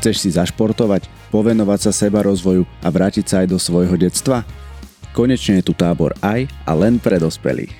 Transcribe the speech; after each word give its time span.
Chceš 0.00 0.24
si 0.24 0.32
zašportovať, 0.32 1.12
povenovať 1.28 1.80
sa 1.84 1.92
seba 1.92 2.24
rozvoju 2.24 2.64
a 2.80 2.88
vrátiť 2.88 3.28
sa 3.28 3.44
aj 3.44 3.52
do 3.52 3.60
svojho 3.60 4.00
detstva? 4.00 4.48
Konečne 5.12 5.60
je 5.60 5.68
tu 5.68 5.76
tábor 5.76 6.16
aj 6.24 6.48
a 6.64 6.72
len 6.72 6.96
pre 6.96 7.20
dospelých. 7.20 7.76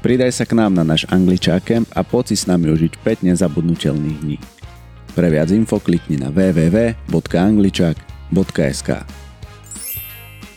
Pridaj 0.00 0.40
sa 0.40 0.48
k 0.48 0.56
nám 0.56 0.72
na 0.72 0.80
náš 0.80 1.04
Angličák 1.12 1.60
Camp 1.60 1.84
a 1.92 2.00
poď 2.00 2.32
si 2.32 2.40
s 2.40 2.48
nami 2.48 2.72
užiť 2.72 3.04
5 3.04 3.28
nezabudnutelných 3.28 4.18
dní. 4.24 4.40
Pre 5.12 5.28
viac 5.28 5.52
info 5.52 5.76
klikni 5.76 6.16
na 6.16 6.32
www.angličak.sk. 6.32 9.19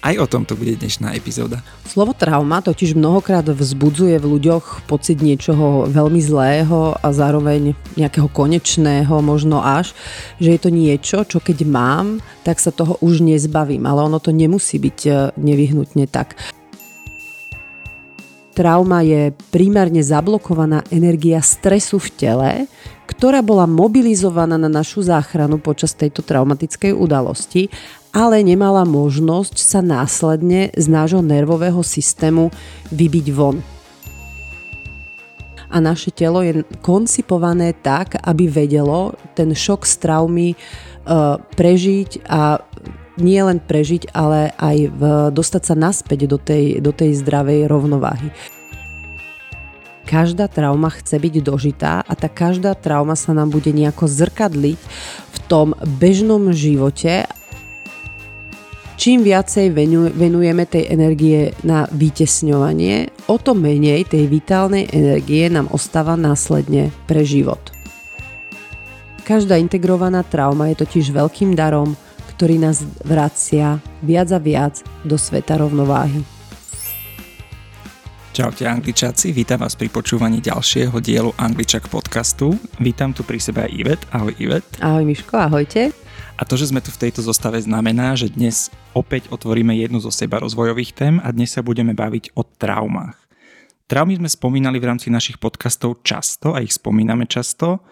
Aj 0.03 0.19
o 0.19 0.27
tomto 0.27 0.59
bude 0.59 0.75
dnešná 0.75 1.15
epizóda. 1.15 1.63
Slovo 1.87 2.11
trauma 2.11 2.59
totiž 2.59 2.91
mnohokrát 2.91 3.47
vzbudzuje 3.47 4.19
v 4.19 4.35
ľuďoch 4.35 4.83
pocit 4.83 5.23
niečoho 5.23 5.87
veľmi 5.87 6.19
zlého 6.19 6.91
a 6.99 7.07
zároveň 7.15 7.71
nejakého 7.95 8.27
konečného, 8.27 9.23
možno 9.23 9.63
až, 9.63 9.95
že 10.43 10.51
je 10.51 10.59
to 10.59 10.75
niečo, 10.75 11.23
čo 11.23 11.39
keď 11.39 11.63
mám, 11.63 12.19
tak 12.43 12.59
sa 12.59 12.75
toho 12.75 12.99
už 12.99 13.23
nezbavím, 13.23 13.87
ale 13.87 14.03
ono 14.03 14.19
to 14.19 14.35
nemusí 14.35 14.75
byť 14.75 14.99
e, 15.07 15.11
nevyhnutne 15.39 16.03
tak. 16.11 16.35
Trauma 18.59 19.07
je 19.07 19.31
primárne 19.55 20.03
zablokovaná 20.03 20.83
energia 20.91 21.39
stresu 21.39 21.95
v 21.95 22.09
tele, 22.11 22.51
ktorá 23.07 23.39
bola 23.39 23.63
mobilizovaná 23.71 24.59
na 24.59 24.67
našu 24.67 24.99
záchranu 24.99 25.63
počas 25.63 25.95
tejto 25.95 26.27
traumatickej 26.27 26.91
udalosti 26.91 27.71
ale 28.13 28.45
nemala 28.45 28.85
možnosť 28.85 29.57
sa 29.57 29.81
následne 29.81 30.69
z 30.77 30.85
nášho 30.85 31.25
nervového 31.25 31.81
systému 31.81 32.53
vybiť 32.93 33.27
von. 33.33 33.57
A 35.73 35.81
naše 35.81 36.13
telo 36.13 36.45
je 36.45 36.61
koncipované 36.85 37.73
tak, 37.73 38.21
aby 38.21 38.45
vedelo 38.45 39.17
ten 39.33 39.57
šok 39.57 39.89
z 39.89 39.93
traumy 39.97 40.49
e, 40.53 40.57
prežiť 41.57 42.29
a 42.29 42.61
nie 43.17 43.41
len 43.41 43.57
prežiť, 43.57 44.13
ale 44.13 44.53
aj 44.53 44.77
v, 44.93 45.01
dostať 45.33 45.63
sa 45.65 45.73
naspäť 45.73 46.29
do 46.29 46.37
tej, 46.37 46.77
do 46.77 46.93
tej 46.93 47.17
zdravej 47.17 47.65
rovnováhy. 47.65 48.29
Každá 50.05 50.45
trauma 50.45 50.93
chce 50.93 51.17
byť 51.17 51.35
dožitá 51.41 52.05
a 52.05 52.13
tá 52.13 52.29
každá 52.29 52.77
trauma 52.77 53.17
sa 53.17 53.33
nám 53.33 53.49
bude 53.49 53.73
nejako 53.73 54.05
zrkadliť 54.05 54.77
v 55.33 55.37
tom 55.49 55.73
bežnom 55.97 56.53
živote 56.53 57.25
čím 58.95 59.25
viacej 59.25 59.73
venujeme 60.13 60.63
tej 60.69 60.89
energie 60.89 61.51
na 61.65 61.89
vytesňovanie, 61.89 63.09
o 63.29 63.35
to 63.41 63.57
menej 63.57 64.05
tej 64.07 64.27
vitálnej 64.29 64.89
energie 64.91 65.49
nám 65.49 65.71
ostáva 65.71 66.13
následne 66.19 66.93
pre 67.07 67.25
život. 67.25 67.59
Každá 69.23 69.55
integrovaná 69.55 70.19
trauma 70.27 70.67
je 70.67 70.83
totiž 70.83 71.15
veľkým 71.15 71.55
darom, 71.55 71.95
ktorý 72.35 72.59
nás 72.59 72.83
vracia 73.07 73.79
viac 74.03 74.27
a 74.35 74.39
viac 74.41 74.83
do 75.07 75.15
sveta 75.15 75.55
rovnováhy. 75.55 76.19
Čaute 78.33 78.65
angličáci, 78.65 79.29
vítam 79.29 79.61
vás 79.61 79.77
pri 79.77 79.93
počúvaní 79.93 80.41
ďalšieho 80.41 80.97
dielu 80.97 81.31
Angličak 81.37 81.85
podcastu. 81.85 82.57
Vítam 82.81 83.13
tu 83.13 83.21
pri 83.21 83.37
sebe 83.37 83.69
aj 83.69 83.71
Ivet. 83.71 84.01
Ahoj 84.09 84.33
Ivet. 84.41 84.65
Ahoj 84.81 85.05
Miško, 85.05 85.37
ahojte. 85.37 86.02
A 86.33 86.49
to, 86.49 86.57
že 86.57 86.73
sme 86.73 86.81
tu 86.81 86.89
v 86.89 86.97
tejto 86.97 87.21
zostave 87.21 87.61
znamená, 87.61 88.17
že 88.17 88.33
dnes 88.33 88.73
opäť 88.97 89.29
otvoríme 89.29 89.69
jednu 89.77 90.01
zo 90.01 90.09
seba 90.09 90.41
rozvojových 90.41 90.91
tém 90.97 91.15
a 91.21 91.29
dnes 91.29 91.53
sa 91.53 91.61
budeme 91.61 91.93
baviť 91.93 92.33
o 92.33 92.41
traumách. 92.41 93.21
Traumy 93.85 94.17
sme 94.17 94.29
spomínali 94.31 94.81
v 94.81 94.89
rámci 94.89 95.13
našich 95.13 95.37
podcastov 95.37 96.01
často 96.01 96.57
a 96.57 96.65
ich 96.65 96.73
spomíname 96.73 97.29
často. 97.29 97.85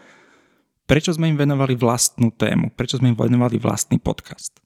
Prečo 0.90 1.14
sme 1.14 1.30
im 1.30 1.38
venovali 1.38 1.78
vlastnú 1.78 2.34
tému? 2.34 2.74
Prečo 2.74 2.98
sme 2.98 3.14
im 3.14 3.18
venovali 3.18 3.62
vlastný 3.62 4.02
podcast? 4.02 4.58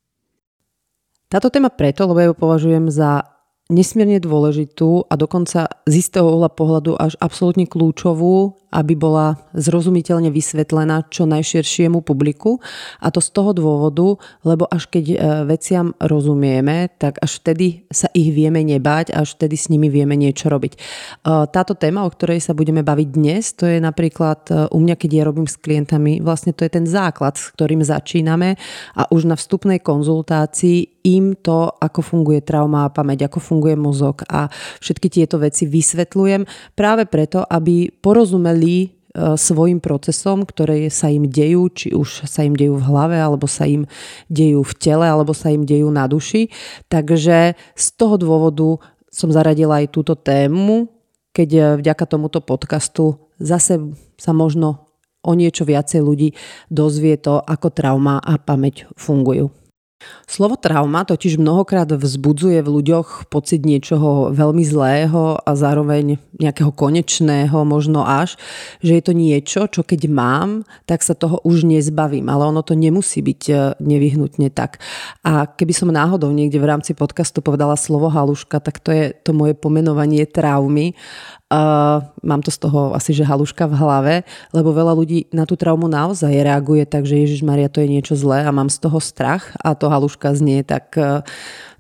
Táto 1.28 1.52
téma 1.52 1.68
preto, 1.68 2.08
lebo 2.08 2.20
ja 2.24 2.32
ju 2.32 2.36
považujem 2.38 2.88
za 2.88 3.28
nesmierne 3.68 4.24
dôležitú 4.24 5.10
a 5.12 5.14
dokonca 5.20 5.68
z 5.84 5.94
istého 6.00 6.30
uhla 6.32 6.48
pohľadu 6.48 6.96
až 6.96 7.20
absolútne 7.20 7.68
kľúčovú 7.68 8.56
aby 8.76 9.00
bola 9.00 9.40
zrozumiteľne 9.56 10.28
vysvetlená 10.28 11.08
čo 11.08 11.24
najširšiemu 11.24 12.04
publiku. 12.04 12.60
A 13.00 13.08
to 13.08 13.24
z 13.24 13.32
toho 13.32 13.56
dôvodu, 13.56 14.20
lebo 14.44 14.68
až 14.68 14.92
keď 14.92 15.06
e, 15.08 15.18
veciam 15.48 15.96
rozumieme, 16.04 16.92
tak 17.00 17.24
až 17.24 17.40
vtedy 17.40 17.88
sa 17.88 18.12
ich 18.12 18.36
vieme 18.36 18.60
nebáť, 18.68 19.16
až 19.16 19.40
vtedy 19.40 19.56
s 19.56 19.72
nimi 19.72 19.88
vieme 19.88 20.20
niečo 20.20 20.52
robiť. 20.52 20.74
E, 20.76 20.80
táto 21.48 21.80
téma, 21.80 22.04
o 22.04 22.12
ktorej 22.12 22.44
sa 22.44 22.52
budeme 22.52 22.84
baviť 22.84 23.08
dnes, 23.16 23.56
to 23.56 23.64
je 23.64 23.80
napríklad 23.80 24.52
e, 24.52 24.68
u 24.68 24.80
mňa, 24.84 24.96
keď 25.00 25.10
ja 25.16 25.24
robím 25.24 25.48
s 25.48 25.56
klientami, 25.56 26.20
vlastne 26.20 26.52
to 26.52 26.68
je 26.68 26.72
ten 26.76 26.84
základ, 26.84 27.40
s 27.40 27.56
ktorým 27.56 27.80
začíname 27.80 28.60
a 29.00 29.08
už 29.08 29.32
na 29.32 29.40
vstupnej 29.40 29.80
konzultácii 29.80 31.06
im 31.06 31.38
to, 31.38 31.70
ako 31.70 32.02
funguje 32.02 32.42
trauma 32.42 32.90
a 32.90 32.94
pamäť, 32.94 33.30
ako 33.30 33.38
funguje 33.38 33.78
mozog 33.78 34.26
a 34.26 34.50
všetky 34.82 35.08
tieto 35.14 35.38
veci 35.38 35.70
vysvetľujem 35.70 36.74
práve 36.74 37.06
preto, 37.06 37.46
aby 37.46 37.94
porozumeli 37.94 38.65
čelí 38.66 38.98
svojim 39.16 39.80
procesom, 39.80 40.44
ktoré 40.44 40.92
sa 40.92 41.08
im 41.08 41.24
dejú, 41.24 41.72
či 41.72 41.96
už 41.96 42.28
sa 42.28 42.44
im 42.44 42.52
dejú 42.52 42.76
v 42.76 42.84
hlave, 42.84 43.16
alebo 43.16 43.48
sa 43.48 43.64
im 43.64 43.88
dejú 44.28 44.60
v 44.60 44.74
tele, 44.76 45.08
alebo 45.08 45.32
sa 45.32 45.56
im 45.56 45.64
dejú 45.64 45.88
na 45.88 46.04
duši. 46.04 46.52
Takže 46.92 47.56
z 47.56 47.86
toho 47.96 48.20
dôvodu 48.20 48.84
som 49.08 49.32
zaradila 49.32 49.80
aj 49.80 49.96
túto 49.96 50.20
tému, 50.20 50.92
keď 51.32 51.50
e, 51.56 51.62
vďaka 51.80 52.04
tomuto 52.12 52.44
podcastu 52.44 53.32
zase 53.40 53.80
sa 54.20 54.36
možno 54.36 54.92
o 55.24 55.32
niečo 55.32 55.64
viacej 55.64 56.04
ľudí 56.04 56.36
dozvie 56.68 57.16
to, 57.16 57.40
ako 57.40 57.72
trauma 57.72 58.20
a 58.20 58.36
pamäť 58.36 58.92
fungujú. 59.00 59.48
Slovo 60.26 60.58
trauma 60.58 61.06
totiž 61.06 61.38
mnohokrát 61.38 61.86
vzbudzuje 61.86 62.66
v 62.66 62.74
ľuďoch 62.82 63.30
pocit 63.30 63.62
niečoho 63.62 64.34
veľmi 64.34 64.66
zlého 64.66 65.38
a 65.38 65.52
zároveň 65.54 66.18
nejakého 66.42 66.74
konečného, 66.74 67.54
možno 67.62 68.02
až, 68.02 68.34
že 68.82 68.98
je 68.98 69.04
to 69.06 69.14
niečo, 69.14 69.70
čo 69.70 69.86
keď 69.86 70.10
mám, 70.10 70.66
tak 70.90 71.06
sa 71.06 71.14
toho 71.14 71.38
už 71.46 71.70
nezbavím, 71.70 72.26
ale 72.26 72.50
ono 72.50 72.66
to 72.66 72.74
nemusí 72.74 73.22
byť 73.22 73.42
e, 73.48 73.54
nevyhnutne 73.78 74.50
tak. 74.50 74.82
A 75.22 75.46
keby 75.46 75.74
som 75.78 75.94
náhodou 75.94 76.34
niekde 76.34 76.58
v 76.58 76.70
rámci 76.74 76.98
podcastu 76.98 77.46
povedala 77.46 77.78
slovo 77.78 78.10
haluška, 78.10 78.58
tak 78.60 78.82
to 78.82 78.90
je 78.90 79.14
to 79.14 79.30
moje 79.30 79.54
pomenovanie 79.54 80.26
traumy 80.26 80.98
Uh, 81.46 82.02
mám 82.26 82.42
to 82.42 82.50
z 82.50 82.58
toho 82.58 82.98
asi, 82.98 83.14
že 83.14 83.22
haluška 83.22 83.70
v 83.70 83.78
hlave, 83.78 84.16
lebo 84.50 84.74
veľa 84.74 84.98
ľudí 84.98 85.30
na 85.30 85.46
tú 85.46 85.54
traumu 85.54 85.86
naozaj 85.86 86.34
reaguje 86.34 86.90
tak, 86.90 87.06
že 87.06 87.22
Ježiš 87.22 87.46
Maria, 87.46 87.70
to 87.70 87.86
je 87.86 87.94
niečo 87.94 88.18
zlé 88.18 88.42
a 88.42 88.50
mám 88.50 88.66
z 88.66 88.82
toho 88.82 88.98
strach 88.98 89.54
a 89.62 89.78
to 89.78 89.86
haluška 89.96 90.36
znie 90.36 90.64
tak 90.68 91.00
uh, 91.00 91.24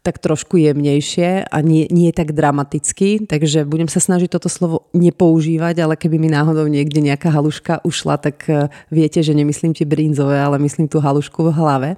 tak 0.05 0.21
trošku 0.21 0.61
jemnejšie 0.61 1.49
a 1.49 1.57
nie, 1.65 1.89
nie 1.89 2.13
tak 2.13 2.37
dramaticky, 2.37 3.25
takže 3.25 3.65
budem 3.65 3.89
sa 3.89 3.97
snažiť 3.97 4.29
toto 4.29 4.53
slovo 4.53 4.85
nepoužívať, 4.93 5.81
ale 5.81 5.97
keby 5.97 6.21
mi 6.21 6.29
náhodou 6.29 6.69
niekde 6.69 7.01
nejaká 7.01 7.33
haluška 7.33 7.81
ušla, 7.81 8.21
tak 8.21 8.45
e, 8.45 8.69
viete, 8.93 9.25
že 9.25 9.33
nemyslím 9.33 9.73
tie 9.73 9.89
brinzové, 9.89 10.37
ale 10.37 10.61
myslím 10.61 10.85
tú 10.85 11.01
halušku 11.01 11.49
v 11.49 11.57
hlave. 11.57 11.89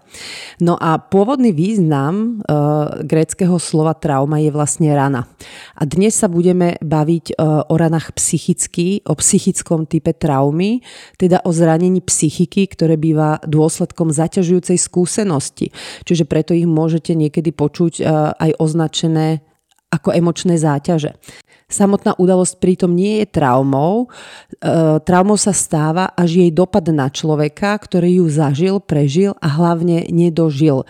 No 0.63 0.79
a 0.79 0.95
pôvodný 0.95 1.51
význam 1.51 2.39
uh, 2.45 3.01
gréckého 3.03 3.57
slova 3.57 3.97
trauma 3.97 4.37
je 4.37 4.53
vlastne 4.53 4.87
rana. 4.93 5.25
A 5.75 5.83
dnes 5.83 6.13
sa 6.13 6.29
budeme 6.29 6.77
baviť 6.79 7.35
uh, 7.35 7.67
o 7.67 7.75
ranách 7.75 8.13
psychicky, 8.15 9.01
o 9.09 9.17
psychickom 9.17 9.89
type 9.89 10.13
traumy, 10.15 10.79
teda 11.17 11.41
o 11.43 11.51
zranení 11.51 11.99
psychiky, 12.05 12.69
ktoré 12.69 12.95
býva 12.95 13.41
dôsledkom 13.43 14.13
zaťažujúcej 14.13 14.77
skúsenosti. 14.77 15.73
Čiže 16.05 16.29
preto 16.29 16.53
ich 16.53 16.69
môžete 16.69 17.17
niekedy 17.17 17.49
počuť 17.51 17.96
E, 18.01 18.05
aj 18.37 18.51
označené 18.61 19.41
ako 19.87 20.11
emočné 20.11 20.59
záťaže. 20.59 21.15
Samotná 21.67 22.15
udalosť 22.15 22.63
pritom 22.63 22.95
nie 22.95 23.23
je 23.23 23.27
traumou. 23.27 24.07
E, 24.07 24.07
traumou 25.03 25.35
sa 25.35 25.51
stáva, 25.51 26.15
až 26.15 26.39
jej 26.43 26.51
dopad 26.51 26.87
na 26.95 27.11
človeka, 27.11 27.75
ktorý 27.75 28.23
ju 28.23 28.25
zažil, 28.31 28.75
prežil 28.79 29.35
a 29.43 29.51
hlavne 29.51 30.07
nedožil. 30.07 30.87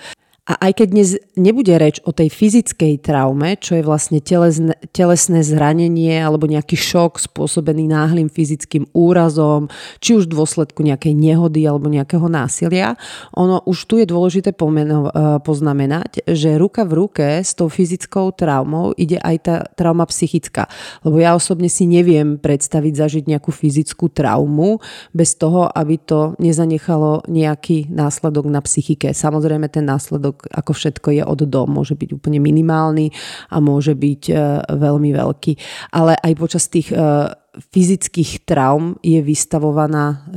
A 0.48 0.72
aj 0.72 0.80
keď 0.80 0.88
dnes 0.96 1.10
nebude 1.36 1.76
reč 1.76 2.00
o 2.08 2.16
tej 2.16 2.32
fyzickej 2.32 3.04
traume, 3.04 3.60
čo 3.60 3.76
je 3.76 3.84
vlastne 3.84 4.24
telesné, 4.24 4.80
telesné 4.96 5.44
zranenie 5.44 6.24
alebo 6.24 6.48
nejaký 6.48 6.80
šok 6.80 7.20
spôsobený 7.20 7.92
náhlým 7.92 8.32
fyzickým 8.32 8.88
úrazom, 8.96 9.68
či 10.00 10.16
už 10.16 10.32
v 10.32 10.40
dôsledku 10.40 10.88
nejakej 10.88 11.12
nehody 11.20 11.68
alebo 11.68 11.92
nejakého 11.92 12.32
násilia, 12.32 12.96
ono 13.36 13.60
už 13.68 13.92
tu 13.92 14.00
je 14.00 14.08
dôležité 14.08 14.56
pomeno, 14.56 15.12
e, 15.12 15.44
poznamenať, 15.44 16.24
že 16.32 16.56
ruka 16.56 16.88
v 16.88 16.96
ruke 16.96 17.28
s 17.44 17.52
tou 17.52 17.68
fyzickou 17.68 18.32
traumou 18.32 18.96
ide 18.96 19.20
aj 19.20 19.36
tá 19.44 19.56
trauma 19.76 20.08
psychická. 20.08 20.72
Lebo 21.04 21.20
ja 21.20 21.36
osobne 21.36 21.68
si 21.68 21.84
neviem 21.84 22.40
predstaviť 22.40 22.94
zažiť 22.96 23.24
nejakú 23.36 23.52
fyzickú 23.52 24.08
traumu 24.16 24.80
bez 25.12 25.36
toho, 25.36 25.68
aby 25.68 26.00
to 26.00 26.40
nezanechalo 26.40 27.28
nejaký 27.28 27.92
následok 27.92 28.48
na 28.48 28.64
psychike. 28.64 29.12
Samozrejme 29.12 29.68
ten 29.68 29.84
následok 29.84 30.37
ako 30.46 30.72
všetko 30.74 31.08
je 31.18 31.24
od 31.26 31.42
do. 31.48 31.62
Môže 31.66 31.98
byť 31.98 32.10
úplne 32.14 32.38
minimálny 32.38 33.10
a 33.50 33.58
môže 33.58 33.98
byť 33.98 34.24
e, 34.30 34.34
veľmi 34.78 35.10
veľký. 35.14 35.54
Ale 35.94 36.14
aj 36.18 36.34
počas 36.38 36.70
tých 36.70 36.94
e, 36.94 36.98
fyzických 37.58 38.46
traum 38.46 39.02
je 39.02 39.20
vystavovaná 39.26 40.28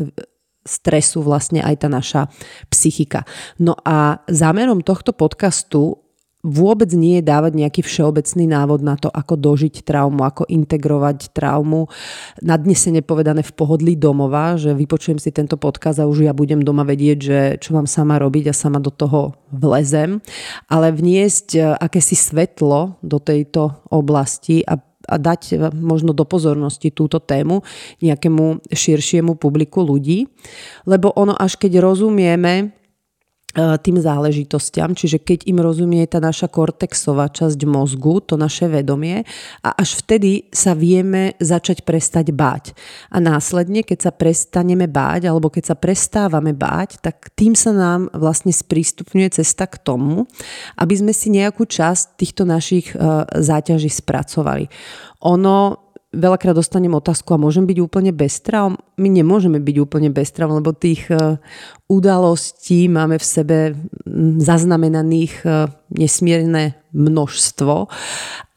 stresu 0.65 1.25
vlastne 1.25 1.65
aj 1.65 1.75
tá 1.85 1.89
naša 1.89 2.29
psychika. 2.69 3.25
No 3.61 3.77
a 3.81 4.21
zámerom 4.29 4.85
tohto 4.85 5.17
podcastu 5.17 6.10
vôbec 6.41 6.89
nie 6.97 7.21
je 7.21 7.25
dávať 7.29 7.53
nejaký 7.53 7.81
všeobecný 7.85 8.45
návod 8.49 8.81
na 8.81 8.97
to, 8.97 9.13
ako 9.13 9.37
dožiť 9.37 9.85
traumu, 9.85 10.25
ako 10.25 10.49
integrovať 10.49 11.37
traumu. 11.37 11.93
Nadnesene 12.41 13.05
povedané 13.05 13.45
v 13.45 13.53
pohodlí 13.53 13.95
domova, 14.01 14.57
že 14.57 14.73
vypočujem 14.73 15.21
si 15.21 15.31
tento 15.31 15.61
podkaz 15.61 16.01
a 16.01 16.09
už 16.09 16.25
ja 16.25 16.33
budem 16.33 16.65
doma 16.65 16.85
vedieť, 16.89 17.19
že 17.21 17.39
čo 17.61 17.77
mám 17.77 17.85
sama 17.85 18.17
robiť 18.17 18.51
a 18.51 18.55
sama 18.57 18.81
do 18.81 18.89
toho 18.89 19.37
vlezem. 19.53 20.25
Ale 20.73 20.97
vniesť 20.97 21.49
e, 21.57 21.61
akési 21.77 22.17
svetlo 22.17 22.97
do 23.05 23.19
tejto 23.21 23.85
oblasti 23.93 24.65
a 24.65 24.81
a 25.11 25.17
dať 25.19 25.43
e, 25.51 25.55
možno 25.75 26.15
do 26.15 26.23
pozornosti 26.23 26.95
túto 26.95 27.19
tému 27.19 27.67
nejakému 28.05 28.71
širšiemu 28.71 29.35
publiku 29.35 29.83
ľudí. 29.83 30.31
Lebo 30.87 31.11
ono 31.17 31.35
až 31.35 31.59
keď 31.59 31.83
rozumieme 31.83 32.80
tým 33.57 33.99
záležitostiam, 33.99 34.95
čiže 34.95 35.19
keď 35.19 35.51
im 35.51 35.59
rozumie 35.59 36.07
tá 36.07 36.23
naša 36.23 36.47
kortexová 36.47 37.27
časť 37.27 37.59
mozgu, 37.67 38.23
to 38.23 38.39
naše 38.39 38.71
vedomie 38.71 39.27
a 39.67 39.75
až 39.75 39.99
vtedy 39.99 40.47
sa 40.55 40.79
vieme 40.79 41.35
začať 41.43 41.83
prestať 41.83 42.31
báť. 42.31 42.79
A 43.11 43.19
následne, 43.19 43.83
keď 43.83 44.11
sa 44.11 44.13
prestaneme 44.15 44.87
báť 44.87 45.27
alebo 45.27 45.51
keď 45.51 45.75
sa 45.75 45.77
prestávame 45.77 46.55
báť, 46.55 47.03
tak 47.03 47.35
tým 47.35 47.59
sa 47.59 47.75
nám 47.75 48.07
vlastne 48.15 48.55
sprístupňuje 48.55 49.43
cesta 49.43 49.67
k 49.67 49.83
tomu, 49.83 50.31
aby 50.79 50.95
sme 50.95 51.11
si 51.11 51.35
nejakú 51.35 51.67
časť 51.67 52.15
týchto 52.15 52.47
našich 52.47 52.95
e, 52.95 52.97
záťaží 53.35 53.91
spracovali. 53.91 54.71
Ono 55.27 55.90
veľakrát 56.11 56.59
dostanem 56.59 56.91
otázku 56.95 57.35
a 57.35 57.43
môžem 57.43 57.67
byť 57.67 57.79
úplne 57.83 58.11
bez 58.11 58.43
traum? 58.43 58.75
My 58.99 59.09
nemôžeme 59.11 59.63
byť 59.63 59.77
úplne 59.79 60.11
bez 60.11 60.35
traum, 60.35 60.59
lebo 60.59 60.75
tých 60.75 61.07
e, 61.11 61.39
udalostí 61.87 62.91
máme 62.91 63.19
v 63.19 63.27
sebe 63.27 63.59
zaznamenaných 64.43 65.35
e, 65.43 65.49
nesmierne 65.95 66.79
množstvo. 66.91 67.87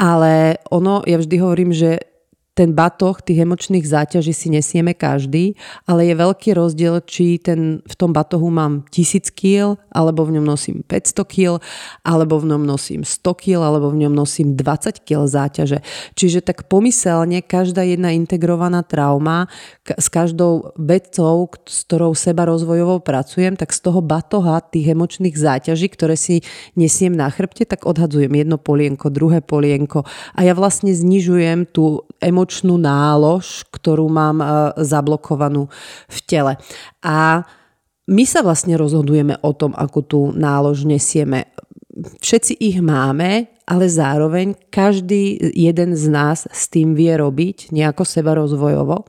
Ale 0.02 0.58
ono, 0.74 1.06
ja 1.06 1.18
vždy 1.22 1.36
hovorím, 1.38 1.72
že 1.74 2.13
ten 2.54 2.70
batoh 2.78 3.18
tých 3.18 3.42
emočných 3.42 3.82
záťaží 3.82 4.30
si 4.30 4.54
nesieme 4.54 4.94
každý, 4.94 5.58
ale 5.90 6.06
je 6.06 6.14
veľký 6.14 6.54
rozdiel, 6.54 7.02
či 7.02 7.42
ten, 7.42 7.82
v 7.82 7.96
tom 7.98 8.14
batohu 8.14 8.54
mám 8.54 8.86
1000 8.94 9.34
kg, 9.34 9.82
alebo 9.90 10.22
v 10.22 10.38
ňom 10.38 10.46
nosím 10.46 10.86
500 10.86 11.26
kg, 11.26 11.58
alebo 12.06 12.38
v 12.38 12.54
ňom 12.54 12.62
nosím 12.62 13.02
100 13.02 13.42
kg, 13.42 13.58
alebo 13.66 13.90
v 13.90 14.06
ňom 14.06 14.14
nosím 14.14 14.54
20 14.54 15.02
kg 15.02 15.26
záťaže. 15.26 15.82
Čiže 16.14 16.46
tak 16.46 16.70
pomyselne 16.70 17.42
každá 17.42 17.82
jedna 17.82 18.14
integrovaná 18.14 18.86
trauma 18.86 19.50
s 19.90 20.06
každou 20.14 20.78
vecou, 20.78 21.50
s 21.66 21.90
ktorou 21.90 22.14
seba 22.14 22.46
rozvojovou 22.46 23.02
pracujem, 23.02 23.58
tak 23.58 23.74
z 23.74 23.82
toho 23.82 24.06
batoha 24.06 24.62
tých 24.62 24.94
emočných 24.94 25.34
záťaží, 25.34 25.90
ktoré 25.90 26.14
si 26.14 26.46
nesiem 26.78 27.18
na 27.18 27.34
chrbte, 27.34 27.66
tak 27.66 27.90
odhadzujem 27.90 28.30
jedno 28.30 28.62
polienko, 28.62 29.10
druhé 29.10 29.42
polienko 29.42 30.06
a 30.38 30.40
ja 30.46 30.54
vlastne 30.54 30.94
znižujem 30.94 31.74
tú 31.74 32.06
emočnú 32.22 32.43
emočnú 32.44 32.76
nálož, 32.76 33.64
ktorú 33.72 34.12
mám 34.12 34.44
e, 34.44 34.46
zablokovanú 34.84 35.72
v 36.12 36.20
tele. 36.28 36.54
A 37.00 37.48
my 38.12 38.24
sa 38.28 38.44
vlastne 38.44 38.76
rozhodujeme 38.76 39.40
o 39.40 39.56
tom, 39.56 39.72
ako 39.72 40.00
tú 40.04 40.20
nálož 40.36 40.84
nesieme. 40.84 41.48
Všetci 42.20 42.60
ich 42.60 42.84
máme, 42.84 43.48
ale 43.64 43.88
zároveň 43.88 44.60
každý 44.68 45.40
jeden 45.56 45.96
z 45.96 46.12
nás 46.12 46.44
s 46.52 46.68
tým 46.68 47.00
vie 47.00 47.16
robiť 47.16 47.72
nejako 47.72 48.04
seba 48.04 48.36
rozvojovo. 48.36 49.08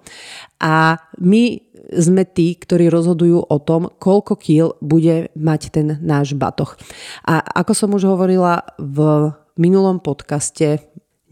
A 0.63 1.03
my 1.19 1.59
sme 1.91 2.23
tí, 2.23 2.55
ktorí 2.55 2.87
rozhodujú 2.87 3.51
o 3.51 3.59
tom, 3.59 3.91
koľko 3.99 4.39
kýl 4.39 4.79
bude 4.79 5.35
mať 5.35 5.75
ten 5.75 5.99
náš 5.99 6.39
batoh. 6.39 6.79
A 7.27 7.43
ako 7.43 7.73
som 7.75 7.91
už 7.99 8.07
hovorila 8.07 8.63
v 8.79 9.31
minulom 9.59 9.99
podcaste, 9.99 10.79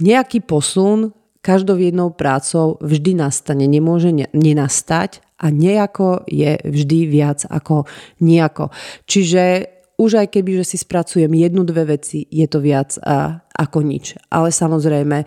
nejaký 0.03 0.43
posun 0.43 1.15
každou 1.43 1.77
jednou 1.77 2.15
prácou 2.15 2.79
vždy 2.79 3.19
nastane, 3.19 3.67
nemôže 3.67 4.15
nenastať 4.31 5.21
a 5.43 5.51
nejako 5.51 6.23
je 6.31 6.55
vždy 6.63 6.99
viac 7.11 7.43
ako 7.51 7.91
nejako. 8.23 8.71
Čiže 9.11 9.67
už 9.99 10.23
aj 10.23 10.29
keby, 10.39 10.63
že 10.63 10.75
si 10.75 10.77
spracujem 10.79 11.31
jednu, 11.35 11.67
dve 11.67 11.99
veci, 11.99 12.25
je 12.31 12.47
to 12.47 12.63
viac 12.63 12.95
a, 13.03 13.43
ako 13.55 13.83
nič. 13.83 14.17
Ale 14.31 14.55
samozrejme, 14.55 15.27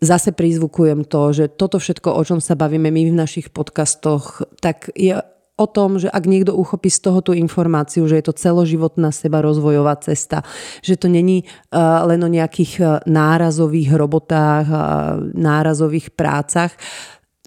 zase 0.00 0.32
prizvukujem 0.36 1.08
to, 1.08 1.32
že 1.32 1.44
toto 1.56 1.80
všetko, 1.80 2.12
o 2.12 2.22
čom 2.22 2.38
sa 2.40 2.56
bavíme 2.56 2.92
my 2.92 3.12
v 3.12 3.16
našich 3.16 3.48
podcastoch, 3.52 4.44
tak 4.60 4.92
je 4.92 5.20
o 5.56 5.66
tom, 5.66 5.96
že 5.96 6.12
ak 6.12 6.28
niekto 6.28 6.52
uchopí 6.52 6.92
z 6.92 7.00
toho 7.00 7.24
tú 7.24 7.32
informáciu, 7.32 8.04
že 8.04 8.20
je 8.20 8.24
to 8.28 8.36
celoživotná 8.36 9.08
seba 9.08 9.40
rozvojová 9.40 9.96
cesta, 10.04 10.44
že 10.84 11.00
to 11.00 11.08
není 11.08 11.48
uh, 11.48 12.04
len 12.04 12.20
o 12.20 12.28
nejakých 12.28 12.72
uh, 12.80 12.86
nárazových 13.08 13.96
robotách, 13.96 14.68
nárazových 15.32 16.12
prácach, 16.12 16.76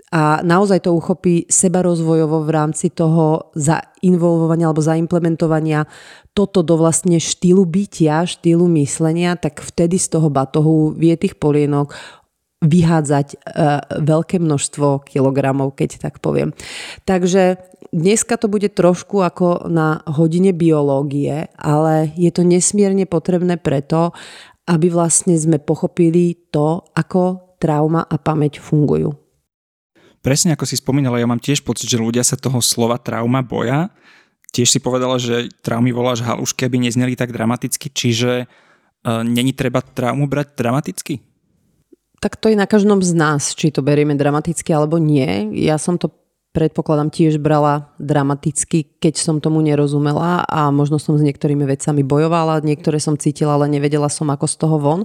a 0.10 0.42
naozaj 0.42 0.90
to 0.90 0.98
uchopí 0.98 1.46
seba 1.54 1.86
rozvojovo 1.86 2.42
v 2.42 2.50
rámci 2.50 2.90
toho 2.90 3.54
zainvolvovania 3.54 4.66
alebo 4.66 4.82
zaimplementovania 4.82 5.86
toto 6.34 6.66
do 6.66 6.82
vlastne 6.82 7.22
štýlu 7.22 7.62
bytia, 7.68 8.26
štýlu 8.26 8.66
myslenia, 8.80 9.38
tak 9.38 9.62
vtedy 9.62 10.02
z 10.02 10.18
toho 10.18 10.34
batohu 10.34 10.98
vie 10.98 11.14
tých 11.14 11.38
polienok 11.38 11.94
vyhádzať 12.60 13.28
e, 13.34 13.38
veľké 14.04 14.44
množstvo 14.44 15.08
kilogramov, 15.08 15.80
keď 15.80 16.04
tak 16.04 16.20
poviem. 16.20 16.52
Takže 17.08 17.56
dneska 17.96 18.36
to 18.36 18.52
bude 18.52 18.68
trošku 18.76 19.24
ako 19.24 19.72
na 19.72 20.04
hodine 20.04 20.52
biológie, 20.52 21.48
ale 21.56 22.12
je 22.20 22.32
to 22.36 22.44
nesmierne 22.44 23.08
potrebné 23.08 23.56
preto, 23.56 24.12
aby 24.68 24.92
vlastne 24.92 25.40
sme 25.40 25.58
pochopili 25.58 26.36
to, 26.52 26.84
ako 26.94 27.56
trauma 27.64 28.04
a 28.04 28.16
pamäť 28.20 28.60
fungujú. 28.60 29.16
Presne 30.20 30.52
ako 30.52 30.68
si 30.68 30.76
spomínala, 30.76 31.16
ja 31.16 31.32
mám 31.32 31.40
tiež 31.40 31.64
pocit, 31.64 31.88
že 31.88 31.96
ľudia 31.96 32.28
sa 32.28 32.36
toho 32.36 32.60
slova 32.60 33.00
trauma 33.00 33.40
boja. 33.40 33.88
Tiež 34.52 34.68
si 34.68 34.80
povedala, 34.84 35.16
že 35.16 35.48
traumy 35.64 35.96
voláš 35.96 36.20
halušky, 36.28 36.68
aby 36.68 36.76
nezneli 36.76 37.16
tak 37.16 37.32
dramaticky, 37.32 37.88
čiže 37.88 38.44
uh, 38.44 39.24
není 39.24 39.56
treba 39.56 39.80
traumu 39.80 40.28
brať 40.28 40.60
dramaticky? 40.60 41.29
Tak 42.20 42.36
to 42.36 42.52
je 42.52 42.56
na 42.60 42.68
každom 42.68 43.00
z 43.00 43.16
nás, 43.16 43.56
či 43.56 43.72
to 43.72 43.80
berieme 43.80 44.16
dramaticky 44.16 44.76
alebo 44.76 45.00
nie. 45.00 45.56
Ja 45.56 45.80
som 45.80 45.96
to 45.96 46.12
predpokladám 46.50 47.14
tiež 47.14 47.38
brala 47.38 47.94
dramaticky, 48.02 48.98
keď 48.98 49.22
som 49.22 49.38
tomu 49.38 49.62
nerozumela 49.62 50.42
a 50.50 50.74
možno 50.74 50.98
som 50.98 51.14
s 51.14 51.22
niektorými 51.22 51.62
vecami 51.62 52.02
bojovala, 52.02 52.66
niektoré 52.66 52.98
som 52.98 53.14
cítila, 53.14 53.54
ale 53.54 53.70
nevedela 53.70 54.10
som 54.10 54.26
ako 54.34 54.50
z 54.50 54.56
toho 54.58 54.78
von. 54.82 55.02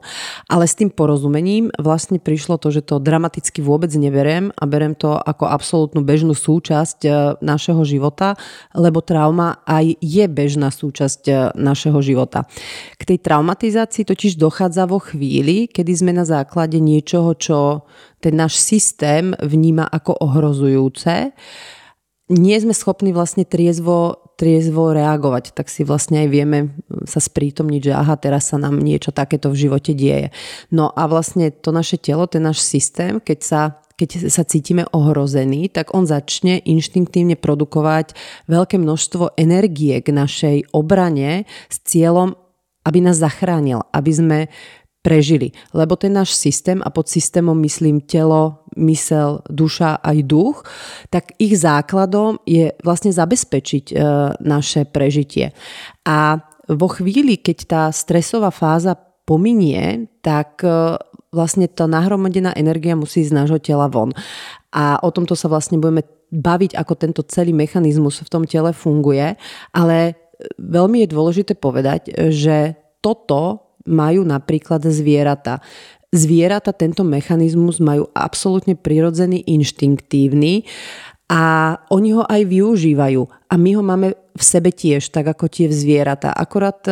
Ale 0.48 0.64
s 0.64 0.72
tým 0.72 0.88
porozumením 0.88 1.68
vlastne 1.76 2.16
prišlo 2.16 2.56
to, 2.56 2.72
že 2.72 2.88
to 2.88 2.96
dramaticky 2.96 3.60
vôbec 3.60 3.92
neberiem 3.92 4.56
a 4.56 4.64
berem 4.64 4.96
to 4.96 5.12
ako 5.12 5.44
absolútnu 5.44 6.00
bežnú 6.00 6.32
súčasť 6.32 6.98
e, 7.04 7.10
našeho 7.44 7.84
života, 7.84 8.40
lebo 8.72 9.04
trauma 9.04 9.60
aj 9.68 10.00
je 10.00 10.24
bežná 10.24 10.72
súčasť 10.72 11.22
e, 11.28 11.32
našeho 11.60 12.00
života. 12.00 12.48
K 12.96 13.02
tej 13.04 13.20
traumatizácii 13.20 14.08
totiž 14.08 14.40
dochádza 14.40 14.88
vo 14.88 14.96
chvíli, 14.96 15.68
kedy 15.68 15.92
sme 15.92 16.12
na 16.16 16.24
základe 16.24 16.80
niečoho, 16.80 17.36
čo 17.36 17.84
ten 18.24 18.32
náš 18.32 18.56
systém 18.56 19.36
vníma 19.36 19.84
ako 19.84 20.16
ohrozujúce, 20.24 21.36
nie 22.32 22.56
sme 22.56 22.72
schopní 22.72 23.12
vlastne 23.12 23.44
triezvo, 23.44 24.32
triezvo 24.40 24.96
reagovať, 24.96 25.52
tak 25.52 25.68
si 25.68 25.84
vlastne 25.84 26.24
aj 26.24 26.28
vieme 26.32 26.58
sa 27.04 27.20
sprítomniť, 27.20 27.80
že 27.84 27.92
aha, 27.92 28.16
teraz 28.16 28.48
sa 28.48 28.56
nám 28.56 28.80
niečo 28.80 29.12
takéto 29.12 29.52
v 29.52 29.68
živote 29.68 29.92
deje. 29.92 30.32
No 30.72 30.88
a 30.88 31.04
vlastne 31.04 31.52
to 31.52 31.68
naše 31.68 32.00
telo, 32.00 32.24
ten 32.24 32.40
náš 32.40 32.64
systém, 32.64 33.20
keď 33.20 33.40
sa 33.44 33.62
keď 33.94 34.26
sa 34.26 34.42
cítime 34.42 34.90
ohrození, 34.90 35.70
tak 35.70 35.94
on 35.94 36.02
začne 36.02 36.58
inštinktívne 36.66 37.38
produkovať 37.38 38.18
veľké 38.50 38.74
množstvo 38.74 39.38
energie 39.38 40.02
k 40.02 40.10
našej 40.10 40.74
obrane 40.74 41.46
s 41.70 41.78
cieľom, 41.86 42.34
aby 42.82 42.98
nás 42.98 43.22
zachránil, 43.22 43.86
aby 43.94 44.10
sme 44.10 44.38
prežili. 45.04 45.52
Lebo 45.76 46.00
ten 46.00 46.16
náš 46.16 46.32
systém, 46.32 46.80
a 46.80 46.88
pod 46.88 47.12
systémom 47.12 47.52
myslím 47.60 48.00
telo, 48.00 48.64
mysel, 48.80 49.44
duša 49.52 50.00
aj 50.00 50.18
duch, 50.24 50.64
tak 51.12 51.36
ich 51.36 51.60
základom 51.60 52.40
je 52.48 52.72
vlastne 52.80 53.12
zabezpečiť 53.12 53.84
e, 53.92 53.94
naše 54.40 54.88
prežitie. 54.88 55.52
A 56.08 56.40
vo 56.64 56.88
chvíli, 56.88 57.36
keď 57.36 57.58
tá 57.68 57.82
stresová 57.92 58.48
fáza 58.48 58.96
pominie, 59.28 60.08
tak 60.24 60.64
e, 60.64 60.96
vlastne 61.28 61.68
tá 61.68 61.84
nahromadená 61.84 62.56
energia 62.56 62.96
musí 62.96 63.20
z 63.20 63.36
nášho 63.36 63.60
tela 63.60 63.92
von. 63.92 64.16
A 64.72 64.96
o 65.04 65.12
tomto 65.12 65.36
sa 65.36 65.52
vlastne 65.52 65.76
budeme 65.76 66.00
baviť, 66.32 66.80
ako 66.80 66.92
tento 66.96 67.22
celý 67.28 67.52
mechanizmus 67.52 68.24
v 68.24 68.32
tom 68.32 68.42
tele 68.48 68.72
funguje, 68.72 69.36
ale 69.70 70.16
veľmi 70.58 71.04
je 71.04 71.12
dôležité 71.12 71.52
povedať, 71.54 72.10
že 72.32 72.74
toto 73.04 73.63
majú 73.84 74.24
napríklad 74.24 74.84
zvieratá. 74.88 75.60
Zvieratá 76.14 76.70
tento 76.70 77.02
mechanizmus 77.02 77.82
majú 77.82 78.06
absolútne 78.14 78.78
prirodzený, 78.78 79.42
inštinktívny 79.50 80.62
A 81.24 81.74
oni 81.88 82.12
ho 82.12 82.22
aj 82.22 82.42
využívajú. 82.44 83.22
A 83.48 83.54
my 83.56 83.70
ho 83.74 83.82
máme 83.82 84.12
v 84.14 84.42
sebe 84.44 84.68
tiež, 84.68 85.08
tak 85.08 85.32
ako 85.32 85.48
tie 85.48 85.72
zvieratá. 85.72 86.28
Akorát 86.28 86.84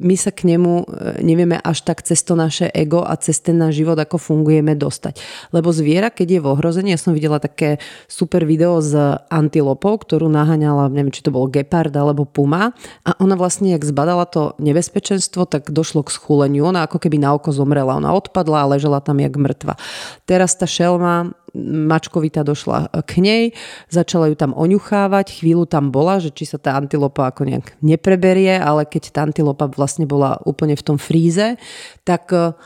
my 0.00 0.16
sa 0.16 0.30
k 0.32 0.48
nemu 0.52 0.72
e, 0.82 0.84
nevieme 1.24 1.56
až 1.60 1.82
tak 1.82 2.04
cez 2.04 2.20
to 2.22 2.36
naše 2.36 2.68
ego 2.72 3.04
a 3.04 3.16
cez 3.16 3.40
ten 3.40 3.56
náš 3.56 3.80
život, 3.80 3.96
ako 3.96 4.20
fungujeme, 4.20 4.76
dostať. 4.76 5.20
Lebo 5.52 5.72
zviera, 5.72 6.12
keď 6.12 6.38
je 6.38 6.40
v 6.42 6.50
ohrození, 6.52 6.88
ja 6.92 7.00
som 7.00 7.16
videla 7.16 7.40
také 7.40 7.80
super 8.06 8.44
video 8.44 8.78
s 8.80 8.92
antilopou, 9.32 9.96
ktorú 9.96 10.28
naháňala, 10.28 10.92
neviem, 10.92 11.12
či 11.12 11.24
to 11.24 11.32
bol 11.32 11.48
gepard 11.48 11.92
alebo 11.96 12.28
puma 12.28 12.76
a 13.04 13.10
ona 13.18 13.34
vlastne, 13.34 13.72
jak 13.72 13.84
zbadala 13.84 14.28
to 14.28 14.52
nebezpečenstvo, 14.60 15.48
tak 15.48 15.72
došlo 15.72 16.04
k 16.04 16.12
schúleniu. 16.12 16.68
Ona 16.68 16.84
ako 16.84 17.00
keby 17.00 17.16
na 17.16 17.32
oko 17.32 17.52
zomrela. 17.52 17.96
Ona 17.96 18.12
odpadla 18.12 18.66
a 18.66 18.70
ležela 18.76 19.00
tam 19.00 19.20
jak 19.22 19.32
mŕtva. 19.36 19.80
Teraz 20.28 20.58
tá 20.58 20.68
šelma 20.68 21.32
mačkovita 21.64 22.44
došla 22.44 22.92
k 23.08 23.12
nej, 23.24 23.44
začala 23.88 24.28
ju 24.28 24.36
tam 24.36 24.52
oňuchávať, 24.52 25.40
chvíľu 25.40 25.64
tam 25.64 25.88
bola, 25.88 26.20
že 26.20 26.28
či 26.28 26.44
sa 26.44 26.60
tá 26.60 26.76
antilopa 26.76 27.32
ako 27.32 27.48
nejak 27.48 27.80
nepreberie, 27.80 28.60
ale 28.60 28.84
keď 28.84 29.02
tá 29.10 29.20
antilopa 29.24 29.70
vlastne 29.72 29.85
bola 30.08 30.42
úplne 30.42 30.74
v 30.74 30.82
tom 30.82 30.98
fríze, 30.98 31.54
tak 32.02 32.34
e, 32.34 32.58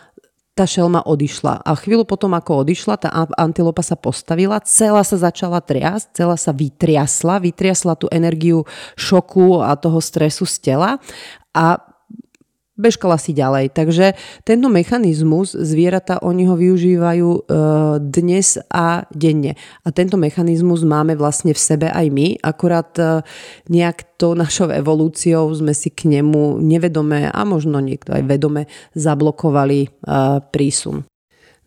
tá 0.57 0.65
šelma 0.65 1.05
odišla. 1.05 1.65
A 1.65 1.71
chvíľu 1.77 2.05
potom, 2.09 2.33
ako 2.37 2.65
odišla, 2.65 3.01
tá 3.01 3.09
antilopa 3.37 3.85
sa 3.85 3.97
postavila, 3.97 4.61
celá 4.65 5.05
sa 5.05 5.21
začala 5.21 5.61
triasť, 5.61 6.17
celá 6.17 6.37
sa 6.41 6.53
vytriasla, 6.57 7.41
vytriasla 7.41 7.97
tú 7.97 8.07
energiu 8.13 8.69
šoku 8.97 9.65
a 9.65 9.77
toho 9.77 10.01
stresu 10.05 10.45
z 10.45 10.73
tela 10.73 11.01
a 11.57 11.90
bežkala 12.81 13.21
si 13.21 13.37
ďalej. 13.37 13.77
Takže 13.77 14.17
tento 14.43 14.73
mechanizmus 14.73 15.53
zvieratá, 15.53 16.19
oni 16.25 16.49
ho 16.49 16.57
využívajú 16.57 17.29
e, 17.29 17.41
dnes 18.01 18.57
a 18.73 19.05
denne. 19.13 19.61
A 19.85 19.93
tento 19.93 20.17
mechanizmus 20.17 20.83
máme 20.89 21.15
vlastne 21.15 21.53
v 21.53 21.61
sebe 21.61 21.93
aj 21.93 22.07
my, 22.09 22.41
akurát 22.41 22.91
e, 22.97 23.21
nejak 23.69 24.17
to 24.17 24.33
našou 24.33 24.73
evolúciou 24.73 25.53
sme 25.53 25.77
si 25.77 25.93
k 25.93 26.09
nemu 26.09 26.59
nevedome 26.65 27.29
a 27.29 27.41
možno 27.45 27.79
niekto 27.85 28.17
aj 28.17 28.25
vedome 28.25 28.65
zablokovali 28.97 29.81
e, 29.85 29.89
prísun. 30.49 31.05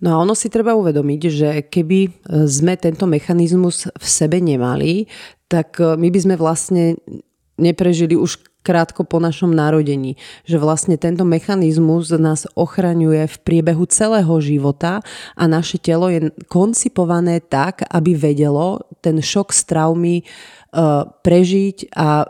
No 0.03 0.19
a 0.19 0.19
ono 0.19 0.35
si 0.35 0.51
treba 0.51 0.75
uvedomiť, 0.75 1.21
že 1.31 1.49
keby 1.71 2.27
sme 2.43 2.75
tento 2.75 3.07
mechanizmus 3.07 3.87
v 3.87 4.03
sebe 4.03 4.43
nemali, 4.43 5.07
tak 5.47 5.79
my 5.79 6.11
by 6.11 6.19
sme 6.19 6.35
vlastne 6.35 6.99
neprežili 7.55 8.19
už 8.19 8.52
krátko 8.63 9.03
po 9.03 9.19
našom 9.19 9.51
narodení. 9.51 10.15
Že 10.47 10.57
vlastne 10.63 10.95
tento 10.95 11.27
mechanizmus 11.27 12.09
nás 12.15 12.47
ochraňuje 12.55 13.27
v 13.27 13.37
priebehu 13.43 13.83
celého 13.85 14.33
života 14.39 15.03
a 15.35 15.43
naše 15.45 15.77
telo 15.77 16.07
je 16.07 16.31
koncipované 16.47 17.43
tak, 17.43 17.83
aby 17.91 18.15
vedelo 18.15 18.87
ten 19.03 19.19
šok 19.19 19.51
z 19.51 19.61
traumy 19.67 20.15
uh, 20.23 21.05
prežiť 21.21 21.91
a 21.93 22.25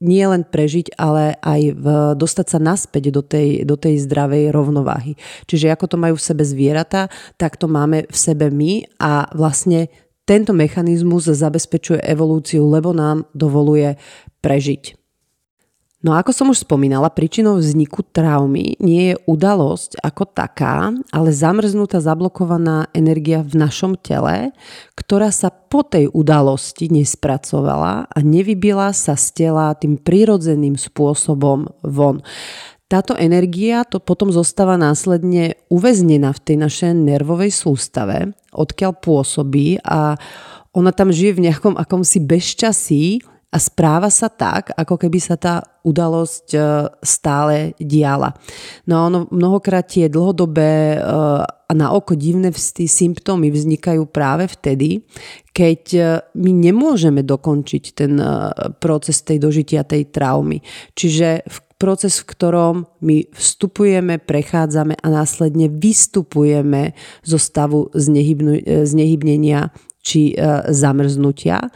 nie 0.00 0.24
len 0.24 0.48
prežiť, 0.48 0.96
ale 0.96 1.36
aj 1.44 1.60
v, 1.76 1.86
dostať 2.16 2.46
sa 2.48 2.58
naspäť 2.58 3.12
do 3.12 3.20
tej, 3.20 3.68
do 3.68 3.76
tej 3.76 4.00
zdravej 4.08 4.48
rovnováhy. 4.48 5.12
Čiže 5.44 5.76
ako 5.76 5.86
to 5.92 5.96
majú 6.00 6.14
v 6.16 6.24
sebe 6.24 6.40
zvieratá, 6.40 7.12
tak 7.36 7.60
to 7.60 7.68
máme 7.68 8.08
v 8.08 8.16
sebe 8.16 8.48
my 8.48 8.88
a 8.96 9.28
vlastne 9.36 9.92
tento 10.24 10.56
mechanizmus 10.56 11.28
zabezpečuje 11.28 12.00
evolúciu, 12.00 12.64
lebo 12.64 12.96
nám 12.96 13.28
dovoluje 13.36 14.00
prežiť. 14.40 14.99
No 16.00 16.16
ako 16.16 16.32
som 16.32 16.48
už 16.48 16.64
spomínala, 16.64 17.12
príčinou 17.12 17.60
vzniku 17.60 18.00
traumy 18.00 18.72
nie 18.80 19.12
je 19.12 19.20
udalosť 19.28 20.00
ako 20.00 20.24
taká, 20.32 20.96
ale 21.12 21.28
zamrznutá 21.28 22.00
zablokovaná 22.00 22.88
energia 22.96 23.44
v 23.44 23.60
našom 23.60 24.00
tele, 24.00 24.56
ktorá 24.96 25.28
sa 25.28 25.52
po 25.52 25.84
tej 25.84 26.08
udalosti 26.08 26.88
nespracovala 26.88 28.08
a 28.08 28.18
nevybila 28.24 28.96
sa 28.96 29.12
z 29.12 29.44
tela 29.44 29.76
tým 29.76 30.00
prirodzeným 30.00 30.80
spôsobom 30.80 31.68
von. 31.84 32.24
Táto 32.88 33.12
energia 33.20 33.84
to 33.84 34.00
potom 34.00 34.32
zostáva 34.32 34.80
následne 34.80 35.60
uväznená 35.68 36.32
v 36.32 36.42
tej 36.42 36.56
našej 36.64 36.96
nervovej 36.96 37.52
sústave, 37.52 38.32
odkiaľ 38.56 39.04
pôsobí 39.04 39.84
a 39.84 40.16
ona 40.72 40.96
tam 40.96 41.12
žije 41.12 41.36
v 41.36 41.44
nejakom 41.44 41.76
akomsi 41.76 42.24
bezčasí, 42.24 43.20
a 43.50 43.58
správa 43.58 44.14
sa 44.14 44.30
tak, 44.30 44.70
ako 44.78 44.94
keby 44.94 45.18
sa 45.18 45.34
tá 45.34 45.58
udalosť 45.82 46.46
e, 46.54 46.60
stále 47.02 47.74
diala. 47.82 48.30
No 48.86 48.92
a 48.94 49.00
ono 49.10 49.18
mnohokrát 49.34 49.90
tie 49.90 50.06
dlhodobé 50.06 50.94
e, 50.94 50.98
a 51.42 51.72
na 51.74 51.90
oko 51.90 52.14
divné 52.14 52.54
symptómy 52.86 53.50
vznikajú 53.50 54.06
práve 54.06 54.46
vtedy, 54.46 55.02
keď 55.50 55.82
e, 55.98 56.02
my 56.38 56.50
nemôžeme 56.54 57.26
dokončiť 57.26 57.84
ten 57.90 58.22
proces 58.78 59.26
tej 59.26 59.42
dožitia 59.42 59.82
tej 59.82 60.14
traumy. 60.14 60.62
Čiže 60.94 61.42
v 61.42 61.58
proces, 61.74 62.22
v 62.22 62.30
ktorom 62.30 62.74
my 63.02 63.34
vstupujeme, 63.34 64.22
prechádzame 64.22 64.94
a 64.94 65.06
následne 65.10 65.66
vystupujeme 65.66 66.94
zo 67.26 67.40
stavu 67.40 67.90
znehybnenia 68.86 69.74
či 70.00 70.36
zamrznutia. 70.68 71.72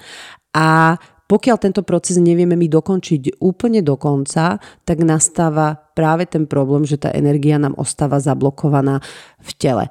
A 0.55 0.97
pokiaľ 1.25 1.57
tento 1.57 1.81
proces 1.81 2.21
nevieme 2.21 2.53
my 2.53 2.69
dokončiť 2.69 3.41
úplne 3.41 3.81
do 3.81 3.97
konca, 3.97 4.61
tak 4.85 4.99
nastáva 5.01 5.73
práve 5.97 6.29
ten 6.29 6.45
problém, 6.45 6.85
že 6.85 7.01
tá 7.01 7.09
energia 7.15 7.57
nám 7.57 7.73
ostáva 7.81 8.21
zablokovaná 8.21 9.01
v 9.41 9.51
tele. 9.57 9.85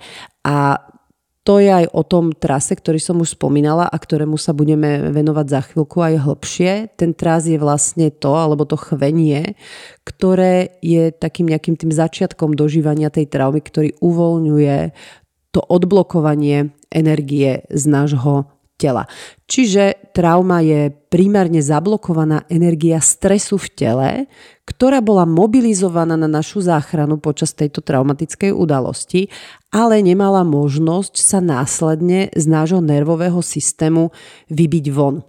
A 0.46 0.78
to 1.44 1.60
je 1.60 1.68
aj 1.68 1.92
o 1.92 2.08
tom 2.08 2.32
trase, 2.32 2.72
ktorý 2.72 3.04
som 3.04 3.20
už 3.20 3.36
spomínala 3.36 3.84
a 3.84 3.98
ktorému 4.00 4.40
sa 4.40 4.56
budeme 4.56 5.12
venovať 5.12 5.46
za 5.52 5.62
chvíľku 5.68 6.00
aj 6.00 6.24
hlbšie. 6.24 6.72
Ten 6.96 7.12
tras 7.12 7.44
je 7.44 7.60
vlastne 7.60 8.16
to, 8.16 8.32
alebo 8.32 8.64
to 8.64 8.80
chvenie, 8.80 9.60
ktoré 10.08 10.80
je 10.80 11.12
takým 11.12 11.52
nejakým 11.52 11.76
tým 11.76 11.92
začiatkom 11.92 12.56
dožívania 12.56 13.12
tej 13.12 13.28
traumy, 13.28 13.60
ktorý 13.60 13.92
uvoľňuje 14.00 14.78
to 15.52 15.60
odblokovanie 15.68 16.72
energie 16.96 17.68
z 17.68 17.84
nášho 17.92 18.53
tela. 18.78 19.06
Čiže 19.48 20.14
trauma 20.18 20.60
je 20.66 20.90
primárne 21.12 21.62
zablokovaná 21.62 22.44
energia 22.50 22.98
stresu 23.00 23.62
v 23.62 23.68
tele, 23.74 24.10
ktorá 24.64 25.04
bola 25.04 25.28
mobilizovaná 25.28 26.16
na 26.16 26.28
našu 26.28 26.64
záchranu 26.64 27.20
počas 27.20 27.52
tejto 27.54 27.84
traumatickej 27.84 28.56
udalosti, 28.56 29.28
ale 29.70 30.00
nemala 30.00 30.42
možnosť 30.48 31.16
sa 31.20 31.40
následne 31.44 32.32
z 32.34 32.46
nášho 32.48 32.80
nervového 32.80 33.44
systému 33.44 34.10
vybiť 34.50 34.86
von. 34.90 35.22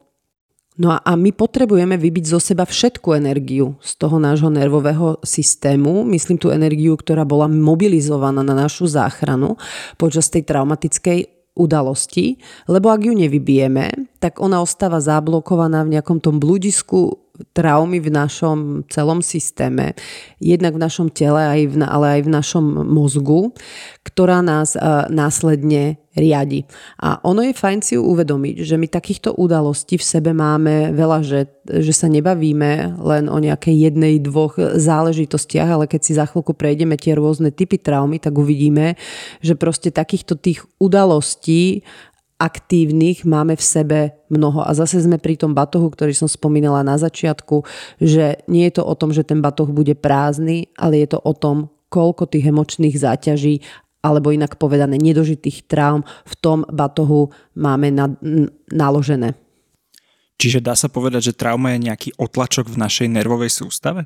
No 0.74 0.90
a 0.90 1.12
my 1.14 1.30
potrebujeme 1.30 1.94
vybiť 1.94 2.34
zo 2.34 2.42
seba 2.42 2.66
všetku 2.66 3.14
energiu 3.14 3.78
z 3.78 3.94
toho 3.94 4.18
nášho 4.18 4.50
nervového 4.50 5.22
systému, 5.22 6.02
myslím 6.10 6.34
tú 6.34 6.50
energiu, 6.50 6.98
ktorá 6.98 7.22
bola 7.22 7.46
mobilizovaná 7.46 8.42
na 8.42 8.58
našu 8.58 8.90
záchranu 8.90 9.54
počas 9.94 10.26
tej 10.34 10.42
traumatickej 10.42 11.33
udalosti, 11.54 12.36
lebo 12.68 12.90
ak 12.90 13.06
ju 13.06 13.14
nevybijeme, 13.14 14.18
tak 14.18 14.42
ona 14.42 14.60
ostáva 14.60 14.98
zablokovaná 14.98 15.86
v 15.86 15.98
nejakom 15.98 16.18
tom 16.18 16.42
bludisku 16.42 17.23
traumy 17.54 17.98
v 17.98 18.14
našom 18.14 18.86
celom 18.86 19.18
systéme, 19.18 19.98
jednak 20.38 20.78
v 20.78 20.82
našom 20.86 21.10
tele, 21.10 21.42
ale 21.82 22.06
aj 22.18 22.20
v 22.22 22.30
našom 22.30 22.64
mozgu, 22.86 23.50
ktorá 24.06 24.38
nás 24.38 24.78
uh, 24.78 25.10
následne 25.10 25.98
riadi. 26.14 26.62
A 27.02 27.18
ono 27.26 27.42
je 27.42 27.50
fajn 27.50 27.78
si 27.82 27.94
uvedomiť, 27.98 28.62
že 28.62 28.78
my 28.78 28.86
takýchto 28.86 29.34
udalostí 29.34 29.98
v 29.98 30.06
sebe 30.06 30.30
máme 30.30 30.94
veľa, 30.94 31.26
že, 31.26 31.50
že 31.66 31.90
sa 31.90 32.06
nebavíme 32.06 33.02
len 33.02 33.26
o 33.26 33.38
nejakej 33.42 33.90
jednej, 33.90 34.22
dvoch 34.22 34.54
záležitostiach, 34.58 35.74
ale 35.74 35.90
keď 35.90 36.00
si 36.06 36.12
za 36.14 36.30
chvíľku 36.30 36.54
prejdeme 36.54 36.94
tie 36.94 37.18
rôzne 37.18 37.50
typy 37.50 37.82
traumy, 37.82 38.22
tak 38.22 38.38
uvidíme, 38.38 38.94
že 39.42 39.58
proste 39.58 39.90
takýchto 39.90 40.38
tých 40.38 40.62
udalostí 40.78 41.82
aktívnych 42.44 43.24
máme 43.24 43.56
v 43.56 43.64
sebe 43.64 44.00
mnoho. 44.28 44.60
A 44.60 44.76
zase 44.76 45.00
sme 45.00 45.16
pri 45.16 45.40
tom 45.40 45.56
batohu, 45.56 45.88
ktorý 45.88 46.12
som 46.12 46.28
spomínala 46.28 46.84
na 46.84 47.00
začiatku, 47.00 47.64
že 47.96 48.44
nie 48.44 48.68
je 48.68 48.76
to 48.76 48.84
o 48.84 48.92
tom, 48.92 49.16
že 49.16 49.24
ten 49.24 49.40
batoh 49.40 49.72
bude 49.72 49.96
prázdny, 49.96 50.68
ale 50.76 51.00
je 51.00 51.16
to 51.16 51.18
o 51.24 51.32
tom, 51.32 51.72
koľko 51.88 52.28
tých 52.28 52.52
emočných 52.52 53.00
záťaží 53.00 53.64
alebo 54.04 54.28
inak 54.28 54.60
povedané 54.60 55.00
nedožitých 55.00 55.64
traum 55.64 56.04
v 56.28 56.34
tom 56.36 56.68
batohu 56.68 57.32
máme 57.56 57.88
na, 57.88 58.12
naložené. 58.68 59.32
Čiže 60.36 60.60
dá 60.60 60.76
sa 60.76 60.92
povedať, 60.92 61.32
že 61.32 61.38
trauma 61.38 61.72
je 61.72 61.88
nejaký 61.88 62.10
otlačok 62.20 62.68
v 62.68 62.76
našej 62.76 63.08
nervovej 63.08 63.48
sústave? 63.48 64.04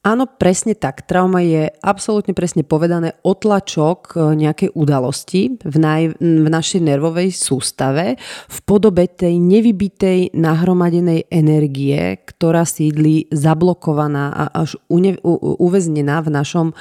Áno, 0.00 0.24
presne 0.24 0.72
tak. 0.72 1.04
Trauma 1.04 1.44
je 1.44 1.68
absolútne 1.84 2.32
presne 2.32 2.64
povedané 2.64 3.20
otlačok 3.20 3.98
e, 4.16 4.32
nejakej 4.32 4.72
udalosti 4.72 5.60
v, 5.60 5.76
naj, 5.76 6.16
v 6.16 6.48
našej 6.48 6.80
nervovej 6.80 7.28
sústave 7.36 8.16
v 8.48 8.58
podobe 8.64 9.12
tej 9.12 9.36
nevybitej 9.36 10.32
nahromadenej 10.32 11.28
energie, 11.28 12.16
ktorá 12.24 12.64
sídli 12.64 13.28
zablokovaná 13.28 14.32
a 14.32 14.64
až 14.64 14.80
une, 14.88 15.20
u, 15.20 15.36
uväznená 15.68 16.24
v 16.24 16.32
našom 16.32 16.72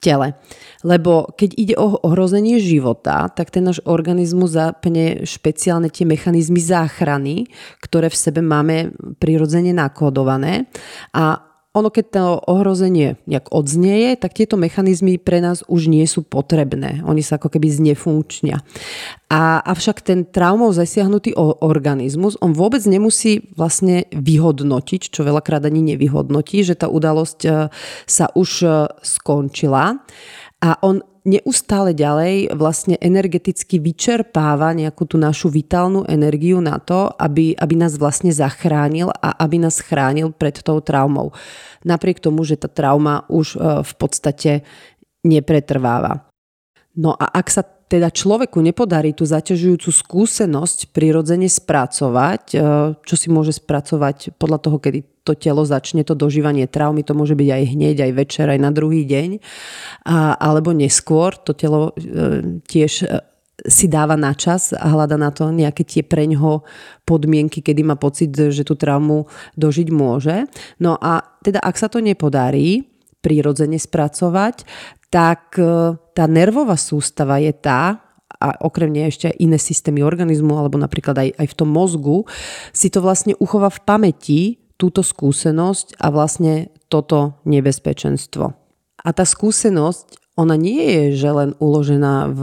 tele. 0.00 0.32
Lebo 0.88 1.28
keď 1.36 1.50
ide 1.52 1.74
o 1.76 2.00
ohrozenie 2.00 2.56
života, 2.64 3.28
tak 3.28 3.52
ten 3.52 3.68
náš 3.68 3.84
organizmus 3.84 4.56
zapne 4.56 5.26
špeciálne 5.26 5.92
tie 5.92 6.08
mechanizmy 6.08 6.64
záchrany, 6.64 7.50
ktoré 7.84 8.08
v 8.08 8.16
sebe 8.16 8.40
máme 8.40 8.96
prirodzene 9.20 9.76
nakodované 9.76 10.70
a 11.12 11.47
ono 11.76 11.92
keď 11.92 12.04
to 12.08 12.24
ohrozenie 12.48 13.20
nejak 13.28 13.52
odznieje, 13.52 14.16
tak 14.16 14.32
tieto 14.32 14.56
mechanizmy 14.56 15.20
pre 15.20 15.44
nás 15.44 15.60
už 15.68 15.92
nie 15.92 16.02
sú 16.08 16.24
potrebné. 16.24 17.04
Oni 17.04 17.20
sa 17.20 17.36
ako 17.36 17.52
keby 17.52 17.68
znefunkčnia. 17.68 18.64
A, 19.28 19.60
avšak 19.60 20.00
ten 20.00 20.24
traumou 20.24 20.72
zasiahnutý 20.72 21.36
organizmus, 21.60 22.40
on 22.40 22.56
vôbec 22.56 22.80
nemusí 22.88 23.52
vlastne 23.52 24.08
vyhodnotiť, 24.16 25.12
čo 25.12 25.28
veľakrát 25.28 25.68
ani 25.68 25.94
nevyhodnotí, 25.94 26.64
že 26.64 26.72
tá 26.72 26.88
udalosť 26.88 27.40
e, 27.44 27.50
sa 28.08 28.26
už 28.32 28.50
e, 28.64 28.68
skončila 29.04 30.00
a 30.58 30.70
on 30.82 31.04
neustále 31.28 31.92
ďalej 31.92 32.56
vlastne 32.56 32.96
energeticky 32.96 33.76
vyčerpáva 33.76 34.72
nejakú 34.72 35.04
tú 35.04 35.20
našu 35.20 35.52
vitálnu 35.52 36.08
energiu 36.08 36.64
na 36.64 36.80
to, 36.80 37.12
aby, 37.20 37.52
aby 37.52 37.74
nás 37.76 38.00
vlastne 38.00 38.32
zachránil 38.32 39.12
a 39.12 39.36
aby 39.44 39.60
nás 39.60 39.84
chránil 39.84 40.32
pred 40.32 40.56
tou 40.64 40.80
traumou. 40.80 41.36
Napriek 41.84 42.24
tomu, 42.24 42.48
že 42.48 42.56
tá 42.56 42.66
trauma 42.66 43.28
už 43.28 43.54
e, 43.54 43.84
v 43.84 43.92
podstate 44.00 44.52
nepretrváva. 45.22 46.24
No 46.96 47.14
a 47.14 47.28
ak 47.30 47.46
sa 47.52 47.62
teda 47.88 48.12
človeku 48.12 48.60
nepodarí 48.60 49.16
tú 49.16 49.24
zaťažujúcu 49.24 49.88
skúsenosť 49.88 50.92
prirodzene 50.92 51.48
spracovať, 51.48 52.42
e, 52.52 52.56
čo 53.00 53.14
si 53.16 53.32
môže 53.32 53.56
spracovať 53.56 54.36
podľa 54.36 54.58
toho, 54.60 54.76
kedy 54.76 55.00
to 55.24 55.32
telo 55.32 55.64
začne 55.64 56.04
to 56.04 56.12
dožívanie 56.12 56.68
traumy, 56.68 57.00
to 57.04 57.16
môže 57.16 57.32
byť 57.32 57.48
aj 57.48 57.64
hneď, 57.64 57.96
aj 58.04 58.12
večer, 58.12 58.46
aj 58.48 58.60
na 58.60 58.70
druhý 58.72 59.08
deň, 59.08 59.40
a, 60.04 60.36
alebo 60.36 60.76
neskôr, 60.76 61.36
to 61.40 61.56
telo 61.56 61.96
e, 61.96 62.60
tiež 62.68 62.92
e, 63.04 63.24
si 63.66 63.90
dáva 63.90 64.14
na 64.14 64.36
čas 64.36 64.70
a 64.70 64.86
hľada 64.86 65.18
na 65.18 65.34
to 65.34 65.50
nejaké 65.50 65.82
tie 65.82 66.06
preňho 66.06 66.62
podmienky, 67.02 67.64
kedy 67.64 67.82
má 67.82 67.98
pocit, 67.98 68.30
že 68.30 68.62
tú 68.62 68.78
traumu 68.78 69.26
dožiť 69.58 69.88
môže. 69.90 70.46
No 70.78 70.94
a 70.94 71.24
teda 71.42 71.58
ak 71.58 71.74
sa 71.74 71.90
to 71.90 71.98
nepodarí 71.98 72.86
prirodzene 73.18 73.82
spracovať, 73.82 74.62
tak 75.08 75.56
e, 75.56 75.96
tá 76.14 76.24
nervová 76.28 76.76
sústava 76.76 77.40
je 77.40 77.52
tá, 77.52 78.08
a 78.38 78.54
okrem 78.62 78.92
nej 78.92 79.10
ešte 79.10 79.32
aj 79.32 79.40
iné 79.42 79.58
systémy 79.58 80.04
organizmu, 80.06 80.54
alebo 80.54 80.78
napríklad 80.78 81.16
aj, 81.18 81.28
aj 81.42 81.46
v 81.48 81.56
tom 81.58 81.70
mozgu, 81.74 82.22
si 82.70 82.86
to 82.86 83.02
vlastne 83.02 83.34
uchová 83.42 83.66
v 83.72 83.82
pamäti 83.82 84.40
túto 84.78 85.02
skúsenosť 85.02 85.98
a 85.98 86.06
vlastne 86.14 86.70
toto 86.86 87.42
nebezpečenstvo. 87.42 88.54
A 88.98 89.08
tá 89.10 89.24
skúsenosť 89.26 90.27
ona 90.38 90.54
nie 90.54 90.86
je, 90.86 91.04
že 91.18 91.30
len 91.34 91.50
uložená 91.58 92.30
v, 92.30 92.42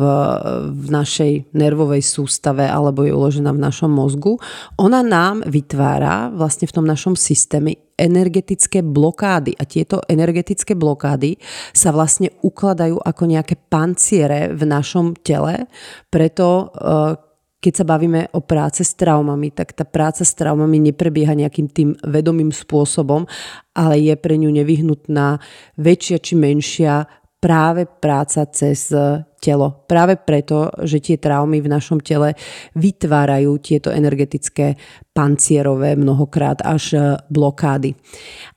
v 0.67 0.87
našej 0.91 1.55
nervovej 1.55 2.03
sústave 2.03 2.67
alebo 2.67 3.07
je 3.07 3.15
uložená 3.15 3.55
v 3.55 3.63
našom 3.63 3.87
mozgu. 3.87 4.35
Ona 4.75 4.99
nám 4.99 5.47
vytvára 5.47 6.27
vlastne 6.35 6.67
v 6.67 6.75
tom 6.75 6.83
našom 6.83 7.15
systéme 7.15 7.79
energetické 7.95 8.83
blokády 8.83 9.55
a 9.55 9.63
tieto 9.63 10.03
energetické 10.11 10.75
blokády 10.75 11.39
sa 11.71 11.95
vlastne 11.95 12.35
ukladajú 12.43 12.99
ako 12.99 13.23
nejaké 13.23 13.55
panciere 13.71 14.51
v 14.51 14.67
našom 14.67 15.15
tele, 15.23 15.71
preto 16.11 16.75
eh, 16.75 17.15
keď 17.63 17.73
sa 17.81 17.85
bavíme 17.87 18.29
o 18.37 18.45
práce 18.45 18.85
s 18.85 18.93
traumami, 18.93 19.49
tak 19.49 19.73
tá 19.73 19.89
práca 19.89 20.21
s 20.21 20.37
traumami 20.37 20.77
neprebieha 20.91 21.33
nejakým 21.33 21.65
tým 21.73 21.89
vedomým 22.05 22.53
spôsobom, 22.53 23.25
ale 23.73 24.05
je 24.05 24.13
pre 24.13 24.37
ňu 24.37 24.53
nevyhnutná 24.53 25.41
väčšia 25.73 26.17
či 26.21 26.37
menšia 26.37 27.09
práve 27.45 27.85
práca 27.85 28.49
cez 28.49 28.89
e, 28.89 29.21
telo. 29.37 29.85
Práve 29.85 30.17
preto, 30.17 30.73
že 30.81 30.97
tie 30.97 31.21
traumy 31.21 31.61
v 31.61 31.69
našom 31.69 32.01
tele 32.01 32.33
vytvárajú 32.73 33.61
tieto 33.61 33.93
energetické 33.93 34.73
pancierové 35.13 35.93
mnohokrát 35.93 36.65
až 36.65 36.97
e, 36.97 36.99
blokády. 37.29 37.93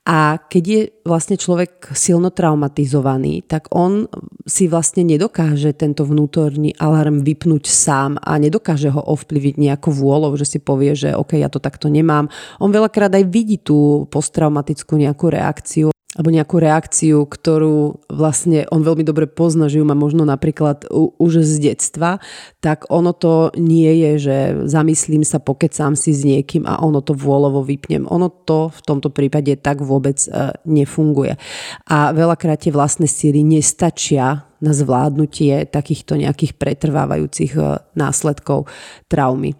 A 0.08 0.40
keď 0.40 0.64
je 0.64 0.80
vlastne 1.04 1.36
človek 1.36 1.92
silno 1.92 2.32
traumatizovaný, 2.32 3.44
tak 3.44 3.68
on 3.76 4.08
si 4.48 4.72
vlastne 4.72 5.04
nedokáže 5.04 5.76
tento 5.76 6.08
vnútorný 6.08 6.72
alarm 6.80 7.20
vypnúť 7.20 7.68
sám 7.68 8.16
a 8.24 8.40
nedokáže 8.40 8.88
ho 8.88 9.04
ovplyviť 9.04 9.60
nejakou 9.60 9.92
vôľou, 9.92 10.32
že 10.40 10.48
si 10.48 10.58
povie, 10.64 10.96
že 10.96 11.12
OK, 11.12 11.36
ja 11.36 11.52
to 11.52 11.60
takto 11.60 11.92
nemám. 11.92 12.32
On 12.56 12.72
veľakrát 12.72 13.12
aj 13.12 13.28
vidí 13.28 13.60
tú 13.60 14.08
posttraumatickú 14.08 14.96
nejakú 14.96 15.28
reakciu 15.28 15.92
alebo 16.18 16.34
nejakú 16.34 16.58
reakciu, 16.58 17.30
ktorú 17.30 18.02
vlastne 18.10 18.66
on 18.74 18.82
veľmi 18.82 19.06
dobre 19.06 19.30
pozná, 19.30 19.70
že 19.70 19.78
ju 19.78 19.86
má 19.86 19.94
možno 19.94 20.26
napríklad 20.26 20.90
už 20.90 21.46
z 21.46 21.70
detstva, 21.70 22.18
tak 22.58 22.90
ono 22.90 23.14
to 23.14 23.54
nie 23.54 23.86
je, 24.02 24.12
že 24.18 24.36
zamyslím 24.66 25.22
sa, 25.22 25.38
pokecám 25.38 25.94
si 25.94 26.10
s 26.10 26.26
niekým 26.26 26.66
a 26.66 26.82
ono 26.82 27.06
to 27.06 27.14
vôľovo 27.14 27.62
vypnem. 27.62 28.02
Ono 28.10 28.34
to 28.42 28.74
v 28.74 28.80
tomto 28.82 29.14
prípade 29.14 29.54
tak 29.62 29.78
vôbec 29.78 30.18
e, 30.26 30.58
nefunguje. 30.66 31.38
A 31.86 32.10
veľakrát 32.10 32.66
tie 32.66 32.74
vlastné 32.74 33.06
síly 33.06 33.46
nestačia 33.46 34.42
na 34.58 34.74
zvládnutie 34.74 35.70
takýchto 35.70 36.18
nejakých 36.18 36.58
pretrvávajúcich 36.58 37.54
e, 37.54 37.78
následkov 37.94 38.66
traumy. 39.06 39.54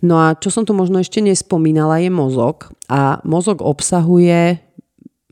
No 0.00 0.24
a 0.24 0.32
čo 0.40 0.48
som 0.48 0.64
tu 0.64 0.72
možno 0.72 1.04
ešte 1.04 1.20
nespomínala 1.20 2.00
je 2.00 2.08
mozog. 2.08 2.72
A 2.88 3.20
mozog 3.28 3.60
obsahuje 3.60 4.67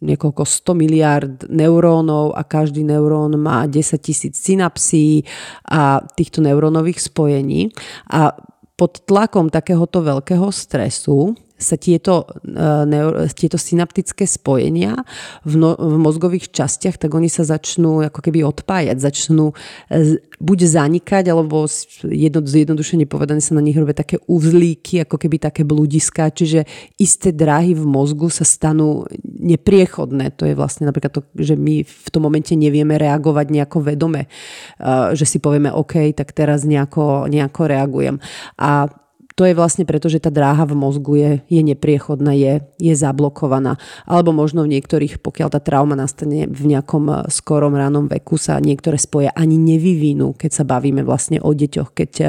niekoľko 0.03 0.45
100 0.45 0.77
miliard 0.77 1.35
neurónov 1.49 2.37
a 2.37 2.45
každý 2.45 2.85
neurón 2.85 3.33
má 3.41 3.65
10 3.65 3.97
tisíc 4.01 4.37
synapsí 4.37 5.25
a 5.65 6.05
týchto 6.05 6.45
neurónových 6.45 7.01
spojení. 7.01 7.73
A 8.13 8.37
pod 8.77 9.09
tlakom 9.09 9.49
takéhoto 9.49 10.05
veľkého 10.05 10.53
stresu 10.53 11.33
sa 11.57 11.81
tieto, 11.81 12.29
uh, 12.29 12.85
tieto 13.33 13.57
synaptické 13.57 14.29
spojenia 14.29 15.01
v, 15.43 15.57
no, 15.57 15.73
v 15.73 15.97
mozgových 15.97 16.53
častiach, 16.53 17.01
tak 17.01 17.17
oni 17.17 17.33
sa 17.33 17.49
začnú 17.49 18.05
ako 18.05 18.21
keby 18.21 18.45
odpájať, 18.45 19.01
začnú 19.01 19.57
uh, 19.57 20.21
buď 20.37 20.59
zanikať, 20.69 21.33
alebo 21.33 21.65
jedno, 22.05 22.45
zjednodušene 22.45 23.09
povedané 23.09 23.41
sa 23.41 23.57
na 23.57 23.65
nich 23.65 23.77
robia 23.77 23.97
také 23.97 24.21
uzlíky, 24.29 25.01
ako 25.09 25.17
keby 25.17 25.41
také 25.41 25.65
blúdiska, 25.65 26.29
čiže 26.29 26.69
isté 27.01 27.33
dráhy 27.33 27.73
v 27.73 27.89
mozgu 27.89 28.29
sa 28.29 28.45
stanú 28.45 29.09
nepriechodné. 29.25 30.37
To 30.37 30.45
je 30.45 30.53
vlastne 30.53 30.85
napríklad 30.85 31.17
to, 31.17 31.25
že 31.41 31.57
my 31.57 31.89
v 31.89 32.09
tom 32.13 32.29
momente 32.29 32.53
nevieme 32.53 33.01
reagovať 33.01 33.47
nejako 33.49 33.79
vedome, 33.81 34.29
uh, 34.29 35.17
že 35.17 35.25
si 35.25 35.41
povieme 35.41 35.73
OK, 35.73 36.13
tak 36.13 36.37
teraz 36.37 36.69
nejako, 36.69 37.33
nejako 37.33 37.63
reagujem. 37.65 38.17
A 38.61 38.93
to 39.37 39.45
je 39.45 39.53
vlastne 39.53 39.85
preto, 39.85 40.09
že 40.09 40.17
tá 40.17 40.33
dráha 40.33 40.65
v 40.65 40.73
mozgu 40.73 41.13
je, 41.21 41.33
je 41.53 41.61
nepriechodná, 41.61 42.33
je, 42.33 42.65
je 42.81 42.95
zablokovaná. 42.97 43.77
Alebo 44.09 44.33
možno 44.33 44.65
v 44.65 44.73
niektorých, 44.73 45.21
pokiaľ 45.21 45.53
tá 45.53 45.61
trauma 45.61 45.93
nastane 45.93 46.49
v 46.49 46.63
nejakom 46.73 47.05
eh, 47.13 47.17
skorom 47.29 47.77
ránom 47.77 48.09
veku, 48.09 48.41
sa 48.41 48.57
niektoré 48.57 48.97
spoje 48.97 49.29
ani 49.37 49.61
nevyvinú, 49.61 50.33
keď 50.33 50.51
sa 50.57 50.65
bavíme 50.65 51.05
vlastne 51.05 51.37
o 51.45 51.53
deťoch, 51.53 51.93
keď 51.93 52.13
eh, 52.25 52.29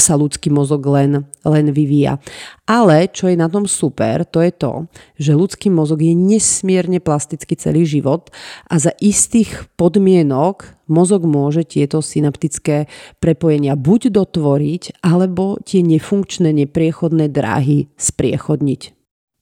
sa 0.00 0.16
ľudský 0.16 0.48
mozog 0.48 0.80
len, 0.88 1.28
len 1.44 1.66
vyvíja. 1.76 2.16
Ale 2.64 3.12
čo 3.12 3.28
je 3.28 3.36
na 3.36 3.52
tom 3.52 3.68
super, 3.68 4.24
to 4.24 4.40
je 4.40 4.52
to, 4.56 4.88
že 5.20 5.36
ľudský 5.36 5.68
mozog 5.68 6.00
je 6.00 6.16
nesmierne 6.16 7.04
plastický 7.04 7.52
celý 7.52 7.84
život 7.84 8.32
a 8.64 8.80
za 8.80 8.96
istých 8.96 9.68
podmienok 9.76 10.79
mozog 10.90 11.24
môže 11.24 11.64
tieto 11.64 12.02
synaptické 12.02 12.90
prepojenia 13.22 13.78
buď 13.78 14.10
dotvoriť, 14.10 15.00
alebo 15.00 15.56
tie 15.62 15.80
nefunkčné, 15.86 16.50
nepriechodné 16.66 17.30
dráhy 17.30 17.88
spriechodniť. 17.96 18.82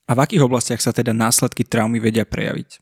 A 0.09 0.11
v 0.17 0.19
akých 0.25 0.45
oblastiach 0.45 0.81
sa 0.81 0.93
teda 0.93 1.13
následky 1.13 1.65
traumy 1.65 2.01
vedia 2.01 2.25
prejaviť? 2.25 2.81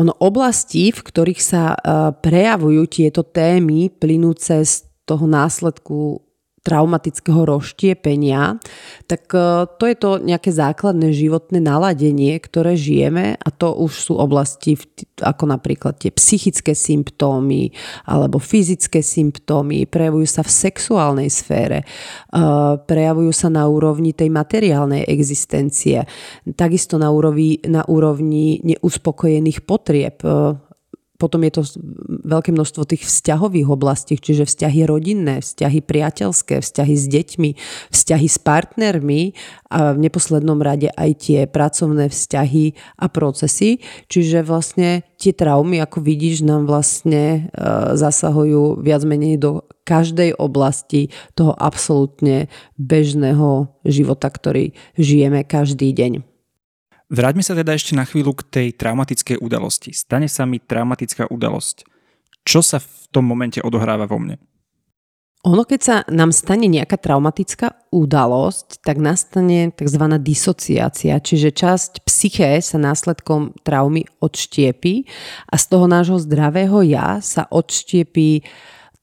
Ono 0.00 0.16
oblasti, 0.24 0.88
v 0.88 1.00
ktorých 1.04 1.40
sa 1.44 1.76
e, 1.76 1.78
prejavujú 2.16 2.88
tieto 2.88 3.20
témy 3.20 3.92
plynúce 3.92 4.64
z 4.64 4.88
toho 5.04 5.28
následku 5.28 6.24
traumatického 6.62 7.42
rozštiepenia, 7.42 8.62
tak 9.10 9.26
e, 9.34 9.66
to 9.66 9.84
je 9.84 9.96
to 9.98 10.10
nejaké 10.22 10.54
základné 10.54 11.10
životné 11.10 11.58
naladenie, 11.58 12.38
ktoré 12.38 12.78
žijeme 12.78 13.34
a 13.34 13.48
to 13.50 13.74
už 13.74 13.92
sú 13.92 14.12
oblasti 14.14 14.78
ako 15.18 15.50
napríklad 15.50 15.98
tie 15.98 16.14
psychické 16.14 16.78
symptómy 16.78 17.74
alebo 18.06 18.38
fyzické 18.38 19.02
symptómy, 19.02 19.90
prejavujú 19.90 20.26
sa 20.30 20.42
v 20.46 20.54
sexuálnej 20.54 21.28
sfére, 21.34 21.82
e, 21.82 21.86
prejavujú 22.78 23.34
sa 23.34 23.50
na 23.50 23.66
úrovni 23.66 24.14
tej 24.14 24.30
materiálnej 24.30 25.02
existencie, 25.10 26.06
takisto 26.54 26.94
na 26.94 27.10
úrovni, 27.10 27.58
na 27.66 27.82
úrovni 27.90 28.62
neuspokojených 28.62 29.66
potrieb, 29.66 30.22
e, 30.22 30.70
potom 31.22 31.46
je 31.46 31.54
to 31.54 31.62
veľké 32.26 32.50
množstvo 32.50 32.82
tých 32.82 33.06
vzťahových 33.06 33.70
oblastí, 33.70 34.18
čiže 34.18 34.42
vzťahy 34.42 34.82
rodinné, 34.90 35.38
vzťahy 35.38 35.78
priateľské, 35.78 36.58
vzťahy 36.58 36.94
s 36.98 37.06
deťmi, 37.06 37.50
vzťahy 37.94 38.26
s 38.26 38.38
partnermi 38.42 39.38
a 39.70 39.94
v 39.94 40.02
neposlednom 40.02 40.58
rade 40.58 40.90
aj 40.90 41.10
tie 41.22 41.46
pracovné 41.46 42.10
vzťahy 42.10 42.74
a 42.98 43.06
procesy. 43.06 43.78
Čiže 44.10 44.42
vlastne 44.42 45.06
tie 45.22 45.30
traumy, 45.30 45.78
ako 45.78 46.02
vidíš, 46.02 46.42
nám 46.42 46.66
vlastne 46.66 47.46
e, 47.54 47.60
zasahujú 47.94 48.82
viac 48.82 49.06
menej 49.06 49.38
do 49.38 49.62
každej 49.86 50.34
oblasti 50.42 51.14
toho 51.38 51.54
absolútne 51.54 52.50
bežného 52.74 53.70
života, 53.86 54.26
ktorý 54.26 54.74
žijeme 54.98 55.46
každý 55.46 55.94
deň. 55.94 56.31
Vráťme 57.12 57.44
sa 57.44 57.52
teda 57.52 57.76
ešte 57.76 57.92
na 57.92 58.08
chvíľu 58.08 58.32
k 58.40 58.48
tej 58.48 58.68
traumatickej 58.72 59.36
udalosti. 59.44 59.92
Stane 59.92 60.32
sa 60.32 60.48
mi 60.48 60.56
traumatická 60.56 61.28
udalosť. 61.28 61.84
Čo 62.40 62.64
sa 62.64 62.80
v 62.80 62.88
tom 63.12 63.28
momente 63.28 63.60
odohráva 63.60 64.08
vo 64.08 64.16
mne? 64.16 64.40
Ono, 65.44 65.66
keď 65.66 65.80
sa 65.82 65.96
nám 66.08 66.32
stane 66.32 66.72
nejaká 66.72 66.96
traumatická 66.96 67.74
udalosť, 67.92 68.80
tak 68.80 68.96
nastane 68.96 69.74
tzv. 69.74 70.04
disociácia, 70.22 71.18
čiže 71.20 71.52
časť 71.52 71.92
psyché 72.08 72.62
sa 72.64 72.80
následkom 72.80 73.60
traumy 73.60 74.08
odštiepi 74.22 75.04
a 75.52 75.54
z 75.60 75.64
toho 75.68 75.90
nášho 75.90 76.16
zdravého 76.16 76.80
ja 76.86 77.20
sa 77.20 77.44
odštiepí 77.50 78.46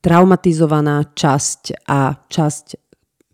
traumatizovaná 0.01 1.11
časť 1.11 1.85
a 1.85 2.17
časť 2.25 2.88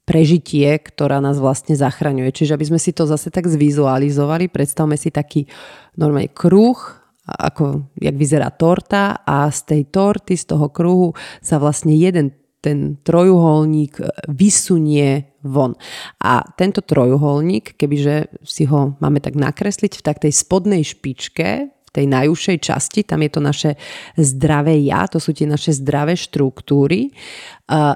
prežitie, 0.06 0.70
ktorá 0.78 1.18
nás 1.18 1.42
vlastne 1.42 1.74
zachraňuje. 1.74 2.30
Čiže 2.30 2.54
aby 2.54 2.66
sme 2.70 2.80
si 2.80 2.94
to 2.94 3.10
zase 3.10 3.34
tak 3.34 3.50
zvizualizovali, 3.50 4.54
predstavme 4.54 4.96
si 4.96 5.10
taký 5.10 5.50
normálny 5.98 6.30
kruh, 6.30 6.78
ako 7.26 7.90
jak 7.98 8.14
vyzerá 8.14 8.54
torta 8.54 9.26
a 9.26 9.50
z 9.50 9.60
tej 9.66 9.82
torty, 9.90 10.38
z 10.38 10.46
toho 10.46 10.70
kruhu 10.70 11.18
sa 11.42 11.58
vlastne 11.58 11.98
jeden 11.98 12.38
ten 12.62 12.98
trojuholník 13.06 14.02
vysunie 14.30 15.38
von. 15.46 15.78
A 16.18 16.42
tento 16.58 16.82
trojuholník, 16.82 17.78
kebyže 17.78 18.42
si 18.42 18.66
ho 18.66 18.98
máme 18.98 19.22
tak 19.22 19.38
nakresliť 19.38 20.02
v 20.02 20.06
tak 20.06 20.18
tej 20.22 20.34
spodnej 20.34 20.82
špičke, 20.82 21.70
v 21.70 21.90
tej 21.94 22.06
najúžšej 22.10 22.58
časti, 22.66 23.02
tam 23.06 23.22
je 23.22 23.30
to 23.30 23.42
naše 23.42 23.72
zdravé 24.18 24.82
ja, 24.82 25.06
to 25.06 25.22
sú 25.22 25.38
tie 25.38 25.46
naše 25.46 25.78
zdravé 25.78 26.18
štruktúry. 26.18 27.14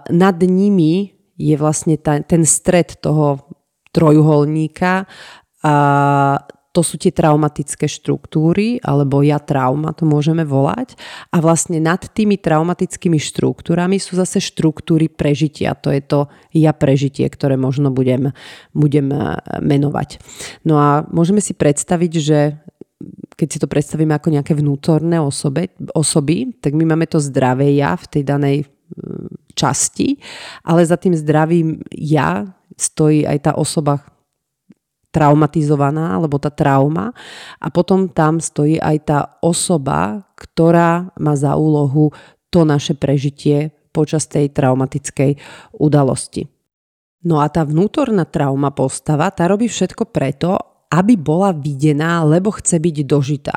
Nad 0.10 0.38
nimi 0.46 1.19
je 1.40 1.56
vlastne 1.56 1.96
ta, 1.96 2.20
ten 2.20 2.44
stred 2.44 3.00
toho 3.00 3.40
trojuholníka 3.96 5.08
a 5.64 5.74
to 6.70 6.86
sú 6.86 7.02
tie 7.02 7.10
traumatické 7.10 7.90
štruktúry, 7.90 8.78
alebo 8.86 9.26
ja 9.26 9.42
trauma, 9.42 9.90
to 9.90 10.06
môžeme 10.06 10.46
volať. 10.46 10.94
A 11.34 11.42
vlastne 11.42 11.82
nad 11.82 11.98
tými 11.98 12.38
traumatickými 12.38 13.18
štruktúrami 13.18 13.98
sú 13.98 14.14
zase 14.14 14.38
štruktúry 14.38 15.10
prežitia. 15.10 15.74
To 15.82 15.90
je 15.90 16.02
to 16.06 16.30
ja 16.54 16.70
prežitie, 16.78 17.26
ktoré 17.26 17.58
možno 17.58 17.90
budem, 17.90 18.30
budem 18.78 19.10
e, 19.10 19.42
menovať. 19.66 20.22
No 20.62 20.78
a 20.78 21.02
môžeme 21.10 21.42
si 21.42 21.58
predstaviť, 21.58 22.12
že 22.22 22.40
keď 23.34 23.48
si 23.50 23.58
to 23.58 23.72
predstavíme 23.72 24.14
ako 24.14 24.30
nejaké 24.30 24.54
vnútorné 24.54 25.18
osobe, 25.18 25.74
osoby, 25.98 26.54
tak 26.62 26.78
my 26.78 26.86
máme 26.86 27.10
to 27.10 27.18
zdravé 27.18 27.74
ja 27.82 27.98
v 27.98 28.06
tej 28.14 28.24
danej 28.28 28.58
časti, 29.60 30.16
ale 30.64 30.88
za 30.88 30.96
tým 30.96 31.12
zdravým 31.12 31.84
ja 31.92 32.48
stojí 32.80 33.28
aj 33.28 33.38
tá 33.44 33.52
osoba 33.60 34.00
traumatizovaná, 35.12 36.16
alebo 36.16 36.38
tá 36.40 36.54
trauma 36.54 37.12
a 37.60 37.68
potom 37.74 38.08
tam 38.08 38.40
stojí 38.40 38.78
aj 38.80 38.98
tá 39.04 39.20
osoba, 39.42 40.24
ktorá 40.38 41.12
má 41.18 41.34
za 41.36 41.58
úlohu 41.58 42.14
to 42.54 42.64
naše 42.64 42.96
prežitie 42.96 43.74
počas 43.90 44.30
tej 44.30 44.54
traumatickej 44.54 45.36
udalosti. 45.82 46.46
No 47.26 47.44
a 47.44 47.52
tá 47.52 47.68
vnútorná 47.68 48.24
trauma 48.24 48.72
postava, 48.72 49.28
tá 49.34 49.50
robí 49.50 49.68
všetko 49.68 50.08
preto, 50.14 50.56
aby 50.90 51.14
bola 51.14 51.54
videná, 51.54 52.26
lebo 52.26 52.50
chce 52.50 52.82
byť 52.82 52.98
dožitá. 53.06 53.54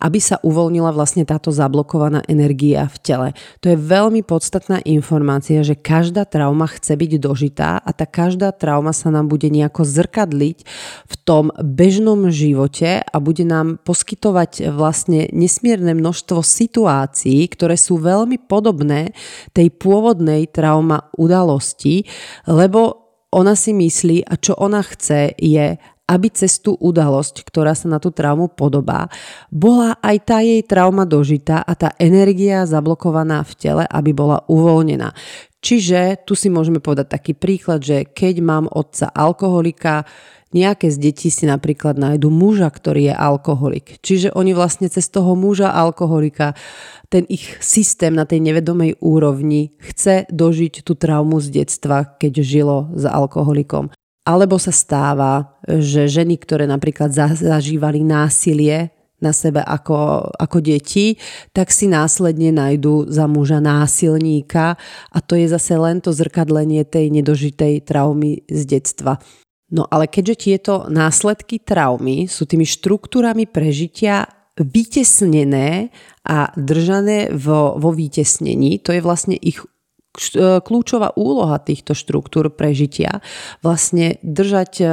Aby 0.00 0.16
sa 0.16 0.40
uvoľnila 0.40 0.96
vlastne 0.96 1.28
táto 1.28 1.52
zablokovaná 1.52 2.24
energia 2.24 2.88
v 2.88 2.96
tele. 3.04 3.28
To 3.60 3.68
je 3.68 3.76
veľmi 3.76 4.24
podstatná 4.24 4.80
informácia, 4.88 5.60
že 5.60 5.76
každá 5.76 6.24
trauma 6.24 6.64
chce 6.64 6.96
byť 6.96 7.12
dožitá 7.20 7.76
a 7.84 7.90
tá 7.92 8.08
každá 8.08 8.48
trauma 8.56 8.96
sa 8.96 9.12
nám 9.12 9.28
bude 9.28 9.52
nejako 9.52 9.84
zrkadliť 9.84 10.58
v 11.04 11.14
tom 11.28 11.52
bežnom 11.60 12.32
živote 12.32 13.04
a 13.04 13.16
bude 13.20 13.44
nám 13.44 13.76
poskytovať 13.84 14.72
vlastne 14.72 15.28
nesmierne 15.36 15.92
množstvo 15.92 16.40
situácií, 16.40 17.44
ktoré 17.52 17.76
sú 17.76 18.00
veľmi 18.00 18.40
podobné 18.48 19.12
tej 19.52 19.68
pôvodnej 19.68 20.48
trauma 20.48 21.12
udalosti, 21.20 22.08
lebo 22.48 23.12
ona 23.30 23.54
si 23.54 23.70
myslí 23.70 24.26
a 24.26 24.34
čo 24.40 24.58
ona 24.58 24.82
chce 24.82 25.38
je, 25.38 25.78
aby 26.10 26.26
cez 26.34 26.58
tú 26.58 26.74
udalosť, 26.74 27.46
ktorá 27.46 27.78
sa 27.78 27.86
na 27.86 28.02
tú 28.02 28.10
traumu 28.10 28.50
podobá, 28.50 29.06
bola 29.54 29.94
aj 30.02 30.16
tá 30.26 30.42
jej 30.42 30.66
trauma 30.66 31.06
dožitá 31.06 31.62
a 31.62 31.78
tá 31.78 31.94
energia 32.02 32.66
zablokovaná 32.66 33.46
v 33.46 33.52
tele, 33.54 33.84
aby 33.86 34.10
bola 34.10 34.42
uvoľnená. 34.50 35.14
Čiže 35.62 36.26
tu 36.26 36.34
si 36.34 36.50
môžeme 36.50 36.82
povedať 36.82 37.14
taký 37.14 37.32
príklad, 37.38 37.84
že 37.84 38.08
keď 38.10 38.34
mám 38.42 38.64
otca 38.66 39.12
alkoholika, 39.12 40.08
nejaké 40.50 40.90
z 40.90 40.98
detí 40.98 41.28
si 41.30 41.46
napríklad 41.46 41.94
nájdu 41.94 42.26
muža, 42.26 42.66
ktorý 42.66 43.12
je 43.12 43.14
alkoholik. 43.14 44.02
Čiže 44.02 44.34
oni 44.34 44.50
vlastne 44.50 44.90
cez 44.90 45.06
toho 45.06 45.38
muža 45.38 45.70
alkoholika, 45.70 46.58
ten 47.06 47.22
ich 47.30 47.54
systém 47.62 48.16
na 48.16 48.26
tej 48.26 48.42
nevedomej 48.42 48.98
úrovni 48.98 49.78
chce 49.78 50.26
dožiť 50.32 50.82
tú 50.82 50.98
traumu 50.98 51.38
z 51.38 51.62
detstva, 51.62 52.18
keď 52.18 52.32
žilo 52.42 52.90
s 52.98 53.06
alkoholikom. 53.06 53.94
Alebo 54.30 54.62
sa 54.62 54.70
stáva, 54.70 55.58
že 55.66 56.06
ženy, 56.06 56.38
ktoré 56.38 56.70
napríklad 56.70 57.10
zažívali 57.34 58.06
násilie 58.06 58.94
na 59.18 59.34
sebe 59.34 59.58
ako, 59.58 60.30
ako 60.38 60.58
deti, 60.62 61.18
tak 61.50 61.74
si 61.74 61.90
následne 61.90 62.54
nájdú 62.54 63.10
za 63.10 63.26
muža 63.26 63.58
násilníka 63.58 64.78
a 65.10 65.18
to 65.18 65.34
je 65.34 65.50
zase 65.50 65.74
len 65.74 65.98
to 65.98 66.14
zrkadlenie 66.14 66.86
tej 66.86 67.10
nedožitej 67.10 67.84
traumy 67.84 68.46
z 68.46 68.60
detstva. 68.64 69.18
No 69.70 69.86
ale 69.90 70.06
keďže 70.06 70.36
tieto 70.46 70.74
následky 70.86 71.62
traumy 71.62 72.30
sú 72.30 72.46
tými 72.46 72.66
štruktúrami 72.66 73.50
prežitia 73.50 74.26
vytesnené 74.58 75.94
a 76.26 76.50
držané 76.54 77.34
vo, 77.34 77.78
vo 77.78 77.90
vytesnení, 77.94 78.78
to 78.82 78.94
je 78.94 79.00
vlastne 79.02 79.34
ich 79.38 79.62
kľúčová 80.66 81.14
úloha 81.14 81.62
týchto 81.62 81.94
štruktúr 81.94 82.50
prežitia 82.50 83.22
vlastne 83.62 84.18
držať 84.26 84.72
e, 84.82 84.86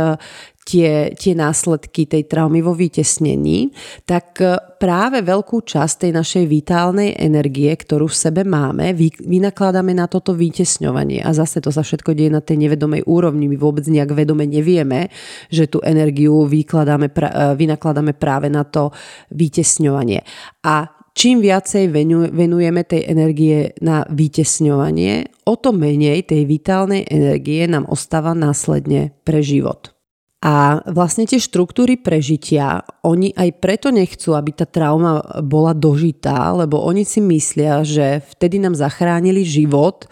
tie, 0.62 1.10
tie 1.18 1.34
následky 1.34 2.06
tej 2.06 2.30
traumy 2.30 2.62
vo 2.62 2.78
vytesnení, 2.78 3.74
tak 4.06 4.38
e, 4.46 4.62
práve 4.78 5.26
veľkú 5.26 5.66
časť 5.66 6.06
tej 6.06 6.12
našej 6.14 6.46
vitálnej 6.46 7.18
energie, 7.18 7.74
ktorú 7.74 8.06
v 8.06 8.20
sebe 8.30 8.46
máme, 8.46 8.94
vy, 8.94 9.10
vynakladáme 9.18 9.90
na 9.98 10.06
toto 10.06 10.38
vytesňovanie. 10.38 11.26
A 11.26 11.34
zase 11.34 11.66
to 11.66 11.74
sa 11.74 11.82
všetko 11.82 12.14
deje 12.14 12.30
na 12.30 12.46
tej 12.46 12.70
nevedomej 12.70 13.02
úrovni. 13.10 13.50
My 13.50 13.58
vôbec 13.58 13.90
nejak 13.90 14.14
vedome 14.14 14.46
nevieme, 14.46 15.10
že 15.50 15.66
tú 15.66 15.82
energiu 15.82 16.46
vykladáme, 16.46 17.10
vynakladáme 17.58 18.14
práve 18.14 18.54
na 18.54 18.62
to 18.70 18.94
vytesňovanie. 19.34 20.22
A 20.62 20.97
čím 21.18 21.42
viacej 21.42 21.90
venujeme 22.30 22.86
tej 22.86 23.10
energie 23.10 23.74
na 23.82 24.06
vytesňovanie, 24.06 25.42
o 25.50 25.58
to 25.58 25.74
menej 25.74 26.30
tej 26.30 26.46
vitálnej 26.46 27.10
energie 27.10 27.66
nám 27.66 27.90
ostáva 27.90 28.38
následne 28.38 29.18
pre 29.26 29.42
život. 29.42 29.98
A 30.38 30.86
vlastne 30.86 31.26
tie 31.26 31.42
štruktúry 31.42 31.98
prežitia, 31.98 32.86
oni 33.02 33.34
aj 33.34 33.58
preto 33.58 33.90
nechcú, 33.90 34.38
aby 34.38 34.54
tá 34.54 34.70
trauma 34.70 35.26
bola 35.42 35.74
dožitá, 35.74 36.54
lebo 36.54 36.78
oni 36.78 37.02
si 37.10 37.18
myslia, 37.26 37.82
že 37.82 38.22
vtedy 38.38 38.62
nám 38.62 38.78
zachránili 38.78 39.42
život 39.42 40.06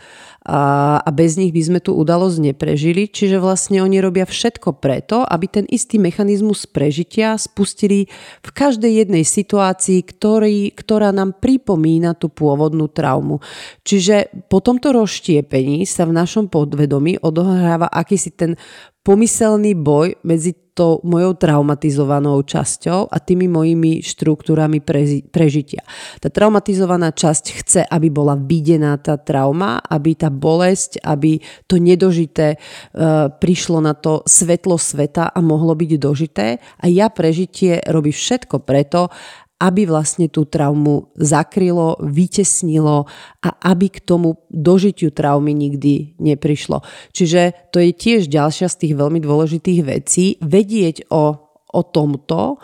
a, 0.46 1.02
bez 1.10 1.42
nich 1.42 1.50
by 1.50 1.62
sme 1.62 1.80
tú 1.82 1.98
udalosť 1.98 2.38
neprežili. 2.54 3.10
Čiže 3.10 3.42
vlastne 3.42 3.82
oni 3.82 3.98
robia 3.98 4.30
všetko 4.30 4.78
preto, 4.78 5.26
aby 5.26 5.46
ten 5.50 5.66
istý 5.66 5.98
mechanizmus 5.98 6.70
prežitia 6.70 7.34
spustili 7.42 8.06
v 8.46 8.50
každej 8.54 9.06
jednej 9.06 9.26
situácii, 9.26 10.06
ktorý, 10.06 10.70
ktorá 10.78 11.10
nám 11.10 11.42
pripomína 11.42 12.14
tú 12.14 12.30
pôvodnú 12.30 12.86
traumu. 12.86 13.42
Čiže 13.82 14.48
po 14.48 14.62
tomto 14.62 14.94
rozštiepení 14.94 15.84
sa 15.90 16.06
v 16.06 16.14
našom 16.14 16.54
podvedomí 16.54 17.18
odohráva 17.26 17.90
akýsi 17.90 18.30
ten 18.38 18.54
pomyselný 19.06 19.78
boj 19.78 20.18
medzi 20.26 20.65
tou 20.76 21.00
mojou 21.08 21.40
traumatizovanou 21.40 22.44
časťou 22.44 23.08
a 23.08 23.18
tými 23.24 23.48
mojimi 23.48 24.04
štruktúrami 24.04 24.84
prežitia. 25.32 25.88
Tá 26.20 26.28
traumatizovaná 26.28 27.16
časť 27.16 27.46
chce, 27.64 27.82
aby 27.88 28.12
bola 28.12 28.36
videná 28.36 29.00
tá 29.00 29.16
trauma, 29.16 29.80
aby 29.80 30.20
tá 30.20 30.28
bolesť, 30.28 31.00
aby 31.00 31.40
to 31.64 31.80
nedožité 31.80 32.54
e, 32.54 32.58
prišlo 33.32 33.80
na 33.80 33.96
to 33.96 34.20
svetlo 34.28 34.76
sveta 34.76 35.32
a 35.32 35.40
mohlo 35.40 35.72
byť 35.80 35.92
dožité. 35.96 36.60
A 36.84 36.92
ja 36.92 37.08
prežitie 37.08 37.80
robí 37.88 38.12
všetko 38.12 38.60
preto, 38.68 39.08
aby 39.56 39.88
vlastne 39.88 40.28
tú 40.28 40.44
traumu 40.44 41.16
zakrylo, 41.16 41.96
vytesnilo 42.04 43.08
a 43.40 43.50
aby 43.72 43.88
k 43.88 44.04
tomu 44.04 44.44
dožitiu 44.52 45.16
traumy 45.16 45.56
nikdy 45.56 46.20
neprišlo. 46.20 46.84
Čiže 47.16 47.72
to 47.72 47.80
je 47.80 47.96
tiež 47.96 48.28
ďalšia 48.28 48.68
z 48.68 48.76
tých 48.84 48.94
veľmi 49.00 49.24
dôležitých 49.24 49.82
vecí, 49.88 50.36
vedieť 50.44 51.08
o, 51.08 51.40
o 51.72 51.82
tomto 51.88 52.60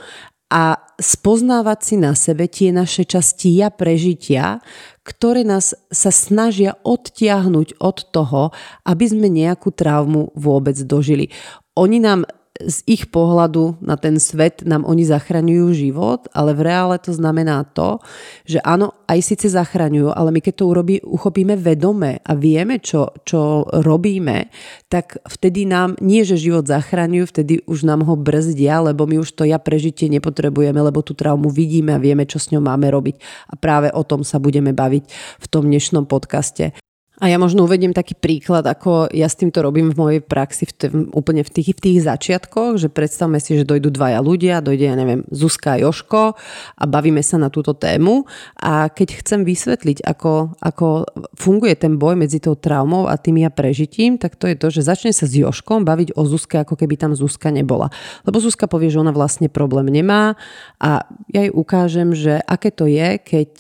a 0.51 0.75
spoznávať 0.99 1.79
si 1.79 1.95
na 1.95 2.11
sebe 2.11 2.51
tie 2.51 2.75
naše 2.75 3.07
časti 3.07 3.55
ja 3.55 3.71
prežitia, 3.71 4.59
ktoré 5.07 5.47
nás 5.47 5.71
sa 5.87 6.11
snažia 6.11 6.75
odtiahnuť 6.83 7.79
od 7.79 7.97
toho, 8.11 8.51
aby 8.83 9.05
sme 9.07 9.31
nejakú 9.31 9.71
traumu 9.71 10.35
vôbec 10.35 10.75
dožili. 10.83 11.31
Oni 11.79 12.03
nám 12.03 12.27
z 12.65 12.77
ich 12.85 13.09
pohľadu 13.09 13.81
na 13.81 13.97
ten 13.97 14.21
svet 14.21 14.61
nám 14.65 14.85
oni 14.85 15.05
zachraňujú 15.07 15.67
život, 15.73 16.29
ale 16.35 16.53
v 16.53 16.69
reále 16.69 16.95
to 17.01 17.11
znamená 17.11 17.65
to, 17.73 17.97
že 18.45 18.61
áno, 18.61 18.93
aj 19.09 19.19
síce 19.21 19.47
zachraňujú, 19.51 20.13
ale 20.13 20.29
my 20.29 20.39
keď 20.39 20.53
to 20.61 20.65
urobí, 20.69 20.95
uchopíme 21.01 21.57
vedome 21.57 22.21
a 22.21 22.31
vieme, 22.37 22.77
čo, 22.79 23.11
čo 23.25 23.65
robíme, 23.69 24.51
tak 24.91 25.19
vtedy 25.25 25.65
nám 25.65 25.97
nie, 26.03 26.21
že 26.21 26.39
život 26.39 26.67
zachraňujú, 26.67 27.25
vtedy 27.29 27.53
už 27.65 27.87
nám 27.87 28.05
ho 28.05 28.13
brzdia, 28.19 28.83
lebo 28.83 29.07
my 29.07 29.21
už 29.21 29.33
to 29.33 29.43
ja 29.47 29.57
prežitie 29.57 30.11
nepotrebujeme, 30.11 30.77
lebo 30.77 31.01
tú 31.01 31.17
traumu 31.17 31.49
vidíme 31.49 31.95
a 31.95 32.03
vieme, 32.03 32.27
čo 32.27 32.37
s 32.37 32.51
ňou 32.51 32.61
máme 32.61 32.91
robiť. 32.91 33.15
A 33.51 33.57
práve 33.57 33.89
o 33.91 34.03
tom 34.05 34.21
sa 34.27 34.37
budeme 34.37 34.75
baviť 34.75 35.03
v 35.39 35.45
tom 35.49 35.67
dnešnom 35.67 36.05
podcaste. 36.05 36.75
A 37.21 37.29
ja 37.29 37.37
možno 37.37 37.69
uvediem 37.69 37.93
taký 37.93 38.17
príklad, 38.17 38.65
ako 38.65 39.13
ja 39.13 39.29
s 39.29 39.37
týmto 39.37 39.61
robím 39.61 39.93
v 39.93 39.99
mojej 40.01 40.21
praxi 40.25 40.65
v 40.65 40.73
tým, 40.73 40.93
úplne 41.13 41.45
v 41.45 41.53
tých, 41.53 41.77
v 41.77 41.81
tých 41.85 41.99
začiatkoch, 42.01 42.81
že 42.81 42.89
predstavme 42.89 43.37
si, 43.37 43.61
že 43.61 43.69
dojdú 43.69 43.93
dvaja 43.93 44.25
ľudia, 44.25 44.57
dojde, 44.57 44.89
ja 44.89 44.97
neviem, 44.97 45.21
Zuzka 45.29 45.77
a 45.77 45.85
Joško 45.85 46.33
a 46.81 46.83
bavíme 46.89 47.21
sa 47.21 47.37
na 47.37 47.53
túto 47.53 47.77
tému 47.77 48.25
a 48.57 48.89
keď 48.89 49.21
chcem 49.21 49.45
vysvetliť, 49.45 50.01
ako, 50.01 50.57
ako 50.65 51.05
funguje 51.37 51.77
ten 51.77 52.01
boj 52.01 52.17
medzi 52.17 52.41
tou 52.41 52.57
traumou 52.57 53.05
a 53.05 53.13
tým 53.21 53.45
ja 53.45 53.53
prežitím, 53.53 54.17
tak 54.17 54.33
to 54.33 54.49
je 54.49 54.57
to, 54.57 54.73
že 54.73 54.89
začne 54.89 55.13
sa 55.13 55.29
s 55.29 55.37
Joškom 55.37 55.85
baviť 55.85 56.17
o 56.17 56.25
Zuzke, 56.25 56.57
ako 56.57 56.73
keby 56.73 56.97
tam 56.97 57.13
Zuzka 57.13 57.53
nebola. 57.53 57.93
Lebo 58.25 58.41
Zuzka 58.41 58.65
povie, 58.65 58.89
že 58.89 58.97
ona 58.97 59.13
vlastne 59.13 59.45
problém 59.45 59.93
nemá 59.93 60.33
a 60.81 61.05
ja 61.29 61.45
jej 61.45 61.53
ukážem, 61.53 62.17
že 62.17 62.41
aké 62.49 62.73
to 62.73 62.89
je, 62.89 63.21
keď 63.21 63.51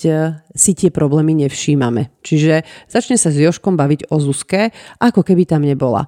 si 0.51 0.71
tie 0.75 0.91
problémy 0.91 1.47
nevšímame. 1.47 2.11
Čiže 2.21 2.67
začne 2.91 3.15
sa 3.15 3.31
s 3.31 3.39
Joškom 3.39 3.50
baviť 3.59 4.07
o 4.07 4.17
Zuzke, 4.23 4.71
ako 5.01 5.25
keby 5.25 5.43
tam 5.43 5.67
nebola. 5.67 6.07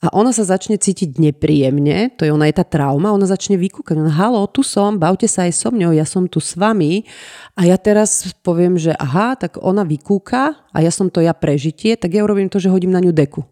A 0.00 0.08
ona 0.16 0.32
sa 0.32 0.48
začne 0.48 0.80
cítiť 0.80 1.20
nepríjemne, 1.20 2.16
to 2.16 2.24
je 2.24 2.32
ona 2.32 2.48
je 2.48 2.56
tá 2.56 2.64
trauma, 2.64 3.12
ona 3.12 3.28
začne 3.28 3.60
vykúkať, 3.60 4.00
ona, 4.00 4.08
halo, 4.08 4.48
tu 4.48 4.64
som, 4.64 4.96
bavte 4.96 5.28
sa 5.28 5.44
aj 5.44 5.52
so 5.52 5.68
mňou, 5.68 5.92
ja 5.92 6.08
som 6.08 6.24
tu 6.24 6.40
s 6.40 6.56
vami. 6.56 7.04
A 7.52 7.68
ja 7.68 7.76
teraz 7.76 8.32
poviem, 8.40 8.80
že 8.80 8.96
aha, 8.96 9.36
tak 9.36 9.60
ona 9.60 9.84
vykúka 9.84 10.56
a 10.72 10.78
ja 10.80 10.88
som 10.88 11.12
to 11.12 11.20
ja 11.20 11.36
prežitie, 11.36 12.00
tak 12.00 12.16
ja 12.16 12.24
urobím 12.24 12.48
to, 12.48 12.56
že 12.56 12.72
hodím 12.72 12.96
na 12.96 13.04
ňu 13.04 13.12
deku. 13.12 13.44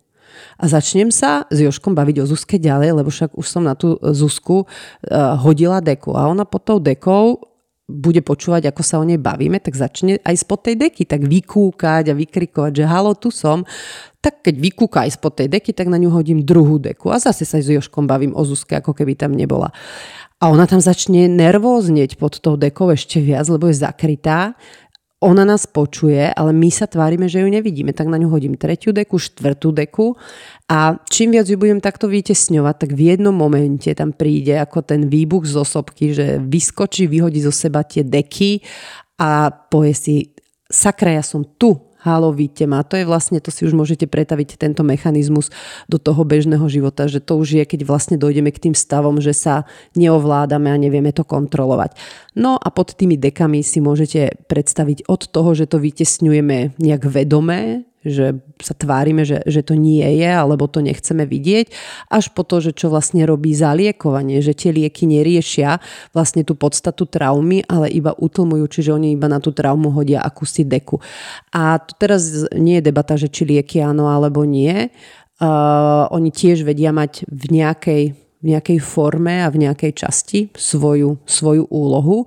A 0.56 0.64
začnem 0.72 1.12
sa 1.12 1.44
s 1.52 1.60
Joškom 1.60 1.92
baviť 1.92 2.24
o 2.24 2.28
Zuzke 2.32 2.56
ďalej, 2.56 2.96
lebo 2.96 3.12
však 3.12 3.36
už 3.36 3.44
som 3.44 3.60
na 3.60 3.76
tú 3.76 4.00
Zuzku 4.00 4.64
uh, 4.64 5.36
hodila 5.36 5.84
deku. 5.84 6.16
A 6.16 6.32
ona 6.32 6.48
pod 6.48 6.64
tou 6.64 6.78
dekou 6.80 7.44
bude 7.88 8.20
počúvať, 8.20 8.68
ako 8.68 8.82
sa 8.84 9.00
o 9.00 9.04
nej 9.08 9.16
bavíme, 9.16 9.56
tak 9.64 9.72
začne 9.72 10.20
aj 10.20 10.44
spod 10.44 10.68
tej 10.68 10.76
deky 10.76 11.08
tak 11.08 11.24
vykúkať 11.24 12.12
a 12.12 12.14
vykrikovať, 12.14 12.72
že 12.76 12.84
halo, 12.84 13.16
tu 13.16 13.32
som. 13.32 13.64
Tak 14.20 14.44
keď 14.44 14.54
vykúka 14.60 15.08
aj 15.08 15.16
spod 15.16 15.40
tej 15.40 15.48
deky, 15.48 15.72
tak 15.72 15.88
na 15.88 15.96
ňu 15.96 16.12
hodím 16.12 16.44
druhú 16.44 16.76
deku 16.76 17.08
a 17.08 17.16
zase 17.16 17.48
sa 17.48 17.64
s 17.64 17.72
Joškom 17.72 18.04
bavím 18.04 18.36
o 18.36 18.44
Zuzke, 18.44 18.76
ako 18.76 18.92
keby 18.92 19.16
tam 19.16 19.32
nebola. 19.32 19.72
A 20.38 20.52
ona 20.52 20.68
tam 20.70 20.78
začne 20.78 21.26
nervóznieť 21.32 22.20
pod 22.20 22.38
tou 22.38 22.60
dekou 22.60 22.92
ešte 22.92 23.18
viac, 23.18 23.48
lebo 23.48 23.72
je 23.72 23.80
zakrytá 23.80 24.54
ona 25.18 25.42
nás 25.42 25.66
počuje, 25.66 26.30
ale 26.30 26.54
my 26.54 26.70
sa 26.70 26.86
tvárime, 26.86 27.26
že 27.26 27.42
ju 27.42 27.50
nevidíme. 27.50 27.90
Tak 27.90 28.06
na 28.06 28.22
ňu 28.22 28.30
hodím 28.30 28.54
tretiu 28.54 28.94
deku, 28.94 29.18
štvrtú 29.18 29.74
deku 29.74 30.14
a 30.70 30.94
čím 31.10 31.34
viac 31.34 31.50
ju 31.50 31.58
budem 31.58 31.82
takto 31.82 32.06
vytesňovať, 32.06 32.74
tak 32.86 32.90
v 32.94 33.14
jednom 33.14 33.34
momente 33.34 33.90
tam 33.98 34.14
príde 34.14 34.54
ako 34.62 34.86
ten 34.86 35.10
výbuch 35.10 35.42
z 35.42 35.58
osobky, 35.58 36.14
že 36.14 36.38
vyskočí, 36.38 37.10
vyhodí 37.10 37.42
zo 37.42 37.50
seba 37.50 37.82
tie 37.82 38.06
deky 38.06 38.62
a 39.18 39.50
povie 39.50 39.94
si, 39.98 40.14
sakra, 40.70 41.18
ja 41.18 41.24
som 41.26 41.42
tu, 41.58 41.87
halo, 42.02 42.30
vidíte 42.30 42.70
ma. 42.70 42.86
To 42.86 42.94
je 42.94 43.08
vlastne, 43.08 43.42
to 43.42 43.50
si 43.50 43.66
už 43.66 43.74
môžete 43.74 44.06
pretaviť 44.06 44.60
tento 44.60 44.86
mechanizmus 44.86 45.50
do 45.90 45.98
toho 45.98 46.22
bežného 46.22 46.62
života, 46.70 47.10
že 47.10 47.18
to 47.18 47.40
už 47.40 47.58
je, 47.58 47.64
keď 47.66 47.88
vlastne 47.88 48.16
dojdeme 48.20 48.54
k 48.54 48.70
tým 48.70 48.74
stavom, 48.76 49.18
že 49.18 49.34
sa 49.34 49.66
neovládame 49.98 50.70
a 50.70 50.78
nevieme 50.78 51.10
to 51.10 51.26
kontrolovať. 51.26 51.98
No 52.38 52.54
a 52.54 52.68
pod 52.70 52.94
tými 52.94 53.18
dekami 53.18 53.66
si 53.66 53.82
môžete 53.82 54.46
predstaviť 54.46 55.10
od 55.10 55.26
toho, 55.26 55.50
že 55.58 55.66
to 55.66 55.82
vytesňujeme 55.82 56.78
nejak 56.78 57.02
vedomé, 57.08 57.87
že 58.06 58.38
sa 58.62 58.74
tvárime, 58.74 59.26
že, 59.26 59.42
že 59.46 59.66
to 59.66 59.74
nie 59.74 60.04
je, 60.22 60.30
alebo 60.30 60.70
to 60.70 60.78
nechceme 60.78 61.26
vidieť, 61.26 61.70
až 62.10 62.30
po 62.30 62.46
to, 62.46 62.62
že 62.62 62.74
čo 62.74 62.90
vlastne 62.90 63.26
robí 63.26 63.50
zaliekovanie, 63.54 64.38
že 64.38 64.54
tie 64.54 64.70
lieky 64.70 65.10
neriešia 65.10 65.82
vlastne 66.14 66.46
tú 66.46 66.54
podstatu 66.54 67.10
traumy, 67.10 67.66
ale 67.66 67.90
iba 67.90 68.14
utlmujú, 68.14 68.70
čiže 68.70 68.94
oni 68.94 69.18
iba 69.18 69.26
na 69.26 69.42
tú 69.42 69.50
traumu 69.50 69.90
hodia 69.90 70.22
akúsi 70.22 70.62
deku. 70.62 71.02
A 71.50 71.82
tu 71.82 71.98
teraz 71.98 72.46
nie 72.54 72.78
je 72.78 72.86
debata, 72.86 73.18
že 73.18 73.26
či 73.26 73.42
lieky 73.48 73.82
áno 73.82 74.06
alebo 74.06 74.46
nie. 74.46 74.90
Uh, 75.38 76.10
oni 76.10 76.34
tiež 76.34 76.66
vedia 76.66 76.90
mať 76.90 77.22
v 77.30 77.44
nejakej 77.62 78.27
v 78.38 78.54
nejakej 78.54 78.78
forme 78.78 79.42
a 79.42 79.50
v 79.50 79.66
nejakej 79.66 79.92
časti 79.94 80.40
svoju, 80.54 81.22
svoju 81.26 81.66
úlohu, 81.68 82.24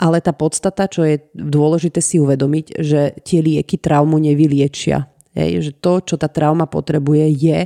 ale 0.00 0.24
tá 0.24 0.32
podstata, 0.32 0.88
čo 0.88 1.04
je 1.04 1.20
dôležité 1.36 2.00
si 2.00 2.16
uvedomiť, 2.16 2.66
že 2.80 3.00
tie 3.20 3.44
lieky 3.44 3.76
traumu 3.76 4.16
nevyliečia. 4.16 5.04
Hej, 5.30 5.50
že 5.62 5.72
to, 5.78 6.02
čo 6.02 6.18
tá 6.18 6.26
trauma 6.26 6.66
potrebuje, 6.66 7.30
je, 7.38 7.58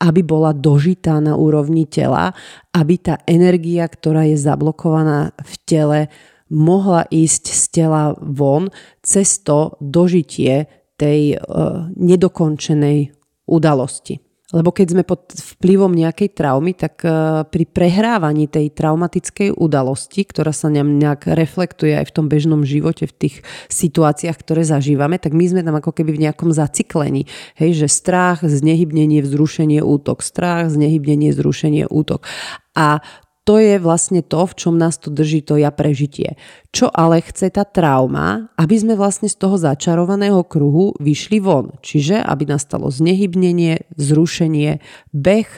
aby 0.00 0.20
bola 0.24 0.56
dožitá 0.56 1.20
na 1.20 1.36
úrovni 1.36 1.84
tela, 1.84 2.32
aby 2.72 2.96
tá 2.96 3.20
energia, 3.28 3.84
ktorá 3.84 4.24
je 4.24 4.40
zablokovaná 4.40 5.36
v 5.36 5.54
tele, 5.68 6.00
mohla 6.48 7.04
ísť 7.12 7.44
z 7.52 7.64
tela 7.70 8.16
von 8.16 8.72
cez 9.04 9.36
to 9.44 9.76
dožitie 9.84 10.64
tej 10.96 11.36
uh, 11.36 11.92
nedokončenej 11.92 13.12
udalosti. 13.44 14.29
Lebo 14.50 14.74
keď 14.74 14.98
sme 14.98 15.04
pod 15.06 15.30
vplyvom 15.30 15.94
nejakej 15.94 16.34
traumy, 16.34 16.74
tak 16.74 17.06
e, 17.06 17.46
pri 17.46 17.64
prehrávaní 17.70 18.50
tej 18.50 18.74
traumatickej 18.74 19.54
udalosti, 19.54 20.26
ktorá 20.26 20.50
sa 20.50 20.66
nám 20.66 20.90
nejak 20.98 21.30
reflektuje 21.30 21.94
aj 21.94 22.10
v 22.10 22.14
tom 22.18 22.26
bežnom 22.26 22.66
živote, 22.66 23.06
v 23.06 23.14
tých 23.14 23.34
situáciách, 23.70 24.34
ktoré 24.34 24.66
zažívame, 24.66 25.22
tak 25.22 25.38
my 25.38 25.46
sme 25.46 25.62
tam 25.62 25.78
ako 25.78 25.94
keby 25.94 26.18
v 26.18 26.22
nejakom 26.26 26.50
zaciklení. 26.50 27.30
Hej, 27.54 27.86
že 27.86 27.88
strach, 27.94 28.42
znehybnenie, 28.42 29.22
vzrušenie, 29.22 29.86
útok. 29.86 30.18
Strach, 30.18 30.66
znehybnenie, 30.74 31.30
vzrušenie, 31.30 31.86
útok. 31.86 32.26
A 32.74 33.02
to 33.48 33.56
je 33.56 33.80
vlastne 33.80 34.20
to, 34.20 34.44
v 34.44 34.54
čom 34.54 34.74
nás 34.76 35.00
to 35.00 35.08
drží 35.08 35.40
to 35.42 35.56
ja 35.56 35.72
prežitie. 35.72 36.36
Čo 36.70 36.92
ale 36.92 37.24
chce 37.24 37.48
tá 37.50 37.64
trauma, 37.64 38.52
aby 38.60 38.76
sme 38.76 38.94
vlastne 38.94 39.26
z 39.26 39.36
toho 39.40 39.56
začarovaného 39.56 40.44
kruhu 40.44 40.92
vyšli 41.00 41.40
von. 41.40 41.74
Čiže 41.80 42.20
aby 42.20 42.46
nastalo 42.46 42.92
znehybnenie, 42.92 43.90
zrušenie, 43.96 44.84
beh, 45.16 45.50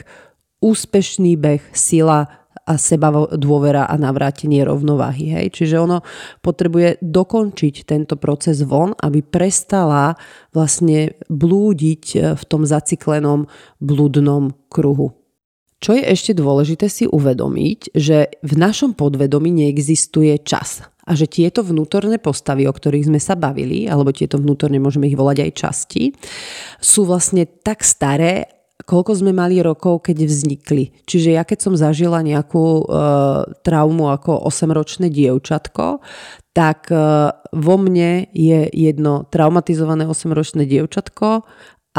úspešný 0.63 1.35
beh, 1.35 1.63
sila 1.75 2.43
a 2.63 2.79
seba 2.79 3.11
dôvera 3.35 3.91
a 3.91 3.99
navrátenie 3.99 4.63
rovnováhy. 4.63 5.35
Hej? 5.35 5.45
Čiže 5.51 5.75
ono 5.83 5.99
potrebuje 6.39 7.03
dokončiť 7.03 7.83
tento 7.83 8.15
proces 8.15 8.63
von, 8.63 8.95
aby 8.95 9.19
prestala 9.19 10.15
vlastne 10.55 11.19
blúdiť 11.27 12.03
v 12.39 12.43
tom 12.47 12.63
zaciklenom 12.63 13.51
blúdnom 13.83 14.55
kruhu. 14.71 15.22
Čo 15.83 15.99
je 15.99 16.03
ešte 16.07 16.31
dôležité 16.31 16.87
si 16.87 17.03
uvedomiť, 17.11 17.91
že 17.91 18.31
v 18.39 18.53
našom 18.55 18.95
podvedomí 18.95 19.51
neexistuje 19.51 20.39
čas 20.39 20.79
a 21.03 21.11
že 21.11 21.27
tieto 21.27 21.59
vnútorné 21.59 22.23
postavy, 22.23 22.63
o 22.63 22.71
ktorých 22.71 23.11
sme 23.11 23.19
sa 23.19 23.35
bavili, 23.35 23.91
alebo 23.91 24.15
tieto 24.15 24.39
vnútorné, 24.39 24.79
môžeme 24.79 25.11
ich 25.11 25.19
volať 25.19 25.43
aj 25.43 25.51
časti, 25.51 26.03
sú 26.79 27.03
vlastne 27.03 27.43
tak 27.43 27.83
staré, 27.83 28.47
koľko 28.87 29.11
sme 29.11 29.35
mali 29.35 29.59
rokov, 29.59 30.07
keď 30.07 30.23
vznikli. 30.23 31.03
Čiže 31.03 31.35
ja 31.35 31.43
keď 31.43 31.59
som 31.59 31.75
zažila 31.75 32.23
nejakú 32.23 32.63
e, 32.63 32.83
traumu 33.67 34.07
ako 34.07 34.47
8-ročné 34.47 35.11
dievčatko, 35.11 35.99
tak 36.55 36.87
e, 36.91 36.95
vo 37.51 37.75
mne 37.75 38.31
je 38.31 38.71
jedno 38.71 39.27
traumatizované 39.27 40.07
8-ročné 40.07 40.63
dievčatko 40.63 41.43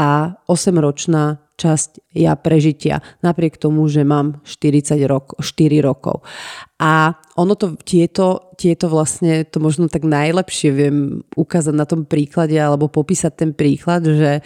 a 0.01 0.09
8-ročná 0.49 1.44
časť 1.55 2.15
ja 2.15 2.35
prežitia, 2.35 2.99
napriek 3.23 3.55
tomu, 3.55 3.87
že 3.87 4.03
mám 4.03 4.43
40 4.43 4.99
rok, 5.07 5.39
4 5.39 5.79
rokov. 5.79 6.23
A 6.75 7.15
ono 7.39 7.55
to, 7.55 7.79
tieto, 7.79 8.51
tieto 8.59 8.91
vlastne, 8.91 9.47
to 9.47 9.63
možno 9.63 9.87
tak 9.87 10.03
najlepšie 10.03 10.69
viem 10.75 11.23
ukázať 11.35 11.71
na 11.75 11.87
tom 11.87 12.03
príklade 12.03 12.59
alebo 12.59 12.91
popísať 12.91 13.31
ten 13.31 13.51
príklad, 13.55 14.03
že 14.03 14.43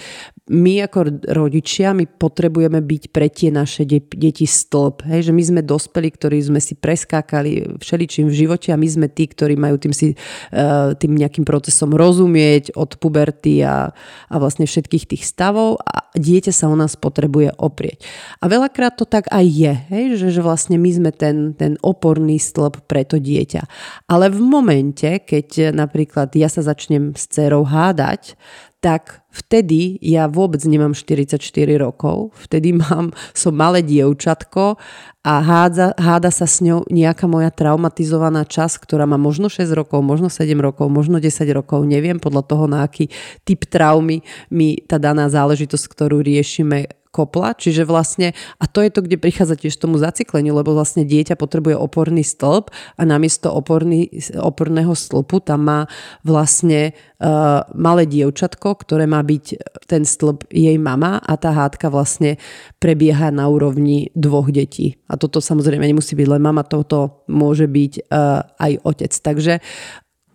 my 0.50 0.90
ako 0.90 1.22
rodičia, 1.30 1.94
my 1.94 2.10
potrebujeme 2.10 2.82
byť 2.82 3.04
pre 3.14 3.30
tie 3.30 3.54
naše 3.54 3.86
de- 3.86 4.02
deti 4.02 4.50
stĺp. 4.50 5.06
Hej? 5.06 5.30
Že 5.30 5.34
my 5.38 5.44
sme 5.46 5.62
dospeli, 5.62 6.10
ktorí 6.10 6.42
sme 6.42 6.58
si 6.58 6.74
preskákali 6.74 7.78
všeličím 7.78 8.34
v 8.34 8.38
živote 8.46 8.74
a 8.74 8.82
my 8.82 8.88
sme 8.90 9.08
tí, 9.14 9.30
ktorí 9.30 9.54
majú 9.54 9.78
tým, 9.78 9.94
si, 9.94 10.18
uh, 10.18 10.98
tým 10.98 11.14
nejakým 11.14 11.46
procesom 11.46 11.94
rozumieť 11.94 12.74
od 12.74 12.98
puberty 12.98 13.62
a, 13.62 13.94
a 14.26 14.36
vlastne 14.42 14.66
všetkých 14.66 15.14
tých 15.14 15.24
stavov 15.30 15.78
a 15.86 16.10
dieťa 16.18 16.50
sa 16.50 16.66
o 16.66 16.74
nás 16.74 16.98
potrebuje 16.98 17.54
oprieť. 17.62 18.02
A 18.42 18.50
veľakrát 18.50 18.98
to 18.98 19.06
tak 19.06 19.30
aj 19.30 19.46
je, 19.46 19.74
hej? 19.94 20.04
Že, 20.18 20.28
že 20.34 20.42
vlastne 20.42 20.82
my 20.82 20.90
sme 20.90 21.12
ten, 21.14 21.54
ten 21.54 21.78
oporný 21.86 22.42
stĺp 22.42 22.90
pre 22.90 23.06
to 23.06 23.22
dieťa. 23.22 23.70
Ale 24.10 24.34
v 24.34 24.42
momente, 24.42 25.22
keď 25.22 25.78
napríklad 25.78 26.34
ja 26.34 26.50
sa 26.50 26.66
začnem 26.66 27.14
s 27.14 27.30
dcerou 27.30 27.70
hádať, 27.70 28.34
tak 28.80 29.28
vtedy 29.28 30.00
ja 30.00 30.32
vôbec 30.32 30.64
nemám 30.64 30.96
44 30.96 31.36
rokov, 31.76 32.32
vtedy 32.48 32.72
mám, 32.72 33.12
som 33.36 33.52
malé 33.52 33.84
dievčatko 33.84 34.80
a 35.20 35.34
hádza, 35.44 35.92
háda 36.00 36.32
sa 36.32 36.48
s 36.48 36.64
ňou 36.64 36.88
nejaká 36.88 37.28
moja 37.28 37.52
traumatizovaná 37.52 38.48
časť, 38.48 38.80
ktorá 38.80 39.04
má 39.04 39.20
možno 39.20 39.52
6 39.52 39.68
rokov, 39.76 40.00
možno 40.00 40.32
7 40.32 40.56
rokov, 40.64 40.88
možno 40.88 41.20
10 41.20 41.44
rokov, 41.52 41.84
neviem 41.84 42.24
podľa 42.24 42.44
toho, 42.48 42.66
na 42.72 42.88
aký 42.88 43.12
typ 43.44 43.68
traumy 43.68 44.24
mi 44.48 44.80
tá 44.88 44.96
daná 44.96 45.28
záležitosť, 45.28 45.86
ktorú 45.92 46.24
riešime, 46.24 46.99
kopla, 47.10 47.58
čiže 47.58 47.90
vlastne, 47.90 48.38
a 48.62 48.66
to 48.70 48.86
je 48.86 48.94
to, 48.94 49.02
kde 49.02 49.18
prichádza 49.18 49.58
tiež 49.58 49.82
tomu 49.82 49.98
zacikleniu, 49.98 50.54
lebo 50.54 50.78
vlastne 50.78 51.02
dieťa 51.02 51.34
potrebuje 51.34 51.74
oporný 51.74 52.22
stĺp 52.22 52.70
a 52.70 53.02
namiesto 53.02 53.50
oporný, 53.50 54.14
oporného 54.38 54.94
stĺpu 54.94 55.42
tam 55.42 55.66
má 55.66 55.80
vlastne 56.22 56.94
uh, 56.94 57.66
malé 57.74 58.06
dievčatko, 58.06 58.78
ktoré 58.86 59.10
má 59.10 59.26
byť 59.26 59.46
ten 59.90 60.06
stĺp 60.06 60.54
jej 60.54 60.78
mama 60.78 61.18
a 61.18 61.34
tá 61.34 61.50
hádka 61.50 61.90
vlastne 61.90 62.38
prebieha 62.78 63.34
na 63.34 63.50
úrovni 63.50 64.14
dvoch 64.14 64.54
detí. 64.54 65.02
A 65.10 65.18
toto 65.18 65.42
samozrejme 65.42 65.82
nemusí 65.82 66.14
byť 66.14 66.28
len 66.30 66.42
mama, 66.46 66.62
toto 66.62 67.26
môže 67.26 67.66
byť 67.66 67.94
uh, 68.06 68.46
aj 68.62 68.72
otec. 68.86 69.12
Takže 69.18 69.54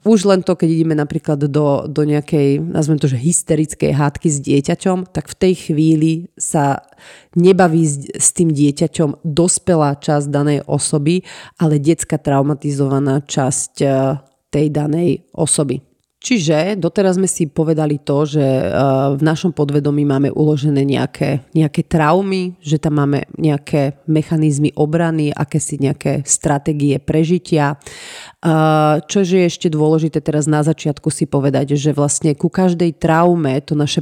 už 0.05 0.29
len 0.29 0.45
to, 0.45 0.53
keď 0.53 0.69
ideme 0.69 0.93
napríklad 0.93 1.49
do, 1.49 1.89
do 1.89 2.03
nejakej, 2.05 2.61
nazvem 2.61 3.01
to, 3.01 3.09
že 3.09 3.17
hysterickej 3.17 3.93
hádky 3.97 4.29
s 4.29 4.39
dieťaťom, 4.45 5.09
tak 5.09 5.33
v 5.33 5.39
tej 5.41 5.55
chvíli 5.69 6.13
sa 6.37 6.85
nebaví 7.33 7.89
s, 7.89 8.13
s 8.13 8.37
tým 8.37 8.53
dieťaťom 8.53 9.25
dospelá 9.25 9.97
časť 9.97 10.29
danej 10.29 10.61
osoby, 10.69 11.25
ale 11.57 11.81
detská 11.81 12.21
traumatizovaná 12.21 13.25
časť 13.25 13.73
eh, 13.81 14.21
tej 14.53 14.67
danej 14.71 15.25
osoby. 15.33 15.94
Čiže 16.25 16.81
doteraz 16.81 17.21
sme 17.21 17.29
si 17.29 17.45
povedali 17.45 18.01
to, 18.01 18.25
že 18.25 18.41
eh, 18.41 18.73
v 19.13 19.21
našom 19.21 19.53
podvedomí 19.53 20.09
máme 20.09 20.33
uložené 20.33 20.81
nejaké, 20.81 21.45
nejaké 21.53 21.85
traumy, 21.85 22.57
že 22.65 22.81
tam 22.81 22.97
máme 22.97 23.29
nejaké 23.37 24.01
mechanizmy 24.09 24.73
obrany, 24.73 25.29
akési 25.29 25.77
nejaké 25.77 26.25
stratégie 26.25 26.97
prežitia. 26.97 27.77
Eh, 27.77 29.05
Čože 29.05 29.45
je 29.45 29.51
ešte 29.53 29.69
dôležité 29.69 30.25
teraz 30.25 30.49
na 30.49 30.65
začiatku 30.65 31.13
si 31.13 31.29
povedať, 31.29 31.77
že 31.77 31.93
vlastne 31.93 32.33
ku 32.33 32.49
každej 32.49 32.97
traume 32.97 33.61
to 33.61 33.77
naše 33.77 34.01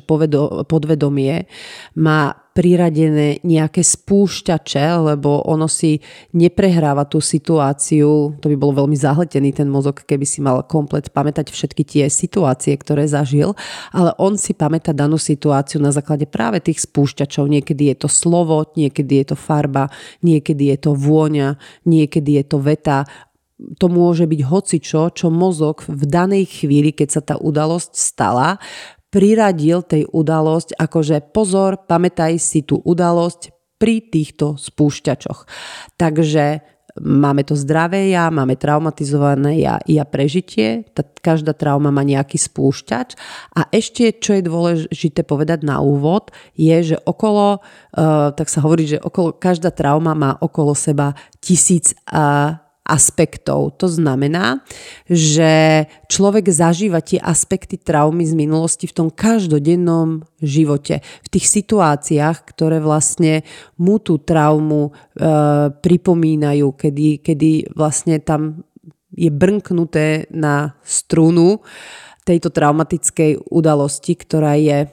podvedomie 0.70 1.50
má 1.98 2.41
priradené 2.52 3.40
nejaké 3.42 3.80
spúšťače, 3.80 5.12
lebo 5.12 5.40
ono 5.48 5.64
si 5.66 5.98
neprehráva 6.36 7.08
tú 7.08 7.18
situáciu, 7.18 8.36
to 8.38 8.46
by 8.52 8.56
bolo 8.60 8.84
veľmi 8.84 8.96
zahletený 8.96 9.56
ten 9.56 9.68
mozog, 9.72 10.04
keby 10.04 10.24
si 10.28 10.44
mal 10.44 10.60
komplet 10.68 11.08
pamätať 11.08 11.48
všetky 11.48 11.82
tie 11.82 12.04
situácie, 12.12 12.76
ktoré 12.76 13.08
zažil, 13.08 13.56
ale 13.90 14.12
on 14.20 14.36
si 14.36 14.52
pamätá 14.52 14.92
danú 14.92 15.16
situáciu 15.16 15.80
na 15.80 15.90
základe 15.90 16.28
práve 16.28 16.60
tých 16.60 16.84
spúšťačov. 16.84 17.48
Niekedy 17.48 17.88
je 17.92 17.96
to 18.04 18.08
slovo, 18.12 18.68
niekedy 18.76 19.24
je 19.24 19.32
to 19.32 19.36
farba, 19.36 19.88
niekedy 20.20 20.70
je 20.76 20.78
to 20.78 20.92
vôňa, 20.92 21.56
niekedy 21.88 22.36
je 22.40 22.44
to 22.44 22.60
veta. 22.60 23.08
To 23.78 23.86
môže 23.86 24.26
byť 24.26 24.40
hocičo, 24.42 25.14
čo 25.14 25.30
mozog 25.30 25.86
v 25.86 26.02
danej 26.04 26.50
chvíli, 26.62 26.90
keď 26.90 27.08
sa 27.08 27.22
tá 27.22 27.34
udalosť 27.38 27.94
stala, 27.94 28.58
priradil 29.12 29.84
tej 29.84 30.08
udalosť, 30.08 30.80
akože 30.80 31.36
pozor, 31.36 31.84
pamätaj 31.84 32.40
si 32.40 32.64
tú 32.64 32.80
udalosť 32.80 33.52
pri 33.76 34.00
týchto 34.00 34.56
spúšťačoch. 34.56 35.44
Takže 36.00 36.64
máme 37.00 37.44
to 37.44 37.56
zdravé 37.56 38.12
ja, 38.12 38.28
máme 38.28 38.56
traumatizované 38.56 39.60
ja, 39.64 39.80
ja 39.84 40.04
prežitie, 40.04 40.84
tá, 40.92 41.04
každá 41.04 41.56
trauma 41.56 41.88
má 41.88 42.04
nejaký 42.04 42.36
spúšťač 42.36 43.16
a 43.56 43.68
ešte, 43.72 44.16
čo 44.16 44.36
je 44.36 44.42
dôležité 44.44 45.24
povedať 45.24 45.64
na 45.64 45.80
úvod, 45.80 46.32
je, 46.56 46.94
že 46.94 46.96
okolo, 47.04 47.58
uh, 47.60 48.30
tak 48.32 48.48
sa 48.52 48.64
hovorí, 48.64 48.86
že 48.86 48.98
okolo, 49.00 49.36
každá 49.36 49.72
trauma 49.72 50.12
má 50.12 50.36
okolo 50.40 50.76
seba 50.76 51.16
tisíc 51.40 51.96
uh, 52.12 52.61
aspektov. 52.82 53.78
To 53.78 53.86
znamená, 53.86 54.66
že 55.06 55.86
človek 56.10 56.50
zažíva 56.50 56.98
tie 56.98 57.22
aspekty 57.22 57.78
traumy 57.78 58.26
z 58.26 58.34
minulosti 58.34 58.90
v 58.90 58.96
tom 58.96 59.08
každodennom 59.08 60.26
živote. 60.42 60.98
V 61.22 61.28
tých 61.30 61.46
situáciách, 61.46 62.42
ktoré 62.42 62.82
vlastne 62.82 63.46
mu 63.78 64.02
tú 64.02 64.18
traumu 64.18 64.90
e, 64.90 64.92
pripomínajú, 65.70 66.74
kedy, 66.74 67.22
kedy 67.22 67.50
vlastne 67.78 68.18
tam 68.18 68.66
je 69.14 69.30
brnknuté 69.30 70.26
na 70.34 70.74
strunu 70.82 71.62
tejto 72.22 72.50
traumatickej 72.50 73.50
udalosti, 73.50 74.14
ktorá 74.14 74.58
je 74.58 74.86
e, 74.86 74.88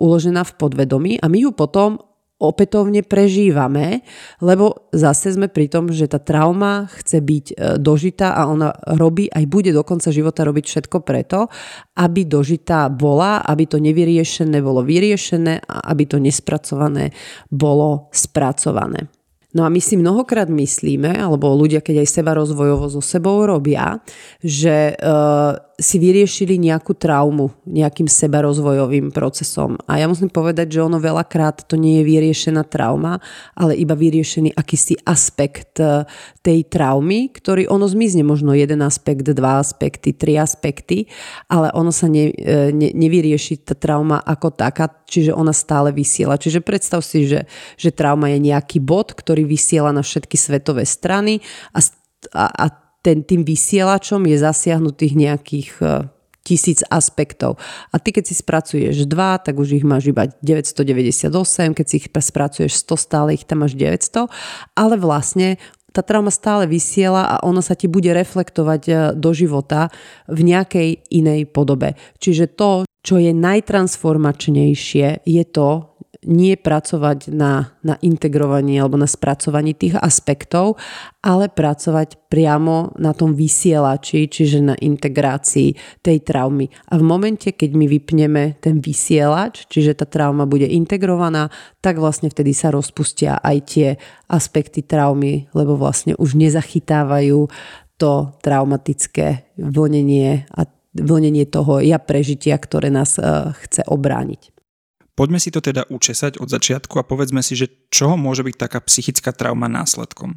uložená 0.00 0.44
v 0.44 0.56
podvedomí 0.56 1.12
a 1.20 1.28
my 1.32 1.48
ju 1.48 1.50
potom 1.52 2.00
opätovne 2.36 3.00
prežívame, 3.00 4.04
lebo 4.44 4.92
zase 4.92 5.32
sme 5.32 5.48
pri 5.48 5.72
tom, 5.72 5.88
že 5.88 6.04
tá 6.04 6.20
trauma 6.20 6.84
chce 7.00 7.24
byť 7.24 7.46
e, 7.48 7.54
dožitá 7.80 8.36
a 8.36 8.44
ona 8.52 8.76
robí, 9.00 9.24
aj 9.32 9.44
bude 9.48 9.72
do 9.72 9.80
konca 9.80 10.12
života 10.12 10.44
robiť 10.44 10.64
všetko 10.68 11.00
preto, 11.00 11.48
aby 11.96 12.28
dožitá 12.28 12.92
bola, 12.92 13.40
aby 13.40 13.64
to 13.64 13.80
nevyriešené 13.80 14.60
bolo 14.60 14.84
vyriešené 14.84 15.64
a 15.64 15.76
aby 15.88 16.04
to 16.04 16.20
nespracované 16.20 17.16
bolo 17.48 18.12
spracované. 18.12 19.08
No 19.56 19.64
a 19.64 19.72
my 19.72 19.80
si 19.80 19.96
mnohokrát 19.96 20.52
myslíme, 20.52 21.16
alebo 21.16 21.56
ľudia, 21.56 21.80
keď 21.80 22.04
aj 22.04 22.12
seba 22.12 22.36
rozvojovo 22.36 22.92
so 22.92 23.00
sebou 23.00 23.48
robia, 23.48 24.04
že 24.44 24.92
uh, 24.92 25.56
si 25.76 26.00
vyriešili 26.00 26.56
nejakú 26.56 26.96
traumu 26.96 27.52
nejakým 27.68 28.08
sebarozvojovým 28.08 29.12
procesom. 29.12 29.76
A 29.84 30.00
ja 30.00 30.08
musím 30.08 30.32
povedať, 30.32 30.72
že 30.72 30.80
ono 30.80 30.96
veľakrát 30.96 31.68
to 31.68 31.76
nie 31.76 32.00
je 32.00 32.08
vyriešená 32.08 32.64
trauma, 32.64 33.20
ale 33.52 33.76
iba 33.76 33.92
vyriešený 33.92 34.56
akýsi 34.56 34.96
aspekt 35.04 35.76
e, 35.76 36.08
tej 36.40 36.64
traumy, 36.72 37.28
ktorý 37.28 37.68
ono 37.68 37.84
zmizne, 37.84 38.24
možno 38.24 38.56
jeden 38.56 38.80
aspekt, 38.80 39.28
dva 39.36 39.60
aspekty, 39.60 40.16
tri 40.16 40.40
aspekty, 40.40 41.12
ale 41.52 41.68
ono 41.76 41.92
sa 41.92 42.08
ne, 42.08 42.32
e, 42.32 42.72
ne, 42.72 42.96
nevyrieši 42.96 43.68
tá 43.68 43.76
trauma 43.76 44.24
ako 44.24 44.56
taká, 44.56 44.88
čiže 45.04 45.36
ona 45.36 45.52
stále 45.52 45.92
vysiela. 45.92 46.40
Čiže 46.40 46.64
predstav 46.64 47.04
si, 47.04 47.28
že, 47.28 47.44
že 47.76 47.92
trauma 47.92 48.32
je 48.32 48.40
nejaký 48.40 48.80
bod, 48.80 49.12
ktorý 49.12 49.44
vysiela 49.44 49.92
na 49.92 50.00
všetky 50.00 50.40
svetové 50.40 50.88
strany 50.88 51.44
a, 51.76 51.84
a, 52.32 52.44
a 52.48 52.85
ten, 53.06 53.22
tým 53.22 53.46
vysielačom 53.46 54.26
je 54.26 54.36
zasiahnutých 54.42 55.14
nejakých 55.14 55.70
e, 55.78 55.86
tisíc 56.42 56.82
aspektov. 56.90 57.54
A 57.94 58.02
ty 58.02 58.10
keď 58.10 58.24
si 58.26 58.34
spracuješ 58.34 59.06
dva, 59.06 59.38
tak 59.38 59.54
už 59.62 59.78
ich 59.78 59.86
máš 59.86 60.10
iba 60.10 60.26
998, 60.42 61.30
keď 61.70 61.86
si 61.86 61.94
ich 62.02 62.10
spracuješ 62.10 62.82
100, 62.82 62.98
stále 62.98 63.28
ich 63.38 63.46
tam 63.46 63.62
máš 63.62 63.78
900, 63.78 64.26
ale 64.74 64.94
vlastne 64.98 65.62
tá 65.94 66.02
trauma 66.02 66.34
stále 66.34 66.66
vysiela 66.66 67.24
a 67.24 67.34
ona 67.46 67.62
sa 67.62 67.78
ti 67.78 67.86
bude 67.86 68.10
reflektovať 68.10 68.82
e, 68.90 68.92
do 69.14 69.30
života 69.30 69.94
v 70.26 70.50
nejakej 70.50 71.06
inej 71.14 71.46
podobe. 71.54 71.94
Čiže 72.18 72.58
to, 72.58 72.82
čo 73.06 73.22
je 73.22 73.30
najtransformačnejšie, 73.30 75.22
je 75.22 75.44
to, 75.46 75.95
nie 76.26 76.58
pracovať 76.58 77.30
na, 77.30 77.70
na 77.86 77.94
integrovaní 78.02 78.76
alebo 78.76 78.98
na 78.98 79.06
spracovaní 79.06 79.72
tých 79.78 79.94
aspektov, 80.02 80.74
ale 81.22 81.46
pracovať 81.46 82.26
priamo 82.26 82.92
na 82.98 83.14
tom 83.14 83.32
vysielači, 83.38 84.26
čiže 84.26 84.58
na 84.60 84.74
integrácii 84.74 86.02
tej 86.02 86.18
traumy. 86.26 86.66
A 86.90 86.98
v 86.98 87.04
momente, 87.06 87.54
keď 87.54 87.70
my 87.78 87.86
vypneme 87.86 88.42
ten 88.58 88.82
vysielač, 88.82 89.70
čiže 89.70 90.02
tá 90.02 90.06
trauma 90.06 90.44
bude 90.44 90.66
integrovaná, 90.66 91.48
tak 91.78 92.02
vlastne 92.02 92.26
vtedy 92.26 92.50
sa 92.50 92.74
rozpustia 92.74 93.38
aj 93.38 93.56
tie 93.70 93.88
aspekty 94.26 94.82
traumy, 94.82 95.46
lebo 95.54 95.78
vlastne 95.78 96.18
už 96.18 96.34
nezachytávajú 96.34 97.46
to 97.96 98.12
traumatické 98.44 99.56
vlnenie 99.56 100.44
a 100.52 100.68
vlnenie 100.96 101.44
toho 101.48 101.80
ja 101.84 102.00
prežitia, 102.00 102.56
ktoré 102.56 102.88
nás 102.88 103.20
uh, 103.20 103.52
chce 103.64 103.84
obrániť. 103.84 104.55
Poďme 105.16 105.40
si 105.40 105.48
to 105.48 105.64
teda 105.64 105.88
učesať 105.88 106.36
od 106.36 106.52
začiatku 106.52 107.00
a 107.00 107.08
povedzme 107.08 107.40
si, 107.40 107.56
že 107.56 107.72
čo 107.88 108.20
môže 108.20 108.44
byť 108.44 108.56
taká 108.60 108.84
psychická 108.84 109.32
trauma 109.32 109.64
následkom. 109.64 110.36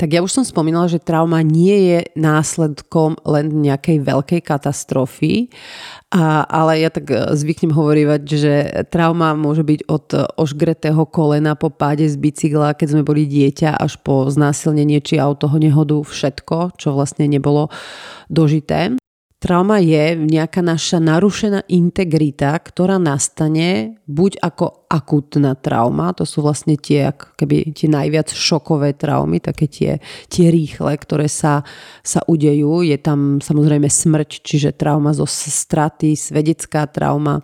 Tak 0.00 0.16
ja 0.16 0.24
už 0.24 0.32
som 0.32 0.44
spomínala, 0.48 0.88
že 0.88 0.96
trauma 0.96 1.44
nie 1.44 1.92
je 1.92 1.98
následkom 2.16 3.20
len 3.20 3.52
nejakej 3.60 4.00
veľkej 4.00 4.40
katastrofy, 4.40 5.52
a, 6.08 6.40
ale 6.48 6.80
ja 6.80 6.88
tak 6.88 7.12
e, 7.12 7.36
zvyknem 7.36 7.76
hovorievať, 7.76 8.22
že 8.24 8.54
trauma 8.88 9.36
môže 9.36 9.60
byť 9.60 9.80
od 9.92 10.06
ožgretého 10.40 11.04
kolena 11.04 11.52
po 11.52 11.68
páde 11.68 12.08
z 12.08 12.16
bicykla, 12.16 12.80
keď 12.80 12.96
sme 12.96 13.02
boli 13.04 13.28
dieťa, 13.28 13.76
až 13.76 14.00
po 14.00 14.24
znásilnenie 14.32 15.04
či 15.04 15.20
autoho 15.20 15.60
nehodu, 15.60 16.00
všetko, 16.00 16.80
čo 16.80 16.96
vlastne 16.96 17.28
nebolo 17.28 17.68
dožité. 18.32 18.96
Trauma 19.40 19.80
je 19.80 20.20
nejaká 20.20 20.60
naša 20.60 21.00
narušená 21.00 21.64
integrita, 21.72 22.52
ktorá 22.60 23.00
nastane 23.00 23.96
buď 24.04 24.36
ako 24.36 24.84
akutná 24.84 25.56
trauma, 25.56 26.12
to 26.12 26.28
sú 26.28 26.44
vlastne 26.44 26.76
tie, 26.76 27.08
keby, 27.40 27.72
tie 27.72 27.88
najviac 27.88 28.28
šokové 28.36 28.92
traumy, 28.92 29.40
také 29.40 29.64
tie, 29.64 29.96
tie 30.28 30.52
rýchle, 30.52 30.92
ktoré 30.92 31.24
sa, 31.24 31.64
sa 32.04 32.20
udejú. 32.28 32.84
Je 32.84 33.00
tam 33.00 33.40
samozrejme 33.40 33.88
smrť, 33.88 34.44
čiže 34.44 34.76
trauma 34.76 35.16
zo 35.16 35.24
straty, 35.24 36.20
svedecká 36.20 36.84
trauma. 36.84 37.40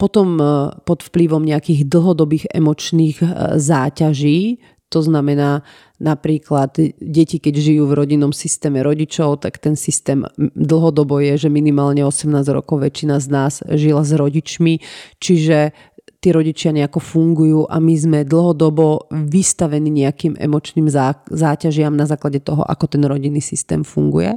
Potom 0.00 0.40
eh, 0.40 0.72
pod 0.88 1.04
vplyvom 1.04 1.44
nejakých 1.44 1.84
dlhodobých 1.84 2.48
emočných 2.48 3.16
eh, 3.20 3.28
záťaží, 3.60 4.56
to 4.88 5.02
znamená 5.02 5.66
napríklad 5.98 6.78
deti, 7.02 7.42
keď 7.42 7.54
žijú 7.58 7.90
v 7.90 7.96
rodinnom 7.96 8.30
systéme 8.30 8.84
rodičov, 8.86 9.42
tak 9.42 9.58
ten 9.58 9.74
systém 9.74 10.22
dlhodobo 10.54 11.18
je, 11.18 11.46
že 11.46 11.48
minimálne 11.50 12.06
18 12.06 12.30
rokov 12.54 12.84
väčšina 12.86 13.18
z 13.18 13.26
nás 13.32 13.52
žila 13.66 14.06
s 14.06 14.12
rodičmi, 14.14 14.78
čiže 15.18 15.74
tí 16.20 16.34
rodičia 16.34 16.74
nejako 16.74 16.98
fungujú 16.98 17.60
a 17.70 17.78
my 17.78 17.94
sme 17.94 18.18
dlhodobo 18.26 19.10
vystavení 19.10 19.90
nejakým 19.90 20.34
emočným 20.34 20.90
záťažiam 21.30 21.94
na 21.94 22.06
základe 22.08 22.42
toho, 22.42 22.66
ako 22.66 22.90
ten 22.90 23.02
rodinný 23.06 23.38
systém 23.38 23.86
funguje. 23.86 24.34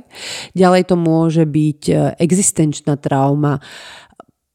Ďalej 0.54 0.92
to 0.92 0.96
môže 1.00 1.44
byť 1.50 1.82
e, 1.90 1.94
existenčná 2.22 2.94
trauma, 3.00 3.58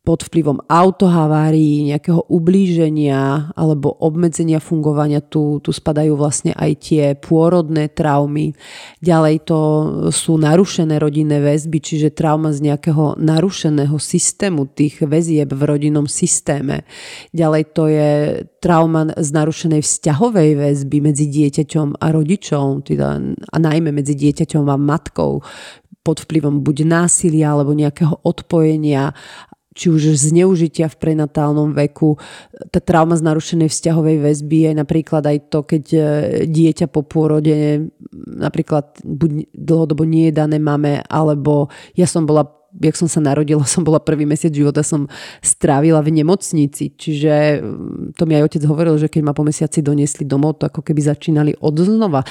pod 0.05 0.20
vplyvom 0.28 0.68
autohavárií, 0.68 1.88
nejakého 1.88 2.28
ublíženia 2.28 3.57
alebo 3.57 3.88
obmedzenia 3.88 4.61
fungovania. 4.61 5.24
Tu, 5.24 5.64
tu 5.64 5.72
spadajú 5.72 6.12
vlastne 6.12 6.52
aj 6.52 6.72
tie 6.76 7.02
pôrodné 7.16 7.88
traumy. 7.88 8.52
Ďalej 9.00 9.48
to 9.48 9.59
sú 10.12 10.36
narušené 10.36 11.00
rodinné 11.00 11.40
väzby, 11.40 11.80
čiže 11.80 12.12
trauma 12.12 12.52
z 12.52 12.68
nejakého 12.68 13.16
narušeného 13.16 13.96
systému 13.96 14.68
tých 14.68 15.00
väzieb 15.00 15.48
v 15.57 15.62
rodinnom 15.64 16.05
systéme. 16.05 16.84
Ďalej 17.32 17.62
to 17.72 17.88
je 17.88 18.11
trauma 18.61 19.09
z 19.16 19.28
narušenej 19.32 19.80
vzťahovej 19.80 20.50
väzby 20.61 21.00
medzi 21.00 21.32
dieťaťom 21.32 21.96
a 21.96 22.07
rodičom, 22.12 22.84
teda, 22.84 23.24
a 23.24 23.57
najmä 23.57 23.88
medzi 23.88 24.12
dieťaťom 24.12 24.68
a 24.68 24.76
matkou 24.76 25.40
pod 26.05 26.20
vplyvom 26.28 26.61
buď 26.61 26.84
násilia 26.84 27.57
alebo 27.57 27.72
nejakého 27.72 28.20
odpojenia 28.28 29.16
či 29.75 29.91
už 29.91 30.14
zneužitia 30.14 30.87
v 30.87 30.97
prenatálnom 30.97 31.75
veku, 31.75 32.16
tá 32.70 32.79
trauma 32.79 33.18
z 33.18 33.27
narušenej 33.27 33.68
vzťahovej 33.68 34.16
väzby 34.22 34.70
je 34.70 34.72
napríklad 34.79 35.27
aj 35.27 35.39
to, 35.51 35.66
keď 35.66 35.85
e, 35.91 36.01
dieťa 36.47 36.87
po 36.87 37.03
pôrode 37.03 37.91
napríklad 38.14 39.03
buď 39.03 39.51
dlhodobo 39.51 40.07
nie 40.07 40.31
je 40.31 40.39
dané 40.39 40.62
mame, 40.62 41.03
alebo 41.11 41.68
ja 41.99 42.07
som 42.07 42.22
bola 42.22 42.47
jak 42.75 42.99
som 42.99 43.07
sa 43.07 43.22
narodila, 43.22 43.62
som 43.70 43.87
bola 43.87 44.03
prvý 44.03 44.27
mesiac 44.27 44.51
života, 44.51 44.83
som 44.83 45.07
strávila 45.39 46.03
v 46.03 46.22
nemocnici. 46.22 46.91
Čiže 46.95 47.62
mm, 47.62 48.18
to 48.18 48.22
mi 48.27 48.35
aj 48.35 48.51
otec 48.51 48.62
hovoril, 48.66 48.99
že 48.99 49.07
keď 49.07 49.22
ma 49.31 49.37
po 49.37 49.47
mesiaci 49.47 49.79
doniesli 49.79 50.27
domov, 50.27 50.59
to 50.59 50.66
ako 50.66 50.83
keby 50.83 50.99
začínali 51.03 51.55
od 51.62 51.77
znova 51.79 52.27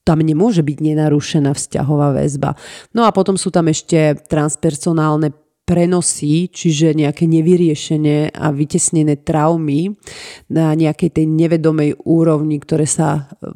tam 0.00 0.24
nemôže 0.24 0.64
byť 0.64 0.78
nenarušená 0.80 1.52
vzťahová 1.52 2.16
väzba. 2.16 2.56
No 2.96 3.04
a 3.04 3.12
potom 3.12 3.36
sú 3.36 3.52
tam 3.52 3.68
ešte 3.68 4.16
transpersonálne 4.26 5.30
prenosí, 5.70 6.50
čiže 6.50 6.98
nejaké 6.98 7.30
nevyriešené 7.30 8.34
a 8.34 8.50
vytesnené 8.50 9.22
traumy 9.22 9.94
na 10.50 10.74
nejakej 10.74 11.22
tej 11.22 11.26
nevedomej 11.30 11.94
úrovni, 12.02 12.58
ktoré 12.58 12.90
sa 12.90 13.30
e, 13.38 13.54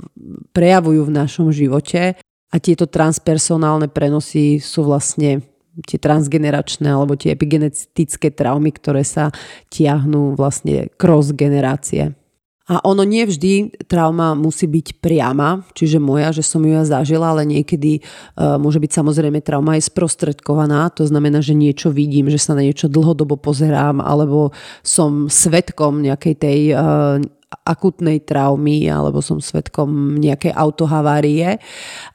prejavujú 0.55 1.11
v 1.11 1.17
našom 1.19 1.51
živote. 1.51 2.15
A 2.55 2.57
tieto 2.63 2.87
transpersonálne 2.87 3.91
prenosy 3.91 4.63
sú 4.63 4.87
vlastne 4.87 5.43
tie 5.83 5.99
transgeneračné 5.99 6.87
alebo 6.87 7.19
tie 7.19 7.35
epigenetické 7.35 8.31
traumy, 8.31 8.71
ktoré 8.71 9.03
sa 9.03 9.35
tiahnú 9.75 10.39
vlastne 10.39 10.87
cross 10.95 11.35
generácie. 11.35 12.15
A 12.65 12.81
ono 12.81 13.05
nie 13.05 13.29
vždy 13.29 13.85
trauma 13.85 14.33
musí 14.33 14.65
byť 14.65 14.97
priama, 15.05 15.69
čiže 15.77 16.01
moja, 16.01 16.33
že 16.33 16.41
som 16.41 16.65
ju 16.65 16.73
ja 16.73 16.81
zažila, 16.89 17.37
ale 17.37 17.45
niekedy 17.45 18.01
uh, 18.01 18.57
môže 18.57 18.81
byť 18.81 18.89
samozrejme 18.89 19.45
trauma 19.45 19.77
aj 19.77 19.93
sprostredkovaná. 19.93 20.89
To 20.97 21.05
znamená, 21.05 21.45
že 21.45 21.53
niečo 21.53 21.93
vidím, 21.93 22.33
že 22.33 22.41
sa 22.41 22.57
na 22.57 22.65
niečo 22.65 22.89
dlhodobo 22.89 23.37
pozerám, 23.37 24.01
alebo 24.01 24.57
som 24.81 25.29
svetkom 25.29 26.01
nejakej 26.01 26.35
tej 26.41 26.61
uh, 26.73 27.21
akutnej 27.69 28.25
traumy, 28.25 28.89
alebo 28.89 29.21
som 29.21 29.45
svetkom 29.45 30.17
nejakej 30.17 30.57
autohavárie, 30.57 31.61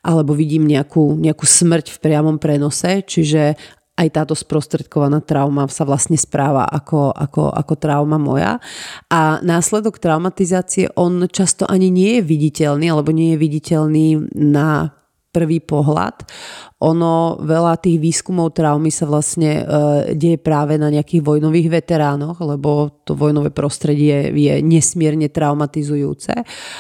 alebo 0.02 0.34
vidím 0.34 0.66
nejakú, 0.66 1.14
nejakú 1.16 1.46
smrť 1.46 1.94
v 1.94 2.02
priamom 2.02 2.42
prenose, 2.42 3.06
čiže 3.06 3.56
aj 4.00 4.08
táto 4.16 4.32
sprostredkovaná 4.32 5.20
trauma 5.20 5.68
sa 5.68 5.84
vlastne 5.84 6.16
správa 6.16 6.64
ako, 6.64 7.12
ako, 7.12 7.52
ako 7.52 7.74
trauma 7.76 8.16
moja. 8.16 8.64
A 9.12 9.44
následok 9.44 10.00
traumatizácie, 10.00 10.88
on 10.96 11.28
často 11.28 11.68
ani 11.68 11.92
nie 11.92 12.20
je 12.20 12.24
viditeľný, 12.24 12.88
alebo 12.88 13.12
nie 13.12 13.36
je 13.36 13.44
viditeľný 13.44 14.08
na 14.40 14.96
prvý 15.30 15.62
pohľad 15.62 16.26
ono, 16.80 17.36
veľa 17.44 17.76
tých 17.76 18.00
výskumov 18.00 18.56
traumy 18.56 18.88
sa 18.88 19.04
vlastne 19.04 19.52
e, 19.52 19.64
deje 20.16 20.40
práve 20.40 20.80
na 20.80 20.88
nejakých 20.88 21.20
vojnových 21.20 21.84
veteránoch, 21.84 22.40
lebo 22.40 23.04
to 23.04 23.20
vojnové 23.20 23.52
prostredie 23.52 24.32
je 24.32 24.64
nesmierne 24.64 25.28
traumatizujúce. 25.28 26.32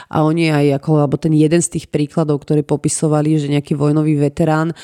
A 0.07 0.23
oni 0.23 0.55
aj 0.55 0.79
ako, 0.79 1.03
alebo 1.03 1.19
ten 1.19 1.35
jeden 1.35 1.59
z 1.59 1.75
tých 1.75 1.91
príkladov, 1.91 2.47
ktorý 2.47 2.63
popisovali, 2.63 3.43
že 3.43 3.51
nejaký 3.51 3.75
vojnový 3.75 4.15
veterán 4.15 4.71
e, 4.71 4.75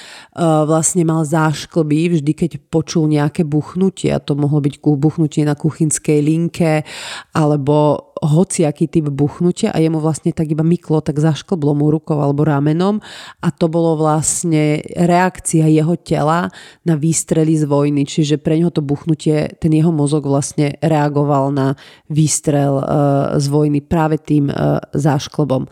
vlastne 0.68 1.08
mal 1.08 1.24
zášklby 1.24 2.20
vždy, 2.20 2.32
keď 2.36 2.52
počul 2.68 3.08
nejaké 3.08 3.48
buchnutie. 3.48 4.12
A 4.12 4.20
to 4.20 4.36
mohlo 4.36 4.60
byť 4.60 4.84
buchnutie 4.84 5.48
na 5.48 5.56
kuchynskej 5.56 6.20
linke 6.20 6.84
alebo 7.32 8.12
hociaký 8.20 8.88
typ 8.88 9.12
buchnutia. 9.12 9.76
A 9.76 9.80
jemu 9.80 10.00
vlastne 10.00 10.32
tak 10.32 10.48
iba 10.48 10.64
myklo, 10.64 11.04
tak 11.04 11.20
zašklblo 11.20 11.76
mu 11.76 11.92
rukou 11.92 12.20
alebo 12.20 12.48
ramenom. 12.48 13.04
A 13.44 13.48
to 13.52 13.68
bolo 13.68 14.00
vlastne 14.00 14.84
reakcia 15.06 15.70
jeho 15.70 15.96
tela 15.96 16.50
na 16.84 16.96
výstrely 16.98 17.56
z 17.56 17.66
vojny, 17.70 18.04
čiže 18.06 18.42
pre 18.42 18.58
neho 18.60 18.74
to 18.74 18.82
buchnutie, 18.82 19.54
ten 19.58 19.72
jeho 19.72 19.94
mozog 19.94 20.26
vlastne 20.26 20.76
reagoval 20.82 21.54
na 21.54 21.78
výstrel 22.10 22.82
uh, 22.82 22.86
z 23.38 23.46
vojny 23.48 23.80
práve 23.86 24.18
tým 24.20 24.50
uh, 24.50 24.82
zášklobom. 24.92 25.70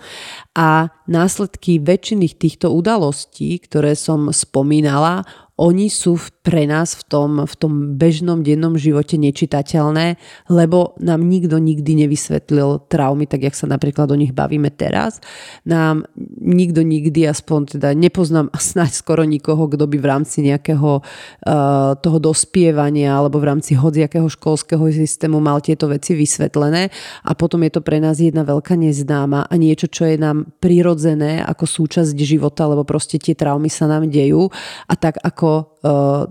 A 0.54 0.94
následky 1.10 1.82
väčšiny 1.82 2.38
týchto 2.38 2.72
udalostí, 2.72 3.58
ktoré 3.60 3.98
som 3.98 4.30
spomínala, 4.30 5.26
oni 5.54 5.86
sú 5.86 6.18
pre 6.42 6.66
nás 6.66 6.98
v 6.98 7.04
tom, 7.06 7.30
v 7.46 7.56
tom 7.56 7.74
bežnom 7.94 8.42
dennom 8.42 8.74
živote 8.74 9.22
nečitateľné, 9.22 10.18
lebo 10.50 10.98
nám 10.98 11.22
nikto 11.24 11.62
nikdy 11.62 12.04
nevysvetlil 12.04 12.90
traumy, 12.90 13.30
tak 13.30 13.46
jak 13.46 13.56
sa 13.56 13.70
napríklad 13.70 14.10
o 14.10 14.18
nich 14.18 14.34
bavíme 14.34 14.74
teraz. 14.74 15.22
Nám 15.64 16.10
nikto 16.42 16.82
nikdy, 16.82 17.30
aspoň 17.30 17.78
teda 17.78 17.94
nepoznám 17.94 18.50
snáď 18.74 18.92
skoro 18.98 19.24
nikoho, 19.24 19.70
kto 19.70 19.86
by 19.86 19.98
v 20.02 20.10
rámci 20.10 20.42
nejakého 20.42 21.00
uh, 21.00 21.94
toho 22.02 22.18
dospievania 22.18 23.14
alebo 23.14 23.38
v 23.38 23.54
rámci 23.54 23.78
hociakého 23.78 24.26
školského 24.28 24.84
systému 24.90 25.38
mal 25.38 25.62
tieto 25.62 25.86
veci 25.86 26.18
vysvetlené 26.18 26.90
a 27.24 27.32
potom 27.38 27.62
je 27.62 27.78
to 27.78 27.82
pre 27.86 28.02
nás 28.02 28.18
jedna 28.18 28.42
veľká 28.42 28.74
neznáma 28.74 29.46
a 29.46 29.54
niečo, 29.56 29.86
čo 29.86 30.10
je 30.10 30.18
nám 30.18 30.50
prirodzené 30.58 31.46
ako 31.46 31.70
súčasť 31.70 32.18
života, 32.18 32.66
lebo 32.66 32.82
proste 32.82 33.22
tie 33.22 33.38
traumy 33.38 33.70
sa 33.70 33.86
nám 33.86 34.10
dejú 34.10 34.50
a 34.90 34.94
tak 34.98 35.22
ako 35.22 35.43
ako 35.44 35.52
uh, 35.84 36.24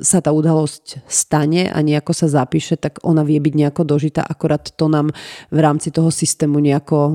sa 0.00 0.24
tá 0.24 0.32
udalosť 0.32 1.04
stane 1.04 1.68
a 1.68 1.76
nejako 1.84 2.16
sa 2.16 2.24
zapíše, 2.30 2.80
tak 2.80 3.04
ona 3.04 3.20
vie 3.20 3.36
byť 3.36 3.52
nejako 3.52 3.82
dožitá, 3.84 4.24
akorát 4.24 4.64
to 4.72 4.88
nám 4.88 5.12
v 5.52 5.58
rámci 5.60 5.92
toho 5.92 6.08
systému 6.08 6.56
nejako 6.56 6.96
uh, 6.96 7.12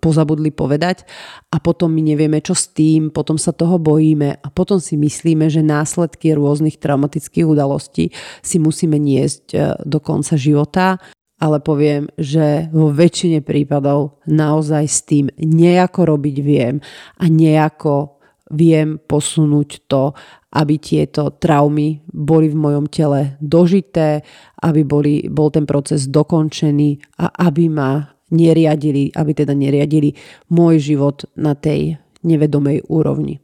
pozabudli 0.00 0.54
povedať. 0.54 1.04
A 1.52 1.60
potom 1.60 1.92
my 1.92 2.00
nevieme, 2.14 2.40
čo 2.40 2.56
s 2.56 2.72
tým, 2.72 3.12
potom 3.12 3.36
sa 3.36 3.52
toho 3.52 3.76
bojíme 3.76 4.40
a 4.40 4.48
potom 4.48 4.80
si 4.80 4.96
myslíme, 4.96 5.50
že 5.50 5.66
následky 5.66 6.32
rôznych 6.32 6.80
traumatických 6.80 7.44
udalostí 7.44 8.08
si 8.40 8.56
musíme 8.62 8.96
niesť 8.96 9.44
uh, 9.52 9.76
do 9.82 9.98
konca 9.98 10.38
života. 10.38 11.02
Ale 11.34 11.58
poviem, 11.58 12.06
že 12.14 12.70
vo 12.70 12.94
väčšine 12.94 13.42
prípadov 13.42 14.22
naozaj 14.24 14.84
s 14.86 15.02
tým 15.02 15.26
nejako 15.34 16.14
robiť 16.14 16.36
viem 16.40 16.78
a 17.18 17.26
nejako 17.26 18.13
viem 18.52 19.00
posunúť 19.00 19.88
to, 19.88 20.12
aby 20.54 20.76
tieto 20.76 21.32
traumy 21.40 22.04
boli 22.04 22.52
v 22.52 22.56
mojom 22.56 22.86
tele 22.92 23.40
dožité, 23.40 24.20
aby 24.60 24.84
boli, 24.84 25.26
bol 25.32 25.48
ten 25.48 25.64
proces 25.64 26.06
dokončený 26.06 27.20
a 27.24 27.32
aby 27.48 27.72
ma 27.72 28.04
neriadili, 28.30 29.14
aby 29.14 29.32
teda 29.32 29.54
neriadili 29.56 30.14
môj 30.52 30.80
život 30.80 31.24
na 31.38 31.56
tej 31.56 31.96
nevedomej 32.24 32.84
úrovni. 32.88 33.40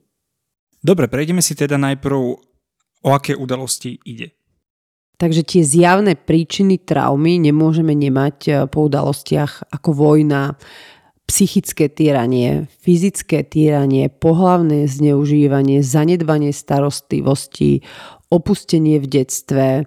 Dobre, 0.80 1.08
prejdeme 1.12 1.44
si 1.44 1.52
teda 1.52 1.76
najprv, 1.76 2.16
o 3.00 3.10
aké 3.12 3.36
udalosti 3.36 4.00
ide. 4.04 4.32
Takže 5.20 5.44
tie 5.44 5.60
zjavné 5.60 6.16
príčiny 6.16 6.80
traumy 6.80 7.36
nemôžeme 7.36 7.92
nemať 7.92 8.36
eh, 8.48 8.54
po 8.64 8.88
udalostiach 8.88 9.68
ako 9.68 9.90
vojna, 9.92 10.56
psychické 11.30 11.86
týranie, 11.86 12.66
fyzické 12.82 13.46
týranie, 13.46 14.10
pohlavné 14.10 14.90
zneužívanie, 14.90 15.78
zanedbanie 15.78 16.50
starostlivosti, 16.50 17.86
opustenie 18.34 18.98
v 18.98 19.06
detstve, 19.06 19.86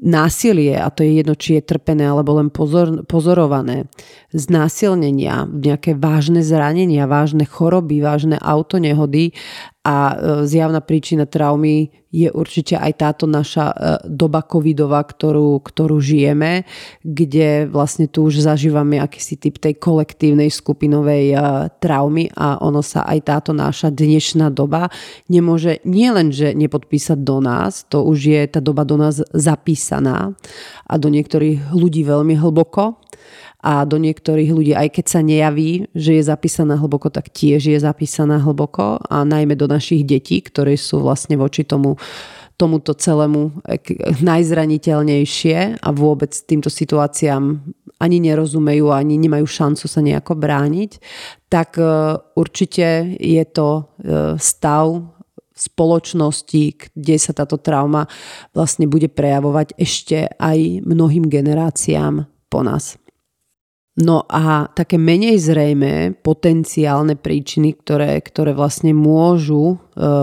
násilie, 0.00 0.80
a 0.80 0.88
to 0.88 1.04
je 1.04 1.20
jedno, 1.20 1.36
či 1.36 1.60
je 1.60 1.68
trpené 1.76 2.08
alebo 2.08 2.40
len 2.40 2.48
pozor, 2.48 3.04
pozorované, 3.04 3.84
znásilnenia, 4.32 5.44
nejaké 5.50 5.92
vážne 5.98 6.40
zranenia, 6.40 7.04
vážne 7.04 7.44
choroby, 7.44 8.00
vážne 8.00 8.40
autonehody 8.40 9.36
a 9.80 10.12
e, 10.12 10.14
zjavná 10.44 10.84
príčina 10.84 11.24
traumy 11.24 11.88
je 12.12 12.28
určite 12.28 12.76
aj 12.76 12.92
táto 13.00 13.24
naša 13.24 13.72
e, 13.72 13.74
doba 14.12 14.44
covidová, 14.44 15.00
ktorú, 15.00 15.56
ktorú 15.64 15.96
žijeme, 16.04 16.68
kde 17.00 17.64
vlastne 17.64 18.04
tu 18.04 18.28
už 18.28 18.44
zažívame 18.44 19.00
akýsi 19.00 19.40
typ 19.40 19.56
tej 19.56 19.80
kolektívnej 19.80 20.52
skupinovej 20.52 21.32
e, 21.32 21.36
traumy 21.80 22.28
a 22.36 22.60
ono 22.60 22.84
sa 22.84 23.08
aj 23.08 23.18
táto 23.24 23.50
naša 23.56 23.88
dnešná 23.88 24.52
doba 24.52 24.92
nemôže 25.32 25.80
nielenže 25.88 26.52
nepodpísať 26.52 27.16
do 27.24 27.40
nás, 27.40 27.88
to 27.88 28.04
už 28.04 28.18
je 28.20 28.42
tá 28.52 28.60
doba 28.60 28.84
do 28.84 29.00
nás 29.00 29.24
zapísaná 29.32 30.36
a 30.84 30.94
do 31.00 31.08
niektorých 31.08 31.72
ľudí 31.72 32.04
veľmi 32.04 32.36
hlboko 32.36 33.00
a 33.60 33.84
do 33.84 34.00
niektorých 34.00 34.50
ľudí, 34.50 34.72
aj 34.72 34.88
keď 35.00 35.04
sa 35.06 35.20
nejaví, 35.20 35.88
že 35.92 36.16
je 36.16 36.22
zapísaná 36.24 36.80
hlboko, 36.80 37.12
tak 37.12 37.28
tiež 37.28 37.68
je 37.72 37.78
zapísaná 37.78 38.40
hlboko 38.40 38.96
a 39.04 39.24
najmä 39.24 39.52
do 39.56 39.68
našich 39.68 40.04
detí, 40.04 40.40
ktoré 40.40 40.80
sú 40.80 41.04
vlastne 41.04 41.36
voči 41.36 41.64
tomu 41.68 42.00
tomuto 42.60 42.92
celému 42.92 43.64
najzraniteľnejšie 44.20 45.80
a 45.80 45.88
vôbec 45.96 46.32
týmto 46.44 46.68
situáciám 46.68 47.56
ani 48.00 48.16
nerozumejú, 48.20 48.92
ani 48.92 49.16
nemajú 49.16 49.48
šancu 49.48 49.84
sa 49.88 50.00
nejako 50.04 50.36
brániť, 50.36 51.00
tak 51.52 51.76
e, 51.76 51.84
určite 52.36 53.16
je 53.16 53.44
to 53.48 53.68
e, 53.76 53.82
stav 54.40 55.04
spoločnosti, 55.52 56.96
kde 56.96 57.16
sa 57.20 57.36
táto 57.36 57.60
trauma 57.60 58.08
vlastne 58.56 58.88
bude 58.88 59.12
prejavovať 59.12 59.76
ešte 59.76 60.32
aj 60.40 60.84
mnohým 60.84 61.28
generáciám 61.28 62.24
po 62.48 62.60
nás. 62.64 62.96
No 64.00 64.24
a 64.32 64.72
také 64.72 64.96
menej 64.96 65.36
zrejme 65.36 66.16
potenciálne 66.24 67.20
príčiny, 67.20 67.76
ktoré, 67.84 68.16
ktoré 68.24 68.56
vlastne 68.56 68.96
môžu 68.96 69.76
e, 69.76 69.76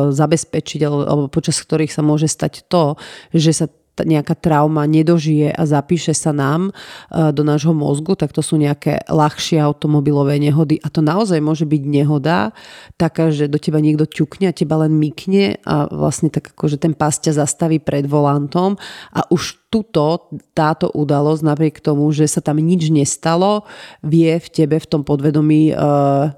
zabezpečiť 0.09 0.81
alebo 0.81 1.29
počas 1.29 1.61
ktorých 1.61 1.93
sa 1.93 2.01
môže 2.01 2.25
stať 2.25 2.65
to, 2.65 2.97
že 3.37 3.53
sa 3.53 3.65
nejaká 4.03 4.37
trauma 4.37 4.85
nedožije 4.85 5.49
a 5.49 5.63
zapíše 5.65 6.13
sa 6.13 6.35
nám 6.35 6.69
e, 6.69 7.31
do 7.33 7.41
nášho 7.41 7.73
mozgu, 7.73 8.13
tak 8.13 8.35
to 8.35 8.45
sú 8.45 8.59
nejaké 8.59 9.01
ľahšie 9.09 9.57
automobilové 9.57 10.37
nehody. 10.37 10.77
A 10.83 10.91
to 10.91 11.01
naozaj 11.01 11.41
môže 11.41 11.65
byť 11.65 11.83
nehoda 11.87 12.51
taká, 12.99 13.33
že 13.33 13.49
do 13.49 13.57
teba 13.57 13.81
niekto 13.81 14.05
ťukne 14.05 14.51
a 14.51 14.57
teba 14.57 14.83
len 14.85 14.93
mykne 14.97 15.57
a 15.65 15.89
vlastne 15.89 16.29
tak 16.29 16.53
ako, 16.53 16.69
že 16.69 16.77
ten 16.77 16.93
pás 16.93 17.17
ťa 17.17 17.41
zastaví 17.41 17.81
pred 17.81 18.05
volantom 18.05 18.75
a 19.15 19.25
už 19.33 19.57
tuto 19.71 20.31
táto 20.55 20.87
udalosť, 20.91 21.43
napriek 21.43 21.75
tomu, 21.83 22.07
že 22.15 22.27
sa 22.27 22.39
tam 22.39 22.59
nič 22.59 22.87
nestalo, 22.87 23.67
vie 24.03 24.39
v 24.39 24.47
tebe 24.47 24.79
v 24.79 24.87
tom 24.87 25.03
podvedomí 25.03 25.75
uh, 25.75 26.31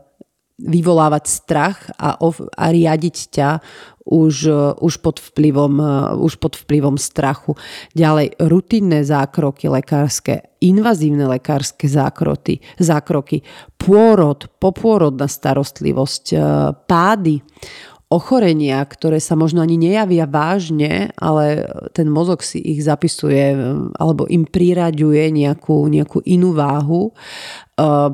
vyvolávať 0.59 1.23
strach 1.29 1.77
a, 1.95 2.19
a 2.19 2.65
riadiť 2.67 3.17
ťa 3.31 3.49
už, 4.09 4.35
už, 4.81 4.93
pod 5.05 5.21
vplyvom, 5.21 5.77
už 6.17 6.41
pod 6.41 6.57
vplyvom 6.57 6.97
strachu. 6.97 7.53
Ďalej, 7.93 8.41
rutinné 8.41 9.05
zákroky 9.05 9.69
lekárske, 9.69 10.49
invazívne 10.65 11.29
lekárske 11.29 11.85
zákroky, 11.85 12.59
zákroky. 12.81 13.45
Pôrod, 13.77 14.49
popôrodná 14.57 15.29
starostlivosť, 15.29 16.25
e, 16.33 16.37
pády, 16.89 17.45
ochorenia, 18.09 18.81
ktoré 18.81 19.21
sa 19.21 19.37
možno 19.37 19.61
ani 19.61 19.77
nejavia 19.77 20.25
vážne, 20.25 21.13
ale 21.13 21.69
ten 21.93 22.09
mozog 22.09 22.41
si 22.41 22.57
ich 22.57 22.81
zapisuje 22.81 23.53
alebo 24.01 24.25
im 24.25 24.49
priraďuje 24.49 25.29
nejakú, 25.29 25.85
nejakú 25.85 26.25
inú 26.25 26.57
váhu 26.57 27.13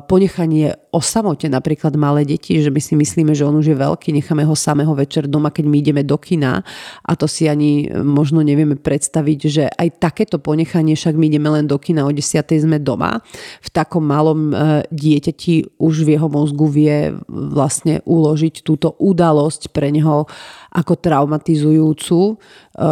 ponechanie 0.06 0.74
o 0.94 1.00
samote, 1.02 1.50
napríklad 1.50 1.92
malé 2.00 2.24
deti, 2.24 2.56
že 2.62 2.72
my 2.72 2.80
si 2.80 2.96
myslíme, 2.96 3.36
že 3.36 3.44
on 3.44 3.60
už 3.60 3.74
je 3.74 3.76
veľký, 3.76 4.16
necháme 4.16 4.46
ho 4.48 4.56
samého 4.56 4.94
večer 4.96 5.28
doma, 5.28 5.52
keď 5.52 5.64
my 5.68 5.76
ideme 5.82 6.02
do 6.06 6.16
kina 6.16 6.64
a 7.04 7.12
to 7.18 7.28
si 7.28 7.50
ani 7.50 7.90
možno 7.90 8.40
nevieme 8.40 8.80
predstaviť, 8.80 9.38
že 9.44 9.64
aj 9.68 10.00
takéto 10.00 10.40
ponechanie, 10.40 10.96
však 10.96 11.18
my 11.18 11.28
ideme 11.28 11.52
len 11.52 11.68
do 11.68 11.76
kina, 11.76 12.08
o 12.08 12.12
10. 12.14 12.22
sme 12.48 12.80
doma. 12.80 13.20
V 13.60 13.68
takom 13.68 14.06
malom 14.06 14.54
eh, 14.54 14.86
dieťati 14.88 15.76
už 15.76 15.94
v 16.06 16.16
jeho 16.16 16.28
mozgu 16.32 16.66
vie 16.70 16.96
vlastne 17.28 18.00
uložiť 18.06 18.64
túto 18.64 18.96
udalosť 18.96 19.74
pre 19.74 19.92
neho 19.92 20.24
ako 20.76 21.00
traumatizujúcu, 21.00 22.20
e, 22.20 22.34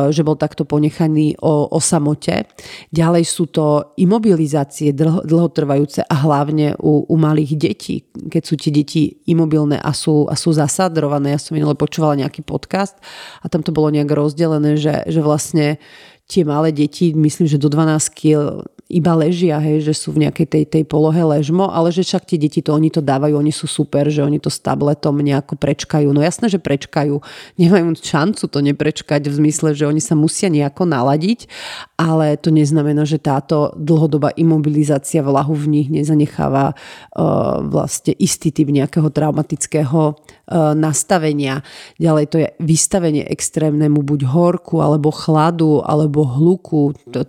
že 0.09 0.24
bol 0.24 0.41
takto 0.41 0.64
ponechaný 0.64 1.37
o, 1.45 1.68
o 1.68 1.78
samote. 1.85 2.49
Ďalej 2.89 3.24
sú 3.28 3.53
to 3.53 3.93
imobilizácie 4.01 4.97
dlho, 4.97 5.20
dlhotrvajúce 5.28 6.09
a 6.09 6.14
hlavne 6.24 6.72
u, 6.80 7.05
u 7.05 7.16
malých 7.20 7.53
detí, 7.61 8.09
keď 8.09 8.43
sú 8.43 8.55
tie 8.57 8.72
deti 8.72 9.20
imobilné 9.28 9.76
a 9.76 9.93
sú, 9.93 10.24
a 10.24 10.35
sú 10.35 10.57
zasadrované. 10.57 11.37
Ja 11.37 11.41
som 11.41 11.53
minule 11.53 11.76
počúvala 11.76 12.16
nejaký 12.16 12.41
podcast 12.41 12.97
a 13.45 13.53
tam 13.53 13.61
to 13.61 13.76
bolo 13.76 13.93
nejak 13.93 14.09
rozdelené, 14.09 14.80
že, 14.80 15.05
že 15.05 15.20
vlastne 15.20 15.76
tie 16.24 16.41
malé 16.41 16.72
deti, 16.72 17.12
myslím, 17.12 17.45
že 17.45 17.61
do 17.61 17.68
12 17.68 18.01
kg 18.16 18.64
iba 18.95 19.11
ležia, 19.18 19.59
hej, 19.59 19.82
že 19.82 19.95
sú 19.99 20.14
v 20.14 20.22
nejakej 20.22 20.47
tej, 20.47 20.64
tej 20.70 20.84
polohe 20.86 21.18
ležmo, 21.18 21.66
ale 21.66 21.90
že 21.90 22.07
však 22.07 22.30
tie 22.30 22.38
deti 22.38 22.62
to, 22.62 22.70
oni 22.70 22.95
to 22.95 23.03
dávajú, 23.03 23.34
oni 23.34 23.51
sú 23.51 23.66
super, 23.66 24.07
že 24.07 24.22
oni 24.22 24.38
to 24.38 24.47
s 24.47 24.62
tabletom 24.62 25.18
nejako 25.18 25.59
prečkajú. 25.59 26.14
No 26.14 26.22
jasné, 26.22 26.47
že 26.47 26.62
prečkajú. 26.62 27.18
Nemajú 27.59 27.99
šancu 27.99 28.47
to 28.47 28.59
neprečkať 28.62 29.26
v 29.26 29.34
zmysle, 29.34 29.74
že 29.74 29.90
oni 29.90 29.99
sa 29.99 30.14
musia 30.14 30.47
nejako 30.47 30.86
naladiť, 30.86 31.51
ale 31.99 32.38
to 32.38 32.55
neznamená, 32.55 33.03
že 33.03 33.18
táto 33.18 33.74
dlhodobá 33.74 34.30
imobilizácia 34.38 35.26
vlahu 35.26 35.59
v 35.59 35.66
nich 35.66 35.88
nezanecháva 35.90 36.74
uh, 36.74 37.64
vlastne 37.66 38.14
istý 38.20 38.55
typ 38.55 38.70
nejakého 38.70 39.11
traumatického 39.11 40.14
uh, 40.14 40.76
nastavenia. 40.78 41.66
Ďalej 41.99 42.24
to 42.30 42.36
je 42.38 42.49
vystavenie 42.62 43.26
extrémnemu 43.26 44.05
buď 44.05 44.28
horku, 44.28 44.84
alebo 44.84 45.09
chladu, 45.09 45.80
alebo 45.82 46.22
hluku. 46.22 46.92
To, 47.11 47.24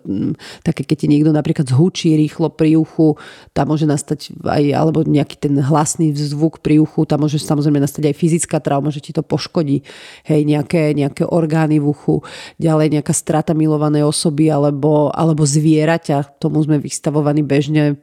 také, 0.62 0.84
keď 0.84 0.98
ti 1.00 1.08
niekto 1.08 1.32
napríklad 1.32 1.55
zhučí 1.64 2.18
rýchlo 2.18 2.52
pri 2.52 2.76
uchu, 2.76 3.16
tam 3.56 3.72
môže 3.72 3.88
nastať 3.88 4.36
aj, 4.44 4.64
alebo 4.76 5.06
nejaký 5.08 5.40
ten 5.40 5.56
hlasný 5.56 6.12
zvuk 6.12 6.60
pri 6.60 6.84
uchu, 6.84 7.08
tam 7.08 7.24
môže 7.24 7.40
samozrejme 7.40 7.80
nastať 7.80 8.12
aj 8.12 8.16
fyzická 8.18 8.58
trauma, 8.60 8.92
že 8.92 9.00
ti 9.00 9.16
to 9.16 9.24
poškodí, 9.24 9.86
hej, 10.28 10.42
nejaké, 10.44 10.92
nejaké 10.92 11.24
orgány 11.24 11.80
v 11.80 11.94
uchu, 11.94 12.26
ďalej 12.60 13.00
nejaká 13.00 13.14
strata 13.14 13.54
milovanej 13.56 14.04
osoby 14.04 14.52
alebo, 14.52 15.14
alebo 15.14 15.46
zvieraťa, 15.46 16.42
tomu 16.42 16.60
sme 16.66 16.82
vystavovaní 16.82 17.46
bežne 17.46 18.02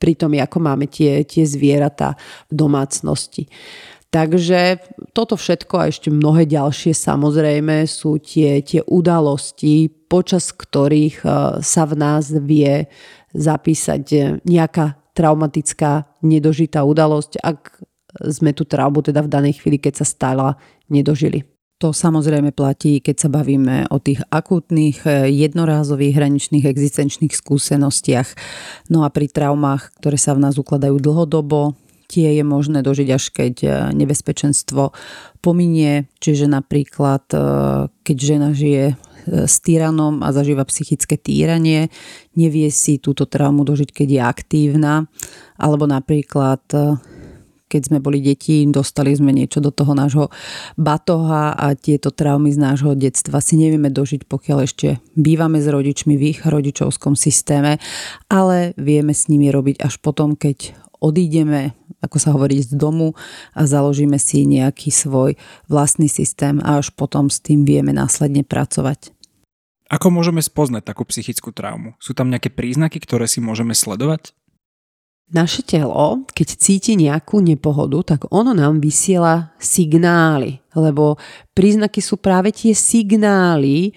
pri 0.00 0.16
tom, 0.16 0.32
ako 0.32 0.58
máme 0.64 0.88
tie, 0.88 1.20
tie 1.28 1.44
zvieratá 1.44 2.16
v 2.48 2.52
domácnosti. 2.56 3.44
Takže 4.10 4.82
toto 5.14 5.38
všetko 5.38 5.74
a 5.78 5.86
ešte 5.86 6.10
mnohé 6.10 6.42
ďalšie 6.50 6.90
samozrejme 6.98 7.86
sú 7.86 8.18
tie, 8.18 8.58
tie 8.58 8.82
udalosti, 8.82 9.86
počas 10.10 10.50
ktorých 10.50 11.22
e, 11.22 11.28
sa 11.62 11.82
v 11.86 11.94
nás 11.94 12.34
vie 12.34 12.90
zapísať 13.30 14.42
nejaká 14.42 15.14
traumatická 15.14 16.10
nedožitá 16.26 16.82
udalosť, 16.82 17.38
ak 17.38 17.86
sme 18.34 18.50
tú 18.50 18.66
traumu 18.66 18.98
teda 18.98 19.22
v 19.22 19.30
danej 19.30 19.62
chvíli, 19.62 19.78
keď 19.78 20.02
sa 20.02 20.06
stala, 20.06 20.48
nedožili. 20.90 21.46
To 21.80 21.96
samozrejme 21.96 22.52
platí, 22.52 23.00
keď 23.00 23.16
sa 23.16 23.28
bavíme 23.32 23.88
o 23.88 23.96
tých 23.96 24.20
akútnych, 24.28 25.00
e, 25.06 25.32
jednorázových, 25.32 26.18
hraničných, 26.18 26.68
existenčných 26.68 27.32
skúsenostiach. 27.32 28.28
No 28.92 29.06
a 29.06 29.08
pri 29.08 29.32
traumách, 29.32 29.96
ktoré 30.02 30.20
sa 30.20 30.36
v 30.36 30.44
nás 30.44 30.60
ukladajú 30.60 31.00
dlhodobo, 31.00 31.78
tie 32.10 32.34
je 32.34 32.42
možné 32.42 32.82
dožiť 32.82 33.08
až 33.14 33.24
keď 33.30 33.54
e, 33.62 33.68
nebezpečenstvo 33.94 34.90
pominie, 35.38 36.10
čiže 36.18 36.50
napríklad 36.50 37.22
e, 37.30 37.38
keď 38.02 38.16
žena 38.18 38.50
žije 38.50 38.84
e, 38.90 38.94
s 39.46 39.62
tyranom 39.62 40.26
a 40.26 40.34
zažíva 40.34 40.66
psychické 40.66 41.14
týranie, 41.14 41.86
nevie 42.34 42.66
si 42.74 42.98
túto 42.98 43.30
traumu 43.30 43.62
dožiť, 43.62 43.94
keď 43.94 44.08
je 44.10 44.20
aktívna, 44.26 45.06
alebo 45.54 45.86
napríklad 45.86 46.66
keď 47.70 47.82
sme 47.86 47.98
boli 48.02 48.18
deti, 48.18 48.66
dostali 48.66 49.14
sme 49.14 49.30
niečo 49.30 49.62
do 49.62 49.70
toho 49.70 49.94
nášho 49.94 50.26
batoha 50.74 51.54
a 51.54 51.78
tieto 51.78 52.10
traumy 52.10 52.50
z 52.50 52.58
nášho 52.58 52.98
detstva 52.98 53.38
si 53.38 53.54
nevieme 53.54 53.94
dožiť, 53.94 54.26
pokiaľ 54.26 54.58
ešte 54.66 54.98
bývame 55.14 55.62
s 55.62 55.70
rodičmi 55.70 56.18
v 56.18 56.34
ich 56.34 56.40
rodičovskom 56.42 57.14
systéme, 57.14 57.78
ale 58.26 58.74
vieme 58.74 59.14
s 59.14 59.30
nimi 59.30 59.54
robiť 59.54 59.78
až 59.86 60.02
potom, 60.02 60.34
keď 60.34 60.74
odídeme, 61.00 61.74
ako 62.04 62.16
sa 62.20 62.30
hovorí, 62.36 62.60
z 62.60 62.76
domu 62.76 63.16
a 63.56 63.66
založíme 63.66 64.20
si 64.20 64.44
nejaký 64.46 64.92
svoj 64.92 65.34
vlastný 65.66 66.06
systém 66.06 66.60
a 66.60 66.78
až 66.78 66.92
potom 66.92 67.32
s 67.32 67.40
tým 67.40 67.64
vieme 67.64 67.90
následne 67.90 68.44
pracovať. 68.44 69.16
Ako 69.90 70.14
môžeme 70.14 70.38
spoznať 70.38 70.86
takú 70.86 71.02
psychickú 71.02 71.50
traumu? 71.50 71.98
Sú 71.98 72.14
tam 72.14 72.30
nejaké 72.30 72.54
príznaky, 72.54 73.02
ktoré 73.02 73.26
si 73.26 73.42
môžeme 73.42 73.74
sledovať? 73.74 74.30
Naše 75.30 75.62
telo, 75.62 76.26
keď 76.30 76.48
cíti 76.58 76.98
nejakú 76.98 77.38
nepohodu, 77.42 78.14
tak 78.14 78.26
ono 78.30 78.50
nám 78.50 78.82
vysiela 78.82 79.54
signály, 79.62 80.58
lebo 80.74 81.18
príznaky 81.54 82.02
sú 82.02 82.18
práve 82.18 82.50
tie 82.50 82.74
signály, 82.74 83.94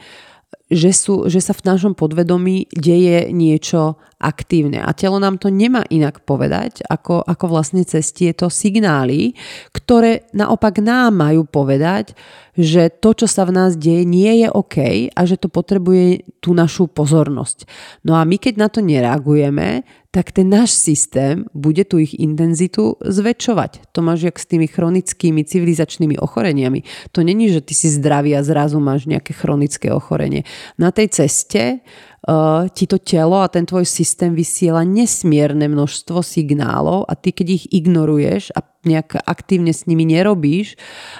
že, 0.70 0.94
sú, 0.94 1.30
že 1.30 1.42
sa 1.42 1.54
v 1.54 1.66
našom 1.74 1.94
podvedomí 1.94 2.70
deje 2.74 3.30
niečo 3.34 3.98
aktívne. 4.24 4.80
A 4.80 4.96
telo 4.96 5.20
nám 5.20 5.36
to 5.36 5.52
nemá 5.52 5.84
inak 5.92 6.24
povedať, 6.24 6.88
ako, 6.88 7.20
ako 7.28 7.46
vlastne 7.52 7.84
cez 7.84 8.16
tieto 8.16 8.48
signály, 8.48 9.36
ktoré 9.76 10.24
naopak 10.32 10.80
nám 10.80 11.20
majú 11.20 11.44
povedať, 11.44 12.16
že 12.54 12.94
to, 12.94 13.18
čo 13.18 13.28
sa 13.28 13.50
v 13.50 13.56
nás 13.58 13.74
deje, 13.74 14.06
nie 14.06 14.46
je 14.46 14.48
OK 14.48 15.10
a 15.10 15.22
že 15.26 15.42
to 15.42 15.50
potrebuje 15.50 16.24
tú 16.38 16.54
našu 16.54 16.86
pozornosť. 16.86 17.66
No 18.06 18.14
a 18.14 18.22
my 18.24 18.38
keď 18.38 18.54
na 18.62 18.70
to 18.70 18.80
nereagujeme, 18.86 19.82
tak 20.14 20.30
ten 20.30 20.46
náš 20.46 20.78
systém 20.78 21.50
bude 21.58 21.82
tú 21.90 21.98
ich 21.98 22.14
intenzitu 22.14 23.02
zväčšovať. 23.02 23.90
To 23.98 24.06
máš 24.06 24.30
jak 24.30 24.38
s 24.38 24.46
tými 24.46 24.70
chronickými 24.70 25.42
civilizačnými 25.42 26.22
ochoreniami. 26.22 26.86
To 27.18 27.26
není, 27.26 27.50
že 27.50 27.66
ty 27.66 27.74
si 27.74 27.90
zdravý 27.90 28.38
a 28.38 28.46
zrazu 28.46 28.78
máš 28.78 29.10
nejaké 29.10 29.34
chronické 29.34 29.90
ochorenie. 29.90 30.46
Na 30.78 30.94
tej 30.94 31.10
ceste 31.10 31.82
uh, 32.28 32.68
ti 32.72 32.88
to 32.88 33.00
telo 33.00 33.44
a 33.44 33.52
ten 33.52 33.68
tvoj 33.68 33.84
systém 33.88 34.36
vysiela 34.36 34.84
nesmierne 34.88 35.68
množstvo 35.68 36.24
signálov 36.24 37.08
a 37.08 37.14
ty 37.16 37.36
keď 37.36 37.48
ich 37.50 37.66
ignoruješ 37.72 38.56
a 38.56 38.64
nejak 38.88 39.24
aktívne 39.24 39.72
s 39.72 39.88
nimi 39.88 40.08
nerobíš 40.08 40.76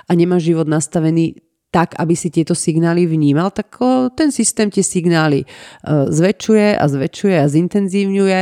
a 0.08 0.12
nemáš 0.16 0.52
život 0.52 0.68
nastavený 0.68 1.40
tak, 1.74 1.98
aby 1.98 2.14
si 2.14 2.30
tieto 2.30 2.54
signály 2.54 3.10
vnímal, 3.10 3.50
tak 3.50 3.82
ten 4.14 4.30
systém 4.30 4.70
tie 4.70 4.86
signály 4.86 5.42
e, 5.42 5.48
zväčšuje 5.90 6.78
a 6.78 6.86
zväčšuje 6.86 7.36
a 7.42 7.50
zintenzívňuje 7.50 8.40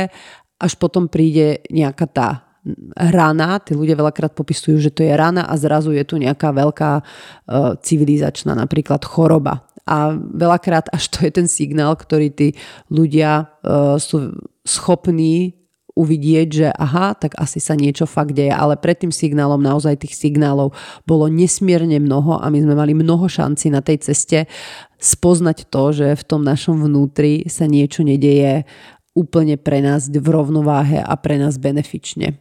až 0.60 0.72
potom 0.76 1.08
príde 1.08 1.64
nejaká 1.72 2.06
tá 2.12 2.28
rana, 2.94 3.58
tí 3.58 3.74
ľudia 3.74 3.98
veľakrát 3.98 4.38
popisujú, 4.38 4.78
že 4.78 4.94
to 4.94 5.02
je 5.02 5.10
rana 5.10 5.48
a 5.50 5.54
zrazu 5.58 5.90
je 5.96 6.04
tu 6.06 6.14
nejaká 6.14 6.54
veľká 6.54 7.02
civilizačná 7.82 8.54
napríklad 8.54 9.02
choroba. 9.02 9.66
A 9.82 10.14
veľakrát 10.14 10.86
až 10.94 11.10
to 11.10 11.26
je 11.26 11.30
ten 11.34 11.48
signál, 11.50 11.98
ktorý 11.98 12.30
tí 12.30 12.48
ľudia 12.86 13.50
uh, 13.66 13.98
sú 13.98 14.38
schopní 14.62 15.62
uvidieť, 15.92 16.48
že 16.48 16.68
aha, 16.72 17.12
tak 17.12 17.36
asi 17.36 17.60
sa 17.60 17.76
niečo 17.76 18.08
fakt 18.08 18.32
deje, 18.32 18.48
ale 18.48 18.80
pred 18.80 18.96
tým 18.96 19.12
signálom 19.12 19.60
naozaj 19.60 20.00
tých 20.00 20.16
signálov 20.16 20.72
bolo 21.04 21.28
nesmierne 21.28 22.00
mnoho 22.00 22.40
a 22.40 22.48
my 22.48 22.58
sme 22.64 22.74
mali 22.76 22.96
mnoho 22.96 23.28
šanci 23.28 23.68
na 23.68 23.84
tej 23.84 24.00
ceste 24.00 24.48
spoznať 24.96 25.68
to, 25.68 25.84
že 25.92 26.08
v 26.16 26.24
tom 26.24 26.40
našom 26.46 26.80
vnútri 26.80 27.44
sa 27.52 27.68
niečo 27.68 28.00
nedeje 28.06 28.64
úplne 29.12 29.60
pre 29.60 29.84
nás 29.84 30.08
v 30.08 30.24
rovnováhe 30.24 31.04
a 31.04 31.12
pre 31.20 31.36
nás 31.36 31.60
benefične. 31.60 32.40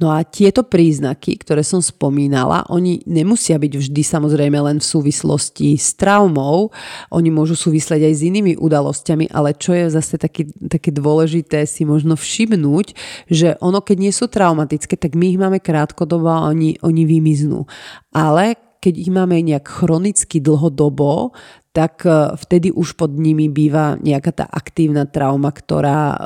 No 0.00 0.08
a 0.08 0.24
tieto 0.24 0.64
príznaky, 0.64 1.44
ktoré 1.44 1.60
som 1.60 1.84
spomínala, 1.84 2.64
oni 2.72 3.04
nemusia 3.04 3.60
byť 3.60 3.72
vždy 3.76 4.00
samozrejme 4.00 4.56
len 4.56 4.80
v 4.80 4.88
súvislosti 4.88 5.76
s 5.76 5.92
traumou, 5.92 6.72
oni 7.12 7.28
môžu 7.28 7.52
súvisleť 7.52 8.08
aj 8.08 8.14
s 8.16 8.24
inými 8.24 8.56
udalosťami, 8.56 9.28
ale 9.28 9.52
čo 9.60 9.76
je 9.76 9.92
zase 9.92 10.16
také, 10.16 10.48
také 10.72 10.88
dôležité 10.88 11.68
si 11.68 11.84
možno 11.84 12.16
všimnúť, 12.16 12.96
že 13.28 13.60
ono 13.60 13.84
keď 13.84 13.96
nie 14.00 14.12
sú 14.16 14.24
traumatické, 14.32 14.96
tak 14.96 15.12
my 15.12 15.36
ich 15.36 15.40
máme 15.40 15.60
krátkodobo 15.60 16.32
a 16.32 16.48
oni, 16.48 16.80
oni 16.80 17.04
vymiznú. 17.04 17.68
Ale 18.16 18.56
keď 18.80 18.94
ich 18.96 19.12
máme 19.12 19.36
nejak 19.44 19.68
chronicky 19.68 20.40
dlhodobo, 20.40 21.36
tak 21.76 22.08
e, 22.08 22.34
vtedy 22.40 22.72
už 22.72 22.96
pod 22.96 23.12
nimi 23.12 23.52
býva 23.52 24.00
nejaká 24.00 24.32
tá 24.32 24.46
aktívna 24.48 25.04
trauma, 25.04 25.52
ktorá 25.52 26.00
e, 26.00 26.16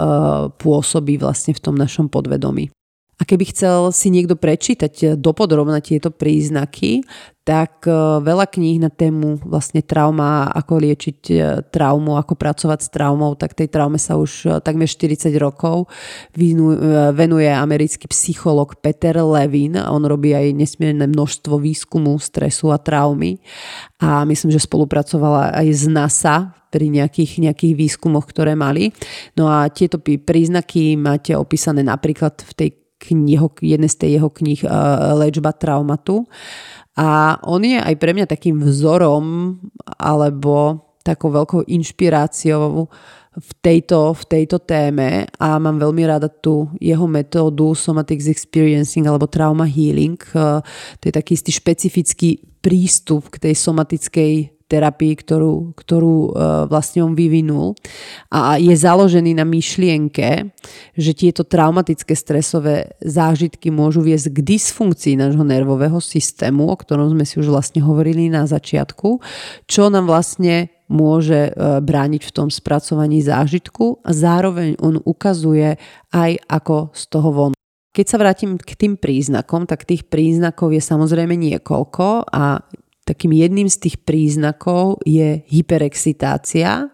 pôsobí 0.62 1.18
vlastne 1.18 1.52
v 1.52 1.60
tom 1.60 1.74
našom 1.74 2.06
podvedomí. 2.06 2.70
A 3.18 3.22
keby 3.22 3.50
chcel 3.54 3.94
si 3.94 4.10
niekto 4.10 4.34
prečítať 4.34 5.14
dopodrobne 5.14 5.78
tieto 5.78 6.10
príznaky, 6.10 7.06
tak 7.44 7.84
e, 7.84 7.92
veľa 8.24 8.48
kníh 8.48 8.80
na 8.80 8.88
tému 8.88 9.44
vlastne 9.44 9.84
trauma, 9.84 10.48
ako 10.48 10.80
liečiť 10.80 11.18
e, 11.28 11.36
traumu, 11.68 12.16
ako 12.16 12.34
pracovať 12.34 12.80
s 12.80 12.88
traumou, 12.88 13.36
tak 13.36 13.52
tej 13.52 13.68
traume 13.68 14.00
sa 14.00 14.16
už 14.16 14.64
takmer 14.64 14.88
40 14.88 15.28
rokov 15.36 15.86
venuje 17.12 17.50
americký 17.52 18.08
psycholog 18.08 18.80
Peter 18.80 19.20
Levin. 19.20 19.76
On 19.76 20.00
robí 20.00 20.32
aj 20.32 20.56
nesmierne 20.56 21.04
množstvo 21.04 21.60
výskumu 21.60 22.16
stresu 22.16 22.72
a 22.72 22.80
traumy. 22.80 23.36
A 24.00 24.24
myslím, 24.24 24.48
že 24.48 24.64
spolupracovala 24.64 25.52
aj 25.52 25.68
z 25.70 25.84
NASA 25.92 26.36
pri 26.72 26.90
nejakých, 26.90 27.44
nejakých 27.44 27.74
výskumoch, 27.76 28.24
ktoré 28.26 28.56
mali. 28.56 28.90
No 29.36 29.46
a 29.52 29.68
tieto 29.68 30.00
príznaky 30.00 30.96
máte 30.96 31.36
opísané 31.36 31.84
napríklad 31.84 32.40
v 32.40 32.52
tej 32.56 32.70
kniho, 32.99 33.53
jednej 33.61 33.90
z 33.90 33.97
tej 34.01 34.11
jeho 34.20 34.30
kníh 34.30 34.62
Léčba 35.18 35.53
traumatu. 35.53 36.24
A 36.95 37.42
on 37.42 37.61
je 37.66 37.76
aj 37.76 37.95
pre 37.99 38.14
mňa 38.14 38.30
takým 38.30 38.62
vzorom 38.62 39.59
alebo 39.99 40.86
takou 41.03 41.34
veľkou 41.34 41.66
inšpiráciou 41.66 42.86
v 43.34 43.51
tejto, 43.59 44.14
v 44.14 44.24
tejto 44.30 44.62
téme 44.62 45.26
a 45.42 45.59
mám 45.59 45.82
veľmi 45.82 46.07
rada 46.07 46.30
tú 46.30 46.70
jeho 46.78 47.11
metódu 47.11 47.74
Somatics 47.74 48.30
Experiencing 48.30 49.11
alebo 49.11 49.26
Trauma 49.26 49.66
Healing. 49.66 50.22
To 50.32 51.03
je 51.03 51.11
taký 51.11 51.34
istý 51.34 51.51
špecifický 51.51 52.38
prístup 52.62 53.28
k 53.34 53.51
tej 53.51 53.55
somatickej 53.59 54.53
terapii, 54.64 55.14
ktorú, 55.20 55.76
ktorú 55.76 56.16
e, 56.16 56.30
vlastne 56.72 57.04
on 57.04 57.12
vyvinul. 57.12 57.76
A 58.32 58.56
je 58.56 58.72
založený 58.72 59.36
na 59.36 59.44
myšlienke, 59.44 60.50
že 60.96 61.12
tieto 61.12 61.44
traumatické 61.44 62.16
stresové 62.16 62.96
zážitky 63.04 63.68
môžu 63.68 64.00
viesť 64.00 64.32
k 64.32 64.56
dysfunkcii 64.56 65.20
nášho 65.20 65.44
nervového 65.44 66.00
systému, 66.00 66.66
o 66.72 66.76
ktorom 66.76 67.12
sme 67.12 67.28
si 67.28 67.36
už 67.38 67.52
vlastne 67.52 67.84
hovorili 67.84 68.32
na 68.32 68.48
začiatku, 68.48 69.20
čo 69.68 69.92
nám 69.92 70.08
vlastne 70.08 70.72
môže 70.88 71.48
e, 71.48 71.80
brániť 71.80 72.22
v 72.24 72.34
tom 72.34 72.48
spracovaní 72.48 73.20
zážitku 73.24 74.04
a 74.04 74.10
zároveň 74.12 74.80
on 74.80 75.00
ukazuje 75.00 75.76
aj 76.12 76.30
ako 76.48 76.92
z 76.92 77.02
toho 77.08 77.30
von. 77.32 77.52
Keď 77.94 78.06
sa 78.10 78.18
vrátim 78.18 78.58
k 78.58 78.74
tým 78.74 78.98
príznakom, 78.98 79.70
tak 79.70 79.86
tých 79.86 80.10
príznakov 80.10 80.74
je 80.74 80.82
samozrejme 80.82 81.38
niekoľko 81.38 82.26
a 82.26 82.58
takým 83.05 83.36
jedným 83.36 83.68
z 83.68 83.88
tých 83.88 83.96
príznakov 84.02 85.00
je 85.05 85.44
hyperexcitácia. 85.48 86.88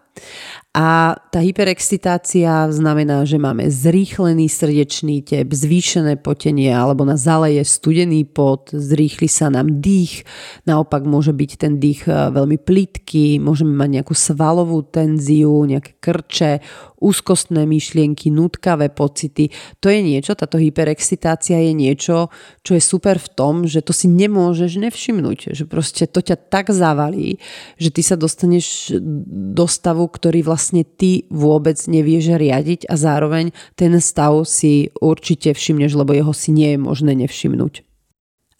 A 0.71 1.19
tá 1.35 1.43
hyperexcitácia 1.43 2.71
znamená, 2.71 3.27
že 3.27 3.35
máme 3.35 3.67
zrýchlený 3.67 4.47
srdečný 4.47 5.19
tep, 5.19 5.51
zvýšené 5.51 6.15
potenie 6.23 6.71
alebo 6.71 7.03
na 7.03 7.19
zaleje 7.19 7.67
studený 7.67 8.23
pot, 8.23 8.71
zrýchli 8.71 9.27
sa 9.27 9.51
nám 9.51 9.83
dých, 9.83 10.23
naopak 10.63 11.03
môže 11.03 11.35
byť 11.35 11.51
ten 11.59 11.75
dých 11.75 12.07
e, 12.07 12.31
veľmi 12.31 12.55
plitký, 12.55 13.43
môžeme 13.43 13.75
mať 13.75 13.89
nejakú 13.99 14.15
svalovú 14.15 14.79
tenziu, 14.87 15.59
nejaké 15.67 15.99
krče, 15.99 16.63
úzkostné 17.01 17.65
myšlienky, 17.65 18.29
nutkavé 18.29 18.93
pocity. 18.93 19.49
To 19.81 19.89
je 19.89 19.99
niečo, 20.05 20.37
táto 20.37 20.61
hyperexcitácia 20.61 21.57
je 21.57 21.73
niečo, 21.73 22.29
čo 22.61 22.77
je 22.77 22.83
super 22.83 23.17
v 23.17 23.29
tom, 23.33 23.55
že 23.65 23.81
to 23.81 23.91
si 23.91 24.05
nemôžeš 24.05 24.77
nevšimnúť. 24.77 25.57
Že 25.57 25.65
proste 25.65 26.05
to 26.05 26.21
ťa 26.21 26.37
tak 26.53 26.69
zavalí, 26.69 27.41
že 27.81 27.89
ty 27.89 28.05
sa 28.05 28.13
dostaneš 28.13 28.93
do 29.55 29.65
stavu, 29.65 30.05
ktorý 30.05 30.45
vlastne 30.45 30.85
ty 30.85 31.25
vôbec 31.33 31.81
nevieš 31.89 32.37
riadiť 32.37 32.85
a 32.85 32.93
zároveň 32.93 33.49
ten 33.73 33.97
stav 33.97 34.45
si 34.45 34.93
určite 35.01 35.57
všimneš, 35.57 35.97
lebo 35.97 36.13
jeho 36.13 36.31
si 36.31 36.53
nie 36.53 36.77
je 36.77 36.79
možné 36.79 37.17
nevšimnúť. 37.17 37.81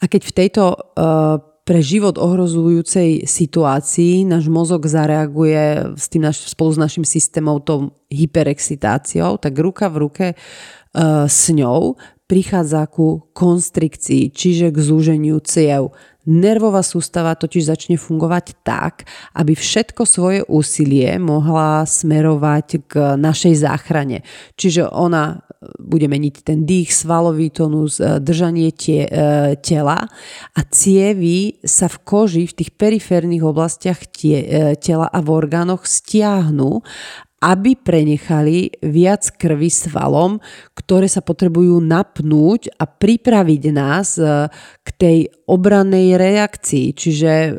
A 0.01 0.09
keď 0.09 0.21
v 0.25 0.33
tejto 0.33 0.63
uh, 0.73 1.50
pre 1.71 1.79
život 1.79 2.19
ohrozujúcej 2.19 3.23
situácii 3.23 4.27
náš 4.27 4.51
mozog 4.51 4.83
zareaguje 4.83 5.95
s 5.95 6.11
tým 6.11 6.27
naš, 6.27 6.51
spolu 6.51 6.75
s 6.75 6.79
našim 6.83 7.07
systémom 7.07 7.63
tou 7.63 7.95
hyperexcitáciou, 8.11 9.39
tak 9.39 9.55
ruka 9.55 9.87
v 9.87 9.95
ruke 10.03 10.27
uh, 10.35 11.23
s 11.31 11.47
ňou 11.47 11.95
prichádza 12.27 12.83
ku 12.91 13.23
konstrikcii, 13.31 14.35
čiže 14.35 14.75
k 14.75 14.77
zúženiu 14.83 15.39
ciev. 15.39 15.95
Nervová 16.29 16.85
sústava 16.85 17.33
totiž 17.33 17.65
začne 17.65 17.97
fungovať 17.97 18.61
tak, 18.61 19.09
aby 19.33 19.57
všetko 19.57 20.05
svoje 20.05 20.39
úsilie 20.45 21.17
mohla 21.17 21.81
smerovať 21.81 22.67
k 22.85 22.93
našej 23.17 23.65
záchrane. 23.65 24.21
Čiže 24.53 24.85
ona 24.85 25.41
bude 25.77 26.09
meniť 26.09 26.35
ten 26.41 26.65
dých, 26.65 26.89
svalový 26.89 27.53
tonus, 27.53 28.01
e, 28.01 28.17
držanie 28.17 28.73
tie, 28.73 29.05
e, 29.05 29.11
tela 29.61 30.09
a 30.57 30.59
cievy 30.65 31.61
sa 31.61 31.85
v 31.85 31.97
koži, 32.01 32.43
v 32.49 32.57
tých 32.57 32.71
periférnych 32.73 33.45
oblastiach 33.45 34.09
tie, 34.09 34.37
e, 34.41 34.47
tela 34.81 35.05
a 35.05 35.21
v 35.21 35.29
orgánoch 35.29 35.85
stiahnu 35.85 36.81
aby 37.41 37.73
prenechali 37.73 38.69
viac 38.85 39.33
krvi 39.33 39.73
svalom, 39.73 40.37
ktoré 40.77 41.09
sa 41.09 41.25
potrebujú 41.25 41.81
napnúť 41.81 42.69
a 42.77 42.85
pripraviť 42.85 43.63
nás 43.73 44.21
e, 44.21 44.45
k 44.85 44.89
tej 44.93 45.17
obrannej 45.49 46.21
reakcii. 46.21 46.93
Čiže 46.93 47.33
e, 47.33 47.51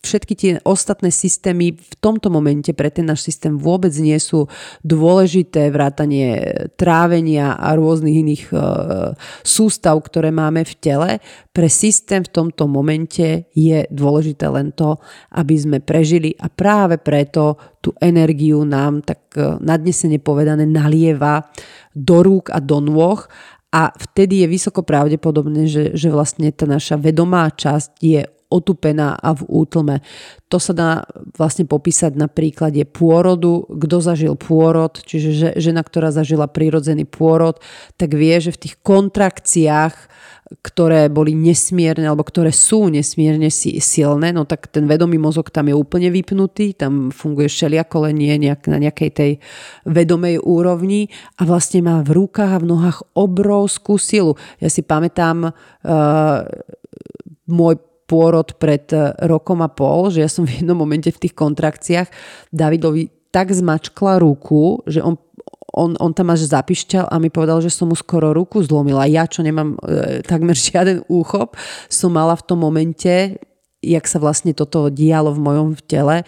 všetky 0.00 0.34
tie 0.36 0.52
ostatné 0.64 1.12
systémy 1.12 1.76
v 1.76 1.94
tomto 2.00 2.32
momente 2.32 2.72
pre 2.72 2.88
ten 2.88 3.04
náš 3.04 3.28
systém 3.28 3.56
vôbec 3.60 3.92
nie 4.00 4.16
sú 4.16 4.48
dôležité, 4.80 5.68
vrátanie 5.68 6.40
trávenia 6.74 7.54
a 7.54 7.76
rôznych 7.76 8.16
iných 8.24 8.44
e, 8.50 8.56
sústav, 9.44 10.00
ktoré 10.00 10.32
máme 10.32 10.64
v 10.64 10.74
tele. 10.80 11.10
Pre 11.52 11.68
systém 11.68 12.24
v 12.24 12.32
tomto 12.32 12.64
momente 12.64 13.52
je 13.52 13.84
dôležité 13.92 14.48
len 14.48 14.72
to, 14.72 14.96
aby 15.36 15.54
sme 15.54 15.78
prežili 15.84 16.32
a 16.40 16.48
práve 16.48 16.96
preto 16.96 17.60
tú 17.84 17.92
energiu 18.00 18.64
nám 18.64 19.04
tak 19.04 19.20
e, 19.36 19.60
nadnesene 19.60 20.16
povedané 20.18 20.64
nalieva 20.64 21.44
do 21.92 22.24
rúk 22.24 22.48
a 22.50 22.58
do 22.58 22.80
nôh 22.80 23.20
a 23.70 23.94
vtedy 23.94 24.42
je 24.42 24.46
vysoko 24.50 24.82
pravdepodobné, 24.82 25.70
že, 25.70 25.94
že 25.94 26.10
vlastne 26.10 26.50
tá 26.50 26.66
naša 26.66 26.98
vedomá 26.98 27.46
časť 27.54 28.02
je 28.02 28.26
otupená 28.50 29.14
a 29.14 29.30
v 29.32 29.46
útlme. 29.46 30.02
To 30.50 30.58
sa 30.58 30.74
dá 30.74 30.90
vlastne 31.38 31.64
popísať 31.64 32.18
na 32.18 32.26
príklade 32.26 32.82
pôrodu. 32.82 33.64
Kto 33.70 34.02
zažil 34.02 34.34
pôrod, 34.34 34.98
čiže 34.98 35.54
žena, 35.56 35.86
ktorá 35.86 36.10
zažila 36.10 36.50
prírodzený 36.50 37.06
pôrod, 37.06 37.62
tak 37.94 38.18
vie, 38.18 38.34
že 38.42 38.50
v 38.50 38.68
tých 38.68 38.74
kontrakciách 38.82 40.10
ktoré 40.50 41.06
boli 41.06 41.30
nesmierne, 41.30 42.10
alebo 42.10 42.26
ktoré 42.26 42.50
sú 42.50 42.90
nesmierne 42.90 43.46
silné, 43.54 44.34
no 44.34 44.42
tak 44.42 44.66
ten 44.66 44.90
vedomý 44.90 45.14
mozog 45.14 45.54
tam 45.54 45.70
je 45.70 45.78
úplne 45.78 46.10
vypnutý, 46.10 46.74
tam 46.74 47.14
funguje 47.14 47.46
všeliako 47.46 48.10
len 48.10 48.18
nie 48.18 48.34
nejak, 48.34 48.66
na 48.66 48.82
nejakej 48.82 49.10
tej 49.14 49.32
vedomej 49.86 50.42
úrovni 50.42 51.06
a 51.38 51.46
vlastne 51.46 51.86
má 51.86 52.02
v 52.02 52.26
rukách 52.26 52.58
a 52.58 52.62
v 52.62 52.66
nohách 52.66 52.98
obrovskú 53.14 53.94
silu. 53.94 54.34
Ja 54.58 54.66
si 54.66 54.82
pamätám 54.82 55.54
uh, 55.54 56.38
môj 57.46 57.78
pôrod 58.10 58.50
pred 58.58 58.90
e, 58.90 59.14
rokom 59.30 59.62
a 59.62 59.70
pol, 59.70 60.10
že 60.10 60.26
ja 60.26 60.26
som 60.26 60.42
v 60.42 60.58
jednom 60.58 60.74
momente 60.74 61.14
v 61.14 61.22
tých 61.22 61.34
kontrakciách 61.38 62.10
Davidovi 62.50 63.30
tak 63.30 63.54
zmačkla 63.54 64.18
ruku, 64.18 64.82
že 64.90 64.98
on 64.98 65.14
on, 65.70 65.94
on 66.02 66.10
tam 66.10 66.34
až 66.34 66.50
zapišťal 66.50 67.06
a 67.06 67.22
mi 67.22 67.30
povedal, 67.30 67.62
že 67.62 67.70
som 67.70 67.90
mu 67.90 67.94
skoro 67.94 68.34
ruku 68.34 68.58
zlomila. 68.58 69.06
Ja, 69.06 69.30
čo 69.30 69.46
nemám 69.46 69.78
e, 69.78 70.22
takmer 70.26 70.58
žiaden 70.66 71.06
úchop, 71.06 71.54
som 71.86 72.10
mala 72.10 72.34
v 72.34 72.42
tom 72.42 72.58
momente, 72.62 73.38
jak 73.78 74.04
sa 74.10 74.18
vlastne 74.18 74.52
toto 74.52 74.90
dialo 74.90 75.32
v 75.32 75.40
mojom 75.40 75.68
tele, 75.86 76.26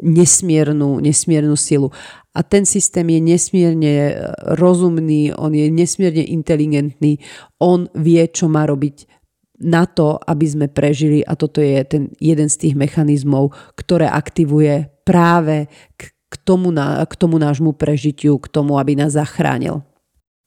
nesmiernu, 0.00 1.00
nesmiernu 1.00 1.56
silu. 1.56 1.92
A 2.32 2.40
ten 2.40 2.64
systém 2.64 3.04
je 3.08 3.20
nesmierne 3.20 3.94
e, 4.12 4.14
rozumný, 4.56 5.32
on 5.36 5.52
je 5.52 5.68
nesmierne 5.68 6.24
inteligentný, 6.28 7.20
on 7.60 7.88
vie, 7.96 8.24
čo 8.28 8.48
má 8.48 8.64
robiť 8.68 9.21
na 9.62 9.86
to, 9.86 10.18
aby 10.18 10.46
sme 10.46 10.66
prežili 10.66 11.22
a 11.22 11.38
toto 11.38 11.62
je 11.62 11.78
ten 11.86 12.02
jeden 12.18 12.50
z 12.50 12.68
tých 12.68 12.74
mechanizmov, 12.74 13.54
ktoré 13.78 14.10
aktivuje 14.10 14.90
práve 15.06 15.70
k, 15.94 16.10
k, 16.10 16.34
tomu, 16.42 16.74
na, 16.74 17.06
k 17.06 17.14
tomu 17.14 17.38
nášmu 17.38 17.72
prežitiu, 17.78 18.42
k 18.42 18.50
tomu, 18.50 18.76
aby 18.76 18.98
nás 18.98 19.14
zachránil. 19.14 19.86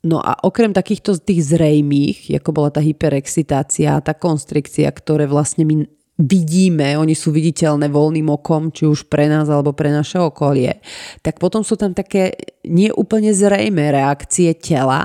No 0.05 0.21
a 0.21 0.37
okrem 0.45 0.69
takýchto 0.69 1.17
tých 1.17 1.49
zrejmých, 1.49 2.37
ako 2.37 2.49
bola 2.53 2.69
tá 2.69 2.77
hyperexcitácia, 2.77 3.97
tá 4.05 4.13
konstrikcia, 4.13 4.85
ktoré 4.93 5.25
vlastne 5.25 5.65
my 5.65 5.89
vidíme, 6.15 6.95
oni 6.95 7.11
sú 7.11 7.35
viditeľné 7.35 7.91
voľným 7.91 8.31
okom, 8.31 8.71
či 8.71 8.87
už 8.87 9.11
pre 9.11 9.27
nás 9.27 9.51
alebo 9.51 9.75
pre 9.75 9.91
naše 9.91 10.15
okolie, 10.15 10.79
tak 11.19 11.43
potom 11.43 11.59
sú 11.59 11.75
tam 11.75 11.91
také 11.91 12.55
neúplne 12.63 13.35
zrejmé 13.35 13.91
reakcie 13.91 14.55
tela 14.55 15.03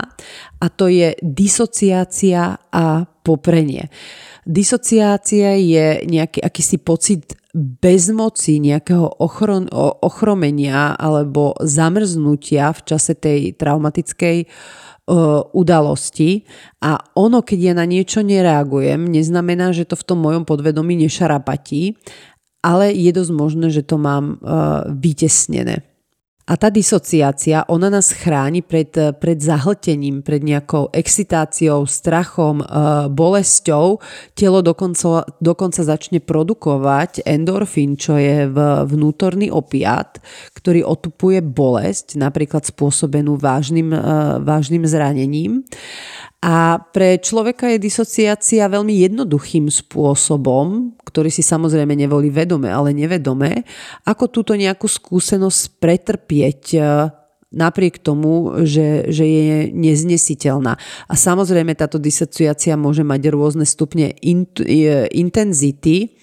a 0.62 0.66
to 0.70 0.86
je 0.86 1.18
disociácia 1.18 2.62
a 2.70 2.84
poprenie. 3.26 3.90
Disociácia 4.46 5.58
je 5.58 6.06
nejaký 6.06 6.40
akýsi 6.40 6.78
pocit 6.80 7.36
bezmoci, 7.58 8.62
nejakého 8.62 9.18
ochron, 9.18 9.66
ochromenia 10.06 10.94
alebo 10.94 11.58
zamrznutia 11.58 12.70
v 12.70 12.80
čase 12.86 13.18
tej 13.18 13.58
traumatickej 13.58 14.46
uh, 14.46 14.89
udalosti 15.50 16.46
a 16.78 17.02
ono, 17.18 17.42
keď 17.42 17.58
ja 17.58 17.74
na 17.74 17.82
niečo 17.82 18.22
nereagujem, 18.22 19.10
neznamená, 19.10 19.74
že 19.74 19.82
to 19.82 19.98
v 19.98 20.06
tom 20.06 20.22
mojom 20.22 20.46
podvedomí 20.46 20.94
nešarapatí, 21.02 21.98
ale 22.62 22.94
je 22.94 23.10
dosť 23.10 23.32
možné, 23.34 23.74
že 23.74 23.82
to 23.82 23.98
mám 23.98 24.38
vytesnené. 25.02 25.89
A 26.50 26.58
tá 26.58 26.66
disociácia, 26.66 27.62
ona 27.70 27.86
nás 27.86 28.10
chráni 28.10 28.58
pred, 28.58 28.90
pred 29.22 29.38
zahltením, 29.38 30.18
pred 30.18 30.42
nejakou 30.42 30.90
excitáciou, 30.90 31.86
strachom, 31.86 32.58
e, 32.58 32.66
bolesťou. 33.06 34.02
Telo 34.34 34.58
dokonca, 34.58 35.30
dokonca 35.38 35.86
začne 35.86 36.18
produkovať 36.18 37.22
endorfín, 37.22 37.94
čo 37.94 38.18
je 38.18 38.50
vnútorný 38.90 39.46
opiat, 39.54 40.18
ktorý 40.58 40.82
otupuje 40.82 41.38
bolesť, 41.38 42.18
napríklad 42.18 42.66
spôsobenú 42.66 43.38
vážnym, 43.38 43.94
e, 43.94 43.98
vážnym 44.42 44.82
zranením. 44.90 45.62
A 46.40 46.80
pre 46.80 47.20
človeka 47.20 47.68
je 47.68 47.76
disociácia 47.76 48.64
veľmi 48.64 49.04
jednoduchým 49.04 49.68
spôsobom, 49.68 50.96
ktorý 51.04 51.28
si 51.28 51.44
samozrejme 51.44 51.92
nevolí 51.92 52.32
vedome, 52.32 52.72
ale 52.72 52.96
nevedome, 52.96 53.68
ako 54.08 54.24
túto 54.32 54.56
nejakú 54.56 54.88
skúsenosť 54.88 55.76
pretrpieť 55.76 56.62
e, 56.72 56.80
napriek 57.50 57.98
tomu, 57.98 58.62
že, 58.62 59.10
že 59.10 59.26
je 59.26 59.58
neznesiteľná. 59.74 60.78
A 61.10 61.14
samozrejme 61.14 61.74
táto 61.74 61.98
disociácia 61.98 62.78
môže 62.78 63.02
mať 63.02 63.30
rôzne 63.30 63.66
stupne 63.66 64.14
int, 64.22 64.62
intenzity, 65.10 66.14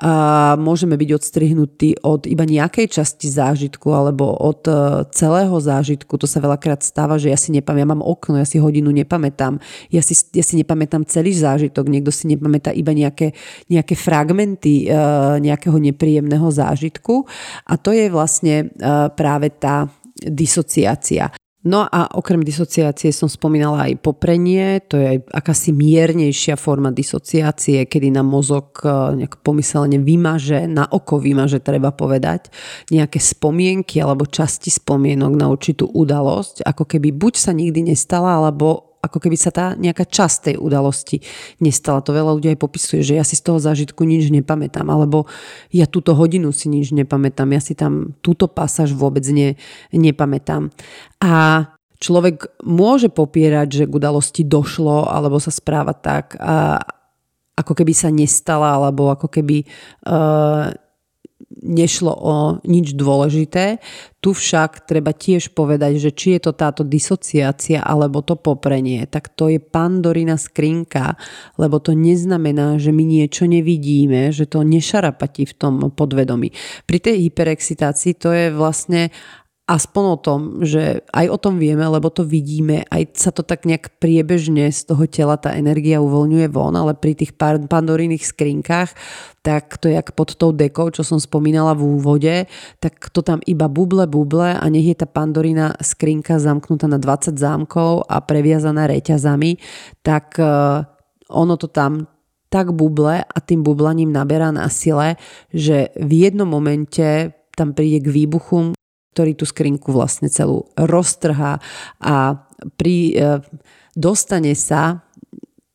a 0.00 0.56
môžeme 0.56 0.96
byť 0.96 1.10
odstrihnutí 1.12 2.00
od 2.00 2.24
iba 2.24 2.48
nejakej 2.48 2.88
časti 2.88 3.28
zážitku 3.28 3.92
alebo 3.92 4.32
od 4.32 4.64
e, 4.64 4.72
celého 5.12 5.52
zážitku. 5.60 6.16
To 6.16 6.24
sa 6.24 6.40
veľakrát 6.40 6.80
stáva, 6.80 7.20
že 7.20 7.28
ja 7.28 7.36
si 7.36 7.52
nepamätám, 7.52 7.84
ja 7.84 7.92
mám 7.92 8.02
okno, 8.02 8.40
ja 8.40 8.48
si 8.48 8.56
hodinu 8.56 8.88
nepamätám, 8.88 9.60
ja 9.92 10.00
si, 10.00 10.16
ja 10.32 10.40
si 10.40 10.56
nepamätám 10.56 11.04
celý 11.04 11.36
zážitok, 11.36 11.92
niekto 11.92 12.08
si 12.08 12.24
nepamätá 12.24 12.72
iba 12.72 12.96
nejaké, 12.96 13.36
nejaké 13.68 13.92
fragmenty 13.92 14.88
e, 14.88 14.96
nejakého 15.44 15.76
nepríjemného 15.76 16.48
zážitku 16.48 17.28
a 17.68 17.76
to 17.76 17.92
je 17.92 18.08
vlastne 18.08 18.72
e, 18.72 18.86
práve 19.12 19.52
tá 19.52 19.92
disociácia. 20.30 21.32
No 21.62 21.86
a 21.86 22.10
okrem 22.18 22.42
disociácie 22.42 23.14
som 23.14 23.30
spomínala 23.30 23.86
aj 23.86 24.02
poprenie, 24.02 24.82
to 24.82 24.98
je 24.98 25.22
akási 25.30 25.70
miernejšia 25.70 26.58
forma 26.58 26.90
disociácie, 26.90 27.86
kedy 27.86 28.10
nám 28.10 28.26
mozog 28.26 28.82
e, 28.82 28.90
nejak 29.22 29.46
pomyselne 29.46 30.02
vymaže, 30.02 30.66
na 30.66 30.90
oko 30.90 31.22
vymaže, 31.22 31.62
treba 31.62 31.94
povedať, 31.94 32.50
nejaké 32.90 33.22
spomienky 33.22 34.02
alebo 34.02 34.26
časti 34.26 34.74
spomienok 34.74 35.32
na 35.38 35.46
určitú 35.46 35.86
udalosť, 35.86 36.66
ako 36.66 36.82
keby 36.82 37.14
buď 37.14 37.34
sa 37.38 37.54
nikdy 37.54 37.94
nestala, 37.94 38.42
alebo 38.42 38.91
ako 39.02 39.18
keby 39.18 39.34
sa 39.34 39.50
tá 39.50 39.74
nejaká 39.74 40.06
časť 40.06 40.36
tej 40.48 40.56
udalosti 40.62 41.18
nestala. 41.58 42.06
To 42.06 42.14
veľa 42.14 42.38
ľudí 42.38 42.54
aj 42.54 42.62
popisuje, 42.62 43.02
že 43.02 43.18
ja 43.18 43.26
si 43.26 43.34
z 43.34 43.50
toho 43.50 43.58
zážitku 43.58 44.06
nič 44.06 44.30
nepamätám, 44.30 44.86
alebo 44.86 45.26
ja 45.74 45.90
túto 45.90 46.14
hodinu 46.14 46.54
si 46.54 46.70
nič 46.70 46.94
nepamätám, 46.94 47.50
ja 47.50 47.58
si 47.58 47.74
tam 47.74 48.14
túto 48.22 48.46
pasáž 48.46 48.94
vôbec 48.94 49.26
ne, 49.34 49.58
nepamätám. 49.90 50.70
A 51.18 51.66
človek 51.98 52.46
môže 52.62 53.10
popierať, 53.10 53.68
že 53.82 53.84
k 53.90 53.96
udalosti 53.98 54.46
došlo, 54.46 55.10
alebo 55.10 55.42
sa 55.42 55.50
správa 55.50 55.98
tak, 55.98 56.38
a, 56.38 56.78
ako 57.58 57.74
keby 57.74 57.92
sa 57.94 58.08
nestala, 58.14 58.78
alebo 58.78 59.10
ako 59.10 59.26
keby 59.26 59.66
uh, 60.06 60.70
nešlo 61.62 62.12
o 62.12 62.34
nič 62.66 62.98
dôležité. 62.98 63.78
Tu 64.22 64.30
však 64.30 64.86
treba 64.86 65.10
tiež 65.10 65.50
povedať, 65.50 65.98
že 65.98 66.10
či 66.14 66.38
je 66.38 66.46
to 66.46 66.52
táto 66.54 66.86
disociácia 66.86 67.82
alebo 67.82 68.22
to 68.22 68.38
poprenie, 68.38 69.02
tak 69.10 69.34
to 69.34 69.50
je 69.50 69.58
pandorina 69.58 70.38
skrinka, 70.38 71.18
lebo 71.58 71.82
to 71.82 71.94
neznamená, 71.94 72.78
že 72.78 72.94
my 72.94 73.02
niečo 73.02 73.50
nevidíme, 73.50 74.30
že 74.30 74.46
to 74.46 74.62
nešarapatí 74.62 75.50
v 75.50 75.54
tom 75.58 75.74
podvedomí. 75.90 76.54
Pri 76.86 76.98
tej 77.02 77.30
hyperexcitácii 77.30 78.14
to 78.14 78.30
je 78.30 78.46
vlastne 78.54 79.10
aspoň 79.72 80.04
o 80.04 80.18
tom, 80.20 80.40
že 80.60 81.00
aj 81.16 81.26
o 81.32 81.40
tom 81.40 81.56
vieme, 81.56 81.80
lebo 81.88 82.12
to 82.12 82.28
vidíme, 82.28 82.84
aj 82.92 83.16
sa 83.16 83.32
to 83.32 83.40
tak 83.40 83.64
nejak 83.64 83.96
priebežne 83.96 84.68
z 84.68 84.84
toho 84.84 85.08
tela 85.08 85.40
tá 85.40 85.56
energia 85.56 86.04
uvoľňuje 86.04 86.46
von, 86.52 86.76
ale 86.76 86.92
pri 86.92 87.16
tých 87.16 87.32
pandorínych 87.40 88.20
skrinkách, 88.20 88.92
tak 89.40 89.80
to 89.80 89.88
je 89.88 89.96
jak 89.96 90.12
pod 90.12 90.36
tou 90.36 90.52
dekou, 90.52 90.92
čo 90.92 91.00
som 91.00 91.16
spomínala 91.16 91.72
v 91.72 91.88
úvode, 91.88 92.44
tak 92.84 93.08
to 93.16 93.24
tam 93.24 93.40
iba 93.48 93.64
buble, 93.72 94.04
buble 94.04 94.60
a 94.60 94.64
nech 94.68 94.92
je 94.92 94.96
tá 95.00 95.08
pandorína 95.08 95.80
skrinka 95.80 96.36
zamknutá 96.36 96.84
na 96.84 97.00
20 97.00 97.40
zámkov 97.40 98.04
a 98.12 98.20
previazaná 98.20 98.84
reťazami, 98.92 99.56
tak 100.04 100.36
eh, 100.36 100.84
ono 101.32 101.56
to 101.56 101.72
tam 101.72 102.12
tak 102.52 102.76
buble 102.76 103.24
a 103.24 103.38
tým 103.40 103.64
bublaním 103.64 104.12
naberá 104.12 104.52
na 104.52 104.68
sile, 104.68 105.16
že 105.48 105.88
v 105.96 106.28
jednom 106.28 106.44
momente 106.44 107.32
tam 107.56 107.72
príde 107.72 108.04
k 108.04 108.12
výbuchu, 108.12 108.76
ktorý 109.12 109.36
tú 109.36 109.44
skrinku 109.44 109.92
vlastne 109.92 110.32
celú 110.32 110.68
roztrhá 110.74 111.60
a 112.00 112.16
pri, 112.80 112.96
e, 113.12 113.40
dostane 113.92 114.56
sa 114.56 115.04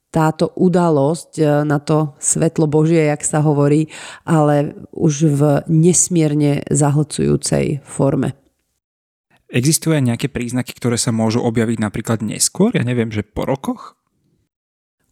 táto 0.08 0.56
udalosť 0.56 1.32
e, 1.38 1.44
na 1.68 1.78
to 1.78 2.16
svetlo 2.18 2.66
Božie, 2.66 3.12
jak 3.12 3.22
sa 3.22 3.44
hovorí, 3.44 3.92
ale 4.24 4.74
už 4.96 5.14
v 5.30 5.42
nesmierne 5.68 6.64
zahlcujúcej 6.72 7.84
forme. 7.84 8.34
Existujú 9.48 9.96
aj 9.96 10.04
nejaké 10.04 10.28
príznaky, 10.28 10.76
ktoré 10.76 11.00
sa 11.00 11.16
môžu 11.16 11.40
objaviť 11.40 11.80
napríklad 11.80 12.20
neskôr? 12.20 12.76
Ja 12.76 12.84
neviem, 12.84 13.14
že 13.14 13.24
po 13.24 13.48
rokoch? 13.48 13.97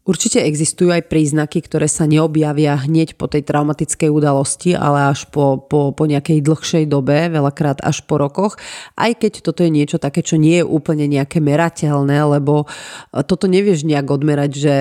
Určite 0.06 0.38
existujú 0.38 0.94
aj 0.94 1.10
príznaky, 1.10 1.66
ktoré 1.66 1.90
sa 1.90 2.06
neobjavia 2.06 2.78
hneď 2.78 3.18
po 3.18 3.26
tej 3.26 3.42
traumatickej 3.42 4.14
udalosti, 4.14 4.78
ale 4.78 5.10
až 5.10 5.26
po, 5.34 5.58
po, 5.58 5.98
po 5.98 6.04
nejakej 6.06 6.46
dlhšej 6.46 6.86
dobe, 6.86 7.26
veľakrát 7.34 7.82
až 7.82 8.06
po 8.06 8.22
rokoch. 8.22 8.54
Aj 8.94 9.10
keď 9.18 9.42
toto 9.42 9.66
je 9.66 9.74
niečo 9.74 9.98
také, 9.98 10.22
čo 10.22 10.38
nie 10.38 10.62
je 10.62 10.66
úplne 10.66 11.10
nejaké 11.10 11.42
merateľné, 11.42 12.22
lebo 12.38 12.70
toto 13.26 13.50
nevieš 13.50 13.82
nejak 13.82 14.06
odmerať, 14.06 14.52
že 14.54 14.76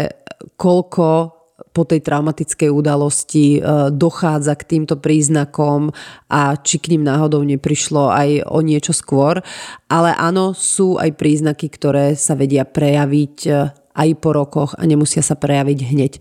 koľko 0.61 1.33
po 1.75 1.83
tej 1.83 2.05
traumatickej 2.05 2.71
udalosti 2.71 3.59
e, 3.59 3.61
dochádza 3.91 4.55
k 4.61 4.77
týmto 4.77 4.99
príznakom 4.99 5.91
a 6.31 6.55
či 6.59 6.79
k 6.79 6.95
ním 6.95 7.07
náhodou 7.07 7.43
neprišlo 7.43 8.11
aj 8.11 8.47
o 8.47 8.59
niečo 8.63 8.95
skôr. 8.95 9.43
Ale 9.91 10.15
áno, 10.15 10.55
sú 10.55 10.99
aj 10.99 11.17
príznaky, 11.19 11.67
ktoré 11.73 12.15
sa 12.15 12.39
vedia 12.39 12.63
prejaviť 12.63 13.37
e, 13.47 13.53
aj 13.95 14.09
po 14.19 14.35
rokoch 14.35 14.75
a 14.75 14.83
nemusia 14.85 15.23
sa 15.23 15.39
prejaviť 15.39 15.79
hneď. 15.95 16.13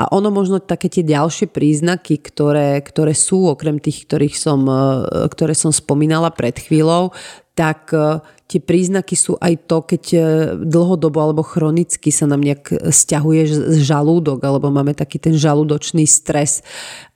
A 0.00 0.08
ono 0.10 0.32
možno 0.32 0.64
také 0.64 0.88
tie 0.88 1.04
ďalšie 1.04 1.52
príznaky, 1.52 2.18
ktoré, 2.24 2.80
ktoré 2.80 3.12
sú 3.12 3.52
okrem 3.52 3.76
tých, 3.78 4.08
ktorých 4.08 4.34
som, 4.34 4.64
e, 4.64 5.28
ktoré 5.28 5.52
som 5.52 5.70
spomínala 5.70 6.32
pred 6.32 6.56
chvíľou, 6.56 7.12
tak 7.52 7.92
e, 7.92 8.24
tie 8.48 8.64
príznaky 8.64 9.12
sú 9.12 9.36
aj 9.36 9.68
to, 9.68 9.84
keď 9.84 10.02
e, 10.08 10.18
dlhodobo 10.64 11.20
alebo 11.20 11.44
chronicky 11.44 12.08
sa 12.08 12.24
nám 12.24 12.40
nejak 12.40 12.80
stiahuje 12.88 13.76
žalúdok, 13.84 14.40
alebo 14.40 14.72
máme 14.72 14.96
taký 14.96 15.20
ten 15.20 15.36
žalúdočný 15.36 16.08
stres, 16.08 16.64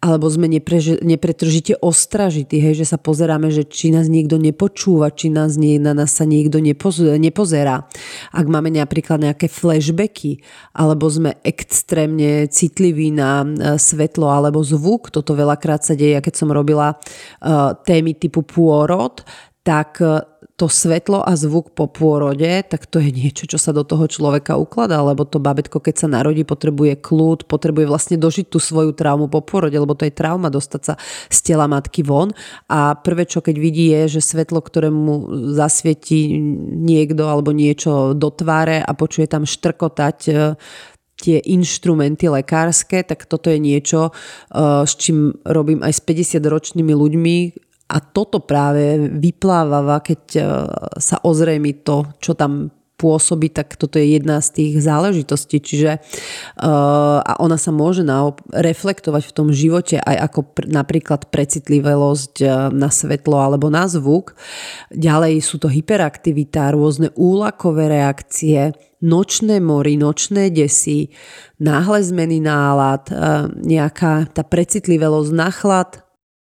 alebo 0.05 0.29
sme 0.29 0.45
neprež, 0.53 1.01
nepretržite 1.01 1.81
ostražití, 1.81 2.61
hej, 2.61 2.85
že 2.85 2.93
sa 2.93 3.01
pozeráme, 3.01 3.49
že 3.49 3.65
či 3.65 3.89
nás 3.89 4.13
niekto 4.13 4.37
nepočúva, 4.37 5.09
či 5.09 5.33
nás 5.33 5.57
nie, 5.57 5.81
na 5.81 5.97
nás 5.97 6.13
sa 6.13 6.29
niekto 6.29 6.61
nepoz, 6.61 7.01
nepozerá. 7.17 7.89
Ak 8.37 8.45
máme 8.45 8.69
napríklad 8.69 9.25
nejaké 9.25 9.49
flashbacky, 9.49 10.45
alebo 10.77 11.09
sme 11.09 11.41
extrémne 11.41 12.45
citliví 12.53 13.09
na 13.09 13.41
e, 13.41 13.81
svetlo 13.81 14.29
alebo 14.29 14.61
zvuk, 14.61 15.09
toto 15.09 15.33
veľakrát 15.33 15.81
sa 15.81 15.97
deje, 15.97 16.21
keď 16.21 16.35
som 16.37 16.53
robila 16.53 16.93
uh, 16.93 17.73
témy 17.83 18.15
typu 18.21 18.45
pôrod, 18.45 19.25
tak 19.63 20.03
to 20.57 20.69
svetlo 20.69 21.25
a 21.25 21.33
zvuk 21.33 21.73
po 21.73 21.89
pôrode, 21.89 22.47
tak 22.69 22.85
to 22.85 23.01
je 23.01 23.09
niečo, 23.09 23.49
čo 23.49 23.57
sa 23.57 23.73
do 23.73 23.83
toho 23.83 24.05
človeka 24.05 24.61
ukladá, 24.61 25.01
lebo 25.01 25.25
to 25.25 25.41
babetko, 25.41 25.81
keď 25.81 26.05
sa 26.05 26.09
narodí, 26.13 26.45
potrebuje 26.45 27.01
kľud, 27.01 27.49
potrebuje 27.49 27.89
vlastne 27.89 28.17
dožiť 28.21 28.53
tú 28.53 28.61
svoju 28.61 28.93
traumu 28.93 29.33
po 29.33 29.41
pôrode, 29.41 29.75
lebo 29.75 29.97
to 29.97 30.05
je 30.05 30.13
trauma 30.13 30.53
dostať 30.53 30.83
sa 30.85 30.95
z 31.33 31.39
tela 31.41 31.65
matky 31.65 32.05
von. 32.05 32.37
A 32.69 32.93
prvé, 32.95 33.25
čo 33.25 33.41
keď 33.41 33.57
vidí 33.57 33.91
je, 33.97 34.21
že 34.21 34.21
svetlo, 34.21 34.61
ktorému 34.61 35.33
zasvietí 35.57 36.37
niekto 36.77 37.27
alebo 37.27 37.57
niečo 37.57 38.13
do 38.13 38.29
tváre 38.29 38.85
a 38.85 38.93
počuje 38.93 39.25
tam 39.27 39.49
štrkotať 39.49 40.19
e, 40.29 40.33
tie 41.17 41.39
inštrumenty 41.39 42.29
lekárske, 42.29 43.01
tak 43.07 43.25
toto 43.25 43.49
je 43.49 43.57
niečo, 43.57 44.11
e, 44.11 44.85
s 44.85 44.93
čím 45.01 45.33
robím 45.49 45.81
aj 45.81 45.97
s 45.97 46.01
50-ročnými 46.05 46.93
ľuďmi, 46.93 47.37
a 47.93 48.01
toto 48.01 48.41
práve 48.41 49.13
vypláva, 49.13 50.01
keď 50.01 50.23
e, 50.35 50.41
sa 50.97 51.21
ozrejmi 51.21 51.85
to, 51.85 52.17
čo 52.17 52.33
tam 52.33 52.73
pôsobí, 53.03 53.51
tak 53.51 53.75
toto 53.75 53.99
je 53.99 54.15
jedna 54.15 54.39
z 54.39 54.49
tých 54.55 54.87
záležitostí. 54.87 55.59
Čiže 55.59 55.99
uh, 55.99 57.19
a 57.19 57.33
ona 57.43 57.59
sa 57.59 57.75
môže 57.75 58.07
na, 58.07 58.31
reflektovať 58.55 59.27
v 59.27 59.35
tom 59.35 59.49
živote 59.51 59.99
aj 59.99 60.31
ako 60.31 60.41
pr- 60.55 60.71
napríklad 60.71 61.27
precitlivosť 61.35 62.35
uh, 62.47 62.71
na 62.71 62.95
svetlo 62.95 63.43
alebo 63.43 63.67
na 63.75 63.91
zvuk. 63.91 64.39
Ďalej 64.95 65.43
sú 65.43 65.59
to 65.59 65.67
hyperaktivita, 65.67 66.71
rôzne 66.71 67.11
úlakové 67.19 67.91
reakcie, 67.91 68.71
nočné 69.03 69.59
mory, 69.59 69.99
nočné 69.99 70.55
desy, 70.55 71.11
náhle 71.59 71.99
zmeny 72.07 72.39
nálad, 72.39 73.11
uh, 73.11 73.51
nejaká 73.51 74.31
tá 74.31 74.47
precitlivosť 74.47 75.31
na 75.35 75.51
chlad, 75.51 76.07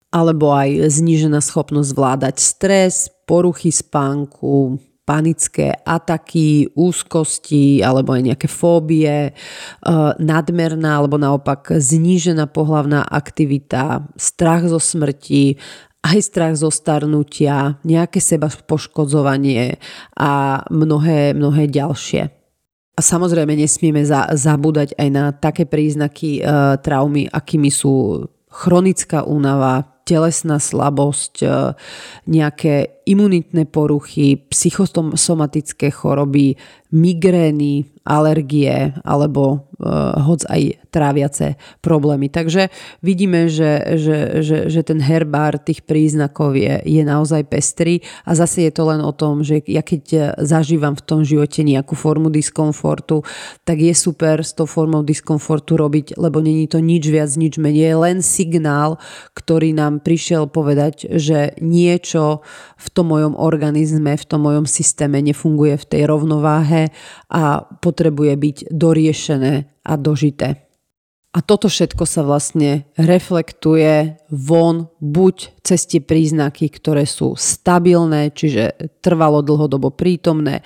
alebo 0.09 0.53
aj 0.57 0.89
znížená 0.89 1.45
schopnosť 1.45 1.89
zvládať 1.93 2.37
stres, 2.41 3.13
poruchy 3.29 3.69
spánku, 3.69 4.81
panické 5.09 5.73
ataky, 5.89 6.77
úzkosti 6.77 7.81
alebo 7.81 8.13
aj 8.13 8.23
nejaké 8.29 8.49
fóbie, 8.49 9.09
e, 9.09 9.33
nadmerná 10.21 11.01
alebo 11.01 11.17
naopak 11.17 11.81
znížená 11.81 12.45
pohlavná 12.53 13.09
aktivita, 13.09 14.05
strach 14.21 14.69
zo 14.69 14.77
smrti, 14.77 15.57
aj 16.05 16.19
strach 16.21 16.55
zo 16.61 16.69
starnutia, 16.69 17.81
nejaké 17.89 18.21
seba 18.21 18.53
poškodzovanie 18.53 19.81
a 20.17 20.61
mnohé, 20.69 21.33
mnohé 21.33 21.73
ďalšie. 21.73 22.29
A 22.99 23.01
samozrejme 23.01 23.55
nesmieme 23.57 24.05
za, 24.05 24.29
zabúdať 24.37 24.93
aj 24.99 25.09
na 25.09 25.33
také 25.33 25.65
príznaky 25.65 26.41
e, 26.41 26.51
traumy, 26.85 27.33
akými 27.33 27.73
sú 27.73 28.25
chronická 28.53 29.25
únava, 29.25 29.98
telesná 30.09 30.57
slabosť, 30.57 31.35
e, 31.45 31.49
nejaké 32.25 32.99
imunitné 33.05 33.69
poruchy, 33.69 34.41
psychosomatické 34.49 35.93
choroby, 35.93 36.57
migrény, 36.89 37.89
alergie 38.09 38.97
alebo 39.05 39.69
uh, 39.77 40.17
hoc 40.25 40.41
aj 40.49 40.81
tráviace 40.89 41.61
problémy. 41.85 42.33
Takže 42.33 42.73
vidíme, 43.05 43.53
že, 43.53 44.01
že, 44.01 44.41
že, 44.41 44.59
že 44.73 44.81
ten 44.81 44.97
herbár 44.97 45.61
tých 45.61 45.85
príznakov 45.85 46.57
je, 46.57 46.81
je 46.89 47.03
naozaj 47.05 47.45
pestrý 47.45 48.01
a 48.25 48.33
zase 48.33 48.65
je 48.65 48.73
to 48.73 48.89
len 48.89 49.05
o 49.05 49.13
tom, 49.13 49.45
že 49.45 49.61
ja 49.69 49.85
keď 49.85 50.33
zažívam 50.41 50.97
v 50.97 51.05
tom 51.05 51.21
živote 51.29 51.61
nejakú 51.61 51.93
formu 51.93 52.33
diskomfortu, 52.33 53.21
tak 53.69 53.85
je 53.85 53.93
super 53.93 54.41
s 54.41 54.57
tou 54.57 54.65
formou 54.65 55.05
diskomfortu 55.05 55.77
robiť, 55.77 56.17
lebo 56.17 56.41
není 56.41 56.65
to 56.65 56.81
nič 56.81 57.05
viac, 57.13 57.29
nič 57.37 57.61
menej. 57.61 58.01
Len 58.01 58.25
signál, 58.25 58.97
ktorý 59.37 59.77
nám 59.77 59.98
prišiel 60.01 60.51
povedať, 60.51 61.07
že 61.19 61.55
niečo 61.63 62.43
v 62.79 62.89
tom 62.91 63.13
mojom 63.13 63.35
organizme, 63.39 64.15
v 64.17 64.29
tom 64.29 64.47
mojom 64.47 64.67
systéme 64.67 65.21
nefunguje 65.21 65.77
v 65.79 65.89
tej 65.89 66.03
rovnováhe 66.09 66.91
a 67.31 67.67
potrebuje 67.83 68.33
byť 68.35 68.57
doriešené 68.73 69.55
a 69.85 69.93
dožité. 69.95 70.69
A 71.37 71.45
toto 71.45 71.69
všetko 71.69 72.09
sa 72.09 72.25
vlastne 72.25 72.89
reflektuje 72.97 74.17
von 74.33 74.89
buď 74.99 75.61
cez 75.61 75.85
tie 75.85 76.01
príznaky, 76.01 76.73
ktoré 76.73 77.05
sú 77.05 77.37
stabilné, 77.37 78.33
čiže 78.33 78.97
trvalo 79.05 79.45
dlhodobo 79.45 79.93
prítomné, 79.93 80.65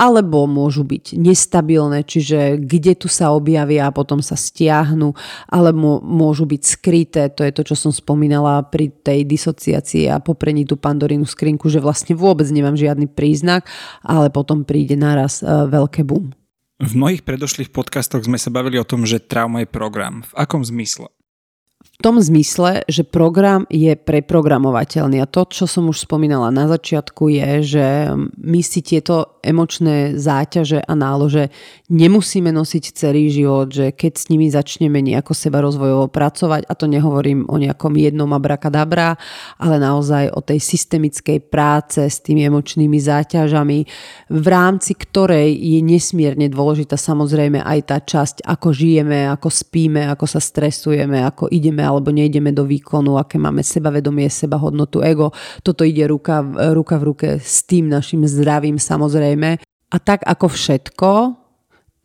alebo 0.00 0.48
môžu 0.48 0.80
byť 0.88 1.20
nestabilné, 1.20 2.08
čiže 2.08 2.56
kde 2.56 2.96
tu 2.96 3.12
sa 3.12 3.36
objavia 3.36 3.84
a 3.84 3.92
potom 3.92 4.24
sa 4.24 4.32
stiahnu, 4.32 5.12
alebo 5.52 6.00
môžu 6.00 6.48
byť 6.48 6.62
skryté, 6.64 7.28
to 7.28 7.44
je 7.44 7.52
to, 7.52 7.62
čo 7.68 7.76
som 7.76 7.92
spomínala 7.92 8.64
pri 8.64 8.88
tej 8.88 9.28
disociácii 9.28 10.08
a 10.08 10.24
poprení 10.24 10.64
tú 10.64 10.80
pandorínu 10.80 11.28
skrinku, 11.28 11.68
že 11.68 11.84
vlastne 11.84 12.16
vôbec 12.16 12.48
nemám 12.48 12.80
žiadny 12.80 13.12
príznak, 13.12 13.68
ale 14.00 14.32
potom 14.32 14.64
príde 14.64 14.96
naraz 14.96 15.44
e, 15.44 15.68
veľké 15.68 16.00
boom. 16.08 16.32
V 16.80 16.96
mnohých 16.96 17.28
predošlých 17.28 17.68
podcastoch 17.76 18.24
sme 18.24 18.40
sa 18.40 18.48
bavili 18.48 18.80
o 18.80 18.88
tom, 18.88 19.04
že 19.04 19.20
trauma 19.20 19.60
je 19.60 19.68
program. 19.68 20.24
V 20.24 20.32
akom 20.32 20.64
zmysle? 20.64 21.12
V 21.80 21.96
tom 22.00 22.16
zmysle, 22.16 22.88
že 22.88 23.04
program 23.04 23.68
je 23.68 23.92
preprogramovateľný 23.92 25.20
a 25.20 25.28
to, 25.28 25.44
čo 25.48 25.68
som 25.68 25.92
už 25.92 26.08
spomínala 26.08 26.48
na 26.48 26.64
začiatku, 26.64 27.28
je, 27.28 27.48
že 27.60 27.86
my 28.40 28.60
si 28.64 28.80
tieto 28.80 29.39
emočné 29.40 30.20
záťaže 30.20 30.84
a 30.84 30.92
nálože 30.92 31.48
nemusíme 31.88 32.52
nosiť 32.52 32.84
celý 32.92 33.32
život, 33.32 33.72
že 33.72 33.96
keď 33.96 34.12
s 34.20 34.28
nimi 34.28 34.52
začneme 34.52 35.00
nejako 35.00 35.32
seba 35.32 35.64
rozvojovo 35.64 36.12
pracovať, 36.12 36.68
a 36.68 36.72
to 36.76 36.84
nehovorím 36.84 37.48
o 37.48 37.56
nejakom 37.56 37.96
jednom 37.96 38.28
abrakadabra, 38.36 39.16
ale 39.56 39.76
naozaj 39.80 40.36
o 40.36 40.44
tej 40.44 40.60
systemickej 40.60 41.40
práce 41.48 42.04
s 42.04 42.20
tými 42.20 42.44
emočnými 42.44 43.00
záťažami, 43.00 43.78
v 44.28 44.46
rámci 44.46 44.92
ktorej 44.92 45.56
je 45.56 45.80
nesmierne 45.80 46.52
dôležitá 46.52 47.00
samozrejme 47.00 47.64
aj 47.64 47.78
tá 47.88 47.96
časť, 48.04 48.36
ako 48.44 48.76
žijeme, 48.76 49.24
ako 49.32 49.48
spíme, 49.48 50.04
ako 50.12 50.28
sa 50.28 50.40
stresujeme, 50.42 51.24
ako 51.24 51.48
ideme 51.48 51.80
alebo 51.80 52.12
nejdeme 52.12 52.52
do 52.52 52.68
výkonu, 52.68 53.16
aké 53.16 53.40
máme 53.40 53.64
sebavedomie, 53.64 54.28
sebahodnotu, 54.28 55.00
ego. 55.00 55.32
Toto 55.64 55.88
ide 55.88 56.04
ruka, 56.04 56.44
ruka 56.76 57.00
v 57.00 57.04
ruke 57.08 57.28
s 57.40 57.64
tým 57.64 57.88
našim 57.88 58.28
zdravím 58.28 58.76
samozrejme. 58.76 59.29
A 59.90 59.96
tak 59.98 60.22
ako 60.22 60.46
všetko, 60.46 61.12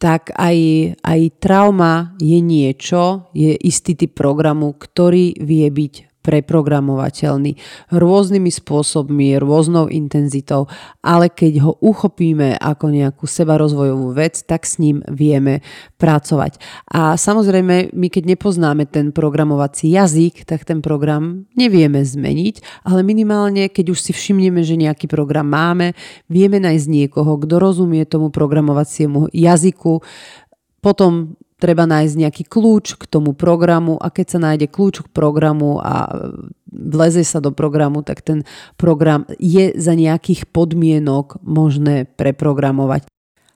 tak 0.02 0.34
aj, 0.36 0.58
aj 1.00 1.22
trauma 1.40 2.18
je 2.20 2.40
niečo, 2.42 3.32
je 3.32 3.56
istý 3.56 3.96
typ 3.96 4.18
programu, 4.18 4.76
ktorý 4.76 5.38
vie 5.40 5.68
byť 5.70 6.15
preprogramovateľný 6.26 7.54
rôznymi 7.94 8.50
spôsobmi, 8.50 9.38
rôznou 9.38 9.86
intenzitou, 9.94 10.66
ale 11.06 11.30
keď 11.30 11.62
ho 11.62 11.72
uchopíme 11.78 12.58
ako 12.58 12.90
nejakú 12.90 13.30
sebarozvojovú 13.30 14.18
vec, 14.18 14.42
tak 14.42 14.66
s 14.66 14.82
ním 14.82 15.06
vieme 15.06 15.62
pracovať. 16.02 16.58
A 16.90 17.14
samozrejme, 17.14 17.94
my 17.94 18.08
keď 18.10 18.34
nepoznáme 18.34 18.90
ten 18.90 19.14
programovací 19.14 19.94
jazyk, 19.94 20.50
tak 20.50 20.66
ten 20.66 20.82
program 20.82 21.46
nevieme 21.54 22.02
zmeniť, 22.02 22.84
ale 22.90 23.06
minimálne, 23.06 23.70
keď 23.70 23.94
už 23.94 24.00
si 24.02 24.12
všimneme, 24.12 24.66
že 24.66 24.82
nejaký 24.82 25.06
program 25.06 25.54
máme, 25.54 25.94
vieme 26.26 26.58
nájsť 26.58 26.88
niekoho, 26.90 27.38
kto 27.38 27.62
rozumie 27.62 28.02
tomu 28.10 28.34
programovaciemu 28.34 29.30
jazyku, 29.30 30.02
potom 30.82 31.38
treba 31.56 31.88
nájsť 31.88 32.16
nejaký 32.20 32.44
kľúč 32.48 33.00
k 33.00 33.04
tomu 33.08 33.32
programu 33.32 33.96
a 33.96 34.12
keď 34.12 34.28
sa 34.28 34.40
nájde 34.40 34.68
kľúč 34.68 35.08
k 35.08 35.10
programu 35.12 35.80
a 35.80 36.12
vleze 36.68 37.24
sa 37.24 37.40
do 37.40 37.56
programu, 37.56 38.04
tak 38.04 38.20
ten 38.22 38.44
program 38.76 39.24
je 39.40 39.72
za 39.76 39.96
nejakých 39.96 40.52
podmienok 40.52 41.40
možné 41.42 42.08
preprogramovať. 42.20 43.08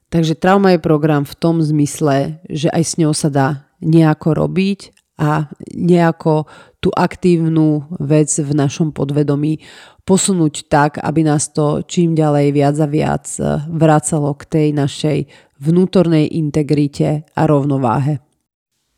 Takže 0.09 0.33
trauma 0.39 0.73
je 0.73 0.81
program 0.81 1.21
v 1.27 1.37
tom 1.37 1.61
zmysle, 1.61 2.41
že 2.49 2.71
aj 2.73 2.83
s 2.83 2.93
ňou 2.97 3.13
sa 3.13 3.29
dá 3.29 3.47
nejako 3.83 4.35
robiť 4.35 4.98
a 5.19 5.51
nejako 5.75 6.47
tú 6.79 6.95
aktívnu 6.95 7.91
vec 7.99 8.31
v 8.39 8.55
našom 8.55 8.95
podvedomí 8.95 9.59
posunúť 10.07 10.71
tak, 10.71 10.91
aby 11.03 11.27
nás 11.27 11.51
to 11.51 11.83
čím 11.83 12.15
ďalej 12.15 12.55
viac 12.55 12.75
a 12.79 12.87
viac 12.87 13.25
vracalo 13.67 14.31
k 14.39 14.43
tej 14.47 14.67
našej 14.71 15.17
vnútornej 15.59 16.31
integrite 16.39 17.27
a 17.35 17.41
rovnováhe. 17.43 18.23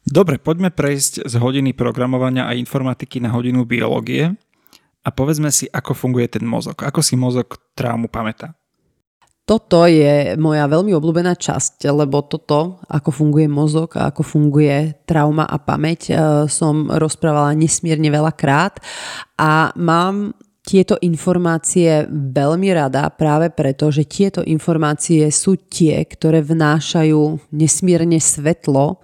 Dobre, 0.06 0.38
poďme 0.38 0.70
prejsť 0.70 1.26
z 1.26 1.34
hodiny 1.42 1.74
programovania 1.74 2.46
a 2.46 2.58
informatiky 2.58 3.18
na 3.18 3.34
hodinu 3.34 3.66
biológie 3.66 4.34
a 5.02 5.10
povedzme 5.10 5.50
si, 5.50 5.66
ako 5.70 5.98
funguje 5.98 6.30
ten 6.30 6.46
mozog. 6.46 6.78
Ako 6.86 7.02
si 7.02 7.18
mozog 7.18 7.58
traumu 7.74 8.06
pamätá? 8.06 8.54
Toto 9.42 9.90
je 9.90 10.38
moja 10.38 10.70
veľmi 10.70 10.94
obľúbená 10.96 11.34
časť, 11.36 11.90
lebo 11.92 12.24
toto, 12.24 12.80
ako 12.88 13.10
funguje 13.10 13.50
mozog 13.50 13.98
a 13.98 14.14
ako 14.14 14.22
funguje 14.22 15.02
trauma 15.04 15.50
a 15.50 15.58
pamäť, 15.58 16.02
e, 16.08 16.14
som 16.48 16.88
rozprávala 16.88 17.58
nesmierne 17.58 18.08
veľa 18.14 18.32
krát 18.38 18.80
a 19.42 19.74
mám 19.76 20.38
tieto 20.62 20.96
informácie 21.02 22.06
veľmi 22.10 22.70
rada 22.70 23.10
práve 23.10 23.50
preto, 23.50 23.90
že 23.90 24.06
tieto 24.06 24.46
informácie 24.46 25.26
sú 25.34 25.58
tie, 25.58 26.06
ktoré 26.06 26.46
vnášajú 26.46 27.52
nesmierne 27.52 28.22
svetlo 28.22 29.02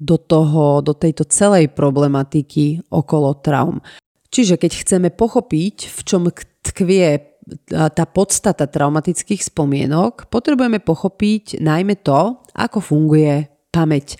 do, 0.00 0.16
toho, 0.16 0.80
do 0.80 0.96
tejto 0.96 1.28
celej 1.28 1.68
problematiky 1.76 2.80
okolo 2.88 3.36
traum. 3.44 3.84
Čiže 4.32 4.56
keď 4.56 4.72
chceme 4.72 5.08
pochopiť, 5.12 5.76
v 5.88 6.00
čom 6.04 6.28
tkvie 6.64 7.35
tá 7.70 8.04
podstata 8.10 8.66
traumatických 8.66 9.42
spomienok, 9.46 10.26
potrebujeme 10.26 10.82
pochopiť 10.82 11.62
najmä 11.62 12.02
to, 12.02 12.42
ako 12.58 12.78
funguje 12.82 13.46
pamäť. 13.70 14.18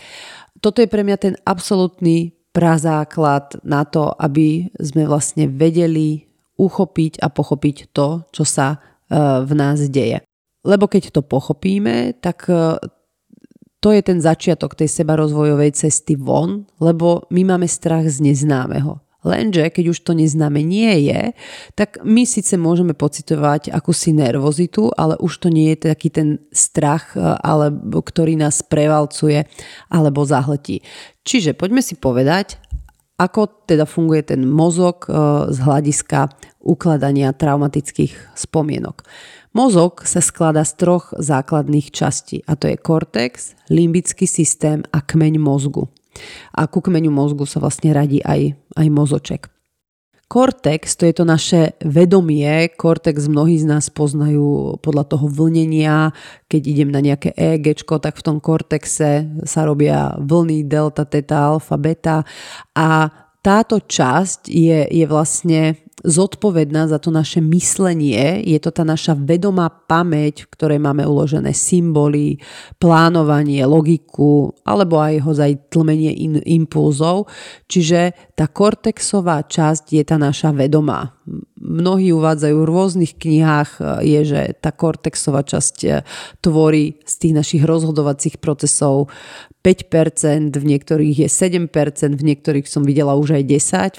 Toto 0.63 0.79
je 0.79 0.89
pre 0.91 1.03
mňa 1.03 1.17
ten 1.19 1.35
absolútny 1.43 2.37
prazáklad 2.55 3.61
na 3.67 3.85
to, 3.85 4.15
aby 4.17 4.71
sme 4.79 5.05
vlastne 5.05 5.51
vedeli 5.51 6.25
uchopiť 6.57 7.21
a 7.21 7.29
pochopiť 7.29 7.93
to, 7.93 8.25
čo 8.33 8.45
sa 8.49 8.67
e, 8.73 8.79
v 9.45 9.53
nás 9.53 9.77
deje. 9.93 10.25
Lebo 10.65 10.89
keď 10.89 11.13
to 11.13 11.21
pochopíme, 11.21 12.17
tak 12.17 12.49
e, 12.49 12.81
to 13.85 13.89
je 13.93 14.01
ten 14.01 14.19
začiatok 14.25 14.73
tej 14.73 14.89
sebarozvojovej 14.89 15.77
cesty 15.77 16.17
von, 16.17 16.65
lebo 16.81 17.29
my 17.29 17.45
máme 17.45 17.69
strach 17.69 18.09
z 18.09 18.25
neznámeho. 18.25 19.06
Lenže 19.27 19.75
keď 19.75 19.91
už 19.91 19.99
to 20.07 20.15
neznáme 20.15 20.63
nie 20.63 21.11
je, 21.11 21.35
tak 21.75 21.99
my 22.07 22.23
síce 22.23 22.55
môžeme 22.55 22.95
pocitovať 22.95 23.75
akúsi 23.75 24.15
nervozitu, 24.15 24.95
ale 24.95 25.19
už 25.19 25.43
to 25.43 25.49
nie 25.51 25.75
je 25.75 25.91
taký 25.91 26.15
ten 26.15 26.39
strach, 26.55 27.19
e, 27.19 27.21
alebo, 27.43 28.07
ktorý 28.07 28.39
nás 28.39 28.63
prevalcuje 28.63 29.51
alebo 29.91 30.23
zahletí. 30.23 30.87
Čiže 31.27 31.59
poďme 31.59 31.83
si 31.83 31.99
povedať, 31.99 32.63
ako 33.19 33.67
teda 33.67 33.89
funguje 33.89 34.23
ten 34.31 34.47
mozog 34.47 35.11
e, 35.11 35.51
z 35.51 35.59
hľadiska 35.59 36.31
ukladania 36.63 37.35
traumatických 37.35 38.39
spomienok? 38.39 39.03
Mozog 39.57 40.05
sa 40.05 40.21
skladá 40.21 40.69
z 40.69 40.77
troch 40.77 41.17
základných 41.17 41.89
častí 41.89 42.45
a 42.45 42.61
to 42.61 42.69
je 42.69 42.77
kortex, 42.77 43.57
limbický 43.73 44.29
systém 44.29 44.85
a 44.93 45.01
kmeň 45.01 45.41
mozgu. 45.41 45.89
A 46.53 46.67
ku 46.67 46.85
kmeňu 46.85 47.11
mozgu 47.13 47.45
sa 47.49 47.63
vlastne 47.63 47.93
radí 47.93 48.21
aj, 48.23 48.55
aj 48.77 48.87
mozoček. 48.93 49.43
Kortex, 50.27 50.99
to 50.99 51.07
je 51.07 51.15
to 51.15 51.23
naše 51.23 51.79
vedomie, 51.87 52.67
kortex 52.75 53.31
mnohí 53.31 53.63
z 53.63 53.71
nás 53.71 53.87
poznajú 53.95 54.75
podľa 54.83 55.07
toho 55.07 55.31
vlnenia, 55.31 56.11
keď 56.51 56.63
idem 56.67 56.91
na 56.91 56.99
nejaké 56.99 57.31
EEG, 57.39 57.87
tak 57.87 58.19
v 58.19 58.27
tom 58.27 58.43
kortexe 58.43 59.23
sa 59.47 59.61
robia 59.63 60.19
vlny 60.19 60.67
delta, 60.67 61.07
teta, 61.07 61.55
alfa, 61.55 61.79
beta 61.79 62.27
a 62.75 63.07
táto 63.39 63.79
časť 63.79 64.51
je, 64.51 64.91
je 64.91 65.07
vlastne 65.07 65.79
zodpovedná 66.07 66.87
za 66.87 67.03
to 67.03 67.11
naše 67.11 67.43
myslenie, 67.43 68.41
je 68.47 68.59
to 68.63 68.71
tá 68.71 68.87
naša 68.87 69.19
vedomá 69.19 69.67
pamäť, 69.69 70.47
v 70.47 70.51
ktorej 70.55 70.79
máme 70.79 71.03
uložené 71.03 71.51
symboly, 71.51 72.39
plánovanie, 72.79 73.67
logiku, 73.67 74.55
alebo 74.63 75.03
aj 75.03 75.15
ho 75.27 75.33
aj 75.35 75.53
tlmenie 75.75 76.15
in, 76.15 76.35
impulzov. 76.47 77.27
Čiže 77.67 78.26
tá 78.37 78.45
kortexová 78.45 79.41
časť 79.49 79.97
je 79.97 80.05
tá 80.05 80.21
naša 80.21 80.53
vedomá. 80.53 81.17
Mnohí 81.57 82.13
uvádzajú 82.13 82.53
v 82.53 82.69
rôznych 82.69 83.13
knihách, 83.17 83.81
je, 84.05 84.21
že 84.29 84.41
tá 84.61 84.77
kortexová 84.77 85.41
časť 85.41 85.77
eh, 85.89 86.05
tvorí 86.45 87.01
z 87.09 87.15
tých 87.17 87.35
našich 87.35 87.63
rozhodovacích 87.65 88.37
procesov 88.37 89.09
5%, 89.67 90.55
v 90.55 90.63
niektorých 90.63 91.27
je 91.27 91.29
7%, 91.33 91.67
v 92.15 92.23
niektorých 92.23 92.71
som 92.71 92.87
videla 92.87 93.19
už 93.19 93.41
aj 93.41 93.43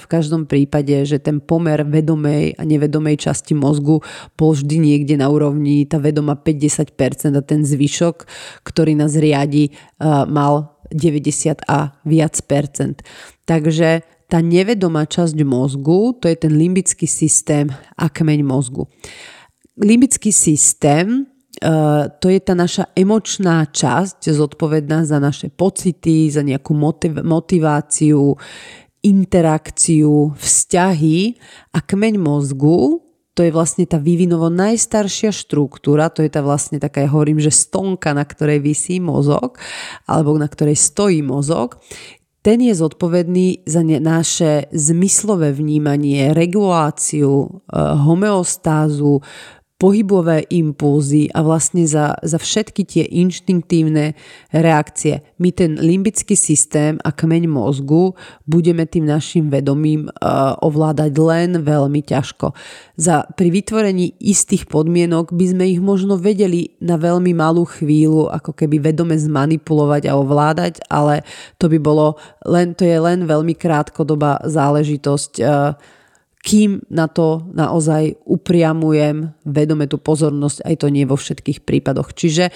V 0.00 0.08
každom 0.08 0.48
prípade, 0.48 0.96
že 1.04 1.20
ten 1.20 1.44
pomer 1.44 1.84
vedomej 1.84 2.56
a 2.56 2.62
nevedomej 2.64 3.20
časti 3.20 3.52
mozgu 3.52 4.00
bol 4.38 4.56
vždy 4.56 4.80
niekde 4.80 5.20
na 5.20 5.28
úrovni 5.28 5.84
tá 5.84 6.00
vedoma 6.00 6.40
50% 6.40 6.88
a 7.36 7.42
ten 7.44 7.68
zvyšok, 7.68 8.16
ktorý 8.64 8.96
nás 8.96 9.12
riadi, 9.12 9.76
mal 10.30 10.77
90 10.90 11.64
a 11.68 11.92
viac 12.04 12.34
percent. 12.46 13.02
Takže 13.44 14.02
tá 14.28 14.44
nevedomá 14.44 15.08
časť 15.08 15.36
mozgu, 15.44 16.16
to 16.20 16.28
je 16.28 16.36
ten 16.36 16.52
limbický 16.52 17.08
systém 17.08 17.72
a 17.96 18.12
kmeň 18.12 18.40
mozgu. 18.44 18.84
Limbický 19.80 20.32
systém 20.34 21.28
Eh, 21.58 22.04
to 22.22 22.30
je 22.30 22.38
tá 22.38 22.54
naša 22.54 22.86
emočná 22.94 23.66
časť 23.66 24.30
zodpovedná 24.30 25.02
za 25.02 25.18
naše 25.18 25.50
pocity, 25.50 26.30
za 26.30 26.46
nejakú 26.46 26.70
motiv- 26.70 27.18
motiváciu, 27.26 28.38
interakciu, 29.02 30.38
vzťahy 30.38 31.34
a 31.74 31.78
kmeň 31.82 32.14
mozgu, 32.14 33.02
to 33.38 33.46
je 33.46 33.54
vlastne 33.54 33.86
tá 33.86 34.02
vývinovo 34.02 34.50
najstaršia 34.50 35.30
štruktúra, 35.30 36.10
to 36.10 36.26
je 36.26 36.30
tá 36.34 36.42
vlastne 36.42 36.82
taká, 36.82 37.06
ja 37.06 37.14
hovorím, 37.14 37.38
že 37.38 37.54
stonka, 37.54 38.10
na 38.10 38.26
ktorej 38.26 38.58
vysí 38.58 38.98
mozog, 38.98 39.62
alebo 40.10 40.34
na 40.34 40.50
ktorej 40.50 40.74
stojí 40.74 41.22
mozog, 41.22 41.78
ten 42.42 42.58
je 42.58 42.74
zodpovedný 42.74 43.62
za 43.62 43.86
naše 43.86 44.66
zmyslové 44.74 45.54
vnímanie, 45.54 46.34
reguláciu, 46.34 47.46
eh, 47.46 47.78
homeostázu, 47.78 49.22
pohybové 49.78 50.42
impulzy 50.50 51.30
a 51.30 51.46
vlastne 51.46 51.86
za, 51.86 52.18
za 52.26 52.34
všetky 52.34 52.82
tie 52.82 53.04
inštinktívne 53.06 54.18
reakcie. 54.50 55.22
My 55.38 55.54
ten 55.54 55.78
limbický 55.78 56.34
systém 56.34 56.98
a 57.06 57.14
kmeň 57.14 57.46
mozgu 57.46 58.18
budeme 58.42 58.90
tým 58.90 59.06
našim 59.06 59.46
vedomím 59.46 60.10
uh, 60.10 60.58
ovládať 60.58 61.14
len 61.22 61.50
veľmi 61.62 62.02
ťažko. 62.02 62.58
Za, 62.98 63.30
pri 63.38 63.54
vytvorení 63.54 64.18
istých 64.18 64.66
podmienok 64.66 65.30
by 65.30 65.46
sme 65.46 65.70
ich 65.70 65.78
možno 65.78 66.18
vedeli 66.18 66.74
na 66.82 66.98
veľmi 66.98 67.30
malú 67.38 67.62
chvíľu 67.62 68.34
ako 68.34 68.58
keby 68.58 68.82
vedome 68.82 69.14
zmanipulovať 69.14 70.10
a 70.10 70.18
ovládať, 70.18 70.82
ale 70.90 71.22
to 71.62 71.70
by 71.70 71.78
bolo 71.78 72.18
len, 72.42 72.74
to 72.74 72.82
je 72.82 72.98
len 72.98 73.30
veľmi 73.30 73.54
krátkodobá 73.54 74.42
záležitosť 74.42 75.32
uh, 75.38 75.78
kým 76.42 76.86
na 76.88 77.10
to 77.10 77.50
naozaj 77.50 78.14
upriamujem 78.24 79.34
vedome 79.42 79.90
tú 79.90 79.98
pozornosť, 79.98 80.62
aj 80.64 80.74
to 80.80 80.86
nie 80.88 81.04
vo 81.04 81.18
všetkých 81.18 81.66
prípadoch. 81.66 82.14
Čiže 82.14 82.54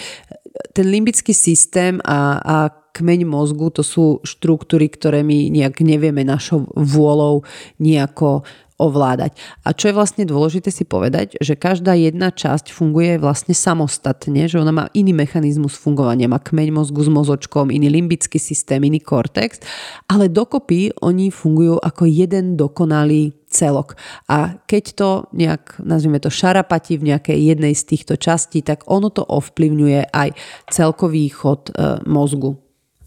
ten 0.73 0.87
limbický 0.89 1.35
systém 1.35 1.99
a, 2.07 2.39
a 2.39 2.57
kmeň 2.93 3.25
mozgu 3.25 3.73
to 3.73 3.81
sú 3.81 4.21
štruktúry, 4.23 4.93
ktoré 4.93 5.25
my 5.25 5.49
nejak 5.49 5.81
nevieme 5.81 6.23
našou 6.23 6.69
vôľou 6.77 7.43
nejako 7.81 8.45
ovládať. 8.83 9.39
A 9.63 9.71
čo 9.71 9.89
je 9.91 9.95
vlastne 9.95 10.27
dôležité 10.27 10.75
si 10.75 10.83
povedať, 10.83 11.39
že 11.39 11.55
každá 11.55 11.95
jedna 11.95 12.35
časť 12.35 12.75
funguje 12.75 13.23
vlastne 13.23 13.55
samostatne, 13.55 14.51
že 14.51 14.59
ona 14.59 14.75
má 14.75 14.85
iný 14.91 15.15
mechanizmus 15.15 15.79
fungovania, 15.79 16.27
má 16.27 16.43
kmeň 16.43 16.75
mozgu 16.75 17.07
s 17.07 17.11
mozočkom, 17.11 17.71
iný 17.71 17.87
limbický 17.95 18.43
systém, 18.43 18.83
iný 18.83 18.99
kortex, 18.99 19.63
ale 20.11 20.27
dokopy 20.27 20.91
oni 20.99 21.31
fungujú 21.31 21.79
ako 21.79 22.11
jeden 22.11 22.59
dokonalý 22.59 23.31
celok. 23.53 23.95
A 24.33 24.57
keď 24.65 24.85
to 24.97 25.09
nejak, 25.37 25.77
nazvime 25.85 26.19
to 26.19 26.33
šarapati 26.33 26.97
v 26.97 27.13
nejakej 27.13 27.39
jednej 27.53 27.77
z 27.77 27.85
týchto 27.85 28.17
častí, 28.17 28.65
tak 28.65 28.89
ono 28.89 29.13
to 29.13 29.23
ovplyvňuje 29.23 30.11
aj 30.11 30.29
celkový 30.73 31.29
chod 31.29 31.69
e, 31.69 32.01
mozgu. 32.09 32.57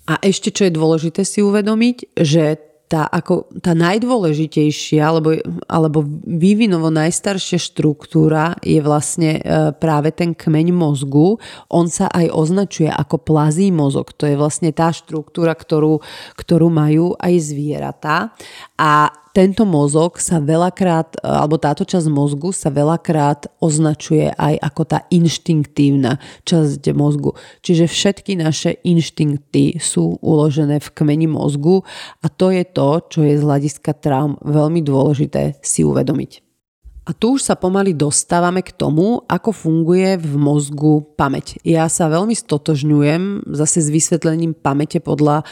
A 0.06 0.22
ešte 0.22 0.54
čo 0.54 0.70
je 0.70 0.78
dôležité 0.78 1.26
si 1.26 1.42
uvedomiť, 1.42 2.14
že 2.22 2.62
tá, 2.86 3.10
ako, 3.10 3.50
tá 3.66 3.74
najdôležitejšia 3.74 5.02
alebo, 5.02 5.42
alebo 5.66 6.06
vývinovo 6.26 6.94
najstaršia 6.94 7.58
štruktúra 7.58 8.54
je 8.62 8.78
vlastne 8.78 9.42
e, 9.42 9.74
práve 9.74 10.14
ten 10.14 10.38
kmeň 10.38 10.70
mozgu. 10.70 11.42
On 11.74 11.90
sa 11.90 12.06
aj 12.14 12.30
označuje 12.30 12.90
ako 12.90 13.26
plazí 13.26 13.74
mozog. 13.74 14.14
To 14.22 14.30
je 14.30 14.38
vlastne 14.38 14.70
tá 14.70 14.94
štruktúra, 14.94 15.58
ktorú, 15.58 16.06
ktorú 16.38 16.68
majú 16.70 17.18
aj 17.18 17.34
zvieratá. 17.42 18.38
A 18.78 19.25
tento 19.36 19.68
mozog 19.68 20.16
sa 20.24 20.40
veľakrát, 20.40 21.20
alebo 21.20 21.60
táto 21.60 21.84
časť 21.84 22.08
mozgu 22.08 22.56
sa 22.56 22.72
veľakrát 22.72 23.52
označuje 23.60 24.32
aj 24.32 24.56
ako 24.64 24.82
tá 24.88 25.04
inštinktívna 25.12 26.24
časť 26.48 26.96
mozgu. 26.96 27.36
Čiže 27.60 27.92
všetky 27.92 28.40
naše 28.40 28.80
inštinkty 28.88 29.84
sú 29.84 30.16
uložené 30.24 30.80
v 30.80 30.88
kmeni 30.96 31.28
mozgu 31.28 31.84
a 32.24 32.32
to 32.32 32.56
je 32.56 32.64
to, 32.64 33.04
čo 33.12 33.20
je 33.28 33.36
z 33.36 33.44
hľadiska 33.44 33.92
traum 34.00 34.40
veľmi 34.40 34.80
dôležité 34.80 35.60
si 35.60 35.84
uvedomiť. 35.84 36.40
A 37.06 37.14
tu 37.14 37.38
už 37.38 37.46
sa 37.46 37.54
pomaly 37.54 37.94
dostávame 37.94 38.66
k 38.66 38.74
tomu, 38.74 39.22
ako 39.30 39.54
funguje 39.54 40.18
v 40.18 40.34
mozgu 40.42 41.06
pamäť. 41.14 41.62
Ja 41.62 41.86
sa 41.86 42.10
veľmi 42.10 42.34
stotožňujem 42.34 43.52
zase 43.54 43.84
s 43.84 43.94
vysvetlením 43.94 44.58
pamäte 44.58 44.98
podľa, 44.98 45.46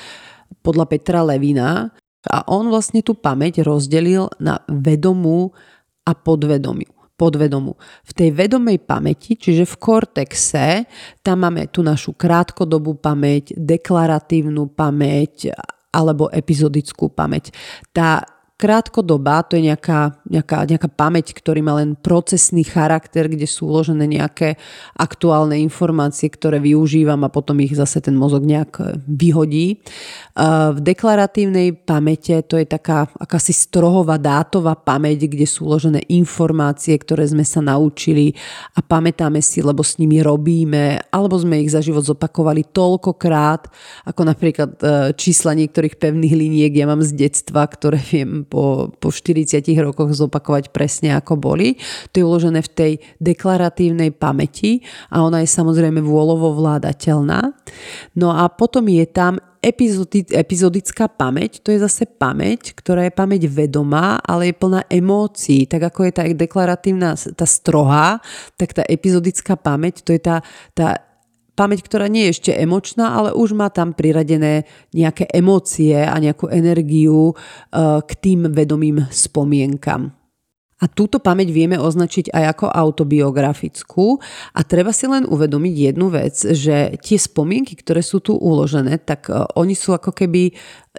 podľa 0.65 0.86
Petra 0.89 1.21
Levina, 1.21 1.93
a 2.32 2.47
on 2.47 2.71
vlastne 2.71 3.03
tú 3.03 3.15
pamäť 3.19 3.63
rozdelil 3.67 4.32
na 4.39 4.63
vedomú 4.67 5.51
a 6.07 6.11
podvedomiu 6.15 7.03
podvedomú. 7.13 7.78
V 8.03 8.11
tej 8.11 8.30
vedomej 8.34 8.82
pamäti, 8.84 9.38
čiže 9.38 9.69
v 9.69 9.76
kortexe, 9.78 10.65
tam 11.21 11.45
máme 11.45 11.69
tú 11.69 11.86
našu 11.86 12.17
krátkodobú 12.17 12.97
pamäť, 12.97 13.53
deklaratívnu 13.53 14.74
pamäť 14.74 15.53
alebo 15.93 16.28
epizodickú 16.34 17.13
pamäť. 17.13 17.53
Tá 17.93 18.26
krátkodoba, 18.58 19.43
to 19.43 19.60
je 19.60 19.68
nejaká, 19.68 20.24
nejaká, 20.30 20.64
nejaká 20.70 20.89
pamäť, 20.93 21.36
ktorý 21.36 21.60
má 21.66 21.82
len 21.82 21.97
procesný 21.99 22.64
charakter, 22.64 23.28
kde 23.28 23.49
sú 23.49 23.68
uložené 23.68 24.08
nejaké 24.08 24.56
aktuálne 24.95 25.58
informácie, 25.60 26.32
ktoré 26.32 26.62
využívam 26.62 27.20
a 27.26 27.34
potom 27.34 27.60
ich 27.60 27.76
zase 27.76 27.99
ten 27.99 28.16
mozog 28.16 28.45
nejak 28.45 29.04
vyhodí. 29.04 29.84
V 30.38 30.80
deklaratívnej 30.80 31.76
pamäte 31.84 32.39
to 32.45 32.56
je 32.56 32.64
taká 32.70 33.10
akási 33.20 33.51
strohová 33.51 34.16
dátová 34.22 34.78
pamäť, 34.78 35.28
kde 35.28 35.49
sú 35.49 35.68
uložené 35.68 36.06
informácie, 36.14 36.95
ktoré 36.95 37.28
sme 37.28 37.43
sa 37.43 37.60
naučili 37.60 38.38
a 38.78 38.86
pamätáme 38.86 39.41
si, 39.43 39.60
lebo 39.60 39.84
s 39.84 39.99
nimi 39.99 40.24
robíme, 40.24 41.04
alebo 41.12 41.36
sme 41.36 41.60
ich 41.60 41.74
za 41.74 41.84
život 41.84 42.06
zopakovali 42.06 42.64
toľkokrát, 42.72 43.68
ako 44.08 44.22
napríklad 44.24 44.72
e, 44.80 44.86
čísla 45.18 45.58
niektorých 45.58 45.99
pevných 45.99 46.34
liniek 46.38 46.72
ja 46.74 46.88
mám 46.88 47.04
z 47.04 47.12
detstva, 47.18 47.68
ktoré 47.68 47.99
viem 47.99 48.42
po, 48.45 48.93
po 48.99 49.09
40 49.09 49.63
rokoch 49.79 50.13
zopakovať 50.13 50.69
presne 50.69 51.15
ako 51.17 51.39
boli. 51.39 51.75
To 52.11 52.15
je 52.21 52.27
uložené 52.27 52.61
v 52.61 52.73
tej 52.73 52.91
deklaratívnej 53.19 54.13
pamäti 54.13 54.83
a 55.09 55.23
ona 55.23 55.41
je 55.41 55.49
samozrejme 55.49 56.03
vôľovo 56.03 56.53
vládateľná. 56.55 57.55
No 58.19 58.35
a 58.35 58.47
potom 58.51 58.87
je 58.87 59.05
tam 59.09 59.39
epizodická 59.63 61.07
pamäť, 61.07 61.63
to 61.63 61.71
je 61.71 61.79
zase 61.79 62.03
pamäť, 62.03 62.75
ktorá 62.75 63.07
je 63.07 63.15
pamäť 63.15 63.47
vedomá, 63.47 64.19
ale 64.19 64.51
je 64.51 64.59
plná 64.59 64.83
emócií. 64.91 65.63
Tak 65.71 65.87
ako 65.87 65.99
je 66.03 66.11
tá 66.11 66.23
deklaratívna, 66.27 67.15
tá 67.15 67.47
strohá, 67.47 68.19
tak 68.59 68.75
tá 68.75 68.83
epizodická 68.83 69.55
pamäť, 69.55 70.03
to 70.03 70.11
je 70.11 70.19
tá, 70.19 70.43
tá 70.75 71.12
pamäť, 71.54 71.86
ktorá 71.86 72.10
nie 72.10 72.30
je 72.30 72.34
ešte 72.39 72.51
emočná, 72.54 73.14
ale 73.14 73.30
už 73.34 73.54
má 73.54 73.70
tam 73.70 73.93
priradené 73.93 74.66
nejaké 74.93 75.30
emócie 75.30 75.97
a 75.97 76.14
nejakú 76.18 76.49
energiu 76.49 77.34
eh, 77.34 78.01
k 78.01 78.12
tým 78.18 78.49
vedomým 78.49 79.10
spomienkam. 79.10 80.14
A 80.84 80.91
túto 80.91 81.24
pamäť 81.24 81.56
vieme 81.56 81.80
označiť 81.80 82.36
aj 82.36 82.43
ako 82.60 82.66
autobiografickú 82.68 84.20
a 84.51 84.60
treba 84.68 84.91
si 84.91 85.08
len 85.08 85.24
uvedomiť 85.24 85.76
jednu 85.80 86.12
vec, 86.12 86.36
že 86.36 86.99
tie 86.99 87.16
spomienky, 87.16 87.80
ktoré 87.80 88.04
sú 88.04 88.20
tu 88.20 88.36
uložené, 88.36 88.99
tak 88.99 89.32
eh, 89.32 89.47
oni 89.56 89.78
sú 89.78 89.95
ako 89.95 90.12
keby 90.12 90.51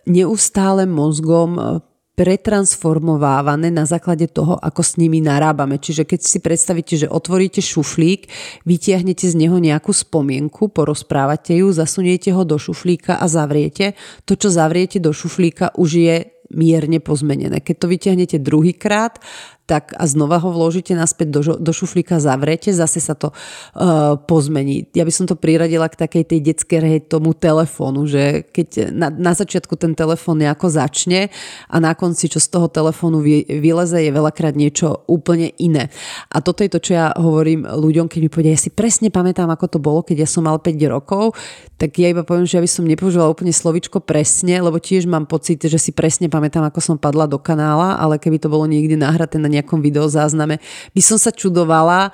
neustále 0.09 0.89
mozgom 0.89 1.51
eh, 1.59 1.94
pretransformovávané 2.15 3.75
na 3.75 3.83
základe 3.83 4.31
toho, 4.31 4.55
ako 4.55 4.83
s 4.87 4.97
nimi 5.03 5.19
narábame. 5.19 5.83
Čiže 5.83 6.07
keď 6.07 6.21
si 6.23 6.39
predstavíte, 6.39 6.95
že 6.95 7.11
otvoríte 7.11 7.59
šuflík, 7.59 8.31
vytiahnete 8.63 9.27
z 9.27 9.35
neho 9.35 9.59
nejakú 9.59 9.91
spomienku, 9.91 10.71
porozprávate 10.71 11.59
ju, 11.59 11.75
zasuniete 11.75 12.31
ho 12.31 12.47
do 12.47 12.55
šuflíka 12.55 13.19
a 13.19 13.27
zavriete. 13.27 13.99
To, 14.31 14.39
čo 14.39 14.49
zavriete 14.49 15.03
do 15.03 15.11
šuflíka, 15.11 15.75
už 15.75 15.91
je 15.99 16.17
mierne 16.55 17.03
pozmenené. 17.03 17.59
Keď 17.59 17.77
to 17.83 17.87
vytiahnete 17.91 18.37
druhýkrát, 18.39 19.19
tak 19.65 19.97
a 19.97 20.05
znova 20.05 20.37
ho 20.45 20.53
vložíte 20.53 20.93
naspäť 20.93 21.29
do, 21.33 21.41
do 21.57 21.73
šuflíka, 21.73 22.21
zavrete, 22.21 22.69
zase 22.69 23.01
sa 23.01 23.17
to 23.17 23.33
uh, 23.33 24.21
pozmení. 24.21 24.85
Ja 24.93 25.09
by 25.09 25.13
som 25.13 25.25
to 25.25 25.41
priradila 25.41 25.89
k 25.89 25.97
takej 25.97 26.25
tej 26.29 26.41
detskej 26.45 26.79
hre 26.85 27.01
tomu 27.01 27.33
telefónu, 27.33 28.05
že 28.05 28.45
keď 28.45 28.93
na, 28.93 29.09
na 29.09 29.33
začiatku 29.33 29.81
ten 29.81 29.97
telefón 29.97 30.45
nejako 30.45 30.69
začne 30.69 31.33
a 31.73 31.77
na 31.81 31.97
konci, 31.97 32.29
čo 32.29 32.45
z 32.45 32.53
toho 32.53 32.69
telefónu 32.69 33.25
vy, 33.25 33.49
vyleze, 33.49 34.05
je 34.05 34.13
veľakrát 34.13 34.53
niečo 34.53 35.09
úplne 35.09 35.49
iné. 35.57 35.89
A 36.29 36.45
toto 36.45 36.61
je 36.61 36.69
to, 36.69 36.85
čo 36.85 36.93
ja 37.01 37.17
hovorím 37.17 37.65
ľuďom, 37.65 38.05
keď 38.05 38.21
mi 38.21 38.29
povedia, 38.29 38.53
ja 38.53 38.61
si 38.61 38.69
presne 38.69 39.09
pamätám, 39.09 39.49
ako 39.49 39.67
to 39.67 39.79
bolo, 39.81 40.05
keď 40.05 40.25
ja 40.25 40.29
som 40.29 40.45
mal 40.45 40.61
5 40.61 40.77
rokov, 40.93 41.33
tak 41.81 41.97
ja 41.97 42.13
iba 42.13 42.21
poviem, 42.21 42.45
že 42.45 42.61
ja 42.61 42.63
by 42.65 42.69
som 42.69 42.85
nepoužívala 42.85 43.33
úplne 43.33 43.51
slovičko 43.51 44.05
presne, 44.05 44.61
lebo 44.61 44.77
tiež 44.77 45.09
mám 45.09 45.25
pocit, 45.25 45.65
že 45.65 45.81
si 45.81 45.91
presne 45.97 46.29
pamätám, 46.29 46.69
ako 46.69 46.85
som 46.85 46.97
padla 47.01 47.25
do 47.25 47.41
kanála, 47.41 47.97
ale 47.97 48.21
keby 48.21 48.37
to 48.37 48.53
bolo 48.53 48.69
niekde 48.69 49.01
nahraté 49.01 49.41
na 49.41 49.54
nejakom 49.55 49.79
videozázname, 49.79 50.59
by 50.93 51.03
som 51.03 51.19
sa 51.19 51.31
čudovala, 51.31 52.11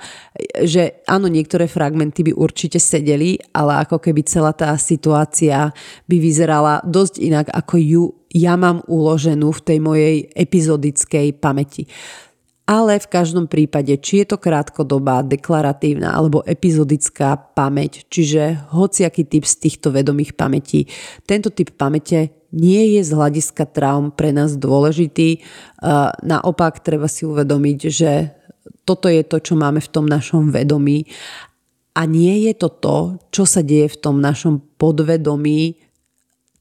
že 0.61 1.01
áno, 1.09 1.25
niektoré 1.25 1.65
fragmenty 1.65 2.21
by 2.29 2.33
určite 2.37 2.77
sedeli, 2.77 3.41
ale 3.51 3.81
ako 3.83 3.97
keby 3.97 4.21
celá 4.23 4.53
tá 4.53 4.73
situácia 4.77 5.73
by 6.05 6.17
vyzerala 6.21 6.85
dosť 6.85 7.15
inak, 7.21 7.47
ako 7.49 7.75
ju 7.81 8.03
ja 8.31 8.55
mám 8.55 8.79
uloženú 8.87 9.51
v 9.51 9.63
tej 9.63 9.77
mojej 9.83 10.15
epizodickej 10.31 11.35
pamäti. 11.43 11.91
Ale 12.63 13.03
v 13.03 13.11
každom 13.11 13.51
prípade, 13.51 13.91
či 13.99 14.23
je 14.23 14.31
to 14.31 14.37
krátkodobá, 14.39 15.27
deklaratívna 15.27 16.15
alebo 16.15 16.39
epizodická 16.47 17.35
pamäť, 17.35 18.07
čiže 18.07 18.71
hociaký 18.71 19.27
typ 19.27 19.43
z 19.43 19.55
týchto 19.67 19.91
vedomých 19.91 20.39
pamätí, 20.39 20.87
tento 21.27 21.51
typ 21.51 21.75
pamäte 21.75 22.40
nie 22.51 22.99
je 22.99 23.01
z 23.07 23.11
hľadiska 23.15 23.67
traum 23.71 24.11
pre 24.11 24.35
nás 24.35 24.59
dôležitý. 24.59 25.39
Naopak 26.23 26.83
treba 26.83 27.07
si 27.07 27.23
uvedomiť, 27.23 27.79
že 27.87 28.11
toto 28.83 29.07
je 29.07 29.23
to, 29.23 29.39
čo 29.39 29.55
máme 29.55 29.79
v 29.79 29.91
tom 29.91 30.05
našom 30.05 30.51
vedomí 30.51 31.07
a 31.95 32.07
nie 32.07 32.47
je 32.47 32.53
to 32.55 32.69
to, 32.69 32.97
čo 33.31 33.43
sa 33.47 33.63
deje 33.63 33.91
v 33.91 33.99
tom 33.99 34.19
našom 34.19 34.59
podvedomí, 34.79 35.79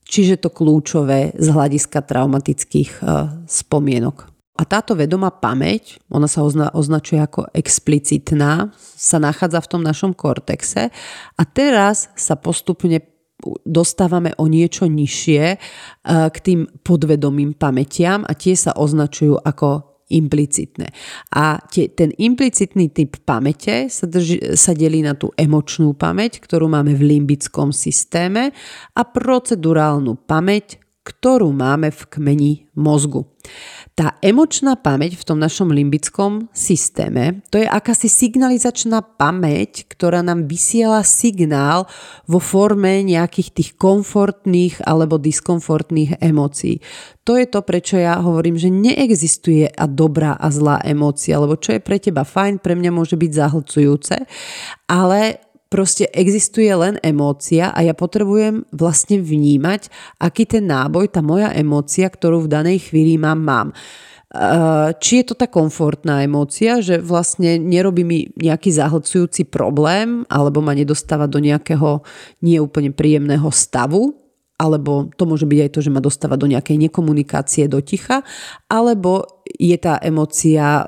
čiže 0.06 0.42
to 0.42 0.50
kľúčové 0.50 1.34
z 1.38 1.46
hľadiska 1.50 2.02
traumatických 2.02 3.02
spomienok. 3.46 4.30
A 4.60 4.68
táto 4.68 4.92
vedomá 4.92 5.32
pamäť, 5.32 5.96
ona 6.12 6.28
sa 6.28 6.44
ozna, 6.44 6.68
označuje 6.76 7.16
ako 7.16 7.48
explicitná, 7.56 8.68
sa 8.76 9.16
nachádza 9.16 9.64
v 9.64 9.70
tom 9.72 9.80
našom 9.80 10.12
kortexe 10.12 10.92
a 11.32 11.42
teraz 11.48 12.12
sa 12.12 12.36
postupne 12.36 13.00
dostávame 13.64 14.36
o 14.36 14.46
niečo 14.46 14.86
nižšie 14.86 15.44
e, 15.52 15.56
k 16.06 16.36
tým 16.40 16.60
podvedomým 16.84 17.56
pamätiam 17.56 18.24
a 18.24 18.32
tie 18.36 18.54
sa 18.56 18.76
označujú 18.76 19.40
ako 19.40 19.90
implicitné. 20.10 20.90
A 21.38 21.62
tie, 21.70 21.86
ten 21.88 22.10
implicitný 22.18 22.90
typ 22.90 23.22
pamäte 23.22 23.86
sa, 23.86 24.10
drži, 24.10 24.58
sa 24.58 24.74
delí 24.74 25.06
na 25.06 25.14
tú 25.14 25.30
emočnú 25.38 25.94
pamäť, 25.94 26.42
ktorú 26.42 26.66
máme 26.66 26.98
v 26.98 27.16
limbickom 27.16 27.70
systéme 27.70 28.50
a 28.92 29.02
procedurálnu 29.06 30.18
pamäť, 30.26 30.82
ktorú 31.06 31.54
máme 31.54 31.94
v 31.94 32.02
kmeni 32.10 32.52
mozgu. 32.76 33.24
Tá 33.98 34.16
emočná 34.24 34.78
pamäť 34.78 35.18
v 35.18 35.26
tom 35.26 35.38
našom 35.42 35.74
limbickom 35.74 36.48
systéme, 36.54 37.44
to 37.52 37.60
je 37.60 37.68
akási 37.68 38.08
signalizačná 38.08 39.02
pamäť, 39.02 39.84
ktorá 39.90 40.24
nám 40.24 40.46
vysiela 40.46 41.02
signál 41.04 41.84
vo 42.24 42.38
forme 42.40 43.02
nejakých 43.04 43.48
tých 43.50 43.70
komfortných 43.76 44.86
alebo 44.86 45.20
diskomfortných 45.20 46.22
emócií. 46.22 46.80
To 47.28 47.36
je 47.36 47.46
to, 47.50 47.60
prečo 47.60 48.00
ja 48.00 48.16
hovorím, 48.22 48.56
že 48.56 48.72
neexistuje 48.72 49.68
a 49.68 49.84
dobrá 49.84 50.38
a 50.38 50.48
zlá 50.48 50.80
emócia, 50.86 51.36
lebo 51.36 51.60
čo 51.60 51.76
je 51.76 51.84
pre 51.84 52.00
teba 52.00 52.24
fajn, 52.24 52.62
pre 52.62 52.78
mňa 52.78 52.90
môže 52.94 53.18
byť 53.18 53.30
zahlcujúce, 53.36 54.16
ale 54.88 55.49
proste 55.70 56.10
existuje 56.10 56.68
len 56.74 56.98
emócia 56.98 57.70
a 57.70 57.80
ja 57.86 57.94
potrebujem 57.94 58.66
vlastne 58.74 59.22
vnímať, 59.22 59.86
aký 60.18 60.44
ten 60.44 60.66
náboj, 60.66 61.14
tá 61.14 61.22
moja 61.22 61.54
emócia, 61.54 62.10
ktorú 62.10 62.44
v 62.44 62.52
danej 62.52 62.90
chvíli 62.90 63.14
mám, 63.16 63.38
mám. 63.38 63.68
Či 64.98 65.12
je 65.22 65.24
to 65.26 65.34
tá 65.34 65.50
komfortná 65.50 66.22
emócia, 66.22 66.78
že 66.78 67.02
vlastne 67.02 67.58
nerobí 67.58 68.06
mi 68.06 68.30
nejaký 68.38 68.70
zahlcujúci 68.70 69.46
problém 69.50 70.22
alebo 70.30 70.62
ma 70.62 70.70
nedostáva 70.70 71.26
do 71.26 71.42
nejakého 71.42 72.06
neúplne 72.38 72.94
príjemného 72.94 73.50
stavu, 73.50 74.14
alebo 74.54 75.08
to 75.18 75.24
môže 75.24 75.48
byť 75.48 75.60
aj 75.64 75.70
to, 75.72 75.80
že 75.80 75.90
ma 75.90 76.04
dostáva 76.04 76.36
do 76.38 76.46
nejakej 76.46 76.78
nekomunikácie 76.78 77.64
do 77.64 77.80
ticha, 77.82 78.22
alebo 78.68 79.42
je 79.50 79.74
tá 79.80 79.96
emocia 79.98 80.84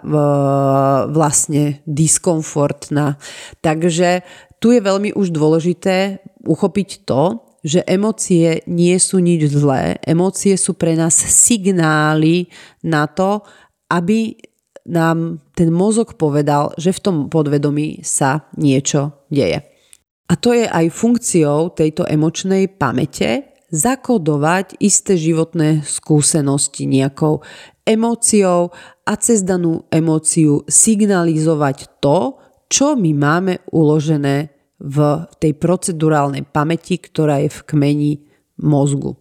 vlastne 1.10 1.80
diskomfortná. 1.88 3.16
Takže 3.64 4.22
tu 4.62 4.70
je 4.70 4.78
veľmi 4.78 5.18
už 5.18 5.34
dôležité 5.34 6.22
uchopiť 6.46 7.02
to, 7.02 7.42
že 7.66 7.82
emócie 7.86 8.62
nie 8.70 8.94
sú 8.98 9.18
nič 9.18 9.50
zlé. 9.50 9.98
Emócie 10.06 10.54
sú 10.54 10.78
pre 10.78 10.94
nás 10.94 11.14
signály 11.14 12.46
na 12.86 13.10
to, 13.10 13.42
aby 13.90 14.38
nám 14.86 15.42
ten 15.54 15.70
mozog 15.70 16.14
povedal, 16.18 16.74
že 16.78 16.94
v 16.94 17.02
tom 17.02 17.16
podvedomí 17.30 18.02
sa 18.02 18.50
niečo 18.58 19.26
deje. 19.30 19.62
A 20.26 20.34
to 20.34 20.54
je 20.54 20.66
aj 20.66 20.94
funkciou 20.94 21.74
tejto 21.74 22.06
emočnej 22.06 22.66
pamäte 22.66 23.52
zakodovať 23.72 24.78
isté 24.82 25.16
životné 25.16 25.86
skúsenosti 25.86 26.84
nejakou 26.84 27.40
emóciou 27.86 28.74
a 29.06 29.12
cez 29.16 29.42
danú 29.42 29.86
emóciu 29.88 30.66
signalizovať 30.68 32.02
to, 32.02 32.36
čo 32.68 32.96
my 32.96 33.12
máme 33.16 33.54
uložené 33.72 34.51
v 34.82 35.22
tej 35.38 35.54
procedurálnej 35.54 36.42
pamäti, 36.42 36.98
ktorá 36.98 37.38
je 37.46 37.54
v 37.54 37.60
kmeni 37.70 38.12
mozgu. 38.58 39.14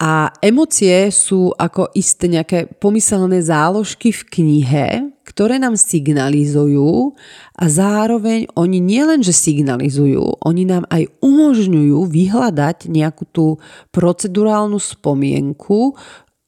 A 0.00 0.32
emócie 0.40 1.12
sú 1.12 1.52
ako 1.60 1.92
isté 1.92 2.24
nejaké 2.24 2.72
pomyselné 2.80 3.44
záložky 3.44 4.16
v 4.16 4.22
knihe, 4.32 4.86
ktoré 5.28 5.60
nám 5.60 5.76
signalizujú 5.76 7.12
a 7.52 7.64
zároveň 7.68 8.48
oni 8.56 8.80
nielenže 8.80 9.36
signalizujú, 9.36 10.40
oni 10.40 10.64
nám 10.64 10.88
aj 10.88 11.04
umožňujú 11.20 12.00
vyhľadať 12.08 12.88
nejakú 12.88 13.28
tú 13.28 13.46
procedurálnu 13.92 14.80
spomienku, 14.80 15.92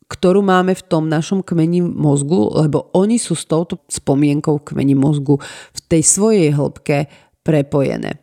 ktorú 0.09 0.40
máme 0.40 0.73
v 0.73 0.86
tom 0.89 1.12
našom 1.12 1.44
kmeni 1.44 1.85
mozgu, 1.85 2.56
lebo 2.56 2.89
oni 2.97 3.20
sú 3.20 3.36
s 3.36 3.44
touto 3.44 3.85
spomienkou 3.85 4.64
kmeni 4.64 4.97
mozgu 4.97 5.36
v 5.77 5.81
tej 5.93 6.02
svojej 6.09 6.56
hĺbke 6.56 7.05
prepojené. 7.44 8.16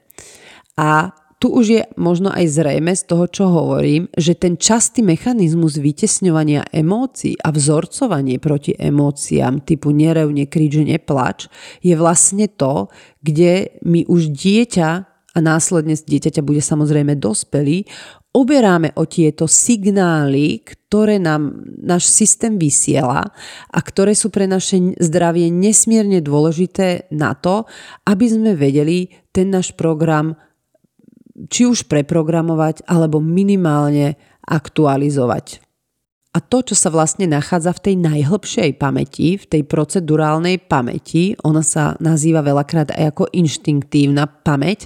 A 0.79 1.11
tu 1.39 1.55
už 1.55 1.65
je 1.71 1.81
možno 1.95 2.31
aj 2.31 2.51
zrejme 2.51 2.91
z 2.95 3.03
toho, 3.07 3.25
čo 3.31 3.47
hovorím, 3.47 4.11
že 4.15 4.35
ten 4.35 4.59
častý 4.59 5.03
mechanizmus 5.03 5.79
vytesňovania 5.79 6.67
emócií 6.71 7.39
a 7.39 7.51
vzorcovanie 7.55 8.43
proti 8.43 8.75
emóciám 8.75 9.63
typu 9.63 9.95
nerev, 9.95 10.27
nekrič, 10.31 10.83
neplač 10.83 11.47
je 11.79 11.95
vlastne 11.95 12.51
to, 12.51 12.91
kde 13.23 13.79
my 13.87 14.03
už 14.07 14.35
dieťa 14.35 14.89
a 15.35 15.39
následne 15.39 15.95
z 15.95 16.03
dieťaťa 16.03 16.43
bude 16.43 16.59
samozrejme 16.59 17.15
dospelý, 17.15 17.87
oberáme 18.35 18.91
o 18.99 19.07
tieto 19.07 19.47
signály, 19.47 20.59
ktoré 20.61 21.23
nám 21.23 21.63
náš 21.79 22.11
systém 22.11 22.59
vysiela 22.59 23.31
a 23.71 23.79
ktoré 23.79 24.11
sú 24.11 24.27
pre 24.27 24.43
naše 24.43 24.99
zdravie 24.99 25.47
nesmierne 25.47 26.19
dôležité 26.19 27.07
na 27.15 27.31
to, 27.31 27.63
aby 28.03 28.25
sme 28.27 28.59
vedeli 28.59 29.07
ten 29.31 29.49
náš 29.49 29.71
program 29.73 30.35
či 31.47 31.63
už 31.63 31.87
preprogramovať 31.87 32.83
alebo 32.89 33.23
minimálne 33.23 34.19
aktualizovať. 34.43 35.63
A 36.29 36.37
to, 36.45 36.61
čo 36.61 36.77
sa 36.77 36.93
vlastne 36.93 37.25
nachádza 37.25 37.73
v 37.73 37.83
tej 37.89 37.95
najhlbšej 38.05 38.77
pamäti, 38.77 39.39
v 39.39 39.45
tej 39.49 39.63
procedurálnej 39.65 40.61
pamäti, 40.61 41.33
ona 41.41 41.65
sa 41.65 41.97
nazýva 41.97 42.45
veľakrát 42.45 42.93
aj 42.93 43.17
ako 43.17 43.33
inštinktívna 43.33 44.29
pamäť, 44.45 44.85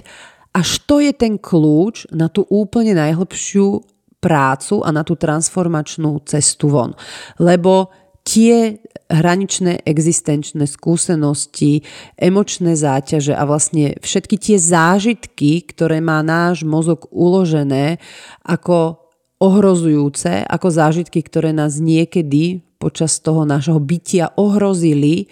až 0.56 0.80
to 0.88 1.04
je 1.04 1.12
ten 1.12 1.36
kľúč 1.36 2.08
na 2.14 2.32
tú 2.32 2.48
úplne 2.48 2.96
najhlbšiu 2.96 3.82
prácu 4.24 4.80
a 4.80 4.88
na 4.88 5.04
tú 5.04 5.20
transformačnú 5.20 6.24
cestu 6.24 6.72
von. 6.72 6.96
Lebo 7.36 7.92
tie 8.24 8.80
hraničné 9.12 9.84
existenčné 9.84 10.64
skúsenosti, 10.64 11.84
emočné 12.16 12.72
záťaže 12.72 13.36
a 13.36 13.44
vlastne 13.44 14.00
všetky 14.00 14.36
tie 14.40 14.56
zážitky, 14.56 15.60
ktoré 15.68 16.00
má 16.00 16.24
náš 16.24 16.64
mozog 16.64 17.04
uložené 17.12 18.00
ako 18.40 19.04
ohrozujúce, 19.38 20.40
ako 20.48 20.68
zážitky, 20.72 21.20
ktoré 21.20 21.52
nás 21.52 21.76
niekedy 21.76 22.64
počas 22.80 23.20
toho 23.20 23.44
nášho 23.44 23.76
bytia 23.76 24.32
ohrozili 24.40 25.28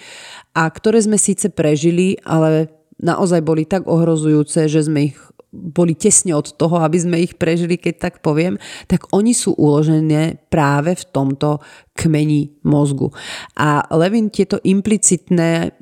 a 0.52 0.69
ktoré 0.69 1.01
sme 1.01 1.16
síce 1.16 1.48
prežili, 1.48 2.20
ale 2.28 2.69
naozaj 3.01 3.40
boli 3.40 3.64
tak 3.64 3.89
ohrozujúce, 3.89 4.69
že 4.69 4.85
sme 4.85 5.12
ich 5.12 5.19
boli 5.52 5.92
tesne 5.92 6.32
od 6.32 6.56
toho, 6.56 6.80
aby 6.80 6.96
sme 6.96 7.20
ich 7.20 7.36
prežili, 7.36 7.76
keď 7.76 8.08
tak 8.08 8.14
poviem, 8.24 8.56
tak 8.88 9.04
oni 9.12 9.36
sú 9.36 9.52
uložené 9.52 10.48
práve 10.48 10.96
v 10.96 11.04
tomto 11.12 11.60
kmeni 11.92 12.64
mozgu. 12.64 13.12
A 13.60 13.84
Levin 13.92 14.32
tieto 14.32 14.56
implicitné 14.64 15.76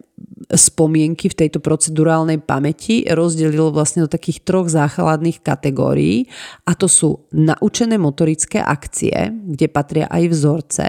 spomienky 0.51 1.31
v 1.31 1.39
tejto 1.47 1.63
procedurálnej 1.63 2.43
pamäti 2.43 3.07
rozdelil 3.07 3.71
vlastne 3.71 4.03
do 4.05 4.11
takých 4.11 4.43
troch 4.43 4.67
základných 4.67 5.47
kategórií 5.47 6.27
a 6.67 6.75
to 6.75 6.91
sú 6.91 7.31
naučené 7.31 7.95
motorické 7.97 8.59
akcie, 8.59 9.31
kde 9.31 9.67
patria 9.71 10.11
aj 10.11 10.25
vzorce, 10.35 10.85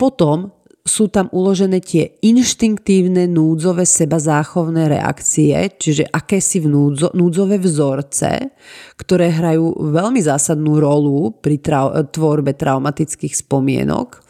potom 0.00 0.50
sú 0.82 1.06
tam 1.06 1.30
uložené 1.30 1.78
tie 1.78 2.18
inštinktívne 2.26 3.30
núdzové 3.30 3.86
seba 3.86 4.18
záchovné 4.18 4.90
reakcie, 4.90 5.54
čiže 5.78 6.10
akési 6.10 6.58
vnúdzo, 6.58 7.14
núdzové 7.14 7.62
vzorce, 7.62 8.50
ktoré 8.98 9.30
hrajú 9.30 9.78
veľmi 9.94 10.18
zásadnú 10.18 10.82
rolu 10.82 11.38
pri 11.38 11.62
trau- 11.62 11.94
tvorbe 12.10 12.58
traumatických 12.58 13.30
spomienok. 13.46 14.26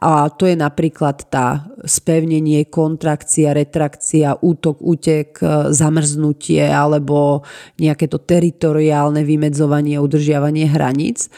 A 0.00 0.32
to 0.32 0.48
je 0.48 0.56
napríklad 0.56 1.28
tá 1.28 1.68
spevnenie, 1.84 2.66
kontrakcia, 2.72 3.52
retrakcia, 3.52 4.40
útok, 4.40 4.80
útek, 4.80 5.38
zamrznutie 5.70 6.66
alebo 6.66 7.44
nejaké 7.78 8.08
to 8.08 8.16
teritoriálne 8.16 9.22
vymedzovanie, 9.22 10.00
udržiavanie 10.00 10.66
hraníc. 10.66 11.28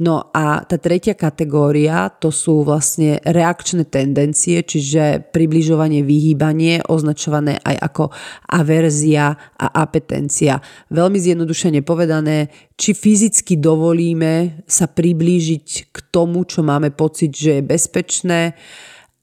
No 0.00 0.32
a 0.32 0.64
tá 0.64 0.80
tretia 0.80 1.12
kategória 1.12 2.08
to 2.08 2.32
sú 2.32 2.64
vlastne 2.64 3.20
reakčné 3.28 3.84
tendencie, 3.84 4.64
čiže 4.64 5.20
približovanie, 5.36 6.00
vyhýbanie, 6.00 6.80
označované 6.88 7.60
aj 7.60 7.76
ako 7.92 8.04
averzia 8.48 9.36
a 9.36 9.66
apetencia. 9.84 10.64
Veľmi 10.88 11.20
zjednodušene 11.20 11.84
povedané, 11.84 12.48
či 12.72 12.96
fyzicky 12.96 13.60
dovolíme 13.60 14.64
sa 14.64 14.88
priblížiť 14.88 15.92
k 15.92 15.96
tomu, 16.08 16.48
čo 16.48 16.64
máme 16.64 16.88
pocit, 16.96 17.36
že 17.36 17.60
je 17.60 17.68
bezpečné, 17.68 18.56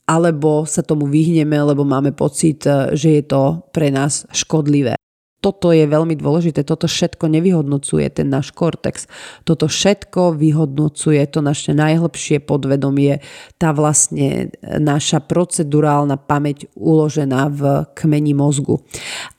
alebo 0.05 0.69
sa 0.69 0.85
tomu 0.85 1.09
vyhneme, 1.09 1.57
lebo 1.57 1.81
máme 1.81 2.13
pocit, 2.13 2.61
že 2.93 3.09
je 3.17 3.23
to 3.25 3.65
pre 3.73 3.89
nás 3.89 4.29
škodlivé. 4.29 4.93
Toto 5.39 5.71
je 5.71 5.87
veľmi 5.87 6.19
dôležité, 6.19 6.67
toto 6.67 6.83
všetko 6.83 7.31
nevyhodnocuje 7.31 8.11
ten 8.11 8.27
náš 8.27 8.51
kortex. 8.51 9.07
Toto 9.47 9.71
všetko 9.71 10.35
vyhodnocuje 10.35 11.23
to 11.31 11.39
naše 11.39 11.71
najhlbšie 11.71 12.43
podvedomie, 12.43 13.23
tá 13.55 13.71
vlastne 13.71 14.51
naša 14.63 15.23
procedurálna 15.23 16.19
pamäť 16.19 16.67
uložená 16.75 17.47
v 17.55 17.61
kmeni 17.95 18.35
mozgu. 18.35 18.83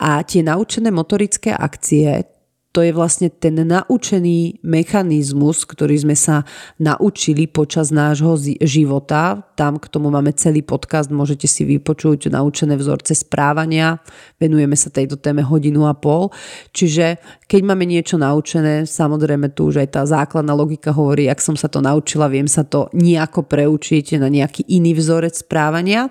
A 0.01 0.25
tie 0.25 0.41
naučené 0.41 0.89
motorické 0.89 1.53
akcie, 1.53 2.40
to 2.71 2.87
je 2.87 2.95
vlastne 2.95 3.35
ten 3.35 3.59
naučený 3.59 4.63
mechanizmus, 4.63 5.67
ktorý 5.67 6.07
sme 6.07 6.15
sa 6.15 6.47
naučili 6.79 7.51
počas 7.51 7.91
nášho 7.91 8.39
života. 8.63 9.43
Tam 9.59 9.75
k 9.75 9.91
tomu 9.91 10.07
máme 10.07 10.31
celý 10.39 10.63
podcast, 10.63 11.11
môžete 11.11 11.51
si 11.51 11.67
vypočuť 11.67 12.31
naučené 12.31 12.79
vzorce 12.79 13.19
správania. 13.19 13.99
Venujeme 14.39 14.79
sa 14.79 14.87
tejto 14.87 15.19
téme 15.19 15.43
hodinu 15.43 15.91
a 15.91 15.99
pol. 15.99 16.31
Čiže 16.71 17.19
keď 17.51 17.61
máme 17.67 17.91
niečo 17.91 18.15
naučené, 18.15 18.87
samozrejme 18.87 19.51
tu 19.51 19.75
už 19.75 19.83
aj 19.83 19.89
tá 19.91 20.03
základná 20.07 20.55
logika 20.55 20.95
hovorí, 20.95 21.27
ak 21.27 21.43
som 21.43 21.59
sa 21.59 21.67
to 21.67 21.83
naučila, 21.83 22.31
viem 22.31 22.47
sa 22.47 22.63
to 22.63 22.87
nejako 22.95 23.51
preučiť 23.51 24.23
na 24.23 24.31
nejaký 24.31 24.63
iný 24.71 24.95
vzorec 24.95 25.35
správania. 25.35 26.07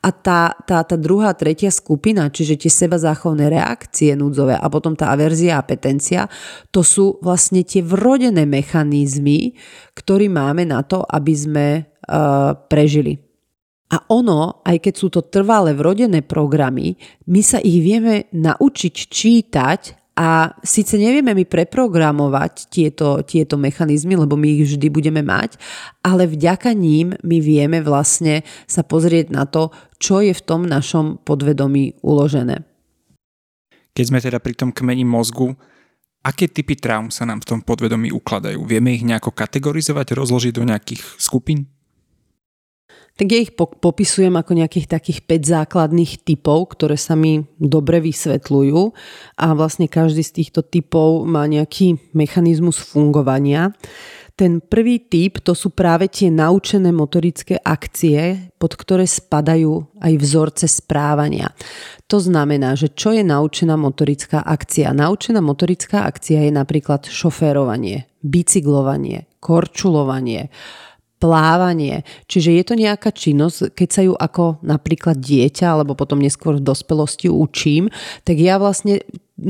A 0.00 0.08
tá, 0.08 0.56
tá, 0.64 0.80
tá 0.88 0.96
druhá, 0.96 1.36
tretia 1.36 1.68
skupina, 1.68 2.32
čiže 2.32 2.64
tie 2.64 2.72
seba 2.72 2.96
záchovné 2.96 3.52
reakcie 3.52 4.16
núdzové 4.16 4.56
a 4.56 4.66
potom 4.72 4.96
tá 4.96 5.12
averzia 5.12 5.60
a 5.60 5.66
petencia, 5.66 5.97
to 6.70 6.80
sú 6.86 7.18
vlastne 7.20 7.66
tie 7.66 7.82
vrodené 7.82 8.46
mechanizmy, 8.46 9.58
ktoré 9.98 10.30
máme 10.30 10.64
na 10.64 10.86
to, 10.86 11.02
aby 11.02 11.34
sme 11.34 11.66
uh, 11.82 12.54
prežili. 12.70 13.18
A 13.88 14.04
ono, 14.12 14.60
aj 14.68 14.84
keď 14.84 14.94
sú 14.94 15.08
to 15.08 15.24
trvalé 15.24 15.72
vrodené 15.72 16.20
programy, 16.20 17.00
my 17.24 17.40
sa 17.40 17.56
ich 17.56 17.80
vieme 17.80 18.28
naučiť 18.36 18.94
čítať 19.08 19.80
a 20.18 20.50
síce 20.66 20.98
nevieme 20.98 21.30
my 21.30 21.46
preprogramovať 21.46 22.68
tieto, 22.68 23.22
tieto 23.22 23.54
mechanizmy, 23.54 24.18
lebo 24.18 24.34
my 24.34 24.50
ich 24.50 24.74
vždy 24.74 24.90
budeme 24.90 25.22
mať, 25.22 25.54
ale 26.02 26.26
vďaka 26.26 26.74
ním 26.74 27.14
my 27.22 27.38
vieme 27.38 27.78
vlastne 27.78 28.42
sa 28.66 28.82
pozrieť 28.82 29.30
na 29.30 29.46
to, 29.46 29.70
čo 30.02 30.18
je 30.18 30.34
v 30.34 30.42
tom 30.42 30.66
našom 30.66 31.22
podvedomí 31.22 32.02
uložené. 32.02 32.66
Keď 33.94 34.04
sme 34.04 34.18
teda 34.18 34.42
pri 34.42 34.58
tom 34.58 34.74
kmeni 34.74 35.06
mozgu, 35.06 35.54
aké 36.24 36.50
typy 36.50 36.78
traum 36.78 37.08
sa 37.12 37.24
nám 37.24 37.42
v 37.44 37.48
tom 37.54 37.60
podvedomí 37.62 38.10
ukladajú? 38.12 38.64
Vieme 38.64 38.94
ich 38.94 39.06
nejako 39.06 39.32
kategorizovať, 39.32 40.14
rozložiť 40.14 40.52
do 40.54 40.64
nejakých 40.66 41.02
skupín? 41.16 41.68
tak 43.18 43.34
ja 43.34 43.42
ich 43.42 43.50
popisujem 43.58 44.30
ako 44.38 44.62
nejakých 44.62 44.86
takých 44.94 45.26
5 45.26 45.42
základných 45.58 46.22
typov, 46.22 46.78
ktoré 46.78 46.94
sa 46.94 47.18
mi 47.18 47.42
dobre 47.58 47.98
vysvetľujú 47.98 48.94
a 49.42 49.46
vlastne 49.58 49.90
každý 49.90 50.22
z 50.22 50.32
týchto 50.38 50.62
typov 50.62 51.26
má 51.26 51.42
nejaký 51.50 51.98
mechanizmus 52.14 52.78
fungovania. 52.78 53.74
Ten 54.38 54.62
prvý 54.62 55.02
typ 55.02 55.42
to 55.42 55.50
sú 55.50 55.74
práve 55.74 56.06
tie 56.06 56.30
naučené 56.30 56.94
motorické 56.94 57.58
akcie, 57.58 58.54
pod 58.54 58.78
ktoré 58.78 59.02
spadajú 59.02 59.98
aj 59.98 60.12
vzorce 60.14 60.70
správania. 60.70 61.50
To 62.06 62.22
znamená, 62.22 62.78
že 62.78 62.94
čo 62.94 63.10
je 63.10 63.26
naučená 63.26 63.74
motorická 63.74 64.46
akcia? 64.46 64.94
Naučená 64.94 65.42
motorická 65.42 66.06
akcia 66.06 66.46
je 66.46 66.54
napríklad 66.54 67.10
šoférovanie, 67.10 68.06
bicyklovanie, 68.22 69.26
korčulovanie, 69.42 70.54
plávanie. 71.18 72.06
Čiže 72.30 72.50
je 72.54 72.64
to 72.64 72.74
nejaká 72.78 73.10
činnosť, 73.10 73.74
keď 73.74 73.88
sa 73.90 74.02
ju 74.06 74.14
ako 74.14 74.62
napríklad 74.62 75.18
dieťa 75.18 75.74
alebo 75.74 75.98
potom 75.98 76.22
neskôr 76.22 76.58
v 76.58 76.66
dospelosti 76.66 77.26
učím, 77.26 77.90
tak 78.22 78.38
ja 78.38 78.56
vlastne 78.56 79.02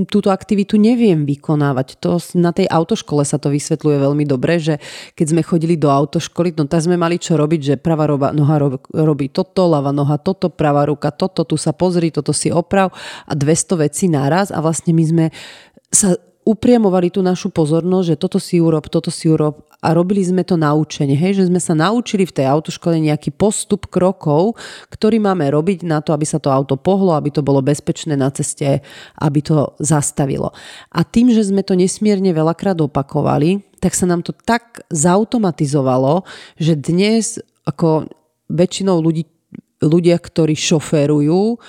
túto 0.09 0.29
aktivitu 0.29 0.77
neviem 0.77 1.25
vykonávať. 1.25 1.97
To 2.05 2.21
na 2.37 2.53
tej 2.53 2.69
autoškole 2.69 3.25
sa 3.25 3.41
to 3.41 3.49
vysvetľuje 3.49 3.97
veľmi 3.97 4.25
dobre, 4.29 4.61
že 4.61 4.77
keď 5.17 5.27
sme 5.33 5.43
chodili 5.45 5.81
do 5.81 5.89
autoškoly, 5.89 6.53
no 6.61 6.69
tak 6.69 6.85
sme 6.85 7.01
mali 7.01 7.17
čo 7.17 7.41
robiť, 7.41 7.61
že 7.61 7.75
pravá 7.81 8.05
roba, 8.05 8.37
noha 8.37 8.61
robí 8.93 9.33
toto, 9.33 9.65
ľava 9.65 9.93
noha 9.97 10.21
toto, 10.21 10.53
pravá 10.53 10.85
ruka 10.85 11.09
toto, 11.09 11.49
tu 11.49 11.57
sa 11.57 11.73
pozri, 11.73 12.13
toto 12.13 12.37
si 12.37 12.53
oprav 12.53 12.93
a 13.25 13.33
200 13.33 13.85
vecí 13.89 14.13
naraz 14.13 14.53
a 14.53 14.61
vlastne 14.61 14.93
my 14.93 15.05
sme 15.05 15.27
sa 15.89 16.21
upriamovali 16.49 17.13
tú 17.13 17.21
našu 17.21 17.53
pozornosť, 17.53 18.07
že 18.09 18.17
toto 18.17 18.41
si 18.41 18.57
urob, 18.57 18.89
toto 18.89 19.13
si 19.13 19.29
urob 19.29 19.69
a 19.85 19.93
robili 19.93 20.25
sme 20.25 20.49
to 20.49 20.57
naučenie, 20.57 21.13
hej, 21.13 21.45
že 21.45 21.53
sme 21.53 21.61
sa 21.61 21.77
naučili 21.77 22.25
v 22.25 22.35
tej 22.41 22.49
autoškole 22.49 22.97
nejaký 22.97 23.37
postup 23.37 23.93
krokov, 23.93 24.57
ktorý 24.89 25.21
máme 25.21 25.45
robiť 25.53 25.85
na 25.85 26.01
to, 26.01 26.17
aby 26.17 26.25
sa 26.25 26.41
to 26.41 26.49
auto 26.49 26.81
pohlo, 26.81 27.13
aby 27.13 27.29
to 27.29 27.45
bolo 27.45 27.61
bezpečné 27.61 28.17
na 28.17 28.33
ceste, 28.33 28.81
aby 29.21 29.45
to 29.45 29.77
zastavilo. 29.77 30.57
A 30.89 31.05
tým, 31.05 31.29
že 31.37 31.45
sme 31.45 31.61
to 31.61 31.77
nesmierne 31.77 32.33
veľakrát 32.33 32.81
opakovali, 32.81 33.61
tak 33.79 33.93
sa 33.93 34.09
nám 34.09 34.25
to 34.25 34.33
tak 34.33 34.83
zautomatizovalo, 34.89 36.25
že 36.57 36.75
dnes 36.75 37.39
ako 37.69 38.09
väčšinou 38.49 38.99
ľudí, 39.05 39.29
ľudia, 39.85 40.17
ktorí 40.19 40.57
šoférujú, 40.59 41.61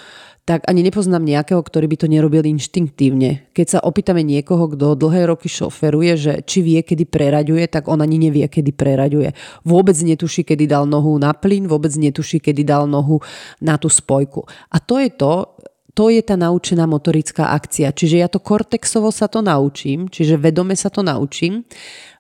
tak 0.49 0.65
ani 0.65 0.81
nepoznám 0.81 1.21
nejakého, 1.21 1.61
ktorý 1.61 1.85
by 1.85 1.97
to 2.01 2.07
nerobil 2.09 2.41
inštinktívne. 2.41 3.53
Keď 3.53 3.67
sa 3.77 3.79
opýtame 3.85 4.25
niekoho, 4.25 4.65
kto 4.73 4.97
dlhé 4.97 5.29
roky 5.29 5.45
šoferuje, 5.45 6.13
že 6.17 6.33
či 6.41 6.65
vie, 6.65 6.81
kedy 6.81 7.05
preraďuje, 7.05 7.69
tak 7.69 7.85
on 7.85 8.01
ani 8.01 8.17
nevie, 8.17 8.49
kedy 8.49 8.73
preraďuje. 8.73 9.37
Vôbec 9.61 9.93
netuší, 10.01 10.41
kedy 10.41 10.65
dal 10.65 10.89
nohu 10.89 11.21
na 11.21 11.37
plyn, 11.37 11.69
vôbec 11.69 11.93
netuší, 11.93 12.41
kedy 12.41 12.65
dal 12.65 12.89
nohu 12.89 13.21
na 13.61 13.77
tú 13.77 13.93
spojku. 13.93 14.41
A 14.73 14.81
to 14.81 14.97
je 14.97 15.13
to, 15.13 15.53
to 15.93 16.09
je 16.09 16.25
tá 16.25 16.33
naučená 16.33 16.89
motorická 16.89 17.53
akcia. 17.53 17.93
Čiže 17.93 18.15
ja 18.17 18.25
to 18.25 18.41
kortexovo 18.41 19.13
sa 19.13 19.29
to 19.29 19.45
naučím, 19.45 20.09
čiže 20.09 20.41
vedome 20.41 20.73
sa 20.73 20.89
to 20.89 21.05
naučím 21.05 21.61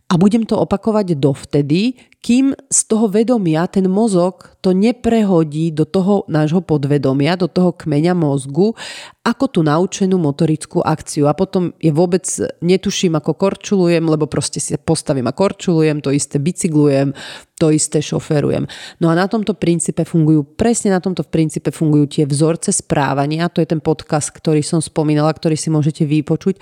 a 0.09 0.17
budem 0.17 0.41
to 0.41 0.57
opakovať 0.57 1.21
dovtedy, 1.21 1.93
kým 2.19 2.51
z 2.67 2.79
toho 2.89 3.07
vedomia 3.07 3.69
ten 3.69 3.85
mozog 3.85 4.57
to 4.59 4.73
neprehodí 4.73 5.69
do 5.69 5.85
toho 5.85 6.25
nášho 6.25 6.65
podvedomia, 6.65 7.37
do 7.37 7.45
toho 7.45 7.71
kmeňa 7.71 8.17
mozgu, 8.17 8.73
ako 9.21 9.45
tú 9.47 9.59
naučenú 9.61 10.17
motorickú 10.17 10.81
akciu. 10.81 11.29
A 11.29 11.37
potom 11.37 11.77
je 11.77 11.93
vôbec 11.93 12.25
netuším, 12.59 13.21
ako 13.21 13.37
korčulujem, 13.37 14.01
lebo 14.03 14.25
proste 14.25 14.57
si 14.57 14.73
postavím 14.81 15.29
a 15.29 15.37
korčulujem, 15.37 16.01
to 16.01 16.09
isté 16.09 16.41
bicyklujem, 16.41 17.13
to 17.61 17.69
isté 17.69 18.01
šoferujem. 18.01 18.65
No 18.99 19.07
a 19.07 19.15
na 19.15 19.29
tomto 19.29 19.53
princípe 19.53 20.03
fungujú, 20.09 20.43
presne 20.57 20.91
na 20.91 20.99
tomto 20.99 21.21
princípe 21.21 21.69
fungujú 21.69 22.19
tie 22.19 22.23
vzorce 22.25 22.73
správania, 22.73 23.47
to 23.47 23.61
je 23.61 23.69
ten 23.69 23.79
podcast, 23.79 24.33
ktorý 24.33 24.65
som 24.65 24.81
spomínala, 24.81 25.31
ktorý 25.31 25.53
si 25.53 25.69
môžete 25.69 26.03
vypočuť. 26.03 26.57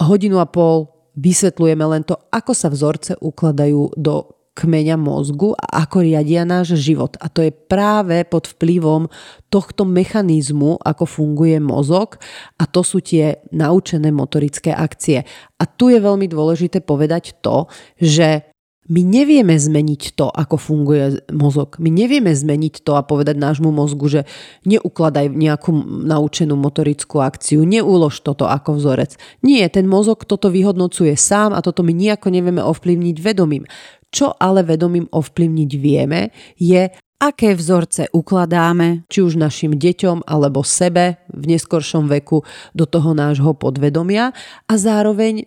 Hodinu 0.00 0.40
a 0.40 0.48
pol 0.48 0.99
vysvetľujeme 1.20 1.84
len 1.84 2.02
to, 2.08 2.16
ako 2.32 2.56
sa 2.56 2.72
vzorce 2.72 3.20
ukladajú 3.20 3.92
do 4.00 4.40
kmeňa 4.60 4.98
mozgu 4.98 5.54
a 5.56 5.86
ako 5.86 6.04
riadia 6.04 6.42
náš 6.44 6.76
život. 6.76 7.16
A 7.22 7.30
to 7.30 7.40
je 7.46 7.54
práve 7.54 8.26
pod 8.26 8.50
vplyvom 8.50 9.06
tohto 9.48 9.86
mechanizmu, 9.86 10.76
ako 10.82 11.06
funguje 11.06 11.56
mozog 11.62 12.18
a 12.58 12.66
to 12.66 12.82
sú 12.82 13.00
tie 13.00 13.40
naučené 13.54 14.10
motorické 14.10 14.74
akcie. 14.74 15.22
A 15.56 15.64
tu 15.64 15.88
je 15.88 16.02
veľmi 16.02 16.26
dôležité 16.26 16.82
povedať 16.84 17.40
to, 17.40 17.70
že 17.96 18.49
my 18.90 19.06
nevieme 19.06 19.54
zmeniť 19.54 20.18
to, 20.18 20.26
ako 20.26 20.58
funguje 20.58 21.22
mozog. 21.30 21.78
My 21.78 21.94
nevieme 21.94 22.34
zmeniť 22.34 22.82
to 22.82 22.98
a 22.98 23.06
povedať 23.06 23.38
nášmu 23.38 23.70
mozgu, 23.70 24.10
že 24.10 24.20
neukladaj 24.66 25.30
nejakú 25.30 25.70
naučenú 26.10 26.58
motorickú 26.58 27.22
akciu, 27.22 27.62
neúlož 27.62 28.18
toto 28.26 28.50
ako 28.50 28.82
vzorec. 28.82 29.14
Nie, 29.46 29.70
ten 29.70 29.86
mozog 29.86 30.26
toto 30.26 30.50
vyhodnocuje 30.50 31.14
sám 31.14 31.54
a 31.54 31.62
toto 31.62 31.86
my 31.86 31.94
nejako 31.94 32.34
nevieme 32.34 32.60
ovplyvniť 32.66 33.16
vedomím. 33.22 33.62
Čo 34.10 34.34
ale 34.34 34.66
vedomím 34.66 35.06
ovplyvniť 35.06 35.70
vieme, 35.78 36.34
je 36.58 36.90
aké 37.20 37.52
vzorce 37.52 38.08
ukladáme, 38.16 39.04
či 39.12 39.20
už 39.20 39.36
našim 39.36 39.76
deťom 39.76 40.24
alebo 40.24 40.64
sebe 40.64 41.20
v 41.28 41.44
neskoršom 41.54 42.08
veku 42.08 42.42
do 42.72 42.88
toho 42.88 43.12
nášho 43.12 43.52
podvedomia 43.52 44.32
a 44.66 44.74
zároveň 44.74 45.44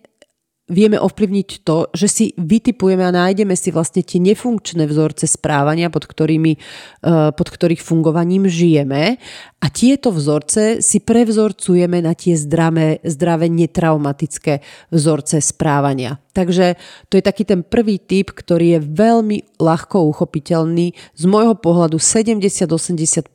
vieme 0.64 0.96
ovplyvniť 0.96 1.48
to, 1.60 1.92
že 1.92 2.08
si 2.08 2.24
vytipujeme 2.40 3.04
a 3.04 3.12
nájdeme 3.12 3.52
si 3.52 3.68
vlastne 3.68 4.00
tie 4.00 4.16
nefunkčné 4.16 4.88
vzorce 4.88 5.28
správania, 5.28 5.92
pod, 5.92 6.08
ktorými, 6.08 6.52
eh, 6.56 7.30
pod 7.36 7.48
ktorých 7.52 7.84
fungovaním 7.84 8.48
žijeme 8.48 9.20
a 9.60 9.66
tieto 9.68 10.08
vzorce 10.08 10.80
si 10.80 10.98
prevzorcujeme 11.04 12.00
na 12.00 12.16
tie 12.16 12.32
zdravé, 12.32 13.04
zdravé 13.04 13.52
netraumatické 13.52 14.64
vzorce 14.88 15.44
správania. 15.44 16.23
Takže 16.34 16.74
to 17.08 17.14
je 17.14 17.22
taký 17.22 17.46
ten 17.46 17.62
prvý 17.62 18.02
typ, 18.02 18.34
ktorý 18.34 18.76
je 18.76 18.80
veľmi 18.82 19.38
ľahko 19.62 20.02
uchopiteľný. 20.10 20.90
Z 21.14 21.24
môjho 21.30 21.54
pohľadu 21.54 22.02
70-80% 22.02 23.30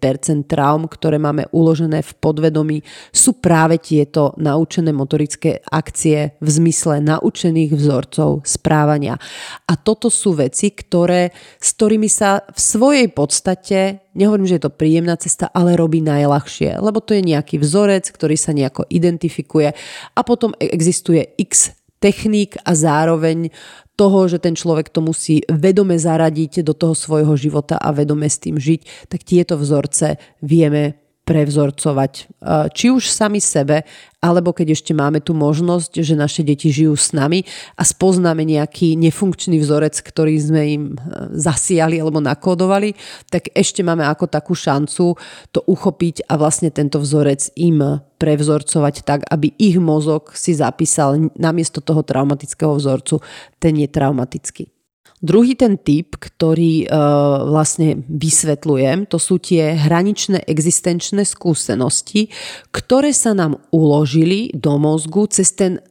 traum, 0.52 0.84
ktoré 0.84 1.16
máme 1.16 1.48
uložené 1.56 2.04
v 2.04 2.12
podvedomí, 2.20 2.84
sú 3.16 3.40
práve 3.40 3.80
tieto 3.80 4.36
naučené 4.36 4.92
motorické 4.92 5.64
akcie 5.72 6.36
v 6.44 6.50
zmysle 6.52 7.00
naučených 7.00 7.72
vzorcov 7.72 8.44
správania. 8.44 9.16
A 9.64 9.74
toto 9.80 10.12
sú 10.12 10.36
veci, 10.36 10.76
ktoré, 10.76 11.32
s 11.56 11.72
ktorými 11.80 12.12
sa 12.12 12.44
v 12.52 12.60
svojej 12.60 13.08
podstate 13.16 14.10
nehovorím, 14.20 14.52
že 14.52 14.60
je 14.60 14.68
to 14.68 14.76
príjemná 14.76 15.16
cesta, 15.16 15.48
ale 15.48 15.80
robí 15.80 16.04
najľahšie, 16.04 16.84
lebo 16.84 17.00
to 17.00 17.16
je 17.16 17.24
nejaký 17.24 17.56
vzorec, 17.56 18.12
ktorý 18.12 18.36
sa 18.36 18.52
nejako 18.52 18.84
identifikuje 18.92 19.72
a 20.12 20.20
potom 20.28 20.52
existuje 20.60 21.24
x 21.40 21.79
techník 22.00 22.56
a 22.64 22.76
zároveň 22.76 23.52
toho, 24.00 24.32
že 24.32 24.40
ten 24.40 24.56
človek 24.56 24.88
to 24.88 25.04
musí 25.04 25.44
vedome 25.52 26.00
zaradiť 26.00 26.64
do 26.64 26.72
toho 26.72 26.96
svojho 26.96 27.36
života 27.36 27.76
a 27.76 27.92
vedome 27.92 28.32
s 28.32 28.40
tým 28.40 28.56
žiť, 28.56 29.12
tak 29.12 29.28
tieto 29.28 29.60
vzorce 29.60 30.16
vieme 30.40 31.09
prevzorcovať. 31.30 32.42
Či 32.74 32.86
už 32.90 33.06
sami 33.06 33.38
sebe, 33.38 33.86
alebo 34.18 34.50
keď 34.50 34.74
ešte 34.74 34.98
máme 34.98 35.22
tu 35.22 35.38
možnosť, 35.38 36.02
že 36.02 36.18
naše 36.18 36.42
deti 36.42 36.74
žijú 36.74 36.98
s 36.98 37.14
nami 37.14 37.46
a 37.78 37.86
spoznáme 37.86 38.42
nejaký 38.42 38.98
nefunkčný 38.98 39.62
vzorec, 39.62 39.94
ktorý 40.02 40.36
sme 40.42 40.62
im 40.68 40.84
e, 40.92 40.96
zasiali 41.40 42.02
alebo 42.04 42.20
nakódovali, 42.20 43.00
tak 43.32 43.48
ešte 43.56 43.80
máme 43.80 44.04
ako 44.04 44.28
takú 44.28 44.58
šancu 44.58 45.16
to 45.56 45.60
uchopiť 45.64 46.28
a 46.28 46.36
vlastne 46.36 46.68
tento 46.68 47.00
vzorec 47.00 47.48
im 47.56 48.04
prevzorcovať 48.20 49.08
tak, 49.08 49.24
aby 49.32 49.56
ich 49.56 49.80
mozog 49.80 50.36
si 50.36 50.52
zapísal 50.52 51.32
namiesto 51.40 51.80
toho 51.80 52.04
traumatického 52.04 52.76
vzorcu, 52.76 53.24
ten 53.56 53.80
je 53.80 53.88
traumatický. 53.88 54.79
Druhý 55.20 55.60
ten 55.60 55.76
typ, 55.76 56.16
ktorý 56.16 56.88
uh, 56.88 57.44
vlastne 57.52 58.08
vysvetľujem, 58.08 59.12
to 59.12 59.20
sú 59.20 59.36
tie 59.36 59.76
hraničné 59.76 60.48
existenčné 60.48 61.28
skúsenosti, 61.28 62.32
ktoré 62.72 63.12
sa 63.12 63.36
nám 63.36 63.60
uložili 63.76 64.56
do 64.56 64.80
mozgu 64.80 65.28
cez 65.28 65.52
ten 65.52 65.84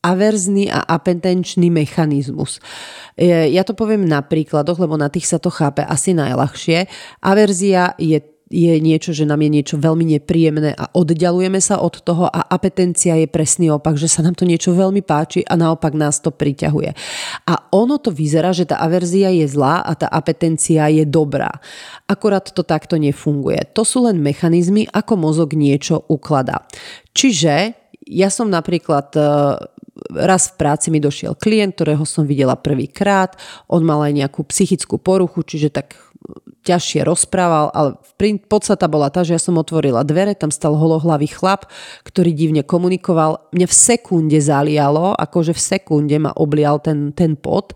averzný 0.00 0.72
a 0.72 0.80
apetenčný 0.80 1.68
mechanizmus. 1.68 2.56
Ja 3.20 3.60
to 3.68 3.76
poviem 3.76 4.08
na 4.08 4.24
príkladoch, 4.24 4.80
lebo 4.80 4.96
na 4.96 5.12
tých 5.12 5.28
sa 5.28 5.36
to 5.36 5.52
chápe 5.52 5.84
asi 5.84 6.16
najľahšie. 6.16 6.88
Averzia 7.20 7.92
je 8.00 8.16
je 8.50 8.74
niečo, 8.82 9.14
že 9.14 9.22
nám 9.22 9.46
je 9.46 9.50
niečo 9.62 9.78
veľmi 9.78 10.18
nepríjemné 10.18 10.74
a 10.74 10.90
oddialujeme 10.90 11.62
sa 11.62 11.78
od 11.78 12.02
toho 12.02 12.26
a 12.26 12.50
apetencia 12.50 13.14
je 13.14 13.30
presný 13.30 13.70
opak, 13.70 13.94
že 13.94 14.10
sa 14.10 14.26
nám 14.26 14.34
to 14.34 14.42
niečo 14.42 14.74
veľmi 14.74 15.06
páči 15.06 15.46
a 15.46 15.54
naopak 15.54 15.94
nás 15.94 16.18
to 16.18 16.34
priťahuje. 16.34 16.90
A 17.46 17.54
ono 17.70 18.02
to 18.02 18.10
vyzerá, 18.10 18.50
že 18.50 18.66
tá 18.66 18.82
averzia 18.82 19.30
je 19.30 19.46
zlá 19.46 19.86
a 19.86 19.94
tá 19.94 20.10
apetencia 20.10 20.90
je 20.90 21.06
dobrá. 21.06 21.62
Akorát 22.10 22.50
to 22.50 22.66
takto 22.66 22.98
nefunguje. 22.98 23.70
To 23.78 23.86
sú 23.86 24.10
len 24.10 24.18
mechanizmy, 24.18 24.90
ako 24.90 25.14
mozog 25.14 25.54
niečo 25.54 26.02
ukladá. 26.10 26.66
Čiže 27.14 27.78
ja 28.10 28.28
som 28.34 28.50
napríklad 28.50 29.14
raz 30.14 30.50
v 30.52 30.58
práci 30.58 30.88
mi 30.90 30.98
došiel 30.98 31.38
klient, 31.38 31.78
ktorého 31.78 32.04
som 32.04 32.26
videla 32.26 32.58
prvýkrát. 32.58 33.34
On 33.70 33.82
mal 33.82 34.02
aj 34.04 34.12
nejakú 34.14 34.44
psychickú 34.48 34.98
poruchu, 34.98 35.42
čiže 35.46 35.70
tak 35.70 35.96
ťažšie 36.60 37.08
rozprával, 37.08 37.72
ale 37.72 37.96
podstata 38.44 38.84
bola 38.84 39.08
tá, 39.08 39.24
že 39.24 39.32
ja 39.32 39.40
som 39.40 39.56
otvorila 39.56 40.04
dvere, 40.04 40.36
tam 40.36 40.52
stal 40.52 40.76
holohlavý 40.76 41.32
chlap, 41.32 41.64
ktorý 42.04 42.36
divne 42.36 42.60
komunikoval. 42.60 43.48
Mňa 43.56 43.66
v 43.66 43.74
sekunde 43.74 44.36
zalialo, 44.36 45.16
akože 45.16 45.56
v 45.56 45.62
sekunde 45.62 46.16
ma 46.20 46.36
oblial 46.36 46.76
ten, 46.84 47.16
ten 47.16 47.32
pot 47.32 47.72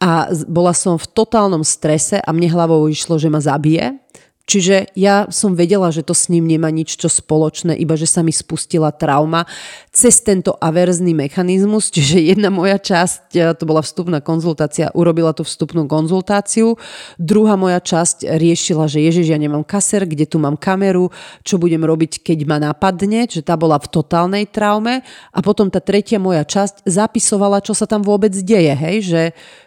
a 0.00 0.32
bola 0.48 0.72
som 0.72 0.96
v 0.96 1.04
totálnom 1.12 1.60
strese 1.60 2.16
a 2.16 2.30
mne 2.32 2.48
hlavou 2.48 2.88
išlo, 2.88 3.20
že 3.20 3.28
ma 3.28 3.44
zabije 3.44 4.00
Čiže 4.44 4.92
ja 4.92 5.24
som 5.32 5.56
vedela, 5.56 5.88
že 5.88 6.04
to 6.04 6.12
s 6.12 6.28
ním 6.28 6.44
nemá 6.44 6.68
nič 6.68 7.00
čo 7.00 7.08
spoločné, 7.08 7.80
iba 7.80 7.96
že 7.96 8.04
sa 8.04 8.20
mi 8.20 8.28
spustila 8.28 8.92
trauma 8.92 9.48
cez 9.88 10.20
tento 10.20 10.52
averzný 10.60 11.16
mechanizmus, 11.16 11.88
čiže 11.88 12.20
jedna 12.20 12.52
moja 12.52 12.76
časť, 12.76 13.24
e, 13.32 13.40
to 13.56 13.64
bola 13.64 13.80
vstupná 13.80 14.20
konzultácia, 14.20 14.92
urobila 14.92 15.32
tú 15.32 15.48
vstupnú 15.48 15.88
konzultáciu, 15.88 16.76
druhá 17.16 17.56
moja 17.56 17.80
časť 17.80 18.36
riešila, 18.36 18.84
že 18.84 19.00
ježiš, 19.00 19.32
ja 19.32 19.40
nemám 19.40 19.64
kaser, 19.64 20.04
kde 20.04 20.28
tu 20.28 20.36
mám 20.36 20.60
kameru, 20.60 21.08
čo 21.40 21.56
budem 21.56 21.80
robiť, 21.80 22.20
keď 22.20 22.38
ma 22.44 22.60
napadne, 22.60 23.24
že 23.24 23.40
tá 23.40 23.56
bola 23.56 23.80
v 23.80 23.88
totálnej 23.88 24.44
traume. 24.44 25.00
A 25.32 25.40
potom 25.40 25.72
tá 25.72 25.80
tretia 25.80 26.20
moja 26.20 26.44
časť 26.44 26.84
zapisovala, 26.84 27.64
čo 27.64 27.72
sa 27.72 27.88
tam 27.88 28.04
vôbec 28.04 28.36
deje, 28.36 28.76
hej, 28.76 28.96
že 29.00 29.22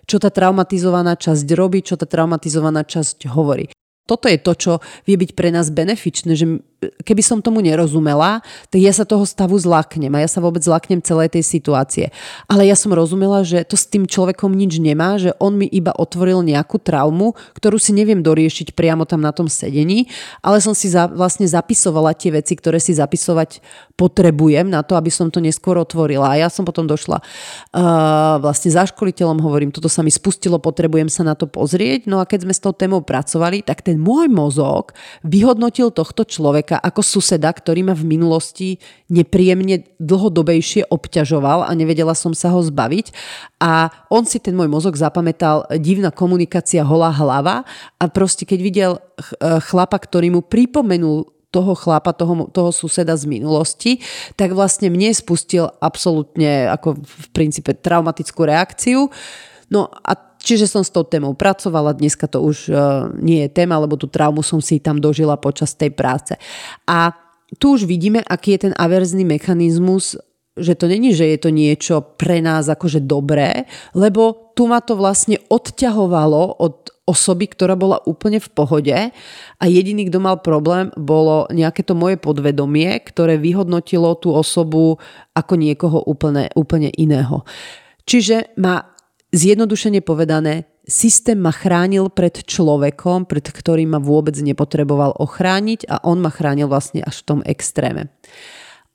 čo 0.06 0.22
tá 0.22 0.30
traumatizovaná 0.30 1.18
časť 1.18 1.50
robí, 1.58 1.82
čo 1.82 1.98
tá 1.98 2.06
traumatizovaná 2.06 2.86
časť 2.86 3.26
hovorí 3.34 3.74
toto 4.08 4.32
je 4.32 4.40
to, 4.40 4.52
čo 4.56 4.72
vie 5.04 5.20
byť 5.20 5.36
pre 5.36 5.52
nás 5.52 5.68
benefičné, 5.68 6.34
že 6.34 6.64
keby 6.78 7.22
som 7.26 7.42
tomu 7.42 7.66
nerozumela, 7.66 8.46
tak 8.70 8.78
ja 8.78 8.94
sa 8.94 9.02
toho 9.02 9.26
stavu 9.26 9.58
zlaknem 9.58 10.14
a 10.14 10.22
ja 10.22 10.30
sa 10.30 10.38
vôbec 10.38 10.62
zlaknem 10.62 11.02
celej 11.02 11.34
tej 11.34 11.44
situácie. 11.44 12.14
Ale 12.46 12.70
ja 12.70 12.78
som 12.78 12.94
rozumela, 12.94 13.42
že 13.42 13.66
to 13.66 13.74
s 13.74 13.90
tým 13.90 14.06
človekom 14.06 14.54
nič 14.54 14.78
nemá, 14.78 15.18
že 15.18 15.34
on 15.42 15.58
mi 15.58 15.66
iba 15.66 15.90
otvoril 15.98 16.46
nejakú 16.46 16.78
traumu, 16.78 17.34
ktorú 17.58 17.82
si 17.82 17.98
neviem 17.98 18.22
doriešiť 18.22 18.78
priamo 18.78 19.10
tam 19.10 19.26
na 19.26 19.34
tom 19.34 19.50
sedení, 19.50 20.06
ale 20.46 20.62
som 20.62 20.78
si 20.78 20.94
za, 20.94 21.10
vlastne 21.10 21.50
zapisovala 21.50 22.14
tie 22.14 22.30
veci, 22.30 22.54
ktoré 22.54 22.78
si 22.78 22.94
zapisovať 22.94 23.58
potrebujem 23.98 24.70
na 24.70 24.86
to, 24.86 24.94
aby 24.94 25.10
som 25.10 25.34
to 25.34 25.42
neskôr 25.42 25.82
otvorila. 25.82 26.38
A 26.38 26.46
ja 26.46 26.50
som 26.54 26.62
potom 26.62 26.86
došla 26.86 27.18
uh, 27.18 28.38
vlastne 28.38 28.70
za 28.70 28.86
školiteľom, 28.86 29.42
hovorím, 29.42 29.74
toto 29.74 29.90
sa 29.90 30.06
mi 30.06 30.14
spustilo, 30.14 30.62
potrebujem 30.62 31.10
sa 31.10 31.26
na 31.26 31.34
to 31.34 31.50
pozrieť. 31.50 32.06
No 32.06 32.22
a 32.22 32.30
keď 32.30 32.46
sme 32.46 32.54
s 32.54 32.62
tou 32.62 32.78
témou 32.78 33.02
pracovali, 33.02 33.66
tak 33.66 33.82
ten 33.82 33.98
môj 33.98 34.30
mozog 34.30 34.94
vyhodnotil 35.26 35.90
tohto 35.90 36.22
človeka 36.22 36.67
človeka 36.68 36.84
ako 36.84 37.00
suseda, 37.00 37.48
ktorý 37.48 37.88
ma 37.88 37.96
v 37.96 38.04
minulosti 38.04 38.70
nepríjemne 39.08 39.88
dlhodobejšie 40.04 40.92
obťažoval 40.92 41.64
a 41.64 41.72
nevedela 41.72 42.12
som 42.12 42.36
sa 42.36 42.52
ho 42.52 42.60
zbaviť. 42.60 43.16
A 43.64 43.88
on 44.12 44.28
si 44.28 44.44
ten 44.44 44.52
môj 44.52 44.68
mozog 44.68 45.00
zapamätal 45.00 45.64
divná 45.80 46.12
komunikácia 46.12 46.84
holá 46.84 47.16
hlava 47.16 47.64
a 47.96 48.04
proste 48.12 48.44
keď 48.44 48.60
videl 48.60 48.92
e, 49.00 49.00
chlapa, 49.64 49.96
ktorý 49.96 50.28
mu 50.36 50.42
pripomenul 50.44 51.32
toho 51.48 51.74
chlapa, 51.80 52.12
toho, 52.12 52.52
toho 52.52 52.76
suseda 52.76 53.16
z 53.16 53.24
minulosti, 53.24 54.04
tak 54.36 54.52
vlastne 54.52 54.92
mne 54.92 55.16
spustil 55.16 55.72
absolútne 55.80 56.68
ako 56.68 57.00
v 57.00 57.26
princípe 57.32 57.72
traumatickú 57.72 58.44
reakciu. 58.44 59.08
No 59.72 59.88
a 60.04 60.27
Čiže 60.48 60.72
som 60.72 60.80
s 60.80 60.96
tou 60.96 61.04
témou 61.04 61.36
pracovala, 61.36 61.92
dneska 61.92 62.24
to 62.32 62.40
už 62.40 62.72
uh, 62.72 63.12
nie 63.20 63.44
je 63.44 63.52
téma, 63.52 63.84
lebo 63.84 64.00
tú 64.00 64.08
traumu 64.08 64.40
som 64.40 64.64
si 64.64 64.80
tam 64.80 65.04
dožila 65.04 65.36
počas 65.36 65.76
tej 65.76 65.92
práce. 65.92 66.40
A 66.88 67.12
tu 67.60 67.76
už 67.76 67.84
vidíme, 67.84 68.24
aký 68.24 68.56
je 68.56 68.72
ten 68.72 68.74
averzný 68.80 69.28
mechanizmus, 69.28 70.16
že 70.56 70.80
to 70.80 70.88
není, 70.88 71.12
že 71.12 71.28
je 71.28 71.38
to 71.44 71.52
niečo 71.52 72.00
pre 72.16 72.40
nás 72.40 72.72
akože 72.72 73.04
dobré, 73.04 73.68
lebo 73.92 74.56
tu 74.56 74.72
ma 74.72 74.80
to 74.80 74.96
vlastne 74.96 75.36
odťahovalo 75.52 76.64
od 76.64 76.96
osoby, 77.04 77.52
ktorá 77.52 77.76
bola 77.76 78.00
úplne 78.08 78.40
v 78.40 78.50
pohode 78.52 78.98
a 79.60 79.64
jediný, 79.68 80.08
kto 80.08 80.20
mal 80.24 80.40
problém, 80.40 80.96
bolo 80.96 81.48
nejaké 81.52 81.84
to 81.84 81.92
moje 81.92 82.16
podvedomie, 82.20 83.00
ktoré 83.04 83.36
vyhodnotilo 83.36 84.16
tú 84.20 84.32
osobu 84.32 84.96
ako 85.36 85.54
niekoho 85.60 86.04
úplne, 86.08 86.52
úplne 86.56 86.92
iného. 86.96 87.44
Čiže 88.08 88.56
ma 88.60 88.97
Zjednodušene 89.28 90.00
povedané, 90.00 90.72
systém 90.88 91.36
ma 91.36 91.52
chránil 91.52 92.08
pred 92.08 92.48
človekom, 92.48 93.28
pred 93.28 93.44
ktorým 93.44 93.92
ma 93.92 94.00
vôbec 94.00 94.40
nepotreboval 94.40 95.20
ochrániť 95.20 95.84
a 95.92 96.00
on 96.08 96.24
ma 96.24 96.32
chránil 96.32 96.72
vlastne 96.72 97.04
až 97.04 97.22
v 97.22 97.28
tom 97.28 97.40
extréme 97.44 98.08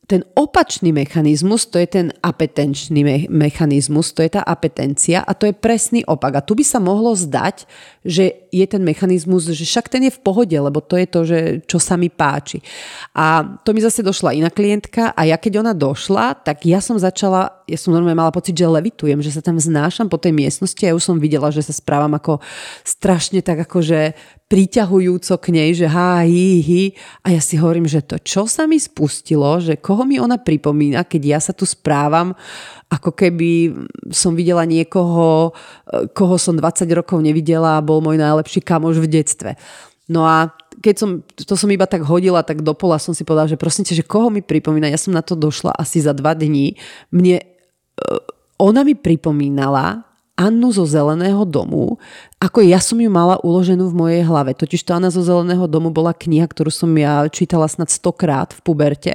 ten 0.02 0.26
opačný 0.34 0.90
mechanizmus, 0.90 1.70
to 1.70 1.78
je 1.78 1.86
ten 1.86 2.06
apetenčný 2.26 3.00
me- 3.06 3.30
mechanizmus, 3.30 4.10
to 4.10 4.26
je 4.26 4.34
tá 4.34 4.42
apetencia 4.42 5.22
a 5.22 5.30
to 5.30 5.46
je 5.46 5.54
presný 5.54 6.02
opak. 6.02 6.42
A 6.42 6.44
tu 6.44 6.58
by 6.58 6.66
sa 6.66 6.82
mohlo 6.82 7.14
zdať, 7.14 7.70
že 8.02 8.50
je 8.50 8.66
ten 8.66 8.82
mechanizmus, 8.82 9.46
že 9.46 9.62
však 9.62 9.86
ten 9.86 10.10
je 10.10 10.12
v 10.12 10.22
pohode, 10.26 10.58
lebo 10.58 10.82
to 10.82 10.98
je 10.98 11.06
to, 11.06 11.20
že, 11.22 11.40
čo 11.70 11.78
sa 11.78 11.94
mi 11.94 12.10
páči. 12.10 12.58
A 13.14 13.46
to 13.62 13.70
mi 13.70 13.78
zase 13.78 14.02
došla 14.02 14.34
iná 14.34 14.50
klientka 14.50 15.14
a 15.14 15.22
ja 15.22 15.38
keď 15.38 15.62
ona 15.62 15.70
došla, 15.70 16.34
tak 16.42 16.66
ja 16.66 16.82
som 16.82 16.98
začala, 16.98 17.62
ja 17.70 17.78
som 17.78 17.94
normálne 17.94 18.18
mala 18.18 18.34
pocit, 18.34 18.58
že 18.58 18.66
levitujem, 18.66 19.22
že 19.22 19.30
sa 19.30 19.38
tam 19.38 19.54
znášam 19.54 20.10
po 20.10 20.18
tej 20.18 20.34
miestnosti 20.34 20.82
a 20.82 20.90
ja 20.92 20.98
už 20.98 21.14
som 21.14 21.22
videla, 21.22 21.54
že 21.54 21.62
sa 21.62 21.70
správam 21.70 22.10
ako 22.18 22.42
strašne 22.82 23.38
tak 23.38 23.70
akože 23.70 24.18
priťahujúco 24.52 25.32
k 25.40 25.46
nej, 25.48 25.72
že 25.72 25.88
há, 25.88 26.28
hí, 26.28 26.60
hí. 26.60 26.82
A 27.24 27.32
ja 27.32 27.40
si 27.40 27.56
hovorím, 27.56 27.88
že 27.88 28.04
to, 28.04 28.20
čo 28.20 28.44
sa 28.44 28.68
mi 28.68 28.76
spustilo, 28.76 29.56
že 29.64 29.80
koho 29.80 30.04
mi 30.04 30.20
ona 30.20 30.36
pripomína, 30.36 31.08
keď 31.08 31.22
ja 31.24 31.40
sa 31.40 31.56
tu 31.56 31.64
správam, 31.64 32.36
ako 32.92 33.16
keby 33.16 33.72
som 34.12 34.36
videla 34.36 34.68
niekoho, 34.68 35.56
koho 36.12 36.36
som 36.36 36.52
20 36.52 36.84
rokov 36.92 37.24
nevidela 37.24 37.80
a 37.80 37.84
bol 37.84 38.04
môj 38.04 38.20
najlepší 38.20 38.60
kamoš 38.60 39.00
v 39.00 39.08
detstve. 39.08 39.50
No 40.12 40.28
a 40.28 40.52
keď 40.84 40.94
som, 41.00 41.10
to 41.24 41.56
som 41.56 41.72
iba 41.72 41.88
tak 41.88 42.04
hodila, 42.04 42.44
tak 42.44 42.60
do 42.60 42.76
pola 42.76 43.00
som 43.00 43.16
si 43.16 43.24
povedala, 43.24 43.48
že 43.48 43.56
prosím 43.56 43.88
te, 43.88 43.96
že 43.96 44.04
koho 44.04 44.28
mi 44.28 44.44
pripomína, 44.44 44.92
ja 44.92 45.00
som 45.00 45.16
na 45.16 45.24
to 45.24 45.32
došla 45.32 45.72
asi 45.80 46.04
za 46.04 46.12
dva 46.12 46.36
dní. 46.36 46.76
Mne 47.08 47.40
ona 48.60 48.84
mi 48.84 48.92
pripomínala 48.92 50.11
Annu 50.32 50.72
zo 50.72 50.88
Zeleného 50.88 51.44
domu, 51.44 52.00
ako 52.40 52.64
ja 52.64 52.80
som 52.80 52.96
ju 52.96 53.12
mala 53.12 53.36
uloženú 53.44 53.92
v 53.92 53.98
mojej 53.98 54.22
hlave. 54.24 54.56
Totiž 54.56 54.80
to 54.82 54.96
Anna 54.96 55.12
zo 55.12 55.20
Zeleného 55.20 55.68
domu 55.68 55.92
bola 55.92 56.16
kniha, 56.16 56.48
ktorú 56.48 56.72
som 56.72 56.88
ja 56.96 57.28
čítala 57.28 57.68
snad 57.68 57.92
stokrát 57.92 58.56
v 58.56 58.60
puberte 58.64 59.12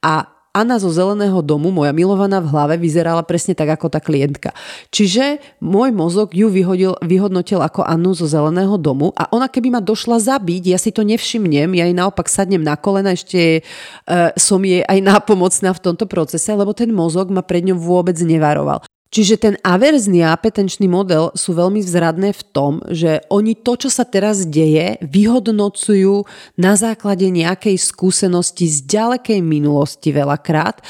a 0.00 0.32
Anna 0.56 0.80
zo 0.80 0.88
Zeleného 0.88 1.44
domu, 1.44 1.68
moja 1.68 1.92
milovaná 1.92 2.40
v 2.40 2.48
hlave, 2.48 2.74
vyzerala 2.80 3.20
presne 3.20 3.52
tak 3.52 3.76
ako 3.76 3.92
tá 3.92 4.00
klientka. 4.00 4.56
Čiže 4.88 5.36
môj 5.60 5.92
mozog 5.92 6.32
ju 6.32 6.48
vyhodil, 6.48 6.96
vyhodnotil 7.04 7.60
ako 7.60 7.84
Annu 7.84 8.16
zo 8.16 8.24
Zeleného 8.24 8.80
domu 8.80 9.12
a 9.12 9.28
ona 9.36 9.52
keby 9.52 9.68
ma 9.68 9.84
došla 9.84 10.16
zabiť, 10.16 10.72
ja 10.72 10.80
si 10.80 10.96
to 10.96 11.04
nevšimnem, 11.04 11.76
ja 11.76 11.84
jej 11.84 11.92
naopak 11.92 12.32
sadnem 12.32 12.64
na 12.64 12.72
kolena, 12.80 13.12
ešte 13.12 13.60
uh, 13.60 14.32
som 14.40 14.64
jej 14.64 14.80
aj 14.80 15.04
nápomocná 15.04 15.76
v 15.76 15.82
tomto 15.92 16.08
procese, 16.08 16.48
lebo 16.56 16.72
ten 16.72 16.88
mozog 16.88 17.28
ma 17.28 17.44
pred 17.44 17.60
ňou 17.68 17.76
vôbec 17.76 18.16
nevaroval. 18.16 18.80
Čiže 19.16 19.40
ten 19.40 19.54
averzný 19.64 20.20
a 20.28 20.36
apetenčný 20.36 20.92
model 20.92 21.32
sú 21.32 21.56
veľmi 21.56 21.80
vzradné 21.80 22.36
v 22.36 22.42
tom, 22.52 22.84
že 22.92 23.24
oni 23.32 23.56
to, 23.56 23.80
čo 23.80 23.88
sa 23.88 24.04
teraz 24.04 24.44
deje, 24.44 25.00
vyhodnocujú 25.00 26.28
na 26.60 26.76
základe 26.76 27.24
nejakej 27.32 27.80
skúsenosti 27.80 28.68
z 28.68 28.84
ďalekej 28.84 29.40
minulosti 29.40 30.12
veľakrát 30.12 30.84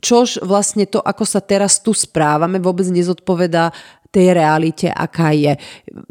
čož 0.00 0.40
vlastne 0.42 0.88
to, 0.88 0.98
ako 0.98 1.24
sa 1.28 1.44
teraz 1.44 1.78
tu 1.84 1.92
správame, 1.92 2.58
vôbec 2.58 2.88
nezodpovedá 2.88 3.70
tej 4.10 4.34
realite, 4.34 4.90
aká 4.90 5.30
je. 5.30 5.54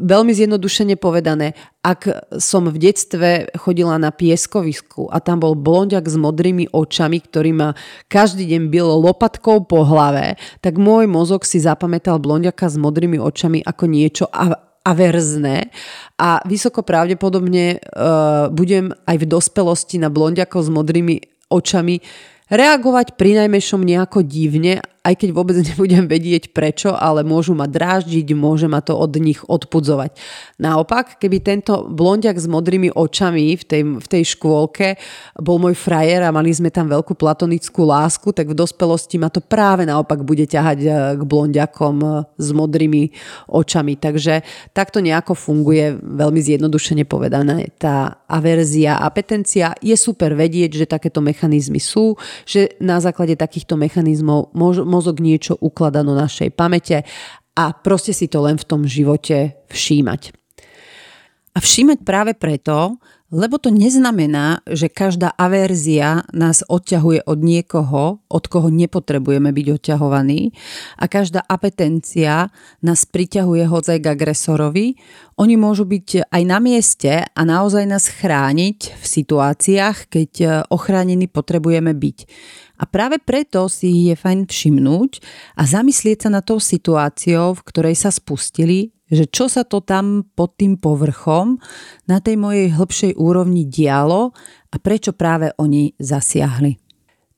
Veľmi 0.00 0.32
zjednodušene 0.32 0.96
povedané, 0.96 1.52
ak 1.84 2.32
som 2.40 2.64
v 2.72 2.80
detstve 2.80 3.52
chodila 3.60 4.00
na 4.00 4.08
pieskovisku 4.08 5.12
a 5.12 5.20
tam 5.20 5.44
bol 5.44 5.52
blondiak 5.52 6.08
s 6.08 6.16
modrými 6.16 6.72
očami, 6.72 7.20
ktorý 7.20 7.50
ma 7.52 7.68
každý 8.08 8.48
deň 8.48 8.62
bil 8.72 8.88
lopatkou 8.88 9.68
po 9.68 9.84
hlave, 9.84 10.40
tak 10.64 10.80
môj 10.80 11.04
mozog 11.12 11.44
si 11.44 11.60
zapamätal 11.60 12.16
blondiaka 12.16 12.72
s 12.72 12.80
modrými 12.80 13.20
očami 13.20 13.60
ako 13.60 13.84
niečo 13.84 14.24
averzné 14.80 15.68
a 16.16 16.40
vysoko 16.48 16.80
pravdepodobne 16.80 17.76
uh, 17.76 18.48
budem 18.48 18.96
aj 19.04 19.16
v 19.20 19.28
dospelosti 19.28 20.00
na 20.00 20.08
blondiakov 20.08 20.64
s 20.64 20.70
modrými 20.72 21.20
očami 21.52 22.00
reagovať 22.50 23.14
pri 23.14 23.46
najmenšom 23.46 23.80
nejako 23.86 24.26
divne 24.26 24.82
aj 25.00 25.14
keď 25.16 25.30
vôbec 25.32 25.56
nebudem 25.68 26.04
vedieť 26.04 26.52
prečo, 26.52 26.92
ale 26.92 27.24
môžu 27.24 27.56
ma 27.56 27.64
dráždiť, 27.64 28.36
môže 28.36 28.68
ma 28.68 28.84
to 28.84 28.96
od 28.96 29.16
nich 29.16 29.40
odpudzovať. 29.48 30.16
Naopak, 30.60 31.16
keby 31.16 31.40
tento 31.40 31.88
blondiak 31.88 32.36
s 32.36 32.46
modrými 32.46 32.92
očami 32.92 33.56
v 33.56 33.64
tej, 33.64 33.82
v 33.96 34.06
tej 34.06 34.22
škôlke 34.36 35.00
bol 35.40 35.56
môj 35.56 35.76
frajer 35.76 36.24
a 36.24 36.34
mali 36.34 36.52
sme 36.52 36.68
tam 36.68 36.88
veľkú 36.92 37.16
platonickú 37.16 37.88
lásku, 37.88 38.32
tak 38.36 38.52
v 38.52 38.58
dospelosti 38.58 39.16
ma 39.16 39.32
to 39.32 39.40
práve 39.40 39.88
naopak 39.88 40.20
bude 40.20 40.44
ťahať 40.44 40.78
eh, 40.84 40.92
k 41.16 41.22
blondiakom 41.24 41.96
eh, 42.00 42.12
s 42.36 42.48
modrými 42.52 43.02
očami. 43.48 43.96
Takže 43.96 44.44
takto 44.76 45.00
nejako 45.00 45.32
funguje 45.32 45.96
veľmi 45.96 46.40
zjednodušene 46.40 47.08
povedané 47.08 47.72
tá 47.80 48.20
averzia 48.28 49.00
a 49.00 49.08
petencia. 49.08 49.72
Je 49.80 49.96
super 49.96 50.36
vedieť, 50.36 50.84
že 50.84 50.86
takéto 50.90 51.24
mechanizmy 51.24 51.80
sú, 51.80 52.14
že 52.44 52.76
na 52.78 53.00
základe 53.00 53.34
takýchto 53.34 53.80
mechanizmov 53.80 54.52
mozog 54.90 55.22
niečo 55.22 55.54
ukladá 55.62 56.02
do 56.02 56.18
našej 56.18 56.50
pamäte 56.50 57.06
a 57.54 57.70
proste 57.70 58.10
si 58.10 58.26
to 58.26 58.42
len 58.42 58.58
v 58.58 58.66
tom 58.66 58.82
živote 58.82 59.62
všímať. 59.70 60.34
A 61.54 61.58
všímať 61.58 61.98
práve 62.02 62.32
preto, 62.34 62.98
lebo 63.30 63.62
to 63.62 63.70
neznamená, 63.70 64.66
že 64.66 64.90
každá 64.90 65.30
averzia 65.38 66.26
nás 66.34 66.66
odťahuje 66.66 67.22
od 67.30 67.38
niekoho, 67.38 68.02
od 68.26 68.44
koho 68.50 68.68
nepotrebujeme 68.74 69.54
byť 69.54 69.66
odťahovaní 69.78 70.50
a 70.98 71.06
každá 71.06 71.38
apetencia 71.46 72.50
nás 72.82 73.06
priťahuje 73.06 73.70
hodzaj 73.70 73.98
k 74.02 74.10
agresorovi. 74.10 74.86
Oni 75.38 75.54
môžu 75.54 75.86
byť 75.86 76.26
aj 76.26 76.42
na 76.42 76.58
mieste 76.58 77.22
a 77.22 77.40
naozaj 77.46 77.86
nás 77.86 78.10
chrániť 78.10 78.98
v 78.98 79.04
situáciách, 79.06 80.10
keď 80.10 80.30
ochránení 80.68 81.30
potrebujeme 81.30 81.94
byť. 81.94 82.18
A 82.80 82.88
práve 82.88 83.20
preto 83.20 83.68
si 83.70 84.08
je 84.08 84.16
fajn 84.16 84.48
všimnúť 84.48 85.20
a 85.54 85.68
zamyslieť 85.68 86.26
sa 86.26 86.30
na 86.32 86.40
tou 86.40 86.56
situáciou, 86.56 87.52
v 87.52 87.64
ktorej 87.68 87.94
sa 87.94 88.08
spustili, 88.08 88.90
že 89.10 89.26
čo 89.26 89.50
sa 89.50 89.66
to 89.66 89.82
tam 89.82 90.22
pod 90.22 90.54
tým 90.56 90.78
povrchom 90.78 91.58
na 92.06 92.22
tej 92.22 92.38
mojej 92.38 92.70
hĺbšej 92.70 93.12
úrovni 93.18 93.66
dialo 93.66 94.30
a 94.70 94.76
prečo 94.78 95.12
práve 95.12 95.50
oni 95.58 95.92
zasiahli. 95.98 96.78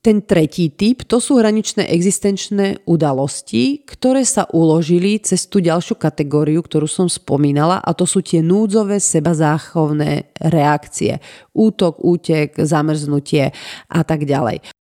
Ten 0.03 0.19
tretí 0.27 0.67
typ 0.75 1.07
to 1.07 1.23
sú 1.23 1.39
hraničné 1.39 1.87
existenčné 1.87 2.83
udalosti, 2.83 3.87
ktoré 3.87 4.27
sa 4.27 4.43
uložili 4.51 5.15
cez 5.23 5.47
tú 5.47 5.63
ďalšiu 5.63 5.95
kategóriu, 5.95 6.59
ktorú 6.59 6.91
som 6.91 7.07
spomínala 7.07 7.79
a 7.79 7.95
to 7.95 8.03
sú 8.03 8.19
tie 8.19 8.43
núdzové 8.43 8.99
sebazáchovné 8.99 10.35
reakcie. 10.51 11.23
Útok, 11.55 12.03
útek, 12.03 12.51
zamrznutie 12.59 13.55
a 13.87 14.03
tak 14.03 14.27
ďalej. 14.27 14.82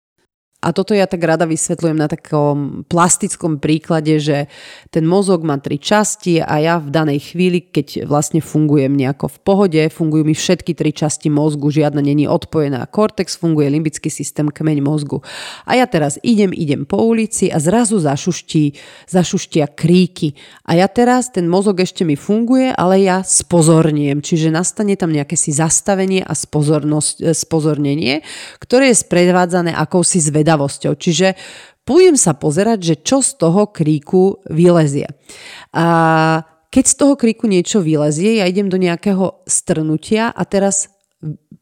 A 0.64 0.72
toto 0.72 0.96
ja 0.96 1.04
tak 1.04 1.20
rada 1.20 1.44
vysvetľujem 1.44 1.98
na 2.00 2.08
takom 2.08 2.88
plastickom 2.88 3.60
príklade, 3.60 4.16
že 4.16 4.48
ten 4.88 5.04
mozog 5.04 5.44
má 5.44 5.60
tri 5.60 5.76
časti 5.76 6.40
a 6.40 6.56
ja 6.56 6.80
v 6.80 6.88
danej 6.88 7.36
chvíli, 7.36 7.60
keď 7.60 8.08
vlastne 8.08 8.40
fungujem 8.40 8.96
nejako 8.96 9.28
v 9.28 9.38
pohode, 9.44 9.82
fungujú 9.92 10.24
mi 10.24 10.32
všetky 10.32 10.72
tri 10.72 10.96
časti 10.96 11.28
mozgu, 11.28 11.68
žiadna 11.68 12.00
není 12.00 12.24
odpojená. 12.24 12.88
Kortex 12.88 13.36
funguje, 13.36 13.68
limbický 13.68 14.08
systém, 14.08 14.48
kmeň 14.48 14.80
mozgu. 14.80 15.20
A 15.68 15.76
ja 15.76 15.84
teraz 15.84 16.16
idem, 16.24 16.48
idem 16.56 16.88
po 16.88 16.96
ulici 16.96 17.52
a 17.52 17.60
zrazu 17.60 18.00
zašuští, 18.00 18.72
zašuštia 19.12 19.68
kríky. 19.68 20.32
A 20.64 20.80
ja 20.80 20.88
teraz, 20.88 21.28
ten 21.28 21.44
mozog 21.44 21.84
ešte 21.84 22.08
mi 22.08 22.16
funguje, 22.16 22.72
ale 22.72 23.04
ja 23.04 23.20
spozorniem. 23.20 24.24
Čiže 24.24 24.48
nastane 24.48 24.96
tam 24.96 25.12
nejaké 25.12 25.36
si 25.36 25.52
zastavenie 25.52 26.24
a 26.24 26.32
spozornosť, 26.32 27.36
spozornenie, 27.36 28.24
ktoré 28.64 28.88
je 28.88 29.04
sprevádzané 29.04 29.76
akousi 29.76 30.24
zvedavosťou 30.24 30.53
zvedavosťou. 30.55 30.93
Čiže 30.94 31.35
pôjdem 31.82 32.14
sa 32.14 32.39
pozerať, 32.39 32.78
že 32.81 32.94
čo 33.02 33.18
z 33.20 33.31
toho 33.36 33.68
kríku 33.74 34.39
vylezie. 34.47 35.10
A 35.74 35.85
keď 36.70 36.85
z 36.86 36.94
toho 36.98 37.14
kríku 37.14 37.47
niečo 37.47 37.82
vylezie, 37.82 38.39
ja 38.43 38.47
idem 38.47 38.70
do 38.70 38.78
nejakého 38.78 39.47
strnutia 39.47 40.31
a 40.31 40.43
teraz 40.47 40.90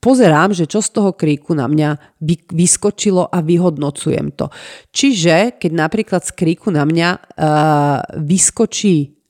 pozerám, 0.01 0.57
že 0.57 0.67
čo 0.67 0.81
z 0.81 0.91
toho 0.93 1.11
kríku 1.15 1.55
na 1.55 1.69
mňa 1.69 2.21
vyskočilo 2.53 3.29
a 3.29 3.39
vyhodnocujem 3.45 4.35
to. 4.35 4.49
Čiže 4.91 5.61
keď 5.61 5.73
napríklad 5.73 6.23
z 6.25 6.33
kríku 6.33 6.73
na 6.73 6.83
mňa 6.83 7.09
uh, 7.13 7.21
vyskočí 8.19 9.22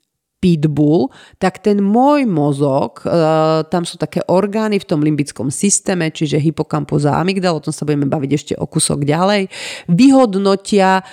pitbull, 0.42 1.14
tak 1.38 1.62
ten 1.62 1.78
môj 1.78 2.26
mozog, 2.26 3.06
uh, 3.06 3.62
tam 3.70 3.86
sú 3.86 3.94
také 3.94 4.26
orgány 4.26 4.82
v 4.82 4.88
tom 4.90 4.98
limbickom 4.98 5.54
systéme, 5.54 6.10
čiže 6.10 6.42
hypokampus 6.42 7.06
a 7.06 7.22
amygdala, 7.22 7.62
o 7.62 7.64
tom 7.64 7.70
sa 7.70 7.86
budeme 7.86 8.10
baviť 8.10 8.30
ešte 8.34 8.54
o 8.58 8.66
kusok 8.66 9.06
ďalej, 9.06 9.46
vyhodnotia 9.86 11.06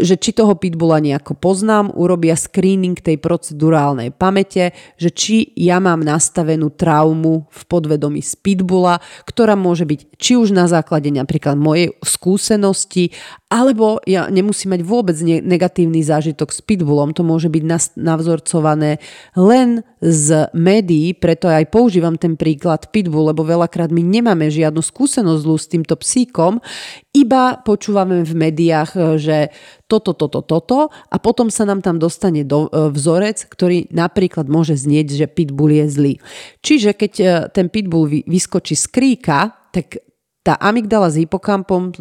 že 0.00 0.16
či 0.16 0.32
toho 0.32 0.56
pitbulla 0.56 0.96
nejako 0.96 1.36
poznám, 1.36 1.92
urobia 1.92 2.34
screening 2.34 2.96
tej 2.96 3.20
procedurálnej 3.20 4.16
pamäte, 4.16 4.72
že 4.96 5.12
či 5.12 5.52
ja 5.60 5.76
mám 5.76 6.00
nastavenú 6.00 6.72
traumu 6.72 7.44
v 7.52 7.60
podvedomí 7.68 8.24
z 8.24 8.32
pitbulla, 8.40 9.04
ktorá 9.28 9.52
môže 9.54 9.84
byť 9.84 10.00
či 10.16 10.40
už 10.40 10.56
na 10.56 10.64
základe 10.64 11.12
napríklad 11.12 11.60
mojej 11.60 11.92
skúsenosti, 12.00 13.12
alebo 13.52 14.00
ja 14.08 14.32
nemusím 14.32 14.74
mať 14.74 14.82
vôbec 14.82 15.16
negatívny 15.22 16.00
zážitok 16.00 16.50
s 16.50 16.64
pitbullom, 16.64 17.12
to 17.12 17.20
môže 17.22 17.52
byť 17.52 17.62
navzorcované 18.00 18.98
len 19.36 19.84
z 20.00 20.48
médií, 20.56 21.12
preto 21.12 21.46
aj 21.46 21.68
používam 21.68 22.16
ten 22.16 22.40
príklad 22.40 22.88
pitbull, 22.88 23.30
lebo 23.30 23.44
veľakrát 23.44 23.92
my 23.92 24.00
nemáme 24.00 24.48
žiadnu 24.48 24.80
skúsenosť 24.80 25.40
zlú 25.44 25.56
s 25.60 25.70
týmto 25.70 25.94
psíkom, 25.94 26.64
iba 27.14 27.62
počúvame 27.62 28.26
v 28.26 28.34
médiách, 28.34 28.90
e, 28.98 29.00
že 29.22 29.38
toto, 29.86 30.12
toto, 30.18 30.42
toto 30.42 30.90
a 30.90 31.16
potom 31.22 31.46
sa 31.48 31.62
nám 31.62 31.80
tam 31.80 32.02
dostane 32.02 32.42
do, 32.42 32.66
e, 32.66 32.90
vzorec, 32.90 33.46
ktorý 33.46 33.88
napríklad 33.94 34.50
môže 34.50 34.74
znieť, 34.74 35.14
že 35.14 35.26
pitbull 35.30 35.70
je 35.70 35.86
zlý. 35.86 36.14
Čiže 36.60 36.90
keď 36.98 37.12
e, 37.22 37.26
ten 37.54 37.70
pitbull 37.70 38.10
vyskočí 38.10 38.74
z 38.74 38.86
kríka, 38.90 39.54
tak 39.70 40.02
tá 40.44 40.58
amygdala 40.60 41.08
s 41.08 41.16
hypokampom 41.16 41.96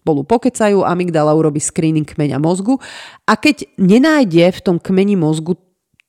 spolu 0.00 0.22
pokecajú, 0.22 0.86
amygdala 0.86 1.34
urobí 1.34 1.58
screening 1.58 2.06
kmeňa 2.06 2.38
mozgu 2.38 2.78
a 3.26 3.34
keď 3.34 3.66
nenájde 3.80 4.46
v 4.46 4.60
tom 4.62 4.76
kmeni 4.78 5.18
mozgu 5.18 5.58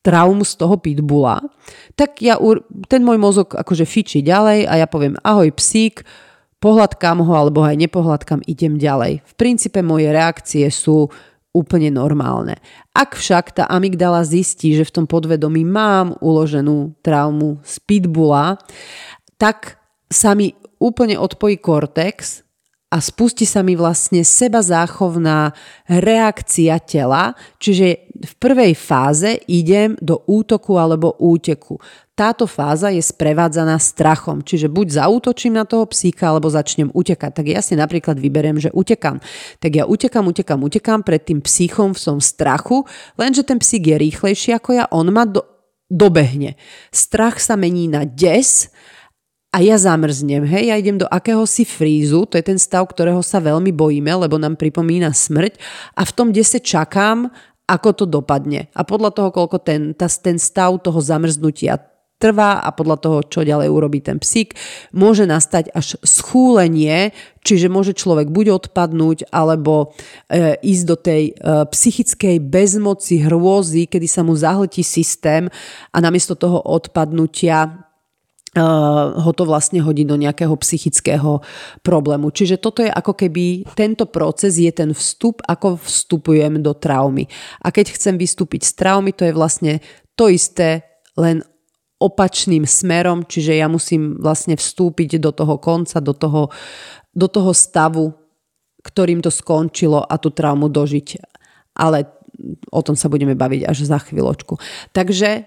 traumu 0.02 0.46
z 0.46 0.58
toho 0.58 0.78
pitbula, 0.82 1.42
tak 1.94 2.22
ja, 2.26 2.38
ten 2.90 3.02
môj 3.06 3.22
mozog 3.22 3.54
akože 3.54 3.86
fičí 3.86 4.26
ďalej 4.26 4.66
a 4.66 4.74
ja 4.82 4.88
poviem 4.90 5.18
ahoj 5.22 5.54
psík, 5.54 6.02
pohľadkám 6.62 7.26
ho 7.26 7.34
alebo 7.34 7.66
aj 7.66 7.76
nepohľadkám, 7.76 8.46
idem 8.46 8.78
ďalej. 8.78 9.26
V 9.26 9.34
princípe 9.36 9.82
moje 9.82 10.14
reakcie 10.14 10.70
sú 10.70 11.10
úplne 11.52 11.92
normálne. 11.92 12.62
Ak 12.96 13.20
však 13.20 13.60
tá 13.60 13.64
amygdala 13.68 14.24
zistí, 14.24 14.72
že 14.72 14.88
v 14.88 15.04
tom 15.04 15.06
podvedomí 15.10 15.68
mám 15.68 16.16
uloženú 16.24 16.96
traumu 17.04 17.60
z 17.66 17.76
pitbula, 17.84 18.56
tak 19.36 19.82
sa 20.08 20.32
mi 20.32 20.56
úplne 20.80 21.20
odpojí 21.20 21.60
kortex 21.60 22.46
a 22.92 23.00
spustí 23.00 23.48
sa 23.48 23.64
mi 23.64 23.80
vlastne 23.80 24.24
seba 24.28 24.60
záchovná 24.60 25.56
reakcia 25.88 26.76
tela, 26.84 27.32
čiže 27.56 28.12
v 28.12 28.34
prvej 28.36 28.76
fáze 28.76 29.40
idem 29.48 29.96
do 30.04 30.24
útoku 30.28 30.76
alebo 30.76 31.16
úteku. 31.16 31.80
Táto 32.22 32.46
fáza 32.46 32.94
je 32.94 33.02
sprevádzaná 33.02 33.82
strachom, 33.82 34.46
čiže 34.46 34.70
buď 34.70 35.02
zautočím 35.02 35.58
na 35.58 35.66
toho 35.66 35.90
psíka, 35.90 36.30
alebo 36.30 36.54
začnem 36.54 36.94
utekať. 36.94 37.34
Tak 37.34 37.46
ja 37.50 37.66
si 37.66 37.74
napríklad 37.74 38.22
vyberiem, 38.22 38.62
že 38.62 38.70
utekam. 38.78 39.18
Tak 39.58 39.72
ja 39.74 39.90
utekam, 39.90 40.30
utekam, 40.30 40.62
utekam 40.62 41.02
pred 41.02 41.26
tým 41.26 41.42
psíchom 41.42 41.98
som 41.98 42.22
strachu, 42.22 42.86
lenže 43.18 43.42
ten 43.42 43.58
psík 43.58 43.90
je 43.90 43.98
rýchlejší 43.98 44.54
ako 44.54 44.70
ja, 44.70 44.86
on 44.94 45.10
ma 45.10 45.26
do, 45.26 45.42
dobehne. 45.90 46.62
Strach 46.94 47.42
sa 47.42 47.58
mení 47.58 47.90
na 47.90 48.06
des 48.06 48.70
a 49.50 49.66
ja 49.66 49.82
zamrznem, 49.82 50.46
hej, 50.46 50.70
ja 50.70 50.78
idem 50.78 51.02
do 51.02 51.10
akéhosi 51.10 51.66
frízu, 51.66 52.30
to 52.30 52.38
je 52.38 52.46
ten 52.46 52.62
stav, 52.62 52.86
ktorého 52.86 53.26
sa 53.26 53.42
veľmi 53.42 53.74
bojíme, 53.74 54.14
lebo 54.14 54.38
nám 54.38 54.62
pripomína 54.62 55.10
smrť 55.10 55.58
a 55.98 56.06
v 56.06 56.12
tom 56.14 56.30
dese 56.30 56.62
čakám, 56.62 57.34
ako 57.66 57.90
to 57.98 58.06
dopadne. 58.06 58.70
A 58.78 58.86
podľa 58.86 59.10
toho, 59.10 59.30
koľko 59.34 59.58
ten, 59.58 59.98
ta, 59.98 60.06
ten 60.06 60.38
stav 60.38 60.78
toho 60.86 61.02
zamrznutia 61.02 61.91
trvá 62.22 62.62
a 62.62 62.70
podľa 62.70 62.98
toho, 63.02 63.18
čo 63.26 63.42
ďalej 63.42 63.74
urobí 63.74 63.98
ten 64.06 64.22
psík, 64.22 64.54
môže 64.94 65.26
nastať 65.26 65.74
až 65.74 65.98
schúlenie, 66.06 67.18
čiže 67.42 67.66
môže 67.74 67.98
človek 67.98 68.30
buď 68.30 68.62
odpadnúť, 68.62 69.34
alebo 69.34 69.98
e, 70.30 70.62
ísť 70.62 70.84
do 70.86 70.96
tej 70.96 71.34
e, 71.34 71.66
psychickej 71.66 72.38
bezmoci, 72.38 73.26
hrôzy, 73.26 73.90
kedy 73.90 74.06
sa 74.06 74.22
mu 74.22 74.38
zahltí 74.38 74.86
systém 74.86 75.50
a 75.90 75.98
namiesto 75.98 76.38
toho 76.38 76.62
odpadnutia 76.62 77.90
Uh, 78.52 79.16
ho 79.24 79.32
to 79.32 79.48
vlastne 79.48 79.80
hodí 79.80 80.04
do 80.04 80.20
nejakého 80.20 80.52
psychického 80.60 81.40
problému. 81.88 82.36
Čiže 82.36 82.60
toto 82.60 82.84
je 82.84 82.92
ako 82.92 83.16
keby, 83.16 83.64
tento 83.80 84.04
proces 84.12 84.60
je 84.60 84.68
ten 84.76 84.92
vstup, 84.92 85.40
ako 85.48 85.80
vstupujem 85.80 86.60
do 86.60 86.76
traumy. 86.76 87.32
A 87.64 87.72
keď 87.72 87.96
chcem 87.96 88.20
vystúpiť 88.20 88.68
z 88.68 88.76
traumy, 88.76 89.16
to 89.16 89.24
je 89.24 89.32
vlastne 89.32 89.80
to 90.20 90.28
isté, 90.28 90.84
len 91.16 91.48
opačným 92.02 92.66
smerom, 92.66 93.22
čiže 93.30 93.54
ja 93.54 93.70
musím 93.70 94.18
vlastne 94.18 94.58
vstúpiť 94.58 95.22
do 95.22 95.30
toho 95.30 95.62
konca, 95.62 96.02
do 96.02 96.18
toho, 96.18 96.50
do 97.14 97.28
toho 97.30 97.54
stavu, 97.54 98.10
ktorým 98.82 99.22
to 99.22 99.30
skončilo 99.30 100.02
a 100.02 100.18
tú 100.18 100.34
traumu 100.34 100.66
dožiť. 100.66 101.22
Ale 101.78 102.10
o 102.74 102.82
tom 102.82 102.98
sa 102.98 103.06
budeme 103.08 103.38
baviť 103.38 103.70
až 103.70 103.86
za 103.86 104.02
chvíľočku. 104.02 104.58
Takže 104.92 105.30
e, 105.30 105.42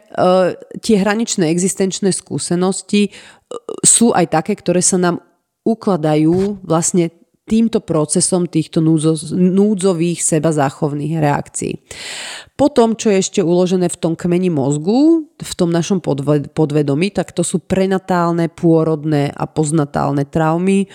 tie 0.78 0.97
hraničné 1.02 1.51
existenčné 1.51 2.14
skúsenosti 2.14 3.09
e, 3.09 3.10
sú 3.82 4.14
aj 4.14 4.31
také, 4.31 4.55
ktoré 4.55 4.78
sa 4.78 4.97
nám 4.97 5.18
ukladajú 5.66 6.62
vlastne 6.62 7.10
týmto 7.45 7.85
procesom 7.85 8.49
týchto 8.49 8.81
núdzo, 8.81 9.21
núdzových 9.37 10.25
seba 10.25 10.49
záchovných 10.49 11.21
reakcií. 11.21 11.77
Potom, 12.57 12.97
čo 12.97 13.12
je 13.12 13.21
ešte 13.21 13.41
uložené 13.45 13.93
v 13.93 14.01
tom 14.01 14.15
kmeni 14.16 14.49
mozgu, 14.49 15.29
v 15.37 15.53
tom 15.53 15.69
našom 15.69 16.01
podvedomí, 16.53 17.12
tak 17.12 17.37
to 17.37 17.45
sú 17.45 17.61
prenatálne, 17.61 18.49
pôrodné 18.49 19.29
a 19.29 19.45
poznatálne 19.45 20.25
traumy, 20.25 20.89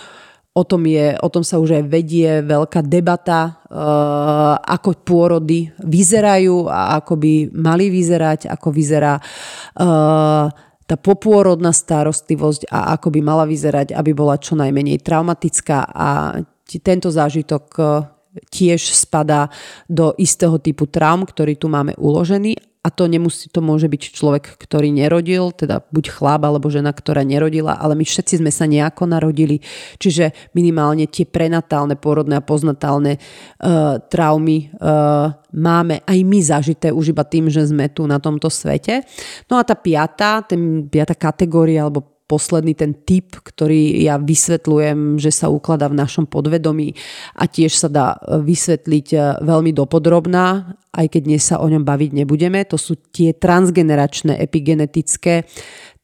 O 0.49 0.65
tom, 0.65 0.81
je, 0.89 1.13
o 1.21 1.29
tom 1.29 1.45
sa 1.45 1.61
už 1.61 1.77
aj 1.77 1.83
vedie 1.87 2.41
veľká 2.41 2.81
debata, 2.81 3.63
uh, 3.69 4.57
ako 4.59 4.97
pôrody 5.05 5.69
vyzerajú 5.77 6.65
a 6.65 6.99
ako 6.99 7.21
by 7.21 7.33
mali 7.53 7.93
vyzerať, 7.93 8.49
ako 8.49 8.67
vyzerá 8.73 9.21
uh, 9.21 10.49
tá 10.89 10.97
popôrodná 10.97 11.69
starostlivosť 11.69 12.73
a 12.73 12.97
ako 12.97 13.13
by 13.13 13.21
mala 13.21 13.45
vyzerať, 13.45 13.93
aby 13.93 14.17
bola 14.17 14.41
čo 14.41 14.57
najmenej 14.57 15.05
traumatická 15.05 15.85
a 15.85 16.41
tento 16.81 17.13
zážitok 17.13 17.65
uh, 17.77 18.09
tiež 18.49 18.93
spadá 18.93 19.53
do 19.85 20.17
istého 20.17 20.57
typu 20.57 20.89
traum, 20.89 21.25
ktorý 21.25 21.57
tu 21.57 21.69
máme 21.69 21.93
uložený 21.97 22.68
a 22.89 22.91
to 22.91 23.05
nemusí, 23.05 23.53
to 23.53 23.61
môže 23.61 23.85
byť 23.85 24.01
človek, 24.17 24.57
ktorý 24.57 24.89
nerodil, 24.89 25.53
teda 25.53 25.85
buď 25.93 26.09
chlap 26.09 26.41
alebo 26.41 26.73
žena, 26.73 26.89
ktorá 26.89 27.21
nerodila, 27.21 27.77
ale 27.77 27.93
my 27.93 28.01
všetci 28.01 28.41
sme 28.41 28.49
sa 28.49 28.65
nejako 28.65 29.05
narodili, 29.05 29.61
čiže 30.01 30.33
minimálne 30.57 31.05
tie 31.05 31.29
prenatálne, 31.29 31.93
porodné 31.93 32.41
a 32.41 32.43
poznatálne 32.43 33.21
uh, 33.21 34.01
traumy 34.09 34.73
uh, 34.81 35.37
máme 35.53 36.01
aj 36.01 36.17
my 36.25 36.39
zažité 36.41 36.89
už 36.89 37.13
iba 37.13 37.21
tým, 37.21 37.53
že 37.53 37.69
sme 37.69 37.93
tu 37.93 38.09
na 38.09 38.17
tomto 38.17 38.49
svete. 38.49 39.05
No 39.45 39.61
a 39.61 39.63
tá 39.63 39.77
piata, 39.77 40.41
ten 40.41 40.89
piata 40.89 41.13
kategória 41.13 41.85
alebo 41.85 42.18
posledný 42.29 42.77
ten 42.77 42.93
typ, 42.93 43.41
ktorý 43.41 44.05
ja 44.05 44.21
vysvetľujem, 44.21 45.17
že 45.17 45.33
sa 45.33 45.49
ukladá 45.49 45.89
v 45.89 45.97
našom 45.97 46.29
podvedomí 46.29 46.93
a 47.33 47.49
tiež 47.49 47.73
sa 47.73 47.89
dá 47.89 48.13
e, 48.13 48.37
vysvetliť 48.45 49.07
e, 49.09 49.17
veľmi 49.41 49.73
dopodrobná, 49.73 50.77
aj 50.93 51.09
keď 51.09 51.21
dnes 51.25 51.41
sa 51.41 51.57
o 51.57 51.65
ňom 51.65 51.81
baviť 51.81 52.11
nebudeme. 52.13 52.61
To 52.69 52.77
sú 52.77 53.01
tie 53.09 53.33
transgeneračné 53.33 54.37
epigenetické 54.37 55.49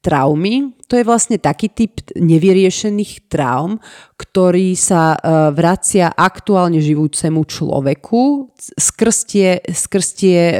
traumy. 0.05 0.77
To 0.85 0.93
je 0.93 1.01
vlastne 1.01 1.41
taký 1.41 1.73
typ 1.73 1.97
nevyriešených 2.13 3.25
traum, 3.25 3.81
ktorý 4.21 4.77
sa 4.77 5.17
e, 5.17 5.49
vracia 5.49 6.13
aktuálne 6.13 6.77
živúcemu 6.77 7.41
človeku 7.41 8.53
skrz 8.77 9.17
tie, 9.25 9.49
skrz 9.65 10.07
tie 10.13 10.39
e, 10.53 10.55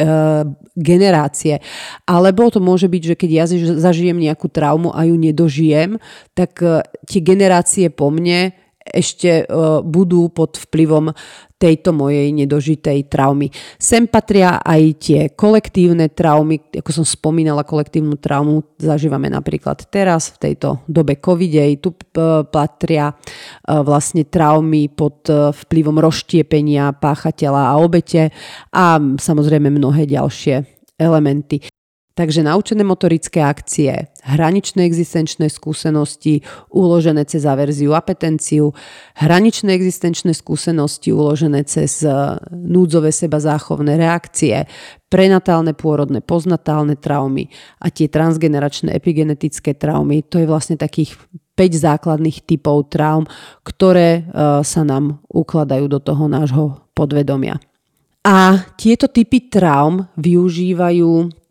generácie. 0.74 1.62
Alebo 2.10 2.50
to 2.50 2.58
môže 2.58 2.90
byť, 2.90 3.04
že 3.14 3.16
keď 3.22 3.30
ja 3.30 3.46
zažijem 3.78 4.18
nejakú 4.18 4.50
traumu 4.50 4.90
a 4.90 5.06
ju 5.06 5.14
nedožijem, 5.14 6.02
tak 6.34 6.58
e, 6.66 6.82
tie 7.06 7.22
generácie 7.22 7.94
po 7.94 8.10
mne 8.10 8.58
ešte 8.86 9.50
budú 9.82 10.30
pod 10.30 10.62
vplyvom 10.62 11.10
tejto 11.56 11.96
mojej 11.96 12.36
nedožitej 12.36 13.08
traumy. 13.08 13.48
Sem 13.80 14.12
patria 14.12 14.60
aj 14.60 14.82
tie 15.00 15.20
kolektívne 15.32 16.12
traumy, 16.12 16.60
ako 16.84 16.92
som 16.92 17.06
spomínala, 17.08 17.64
kolektívnu 17.64 18.20
traumu 18.20 18.76
zažívame 18.76 19.32
napríklad 19.32 19.88
teraz 19.88 20.36
v 20.36 20.52
tejto 20.52 20.84
dobe 20.86 21.16
covidej. 21.24 21.80
Tu 21.80 21.96
patria 22.52 23.12
e, 23.12 23.16
vlastne 23.72 24.28
traumy 24.28 24.92
pod 24.92 25.32
e, 25.32 25.56
vplyvom 25.56 25.96
rozštiepenia 26.04 26.92
páchateľa 27.00 27.72
a 27.72 27.80
obete 27.80 28.36
a 28.76 29.00
samozrejme 29.00 29.72
mnohé 29.72 30.08
ďalšie 30.12 30.56
elementy. 31.00 31.75
Takže 32.16 32.48
naučené 32.48 32.88
motorické 32.88 33.44
akcie, 33.44 34.08
hraničné 34.24 34.88
existenčné 34.88 35.52
skúsenosti 35.52 36.48
uložené 36.72 37.28
cez 37.28 37.44
averziu 37.44 37.92
a 37.92 38.00
petenciu, 38.00 38.72
hraničné 39.20 39.76
existenčné 39.76 40.32
skúsenosti 40.32 41.12
uložené 41.12 41.68
cez 41.68 42.08
e, 42.08 42.40
núdzové 42.56 43.12
seba 43.12 43.44
záchovné 43.44 44.00
reakcie, 44.00 44.64
prenatálne 45.12 45.76
pôrodné 45.76 46.24
poznatálne 46.24 46.96
traumy 46.96 47.52
a 47.84 47.92
tie 47.92 48.08
transgeneračné 48.08 48.96
epigenetické 48.96 49.76
traumy. 49.76 50.24
To 50.32 50.40
je 50.40 50.48
vlastne 50.48 50.80
takých 50.80 51.20
5 51.60 52.00
základných 52.00 52.48
typov 52.48 52.96
traum, 52.96 53.28
ktoré 53.68 54.24
e, 54.24 54.64
sa 54.64 54.88
nám 54.88 55.20
ukladajú 55.28 55.92
do 55.92 56.00
toho 56.00 56.32
nášho 56.32 56.80
podvedomia. 56.96 57.60
A 58.24 58.72
tieto 58.80 59.12
typy 59.12 59.52
traum 59.52 60.08
využívajú 60.16 61.44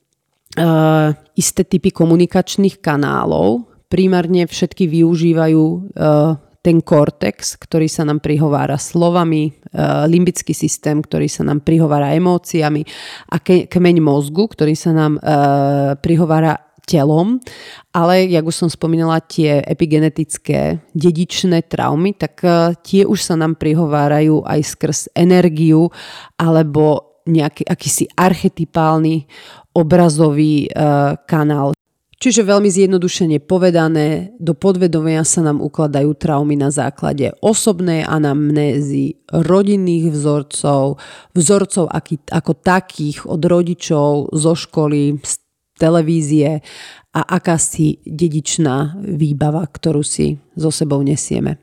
uh, 0.59 1.15
isté 1.35 1.63
typy 1.67 1.91
komunikačných 1.91 2.79
kanálov. 2.83 3.67
Primárne 3.91 4.47
všetky 4.49 4.91
využívajú 4.91 5.63
uh, 5.65 6.35
ten 6.65 6.81
kortex, 6.81 7.61
ktorý 7.61 7.87
sa 7.93 8.09
nám 8.09 8.25
prihovára 8.25 8.81
slovami, 8.81 9.53
uh, 9.53 10.09
limbický 10.09 10.57
systém, 10.57 11.05
ktorý 11.05 11.29
sa 11.29 11.45
nám 11.45 11.61
prihovára 11.61 12.17
emóciami 12.17 12.83
a 13.31 13.37
ke- 13.39 13.69
kmeň 13.69 13.97
mozgu, 14.01 14.49
ktorý 14.49 14.75
sa 14.75 14.91
nám 14.97 15.21
prihovára 16.01 16.59
telom, 16.85 17.41
ale, 17.97 18.29
jak 18.29 18.45
už 18.45 18.61
som 18.61 18.69
spomínala, 18.69 19.25
tie 19.25 19.65
epigenetické 19.65 20.85
dedičné 20.93 21.65
traumy, 21.65 22.13
tak 22.13 22.45
tie 22.85 23.09
už 23.09 23.25
sa 23.25 23.41
nám 23.41 23.57
prihovárajú 23.57 24.45
aj 24.45 24.61
skrz 24.61 25.01
energiu 25.17 25.89
alebo 26.37 27.17
nejaký 27.25 27.65
akýsi 27.65 28.05
archetypálny 28.13 29.25
obrazový 29.75 30.71
uh, 30.71 31.19
kanál. 31.27 31.75
Čiže 32.15 32.47
veľmi 32.47 32.71
zjednodušene 32.73 33.43
povedané, 33.45 34.33
do 34.41 34.57
podvedomia 34.57 35.27
sa 35.29 35.45
nám 35.45 35.61
ukladajú 35.61 36.17
traumy 36.17 36.57
na 36.57 36.73
základe 36.73 37.35
osobnej 37.45 38.01
anamnézy, 38.07 39.21
rodinných 39.29 40.09
vzorcov, 40.09 40.97
vzorcov 41.37 41.85
aký, 41.93 42.17
ako 42.33 42.53
takých 42.57 43.29
od 43.29 43.43
rodičov, 43.45 44.33
zo 44.33 44.55
školy, 44.57 45.21
z 45.21 45.37
televízie 45.77 46.65
a 47.13 47.21
akási 47.29 48.01
dedičná 48.09 49.05
výbava, 49.05 49.67
ktorú 49.67 50.01
si 50.01 50.39
so 50.57 50.71
sebou 50.73 51.03
nesieme. 51.05 51.61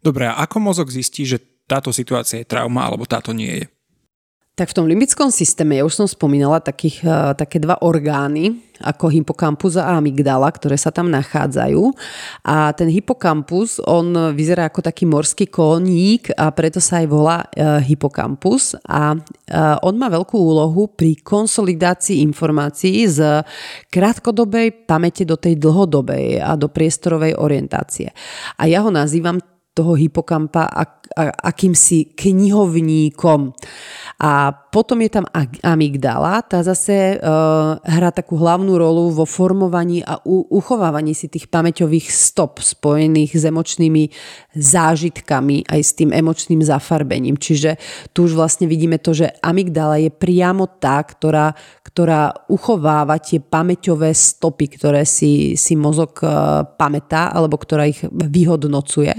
Dobre, 0.00 0.32
a 0.32 0.40
ako 0.40 0.56
mozog 0.64 0.88
zistí, 0.88 1.28
že 1.28 1.42
táto 1.68 1.92
situácia 1.92 2.40
je 2.40 2.48
trauma 2.48 2.88
alebo 2.88 3.04
táto 3.04 3.36
nie 3.36 3.62
je? 3.62 3.64
Tak 4.60 4.76
v 4.76 4.76
tom 4.76 4.92
limbickom 4.92 5.32
systéme, 5.32 5.80
ja 5.80 5.88
už 5.88 6.04
som 6.04 6.04
spomínala 6.04 6.60
takých, 6.60 7.00
uh, 7.08 7.32
také 7.32 7.56
dva 7.56 7.80
orgány, 7.80 8.60
ako 8.76 9.08
hypokampus 9.08 9.80
a 9.80 9.96
amygdala, 9.96 10.52
ktoré 10.52 10.76
sa 10.76 10.92
tam 10.92 11.08
nachádzajú. 11.08 11.80
A 12.44 12.68
ten 12.76 12.92
hypokampus, 12.92 13.80
on 13.88 14.12
vyzerá 14.36 14.68
ako 14.68 14.84
taký 14.84 15.08
morský 15.08 15.48
koník 15.48 16.28
a 16.36 16.52
preto 16.52 16.76
sa 16.76 17.00
aj 17.00 17.06
volá 17.08 17.40
uh, 17.40 17.80
hypokampus. 17.80 18.76
A 18.84 19.16
uh, 19.16 19.80
on 19.80 19.96
má 19.96 20.12
veľkú 20.12 20.36
úlohu 20.36 20.92
pri 20.92 21.16
konsolidácii 21.24 22.20
informácií 22.20 23.08
z 23.08 23.40
krátkodobej 23.88 24.84
pamäte 24.84 25.24
do 25.24 25.40
tej 25.40 25.56
dlhodobej 25.56 26.36
a 26.36 26.52
do 26.52 26.68
priestorovej 26.68 27.32
orientácie. 27.32 28.12
A 28.60 28.68
ja 28.68 28.84
ho 28.84 28.92
nazývam 28.92 29.40
toho 29.70 29.94
hypokampa 29.94 30.66
ak, 30.66 31.00
akýmsi 31.42 32.14
knihovníkom. 32.14 33.54
A 34.20 34.52
potom 34.52 35.00
je 35.00 35.10
tam 35.10 35.24
amygdala, 35.64 36.44
tá 36.44 36.60
zase 36.60 37.16
uh, 37.16 37.80
hrá 37.80 38.12
takú 38.12 38.36
hlavnú 38.36 38.76
rolu 38.76 39.10
vo 39.10 39.24
formovaní 39.24 40.04
a 40.04 40.20
u, 40.22 40.44
uchovávaní 40.46 41.16
si 41.16 41.26
tých 41.26 41.48
pamäťových 41.48 42.06
stop 42.12 42.60
spojených 42.60 43.32
s 43.34 43.42
emočnými 43.48 44.04
zážitkami 44.54 45.66
aj 45.66 45.80
s 45.80 45.92
tým 45.96 46.12
emočným 46.12 46.60
zafarbením. 46.60 47.40
Čiže 47.40 47.80
tu 48.12 48.28
už 48.28 48.36
vlastne 48.36 48.68
vidíme 48.68 49.00
to, 49.00 49.16
že 49.16 49.32
amygdala 49.40 49.98
je 49.98 50.12
priamo 50.12 50.68
tá, 50.78 51.00
ktorá, 51.00 51.56
ktorá 51.82 52.30
uchováva 52.52 53.18
tie 53.18 53.40
pamäťové 53.40 54.12
stopy, 54.12 54.78
ktoré 54.78 55.08
si, 55.08 55.56
si 55.56 55.74
mozog 55.74 56.20
uh, 56.22 56.62
pamätá 56.76 57.32
alebo 57.32 57.56
ktorá 57.56 57.88
ich 57.88 58.04
vyhodnocuje. 58.12 59.16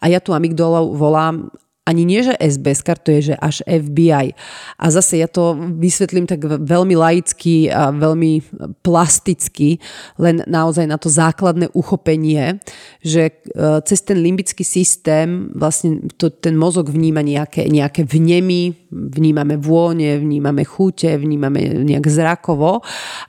A 0.00 0.08
ja 0.08 0.20
tu 0.20 0.32
amygdalu 0.32 0.96
volám 0.96 1.52
ani 1.90 2.06
nie, 2.06 2.22
že 2.22 2.38
SBS 2.38 2.86
to 3.02 3.10
je, 3.10 3.32
že 3.32 3.34
až 3.34 3.66
FBI. 3.66 4.36
A 4.78 4.84
zase 4.94 5.18
ja 5.18 5.26
to 5.26 5.58
vysvetlím 5.58 6.30
tak 6.30 6.46
veľmi 6.46 6.94
laicky 6.94 7.66
a 7.66 7.90
veľmi 7.90 8.46
plasticky, 8.86 9.82
len 10.14 10.46
naozaj 10.46 10.86
na 10.86 11.00
to 11.00 11.10
základné 11.10 11.74
uchopenie, 11.74 12.62
že 13.02 13.22
e, 13.26 13.32
cez 13.82 14.06
ten 14.06 14.22
limbický 14.22 14.62
systém 14.62 15.50
vlastne 15.50 16.06
to, 16.14 16.30
ten 16.30 16.54
mozog 16.54 16.94
vníma 16.94 17.26
nejaké, 17.26 17.66
nejaké 17.66 18.06
vnemy, 18.06 18.79
vnímame 18.90 19.56
vône, 19.56 20.18
vnímame 20.18 20.66
chute, 20.66 21.14
vnímame 21.16 21.86
nejak 21.86 22.06
zrakovo 22.10 22.82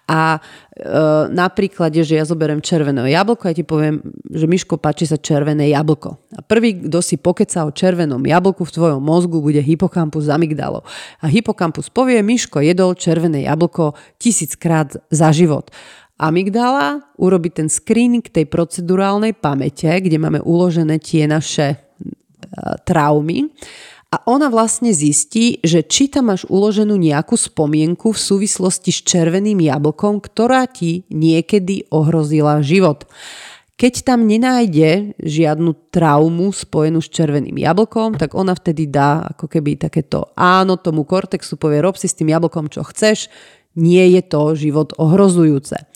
a 0.09 0.41
Eh, 0.81 1.23
na 1.29 1.45
príklade, 1.45 2.01
že 2.01 2.17
ja 2.17 2.25
zoberiem 2.25 2.57
červené 2.57 3.05
jablko 3.13 3.45
ja 3.45 3.53
ti 3.53 3.61
poviem, 3.61 4.01
že 4.33 4.49
Miško, 4.49 4.81
páči 4.81 5.05
sa 5.05 5.13
červené 5.13 5.69
jablko. 5.69 6.17
A 6.33 6.41
prvý, 6.41 6.73
kto 6.73 7.05
si 7.05 7.21
pokeca 7.21 7.69
o 7.69 7.75
červenom 7.75 8.17
jablku 8.17 8.65
v 8.65 8.73
tvojom 8.73 8.97
mozgu, 8.97 9.45
bude 9.45 9.61
hypokampus 9.61 10.25
z 10.25 10.33
amygdalou. 10.33 10.81
A 11.21 11.29
hypokampus 11.29 11.93
povie, 11.93 12.25
Miško 12.25 12.65
jedol 12.65 12.97
červené 12.97 13.45
jablko 13.45 13.93
tisíckrát 14.17 14.97
za 15.13 15.29
život. 15.29 15.69
Amygdala 16.17 17.13
urobí 17.21 17.53
ten 17.53 17.69
screening 17.69 18.25
tej 18.25 18.49
procedurálnej 18.49 19.37
pamäte, 19.37 19.85
kde 19.85 20.17
máme 20.17 20.41
uložené 20.41 20.97
tie 20.97 21.29
naše 21.29 21.77
eh, 21.77 21.77
traumy 22.89 23.53
a 24.11 24.19
ona 24.27 24.51
vlastne 24.51 24.91
zistí, 24.91 25.63
že 25.63 25.87
či 25.87 26.11
tam 26.11 26.35
máš 26.35 26.43
uloženú 26.51 26.99
nejakú 26.99 27.39
spomienku 27.39 28.11
v 28.11 28.19
súvislosti 28.19 28.91
s 28.91 29.07
červeným 29.07 29.63
jablkom, 29.63 30.19
ktorá 30.19 30.67
ti 30.67 31.07
niekedy 31.07 31.87
ohrozila 31.87 32.59
život. 32.59 33.07
Keď 33.79 34.03
tam 34.05 34.27
nenájde 34.27 35.15
žiadnu 35.15 35.89
traumu 35.89 36.51
spojenú 36.51 36.99
s 36.99 37.09
červeným 37.09 37.55
jablkom, 37.55 38.19
tak 38.19 38.35
ona 38.35 38.51
vtedy 38.51 38.91
dá 38.91 39.31
ako 39.31 39.47
keby 39.47 39.79
takéto 39.79 40.29
áno 40.35 40.75
tomu 40.75 41.07
kortexu, 41.07 41.55
povie 41.55 41.81
rob 41.81 41.95
si 41.95 42.05
s 42.05 42.13
tým 42.13 42.29
jablkom, 42.35 42.67
čo 42.67 42.83
chceš, 42.83 43.31
nie 43.79 44.03
je 44.13 44.21
to 44.27 44.53
život 44.59 44.91
ohrozujúce. 44.99 45.87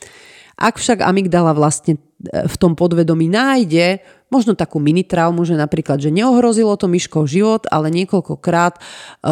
Ak 0.56 0.80
však 0.80 1.04
amygdala 1.04 1.52
vlastne 1.52 2.00
e, 2.00 2.48
v 2.48 2.56
tom 2.56 2.80
podvedomí 2.80 3.28
nájde 3.28 4.00
možno 4.34 4.58
takú 4.58 4.82
mini 4.82 5.06
traumu, 5.06 5.46
že 5.46 5.58
napríklad, 5.58 6.02
že 6.02 6.14
neohrozilo 6.14 6.74
to 6.76 6.90
myškov 6.90 7.30
život, 7.30 7.64
ale 7.70 7.94
niekoľkokrát 7.94 8.78
e, 8.78 8.82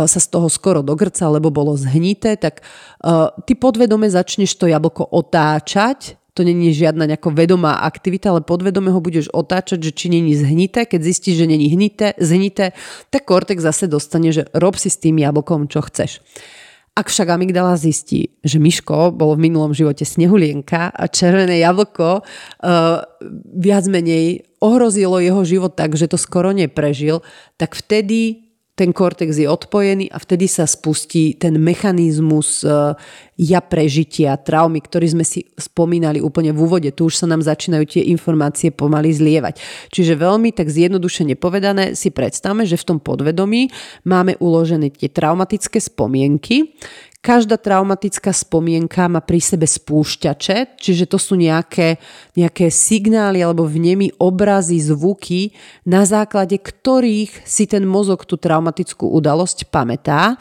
sa 0.05 0.19
z 0.19 0.27
toho 0.29 0.47
skoro 0.47 0.85
dogrca, 0.85 1.27
lebo 1.29 1.49
bolo 1.49 1.73
zhnité, 1.75 2.37
tak 2.37 2.61
e, 2.61 2.63
ty 3.45 3.53
podvedome 3.57 4.07
začneš 4.09 4.55
to 4.57 4.69
jablko 4.69 5.09
otáčať, 5.09 6.17
to 6.33 6.41
není 6.41 6.73
žiadna 6.73 7.05
nejaká 7.05 7.29
vedomá 7.29 7.85
aktivita, 7.85 8.33
ale 8.33 8.41
podvedome 8.41 8.89
ho 8.89 8.97
budeš 8.97 9.29
otáčať, 9.29 9.85
že 9.85 9.91
či 9.93 10.05
není 10.09 10.33
zhnité. 10.33 10.89
Keď 10.89 11.01
zistíš, 11.05 11.45
že 11.45 11.45
není 11.45 11.69
hnité, 11.69 12.17
zhnité, 12.17 12.73
tak 13.13 13.29
kortex 13.29 13.61
zase 13.61 13.85
dostane, 13.85 14.33
že 14.33 14.49
rob 14.57 14.73
si 14.73 14.89
s 14.89 14.97
tým 14.97 15.21
jablkom, 15.21 15.69
čo 15.69 15.85
chceš. 15.85 16.25
Ak 16.93 17.09
však 17.09 17.25
amygdala 17.25 17.73
zistí, 17.73 18.37
že 18.45 18.61
Miško 18.61 19.09
bol 19.17 19.33
v 19.33 19.49
minulom 19.49 19.73
živote 19.73 20.05
snehulienka 20.05 20.93
a 20.93 21.03
červené 21.09 21.57
jablko 21.65 22.21
uh, 22.21 23.01
viac 23.57 23.89
menej 23.89 24.45
ohrozilo 24.61 25.17
jeho 25.17 25.41
život 25.41 25.73
tak, 25.73 25.97
že 25.97 26.05
to 26.05 26.21
skoro 26.21 26.53
neprežil, 26.53 27.25
tak 27.57 27.73
vtedy 27.73 28.43
ten 28.73 28.89
kortex 28.89 29.37
je 29.37 29.45
odpojený 29.45 30.09
a 30.09 30.17
vtedy 30.17 30.49
sa 30.49 30.65
spustí 30.65 31.37
ten 31.37 31.61
mechanizmus 31.61 32.65
e, 32.65 32.97
ja 33.37 33.59
prežitia, 33.61 34.37
traumy, 34.37 34.77
ktorý 34.81 35.17
sme 35.17 35.25
si 35.25 35.49
spomínali 35.57 36.21
úplne 36.21 36.53
v 36.53 36.59
úvode. 36.61 36.89
Tu 36.93 37.09
už 37.09 37.17
sa 37.17 37.25
nám 37.25 37.41
začínajú 37.41 37.85
tie 37.89 38.03
informácie 38.13 38.69
pomaly 38.69 39.09
zlievať. 39.09 39.57
Čiže 39.89 40.19
veľmi 40.19 40.53
tak 40.53 40.69
zjednodušene 40.69 41.33
povedané 41.37 41.97
si 41.97 42.13
predstavme, 42.13 42.67
že 42.69 42.77
v 42.77 42.87
tom 42.93 42.97
podvedomí 43.01 43.73
máme 44.05 44.37
uložené 44.37 44.93
tie 44.93 45.09
traumatické 45.09 45.81
spomienky, 45.81 46.77
Každá 47.23 47.55
traumatická 47.55 48.35
spomienka 48.35 49.07
má 49.07 49.23
pri 49.23 49.39
sebe 49.39 49.63
spúšťače, 49.63 50.75
čiže 50.75 51.07
to 51.07 51.15
sú 51.15 51.39
nejaké, 51.39 51.95
nejaké 52.35 52.67
signály 52.67 53.39
alebo 53.39 53.63
vnemy, 53.63 54.11
obrazy, 54.19 54.75
zvuky, 54.83 55.55
na 55.87 56.03
základe 56.03 56.59
ktorých 56.59 57.47
si 57.47 57.63
ten 57.63 57.87
mozog 57.87 58.27
tú 58.27 58.35
traumatickú 58.35 59.07
udalosť 59.07 59.71
pamätá 59.71 60.35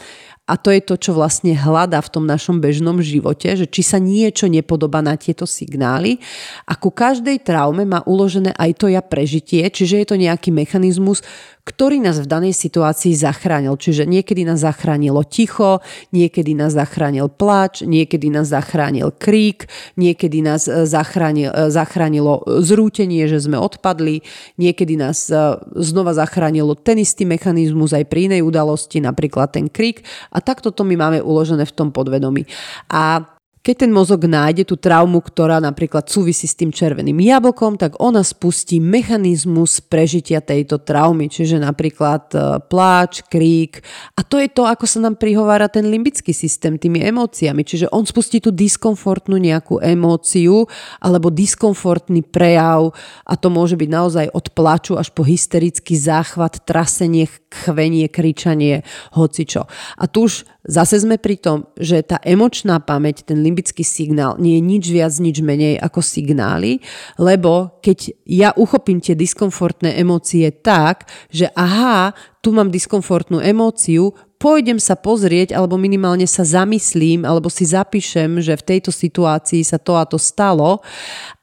a 0.52 0.60
to 0.60 0.68
je 0.68 0.84
to, 0.84 1.00
čo 1.00 1.16
vlastne 1.16 1.56
hľadá 1.56 1.96
v 2.04 2.12
tom 2.12 2.28
našom 2.28 2.60
bežnom 2.60 3.00
živote, 3.00 3.56
že 3.56 3.64
či 3.64 3.80
sa 3.80 3.96
niečo 3.96 4.52
nepodobá 4.52 5.00
na 5.00 5.16
tieto 5.16 5.48
signály. 5.48 6.20
A 6.68 6.76
ku 6.76 6.92
každej 6.92 7.40
traume 7.40 7.88
má 7.88 8.04
uložené 8.04 8.52
aj 8.60 8.76
to 8.76 8.92
ja 8.92 9.00
prežitie, 9.00 9.64
čiže 9.72 10.04
je 10.04 10.06
to 10.12 10.20
nejaký 10.20 10.52
mechanizmus, 10.52 11.24
ktorý 11.62 12.02
nás 12.02 12.18
v 12.18 12.26
danej 12.26 12.58
situácii 12.58 13.14
zachránil. 13.14 13.78
Čiže 13.78 14.02
niekedy 14.02 14.42
nás 14.42 14.66
zachránilo 14.66 15.22
ticho, 15.22 15.78
niekedy 16.10 16.58
nás 16.58 16.74
zachránil 16.74 17.30
plač, 17.30 17.86
niekedy 17.86 18.34
nás 18.34 18.50
zachránil 18.50 19.14
krík, 19.14 19.70
niekedy 19.94 20.42
nás 20.42 20.66
e, 20.66 20.82
zachránil, 20.90 21.54
e, 21.54 21.70
zachránilo 21.70 22.42
zrútenie, 22.66 23.30
že 23.30 23.46
sme 23.46 23.62
odpadli, 23.62 24.26
niekedy 24.58 24.98
nás 24.98 25.30
e, 25.30 25.38
znova 25.78 26.18
zachránilo 26.18 26.74
ten 26.74 26.98
istý 26.98 27.22
mechanizmus 27.22 27.94
aj 27.94 28.10
pri 28.10 28.26
inej 28.26 28.42
udalosti, 28.42 28.98
napríklad 28.98 29.54
ten 29.54 29.70
krík. 29.70 30.02
A 30.34 30.42
takto 30.42 30.74
to 30.74 30.82
my 30.82 30.98
máme 30.98 31.18
uložené 31.22 31.62
v 31.62 31.76
tom 31.78 31.94
podvedomí. 31.94 32.42
A 32.90 33.22
keď 33.62 33.86
ten 33.86 33.94
mozog 33.94 34.26
nájde 34.26 34.66
tú 34.66 34.74
traumu, 34.74 35.22
ktorá 35.22 35.62
napríklad 35.62 36.10
súvisí 36.10 36.50
s 36.50 36.58
tým 36.58 36.74
červeným 36.74 37.14
jablkom, 37.22 37.78
tak 37.78 37.94
ona 38.02 38.26
spustí 38.26 38.82
mechanizmus 38.82 39.78
prežitia 39.78 40.42
tejto 40.42 40.82
traumy, 40.82 41.30
čiže 41.30 41.62
napríklad 41.62 42.26
e, 42.34 42.38
pláč, 42.66 43.22
krík. 43.30 43.86
A 44.18 44.26
to 44.26 44.42
je 44.42 44.50
to, 44.50 44.66
ako 44.66 44.82
sa 44.90 44.98
nám 44.98 45.14
prihovára 45.14 45.70
ten 45.70 45.86
limbický 45.86 46.34
systém 46.34 46.74
tými 46.74 47.06
emóciami. 47.06 47.62
Čiže 47.62 47.86
on 47.94 48.02
spustí 48.02 48.42
tú 48.42 48.50
diskomfortnú 48.50 49.38
nejakú 49.38 49.78
emóciu 49.78 50.66
alebo 50.98 51.30
diskomfortný 51.30 52.26
prejav 52.26 52.90
a 53.22 53.34
to 53.38 53.46
môže 53.46 53.78
byť 53.78 53.88
naozaj 53.94 54.26
od 54.34 54.46
plaču 54.58 54.98
až 54.98 55.14
po 55.14 55.22
hysterický 55.22 55.94
záchvat, 55.94 56.66
trasenie, 56.66 57.30
chvenie, 57.54 58.10
kričanie, 58.10 58.82
hocičo. 59.14 59.70
A 60.02 60.10
tu 60.10 60.26
už 60.26 60.50
zase 60.66 61.02
sme 61.02 61.18
pri 61.18 61.38
tom, 61.38 61.66
že 61.74 62.02
tá 62.06 62.22
emočná 62.22 62.78
pamäť, 62.78 63.26
ten 63.26 63.42
limbický 63.42 63.82
signál 63.82 64.38
nie 64.38 64.58
je 64.58 64.62
nič 64.62 64.84
viac, 64.90 65.12
nič 65.18 65.42
menej 65.42 65.78
ako 65.82 66.00
signály, 66.02 66.78
lebo 67.18 67.78
keď 67.82 67.98
ja 68.26 68.50
uchopím 68.54 69.02
tie 69.02 69.18
diskomfortné 69.18 69.98
emócie 69.98 70.46
tak, 70.54 71.10
že 71.30 71.50
aha, 71.58 72.14
tu 72.42 72.50
mám 72.50 72.70
diskomfortnú 72.74 73.38
emóciu, 73.38 74.14
pôjdem 74.42 74.82
sa 74.82 74.98
pozrieť 74.98 75.54
alebo 75.54 75.78
minimálne 75.78 76.26
sa 76.26 76.42
zamyslím 76.42 77.22
alebo 77.22 77.46
si 77.46 77.62
zapíšem, 77.62 78.42
že 78.42 78.58
v 78.58 78.66
tejto 78.74 78.90
situácii 78.90 79.62
sa 79.62 79.78
to 79.78 79.94
a 79.94 80.02
to 80.02 80.18
stalo 80.18 80.82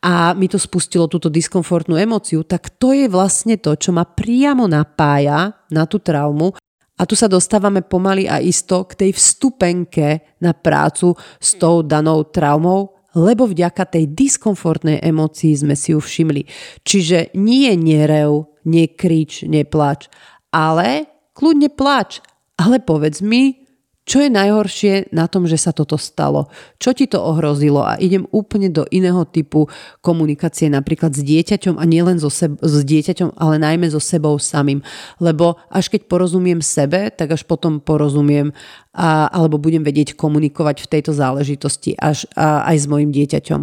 a 0.04 0.36
mi 0.36 0.52
to 0.52 0.60
spustilo 0.60 1.08
túto 1.08 1.32
diskomfortnú 1.32 1.96
emóciu, 1.96 2.44
tak 2.44 2.76
to 2.76 2.91
je 2.91 3.08
vlastne 3.08 3.56
to, 3.56 3.80
čo 3.80 3.96
ma 3.96 4.04
priamo 4.04 4.68
napája 4.68 5.56
na 5.72 5.88
tú 5.88 6.04
traumu 6.04 6.59
a 7.00 7.08
tu 7.08 7.16
sa 7.16 7.32
dostávame 7.32 7.80
pomaly 7.80 8.28
a 8.28 8.44
isto 8.44 8.84
k 8.84 9.08
tej 9.08 9.12
vstupenke 9.16 10.36
na 10.44 10.52
prácu 10.52 11.16
s 11.40 11.56
tou 11.56 11.80
danou 11.80 12.28
traumou, 12.28 13.00
lebo 13.16 13.48
vďaka 13.48 13.88
tej 13.88 14.12
diskomfortnej 14.12 15.00
emócii 15.00 15.56
sme 15.56 15.80
si 15.80 15.96
ju 15.96 16.00
všimli. 16.04 16.44
Čiže 16.84 17.34
nie 17.40 17.72
nerev, 17.80 18.52
nekrič, 18.68 19.48
neplač, 19.48 20.12
ale 20.52 21.08
kľudne 21.34 21.72
plač. 21.72 22.20
Ale 22.60 22.84
povedz 22.84 23.24
mi, 23.24 23.69
Čo 24.10 24.26
je 24.26 24.34
najhoršie 24.34 25.14
na 25.14 25.30
tom, 25.30 25.45
že 25.45 25.53
sa 25.61 25.69
toto 25.69 25.94
stalo? 25.94 26.49
Čo 26.81 26.98
ti 26.98 27.06
to 27.06 27.22
ohrozilo? 27.22 27.86
A 27.86 28.02
idem 28.02 28.26
úplne 28.34 28.73
do 28.73 28.90
iného 28.90 29.22
typu 29.30 29.69
komunikácie, 30.02 30.65
napríklad 30.65 31.14
s 31.14 31.22
dieťaťom 31.22 31.77
a 31.77 31.86
nielen 31.86 32.18
so 32.18 32.34
seb- 32.34 32.57
s 32.57 32.81
dieťaťom, 32.81 33.38
ale 33.38 33.61
najmä 33.61 33.86
so 33.94 34.02
sebou 34.02 34.41
samým. 34.41 34.81
Lebo 35.22 35.61
až 35.69 35.94
keď 35.94 36.10
porozumiem 36.10 36.57
sebe, 36.57 37.14
tak 37.14 37.38
až 37.38 37.45
potom 37.45 37.77
porozumiem 37.77 38.49
a, 38.98 39.30
alebo 39.30 39.61
budem 39.61 39.86
vedieť 39.86 40.18
komunikovať 40.18 40.90
v 40.90 40.90
tejto 40.90 41.14
záležitosti 41.14 41.94
až 41.94 42.26
a, 42.34 42.65
aj 42.65 42.76
s 42.81 42.86
mojim 42.90 43.14
dieťaťom. 43.14 43.61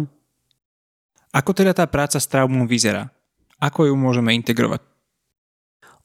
Ako 1.35 1.51
teda 1.51 1.75
tá 1.75 1.83
práca 1.91 2.23
s 2.23 2.27
traumou 2.31 2.63
vyzerá? 2.63 3.11
Ako 3.59 3.91
ju 3.91 3.99
môžeme 3.99 4.31
integrovať? 4.31 4.79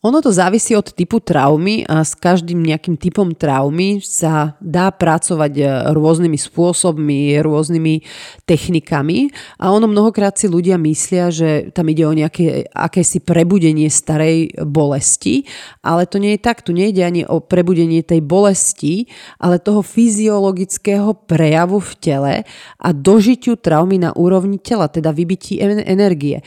Ono 0.03 0.19
to 0.19 0.35
závisí 0.35 0.74
od 0.74 0.91
typu 0.91 1.23
traumy 1.23 1.87
a 1.87 2.03
s 2.03 2.19
každým 2.19 2.59
nejakým 2.59 2.99
typom 2.99 3.39
traumy 3.39 4.03
sa 4.03 4.59
dá 4.59 4.91
pracovať 4.91 5.53
e, 5.55 5.65
rôznymi 5.95 6.35
spôsobmi, 6.35 7.39
rôznymi 7.39 8.03
technikami 8.43 9.31
a 9.62 9.70
ono 9.70 9.87
mnohokrát 9.87 10.35
si 10.35 10.51
ľudia 10.51 10.74
myslia, 10.83 11.31
že 11.31 11.70
tam 11.70 11.87
ide 11.87 12.03
o 12.03 12.19
nejaké 12.19 12.66
akési 12.74 13.23
prebudenie 13.23 13.87
starej 13.87 14.51
bolesti, 14.66 15.47
ale 15.87 16.11
to 16.11 16.19
nie 16.19 16.35
je 16.35 16.43
tak. 16.43 16.66
Tu 16.66 16.74
nejde 16.74 17.07
ani 17.07 17.23
o 17.23 17.39
prebudenie 17.39 18.03
tej 18.03 18.27
bolesti, 18.27 19.07
ale 19.39 19.62
toho 19.62 19.87
fyziologického 19.87 21.15
prejavu 21.31 21.79
v 21.79 21.93
tele 22.03 22.35
a 22.83 22.89
dožitiu 22.91 23.55
traumy 23.55 24.03
na 24.03 24.11
úrovni 24.19 24.59
tela, 24.59 24.91
teda 24.91 25.15
vybití 25.15 25.62
energie. 25.62 26.43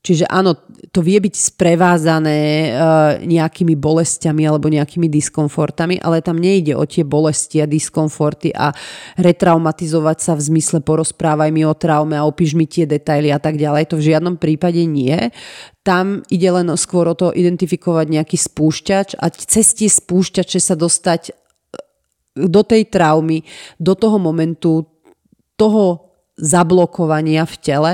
Čiže 0.00 0.24
áno, 0.32 0.56
to 0.96 1.04
vie 1.04 1.20
byť 1.20 1.34
sprevázané 1.36 2.40
e, 2.40 2.68
nejakými 3.28 3.76
bolestiami 3.76 4.48
alebo 4.48 4.72
nejakými 4.72 5.12
diskomfortami, 5.12 6.00
ale 6.00 6.24
tam 6.24 6.40
nejde 6.40 6.72
o 6.72 6.88
tie 6.88 7.04
bolesti 7.04 7.60
a 7.60 7.68
diskomforty 7.68 8.48
a 8.56 8.72
retraumatizovať 9.20 10.18
sa 10.24 10.32
v 10.32 10.44
zmysle 10.48 10.80
porozprávaj 10.80 11.52
mi 11.52 11.68
o 11.68 11.76
traume 11.76 12.16
a 12.16 12.24
opíš 12.24 12.56
mi 12.56 12.64
tie 12.64 12.88
detaily 12.88 13.28
a 13.28 13.36
tak 13.36 13.60
ďalej. 13.60 13.92
To 13.92 14.00
v 14.00 14.08
žiadnom 14.08 14.40
prípade 14.40 14.80
nie. 14.88 15.28
Tam 15.84 16.24
ide 16.32 16.48
len 16.48 16.72
skôr 16.80 17.04
o 17.04 17.12
to 17.12 17.36
identifikovať 17.36 18.06
nejaký 18.08 18.40
spúšťač 18.40 19.20
a 19.20 19.28
cez 19.28 19.76
tie 19.76 19.92
spúšťače 19.92 20.64
sa 20.64 20.80
dostať 20.80 21.28
e, 21.28 21.32
do 22.40 22.64
tej 22.64 22.88
traumy, 22.88 23.44
do 23.76 23.92
toho 23.92 24.16
momentu 24.16 24.88
toho 25.60 26.09
zablokovania 26.40 27.44
v 27.44 27.54
tele 27.60 27.92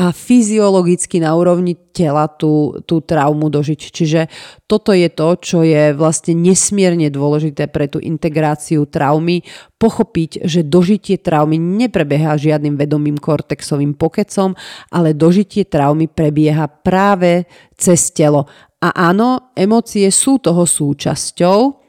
a 0.00 0.10
fyziologicky 0.10 1.20
na 1.20 1.36
úrovni 1.36 1.76
tela 1.92 2.24
tú, 2.26 2.80
tú 2.88 3.04
traumu 3.04 3.52
dožiť. 3.52 3.80
Čiže 3.92 4.20
toto 4.64 4.96
je 4.96 5.12
to, 5.12 5.36
čo 5.36 5.60
je 5.60 5.92
vlastne 5.92 6.32
nesmierne 6.32 7.12
dôležité 7.12 7.68
pre 7.68 7.86
tú 7.86 8.00
integráciu 8.00 8.88
traumy, 8.88 9.44
pochopiť, 9.76 10.48
že 10.48 10.64
dožitie 10.64 11.20
traumy 11.20 11.60
neprebieha 11.60 12.40
žiadnym 12.40 12.80
vedomým 12.80 13.20
kortexovým 13.20 13.92
pokecom, 13.92 14.56
ale 14.88 15.12
dožitie 15.12 15.68
traumy 15.68 16.08
prebieha 16.08 16.64
práve 16.66 17.44
cez 17.76 18.08
telo. 18.16 18.48
A 18.82 19.12
áno, 19.12 19.52
emócie 19.54 20.08
sú 20.10 20.40
toho 20.40 20.66
súčasťou, 20.66 21.81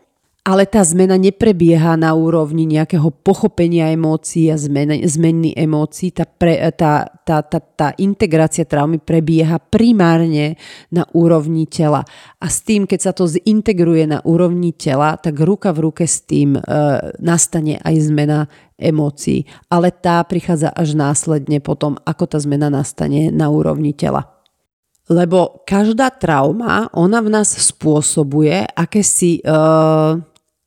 ale 0.43 0.67
tá 0.67 0.83
zmena 0.83 1.15
neprebieha 1.15 1.95
na 1.95 2.11
úrovni 2.11 2.67
nejakého 2.67 3.15
pochopenia 3.23 3.95
emócií 3.95 4.51
a 4.51 4.59
zmeny, 4.59 4.99
zmeny 5.07 5.55
emócií. 5.55 6.11
Tá, 6.11 6.27
pre, 6.27 6.59
tá, 6.75 7.07
tá, 7.23 7.39
tá, 7.39 7.63
tá 7.63 7.95
integrácia 7.95 8.67
traumy 8.67 8.99
prebieha 8.99 9.55
primárne 9.55 10.59
na 10.91 11.07
úrovni 11.15 11.63
tela. 11.63 12.03
A 12.43 12.51
s 12.51 12.59
tým, 12.59 12.83
keď 12.83 12.99
sa 12.99 13.11
to 13.15 13.23
zintegruje 13.23 14.03
na 14.03 14.19
úrovni 14.27 14.75
tela, 14.75 15.15
tak 15.15 15.39
ruka 15.39 15.71
v 15.71 15.87
ruke 15.87 16.03
s 16.03 16.27
tým 16.27 16.59
e, 16.59 16.61
nastane 17.23 17.79
aj 17.79 17.95
zmena 18.03 18.51
emócií. 18.75 19.47
Ale 19.71 19.95
tá 19.95 20.19
prichádza 20.27 20.75
až 20.75 20.99
následne 20.99 21.63
potom, 21.63 21.95
ako 22.03 22.27
tá 22.27 22.35
zmena 22.43 22.67
nastane 22.67 23.31
na 23.31 23.47
úrovni 23.47 23.95
tela. 23.95 24.27
Lebo 25.07 25.63
každá 25.63 26.11
trauma, 26.11 26.91
ona 26.91 27.23
v 27.23 27.31
nás 27.31 27.47
spôsobuje 27.47 28.67
akési... 28.75 29.39
E, 29.39 29.55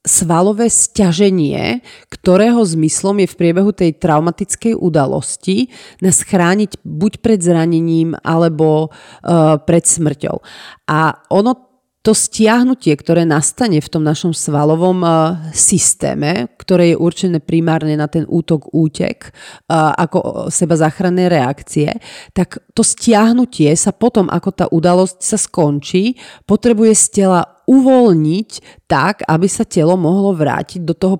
svalové 0.07 0.71
sťaženie, 0.71 1.83
ktorého 2.09 2.63
zmyslom 2.63 3.27
je 3.27 3.29
v 3.29 3.39
priebehu 3.39 3.75
tej 3.75 3.99
traumatickej 3.99 4.79
udalosti 4.79 5.69
nás 5.99 6.23
chrániť 6.23 6.81
buď 6.87 7.13
pred 7.21 7.43
zranením 7.43 8.15
alebo 8.23 8.89
uh, 8.89 9.59
pred 9.61 9.83
smrťou. 9.83 10.39
A 10.87 11.27
ono 11.29 11.67
to 12.07 12.15
stiahnutie, 12.15 12.95
ktoré 12.95 13.27
nastane 13.27 13.83
v 13.83 13.91
tom 13.91 14.07
našom 14.07 14.31
svalovom 14.31 15.03
uh, 15.03 15.43
systéme, 15.51 16.55
ktoré 16.55 16.95
je 16.95 17.03
určené 17.03 17.43
primárne 17.43 17.99
na 17.99 18.07
ten 18.07 18.23
útok, 18.31 18.71
útek, 18.71 19.35
uh, 19.67 19.91
ako 19.91 20.47
seba 20.55 20.79
záchranné 20.79 21.27
reakcie, 21.27 21.99
tak 22.31 22.63
to 22.79 22.87
stiahnutie 22.87 23.75
sa 23.75 23.91
potom, 23.91 24.31
ako 24.31 24.51
tá 24.55 24.71
udalosť 24.71 25.19
sa 25.19 25.35
skončí, 25.35 26.15
potrebuje 26.47 26.95
z 26.95 27.07
tela 27.11 27.56
uvoľniť 27.67 28.51
tak, 28.87 29.27
aby 29.27 29.47
sa 29.51 29.67
telo 29.67 29.99
mohlo 29.99 30.31
vrátiť 30.33 30.87
do 30.87 30.95
toho 30.95 31.19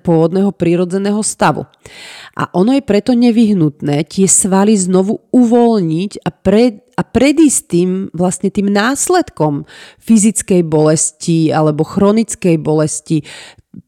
pôvodného 0.00 0.50
prírodzeného 0.56 1.20
stavu. 1.20 1.68
A 2.32 2.48
ono 2.56 2.72
je 2.72 2.82
preto 2.82 3.12
nevyhnutné 3.12 4.08
tie 4.08 4.24
svaly 4.24 4.72
znovu 4.74 5.20
uvoľniť 5.28 6.24
a, 6.24 6.30
pre, 6.32 6.88
a 6.96 7.02
predísť 7.04 7.60
tým 7.68 7.90
vlastne 8.16 8.48
tým 8.48 8.72
následkom 8.72 9.68
fyzickej 10.00 10.64
bolesti 10.64 11.52
alebo 11.52 11.84
chronickej 11.84 12.56
bolesti, 12.56 13.20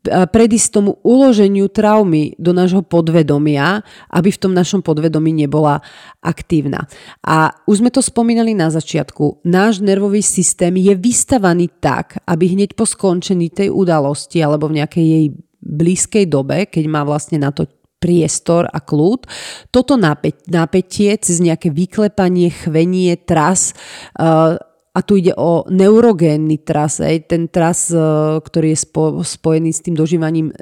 predísť 0.05 0.69
tomu 0.77 1.01
uloženiu 1.01 1.73
traumy 1.73 2.37
do 2.37 2.53
nášho 2.53 2.85
podvedomia, 2.85 3.81
aby 4.13 4.29
v 4.29 4.41
tom 4.41 4.53
našom 4.53 4.85
podvedomí 4.85 5.33
nebola 5.33 5.81
aktívna. 6.21 6.85
A 7.25 7.49
už 7.65 7.81
sme 7.81 7.89
to 7.89 8.05
spomínali 8.05 8.53
na 8.53 8.69
začiatku. 8.69 9.41
Náš 9.49 9.81
nervový 9.81 10.21
systém 10.21 10.77
je 10.77 10.93
vystavaný 10.93 11.73
tak, 11.81 12.21
aby 12.29 12.53
hneď 12.53 12.77
po 12.77 12.85
skončení 12.85 13.49
tej 13.49 13.73
udalosti 13.73 14.45
alebo 14.45 14.69
v 14.69 14.85
nejakej 14.85 15.05
jej 15.05 15.27
blízkej 15.61 16.25
dobe, 16.29 16.69
keď 16.69 16.85
má 16.89 17.01
vlastne 17.05 17.41
na 17.41 17.49
to 17.49 17.65
priestor 18.01 18.65
a 18.65 18.81
kľud. 18.81 19.29
Toto 19.69 19.97
napätie 20.49 21.13
cez 21.21 21.37
nejaké 21.37 21.69
vyklepanie, 21.69 22.49
chvenie, 22.49 23.13
tras 23.21 23.77
a 24.91 25.07
tu 25.07 25.15
ide 25.15 25.31
o 25.39 25.63
neurogénny 25.71 26.67
tras, 26.67 26.99
aj 26.99 27.31
ten 27.31 27.47
tras, 27.47 27.95
e, 27.95 27.99
ktorý 28.43 28.75
je 28.75 28.83
spojený 29.23 29.71
s 29.71 29.87
tým 29.87 29.95
dožívaním 29.95 30.51
e, 30.51 30.55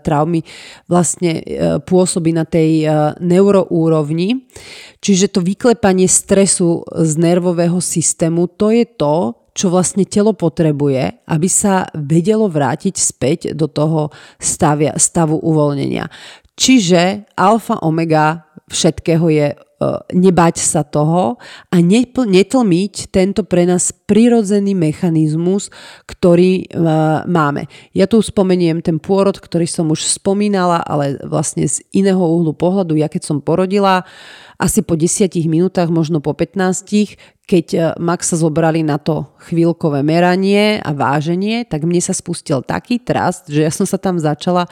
traumy, 0.00 0.40
vlastne 0.88 1.40
e, 1.40 1.42
pôsobí 1.84 2.32
na 2.32 2.48
tej 2.48 2.88
neuroúrovni. 3.20 4.48
Čiže 5.04 5.36
to 5.36 5.44
vyklepanie 5.44 6.08
stresu 6.08 6.80
z 6.88 7.12
nervového 7.20 7.76
systému, 7.76 8.48
to 8.56 8.72
je 8.72 8.88
to, 8.88 9.36
čo 9.52 9.68
vlastne 9.68 10.08
telo 10.08 10.32
potrebuje, 10.32 11.28
aby 11.28 11.48
sa 11.52 11.86
vedelo 11.92 12.48
vrátiť 12.48 12.94
späť 12.96 13.40
do 13.52 13.68
toho 13.68 14.08
stavia, 14.40 14.96
stavu 14.96 15.36
uvoľnenia. 15.38 16.08
Čiže 16.56 17.30
alfa 17.36 17.84
omega 17.84 18.48
všetkého 18.72 19.26
je 19.28 19.46
E, 19.54 19.73
nebať 20.12 20.56
sa 20.60 20.82
toho 20.84 21.40
a 21.70 21.76
netlmiť 21.80 22.94
tento 23.10 23.42
pre 23.46 23.64
nás 23.64 23.92
prirodzený 23.92 24.76
mechanizmus, 24.76 25.72
ktorý 26.04 26.64
e, 26.64 26.66
máme. 27.24 27.66
Ja 27.96 28.04
tu 28.04 28.20
spomeniem 28.20 28.84
ten 28.84 29.00
pôrod, 29.00 29.36
ktorý 29.36 29.64
som 29.64 29.88
už 29.90 30.06
spomínala, 30.06 30.84
ale 30.84 31.16
vlastne 31.24 31.64
z 31.64 31.80
iného 31.96 32.20
uhlu 32.20 32.52
pohľadu. 32.52 32.96
Ja 32.98 33.08
keď 33.08 33.22
som 33.24 33.38
porodila, 33.40 34.04
asi 34.60 34.86
po 34.86 34.94
10 34.94 35.34
minútach, 35.50 35.90
možno 35.90 36.22
po 36.22 36.30
15, 36.32 37.44
keď 37.44 37.66
e, 37.74 37.78
Maxa 38.00 38.40
zobrali 38.40 38.80
na 38.80 38.96
to 38.96 39.36
chvíľkové 39.44 40.00
meranie 40.00 40.80
a 40.80 40.96
váženie, 40.96 41.68
tak 41.68 41.84
mne 41.84 42.00
sa 42.00 42.16
spustil 42.16 42.64
taký 42.64 43.02
trast, 43.02 43.50
že 43.50 43.66
ja 43.66 43.72
som 43.72 43.84
sa 43.84 44.00
tam 44.00 44.16
začala 44.16 44.64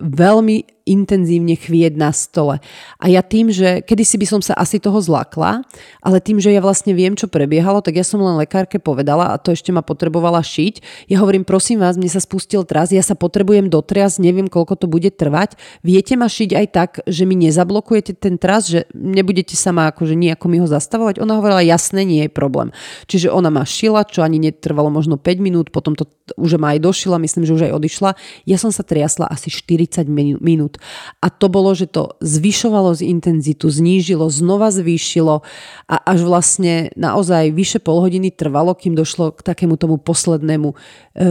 veľmi 0.00 0.79
intenzívne 0.90 1.54
chvieť 1.54 1.94
na 1.94 2.10
stole. 2.10 2.58
A 2.98 3.06
ja 3.06 3.22
tým, 3.22 3.54
že 3.54 3.86
kedysi 3.86 4.18
by 4.18 4.26
som 4.26 4.40
sa 4.42 4.58
asi 4.58 4.82
toho 4.82 4.98
zlakla, 4.98 5.62
ale 6.02 6.18
tým, 6.18 6.42
že 6.42 6.50
ja 6.50 6.58
vlastne 6.58 6.90
viem, 6.90 7.14
čo 7.14 7.30
prebiehalo, 7.30 7.78
tak 7.78 7.94
ja 7.94 8.02
som 8.02 8.18
len 8.18 8.34
lekárke 8.34 8.82
povedala 8.82 9.30
a 9.30 9.38
to 9.38 9.54
ešte 9.54 9.70
ma 9.70 9.86
potrebovala 9.86 10.42
šiť. 10.42 11.06
Ja 11.06 11.22
hovorím, 11.22 11.46
prosím 11.46 11.78
vás, 11.78 11.94
mne 11.94 12.10
sa 12.10 12.18
spustil 12.18 12.66
tras, 12.66 12.90
ja 12.90 13.06
sa 13.06 13.14
potrebujem 13.14 13.70
dotriasť, 13.70 14.18
neviem, 14.18 14.50
koľko 14.50 14.74
to 14.82 14.86
bude 14.90 15.14
trvať. 15.14 15.54
Viete 15.86 16.18
ma 16.18 16.26
šiť 16.26 16.50
aj 16.58 16.66
tak, 16.74 16.90
že 17.06 17.22
mi 17.22 17.38
nezablokujete 17.38 18.18
ten 18.18 18.34
tras, 18.34 18.66
že 18.66 18.90
nebudete 18.90 19.54
sama 19.54 19.94
akože 19.94 20.18
nejako 20.18 20.50
mi 20.50 20.58
ho 20.58 20.66
zastavovať? 20.66 21.22
Ona 21.22 21.38
hovorila, 21.38 21.62
jasné, 21.62 22.02
nie 22.02 22.26
je 22.26 22.32
problém. 22.32 22.74
Čiže 23.06 23.30
ona 23.30 23.54
ma 23.54 23.62
šila, 23.62 24.02
čo 24.08 24.26
ani 24.26 24.42
netrvalo 24.42 24.90
možno 24.90 25.14
5 25.14 25.38
minút, 25.38 25.70
potom 25.70 25.94
to 25.94 26.08
už 26.34 26.58
ma 26.58 26.74
aj 26.74 26.82
došila, 26.82 27.22
myslím, 27.22 27.46
že 27.46 27.54
už 27.54 27.62
aj 27.70 27.76
odišla. 27.78 28.10
Ja 28.48 28.56
som 28.58 28.74
sa 28.74 28.82
triasla 28.82 29.30
asi 29.30 29.52
40 29.52 30.08
minút. 30.40 30.79
A 31.20 31.30
to 31.30 31.46
bolo, 31.52 31.72
že 31.76 31.86
to 31.86 32.16
zvyšovalo 32.20 32.96
z 32.96 33.06
intenzitu, 33.06 33.68
znížilo, 33.68 34.26
znova 34.28 34.72
zvýšilo 34.72 35.42
a 35.90 35.96
až 36.06 36.24
vlastne 36.24 36.90
naozaj 36.94 37.52
vyše 37.54 37.78
pol 37.78 38.00
hodiny 38.02 38.32
trvalo, 38.32 38.74
kým 38.74 38.94
došlo 38.94 39.34
k 39.36 39.40
takému 39.44 39.76
tomu 39.76 40.00
poslednému 40.00 40.68
e, 40.70 40.76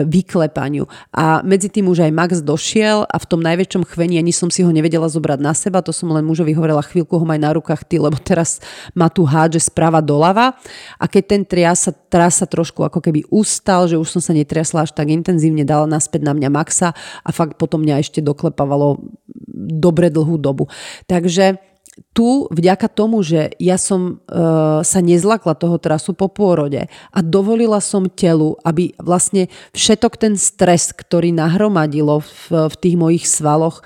vyklepaniu. 0.06 0.86
A 1.16 1.42
medzi 1.46 1.72
tým 1.72 1.90
už 1.90 2.06
aj 2.06 2.12
Max 2.16 2.32
došiel 2.44 3.06
a 3.06 3.16
v 3.18 3.26
tom 3.28 3.42
najväčšom 3.44 3.84
chvení 3.88 4.20
ani 4.20 4.36
som 4.36 4.52
si 4.54 4.62
ho 4.62 4.72
nevedela 4.72 5.08
zobrať 5.08 5.40
na 5.42 5.54
seba, 5.58 5.84
to 5.86 5.92
som 5.96 6.12
len 6.12 6.26
mužovi 6.26 6.54
hovorila 6.54 6.84
chvíľku 6.84 7.18
ho 7.18 7.26
maj 7.26 7.40
na 7.40 7.56
rukách 7.56 7.88
ty, 7.88 7.98
lebo 7.98 8.18
teraz 8.20 8.60
ma 8.94 9.08
tu 9.10 9.24
hádže 9.26 9.70
sprava 9.72 10.00
doľava 10.04 10.56
a 10.98 11.06
keď 11.06 11.24
ten 11.26 11.42
trias 11.46 11.90
sa, 11.90 12.46
trošku 12.50 12.82
ako 12.82 13.00
keby 13.00 13.30
ustal, 13.30 13.86
že 13.86 13.96
už 13.96 14.10
som 14.10 14.22
sa 14.22 14.34
netriasla 14.34 14.86
až 14.86 14.92
tak 14.92 15.14
intenzívne, 15.14 15.64
dala 15.64 15.86
naspäť 15.86 16.26
na 16.26 16.34
mňa 16.34 16.50
Maxa 16.50 16.90
a 17.24 17.30
fakt 17.30 17.56
potom 17.62 17.86
mňa 17.86 18.02
ešte 18.02 18.20
doklepávalo 18.20 19.00
dobre 19.54 20.10
dlhú 20.10 20.38
dobu. 20.42 20.68
Takže 21.06 21.62
tu 22.16 22.48
vďaka 22.52 22.88
tomu, 22.88 23.20
že 23.20 23.52
ja 23.60 23.76
som 23.76 24.24
e, 24.24 24.40
sa 24.82 25.00
nezlakla 25.04 25.56
toho 25.56 25.76
trasu 25.76 26.16
po 26.16 26.32
pôrode 26.32 26.88
a 26.88 27.20
dovolila 27.20 27.84
som 27.84 28.08
telu, 28.08 28.56
aby 28.64 28.96
vlastne 29.00 29.52
všetok 29.76 30.14
ten 30.16 30.34
stres, 30.40 30.96
ktorý 30.96 31.36
nahromadilo 31.36 32.24
v, 32.24 32.72
v 32.72 32.76
tých 32.80 32.96
mojich 32.96 33.26
svaloch, 33.28 33.84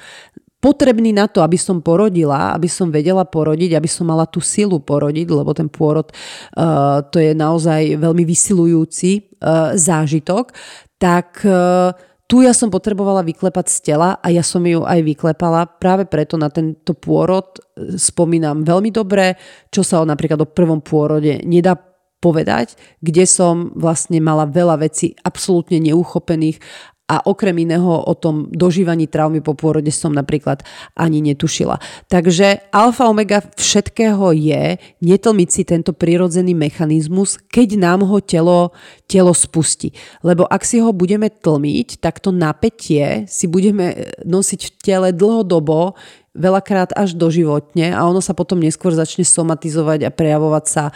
potrebný 0.64 1.12
na 1.12 1.28
to, 1.28 1.44
aby 1.44 1.60
som 1.60 1.84
porodila, 1.84 2.56
aby 2.56 2.72
som 2.72 2.88
vedela 2.88 3.28
porodiť, 3.28 3.76
aby 3.76 3.90
som 3.92 4.08
mala 4.08 4.24
tú 4.24 4.40
silu 4.40 4.80
porodiť, 4.80 5.28
lebo 5.28 5.52
ten 5.52 5.68
pôrod 5.68 6.08
uh, 6.08 7.04
to 7.12 7.20
je 7.20 7.36
naozaj 7.36 8.00
veľmi 8.00 8.24
vysilujúci 8.24 9.12
uh, 9.44 9.76
zážitok, 9.76 10.56
tak 10.96 11.44
uh, 11.44 11.92
tu 12.34 12.42
ja 12.42 12.50
som 12.50 12.74
potrebovala 12.74 13.22
vyklepať 13.22 13.66
z 13.70 13.78
tela 13.94 14.18
a 14.18 14.28
ja 14.34 14.42
som 14.42 14.66
ju 14.66 14.82
aj 14.82 15.06
vyklepala. 15.06 15.70
Práve 15.70 16.10
preto 16.10 16.34
na 16.34 16.50
tento 16.50 16.98
pôrod 16.98 17.62
spomínam 17.94 18.66
veľmi 18.66 18.90
dobre, 18.90 19.38
čo 19.70 19.86
sa 19.86 20.02
o 20.02 20.10
napríklad 20.10 20.42
o 20.42 20.50
prvom 20.50 20.82
pôrode 20.82 21.46
nedá 21.46 21.78
povedať, 22.18 22.74
kde 23.06 23.30
som 23.30 23.70
vlastne 23.78 24.18
mala 24.18 24.50
veľa 24.50 24.82
vecí 24.82 25.14
absolútne 25.22 25.78
neuchopených 25.78 26.58
a 27.04 27.20
okrem 27.28 27.68
iného 27.68 28.00
o 28.00 28.14
tom 28.16 28.48
dožívaní 28.48 29.12
traumy 29.12 29.44
po 29.44 29.54
pôrode 29.54 29.92
som 29.92 30.16
napríklad 30.16 30.64
ani 30.96 31.20
netušila. 31.20 31.78
Takže 32.08 32.72
alfa 32.72 33.12
omega 33.12 33.44
všetkého 33.44 34.32
je 34.32 34.80
netlmiť 35.04 35.50
si 35.52 35.62
tento 35.68 35.92
prirodzený 35.92 36.56
mechanizmus, 36.56 37.36
keď 37.52 37.76
nám 37.76 38.08
ho 38.08 38.18
telo, 38.24 38.72
telo 39.04 39.36
spustí. 39.36 39.92
Lebo 40.24 40.48
ak 40.48 40.64
si 40.64 40.80
ho 40.80 40.96
budeme 40.96 41.28
tlmiť, 41.28 42.00
tak 42.00 42.24
to 42.24 42.32
napätie 42.32 43.28
si 43.28 43.52
budeme 43.52 44.16
nosiť 44.24 44.60
v 44.64 44.72
tele 44.80 45.10
dlhodobo, 45.12 46.00
veľakrát 46.34 46.98
až 46.98 47.14
doživotne 47.14 47.94
a 47.94 48.02
ono 48.10 48.20
sa 48.20 48.34
potom 48.34 48.58
neskôr 48.58 48.92
začne 48.94 49.22
somatizovať 49.22 50.10
a 50.10 50.14
prejavovať 50.14 50.66
sa 50.66 50.84
e, 50.90 50.94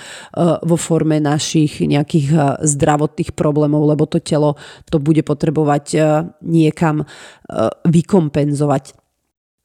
vo 0.66 0.78
forme 0.78 1.22
našich 1.22 1.86
nejakých 1.86 2.28
e, 2.34 2.38
zdravotných 2.66 3.38
problémov, 3.38 3.86
lebo 3.86 4.10
to 4.10 4.18
telo 4.18 4.58
to 4.90 4.98
bude 4.98 5.22
potrebovať 5.22 5.86
e, 5.94 6.00
niekam 6.42 7.06
vykompenzovať. 7.88 8.98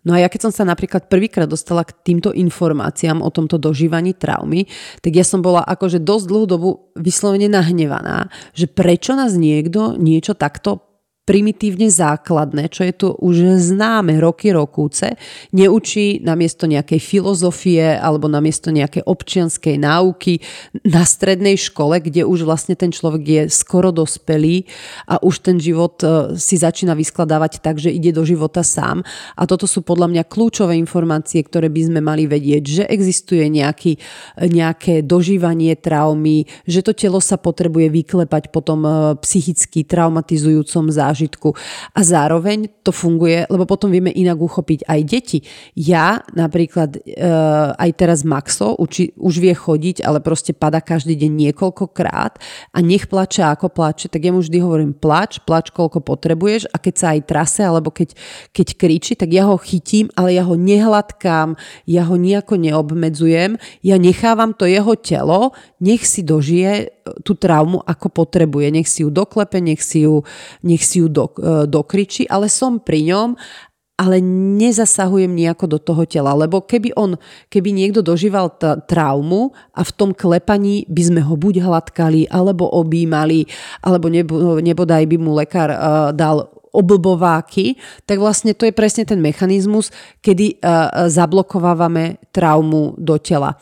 No 0.03 0.19
a 0.19 0.23
ja 0.23 0.27
keď 0.27 0.51
som 0.51 0.53
sa 0.53 0.66
napríklad 0.66 1.07
prvýkrát 1.07 1.47
dostala 1.47 1.86
k 1.86 1.94
týmto 1.94 2.35
informáciám 2.35 3.23
o 3.23 3.31
tomto 3.31 3.59
dožívaní 3.59 4.19
traumy, 4.19 4.66
tak 4.99 5.15
ja 5.15 5.23
som 5.23 5.43
bola 5.43 5.62
akože 5.62 6.03
dosť 6.03 6.24
dlhú 6.27 6.44
dobu 6.47 6.70
vyslovene 6.99 7.47
nahnevaná, 7.47 8.27
že 8.51 8.66
prečo 8.66 9.15
nás 9.15 9.39
niekto 9.39 9.94
niečo 9.94 10.35
takto 10.35 10.91
primitívne 11.23 11.86
základné, 11.86 12.66
čo 12.66 12.82
je 12.82 12.94
tu 12.99 13.07
už 13.15 13.55
známe 13.62 14.19
roky 14.19 14.51
rokúce, 14.51 15.15
neučí 15.55 16.19
namiesto 16.19 16.66
nejakej 16.66 16.99
filozofie 16.99 17.94
alebo 17.94 18.27
namiesto 18.27 18.74
nejakej 18.74 19.07
občianskej 19.07 19.78
náuky 19.78 20.43
na 20.82 21.07
strednej 21.07 21.55
škole, 21.55 22.03
kde 22.03 22.27
už 22.27 22.43
vlastne 22.43 22.74
ten 22.74 22.90
človek 22.90 23.23
je 23.23 23.43
skoro 23.55 23.94
dospelý 23.94 24.66
a 25.07 25.23
už 25.23 25.47
ten 25.47 25.62
život 25.62 26.03
e, 26.03 26.35
si 26.43 26.59
začína 26.59 26.99
vyskladávať 26.99 27.62
tak, 27.62 27.78
že 27.78 27.94
ide 27.94 28.11
do 28.11 28.27
života 28.27 28.66
sám. 28.66 29.07
A 29.39 29.47
toto 29.47 29.70
sú 29.70 29.86
podľa 29.86 30.11
mňa 30.11 30.23
kľúčové 30.27 30.74
informácie, 30.74 31.39
ktoré 31.47 31.70
by 31.70 31.86
sme 31.86 32.01
mali 32.03 32.27
vedieť, 32.27 32.82
že 32.82 32.85
existuje 32.90 33.47
nejaký, 33.47 33.94
nejaké 34.43 35.07
dožívanie 35.07 35.78
traumy, 35.78 36.51
že 36.66 36.82
to 36.82 36.90
telo 36.90 37.23
sa 37.23 37.39
potrebuje 37.39 37.94
vyklepať 37.94 38.51
potom 38.51 38.82
e, 38.82 38.90
psychicky 39.23 39.86
traumatizujúcom 39.86 40.90
zážitku 40.90 41.11
zážitku. 41.12 41.52
A 41.93 42.01
zároveň 42.01 42.72
to 42.80 42.89
funguje, 42.89 43.44
lebo 43.52 43.68
potom 43.68 43.93
vieme 43.93 44.09
inak 44.09 44.40
uchopiť 44.40 44.89
aj 44.89 45.01
deti. 45.05 45.39
Ja 45.76 46.24
napríklad 46.32 46.97
e, 46.97 47.01
aj 47.76 47.90
teraz 48.01 48.24
Maxo 48.24 48.72
uči, 48.80 49.12
už 49.20 49.44
vie 49.44 49.52
chodiť, 49.52 50.01
ale 50.01 50.24
proste 50.24 50.56
pada 50.56 50.80
každý 50.80 51.12
deň 51.20 51.52
niekoľkokrát 51.52 52.40
a 52.72 52.78
nech 52.80 53.12
plače 53.12 53.44
ako 53.44 53.68
plače, 53.68 54.09
tak 54.09 54.24
ja 54.24 54.32
mu 54.32 54.40
vždy 54.40 54.59
hovorím 54.64 54.97
plač, 54.97 55.36
plač 55.44 55.68
koľko 55.68 56.01
potrebuješ 56.01 56.72
a 56.72 56.80
keď 56.80 56.94
sa 56.97 57.06
aj 57.12 57.20
trase 57.28 57.60
alebo 57.60 57.93
keď, 57.93 58.16
keď 58.56 58.66
kričí, 58.80 59.12
tak 59.12 59.28
ja 59.36 59.44
ho 59.44 59.60
chytím, 59.60 60.09
ale 60.16 60.32
ja 60.32 60.48
ho 60.48 60.56
nehladkám, 60.56 61.60
ja 61.84 62.02
ho 62.09 62.16
nejako 62.16 62.56
neobmedzujem, 62.56 63.60
ja 63.84 63.97
nechávam 64.01 64.56
to 64.56 64.64
jeho 64.64 64.97
telo, 64.97 65.52
nech 65.82 66.09
si 66.09 66.24
dožije 66.24 67.02
tú 67.26 67.34
traumu 67.34 67.82
ako 67.82 68.09
potrebuje. 68.09 68.70
Nech 68.70 68.86
si 68.86 69.02
ju 69.02 69.10
doklepe, 69.10 69.59
nech 69.59 69.82
si 69.82 70.06
ju, 70.06 70.22
nech 70.62 70.82
si 70.86 71.01
ju 71.01 71.01
do, 71.08 71.30
e, 71.38 71.66
dokričí, 71.66 72.28
ale 72.28 72.50
som 72.52 72.82
pri 72.82 73.14
ňom 73.14 73.30
ale 74.02 74.18
nezasahujem 74.58 75.30
nejako 75.30 75.76
do 75.76 75.78
toho 75.78 76.02
tela, 76.08 76.34
lebo 76.34 76.64
keby 76.64 76.90
on, 76.98 77.14
keby 77.46 77.70
niekto 77.70 78.02
dožíval 78.02 78.50
t- 78.58 78.74
traumu 78.90 79.54
a 79.70 79.86
v 79.86 79.92
tom 79.94 80.10
klepaní 80.10 80.82
by 80.90 81.02
sme 81.06 81.20
ho 81.22 81.38
buď 81.38 81.62
hladkali, 81.62 82.26
alebo 82.26 82.66
objímali, 82.66 83.46
alebo 83.84 84.10
nebo, 84.10 84.58
nebodaj 84.58 85.06
by 85.06 85.16
mu 85.22 85.38
lekár 85.38 85.70
uh, 85.70 86.10
dal 86.10 86.50
oblbováky, 86.72 87.76
tak 88.08 88.16
vlastne 88.16 88.56
to 88.56 88.64
je 88.64 88.74
presne 88.74 89.04
ten 89.04 89.20
mechanizmus, 89.20 89.92
kedy 90.24 90.58
uh, 90.58 91.06
zablokovávame 91.06 92.32
traumu 92.32 92.96
do 92.96 93.20
tela. 93.20 93.60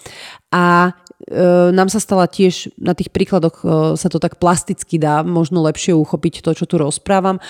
A 0.55 0.95
E, 1.29 1.73
nám 1.73 1.93
sa 1.93 2.01
stala 2.01 2.25
tiež, 2.25 2.73
na 2.81 2.97
tých 2.97 3.13
príkladoch 3.13 3.57
e, 3.61 3.67
sa 4.01 4.09
to 4.09 4.17
tak 4.17 4.41
plasticky 4.41 4.97
dá 4.97 5.21
možno 5.21 5.61
lepšie 5.61 5.93
uchopiť 5.93 6.41
to, 6.41 6.57
čo 6.57 6.65
tu 6.65 6.81
rozprávam. 6.81 7.37
E, 7.37 7.43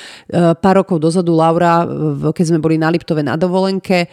pár 0.59 0.83
rokov 0.83 0.99
dozadu 0.99 1.31
Laura, 1.39 1.87
keď 2.35 2.45
sme 2.51 2.59
boli 2.59 2.77
na 2.81 2.91
Liptove 2.91 3.23
na 3.23 3.39
dovolenke, 3.39 4.11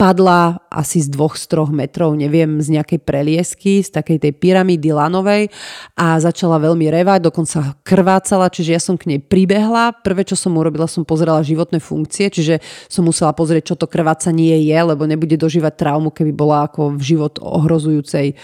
padla 0.00 0.64
asi 0.72 1.04
z 1.04 1.12
dvoch, 1.12 1.36
z 1.36 1.44
troch 1.44 1.68
metrov, 1.68 2.16
neviem, 2.16 2.56
z 2.64 2.80
nejakej 2.80 3.04
preliesky, 3.04 3.84
z 3.84 3.92
takej 3.92 4.16
tej 4.16 4.32
pyramídy 4.32 4.96
lanovej 4.96 5.52
a 5.92 6.16
začala 6.16 6.56
veľmi 6.56 6.88
revať, 6.88 7.28
dokonca 7.28 7.76
krvácala, 7.84 8.48
čiže 8.48 8.72
ja 8.72 8.80
som 8.80 8.96
k 8.96 9.12
nej 9.12 9.20
pribehla. 9.20 9.92
Prvé, 10.00 10.24
čo 10.24 10.40
som 10.40 10.56
urobila, 10.56 10.88
som 10.88 11.04
pozerala 11.04 11.44
životné 11.44 11.84
funkcie, 11.84 12.32
čiže 12.32 12.64
som 12.88 13.04
musela 13.04 13.36
pozrieť, 13.36 13.74
čo 13.74 13.76
to 13.76 13.84
krvácanie 13.84 14.64
je, 14.64 14.78
lebo 14.80 15.04
nebude 15.04 15.36
dožívať 15.36 15.76
traumu, 15.76 16.08
keby 16.08 16.32
bola 16.32 16.64
ako 16.64 16.96
v 16.96 17.02
život 17.04 17.36
ohrozujúcej 17.36 18.32
e, 18.32 18.34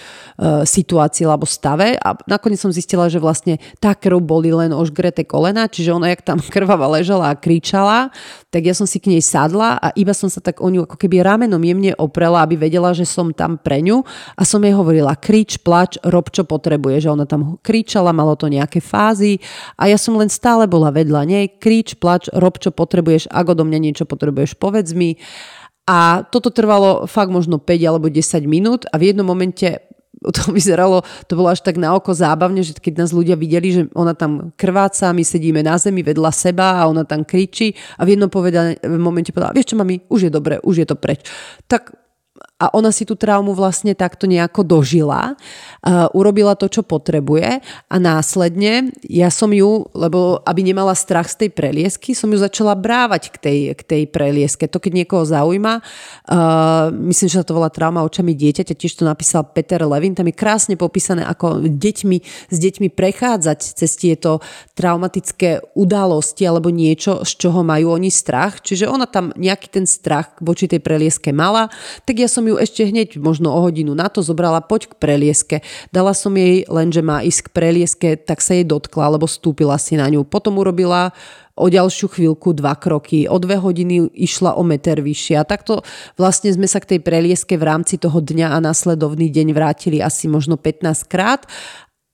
situácii 0.61 1.25
alebo 1.25 1.49
stave. 1.49 1.97
A 1.97 2.21
nakoniec 2.29 2.61
som 2.61 2.69
zistila, 2.69 3.09
že 3.09 3.17
vlastne 3.17 3.57
tá 3.81 3.97
krv 3.97 4.21
boli 4.21 4.53
len 4.53 4.77
ožgrete 4.77 5.25
kolena, 5.25 5.73
čiže 5.73 5.95
ona, 5.97 6.13
jak 6.13 6.21
tam 6.21 6.37
krvava 6.55 7.01
ležala 7.01 7.33
a 7.33 7.39
kričala, 7.39 8.13
tak 8.53 8.69
ja 8.69 8.75
som 8.77 8.85
si 8.85 9.01
k 9.01 9.09
nej 9.09 9.25
sadla 9.25 9.81
a 9.81 9.89
iba 9.97 10.13
som 10.13 10.29
sa 10.29 10.45
tak 10.45 10.61
o 10.61 10.69
ňu 10.69 10.85
ako 10.85 11.01
keby 11.01 11.25
ráme 11.25 11.46
ramenom 11.47 11.63
jemne 11.63 11.93
oprela, 11.95 12.43
aby 12.43 12.59
vedela, 12.59 12.91
že 12.91 13.07
som 13.07 13.31
tam 13.31 13.55
pre 13.55 13.79
ňu. 13.79 14.03
A 14.35 14.43
som 14.43 14.59
jej 14.59 14.75
hovorila 14.75 15.15
krič, 15.15 15.63
plač, 15.63 15.95
rob 16.03 16.35
čo 16.35 16.43
potrebuje, 16.43 17.07
že 17.07 17.13
ona 17.15 17.23
tam 17.23 17.63
kričala, 17.63 18.11
malo 18.11 18.35
to 18.35 18.51
nejaké 18.51 18.83
fázy. 18.83 19.39
A 19.79 19.87
ja 19.87 19.95
som 19.95 20.19
len 20.19 20.27
stále 20.27 20.67
bola 20.67 20.91
vedľa 20.91 21.23
nej, 21.23 21.47
krič, 21.63 21.95
plač, 22.03 22.27
rob 22.35 22.59
čo 22.59 22.75
potrebuješ, 22.75 23.31
ak 23.31 23.55
odo 23.55 23.63
mňa 23.63 23.79
niečo 23.79 24.05
potrebuješ, 24.11 24.59
povedz 24.59 24.91
mi. 24.91 25.15
A 25.87 26.27
toto 26.27 26.51
trvalo 26.51 27.07
fakt 27.07 27.31
možno 27.31 27.63
5 27.63 27.79
alebo 27.87 28.11
10 28.11 28.43
minút 28.51 28.91
a 28.91 28.99
v 28.99 29.15
jednom 29.15 29.23
momente 29.23 29.87
to 30.37 30.55
vyzeralo, 30.55 31.03
to 31.27 31.33
bolo 31.35 31.51
až 31.51 31.61
tak 31.61 31.77
na 31.77 31.93
oko 31.93 32.15
zábavne, 32.15 32.63
že 32.63 32.77
keď 32.79 33.07
nás 33.07 33.11
ľudia 33.11 33.35
videli, 33.35 33.69
že 33.73 33.83
ona 33.93 34.15
tam 34.15 34.55
krváca, 34.55 35.13
my 35.13 35.23
sedíme 35.23 35.61
na 35.61 35.77
zemi 35.77 36.07
vedľa 36.07 36.31
seba 36.33 36.81
a 36.81 36.89
ona 36.89 37.05
tam 37.05 37.27
kričí 37.27 37.75
a 37.99 38.07
v 38.07 38.17
jednom 38.17 38.31
povedal, 38.31 38.79
v 38.81 38.99
momente 38.99 39.31
povedala, 39.31 39.55
vieš 39.55 39.75
čo 39.75 39.77
mami, 39.77 40.07
už 40.09 40.29
je 40.29 40.31
dobre, 40.31 40.63
už 40.63 40.85
je 40.85 40.87
to 40.87 40.97
preč. 40.97 41.23
Tak 41.67 42.06
a 42.57 42.73
ona 42.73 42.89
si 42.89 43.05
tú 43.05 43.21
traumu 43.21 43.53
vlastne 43.53 43.93
takto 43.93 44.25
nejako 44.25 44.65
dožila, 44.65 45.37
uh, 45.37 46.09
urobila 46.17 46.57
to, 46.57 46.73
čo 46.73 46.81
potrebuje 46.81 47.61
a 47.93 47.97
následne 48.01 48.97
ja 49.05 49.29
som 49.29 49.53
ju, 49.53 49.93
lebo 49.93 50.41
aby 50.41 50.65
nemala 50.65 50.97
strach 50.97 51.29
z 51.29 51.47
tej 51.47 51.51
preliesky, 51.53 52.17
som 52.17 52.33
ju 52.33 52.41
začala 52.41 52.73
brávať 52.73 53.29
k 53.29 53.37
tej, 53.37 53.59
k 53.77 53.83
tej 53.85 54.03
prelieske. 54.09 54.65
To 54.73 54.81
keď 54.81 55.05
niekoho 55.05 55.29
zaujíma, 55.29 55.85
uh, 55.85 56.89
myslím, 57.13 57.29
že 57.29 57.45
sa 57.45 57.45
to 57.45 57.61
volá 57.61 57.69
trauma 57.69 58.01
očami 58.01 58.33
dieťaťa, 58.33 58.73
tiež 58.73 58.97
to 58.97 59.05
napísal 59.05 59.45
Peter 59.53 59.85
Levin, 59.85 60.17
tam 60.17 60.25
je 60.25 60.33
krásne 60.33 60.81
popísané, 60.81 61.29
ako 61.29 61.61
deťmi, 61.61 62.19
s 62.49 62.57
deťmi 62.57 62.89
prechádzať 62.89 63.59
cez 63.77 63.91
tieto 64.01 64.41
traumatické 64.73 65.77
udalosti 65.77 66.49
alebo 66.49 66.73
niečo, 66.73 67.21
z 67.21 67.37
čoho 67.37 67.61
majú 67.61 67.93
oni 67.93 68.09
strach. 68.09 68.65
Čiže 68.65 68.89
ona 68.89 69.05
tam 69.05 69.37
nejaký 69.37 69.69
ten 69.69 69.85
strach 69.85 70.41
voči 70.41 70.65
tej 70.65 70.81
prelieske 70.81 71.37
mala, 71.37 71.69
tak 72.09 72.17
ja 72.17 72.29
som 72.33 72.46
ju 72.47 72.57
ešte 72.57 72.87
hneď 72.87 73.19
možno 73.19 73.53
o 73.53 73.61
hodinu 73.61 73.93
na 73.93 74.07
to 74.07 74.23
zobrala, 74.23 74.63
poď 74.63 74.91
k 74.91 74.95
prelieske. 74.97 75.57
Dala 75.91 76.15
som 76.15 76.33
jej 76.35 76.65
len, 76.71 76.95
že 76.95 77.03
má 77.03 77.21
ísť 77.23 77.51
k 77.51 77.53
prelieske, 77.53 78.09
tak 78.17 78.41
sa 78.41 78.57
jej 78.57 78.65
dotkla, 78.65 79.11
alebo 79.11 79.27
stúpila 79.27 79.77
si 79.77 79.99
na 79.99 80.07
ňu. 80.07 80.25
Potom 80.27 80.57
urobila 80.57 81.13
o 81.57 81.73
ďalšiu 81.73 82.13
chvíľku 82.13 82.53
dva 82.53 82.77
kroky, 82.77 83.25
o 83.25 83.41
dve 83.41 83.57
hodiny 83.57 84.13
išla 84.13 84.61
o 84.61 84.63
meter 84.63 85.01
vyššie. 85.01 85.41
A 85.41 85.49
takto 85.49 85.81
vlastne 86.21 86.53
sme 86.53 86.69
sa 86.69 86.85
k 86.85 86.97
tej 86.97 87.01
prelieske 87.01 87.57
v 87.57 87.65
rámci 87.65 87.97
toho 87.97 88.21
dňa 88.21 88.53
a 88.53 88.61
následovný 88.61 89.33
deň 89.33 89.57
vrátili 89.57 90.05
asi 90.05 90.29
možno 90.29 90.61
15 90.61 91.09
krát 91.09 91.49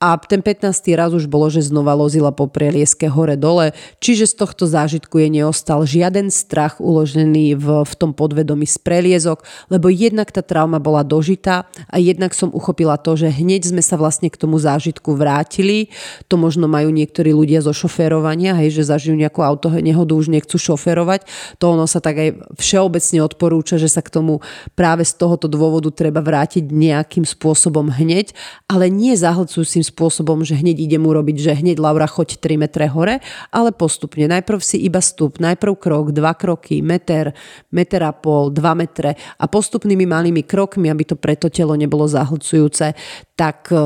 a 0.03 0.19
ten 0.19 0.43
15. 0.43 0.83
raz 0.99 1.15
už 1.15 1.31
bolo, 1.31 1.47
že 1.47 1.63
znova 1.63 1.95
lozila 1.95 2.35
po 2.35 2.51
prelieske 2.51 3.07
hore-dole, 3.07 3.71
čiže 4.03 4.35
z 4.35 4.35
tohto 4.35 4.67
zážitku 4.67 5.15
je 5.23 5.31
neostal 5.31 5.87
žiaden 5.87 6.27
strach 6.27 6.83
uložený 6.83 7.55
v, 7.55 7.87
v 7.87 7.93
tom 7.95 8.11
podvedomí 8.11 8.67
z 8.67 8.83
preliezok, 8.83 9.47
lebo 9.71 9.87
jednak 9.87 10.35
tá 10.35 10.43
trauma 10.43 10.83
bola 10.83 11.07
dožitá 11.07 11.71
a 11.87 12.03
jednak 12.03 12.35
som 12.35 12.51
uchopila 12.51 12.99
to, 12.99 13.15
že 13.15 13.31
hneď 13.31 13.71
sme 13.71 13.79
sa 13.79 13.95
vlastne 13.95 14.27
k 14.27 14.35
tomu 14.35 14.59
zážitku 14.59 15.15
vrátili. 15.15 15.95
To 16.27 16.35
možno 16.35 16.67
majú 16.67 16.91
niektorí 16.91 17.31
ľudia 17.31 17.63
zo 17.63 17.71
šoférovania, 17.71 18.59
hej, 18.59 18.83
že 18.83 18.91
zažijú 18.91 19.15
nejakú 19.15 19.47
auto 19.47 19.71
nehodu, 19.71 20.19
už 20.19 20.35
nechcú 20.35 20.59
šoférovať. 20.59 21.31
To 21.63 21.79
ono 21.79 21.87
sa 21.87 22.03
tak 22.03 22.19
aj 22.19 22.59
všeobecne 22.59 23.23
odporúča, 23.23 23.79
že 23.79 23.87
sa 23.87 24.03
k 24.03 24.11
tomu 24.11 24.43
práve 24.75 25.07
z 25.07 25.15
tohoto 25.15 25.47
dôvodu 25.47 25.95
treba 25.95 26.19
vrátiť 26.19 26.67
nejakým 26.75 27.23
spôsobom 27.23 27.87
hneď, 27.87 28.35
ale 28.67 28.91
nie 28.91 29.15
zahlcujúcim 29.15 29.92
spôsobom, 29.93 30.41
že 30.41 30.57
hneď 30.57 30.81
idem 30.81 31.05
urobiť, 31.05 31.37
že 31.37 31.53
hneď 31.61 31.77
Laura 31.77 32.09
choď 32.09 32.41
3 32.41 32.57
metre 32.57 32.89
hore, 32.89 33.21
ale 33.53 33.71
postupne. 33.77 34.25
Najprv 34.25 34.59
si 34.65 34.81
iba 34.81 35.05
stup, 35.05 35.37
najprv 35.37 35.77
krok, 35.77 36.07
dva 36.17 36.33
kroky, 36.33 36.81
meter, 36.81 37.37
meter 37.69 38.01
a 38.09 38.17
pol, 38.17 38.49
dva 38.49 38.73
metre 38.73 39.21
a 39.37 39.45
postupnými 39.45 40.09
malými 40.09 40.43
krokmi, 40.49 40.89
aby 40.89 41.05
to 41.05 41.21
preto 41.21 41.53
telo 41.53 41.77
nebolo 41.77 42.09
zahlcujúce, 42.09 42.97
tak 43.37 43.69
e, 43.69 43.77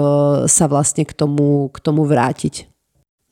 sa 0.46 0.64
vlastne 0.70 1.02
k 1.02 1.12
tomu, 1.12 1.68
k 1.74 1.78
tomu 1.82 2.06
vrátiť. 2.06 2.75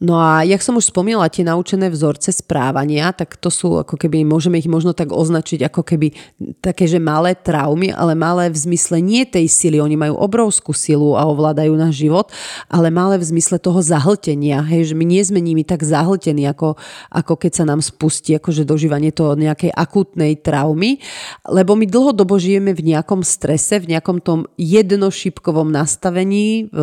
No 0.04 0.20
a 0.20 0.44
jak 0.44 0.60
som 0.60 0.76
už 0.76 0.92
spomínala, 0.92 1.32
tie 1.32 1.48
naučené 1.48 1.88
vzorce 1.88 2.28
správania, 2.28 3.08
tak 3.16 3.40
to 3.40 3.48
sú 3.48 3.80
ako 3.80 3.96
keby, 3.96 4.20
môžeme 4.20 4.60
ich 4.60 4.68
možno 4.68 4.92
tak 4.92 5.08
označiť 5.08 5.64
ako 5.72 5.80
keby 5.80 6.12
také, 6.60 6.84
že 6.84 7.00
malé 7.00 7.32
traumy, 7.32 7.88
ale 7.88 8.12
malé 8.12 8.52
v 8.52 8.58
zmysle 8.68 9.00
nie 9.00 9.24
tej 9.24 9.48
sily, 9.48 9.80
oni 9.80 9.96
majú 9.96 10.20
obrovskú 10.20 10.76
silu 10.76 11.16
a 11.16 11.24
ovládajú 11.24 11.72
náš 11.72 12.04
život, 12.04 12.28
ale 12.68 12.92
malé 12.92 13.16
v 13.16 13.32
zmysle 13.32 13.56
toho 13.56 13.80
zahltenia, 13.80 14.60
hej, 14.68 14.92
že 14.92 14.94
my 14.94 15.08
nie 15.08 15.24
sme 15.24 15.40
nimi 15.40 15.64
tak 15.64 15.80
zahltení, 15.80 16.44
ako, 16.52 16.76
ako 17.08 17.40
keď 17.40 17.52
sa 17.56 17.64
nám 17.64 17.80
spustí 17.80 18.36
akože 18.36 18.68
dožívanie 18.68 19.08
toho 19.08 19.32
nejakej 19.40 19.72
akútnej 19.72 20.36
traumy, 20.36 21.00
lebo 21.48 21.80
my 21.80 21.88
dlhodobo 21.88 22.36
žijeme 22.36 22.76
v 22.76 22.92
nejakom 22.92 23.24
strese, 23.24 23.80
v 23.80 23.96
nejakom 23.96 24.20
tom 24.20 24.44
jednošipkovom 24.60 25.72
nastavení 25.72 26.68
v, 26.68 26.78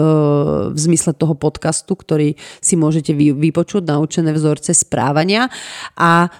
v 0.74 0.78
zmysle 0.90 1.14
toho 1.14 1.38
podcastu, 1.38 1.94
ktorý 1.94 2.34
si 2.58 2.74
môžete 2.74 3.11
môžete 3.14 3.38
vypočuť 3.38 3.84
naučené 3.88 4.32
vzorce 4.34 4.74
správania. 4.74 5.52
A 6.00 6.32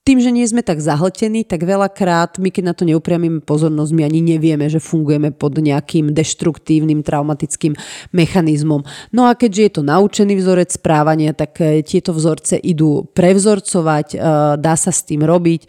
tým, 0.00 0.16
že 0.16 0.32
nie 0.32 0.48
sme 0.48 0.64
tak 0.64 0.80
zahltení, 0.80 1.44
tak 1.44 1.60
veľakrát 1.60 2.40
my, 2.40 2.48
keď 2.48 2.64
na 2.66 2.74
to 2.74 2.88
neupriamíme 2.88 3.44
pozornosť, 3.44 3.92
my 3.92 4.02
ani 4.08 4.20
nevieme, 4.24 4.64
že 4.66 4.80
fungujeme 4.80 5.28
pod 5.28 5.60
nejakým 5.60 6.16
deštruktívnym 6.16 7.04
traumatickým 7.04 7.76
mechanizmom. 8.16 8.80
No 9.12 9.28
a 9.28 9.36
keďže 9.36 9.62
je 9.62 9.72
to 9.76 9.82
naučený 9.84 10.40
vzorec 10.40 10.72
správania, 10.72 11.36
tak 11.36 11.60
e, 11.60 11.84
tieto 11.84 12.16
vzorce 12.16 12.56
idú 12.56 13.12
prevzorcovať, 13.12 14.06
e, 14.10 14.18
dá 14.56 14.74
sa 14.74 14.88
s 14.88 15.04
tým 15.04 15.20
robiť, 15.20 15.62
e, 15.62 15.68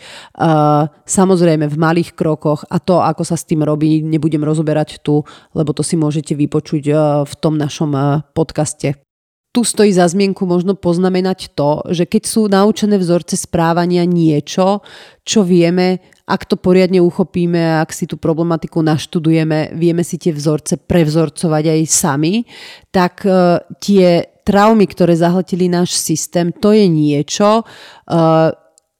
samozrejme 1.04 1.68
v 1.68 1.78
malých 1.78 2.16
krokoch. 2.16 2.64
A 2.72 2.80
to, 2.80 3.04
ako 3.04 3.28
sa 3.28 3.36
s 3.36 3.44
tým 3.44 3.68
robí, 3.68 4.00
nebudem 4.00 4.48
rozoberať 4.48 5.04
tu, 5.04 5.28
lebo 5.52 5.76
to 5.76 5.84
si 5.84 6.00
môžete 6.00 6.40
vypočuť 6.40 6.84
v 7.28 7.34
tom 7.44 7.60
našom 7.60 7.94
podcaste 8.32 9.11
tu 9.52 9.68
stojí 9.68 9.92
za 9.92 10.08
zmienku 10.08 10.48
možno 10.48 10.80
poznamenať 10.80 11.52
to, 11.60 11.84
že 11.92 12.08
keď 12.08 12.24
sú 12.24 12.42
naučené 12.48 12.96
vzorce 12.96 13.36
správania 13.36 14.08
niečo, 14.08 14.80
čo 15.28 15.44
vieme, 15.44 16.00
ak 16.24 16.48
to 16.48 16.56
poriadne 16.56 17.04
uchopíme, 17.04 17.84
ak 17.84 17.92
si 17.92 18.08
tú 18.08 18.16
problematiku 18.16 18.80
naštudujeme, 18.80 19.76
vieme 19.76 20.08
si 20.08 20.16
tie 20.16 20.32
vzorce 20.32 20.80
prevzorcovať 20.80 21.64
aj 21.68 21.82
sami, 21.92 22.48
tak 22.96 23.28
uh, 23.28 23.60
tie 23.84 24.40
traumy, 24.48 24.88
ktoré 24.88 25.20
zahltili 25.20 25.68
náš 25.68 26.00
systém, 26.00 26.56
to 26.56 26.72
je 26.72 26.88
niečo, 26.88 27.68
uh, 27.68 28.50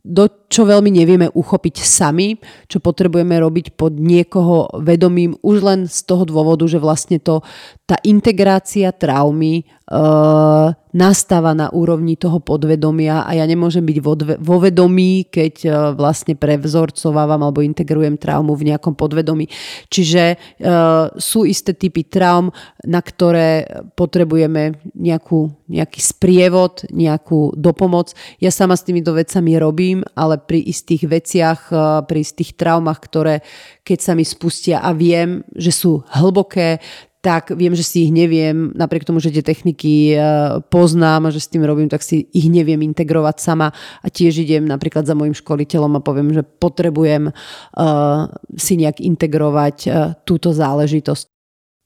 do 0.04 0.41
čo 0.52 0.68
veľmi 0.68 0.92
nevieme 0.92 1.32
uchopiť 1.32 1.76
sami, 1.80 2.36
čo 2.68 2.84
potrebujeme 2.84 3.40
robiť 3.40 3.80
pod 3.80 3.96
niekoho 3.96 4.68
vedomím 4.84 5.40
už 5.40 5.58
len 5.64 5.80
z 5.88 6.04
toho 6.04 6.28
dôvodu, 6.28 6.68
že 6.68 6.76
vlastne 6.76 7.24
to, 7.24 7.40
tá 7.88 7.96
integrácia 8.04 8.92
traumy 8.92 9.64
uh, 9.88 10.76
nastáva 10.92 11.56
na 11.56 11.72
úrovni 11.72 12.20
toho 12.20 12.44
podvedomia 12.44 13.24
a 13.24 13.32
ja 13.36 13.48
nemôžem 13.48 13.84
byť 13.84 13.98
vo, 14.04 14.14
vo 14.20 14.58
vedomí, 14.60 15.28
keď 15.32 15.56
uh, 15.64 15.72
vlastne 15.96 16.36
prevzorcovávam 16.36 17.48
alebo 17.48 17.64
integrujem 17.64 18.20
traumu 18.20 18.56
v 18.60 18.76
nejakom 18.76 18.96
podvedomí. 18.96 19.48
Čiže 19.88 20.36
uh, 20.36 21.12
sú 21.16 21.48
isté 21.48 21.72
typy 21.72 22.04
traum, 22.04 22.52
na 22.84 23.00
ktoré 23.00 23.68
potrebujeme 23.96 24.84
nejakú, 24.96 25.52
nejaký 25.72 26.00
sprievod, 26.04 26.84
nejakú 26.92 27.56
dopomoc. 27.56 28.12
Ja 28.44 28.52
sama 28.52 28.76
s 28.76 28.84
týmito 28.84 29.16
vecami 29.16 29.56
robím, 29.56 30.04
ale 30.16 30.41
pri 30.46 30.60
istých 30.62 31.08
veciach, 31.08 31.60
eh, 31.72 31.80
pri 32.06 32.20
istých 32.22 32.58
traumách, 32.58 33.00
ktoré 33.06 33.36
keď 33.82 34.00
sa 34.02 34.14
mi 34.14 34.26
spustia 34.26 34.82
a 34.82 34.94
viem, 34.94 35.42
že 35.56 35.74
sú 35.74 36.06
hlboké, 36.14 36.82
tak 37.22 37.54
viem, 37.54 37.78
že 37.78 37.86
si 37.86 38.10
ich 38.10 38.12
neviem, 38.12 38.74
napriek 38.74 39.06
tomu, 39.06 39.22
že 39.22 39.30
tie 39.30 39.46
techniky 39.46 40.18
eh, 40.18 40.22
poznám 40.74 41.30
a 41.30 41.34
že 41.34 41.40
s 41.42 41.52
tým 41.54 41.62
robím, 41.62 41.88
tak 41.88 42.02
si 42.02 42.26
ich 42.34 42.50
neviem 42.50 42.82
integrovať 42.82 43.38
sama. 43.38 43.70
A 44.02 44.08
tiež 44.10 44.42
idem 44.42 44.66
napríklad 44.66 45.06
za 45.06 45.14
môjim 45.14 45.38
školiteľom 45.38 46.02
a 46.02 46.06
poviem, 46.06 46.34
že 46.34 46.42
potrebujem 46.42 47.30
uh, 47.30 48.26
si 48.58 48.74
nejak 48.82 48.98
integrovať 49.02 49.78
uh, 49.86 49.94
túto 50.26 50.50
záležitosť 50.50 51.32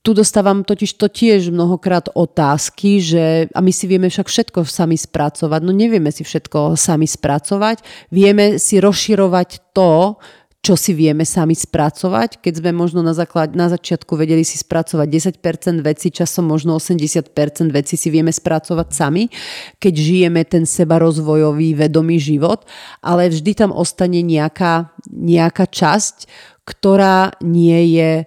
tu 0.05 0.13
dostávam 0.13 0.61
totiž 0.61 1.01
to 1.01 1.09
tiež 1.09 1.49
mnohokrát 1.49 2.13
otázky, 2.13 3.01
že 3.01 3.49
a 3.49 3.57
my 3.57 3.73
si 3.73 3.89
vieme 3.89 4.05
však 4.05 4.29
všetko 4.29 4.61
sami 4.61 5.01
spracovať. 5.01 5.65
No 5.65 5.73
nevieme 5.73 6.13
si 6.13 6.21
všetko 6.21 6.77
sami 6.77 7.09
spracovať. 7.09 7.81
Vieme 8.13 8.61
si 8.61 8.77
rozširovať 8.77 9.73
to, 9.73 10.21
čo 10.65 10.73
si 10.73 10.97
vieme 10.97 11.29
sami 11.29 11.53
spracovať. 11.53 12.41
Keď 12.41 12.65
sme 12.65 12.73
možno 12.73 13.05
na, 13.05 13.13
základ, 13.13 13.53
na 13.53 13.69
začiatku 13.69 14.17
vedeli 14.17 14.41
si 14.41 14.57
spracovať 14.57 15.37
10% 15.37 15.85
veci, 15.85 16.09
časom 16.09 16.49
možno 16.49 16.81
80% 16.81 17.29
veci 17.69 17.93
si 17.93 18.09
vieme 18.09 18.33
spracovať 18.33 18.87
sami, 18.89 19.29
keď 19.77 19.93
žijeme 19.93 20.41
ten 20.41 20.65
seba 20.65 20.97
rozvojový, 20.97 21.77
vedomý 21.77 22.17
život, 22.17 22.65
ale 23.05 23.29
vždy 23.29 23.53
tam 23.53 23.69
ostane 23.69 24.25
nejaká, 24.25 24.89
nejaká 25.13 25.69
časť, 25.69 26.25
ktorá 26.65 27.37
nie 27.45 28.01
je 28.01 28.11
e, 28.17 28.25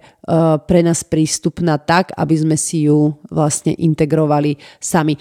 pre 0.63 0.79
nás 0.79 1.03
prístupná 1.03 1.75
tak, 1.75 2.15
aby 2.15 2.39
sme 2.39 2.55
si 2.55 2.87
ju 2.87 3.19
vlastne 3.27 3.75
integrovali 3.75 4.55
sami. 4.79 5.19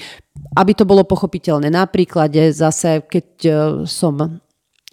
Aby 0.54 0.78
to 0.78 0.86
bolo 0.86 1.02
pochopiteľné. 1.02 1.66
Na 1.66 1.82
zase, 2.54 3.02
keď 3.10 3.26
e, 3.42 3.50
som 3.90 4.38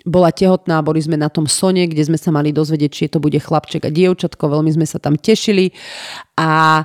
bola 0.05 0.29
tehotná, 0.29 0.85
boli 0.85 1.01
sme 1.01 1.17
na 1.17 1.33
tom 1.33 1.49
sone, 1.49 1.89
kde 1.89 2.05
sme 2.05 2.17
sa 2.21 2.29
mali 2.29 2.53
dozvedieť, 2.53 2.91
či 2.93 3.11
to 3.11 3.17
bude 3.17 3.41
chlapček 3.41 3.89
a 3.89 3.91
dievčatko, 3.91 4.45
veľmi 4.45 4.69
sme 4.69 4.85
sa 4.85 5.01
tam 5.01 5.17
tešili. 5.17 5.73
A 6.37 6.81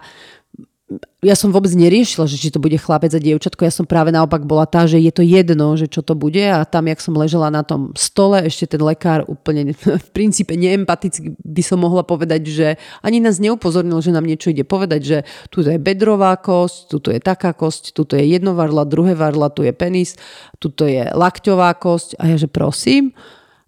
ja 1.22 1.38
som 1.38 1.54
vôbec 1.54 1.70
neriešila, 1.70 2.26
že 2.26 2.34
či 2.34 2.50
to 2.50 2.58
bude 2.58 2.74
chlapec 2.74 3.14
a 3.14 3.22
dievčatko. 3.22 3.62
Ja 3.62 3.70
som 3.70 3.86
práve 3.86 4.10
naopak 4.10 4.42
bola 4.42 4.66
tá, 4.66 4.90
že 4.90 4.98
je 4.98 5.12
to 5.14 5.22
jedno, 5.22 5.78
že 5.78 5.86
čo 5.86 6.02
to 6.02 6.18
bude 6.18 6.42
a 6.42 6.66
tam, 6.66 6.90
jak 6.90 6.98
som 6.98 7.14
ležela 7.14 7.46
na 7.46 7.62
tom 7.62 7.94
stole, 7.94 8.42
ešte 8.42 8.74
ten 8.74 8.82
lekár 8.82 9.22
úplne 9.30 9.70
v 10.06 10.08
princípe 10.10 10.58
neempaticky 10.58 11.38
by 11.38 11.62
som 11.62 11.78
mohla 11.78 12.02
povedať, 12.02 12.42
že 12.50 12.68
ani 13.06 13.22
nás 13.22 13.38
neupozornil, 13.38 14.02
že 14.02 14.10
nám 14.10 14.26
niečo 14.26 14.50
ide 14.50 14.66
povedať, 14.66 15.00
že 15.04 15.18
tu 15.54 15.62
je 15.62 15.78
bedrová 15.78 16.34
kosť, 16.34 16.98
tu 16.98 17.08
je 17.14 17.20
taká 17.22 17.54
kosť, 17.54 17.94
tu 17.94 18.02
je 18.10 18.24
jedno 18.26 18.58
varla, 18.58 18.82
druhé 18.82 19.14
varla, 19.14 19.52
tu 19.52 19.62
je 19.62 19.70
penis, 19.70 20.18
tu 20.58 20.74
je 20.74 21.06
lakťová 21.06 21.70
kosť 21.78 22.18
a 22.18 22.34
ja, 22.34 22.36
že 22.40 22.50
prosím. 22.50 23.14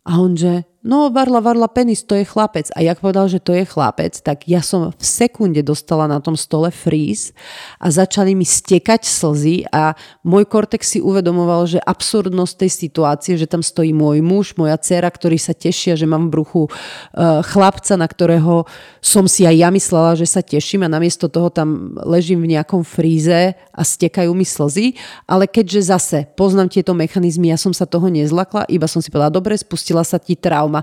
A 0.03 0.19
on, 0.19 0.35
že 0.35 0.67
no 0.83 1.09
varla, 1.15 1.39
varla 1.39 1.71
penis, 1.71 2.03
to 2.03 2.19
je 2.19 2.27
chlapec. 2.27 2.67
A 2.75 2.83
jak 2.83 2.99
povedal, 2.99 3.31
že 3.31 3.39
to 3.39 3.55
je 3.55 3.63
chlapec, 3.63 4.19
tak 4.19 4.51
ja 4.51 4.59
som 4.61 4.91
v 4.91 5.05
sekunde 5.05 5.63
dostala 5.63 6.11
na 6.11 6.19
tom 6.19 6.35
stole 6.35 6.75
fríz 6.75 7.31
a 7.79 7.89
začali 7.89 8.35
mi 8.35 8.43
stekať 8.43 9.07
slzy 9.07 9.71
a 9.71 9.95
môj 10.27 10.45
kortex 10.51 10.99
si 10.99 10.99
uvedomoval, 10.99 11.71
že 11.71 11.79
absurdnosť 11.79 12.67
tej 12.67 12.71
situácie, 12.71 13.35
že 13.39 13.47
tam 13.47 13.63
stojí 13.63 13.95
môj 13.95 14.19
muž, 14.27 14.59
moja 14.59 14.75
dcera, 14.75 15.07
ktorí 15.07 15.39
sa 15.39 15.55
tešia, 15.55 15.95
že 15.95 16.11
mám 16.11 16.27
v 16.29 16.33
bruchu 16.35 16.63
uh, 16.67 17.41
chlapca, 17.47 17.95
na 17.95 18.11
ktorého 18.11 18.67
som 18.99 19.31
si 19.31 19.47
aj 19.47 19.55
ja 19.55 19.71
myslela, 19.71 20.19
že 20.19 20.27
sa 20.27 20.43
teším 20.43 20.83
a 20.83 20.93
namiesto 20.93 21.31
toho 21.31 21.47
tam 21.47 21.95
ležím 22.03 22.43
v 22.43 22.59
nejakom 22.59 22.83
fríze 22.83 23.55
a 23.55 23.83
stekajú 23.83 24.35
mi 24.35 24.43
slzy. 24.43 24.99
Ale 25.31 25.47
keďže 25.47 25.81
zase 25.95 26.19
poznám 26.35 26.75
tieto 26.75 26.91
mechanizmy, 26.91 27.55
ja 27.55 27.59
som 27.59 27.71
sa 27.71 27.87
toho 27.87 28.11
nezlakla, 28.11 28.67
iba 28.67 28.91
som 28.91 28.99
si 28.99 29.15
povedala, 29.15 29.31
dobre, 29.31 29.55
spustila 29.55 30.03
sa 30.03 30.19
ti 30.19 30.35
trauma 30.35 30.72
trauma. 30.73 30.81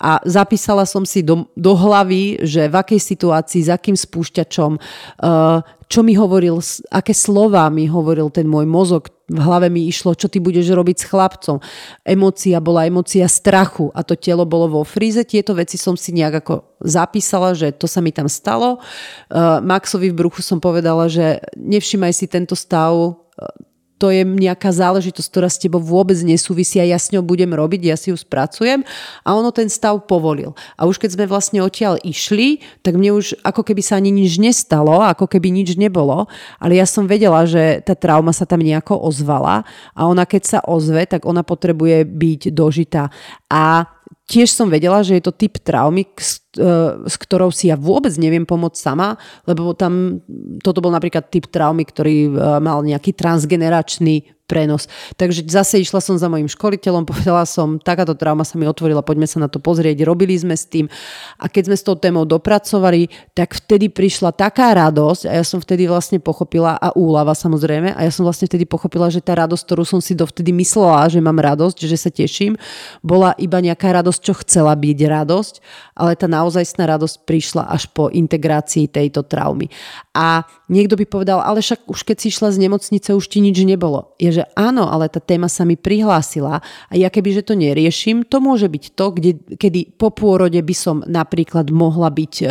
A 0.00 0.20
zapísala 0.24 0.88
som 0.88 1.04
si 1.04 1.20
do, 1.20 1.44
do 1.52 1.76
hlavy, 1.76 2.40
že 2.40 2.68
v 2.68 2.74
akej 2.80 3.00
situácii, 3.00 3.68
s 3.68 3.70
akým 3.72 3.96
spúšťačom, 3.96 4.72
uh, 4.76 5.60
čo 5.86 6.00
mi 6.02 6.18
hovoril, 6.18 6.58
aké 6.90 7.14
slova 7.14 7.70
mi 7.70 7.86
hovoril 7.86 8.26
ten 8.34 8.48
môj 8.48 8.66
mozog, 8.66 9.06
v 9.26 9.42
hlave 9.42 9.70
mi 9.70 9.90
išlo, 9.90 10.14
čo 10.14 10.30
ty 10.30 10.38
budeš 10.38 10.70
robiť 10.70 10.96
s 11.02 11.08
chlapcom. 11.10 11.58
Emócia 12.06 12.62
bola 12.62 12.86
emócia 12.86 13.26
strachu 13.26 13.90
a 13.90 14.06
to 14.06 14.14
telo 14.14 14.46
bolo 14.46 14.70
vo 14.70 14.82
fríze. 14.86 15.18
Tieto 15.26 15.50
veci 15.54 15.74
som 15.74 15.98
si 15.98 16.14
nejak 16.14 16.46
ako 16.46 16.78
zapísala, 16.82 17.50
že 17.54 17.74
to 17.74 17.90
sa 17.90 17.98
mi 17.98 18.14
tam 18.14 18.30
stalo. 18.30 18.78
Uh, 19.30 19.58
Maxovi 19.62 20.14
v 20.14 20.18
bruchu 20.26 20.46
som 20.46 20.62
povedala, 20.62 21.10
že 21.10 21.42
nevšimaj 21.58 22.12
si 22.14 22.26
tento 22.30 22.54
stav, 22.54 23.18
to 23.96 24.12
je 24.12 24.22
nejaká 24.28 24.68
záležitosť, 24.68 25.28
ktorá 25.32 25.48
s 25.48 25.56
tebou 25.56 25.80
vôbec 25.80 26.20
nesúvisí 26.20 26.76
a 26.76 26.84
ja 26.84 27.00
s 27.00 27.08
ňou 27.16 27.24
budem 27.24 27.48
robiť, 27.48 27.80
ja 27.88 27.96
si 27.96 28.12
ju 28.12 28.16
spracujem 28.16 28.84
a 29.24 29.28
ono 29.32 29.48
ten 29.48 29.72
stav 29.72 30.04
povolil. 30.04 30.52
A 30.76 30.84
už 30.84 31.00
keď 31.00 31.16
sme 31.16 31.24
vlastne 31.24 31.64
odtiaľ 31.64 31.96
išli, 32.04 32.60
tak 32.84 33.00
mne 33.00 33.16
už 33.16 33.40
ako 33.40 33.64
keby 33.64 33.80
sa 33.80 33.96
ani 33.96 34.12
nič 34.12 34.36
nestalo, 34.36 35.00
ako 35.00 35.24
keby 35.24 35.48
nič 35.48 35.80
nebolo, 35.80 36.28
ale 36.60 36.76
ja 36.76 36.84
som 36.84 37.08
vedela, 37.08 37.48
že 37.48 37.80
tá 37.88 37.96
trauma 37.96 38.36
sa 38.36 38.44
tam 38.44 38.60
nejako 38.60 39.00
ozvala 39.00 39.64
a 39.96 40.04
ona 40.04 40.28
keď 40.28 40.42
sa 40.44 40.58
ozve, 40.68 41.08
tak 41.08 41.24
ona 41.24 41.40
potrebuje 41.40 42.04
byť 42.04 42.40
dožitá. 42.52 43.08
A 43.48 43.95
tiež 44.26 44.50
som 44.50 44.66
vedela, 44.66 45.06
že 45.06 45.16
je 45.16 45.24
to 45.24 45.32
typ 45.32 45.62
traumy, 45.62 46.02
e, 46.02 46.12
s 47.06 47.16
ktorou 47.16 47.54
si 47.54 47.70
ja 47.70 47.78
vôbec 47.78 48.12
neviem 48.18 48.42
pomôcť 48.42 48.78
sama, 48.78 49.14
lebo 49.46 49.72
tam 49.72 50.20
toto 50.60 50.82
bol 50.82 50.90
napríklad 50.90 51.30
typ 51.30 51.46
traumy, 51.46 51.86
ktorý 51.86 52.16
e, 52.26 52.30
mal 52.58 52.82
nejaký 52.82 53.14
transgeneračný 53.14 54.35
prenos. 54.46 54.86
Takže 55.18 55.42
zase 55.44 55.82
išla 55.82 55.98
som 55.98 56.14
za 56.16 56.30
mojim 56.30 56.46
školiteľom, 56.46 57.04
povedala 57.10 57.42
som, 57.44 57.82
takáto 57.82 58.14
trauma 58.14 58.46
sa 58.46 58.56
mi 58.56 58.64
otvorila, 58.64 59.02
poďme 59.02 59.26
sa 59.26 59.42
na 59.42 59.50
to 59.50 59.58
pozrieť, 59.58 60.06
robili 60.06 60.38
sme 60.38 60.54
s 60.54 60.64
tým 60.70 60.86
a 61.36 61.50
keď 61.50 61.62
sme 61.68 61.76
s 61.76 61.84
tou 61.84 61.98
témou 61.98 62.24
dopracovali, 62.24 63.10
tak 63.34 63.58
vtedy 63.58 63.90
prišla 63.90 64.32
taká 64.32 64.72
radosť 64.72 65.28
a 65.28 65.32
ja 65.36 65.44
som 65.44 65.58
vtedy 65.58 65.90
vlastne 65.90 66.22
pochopila 66.22 66.78
a 66.78 66.94
úlava 66.94 67.34
samozrejme 67.34 67.92
a 67.92 68.00
ja 68.06 68.12
som 68.14 68.22
vlastne 68.22 68.46
vtedy 68.46 68.64
pochopila, 68.64 69.10
že 69.10 69.20
tá 69.20 69.34
radosť, 69.34 69.62
ktorú 69.66 69.84
som 69.84 70.00
si 70.00 70.14
dovtedy 70.14 70.54
myslela, 70.54 71.10
že 71.10 71.18
mám 71.18 71.36
radosť, 71.36 71.78
že 71.84 71.98
sa 71.98 72.10
teším, 72.14 72.54
bola 73.02 73.34
iba 73.36 73.58
nejaká 73.58 73.90
radosť, 73.90 74.20
čo 74.22 74.34
chcela 74.46 74.72
byť 74.78 74.98
radosť, 75.02 75.54
ale 75.98 76.14
tá 76.14 76.30
naozajstná 76.30 76.86
radosť 76.86 77.16
prišla 77.26 77.66
až 77.66 77.90
po 77.90 78.08
integrácii 78.08 78.86
tejto 78.86 79.26
traumy. 79.26 79.66
A 80.14 80.46
niekto 80.66 80.98
by 80.98 81.06
povedal, 81.06 81.38
ale 81.38 81.62
však 81.62 81.86
už 81.86 82.02
keď 82.02 82.16
si 82.18 82.26
išla 82.34 82.50
z 82.50 82.66
nemocnice, 82.66 83.14
už 83.14 83.26
ti 83.30 83.38
nič 83.38 83.62
nebolo. 83.62 84.14
Je, 84.18 84.42
že 84.42 84.44
áno, 84.58 84.90
ale 84.90 85.06
tá 85.06 85.22
téma 85.22 85.46
sa 85.46 85.62
mi 85.62 85.78
prihlásila 85.78 86.60
a 86.90 86.92
ja 86.94 87.06
keby, 87.06 87.38
že 87.38 87.46
to 87.46 87.54
neriešim, 87.54 88.26
to 88.26 88.42
môže 88.42 88.66
byť 88.66 88.84
to, 88.98 89.06
kde, 89.14 89.30
kedy 89.58 89.94
po 89.94 90.10
pôrode 90.10 90.58
by 90.58 90.74
som 90.74 91.06
napríklad 91.06 91.70
mohla 91.70 92.10
byť 92.10 92.34
e, 92.42 92.46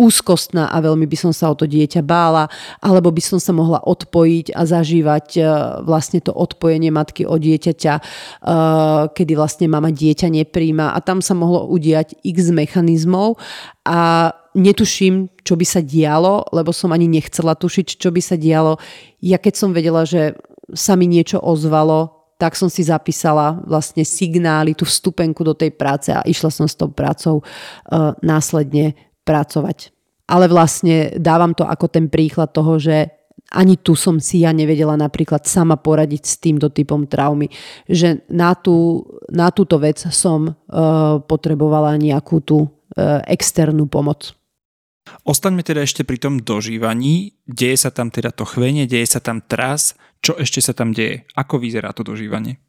úzkostná 0.00 0.72
a 0.72 0.76
veľmi 0.80 1.04
by 1.04 1.16
som 1.20 1.32
sa 1.36 1.52
o 1.52 1.54
to 1.56 1.68
dieťa 1.68 2.00
bála, 2.00 2.48
alebo 2.80 3.12
by 3.12 3.20
som 3.20 3.38
sa 3.38 3.52
mohla 3.52 3.78
odpojiť 3.84 4.56
a 4.56 4.62
zažívať 4.64 5.26
e, 5.36 5.40
vlastne 5.84 6.24
to 6.24 6.32
odpojenie 6.32 6.88
matky 6.88 7.28
od 7.28 7.44
dieťaťa, 7.44 7.94
e, 7.98 8.02
kedy 9.12 9.32
vlastne 9.36 9.68
mama 9.68 9.92
dieťa 9.92 10.32
nepríjma 10.32 10.96
a 10.96 10.98
tam 11.04 11.20
sa 11.20 11.36
mohlo 11.36 11.68
udiať 11.68 12.16
x 12.24 12.48
mechanizmov 12.48 13.36
a 13.84 14.32
netuším, 14.54 15.28
čo 15.42 15.58
by 15.58 15.66
sa 15.66 15.82
dialo, 15.82 16.46
lebo 16.54 16.70
som 16.70 16.94
ani 16.94 17.10
nechcela 17.10 17.58
tušiť, 17.58 17.98
čo 17.98 18.08
by 18.14 18.22
sa 18.22 18.38
dialo. 18.38 18.78
Ja 19.20 19.36
keď 19.42 19.54
som 19.58 19.70
vedela, 19.74 20.06
že 20.06 20.38
sa 20.72 20.96
mi 20.96 21.10
niečo 21.10 21.42
ozvalo, 21.42 22.24
tak 22.38 22.58
som 22.58 22.66
si 22.66 22.82
zapísala 22.82 23.62
vlastne 23.62 24.02
signály, 24.02 24.74
tú 24.74 24.82
vstupenku 24.86 25.46
do 25.46 25.54
tej 25.54 25.70
práce 25.74 26.10
a 26.10 26.24
išla 26.26 26.50
som 26.50 26.66
s 26.66 26.74
tou 26.74 26.90
prácou 26.90 27.40
uh, 27.42 28.12
následne 28.22 28.98
pracovať. 29.22 29.94
Ale 30.26 30.48
vlastne 30.48 31.14
dávam 31.20 31.52
to 31.52 31.68
ako 31.68 31.86
ten 31.86 32.08
príklad 32.08 32.50
toho, 32.50 32.80
že 32.80 33.12
ani 33.54 33.76
tu 33.78 33.94
som 33.94 34.18
si 34.18 34.42
ja 34.42 34.50
nevedela 34.50 34.96
napríklad 34.98 35.46
sama 35.46 35.78
poradiť 35.78 36.22
s 36.24 36.34
týmto 36.40 36.72
typom 36.72 37.06
traumy. 37.06 37.46
Že 37.86 38.26
na, 38.32 38.56
tú, 38.56 39.04
na 39.30 39.52
túto 39.54 39.78
vec 39.78 40.00
som 40.10 40.48
uh, 40.48 41.22
potrebovala 41.22 41.94
nejakú 42.00 42.40
tú 42.42 42.66
uh, 42.66 43.22
externú 43.30 43.86
pomoc. 43.86 44.34
Ostaňme 45.24 45.64
teda 45.64 45.88
ešte 45.88 46.04
pri 46.04 46.20
tom 46.20 46.36
dožívaní. 46.36 47.40
Deje 47.48 47.80
sa 47.80 47.88
tam 47.88 48.12
teda 48.12 48.28
to 48.28 48.44
chvenie, 48.44 48.84
deje 48.84 49.08
sa 49.08 49.24
tam 49.24 49.40
tras. 49.40 49.96
Čo 50.20 50.36
ešte 50.36 50.60
sa 50.60 50.76
tam 50.76 50.92
deje? 50.92 51.24
Ako 51.32 51.56
vyzerá 51.56 51.96
to 51.96 52.04
dožívanie? 52.04 52.60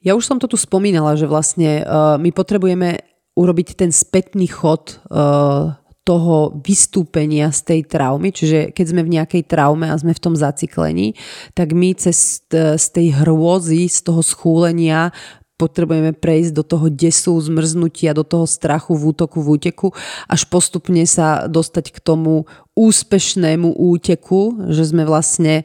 Ja 0.00 0.16
už 0.16 0.24
som 0.26 0.40
to 0.40 0.48
tu 0.48 0.56
spomínala, 0.56 1.14
že 1.14 1.28
vlastne 1.28 1.84
uh, 1.84 2.16
my 2.16 2.32
potrebujeme 2.32 3.04
urobiť 3.36 3.78
ten 3.78 3.92
spätný 3.92 4.48
chod 4.48 4.98
uh, 5.12 5.76
toho 6.02 6.58
vystúpenia 6.58 7.54
z 7.54 7.60
tej 7.62 7.80
traumy, 7.86 8.34
čiže 8.34 8.74
keď 8.74 8.86
sme 8.90 9.06
v 9.06 9.14
nejakej 9.20 9.42
traume 9.46 9.86
a 9.86 9.94
sme 9.94 10.10
v 10.10 10.22
tom 10.22 10.34
zaciklení, 10.34 11.14
tak 11.54 11.70
my 11.70 11.94
cez, 11.94 12.42
z 12.50 12.86
tej 12.90 13.22
hrôzy, 13.22 13.86
z 13.86 14.10
toho 14.10 14.18
schúlenia 14.18 15.14
potrebujeme 15.62 16.10
prejsť 16.10 16.50
do 16.58 16.66
toho 16.66 16.90
desu, 16.90 17.38
zmrznutia, 17.38 18.10
do 18.18 18.26
toho 18.26 18.50
strachu, 18.50 18.98
v 18.98 19.14
útoku, 19.14 19.38
v 19.38 19.48
úteku, 19.54 19.88
až 20.26 20.42
postupne 20.50 21.06
sa 21.06 21.46
dostať 21.46 21.94
k 21.94 21.98
tomu 22.02 22.50
úspešnému 22.74 23.78
úteku, 23.78 24.66
že 24.74 24.90
sme 24.90 25.06
vlastne 25.06 25.62
e, 25.62 25.64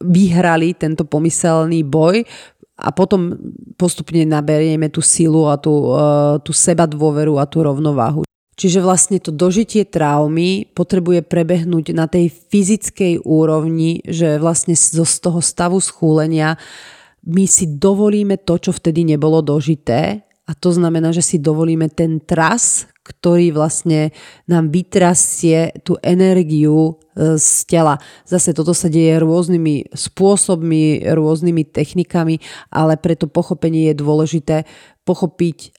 vyhrali 0.00 0.72
tento 0.72 1.04
pomyselný 1.04 1.84
boj 1.84 2.24
a 2.80 2.88
potom 2.88 3.36
postupne 3.76 4.24
naberieme 4.24 4.88
tú 4.88 5.04
silu 5.04 5.44
a 5.52 5.60
tú, 5.60 5.92
e, 5.92 6.40
tú 6.40 6.56
seba 6.56 6.88
dôveru 6.88 7.36
a 7.36 7.44
tú 7.44 7.60
rovnováhu. 7.60 8.24
Čiže 8.52 8.84
vlastne 8.84 9.18
to 9.18 9.32
dožitie 9.32 9.82
traumy 9.88 10.68
potrebuje 10.76 11.24
prebehnúť 11.24 11.96
na 11.96 12.04
tej 12.06 12.28
fyzickej 12.30 13.24
úrovni, 13.24 14.04
že 14.04 14.36
vlastne 14.36 14.76
zo 14.76 15.08
z 15.08 15.16
toho 15.24 15.40
stavu 15.40 15.80
schúlenia 15.80 16.60
my 17.26 17.44
si 17.46 17.78
dovolíme 17.78 18.42
to, 18.42 18.58
čo 18.58 18.74
vtedy 18.74 19.06
nebolo 19.06 19.42
dožité 19.42 20.26
a 20.42 20.52
to 20.58 20.74
znamená, 20.74 21.14
že 21.14 21.22
si 21.22 21.36
dovolíme 21.38 21.86
ten 21.86 22.18
tras, 22.18 22.90
ktorý 23.06 23.54
vlastne 23.54 24.10
nám 24.50 24.74
vytrasie 24.74 25.70
tú 25.86 25.98
energiu 26.02 26.98
e, 27.14 27.38
z 27.38 27.66
tela. 27.70 28.02
Zase 28.26 28.50
toto 28.50 28.74
sa 28.74 28.90
deje 28.90 29.22
rôznymi 29.22 29.94
spôsobmi, 29.94 31.06
rôznymi 31.06 31.62
technikami, 31.70 32.42
ale 32.74 32.98
pre 32.98 33.14
to 33.14 33.30
pochopenie 33.30 33.90
je 33.90 34.02
dôležité 34.02 34.56
pochopiť 35.02 35.74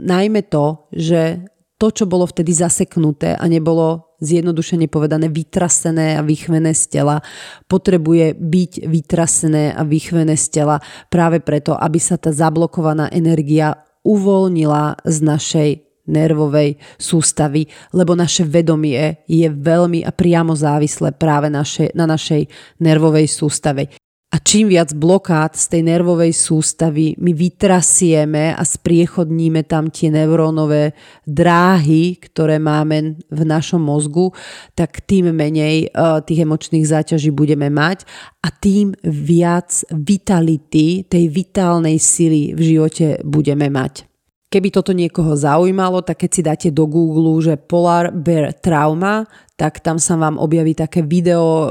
najmä 0.00 0.40
to, 0.48 0.88
že 0.92 1.48
to, 1.76 1.92
čo 1.92 2.04
bolo 2.08 2.24
vtedy 2.24 2.56
zaseknuté 2.56 3.36
a 3.36 3.44
nebolo 3.48 4.05
zjednodušene 4.20 4.88
povedané 4.88 5.28
vytrasené 5.28 6.16
a 6.16 6.22
vychvené 6.22 6.72
z 6.72 7.00
tela, 7.00 7.20
potrebuje 7.68 8.36
byť 8.36 8.72
vytrasené 8.88 9.74
a 9.76 9.82
vychvené 9.84 10.34
z 10.36 10.46
tela 10.62 10.76
práve 11.12 11.42
preto, 11.42 11.76
aby 11.76 12.00
sa 12.00 12.16
tá 12.16 12.32
zablokovaná 12.32 13.12
energia 13.12 13.76
uvoľnila 14.06 15.02
z 15.02 15.18
našej 15.22 15.70
nervovej 16.06 16.78
sústavy, 16.96 17.66
lebo 17.90 18.14
naše 18.14 18.46
vedomie 18.46 19.26
je 19.26 19.50
veľmi 19.50 20.06
a 20.06 20.14
priamo 20.14 20.54
závislé 20.54 21.18
práve 21.18 21.50
naše, 21.50 21.90
na 21.98 22.06
našej 22.06 22.46
nervovej 22.78 23.26
sústave. 23.26 23.90
A 24.34 24.42
čím 24.42 24.74
viac 24.74 24.90
blokád 24.90 25.54
z 25.54 25.70
tej 25.70 25.82
nervovej 25.86 26.34
sústavy 26.34 27.14
my 27.22 27.30
vytrasieme 27.30 28.58
a 28.58 28.62
spriechodníme 28.66 29.62
tam 29.70 29.86
tie 29.86 30.10
neurónové 30.10 30.98
dráhy, 31.22 32.18
ktoré 32.18 32.58
máme 32.58 33.22
v 33.22 33.40
našom 33.46 33.78
mozgu, 33.78 34.34
tak 34.74 35.06
tým 35.06 35.30
menej 35.30 35.94
uh, 35.94 36.18
tých 36.26 36.42
emočných 36.42 36.82
záťaží 36.82 37.30
budeme 37.30 37.70
mať 37.70 38.02
a 38.42 38.50
tým 38.50 38.98
viac 39.06 39.86
vitality, 39.94 41.06
tej 41.06 41.24
vitálnej 41.30 42.02
sily 42.02 42.50
v 42.58 42.60
živote 42.74 43.22
budeme 43.22 43.70
mať. 43.70 44.15
Keby 44.46 44.70
toto 44.70 44.94
niekoho 44.94 45.34
zaujímalo, 45.34 46.06
tak 46.06 46.22
keď 46.22 46.30
si 46.30 46.42
dáte 46.46 46.68
do 46.70 46.86
Google, 46.86 47.42
že 47.42 47.58
Polar 47.58 48.14
Bear 48.14 48.54
Trauma, 48.54 49.26
tak 49.58 49.82
tam 49.82 49.98
sa 49.98 50.14
vám 50.14 50.38
objaví 50.38 50.70
také 50.70 51.02
video, 51.02 51.66
e, 51.66 51.68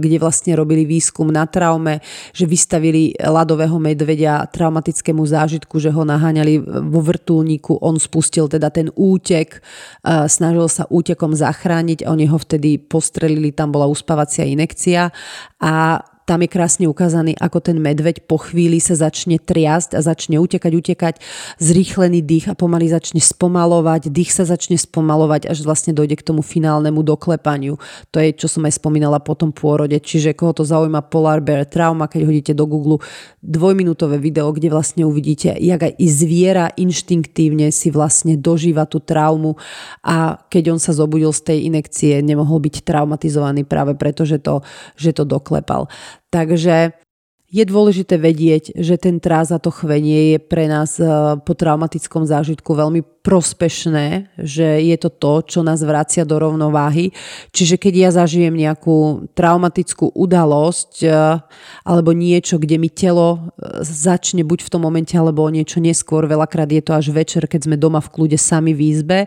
kde 0.00 0.16
vlastne 0.16 0.56
robili 0.56 0.88
výskum 0.88 1.28
na 1.28 1.44
traume, 1.44 2.00
že 2.32 2.48
vystavili 2.48 3.12
ľadového 3.18 3.76
medvedia 3.76 4.40
traumatickému 4.48 5.20
zážitku, 5.20 5.76
že 5.76 5.92
ho 5.92 6.00
naháňali 6.06 6.64
vo 6.88 7.04
vrtulníku, 7.04 7.84
on 7.84 8.00
spustil 8.00 8.48
teda 8.48 8.72
ten 8.72 8.88
útek, 8.96 9.60
e, 10.00 10.24
snažil 10.24 10.64
sa 10.72 10.88
útekom 10.88 11.36
zachrániť, 11.36 12.08
oni 12.08 12.24
ho 12.24 12.40
vtedy 12.40 12.80
postrelili, 12.80 13.52
tam 13.52 13.68
bola 13.68 13.84
uspávacia 13.84 14.48
inekcia. 14.48 15.12
A 15.60 16.00
tam 16.24 16.40
je 16.40 16.48
krásne 16.48 16.88
ukázaný, 16.88 17.36
ako 17.36 17.60
ten 17.60 17.76
medveď 17.76 18.24
po 18.24 18.40
chvíli 18.40 18.80
sa 18.80 18.96
začne 18.96 19.36
triasť 19.36 19.92
a 19.92 20.00
začne 20.00 20.40
utekať, 20.40 20.72
utekať, 20.72 21.14
zrýchlený 21.60 22.24
dých 22.24 22.48
a 22.48 22.56
pomaly 22.56 22.88
začne 22.88 23.20
spomalovať, 23.20 24.08
dých 24.08 24.32
sa 24.32 24.48
začne 24.48 24.80
spomalovať, 24.80 25.52
až 25.52 25.60
vlastne 25.68 25.92
dojde 25.92 26.16
k 26.16 26.26
tomu 26.26 26.40
finálnemu 26.40 27.04
doklepaniu. 27.04 27.76
To 28.08 28.16
je, 28.24 28.32
čo 28.32 28.48
som 28.48 28.64
aj 28.64 28.80
spomínala 28.80 29.20
po 29.20 29.36
tom 29.36 29.52
pôrode. 29.52 30.00
Čiže 30.00 30.32
koho 30.32 30.56
to 30.56 30.64
zaujíma 30.64 31.04
Polar 31.12 31.44
Bear 31.44 31.68
Trauma, 31.68 32.08
keď 32.08 32.20
hodíte 32.24 32.52
do 32.56 32.64
Google 32.64 33.04
dvojminútové 33.44 34.16
video, 34.16 34.48
kde 34.48 34.72
vlastne 34.72 35.04
uvidíte, 35.04 35.52
jak 35.60 35.80
aj 35.84 35.92
zviera 36.08 36.72
inštinktívne 36.72 37.68
si 37.68 37.92
vlastne 37.92 38.40
dožíva 38.40 38.88
tú 38.88 39.04
traumu 39.04 39.60
a 40.00 40.40
keď 40.48 40.72
on 40.72 40.80
sa 40.80 40.96
zobudil 40.96 41.36
z 41.36 41.52
tej 41.52 41.58
inekcie, 41.68 42.24
nemohol 42.24 42.64
byť 42.64 42.80
traumatizovaný 42.80 43.68
práve 43.68 43.92
preto, 43.92 44.24
že 44.24 44.40
to, 44.40 44.64
že 44.96 45.12
to 45.12 45.28
doklepal. 45.28 45.92
Takže 46.34 46.98
je 47.46 47.62
dôležité 47.62 48.18
vedieť, 48.18 48.74
že 48.74 48.98
ten 48.98 49.22
trás 49.22 49.54
a 49.54 49.62
to 49.62 49.70
chvenie 49.70 50.34
je 50.34 50.38
pre 50.42 50.66
nás 50.66 50.98
eh, 50.98 51.06
po 51.38 51.54
traumatickom 51.54 52.26
zážitku 52.26 52.74
veľmi 52.74 53.13
prospešné, 53.24 54.36
že 54.36 54.84
je 54.84 54.96
to 55.00 55.08
to, 55.08 55.32
čo 55.48 55.60
nás 55.64 55.80
vracia 55.80 56.28
do 56.28 56.36
rovnováhy. 56.36 57.08
Čiže 57.56 57.80
keď 57.80 57.94
ja 57.96 58.10
zažijem 58.12 58.52
nejakú 58.52 59.32
traumatickú 59.32 60.12
udalosť 60.12 60.92
eh, 61.08 61.40
alebo 61.88 62.12
niečo, 62.12 62.60
kde 62.60 62.76
mi 62.76 62.92
telo 62.92 63.48
eh, 63.56 63.80
začne 63.80 64.44
buď 64.44 64.68
v 64.68 64.72
tom 64.76 64.84
momente 64.84 65.16
alebo 65.16 65.48
niečo 65.48 65.80
neskôr, 65.80 66.28
veľakrát 66.28 66.68
je 66.68 66.84
to 66.84 66.92
až 66.92 67.16
večer, 67.16 67.48
keď 67.48 67.64
sme 67.64 67.80
doma 67.80 68.04
v 68.04 68.12
kľude 68.12 68.36
sami 68.36 68.76
v 68.76 68.92
izbe, 68.92 69.18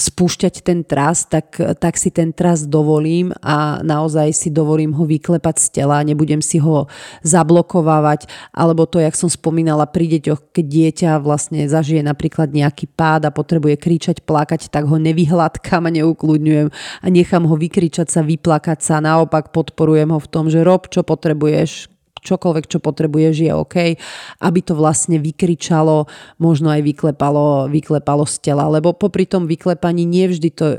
spúšťať 0.00 0.64
ten 0.64 0.80
tras, 0.80 1.28
tak, 1.28 1.60
tak 1.76 2.00
si 2.00 2.08
ten 2.08 2.32
tras 2.32 2.64
dovolím 2.64 3.36
a 3.44 3.84
naozaj 3.84 4.32
si 4.32 4.48
dovolím 4.48 4.96
ho 4.96 5.04
vyklepať 5.04 5.56
z 5.60 5.66
tela, 5.76 6.00
nebudem 6.00 6.40
si 6.40 6.56
ho 6.56 6.88
zablokovávať, 7.20 8.24
alebo 8.56 8.88
to, 8.88 8.96
jak 8.96 9.12
som 9.12 9.28
spomínala 9.28 9.84
pri 9.84 10.16
deťoch, 10.16 10.56
keď 10.56 10.64
dieťa 10.64 11.10
vlastne 11.20 11.68
zažije 11.68 12.00
napríklad 12.00 12.48
nejaký 12.48 12.88
pád 12.88 13.28
a 13.28 13.41
potrebuje 13.42 13.74
kričať, 13.76 14.22
plakať, 14.22 14.70
tak 14.70 14.86
ho 14.86 14.96
nevyhľadkám 15.02 15.82
a 15.82 15.90
neukľudňujem 15.90 16.68
a 17.02 17.06
nechám 17.10 17.44
ho 17.50 17.54
vykričať 17.58 18.06
sa, 18.06 18.22
vyplakať 18.22 18.78
sa. 18.78 19.02
Naopak 19.02 19.50
podporujem 19.50 20.14
ho 20.14 20.22
v 20.22 20.30
tom, 20.30 20.46
že 20.46 20.62
rob, 20.62 20.86
čo 20.86 21.02
potrebuješ, 21.02 21.91
čokoľvek, 22.22 22.64
čo 22.70 22.78
potrebuješ 22.78 23.34
je 23.42 23.52
OK, 23.52 23.76
aby 24.40 24.60
to 24.62 24.78
vlastne 24.78 25.18
vykričalo, 25.18 26.06
možno 26.38 26.70
aj 26.70 26.80
vyklepalo, 26.86 27.66
vyklepalo 27.66 28.24
z 28.24 28.38
tela, 28.38 28.70
lebo 28.70 28.94
popri 28.94 29.26
tom 29.26 29.50
vyklepaní 29.50 30.06
nie 30.06 30.30
vždy 30.30 30.48
to 30.54 30.66
e, 30.72 30.76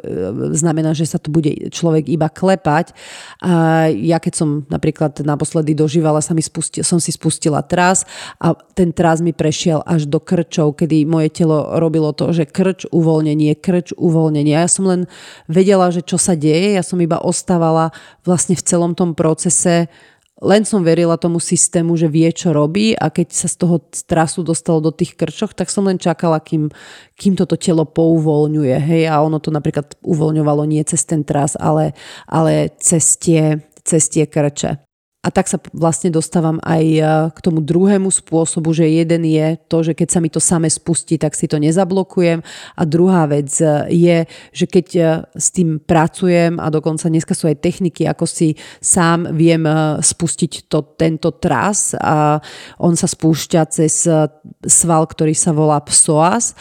znamená, 0.56 0.96
že 0.96 1.06
sa 1.06 1.20
to 1.20 1.30
bude 1.30 1.52
človek 1.70 2.08
iba 2.08 2.32
klepať. 2.32 2.96
A 3.44 3.86
ja 3.92 4.24
keď 4.24 4.34
som 4.34 4.50
napríklad 4.72 5.20
naposledy 5.28 5.76
dožívala, 5.76 6.24
sa 6.24 6.32
mi 6.32 6.42
spustil, 6.42 6.88
som 6.88 6.98
si 7.04 7.12
spustila 7.12 7.60
tras 7.60 8.08
a 8.40 8.56
ten 8.74 8.96
tras 8.96 9.20
mi 9.20 9.36
prešiel 9.36 9.84
až 9.84 10.08
do 10.08 10.24
krčov, 10.24 10.80
kedy 10.80 11.04
moje 11.04 11.30
telo 11.36 11.76
robilo 11.78 12.16
to, 12.16 12.32
že 12.32 12.48
krč, 12.48 12.88
uvoľnenie, 12.88 13.60
krč, 13.60 13.92
uvoľnenie. 14.00 14.56
A 14.56 14.64
ja 14.64 14.72
som 14.72 14.88
len 14.88 15.12
vedela, 15.52 15.92
že 15.92 16.00
čo 16.00 16.16
sa 16.16 16.40
deje, 16.40 16.80
ja 16.80 16.84
som 16.86 16.98
iba 17.04 17.20
ostávala 17.20 17.92
vlastne 18.24 18.56
v 18.56 18.64
celom 18.64 18.96
tom 18.96 19.12
procese 19.12 19.92
len 20.42 20.66
som 20.66 20.82
verila 20.82 21.14
tomu 21.22 21.38
systému, 21.38 21.94
že 21.94 22.10
vie, 22.10 22.26
čo 22.34 22.56
robí 22.56 22.98
a 22.98 23.14
keď 23.14 23.28
sa 23.30 23.46
z 23.46 23.56
toho 23.62 23.78
strasu 23.94 24.42
dostalo 24.42 24.82
do 24.82 24.90
tých 24.90 25.14
krčoch, 25.14 25.54
tak 25.54 25.70
som 25.70 25.86
len 25.86 26.02
čakala, 26.02 26.42
kým, 26.42 26.74
kým 27.14 27.38
toto 27.38 27.54
telo 27.54 27.86
pouvoľňuje. 27.86 28.76
Hej, 28.82 29.04
a 29.14 29.22
ono 29.22 29.38
to 29.38 29.54
napríklad 29.54 29.94
uvoľňovalo 30.02 30.66
nie 30.66 30.82
cez 30.84 31.06
ten 31.06 31.22
tras, 31.22 31.54
ale, 31.56 31.94
ale 32.26 32.74
cez 32.82 33.16
tie, 33.22 33.62
cez 33.86 34.10
tie 34.10 34.26
krče. 34.26 34.93
A 35.24 35.32
tak 35.32 35.48
sa 35.48 35.56
vlastne 35.72 36.12
dostávam 36.12 36.60
aj 36.60 36.84
e, 36.84 37.02
k 37.32 37.40
tomu 37.40 37.64
druhému 37.64 38.12
spôsobu, 38.12 38.76
že 38.76 38.92
jeden 38.92 39.24
je 39.24 39.56
to, 39.72 39.80
že 39.80 39.96
keď 39.96 40.08
sa 40.12 40.20
mi 40.20 40.28
to 40.28 40.44
same 40.44 40.68
spustí, 40.68 41.16
tak 41.16 41.32
si 41.32 41.48
to 41.48 41.64
nezablokujem. 41.64 42.44
A 42.76 42.82
druhá 42.84 43.24
vec 43.32 43.48
e, 43.64 43.88
je, 43.88 44.18
že 44.52 44.66
keď 44.68 44.88
e, 44.92 45.02
s 45.40 45.48
tým 45.56 45.80
pracujem 45.80 46.60
a 46.60 46.68
dokonca 46.68 47.08
dneska 47.08 47.32
sú 47.32 47.48
aj 47.48 47.64
techniky, 47.64 48.04
ako 48.04 48.28
si 48.28 48.60
sám 48.84 49.32
viem 49.32 49.64
spustiť 50.04 50.68
to, 50.68 50.84
tento 51.00 51.32
tras 51.40 51.96
a 51.96 52.44
on 52.84 53.00
sa 53.00 53.08
spúšťa 53.08 53.62
cez 53.72 54.04
sval, 54.68 55.04
ktorý 55.08 55.32
sa 55.32 55.56
volá 55.56 55.80
psoas 55.88 56.52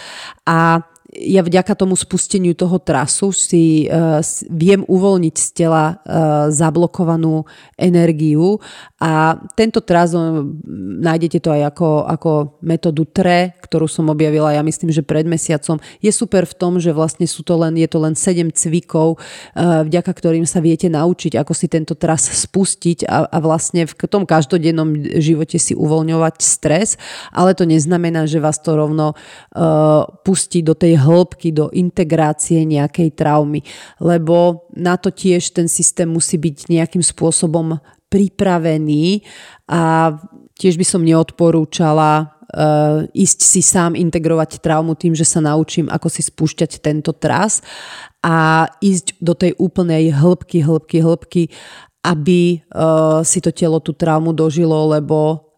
a 0.47 0.86
ja 1.12 1.44
vďaka 1.44 1.76
tomu 1.76 1.93
spusteniu 1.93 2.56
toho 2.56 2.80
trasu 2.80 3.36
si 3.36 3.84
uh, 3.84 4.24
viem 4.48 4.80
uvoľniť 4.89 5.34
z 5.36 5.48
tela 5.52 6.01
uh, 6.01 6.48
zablokovanú 6.48 7.44
energiu 7.76 8.56
a 9.02 9.34
tento 9.58 9.82
tras, 9.82 10.14
nájdete 11.02 11.42
to 11.42 11.50
aj 11.50 11.74
ako, 11.74 12.06
ako 12.06 12.30
metódu 12.62 13.02
TRE, 13.02 13.58
ktorú 13.58 13.90
som 13.90 14.06
objavila, 14.06 14.54
ja 14.54 14.62
myslím, 14.62 14.94
že 14.94 15.02
pred 15.02 15.26
mesiacom, 15.26 15.82
je 15.98 16.12
super 16.14 16.46
v 16.46 16.54
tom, 16.54 16.78
že 16.78 16.94
vlastne 16.94 17.26
sú 17.26 17.42
to 17.42 17.58
len, 17.58 17.74
je 17.74 17.90
to 17.90 17.98
len 17.98 18.14
7 18.14 18.54
cvikov, 18.54 19.18
uh, 19.18 19.82
vďaka 19.82 20.06
ktorým 20.06 20.46
sa 20.46 20.62
viete 20.62 20.86
naučiť, 20.86 21.34
ako 21.34 21.50
si 21.50 21.66
tento 21.66 21.98
tras 21.98 22.30
spustiť 22.46 23.02
a, 23.10 23.26
a 23.26 23.42
vlastne 23.42 23.90
v 23.90 23.94
tom 24.06 24.22
každodennom 24.22 24.94
živote 25.18 25.58
si 25.58 25.74
uvoľňovať 25.74 26.38
stres, 26.38 26.94
ale 27.34 27.58
to 27.58 27.66
neznamená, 27.66 28.30
že 28.30 28.38
vás 28.38 28.62
to 28.62 28.78
rovno 28.78 29.18
uh, 29.18 30.06
pustí 30.22 30.62
do 30.62 30.78
tej 30.78 31.02
hĺbky 31.02 31.50
do 31.50 31.74
integrácie 31.74 32.62
nejakej 32.62 33.18
traumy, 33.18 33.66
lebo 33.98 34.70
na 34.78 34.94
to 34.94 35.10
tiež 35.10 35.58
ten 35.58 35.66
systém 35.66 36.06
musí 36.06 36.38
byť 36.38 36.70
nejakým 36.70 37.02
spôsobom 37.02 37.82
pripravený 38.12 39.24
a 39.72 40.12
tiež 40.52 40.76
by 40.76 40.84
som 40.84 41.01
neodporúčala 41.01 42.28
uh, 42.28 43.09
ísť 43.16 43.39
si 43.40 43.64
sám 43.64 43.97
integrovať 43.97 44.60
traumu 44.60 44.93
tým, 44.93 45.16
že 45.16 45.24
sa 45.24 45.40
naučím, 45.40 45.89
ako 45.89 46.12
si 46.12 46.20
spúšťať 46.20 46.84
tento 46.84 47.16
tras 47.16 47.64
a 48.20 48.68
ísť 48.84 49.16
do 49.18 49.32
tej 49.32 49.56
úplnej 49.56 50.12
hĺbky, 50.12 50.60
hĺbky, 50.60 50.98
hĺbky, 51.01 51.43
aby 52.05 52.60
uh, 52.76 53.24
si 53.24 53.40
to 53.40 53.51
telo 53.55 53.80
tú 53.80 53.97
traumu 53.97 54.36
dožilo, 54.36 54.93
lebo 54.93 55.51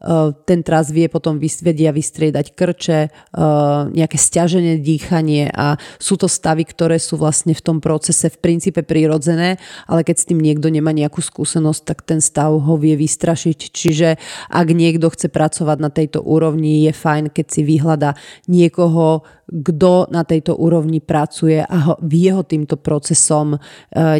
ten 0.44 0.60
tras 0.60 0.92
vie 0.92 1.08
potom 1.08 1.40
vedia 1.40 1.90
vystriedať 1.90 2.52
krče, 2.52 3.00
eh, 3.08 3.80
nejaké 3.88 4.16
stiažené 4.20 4.78
dýchanie 4.84 5.48
a 5.48 5.80
sú 5.96 6.20
to 6.20 6.28
stavy, 6.28 6.68
ktoré 6.68 7.00
sú 7.00 7.16
vlastne 7.16 7.56
v 7.56 7.64
tom 7.64 7.78
procese 7.80 8.28
v 8.28 8.36
princípe 8.36 8.84
prirodzené, 8.84 9.56
ale 9.88 10.04
keď 10.04 10.16
s 10.20 10.28
tým 10.28 10.40
niekto 10.44 10.68
nemá 10.68 10.92
nejakú 10.92 11.24
skúsenosť, 11.24 11.82
tak 11.88 11.98
ten 12.04 12.20
stav 12.20 12.52
ho 12.52 12.74
vie 12.76 12.94
vystrašiť. 13.00 13.58
Čiže 13.72 14.08
ak 14.52 14.66
niekto 14.70 15.08
chce 15.08 15.32
pracovať 15.32 15.78
na 15.80 15.88
tejto 15.88 16.20
úrovni, 16.20 16.84
je 16.84 16.92
fajn, 16.92 17.32
keď 17.32 17.46
si 17.48 17.60
vyhľada 17.64 18.16
niekoho, 18.44 19.24
kto 19.48 20.08
na 20.08 20.24
tejto 20.24 20.56
úrovni 20.56 21.00
pracuje 21.04 21.60
a 21.60 21.76
ho, 21.90 21.94
vie 22.02 22.32
ho 22.32 22.42
týmto 22.42 22.80
procesom 22.80 23.54
e, 23.54 23.58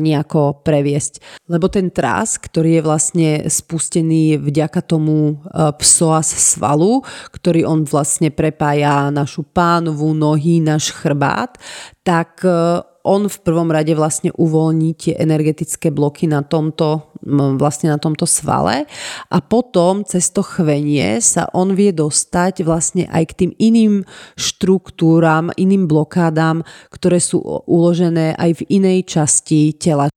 nejako 0.01 0.61
previesť. 0.65 1.45
Lebo 1.49 1.69
ten 1.73 1.89
tras, 1.91 2.37
ktorý 2.37 2.81
je 2.81 2.87
vlastne 2.87 3.29
spustený 3.49 4.41
vďaka 4.41 4.85
tomu 4.85 5.35
e, 5.35 5.35
psoas 5.81 6.29
svalu, 6.29 7.03
ktorý 7.33 7.65
on 7.65 7.89
vlastne 7.89 8.29
prepája 8.29 9.09
našu 9.09 9.45
pánovu, 9.45 10.13
nohy, 10.13 10.61
náš 10.61 10.93
chrbát, 10.93 11.57
tak 12.05 12.45
e, 12.45 12.94
on 13.05 13.29
v 13.29 13.39
prvom 13.45 13.69
rade 13.69 13.93
vlastne 13.93 14.33
uvoľní 14.33 14.97
tie 14.97 15.13
energetické 15.21 15.93
bloky 15.93 16.25
na 16.25 16.41
tomto, 16.41 17.13
vlastne 17.61 17.93
na 17.93 18.01
tomto 18.01 18.25
svale 18.25 18.89
a 19.29 19.39
potom 19.45 20.03
cez 20.09 20.33
to 20.33 20.41
chvenie 20.41 21.21
sa 21.21 21.47
on 21.53 21.77
vie 21.77 21.93
dostať 21.93 22.65
vlastne 22.65 23.05
aj 23.13 23.25
k 23.31 23.37
tým 23.45 23.53
iným 23.61 23.95
štruktúram, 24.41 25.53
iným 25.61 25.85
blokádám, 25.85 26.65
ktoré 26.89 27.21
sú 27.21 27.45
uložené 27.69 28.35
aj 28.41 28.65
v 28.65 28.67
inej 28.81 28.99
časti 29.05 29.77
tela. 29.77 30.09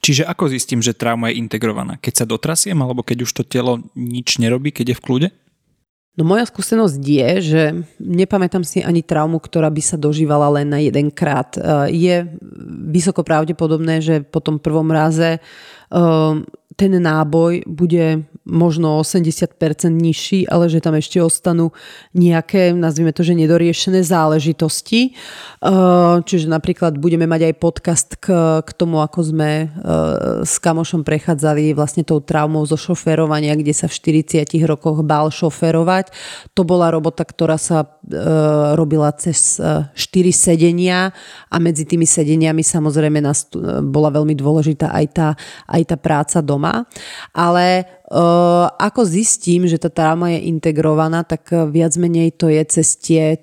Čiže 0.00 0.24
ako 0.24 0.48
zistím, 0.48 0.80
že 0.80 0.96
trauma 0.96 1.28
je 1.28 1.36
integrovaná? 1.44 2.00
Keď 2.00 2.24
sa 2.24 2.24
dotrasiem, 2.24 2.78
alebo 2.80 3.04
keď 3.04 3.28
už 3.28 3.32
to 3.36 3.42
telo 3.44 3.84
nič 3.92 4.40
nerobí, 4.40 4.72
keď 4.72 4.94
je 4.94 4.96
v 4.96 5.04
kľude? 5.04 5.28
No 6.14 6.22
moja 6.22 6.46
skúsenosť 6.46 7.02
je, 7.02 7.30
že 7.42 7.62
nepamätám 7.98 8.62
si 8.62 8.78
ani 8.78 9.02
traumu, 9.02 9.42
ktorá 9.42 9.66
by 9.66 9.82
sa 9.82 9.98
dožívala 9.98 10.46
len 10.62 10.70
na 10.70 10.78
jeden 10.78 11.10
krát. 11.10 11.58
E, 11.58 11.90
je 11.90 12.16
vysoko 12.86 13.26
pravdepodobné, 13.26 13.98
že 13.98 14.22
po 14.22 14.38
tom 14.38 14.62
prvom 14.62 14.94
raze 14.94 15.42
ten 16.74 16.92
náboj 16.98 17.66
bude 17.66 18.26
možno 18.44 19.00
80% 19.00 19.56
nižší, 19.88 20.44
ale 20.50 20.68
že 20.68 20.84
tam 20.84 20.98
ešte 20.98 21.22
ostanú 21.22 21.72
nejaké, 22.12 22.76
nazvime 22.76 23.14
to, 23.14 23.24
že 23.24 23.32
nedoriešené 23.32 24.04
záležitosti. 24.04 25.16
Čiže 26.24 26.46
napríklad 26.50 27.00
budeme 27.00 27.24
mať 27.24 27.50
aj 27.50 27.54
podcast 27.56 28.08
k, 28.20 28.60
k 28.60 28.70
tomu, 28.76 29.00
ako 29.00 29.20
sme 29.22 29.72
s 30.44 30.60
kamošom 30.60 31.06
prechádzali 31.06 31.72
vlastne 31.72 32.04
tou 32.04 32.20
traumou 32.20 32.66
zo 32.68 32.76
šoférovania, 32.76 33.56
kde 33.56 33.72
sa 33.72 33.88
v 33.88 33.96
40 34.24 34.44
rokoch 34.68 35.00
bál 35.00 35.32
šoférovať. 35.32 36.12
To 36.52 36.68
bola 36.68 36.92
robota, 36.92 37.24
ktorá 37.24 37.56
sa 37.56 37.88
robila 38.76 39.08
cez 39.16 39.56
4 39.56 39.96
sedenia 40.30 41.08
a 41.48 41.56
medzi 41.56 41.88
tými 41.88 42.04
sedeniami 42.04 42.60
samozrejme 42.60 43.24
bola 43.88 44.12
veľmi 44.12 44.36
dôležitá 44.36 44.92
aj 44.92 45.06
tá, 45.16 45.28
aj 45.64 45.82
tá 45.88 45.96
práca 45.96 46.38
doma. 46.44 46.63
Ale 47.34 47.66
Uh, 48.04 48.68
ako 48.78 49.08
zistím, 49.08 49.64
že 49.64 49.80
tá 49.80 49.88
trauma 49.88 50.28
je 50.30 50.46
integrovaná, 50.52 51.24
tak 51.24 51.50
viac 51.72 51.96
menej 51.96 52.36
to 52.36 52.52
je 52.52 52.62
cez 52.68 53.00
tie 53.00 53.40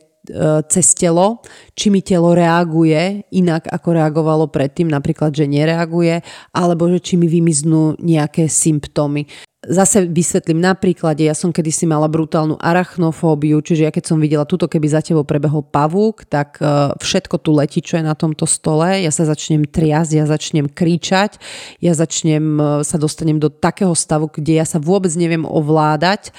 cez 0.70 0.94
telo, 0.94 1.42
či 1.74 1.90
mi 1.90 2.06
telo 2.06 2.38
reaguje 2.38 3.26
inak, 3.34 3.66
ako 3.66 3.90
reagovalo 3.98 4.46
predtým, 4.54 4.86
napríklad, 4.86 5.34
že 5.34 5.50
nereaguje, 5.50 6.22
alebo 6.54 6.86
že 6.94 7.02
či 7.02 7.14
mi 7.18 7.26
vymiznú 7.26 7.98
nejaké 7.98 8.46
symptómy. 8.46 9.26
Zase 9.62 10.10
vysvetlím 10.10 10.58
na 10.58 10.74
príklade, 10.74 11.22
ja 11.22 11.38
som 11.38 11.54
kedysi 11.54 11.86
mala 11.86 12.10
brutálnu 12.10 12.58
arachnofóbiu, 12.58 13.62
čiže 13.62 13.86
ja 13.86 13.94
keď 13.94 14.04
som 14.10 14.18
videla 14.18 14.42
túto, 14.42 14.66
keby 14.66 14.90
za 14.90 15.06
tebou 15.06 15.22
prebehol 15.22 15.62
pavúk, 15.62 16.26
tak 16.26 16.58
e, 16.58 16.98
všetko 16.98 17.38
tu 17.38 17.54
letí, 17.54 17.78
čo 17.78 18.02
je 18.02 18.10
na 18.10 18.18
tomto 18.18 18.50
stole, 18.50 19.06
ja 19.06 19.14
sa 19.14 19.22
začnem 19.22 19.70
triasť, 19.70 20.18
ja 20.18 20.26
začnem 20.26 20.66
kričať, 20.66 21.38
ja 21.78 21.94
začnem, 21.94 22.58
e, 22.58 22.66
sa 22.82 22.98
dostanem 22.98 23.38
do 23.38 23.54
takého 23.54 23.94
stavu, 23.94 24.34
kde 24.34 24.58
ja 24.58 24.66
sa 24.66 24.82
vôbec 24.82 25.14
neviem 25.14 25.46
ovládať 25.46 26.34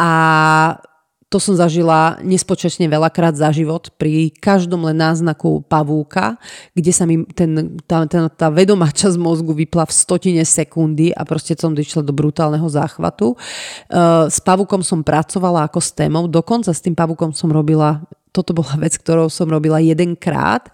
a 0.00 0.12
to 1.28 1.42
som 1.42 1.58
zažila 1.58 2.20
nespočetne 2.22 2.86
veľakrát 2.86 3.34
za 3.34 3.50
život 3.50 3.90
pri 3.98 4.30
každom 4.30 4.86
len 4.86 4.96
náznaku 4.98 5.64
pavúka, 5.66 6.38
kde 6.76 6.92
sa 6.94 7.04
mi 7.08 7.26
ten, 7.34 7.80
tá, 7.88 8.06
tá, 8.06 8.30
tá 8.30 8.48
vedomá 8.52 8.90
časť 8.94 9.18
mozgu 9.18 9.52
vypla 9.52 9.88
v 9.88 9.92
stotine 9.92 10.42
sekundy 10.46 11.10
a 11.10 11.26
proste 11.26 11.58
som 11.58 11.74
došla 11.74 12.06
do 12.06 12.14
brutálneho 12.14 12.66
záchvatu. 12.70 13.34
Uh, 13.90 14.30
s 14.30 14.38
pavúkom 14.38 14.84
som 14.86 15.02
pracovala 15.02 15.66
ako 15.66 15.80
s 15.82 15.90
témou, 15.90 16.30
dokonca 16.30 16.70
s 16.70 16.84
tým 16.84 16.94
pavúkom 16.94 17.34
som 17.34 17.50
robila, 17.50 18.04
toto 18.30 18.54
bola 18.54 18.78
vec, 18.78 18.94
ktorou 18.98 19.26
som 19.26 19.50
robila 19.50 19.82
jedenkrát 19.82 20.70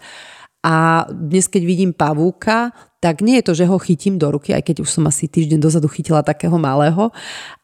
a 0.61 1.09
dnes, 1.09 1.49
keď 1.49 1.63
vidím 1.65 1.91
pavúka, 1.91 2.69
tak 3.01 3.25
nie 3.25 3.41
je 3.41 3.45
to, 3.49 3.53
že 3.57 3.65
ho 3.65 3.81
chytím 3.81 4.21
do 4.21 4.29
ruky, 4.29 4.53
aj 4.53 4.61
keď 4.61 4.85
už 4.85 4.89
som 4.93 5.09
asi 5.09 5.25
týždeň 5.25 5.57
dozadu 5.57 5.89
chytila 5.89 6.21
takého 6.21 6.53
malého, 6.61 7.09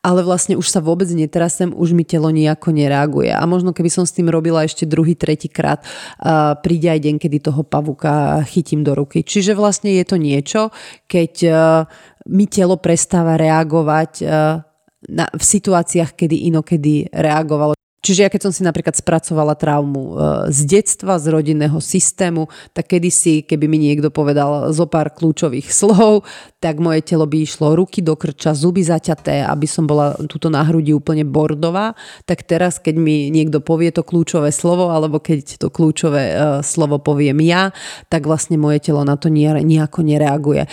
ale 0.01 0.25
vlastne 0.25 0.57
už 0.57 0.65
sa 0.65 0.81
vôbec 0.81 1.05
netrasem, 1.13 1.69
už 1.77 1.93
mi 1.93 2.01
telo 2.01 2.33
nejako 2.33 2.73
nereaguje. 2.73 3.29
A 3.29 3.45
možno 3.45 3.69
keby 3.69 3.93
som 3.93 4.01
s 4.01 4.17
tým 4.17 4.33
robila 4.33 4.65
ešte 4.65 4.89
druhý, 4.89 5.13
tretí 5.13 5.45
krát, 5.45 5.85
uh, 6.25 6.57
príde 6.57 6.89
aj 6.89 7.05
deň, 7.05 7.15
kedy 7.21 7.37
toho 7.53 7.61
pavúka 7.61 8.41
chytím 8.49 8.81
do 8.81 8.97
ruky. 8.97 9.21
Čiže 9.21 9.53
vlastne 9.53 9.93
je 9.93 10.05
to 10.09 10.17
niečo, 10.17 10.73
keď 11.05 11.33
uh, 11.45 11.55
mi 12.25 12.49
telo 12.49 12.81
prestáva 12.81 13.37
reagovať 13.37 14.25
na, 15.07 15.25
v 15.31 15.43
situáciách, 15.43 16.17
kedy 16.17 16.49
inokedy 16.51 17.07
reagovalo. 17.13 17.76
Čiže 18.07 18.23
ja 18.23 18.31
keď 18.31 18.47
som 18.47 18.55
si 18.55 18.63
napríklad 18.63 18.95
spracovala 18.95 19.59
traumu 19.59 19.99
e, 19.99 20.11
z 20.47 20.79
detstva, 20.79 21.19
z 21.19 21.27
rodinného 21.27 21.75
systému, 21.83 22.47
tak 22.71 22.95
kedysi, 22.95 23.43
keby 23.43 23.67
mi 23.67 23.83
niekto 23.83 24.07
povedal 24.07 24.71
zo 24.71 24.87
pár 24.87 25.11
kľúčových 25.11 25.67
slov, 25.83 26.23
tak 26.63 26.79
moje 26.79 27.03
telo 27.03 27.27
by 27.27 27.43
išlo 27.43 27.75
ruky 27.75 27.99
do 27.99 28.15
krča, 28.15 28.55
zuby 28.55 28.79
zaťaté, 28.79 29.43
aby 29.43 29.67
som 29.67 29.83
bola 29.83 30.15
tuto 30.31 30.47
na 30.47 30.63
hrudi 30.63 30.95
úplne 30.95 31.27
bordová. 31.27 31.99
Tak 32.23 32.47
teraz, 32.47 32.79
keď 32.79 32.95
mi 32.95 33.27
niekto 33.27 33.59
povie 33.59 33.91
to 33.91 34.07
kľúčové 34.07 34.55
slovo, 34.55 34.87
alebo 34.87 35.19
keď 35.19 35.59
to 35.59 35.67
kľúčové 35.67 36.23
e, 36.31 36.35
slovo 36.63 37.03
poviem 37.03 37.43
ja, 37.43 37.75
tak 38.07 38.23
vlastne 38.23 38.55
moje 38.55 38.87
telo 38.87 39.03
na 39.03 39.19
to 39.19 39.27
nejako 39.27 39.99
nereaguje. 39.99 40.63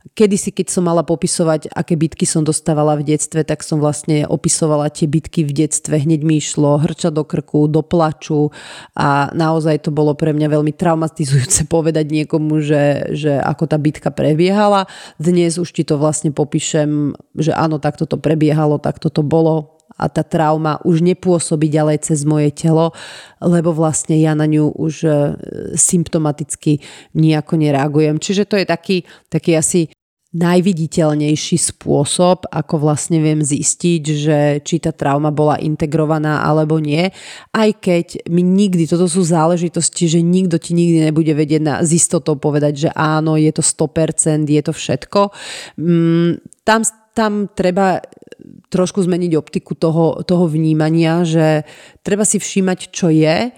Kedysi, 0.00 0.48
keď 0.48 0.72
som 0.72 0.88
mala 0.88 1.04
popisovať, 1.04 1.76
aké 1.76 1.92
bitky 1.92 2.24
som 2.24 2.40
dostávala 2.40 2.96
v 2.96 3.12
detstve, 3.12 3.44
tak 3.44 3.60
som 3.60 3.84
vlastne 3.84 4.24
opisovala 4.24 4.88
tie 4.88 5.04
bitky 5.04 5.44
v 5.44 5.52
detstve. 5.52 6.00
Hneď 6.00 6.24
mi 6.24 6.40
išlo 6.40 6.80
hrča 6.80 7.12
do 7.12 7.20
krku, 7.20 7.68
do 7.68 7.84
plaču 7.84 8.48
a 8.96 9.28
naozaj 9.36 9.84
to 9.84 9.92
bolo 9.92 10.16
pre 10.16 10.32
mňa 10.32 10.48
veľmi 10.56 10.72
traumatizujúce 10.72 11.68
povedať 11.74 12.08
niekomu, 12.08 12.64
že, 12.64 13.12
že 13.12 13.36
ako 13.44 13.68
tá 13.68 13.76
bitka 13.76 14.08
prebiehala. 14.08 14.88
Dnes 15.20 15.60
už 15.60 15.68
ti 15.68 15.84
to 15.84 16.00
vlastne 16.00 16.32
popíšem, 16.32 17.12
že 17.36 17.52
áno, 17.52 17.76
takto 17.76 18.08
to 18.08 18.16
prebiehalo, 18.16 18.80
takto 18.80 19.12
to 19.12 19.20
bolo, 19.20 19.79
a 19.98 20.06
tá 20.06 20.22
trauma 20.22 20.78
už 20.86 21.02
nepôsobí 21.02 21.66
ďalej 21.72 22.06
cez 22.06 22.22
moje 22.22 22.54
telo, 22.54 22.94
lebo 23.42 23.74
vlastne 23.74 24.18
ja 24.18 24.36
na 24.38 24.46
ňu 24.46 24.74
už 24.76 24.94
e, 25.04 25.10
symptomaticky 25.74 26.82
nejako 27.16 27.58
nereagujem. 27.58 28.22
Čiže 28.22 28.46
to 28.46 28.56
je 28.60 28.66
taký, 28.66 28.96
taký 29.28 29.56
asi 29.56 29.90
najviditeľnejší 30.30 31.58
spôsob, 31.58 32.46
ako 32.54 32.74
vlastne 32.78 33.18
viem 33.18 33.42
zistiť, 33.42 34.02
že 34.06 34.38
či 34.62 34.78
tá 34.78 34.94
trauma 34.94 35.34
bola 35.34 35.58
integrovaná 35.58 36.46
alebo 36.46 36.78
nie. 36.78 37.10
Aj 37.50 37.70
keď 37.74 38.30
mi 38.30 38.46
nikdy, 38.46 38.86
toto 38.86 39.10
sú 39.10 39.26
záležitosti, 39.26 40.06
že 40.06 40.22
nikto 40.22 40.62
ti 40.62 40.78
nikdy 40.78 41.10
nebude 41.10 41.34
vedieť 41.34 41.62
na, 41.62 41.74
z 41.82 41.98
istotou 41.98 42.38
povedať, 42.38 42.86
že 42.86 42.90
áno, 42.94 43.34
je 43.34 43.50
to 43.50 43.62
100%, 43.66 44.46
je 44.46 44.62
to 44.62 44.70
všetko. 44.70 45.20
Mm, 45.82 46.38
tam, 46.62 46.80
tam 47.10 47.32
treba 47.50 47.98
trošku 48.70 49.02
zmeniť 49.02 49.34
optiku 49.34 49.74
toho, 49.74 50.22
toho 50.22 50.46
vnímania, 50.46 51.26
že 51.26 51.66
treba 52.06 52.22
si 52.22 52.38
všímať, 52.38 52.78
čo 52.94 53.10
je 53.10 53.50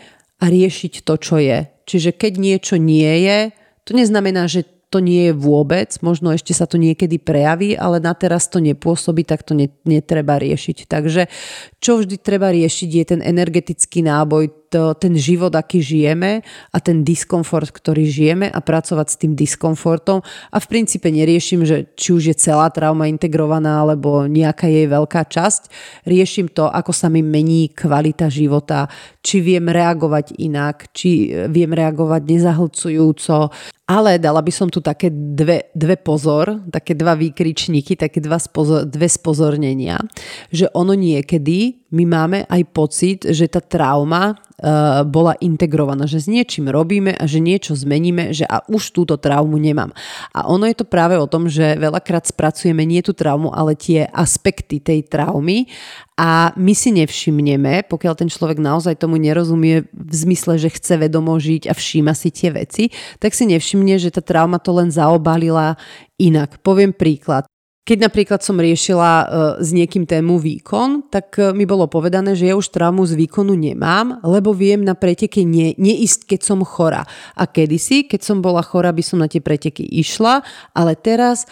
a 0.43 0.45
riešiť 0.45 1.05
to, 1.05 1.15
čo 1.21 1.37
je. 1.39 1.69
Čiže 1.85 2.17
keď 2.17 2.33
niečo 2.41 2.77
nie 2.81 3.29
je, 3.29 3.39
to 3.85 3.93
neznamená, 3.93 4.49
že 4.49 4.65
to 4.93 5.01
nie 5.01 5.33
je 5.33 5.35
vôbec, 5.35 5.89
možno 6.05 6.37
ešte 6.37 6.53
sa 6.53 6.69
to 6.69 6.77
niekedy 6.77 7.17
prejaví, 7.17 7.73
ale 7.73 7.97
na 7.97 8.13
teraz 8.13 8.53
to 8.53 8.61
nepôsobí, 8.61 9.25
tak 9.25 9.41
to 9.41 9.57
netreba 9.89 10.37
riešiť. 10.37 10.85
Takže 10.85 11.33
čo 11.81 11.97
vždy 11.97 12.21
treba 12.21 12.53
riešiť 12.53 12.91
je 12.93 13.05
ten 13.09 13.21
energetický 13.25 14.05
náboj, 14.05 14.62
to, 14.73 14.97
ten 14.97 15.13
život, 15.13 15.53
aký 15.53 15.85
žijeme 15.85 16.41
a 16.73 16.77
ten 16.81 17.05
diskomfort, 17.05 17.69
ktorý 17.69 18.09
žijeme 18.09 18.49
a 18.49 18.59
pracovať 18.65 19.07
s 19.13 19.21
tým 19.21 19.37
diskomfortom 19.37 20.25
a 20.25 20.57
v 20.57 20.67
princípe 20.67 21.13
neriešim, 21.13 21.69
že 21.69 21.93
či 21.93 22.17
už 22.17 22.33
je 22.33 22.37
celá 22.41 22.73
trauma 22.73 23.13
integrovaná 23.13 23.85
alebo 23.85 24.25
nejaká 24.25 24.73
jej 24.73 24.89
veľká 24.89 25.29
časť. 25.29 25.69
Riešim 26.09 26.49
to, 26.49 26.73
ako 26.73 26.97
sa 26.97 27.13
mi 27.13 27.21
mení 27.21 27.69
kvalita 27.77 28.33
života, 28.33 28.89
či 29.21 29.45
viem 29.45 29.69
reagovať 29.69 30.41
inak, 30.41 30.89
či 30.97 31.29
viem 31.53 31.77
reagovať 31.77 32.23
nezahlcujúco, 32.25 33.53
ale 33.85 34.17
dala 34.17 34.41
by 34.41 34.53
som 34.55 34.73
tu 34.73 34.81
také 34.81 35.13
dve, 35.13 35.69
dve 35.77 36.01
pozor, 36.01 36.65
také 36.73 36.97
dva 36.97 37.13
výkričníky, 37.13 37.99
také 37.99 38.25
dva 38.25 38.41
spozor, 38.41 38.89
dve 38.89 39.11
spozornenia, 39.11 40.01
že 40.49 40.71
ono 40.73 40.97
niekedy 40.97 41.82
my 41.93 42.05
máme 42.09 42.39
aj 42.49 42.63
pocit, 42.73 43.21
že 43.29 43.53
tá 43.53 43.61
trauma 43.61 44.33
uh, 44.33 45.05
bola 45.05 45.37
integrovaná, 45.45 46.09
že 46.09 46.25
s 46.25 46.27
niečím 46.27 46.73
robíme 46.73 47.13
a 47.13 47.25
že 47.29 47.37
niečo 47.37 47.77
zmeníme, 47.77 48.33
že 48.33 48.49
a 48.49 48.65
už 48.65 48.97
túto 48.97 49.21
traumu 49.21 49.61
nemám. 49.61 49.93
A 50.33 50.49
ono 50.49 50.65
je 50.65 50.77
to 50.81 50.89
práve 50.89 51.21
o 51.21 51.29
tom, 51.29 51.53
že 51.53 51.77
veľakrát 51.77 52.25
spracujeme 52.25 52.81
nie 52.89 53.05
tú 53.05 53.13
traumu, 53.13 53.53
ale 53.53 53.77
tie 53.77 54.09
aspekty 54.09 54.81
tej 54.81 55.05
traumy 55.05 55.69
a 56.17 56.57
my 56.57 56.73
si 56.73 56.97
nevšimneme, 56.97 57.85
pokiaľ 57.93 58.15
ten 58.17 58.33
človek 58.33 58.57
naozaj 58.57 58.97
tomu 58.97 59.21
nerozumie 59.21 59.85
v 59.93 60.15
zmysle, 60.17 60.57
že 60.57 60.73
chce 60.73 60.97
vedomo 60.97 61.37
žiť 61.37 61.69
a 61.69 61.77
všíma 61.77 62.17
si 62.17 62.33
tie 62.33 62.57
veci, 62.57 62.89
tak 63.21 63.37
si 63.37 63.45
nevšimne, 63.45 64.01
že 64.01 64.09
tá 64.09 64.25
trauma 64.25 64.57
to 64.57 64.73
len 64.73 64.89
zaobalila 64.89 65.77
inak. 66.17 66.57
Poviem 66.65 66.97
príklad. 66.97 67.52
Keď 67.83 67.99
napríklad 67.99 68.39
som 68.47 68.63
riešila 68.63 69.11
uh, 69.11 69.27
s 69.59 69.75
niekým 69.75 70.07
tému 70.07 70.39
výkon, 70.39 71.11
tak 71.11 71.35
uh, 71.43 71.51
mi 71.51 71.67
bolo 71.67 71.91
povedané, 71.91 72.39
že 72.39 72.47
ja 72.47 72.55
už 72.55 72.71
traumu 72.71 73.03
z 73.03 73.19
výkonu 73.19 73.59
nemám, 73.59 74.23
lebo 74.23 74.55
viem 74.55 74.87
na 74.87 74.95
preteke 74.95 75.43
ne, 75.43 75.75
neísť, 75.75 76.31
keď 76.31 76.41
som 76.47 76.63
chora. 76.63 77.03
A 77.35 77.43
kedysi, 77.51 78.07
keď 78.07 78.23
som 78.23 78.39
bola 78.39 78.63
chora, 78.63 78.95
by 78.95 79.03
som 79.03 79.19
na 79.19 79.27
tie 79.27 79.43
preteky 79.43 79.83
išla, 79.83 80.47
ale 80.79 80.95
teraz 80.95 81.51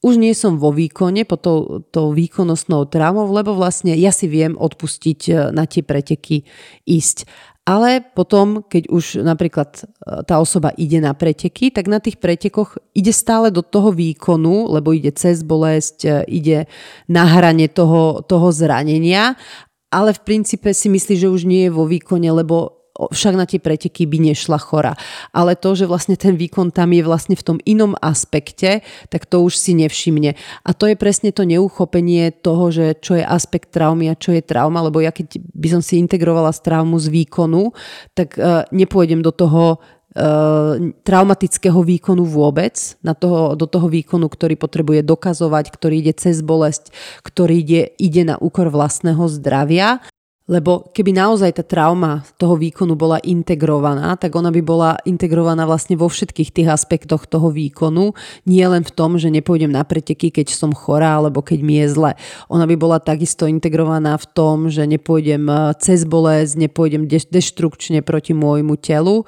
už 0.00 0.16
nie 0.16 0.32
som 0.32 0.56
vo 0.56 0.72
výkone 0.72 1.28
po 1.28 1.36
tou, 1.36 1.84
tou 1.92 2.08
výkonnostnou 2.16 2.88
traumou, 2.88 3.28
lebo 3.28 3.52
vlastne 3.52 3.92
ja 4.00 4.16
si 4.16 4.32
viem 4.32 4.56
odpustiť 4.56 5.20
uh, 5.28 5.36
na 5.52 5.68
tie 5.68 5.84
preteky 5.84 6.48
ísť. 6.88 7.28
Ale 7.66 7.98
potom, 7.98 8.62
keď 8.62 8.86
už 8.94 9.26
napríklad 9.26 9.74
e, 9.74 9.82
tá 10.22 10.38
osoba 10.38 10.70
ide 10.78 11.02
na 11.02 11.18
preteky, 11.18 11.74
tak 11.74 11.90
na 11.90 11.98
tých 11.98 12.22
pretekoch 12.22 12.78
ide 12.94 13.10
stále 13.10 13.50
do 13.50 13.58
toho 13.58 13.90
výkonu, 13.90 14.70
lebo 14.70 14.94
ide 14.94 15.10
cez 15.10 15.42
bolesť, 15.42 15.98
e, 16.06 16.10
ide 16.30 16.58
na 17.10 17.26
hrane 17.26 17.66
toho, 17.66 18.22
toho 18.22 18.54
zranenia, 18.54 19.34
ale 19.90 20.14
v 20.14 20.22
princípe 20.22 20.70
si 20.70 20.86
myslí, 20.86 21.14
že 21.18 21.26
už 21.26 21.42
nie 21.42 21.66
je 21.66 21.74
vo 21.74 21.90
výkone, 21.90 22.30
lebo 22.30 22.85
však 22.96 23.34
na 23.36 23.44
tie 23.44 23.60
preteky 23.60 24.08
by 24.08 24.32
nešla 24.32 24.58
chora. 24.58 24.96
Ale 25.36 25.54
to, 25.54 25.76
že 25.76 25.84
vlastne 25.84 26.16
ten 26.16 26.34
výkon 26.34 26.72
tam 26.72 26.90
je 26.96 27.04
vlastne 27.04 27.36
v 27.36 27.44
tom 27.44 27.58
inom 27.68 27.92
aspekte, 28.00 28.80
tak 29.12 29.28
to 29.28 29.44
už 29.44 29.56
si 29.56 29.76
nevšimne. 29.76 30.34
A 30.64 30.70
to 30.72 30.88
je 30.88 30.96
presne 30.96 31.30
to 31.30 31.44
neuchopenie 31.44 32.32
toho, 32.32 32.72
že 32.72 32.96
čo 32.98 33.20
je 33.20 33.24
aspekt 33.24 33.70
traumy 33.70 34.08
a 34.08 34.18
čo 34.18 34.32
je 34.32 34.42
trauma, 34.42 34.80
lebo 34.80 35.04
ja 35.04 35.12
keď 35.12 35.38
by 35.52 35.68
som 35.78 35.82
si 35.84 36.00
integrovala 36.00 36.50
z 36.56 36.60
traumu 36.64 36.96
z 36.96 37.12
výkonu, 37.12 37.76
tak 38.16 38.40
uh, 38.40 38.64
nepôjdem 38.72 39.20
do 39.20 39.30
toho 39.30 39.78
traumatického 41.04 41.76
výkonu 41.84 42.24
vôbec, 42.24 42.96
na 43.04 43.12
toho, 43.12 43.52
do 43.52 43.68
toho 43.68 43.84
výkonu, 43.84 44.32
ktorý 44.32 44.56
potrebuje 44.56 45.04
dokazovať, 45.04 45.68
ktorý 45.68 46.00
ide 46.00 46.16
cez 46.16 46.40
bolesť, 46.40 46.88
ktorý 47.20 47.60
ide, 47.60 47.82
ide 48.00 48.22
na 48.24 48.40
úkor 48.40 48.72
vlastného 48.72 49.28
zdravia 49.28 50.00
lebo 50.46 50.94
keby 50.94 51.10
naozaj 51.10 51.58
tá 51.58 51.64
trauma 51.66 52.22
toho 52.38 52.54
výkonu 52.54 52.94
bola 52.94 53.18
integrovaná, 53.26 54.14
tak 54.14 54.30
ona 54.38 54.54
by 54.54 54.62
bola 54.62 54.90
integrovaná 55.02 55.66
vlastne 55.66 55.98
vo 55.98 56.06
všetkých 56.06 56.54
tých 56.54 56.68
aspektoch 56.70 57.26
toho 57.26 57.50
výkonu, 57.50 58.14
nie 58.46 58.62
len 58.62 58.86
v 58.86 58.94
tom, 58.94 59.18
že 59.18 59.26
nepôjdem 59.26 59.74
na 59.74 59.82
preteky, 59.82 60.30
keď 60.30 60.54
som 60.54 60.70
chorá 60.70 61.18
alebo 61.18 61.42
keď 61.42 61.58
mi 61.66 61.82
je 61.82 61.86
zle. 61.90 62.12
Ona 62.46 62.64
by 62.70 62.76
bola 62.78 63.02
takisto 63.02 63.50
integrovaná 63.50 64.14
v 64.14 64.26
tom, 64.30 64.70
že 64.70 64.86
nepôjdem 64.86 65.50
eh, 65.50 65.74
cez 65.82 66.06
bolesť, 66.06 66.54
nepôjdem 66.62 67.10
deštrukčne 67.10 68.06
proti 68.06 68.30
môjmu 68.30 68.78
telu 68.78 69.26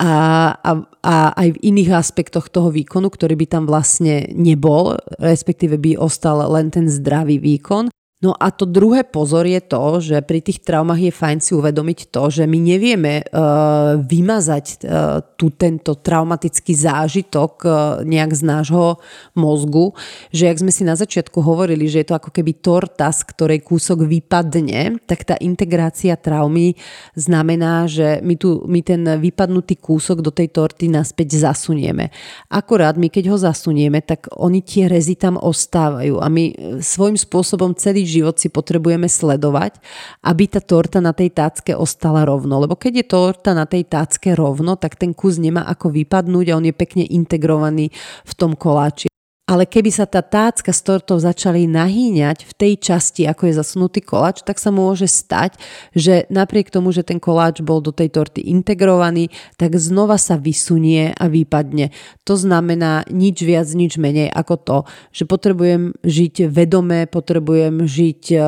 a, 0.00 0.12
a, 0.56 0.70
a 1.04 1.14
aj 1.36 1.48
v 1.54 1.62
iných 1.70 1.92
aspektoch 1.92 2.48
toho 2.48 2.72
výkonu, 2.72 3.12
ktorý 3.12 3.36
by 3.36 3.46
tam 3.46 3.64
vlastne 3.68 4.32
nebol, 4.32 4.96
respektíve 5.20 5.76
by 5.76 6.00
ostal 6.00 6.40
len 6.48 6.72
ten 6.72 6.88
zdravý 6.88 7.36
výkon. 7.36 7.93
No 8.24 8.32
a 8.32 8.48
to 8.48 8.64
druhé 8.64 9.04
pozor 9.04 9.44
je 9.44 9.60
to, 9.60 10.00
že 10.00 10.24
pri 10.24 10.40
tých 10.40 10.64
traumách 10.64 10.96
je 10.96 11.12
fajn 11.12 11.38
si 11.44 11.52
uvedomiť 11.52 12.08
to, 12.08 12.32
že 12.32 12.48
my 12.48 12.56
nevieme 12.56 13.20
uh, 13.20 14.00
vymazať 14.00 14.64
uh, 14.64 15.20
tu 15.36 15.52
tento 15.52 15.92
traumatický 15.92 16.72
zážitok 16.72 17.52
uh, 17.68 17.72
nejak 18.00 18.32
z 18.32 18.42
nášho 18.48 18.96
mozgu, 19.36 19.92
že 20.32 20.48
jak 20.48 20.56
sme 20.56 20.72
si 20.72 20.88
na 20.88 20.96
začiatku 20.96 21.36
hovorili, 21.44 21.84
že 21.84 22.00
je 22.00 22.08
to 22.08 22.16
ako 22.16 22.32
keby 22.32 22.56
torta, 22.64 23.12
z 23.12 23.28
ktorej 23.28 23.60
kúsok 23.60 24.08
vypadne, 24.08 25.04
tak 25.04 25.28
tá 25.28 25.36
integrácia 25.44 26.16
traumy 26.16 26.80
znamená, 27.12 27.84
že 27.84 28.24
my, 28.24 28.40
tu, 28.40 28.64
my 28.64 28.80
ten 28.80 29.04
vypadnutý 29.20 29.76
kúsok 29.76 30.24
do 30.24 30.32
tej 30.32 30.48
torty 30.48 30.88
naspäť 30.88 31.44
zasunieme. 31.44 32.08
Akorát 32.48 32.96
my 32.96 33.12
keď 33.12 33.28
ho 33.28 33.36
zasunieme, 33.36 34.00
tak 34.00 34.32
oni 34.32 34.64
tie 34.64 34.88
rezy 34.88 35.12
tam 35.12 35.36
ostávajú 35.36 36.24
a 36.24 36.26
my 36.32 36.80
svojím 36.80 37.20
spôsobom 37.20 37.76
celý 37.76 38.13
život 38.20 38.38
si 38.38 38.52
potrebujeme 38.52 39.10
sledovať, 39.10 39.82
aby 40.22 40.44
tá 40.46 40.62
torta 40.62 41.02
na 41.02 41.10
tej 41.10 41.34
tácke 41.34 41.74
ostala 41.74 42.22
rovno. 42.22 42.62
Lebo 42.62 42.78
keď 42.78 42.92
je 43.02 43.06
torta 43.10 43.50
na 43.56 43.66
tej 43.66 43.90
tácke 43.90 44.38
rovno, 44.38 44.78
tak 44.78 44.94
ten 44.94 45.10
kus 45.10 45.42
nemá 45.42 45.66
ako 45.66 45.90
vypadnúť 45.90 46.46
a 46.54 46.56
on 46.58 46.68
je 46.70 46.74
pekne 46.74 47.04
integrovaný 47.08 47.90
v 48.22 48.32
tom 48.38 48.54
koláči. 48.54 49.10
Ale 49.44 49.68
keby 49.68 49.92
sa 49.92 50.08
tá 50.08 50.24
tácka 50.24 50.72
s 50.72 50.80
tortou 50.80 51.20
začali 51.20 51.68
nahýňať 51.68 52.48
v 52.48 52.52
tej 52.56 52.72
časti, 52.80 53.28
ako 53.28 53.52
je 53.52 53.60
zasunutý 53.60 54.00
koláč, 54.00 54.40
tak 54.40 54.56
sa 54.56 54.72
môže 54.72 55.04
stať, 55.04 55.60
že 55.92 56.24
napriek 56.32 56.72
tomu, 56.72 56.96
že 56.96 57.04
ten 57.04 57.20
koláč 57.20 57.60
bol 57.60 57.84
do 57.84 57.92
tej 57.92 58.08
torty 58.08 58.40
integrovaný, 58.40 59.28
tak 59.60 59.76
znova 59.76 60.16
sa 60.16 60.40
vysunie 60.40 61.12
a 61.12 61.28
vypadne. 61.28 61.92
To 62.24 62.40
znamená 62.40 63.04
nič 63.12 63.44
viac, 63.44 63.68
nič 63.68 64.00
menej 64.00 64.32
ako 64.32 64.54
to, 64.64 64.78
že 65.12 65.28
potrebujem 65.28 65.92
žiť 66.00 66.48
vedome, 66.48 67.04
potrebujem 67.04 67.84
žiť 67.84 68.22
eh, 68.32 68.44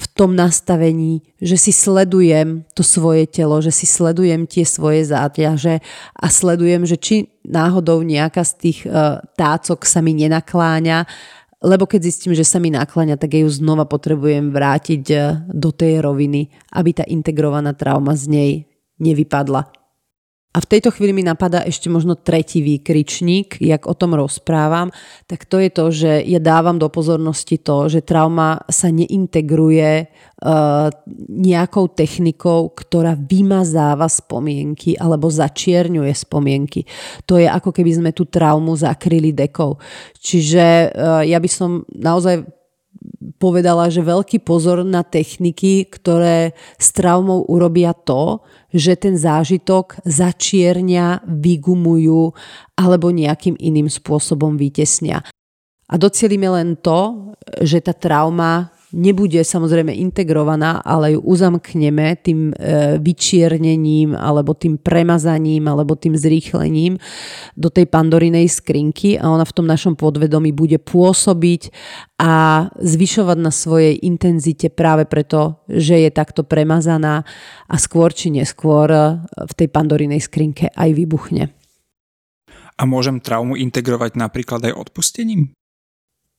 v 0.00 0.06
tom 0.16 0.32
nastavení, 0.32 1.20
že 1.44 1.60
si 1.60 1.76
sledujem 1.76 2.64
to 2.72 2.80
svoje 2.80 3.28
telo, 3.28 3.60
že 3.60 3.68
si 3.68 3.84
sledujem 3.84 4.48
tie 4.48 4.64
svoje 4.64 5.04
záťaže 5.04 5.84
a 6.16 6.26
sledujem, 6.32 6.88
že 6.88 6.96
či 6.96 7.35
náhodou 7.46 8.02
nejaká 8.02 8.42
z 8.42 8.52
tých 8.58 8.78
uh, 8.84 9.22
tácok 9.38 9.86
sa 9.86 10.02
mi 10.02 10.12
nenakláňa, 10.18 11.06
lebo 11.62 11.88
keď 11.88 12.10
zistím, 12.10 12.34
že 12.34 12.44
sa 12.44 12.60
mi 12.60 12.68
nakláňa, 12.74 13.16
tak 13.16 13.38
ju 13.38 13.48
znova 13.48 13.86
potrebujem 13.86 14.50
vrátiť 14.50 15.04
uh, 15.14 15.46
do 15.48 15.70
tej 15.70 16.02
roviny, 16.02 16.50
aby 16.74 16.90
tá 16.92 17.04
integrovaná 17.06 17.72
trauma 17.72 18.18
z 18.18 18.24
nej 18.28 18.50
nevypadla. 18.98 19.85
A 20.56 20.64
v 20.64 20.70
tejto 20.72 20.88
chvíli 20.88 21.12
mi 21.12 21.20
napadá 21.20 21.60
ešte 21.68 21.92
možno 21.92 22.16
tretí 22.16 22.64
výkričník, 22.64 23.60
jak 23.60 23.84
o 23.84 23.92
tom 23.92 24.16
rozprávam, 24.16 24.88
tak 25.28 25.44
to 25.44 25.60
je 25.60 25.68
to, 25.68 25.84
že 25.92 26.24
ja 26.24 26.40
dávam 26.40 26.80
do 26.80 26.88
pozornosti 26.88 27.60
to, 27.60 27.92
že 27.92 28.00
trauma 28.00 28.64
sa 28.72 28.88
neintegruje 28.88 30.08
uh, 30.08 30.88
nejakou 31.28 31.92
technikou, 31.92 32.72
ktorá 32.72 33.12
vymazáva 33.20 34.08
spomienky 34.08 34.96
alebo 34.96 35.28
začierňuje 35.28 36.12
spomienky. 36.16 36.88
To 37.28 37.36
je 37.36 37.44
ako 37.44 37.76
keby 37.76 37.92
sme 37.92 38.10
tú 38.16 38.24
traumu 38.24 38.72
zakryli 38.80 39.36
dekou. 39.36 39.76
Čiže 40.16 40.64
uh, 40.88 41.20
ja 41.20 41.36
by 41.36 41.50
som 41.52 41.84
naozaj 41.92 42.55
povedala, 43.36 43.90
že 43.90 44.06
veľký 44.06 44.46
pozor 44.46 44.86
na 44.86 45.02
techniky, 45.02 45.90
ktoré 45.90 46.54
s 46.78 46.94
traumou 46.94 47.42
urobia 47.50 47.90
to, 47.90 48.44
že 48.70 48.94
ten 48.94 49.18
zážitok 49.18 50.02
začiernia, 50.06 51.24
vygumujú 51.26 52.30
alebo 52.78 53.10
nejakým 53.10 53.58
iným 53.58 53.90
spôsobom 53.90 54.54
vytesnia. 54.54 55.24
A 55.86 55.94
docielime 55.98 56.50
len 56.50 56.78
to, 56.78 57.32
že 57.62 57.78
tá 57.82 57.94
trauma 57.94 58.75
nebude 58.94 59.42
samozrejme 59.42 59.90
integrovaná, 59.90 60.78
ale 60.84 61.18
ju 61.18 61.20
uzamkneme 61.26 62.14
tým 62.22 62.54
e, 62.54 62.98
vyčiernením 63.02 64.14
alebo 64.14 64.54
tým 64.54 64.78
premazaním 64.78 65.66
alebo 65.66 65.98
tým 65.98 66.14
zrýchlením 66.14 66.98
do 67.58 67.68
tej 67.72 67.90
pandorinej 67.90 68.46
skrinky 68.46 69.18
a 69.18 69.26
ona 69.26 69.42
v 69.42 69.54
tom 69.56 69.66
našom 69.66 69.98
podvedomí 69.98 70.54
bude 70.54 70.78
pôsobiť 70.78 71.74
a 72.22 72.66
zvyšovať 72.78 73.38
na 73.42 73.50
svojej 73.50 73.98
intenzite 74.06 74.70
práve 74.70 75.04
preto, 75.04 75.66
že 75.66 76.06
je 76.06 76.10
takto 76.14 76.46
premazaná 76.46 77.26
a 77.66 77.74
skôr 77.82 78.14
či 78.14 78.30
neskôr 78.30 78.86
e, 78.92 79.02
v 79.26 79.52
tej 79.56 79.68
pandorinej 79.72 80.22
skrinke 80.22 80.70
aj 80.70 80.90
vybuchne. 80.94 81.50
A 82.76 82.82
môžem 82.84 83.24
traumu 83.24 83.56
integrovať 83.56 84.20
napríklad 84.20 84.60
aj 84.68 84.76
odpustením? 84.76 85.56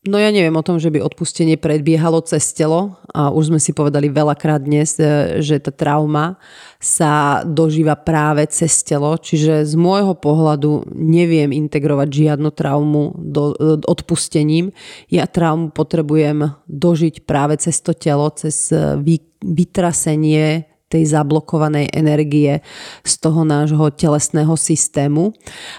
No 0.08 0.16
ja 0.16 0.32
neviem 0.32 0.56
o 0.56 0.64
tom, 0.64 0.80
že 0.80 0.88
by 0.88 1.04
odpustenie 1.04 1.60
predbiehalo 1.60 2.24
cez 2.24 2.56
telo 2.56 2.96
a 3.12 3.28
už 3.28 3.52
sme 3.52 3.60
si 3.60 3.76
povedali 3.76 4.08
veľakrát 4.08 4.64
dnes, 4.64 4.96
e, 4.96 5.44
že 5.44 5.60
tá 5.60 5.76
trauma 5.76 6.40
sa 6.80 7.44
dožíva 7.44 8.00
práve 8.00 8.48
cez 8.48 8.88
telo, 8.88 9.20
čiže 9.20 9.68
z 9.68 9.76
môjho 9.76 10.16
pohľadu 10.16 10.88
neviem 10.96 11.52
integrovať 11.52 12.08
žiadnu 12.08 12.50
traumu 12.56 13.20
do, 13.20 13.52
e, 13.60 13.84
odpustením. 13.84 14.72
Ja 15.12 15.28
traumu 15.28 15.76
potrebujem 15.76 16.56
dožiť 16.72 17.28
práve 17.28 17.60
cez 17.60 17.84
to 17.84 17.92
telo, 17.92 18.32
cez 18.32 18.72
e, 18.72 18.96
vytrasenie 19.44 20.77
tej 20.88 21.04
zablokovanej 21.08 21.92
energie 21.92 22.64
z 23.04 23.14
toho 23.20 23.44
nášho 23.44 23.92
telesného 23.92 24.56
systému. 24.56 25.36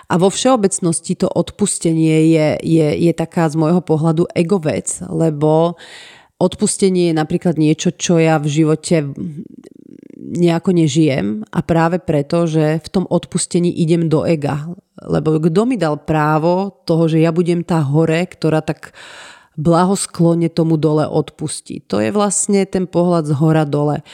A 0.09 0.21
vo 0.21 0.29
všeobecnosti 0.29 1.17
to 1.17 1.29
odpustenie 1.29 2.33
je, 2.33 2.49
je, 2.61 2.89
je 3.09 3.13
taká 3.17 3.49
z 3.49 3.57
môjho 3.57 3.81
pohľadu 3.81 4.29
egovec, 4.37 5.01
lebo 5.09 5.81
odpustenie 6.39 7.11
je 7.11 7.15
napríklad 7.17 7.57
niečo, 7.57 7.91
čo 7.97 8.21
ja 8.21 8.37
v 8.39 8.47
živote 8.47 9.11
nejako 10.19 10.77
nežijem 10.77 11.47
a 11.49 11.65
práve 11.65 12.03
preto, 12.03 12.45
že 12.45 12.85
v 12.85 12.89
tom 12.93 13.05
odpustení 13.09 13.73
idem 13.73 14.13
do 14.13 14.29
ega. 14.29 14.69
Lebo 15.01 15.41
kto 15.41 15.63
mi 15.65 15.81
dal 15.81 16.03
právo 16.05 16.85
toho, 16.85 17.09
že 17.09 17.23
ja 17.23 17.33
budem 17.33 17.65
tá 17.65 17.81
hore, 17.81 18.27
ktorá 18.27 18.61
tak 18.61 18.93
blahosklone 19.59 20.51
tomu 20.55 20.79
dole 20.79 21.03
odpustí. 21.03 21.83
To 21.91 21.99
je 21.99 22.15
vlastne 22.15 22.63
ten 22.67 22.87
pohľad 22.87 23.27
z 23.27 23.33
hora 23.39 23.67
dole. 23.67 24.07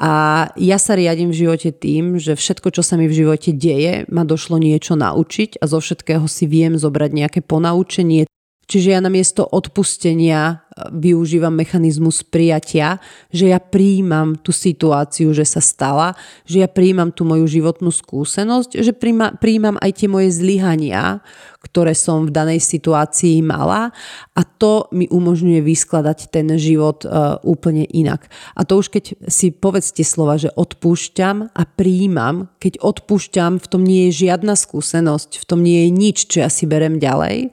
A 0.00 0.48
ja 0.56 0.80
sa 0.80 0.96
riadím 0.96 1.28
v 1.28 1.44
živote 1.44 1.76
tým, 1.76 2.16
že 2.16 2.32
všetko, 2.32 2.72
čo 2.72 2.80
sa 2.80 2.96
mi 2.96 3.04
v 3.04 3.20
živote 3.20 3.52
deje, 3.52 4.08
ma 4.08 4.24
došlo 4.24 4.56
niečo 4.56 4.96
naučiť 4.96 5.60
a 5.60 5.68
zo 5.68 5.76
všetkého 5.76 6.24
si 6.24 6.48
viem 6.48 6.80
zobrať 6.80 7.10
nejaké 7.12 7.40
ponaučenie. 7.44 8.24
Čiže 8.70 8.94
ja 8.94 9.00
namiesto 9.02 9.42
odpustenia 9.42 10.62
využívam 10.94 11.50
mechanizmus 11.50 12.22
prijatia, 12.22 13.02
že 13.34 13.50
ja 13.50 13.58
príjmam 13.58 14.38
tú 14.38 14.54
situáciu, 14.54 15.34
že 15.34 15.42
sa 15.42 15.58
stala, 15.58 16.14
že 16.46 16.62
ja 16.62 16.68
príjmam 16.70 17.10
tú 17.10 17.26
moju 17.26 17.50
životnú 17.50 17.90
skúsenosť, 17.90 18.78
že 18.78 18.94
príjma, 18.94 19.34
príjmam 19.42 19.74
aj 19.82 19.90
tie 19.98 20.08
moje 20.08 20.30
zlyhania, 20.30 21.18
ktoré 21.66 21.98
som 21.98 22.30
v 22.30 22.32
danej 22.32 22.62
situácii 22.62 23.42
mala 23.42 23.90
a 24.38 24.40
to 24.46 24.86
mi 24.94 25.10
umožňuje 25.10 25.60
vyskladať 25.66 26.30
ten 26.30 26.54
život 26.54 27.02
uh, 27.04 27.42
úplne 27.42 27.84
inak. 27.90 28.30
A 28.54 28.62
to 28.62 28.80
už 28.80 28.94
keď 28.94 29.18
si 29.26 29.50
povedzte 29.50 30.06
slova, 30.06 30.38
že 30.38 30.54
odpúšťam 30.54 31.52
a 31.52 31.62
príjmam, 31.66 32.48
keď 32.62 32.78
odpúšťam, 32.80 33.58
v 33.58 33.66
tom 33.66 33.82
nie 33.82 34.08
je 34.08 34.30
žiadna 34.30 34.54
skúsenosť, 34.54 35.42
v 35.42 35.44
tom 35.44 35.60
nie 35.60 35.84
je 35.84 35.90
nič, 35.90 36.16
čo 36.30 36.46
ja 36.46 36.48
si 36.48 36.64
berem 36.70 37.02
ďalej, 37.02 37.50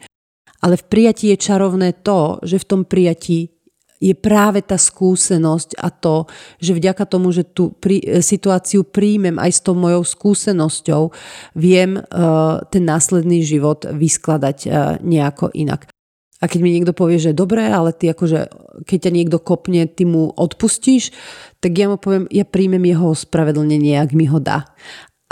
ale 0.62 0.76
v 0.78 0.88
prijatí 0.90 1.34
je 1.34 1.38
čarovné 1.38 1.94
to, 2.02 2.42
že 2.42 2.58
v 2.58 2.68
tom 2.68 2.82
prijatí 2.84 3.58
je 3.98 4.14
práve 4.14 4.62
tá 4.62 4.78
skúsenosť 4.78 5.82
a 5.82 5.90
to, 5.90 6.30
že 6.62 6.78
vďaka 6.78 7.04
tomu, 7.10 7.34
že 7.34 7.42
tú 7.50 7.74
prí, 7.74 8.22
situáciu 8.22 8.86
príjmem 8.86 9.42
aj 9.42 9.52
s 9.58 9.60
tou 9.66 9.74
mojou 9.74 10.06
skúsenosťou, 10.06 11.10
viem 11.58 11.98
uh, 11.98 12.62
ten 12.70 12.86
následný 12.86 13.42
život 13.42 13.90
vyskladať 13.90 14.58
uh, 14.70 14.72
nejako 15.02 15.50
inak. 15.58 15.90
A 16.38 16.46
keď 16.46 16.60
mi 16.62 16.70
niekto 16.70 16.94
povie, 16.94 17.18
že 17.18 17.34
dobre, 17.34 17.66
ale 17.66 17.90
ty 17.98 18.14
akože, 18.14 18.54
keď 18.86 19.10
ťa 19.10 19.12
niekto 19.12 19.38
kopne, 19.42 19.90
ty 19.90 20.06
mu 20.06 20.30
odpustíš, 20.30 21.10
tak 21.58 21.74
ja 21.74 21.90
mu 21.90 21.98
poviem, 21.98 22.30
ja 22.30 22.46
príjmem 22.46 22.86
jeho 22.86 23.18
ospravedlnenie, 23.18 23.98
ak 23.98 24.14
mi 24.14 24.30
ho 24.30 24.38
dá. 24.38 24.70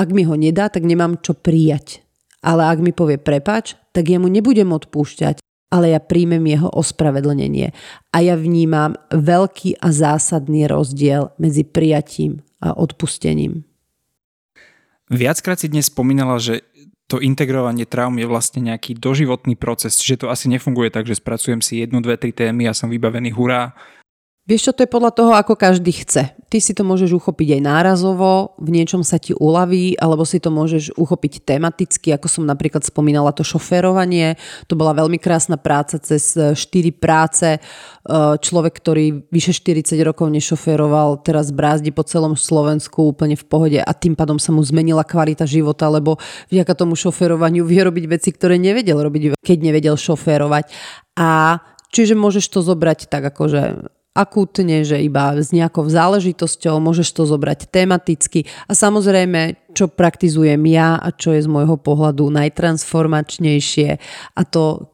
Ak 0.01 0.09
mi 0.09 0.25
ho 0.25 0.33
nedá, 0.33 0.73
tak 0.73 0.81
nemám 0.81 1.21
čo 1.21 1.37
prijať. 1.37 2.04
Ale 2.45 2.61
ak 2.69 2.77
mi 2.77 2.93
povie 2.93 3.17
prepač, 3.17 3.73
tak 3.89 4.05
ja 4.05 4.21
mu 4.21 4.29
nebudem 4.29 4.69
odpúšťať, 4.69 5.41
ale 5.73 5.97
ja 5.97 5.99
príjmem 5.99 6.45
jeho 6.45 6.69
ospravedlnenie. 6.69 7.73
A 8.13 8.17
ja 8.21 8.37
vnímam 8.37 8.93
veľký 9.09 9.81
a 9.81 9.89
zásadný 9.89 10.69
rozdiel 10.69 11.33
medzi 11.41 11.65
prijatím 11.65 12.45
a 12.61 12.77
odpustením. 12.77 13.65
Viackrát 15.09 15.57
si 15.57 15.69
dnes 15.69 15.89
spomínala, 15.89 16.37
že 16.37 16.61
to 17.05 17.21
integrovanie 17.21 17.85
traum 17.85 18.17
je 18.17 18.25
vlastne 18.25 18.65
nejaký 18.65 18.97
doživotný 18.97 19.53
proces, 19.53 19.97
čiže 20.01 20.25
to 20.25 20.27
asi 20.33 20.49
nefunguje 20.49 20.89
tak, 20.89 21.05
že 21.05 21.21
spracujem 21.21 21.61
si 21.61 21.81
jednu, 21.81 22.01
dve, 22.01 22.17
tri 22.17 22.33
témy 22.33 22.65
a 22.65 22.73
som 22.73 22.89
vybavený 22.89 23.29
hurá 23.37 23.77
Vieš 24.45 24.69
čo, 24.69 24.77
to 24.77 24.85
je 24.85 24.93
podľa 24.93 25.09
toho, 25.09 25.33
ako 25.33 25.57
každý 25.57 25.89
chce. 25.89 26.37
Ty 26.37 26.57
si 26.61 26.77
to 26.77 26.85
môžeš 26.85 27.17
uchopiť 27.17 27.57
aj 27.57 27.61
nárazovo, 27.65 28.53
v 28.61 28.77
niečom 28.77 29.01
sa 29.01 29.17
ti 29.17 29.33
uľaví, 29.33 29.97
alebo 29.97 30.21
si 30.21 30.37
to 30.37 30.53
môžeš 30.53 30.93
uchopiť 30.93 31.41
tematicky, 31.41 32.13
ako 32.13 32.29
som 32.29 32.43
napríklad 32.45 32.85
spomínala 32.85 33.33
to 33.33 33.41
šoférovanie. 33.41 34.37
To 34.69 34.77
bola 34.77 34.93
veľmi 34.93 35.17
krásna 35.17 35.57
práca 35.57 35.97
cez 35.97 36.37
4 36.37 36.61
práce. 36.93 37.57
E, 37.57 37.59
človek, 38.37 38.77
ktorý 38.77 39.25
vyše 39.33 39.49
40 39.49 39.97
rokov 40.05 40.29
nešoféroval, 40.29 41.25
teraz 41.25 41.49
brázdi 41.49 41.89
po 41.89 42.05
celom 42.05 42.37
Slovensku 42.37 43.01
úplne 43.01 43.33
v 43.33 43.49
pohode 43.49 43.81
a 43.81 43.91
tým 43.97 44.13
pádom 44.13 44.37
sa 44.37 44.53
mu 44.53 44.61
zmenila 44.61 45.01
kvalita 45.01 45.49
života, 45.49 45.89
lebo 45.89 46.21
vďaka 46.53 46.77
tomu 46.77 46.93
šoférovaniu 46.93 47.65
vie 47.65 47.81
robiť 47.81 48.05
veci, 48.05 48.29
ktoré 48.29 48.61
nevedel 48.61 49.01
robiť, 49.01 49.41
keď 49.41 49.57
nevedel 49.57 49.97
šoférovať. 49.97 50.69
A 51.17 51.57
Čiže 51.95 52.11
môžeš 52.11 52.51
to 52.51 52.59
zobrať 52.59 53.07
tak 53.07 53.23
akože 53.23 53.87
akútne, 54.15 54.87
že 54.87 55.03
iba 55.03 55.35
s 55.35 55.51
nejakou 55.51 55.83
záležitosťou, 55.91 56.79
môžeš 56.79 57.11
to 57.11 57.27
zobrať 57.27 57.67
tematicky. 57.67 58.47
A 58.65 58.73
samozrejme, 58.73 59.71
čo 59.75 59.91
praktizujem 59.91 60.63
ja 60.71 60.95
a 60.95 61.11
čo 61.11 61.35
je 61.35 61.43
z 61.43 61.51
môjho 61.51 61.75
pohľadu 61.75 62.31
najtransformačnejšie 62.31 63.89
a 64.33 64.41
to, 64.47 64.89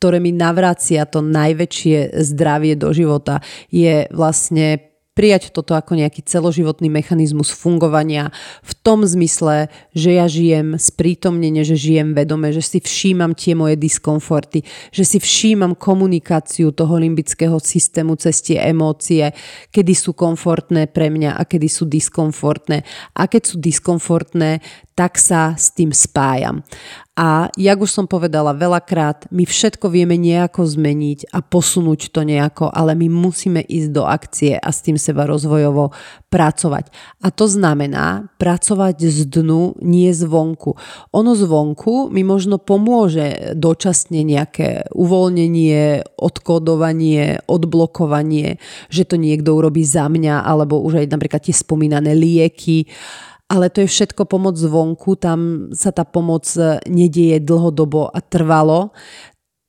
ktoré 0.00 0.18
mi 0.18 0.34
navracia 0.34 1.06
to 1.06 1.20
najväčšie 1.22 2.18
zdravie 2.26 2.74
do 2.74 2.90
života, 2.90 3.38
je 3.70 4.10
vlastne 4.10 4.91
prijať 5.12 5.52
toto 5.52 5.76
ako 5.76 6.00
nejaký 6.00 6.24
celoživotný 6.24 6.88
mechanizmus 6.88 7.52
fungovania 7.52 8.32
v 8.64 8.72
tom 8.80 9.04
zmysle, 9.04 9.68
že 9.92 10.16
ja 10.16 10.24
žijem 10.24 10.80
sprítomnene, 10.80 11.60
že 11.68 11.76
žijem 11.76 12.16
vedome, 12.16 12.48
že 12.48 12.64
si 12.64 12.78
všímam 12.80 13.36
tie 13.36 13.52
moje 13.52 13.76
diskomforty, 13.76 14.64
že 14.88 15.04
si 15.04 15.18
všímam 15.20 15.76
komunikáciu 15.76 16.72
toho 16.72 16.96
limbického 16.96 17.60
systému 17.60 18.16
cez 18.16 18.40
tie 18.40 18.64
emócie, 18.64 19.36
kedy 19.68 19.92
sú 19.92 20.16
komfortné 20.16 20.88
pre 20.88 21.12
mňa 21.12 21.36
a 21.36 21.42
kedy 21.44 21.68
sú 21.68 21.84
diskomfortné. 21.84 22.80
A 23.12 23.22
keď 23.28 23.42
sú 23.52 23.56
diskomfortné, 23.60 24.64
tak 24.96 25.16
sa 25.16 25.56
s 25.56 25.72
tým 25.72 25.92
spájam. 25.92 26.64
A 27.12 27.52
jak 27.60 27.76
už 27.76 27.92
som 27.92 28.06
povedala 28.08 28.56
veľakrát, 28.56 29.28
my 29.28 29.44
všetko 29.44 29.92
vieme 29.92 30.16
nejako 30.16 30.64
zmeniť 30.64 31.28
a 31.36 31.44
posunúť 31.44 32.08
to 32.08 32.24
nejako, 32.24 32.72
ale 32.72 32.96
my 32.96 33.12
musíme 33.12 33.60
ísť 33.60 33.90
do 33.92 34.08
akcie 34.08 34.56
a 34.56 34.72
s 34.72 34.80
tým 34.80 34.96
seba 34.96 35.28
rozvojovo 35.28 35.92
pracovať. 36.32 36.88
A 37.20 37.28
to 37.28 37.44
znamená 37.52 38.32
pracovať 38.40 39.12
z 39.12 39.28
dnu, 39.28 39.76
nie 39.84 40.08
zvonku. 40.16 40.72
Ono 41.12 41.36
zvonku 41.36 42.08
mi 42.08 42.24
možno 42.24 42.56
pomôže 42.56 43.52
dočasne 43.60 44.24
nejaké 44.24 44.88
uvoľnenie, 44.96 46.16
odkodovanie, 46.16 47.44
odblokovanie, 47.44 48.56
že 48.88 49.04
to 49.04 49.20
niekto 49.20 49.52
urobí 49.52 49.84
za 49.84 50.08
mňa, 50.08 50.48
alebo 50.48 50.80
už 50.80 51.04
aj 51.04 51.12
napríklad 51.12 51.44
tie 51.44 51.52
spomínané 51.52 52.16
lieky, 52.16 52.88
ale 53.48 53.68
to 53.68 53.84
je 53.84 53.88
všetko 53.90 54.28
pomoc 54.28 54.56
zvonku, 54.56 55.18
tam 55.18 55.70
sa 55.76 55.90
tá 55.90 56.06
pomoc 56.06 56.48
e, 56.56 56.80
nedieje 56.88 57.42
dlhodobo 57.42 58.08
a 58.08 58.18
trvalo. 58.20 58.94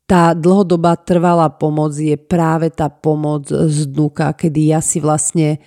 Tá 0.07 0.35
dlhodobá 0.35 0.99
trvalá 0.99 1.47
pomoc 1.51 1.95
je 1.95 2.15
práve 2.19 2.69
tá 2.69 2.91
pomoc 2.91 3.47
z 3.47 3.87
dnuka, 3.87 4.35
kedy 4.35 4.75
ja 4.75 4.79
si 4.83 4.99
vlastne 4.99 5.63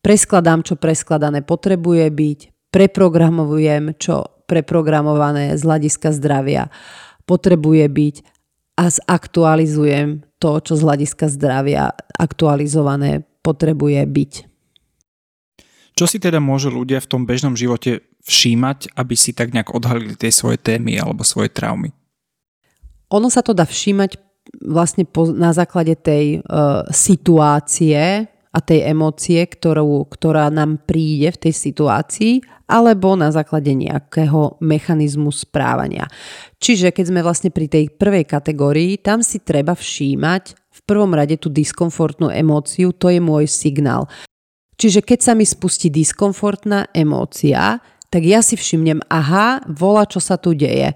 preskladám, 0.00 0.64
čo 0.64 0.80
preskladané 0.80 1.44
potrebuje 1.44 2.08
byť, 2.08 2.38
preprogramujem, 2.72 3.96
čo 4.00 4.36
preprogramované 4.46 5.58
z 5.58 5.62
hľadiska 5.66 6.14
zdravia 6.14 6.70
potrebuje 7.26 7.84
byť 7.90 8.16
a 8.78 8.84
zaktualizujem 8.86 10.22
to, 10.38 10.50
čo 10.62 10.78
z 10.78 10.82
hľadiska 10.86 11.26
zdravia 11.32 11.90
aktualizované 12.14 13.26
potrebuje 13.42 14.02
byť. 14.06 14.32
Čo 15.96 16.04
si 16.04 16.20
teda 16.20 16.44
môžu 16.44 16.68
ľudia 16.68 17.00
v 17.00 17.08
tom 17.08 17.24
bežnom 17.24 17.56
živote 17.56 18.04
všímať, 18.28 18.92
aby 19.00 19.16
si 19.16 19.32
tak 19.32 19.56
nejak 19.56 19.72
odhalili 19.72 20.12
tie 20.12 20.28
svoje 20.28 20.60
témy 20.60 21.00
alebo 21.00 21.24
svoje 21.24 21.48
traumy? 21.48 21.96
Ono 23.16 23.32
sa 23.32 23.40
to 23.40 23.56
dá 23.56 23.64
všímať 23.64 24.20
vlastne 24.60 25.08
po, 25.08 25.32
na 25.32 25.56
základe 25.56 25.96
tej 25.96 26.44
uh, 26.44 26.84
situácie 26.92 28.28
a 28.28 28.58
tej 28.60 28.92
emócie, 28.92 29.40
ktorú, 29.40 30.04
ktorá 30.12 30.52
nám 30.52 30.84
príde 30.84 31.32
v 31.32 31.48
tej 31.48 31.54
situácii, 31.56 32.44
alebo 32.68 33.16
na 33.16 33.32
základe 33.32 33.72
nejakého 33.72 34.60
mechanizmu 34.60 35.32
správania. 35.32 36.08
Čiže 36.60 36.92
keď 36.92 37.04
sme 37.08 37.20
vlastne 37.24 37.48
pri 37.48 37.72
tej 37.72 37.94
prvej 37.94 38.28
kategórii, 38.28 39.00
tam 39.00 39.24
si 39.24 39.40
treba 39.40 39.72
všímať 39.72 40.44
v 40.52 40.80
prvom 40.84 41.12
rade 41.16 41.40
tú 41.40 41.48
diskomfortnú 41.48 42.28
emóciu, 42.28 42.92
to 42.92 43.08
je 43.08 43.20
môj 43.22 43.48
signál. 43.48 44.08
Čiže 44.76 45.00
keď 45.00 45.18
sa 45.20 45.32
mi 45.32 45.48
spustí 45.48 45.88
diskomfortná 45.88 46.92
emócia, 46.92 47.80
tak 48.12 48.22
ja 48.22 48.44
si 48.44 48.54
všimnem, 48.54 49.00
aha, 49.08 49.64
volá, 49.66 50.04
čo 50.04 50.20
sa 50.20 50.36
tu 50.36 50.52
deje. 50.52 50.94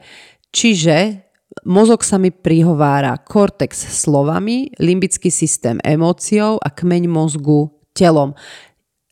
Čiže 0.53 1.27
mozog 1.67 2.07
sa 2.07 2.21
mi 2.21 2.31
prihovára 2.31 3.17
kortex 3.19 3.77
slovami, 3.91 4.71
limbický 4.79 5.33
systém 5.33 5.81
emóciou 5.83 6.61
a 6.61 6.69
kmeň 6.71 7.05
mozgu 7.11 7.73
telom. 7.97 8.37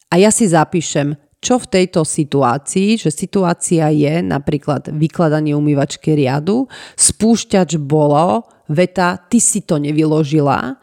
A 0.08 0.14
ja 0.16 0.32
si 0.32 0.48
zapíšem, 0.48 1.16
čo 1.38 1.60
v 1.62 1.70
tejto 1.70 2.02
situácii, 2.02 2.98
že 2.98 3.14
situácia 3.14 3.86
je 3.94 4.24
napríklad 4.26 4.90
vykladanie 4.90 5.54
umývačky 5.54 6.18
riadu, 6.18 6.66
spúšťač 6.98 7.78
bolo, 7.78 8.42
veta, 8.66 9.16
ty 9.30 9.38
si 9.38 9.62
to 9.62 9.78
nevyložila 9.78 10.76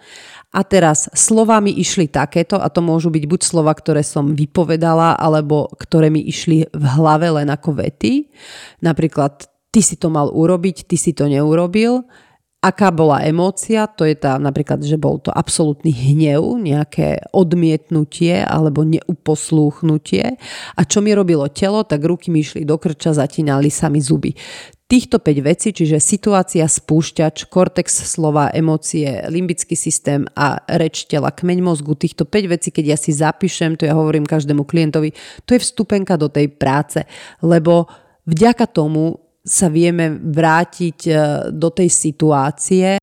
a 0.55 0.63
teraz 0.63 1.11
slovami 1.11 1.75
išli 1.75 2.07
takéto, 2.07 2.55
a 2.55 2.71
to 2.71 2.79
môžu 2.79 3.11
byť 3.11 3.27
buď 3.27 3.41
slova, 3.43 3.75
ktoré 3.75 4.07
som 4.07 4.31
vypovedala, 4.31 5.19
alebo 5.19 5.67
ktoré 5.75 6.07
mi 6.07 6.23
išli 6.23 6.63
v 6.71 6.85
hlave 6.95 7.27
len 7.27 7.51
ako 7.51 7.75
vety. 7.75 8.31
Napríklad, 8.79 9.51
ty 9.75 9.83
si 9.83 9.99
to 9.99 10.07
mal 10.07 10.31
urobiť, 10.31 10.87
ty 10.87 10.95
si 10.95 11.11
to 11.11 11.27
neurobil. 11.27 12.07
Aká 12.63 12.89
bola 12.89 13.21
emócia, 13.21 13.85
to 13.85 14.09
je 14.09 14.17
tá 14.17 14.41
napríklad, 14.41 14.81
že 14.81 14.97
bol 14.97 15.21
to 15.21 15.29
absolútny 15.29 15.93
hnev, 15.93 16.57
nejaké 16.57 17.21
odmietnutie 17.29 18.41
alebo 18.41 18.81
neuposlúchnutie. 18.81 20.39
A 20.73 20.81
čo 20.87 21.03
mi 21.03 21.13
robilo 21.13 21.45
telo, 21.51 21.85
tak 21.85 22.01
ruky 22.01 22.33
mi 22.33 22.41
išli 22.41 22.65
do 22.65 22.79
krča, 22.81 23.13
zatínali 23.13 23.69
sa 23.69 23.91
mi 23.91 24.01
zuby. 24.01 24.33
Týchto 24.85 25.17
5 25.17 25.41
vecí, 25.41 25.73
čiže 25.73 25.97
situácia, 25.97 26.61
spúšťač, 26.61 27.49
kortex 27.49 28.05
slova, 28.05 28.53
emócie, 28.53 29.25
limbický 29.33 29.73
systém 29.73 30.29
a 30.37 30.61
reč 30.77 31.09
tela, 31.09 31.33
kmeň 31.33 31.57
mozgu, 31.65 31.97
týchto 31.97 32.21
5 32.21 32.53
vecí, 32.53 32.69
keď 32.69 32.93
ja 32.93 32.97
si 33.01 33.09
zapíšem, 33.09 33.81
to 33.81 33.89
ja 33.89 33.97
hovorím 33.97 34.29
každému 34.29 34.61
klientovi, 34.61 35.09
to 35.49 35.57
je 35.57 35.65
vstupenka 35.65 36.21
do 36.21 36.29
tej 36.29 36.53
práce, 36.53 37.01
lebo 37.41 37.89
vďaka 38.29 38.69
tomu 38.69 39.17
sa 39.41 39.73
vieme 39.73 40.21
vrátiť 40.21 40.99
e, 41.09 41.13
do 41.49 41.73
tej 41.73 41.89
situácie 41.89 43.01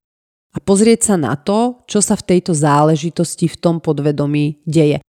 a 0.55 0.59
pozrieť 0.63 1.11
sa 1.11 1.17
na 1.19 1.35
to, 1.35 1.83
čo 1.91 1.99
sa 1.99 2.15
v 2.15 2.27
tejto 2.31 2.55
záležitosti 2.55 3.51
v 3.51 3.59
tom 3.59 3.83
podvedomí 3.83 4.63
deje. 4.71 5.03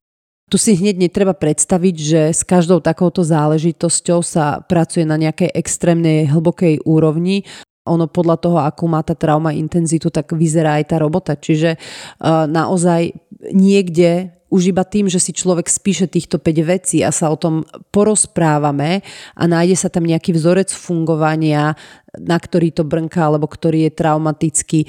Tu 0.51 0.59
si 0.59 0.75
hneď 0.75 1.07
netreba 1.07 1.31
predstaviť, 1.33 1.95
že 1.95 2.21
s 2.35 2.41
každou 2.43 2.83
takouto 2.83 3.23
záležitosťou 3.23 4.19
sa 4.21 4.59
pracuje 4.61 5.07
na 5.07 5.15
nejakej 5.15 5.49
extrémnej 5.55 6.29
hlbokej 6.29 6.83
úrovni. 6.83 7.47
Ono 7.87 8.07
podľa 8.07 8.37
toho, 8.39 8.57
akú 8.59 8.87
má 8.87 9.03
tá 9.03 9.15
trauma 9.15 9.51
intenzitu, 9.55 10.07
tak 10.07 10.31
vyzerá 10.35 10.79
aj 10.79 10.85
tá 10.93 10.95
robota. 10.99 11.35
Čiže 11.35 11.75
uh, 11.75 12.47
naozaj 12.47 13.15
niekde 13.51 14.31
už 14.53 14.69
iba 14.69 14.85
tým, 14.85 15.09
že 15.09 15.17
si 15.17 15.33
človek 15.33 15.65
spíše 15.65 16.05
týchto 16.05 16.37
5 16.37 16.61
vecí 16.69 17.01
a 17.01 17.09
sa 17.09 17.33
o 17.33 17.37
tom 17.41 17.65
porozprávame 17.89 19.01
a 19.33 19.43
nájde 19.49 19.73
sa 19.73 19.89
tam 19.89 20.05
nejaký 20.05 20.37
vzorec 20.37 20.69
fungovania, 20.69 21.73
na 22.13 22.37
ktorý 22.37 22.69
to 22.69 22.85
brnká 22.85 23.33
alebo 23.33 23.49
ktorý 23.49 23.89
je 23.89 23.97
traumatický 23.97 24.79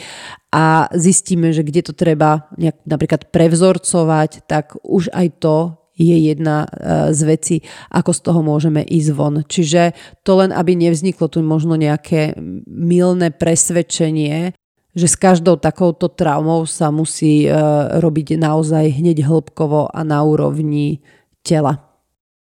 a 0.52 0.92
zistíme, 0.92 1.56
že 1.56 1.64
kde 1.64 1.80
to 1.80 1.96
treba 1.96 2.44
nejak, 2.60 2.84
napríklad 2.84 3.32
prevzorcovať, 3.32 4.44
tak 4.44 4.76
už 4.84 5.08
aj 5.16 5.28
to 5.40 5.56
je 5.94 6.14
jedna 6.34 6.66
e, 6.66 6.68
z 7.14 7.20
vecí, 7.22 7.56
ako 7.88 8.10
z 8.12 8.20
toho 8.20 8.40
môžeme 8.42 8.82
ísť 8.82 9.10
von. 9.14 9.40
Čiže 9.46 9.94
to 10.26 10.42
len, 10.42 10.50
aby 10.50 10.74
nevzniklo 10.74 11.30
tu 11.30 11.38
možno 11.40 11.78
nejaké 11.78 12.34
milné 12.66 13.30
presvedčenie, 13.30 14.52
že 14.94 15.10
s 15.10 15.18
každou 15.18 15.58
takouto 15.58 16.06
traumou 16.06 16.64
sa 16.70 16.94
musí 16.94 17.44
e, 17.44 17.50
robiť 17.98 18.38
naozaj 18.38 19.02
hneď 19.02 19.26
hĺbkovo 19.26 19.90
a 19.90 20.00
na 20.06 20.22
úrovni 20.22 21.02
tela. 21.42 21.94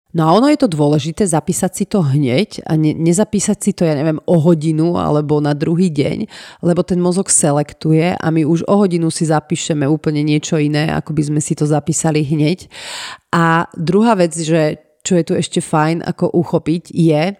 No 0.09 0.25
a 0.25 0.33
ono 0.33 0.49
je 0.49 0.57
to 0.57 0.73
dôležité 0.73 1.29
zapísať 1.29 1.71
si 1.77 1.85
to 1.85 2.01
hneď 2.01 2.65
a 2.65 2.73
ne, 2.73 2.97
nezapísať 2.97 3.57
si 3.61 3.71
to, 3.77 3.85
ja 3.85 3.93
neviem, 3.93 4.17
o 4.25 4.41
hodinu 4.41 4.97
alebo 4.97 5.37
na 5.37 5.53
druhý 5.53 5.93
deň, 5.93 6.25
lebo 6.65 6.81
ten 6.81 6.97
mozog 6.97 7.29
selektuje 7.29 8.17
a 8.17 8.27
my 8.33 8.41
už 8.41 8.65
o 8.65 8.75
hodinu 8.81 9.13
si 9.13 9.29
zapíšeme 9.29 9.85
úplne 9.85 10.25
niečo 10.25 10.57
iné, 10.57 10.89
ako 10.89 11.13
by 11.13 11.21
sme 11.29 11.41
si 11.45 11.53
to 11.53 11.69
zapísali 11.69 12.25
hneď. 12.25 12.65
A 13.29 13.69
druhá 13.77 14.17
vec, 14.17 14.33
že 14.33 14.81
čo 15.05 15.13
je 15.13 15.23
tu 15.29 15.33
ešte 15.37 15.61
fajn 15.61 16.01
ako 16.01 16.33
uchopiť, 16.33 16.89
je, 16.89 17.37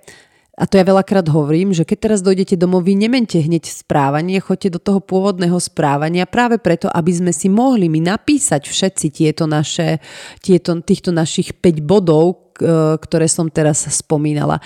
a 0.59 0.67
to 0.67 0.75
ja 0.75 0.83
veľakrát 0.83 1.23
hovorím, 1.31 1.71
že 1.71 1.87
keď 1.87 1.97
teraz 2.11 2.19
dojdete 2.19 2.59
domov, 2.59 2.83
vy 2.83 2.99
nemente 2.99 3.39
hneď 3.39 3.71
správanie, 3.71 4.43
choďte 4.43 4.75
do 4.75 4.79
toho 4.83 4.99
pôvodného 4.99 5.55
správania 5.55 6.27
práve 6.27 6.59
preto, 6.59 6.91
aby 6.91 7.15
sme 7.15 7.31
si 7.31 7.47
mohli 7.47 7.87
my 7.87 8.03
napísať 8.03 8.67
všetci 8.67 9.07
tieto 9.07 9.47
naše, 9.47 10.03
tieto, 10.43 10.75
týchto 10.83 11.15
našich 11.15 11.55
5 11.55 11.79
bodov, 11.79 12.51
ktoré 12.99 13.31
som 13.31 13.47
teraz 13.47 13.87
spomínala. 13.87 14.59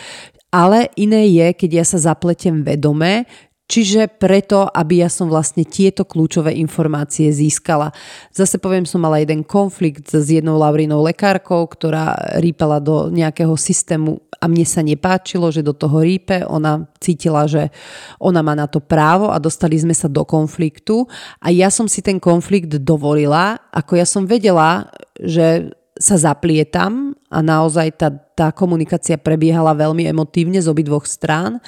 Ale 0.50 0.90
iné 0.98 1.30
je, 1.30 1.54
keď 1.54 1.70
ja 1.82 1.86
sa 1.86 2.02
zapletiem 2.02 2.66
vedome, 2.66 3.30
Čiže 3.64 4.12
preto, 4.20 4.68
aby 4.68 5.02
ja 5.02 5.10
som 5.10 5.32
vlastne 5.32 5.64
tieto 5.64 6.04
kľúčové 6.04 6.52
informácie 6.60 7.32
získala. 7.32 7.96
Zase 8.36 8.60
poviem, 8.60 8.84
som 8.84 9.00
mala 9.00 9.24
jeden 9.24 9.42
konflikt 9.48 10.12
s 10.12 10.28
jednou 10.28 10.60
Laurinou 10.60 11.00
lekárkou, 11.00 11.64
ktorá 11.72 12.14
rýpala 12.44 12.84
do 12.84 13.08
nejakého 13.08 13.56
systému 13.56 14.20
a 14.44 14.52
mne 14.52 14.68
sa 14.68 14.84
nepáčilo, 14.84 15.48
že 15.48 15.64
do 15.64 15.72
toho 15.72 16.04
rípe. 16.04 16.44
Ona 16.44 16.92
cítila, 17.00 17.48
že 17.48 17.72
ona 18.20 18.44
má 18.44 18.52
na 18.52 18.68
to 18.68 18.84
právo 18.84 19.32
a 19.32 19.40
dostali 19.40 19.80
sme 19.80 19.96
sa 19.96 20.12
do 20.12 20.28
konfliktu 20.28 21.08
a 21.40 21.48
ja 21.48 21.72
som 21.72 21.88
si 21.88 22.04
ten 22.04 22.20
konflikt 22.20 22.76
dovolila, 22.84 23.64
ako 23.72 23.96
ja 23.96 24.04
som 24.04 24.28
vedela, 24.28 24.92
že 25.16 25.72
sa 25.94 26.18
zaplietam 26.18 27.14
a 27.30 27.40
naozaj 27.46 27.94
tá, 27.98 28.10
tá 28.10 28.50
komunikácia 28.50 29.14
prebiehala 29.18 29.78
veľmi 29.78 30.10
emotívne 30.10 30.58
z 30.58 30.68
obidvoch 30.70 31.06
strán, 31.06 31.62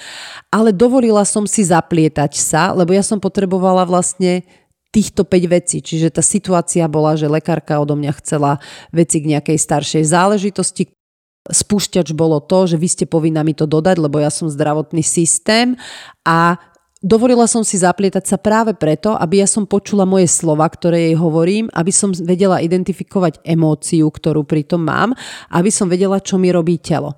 ale 0.49 0.73
dovolila 0.73 1.21
som 1.25 1.45
si 1.45 1.61
zaplietať 1.61 2.33
sa, 2.33 2.73
lebo 2.73 2.89
ja 2.93 3.05
som 3.05 3.21
potrebovala 3.21 3.85
vlastne 3.85 4.41
týchto 4.89 5.27
5 5.27 5.55
vecí. 5.55 5.77
Čiže 5.83 6.17
tá 6.17 6.23
situácia 6.25 6.87
bola, 6.87 7.19
že 7.19 7.29
lekárka 7.29 7.77
odo 7.77 7.93
mňa 7.99 8.13
chcela 8.23 8.57
veci 8.89 9.21
k 9.21 9.37
nejakej 9.37 9.57
staršej 9.59 10.03
záležitosti, 10.07 10.95
Spúšťač 11.45 12.17
bolo 12.17 12.41
to, 12.41 12.65
že 12.65 12.81
vy 12.81 12.89
ste 12.89 13.05
povinná 13.05 13.45
mi 13.45 13.53
to 13.53 13.69
dodať, 13.69 14.01
lebo 14.01 14.17
ja 14.17 14.33
som 14.33 14.49
zdravotný 14.49 15.05
systém 15.05 15.77
a 16.25 16.57
Dovolila 17.05 17.45
som 17.45 17.61
si 17.61 17.77
zaplietať 17.77 18.25
sa 18.25 18.41
práve 18.41 18.73
preto, 18.73 19.13
aby 19.13 19.37
ja 19.37 19.45
som 19.45 19.69
počula 19.69 20.09
moje 20.09 20.25
slova, 20.25 20.65
ktoré 20.65 21.13
jej 21.13 21.15
hovorím, 21.21 21.69
aby 21.69 21.93
som 21.93 22.09
vedela 22.09 22.57
identifikovať 22.65 23.45
emóciu, 23.45 24.09
ktorú 24.09 24.41
pritom 24.41 24.81
mám, 24.81 25.13
aby 25.53 25.69
som 25.69 25.85
vedela, 25.85 26.17
čo 26.17 26.41
mi 26.41 26.49
robí 26.49 26.81
telo. 26.81 27.13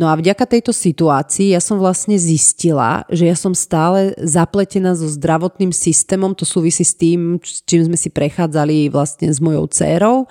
No 0.00 0.08
a 0.08 0.16
vďaka 0.16 0.48
tejto 0.48 0.72
situácii 0.72 1.52
ja 1.52 1.60
som 1.60 1.76
vlastne 1.76 2.16
zistila, 2.16 3.04
že 3.12 3.28
ja 3.28 3.36
som 3.36 3.52
stále 3.52 4.16
zapletená 4.24 4.96
so 4.96 5.04
zdravotným 5.04 5.68
systémom, 5.68 6.32
to 6.32 6.48
súvisí 6.48 6.88
s 6.88 6.96
tým, 6.96 7.36
čím 7.44 7.92
sme 7.92 8.00
si 8.00 8.08
prechádzali 8.08 8.88
vlastne 8.88 9.28
s 9.28 9.36
mojou 9.36 9.68
dcérou. 9.68 10.24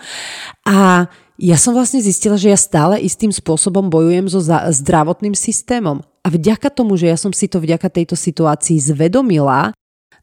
A 0.65 1.05
ja 1.37 1.57
som 1.61 1.77
vlastne 1.77 2.01
zistila, 2.01 2.41
že 2.41 2.49
ja 2.49 2.57
stále 2.57 2.97
istým 3.05 3.29
spôsobom 3.29 3.85
bojujem 3.85 4.33
so 4.33 4.41
zdravotným 4.73 5.37
systémom. 5.37 6.01
A 6.25 6.27
vďaka 6.33 6.73
tomu, 6.73 6.97
že 6.97 7.05
ja 7.05 7.17
som 7.21 7.29
si 7.29 7.45
to 7.45 7.61
vďaka 7.61 7.85
tejto 7.93 8.17
situácii 8.17 8.81
zvedomila, 8.81 9.69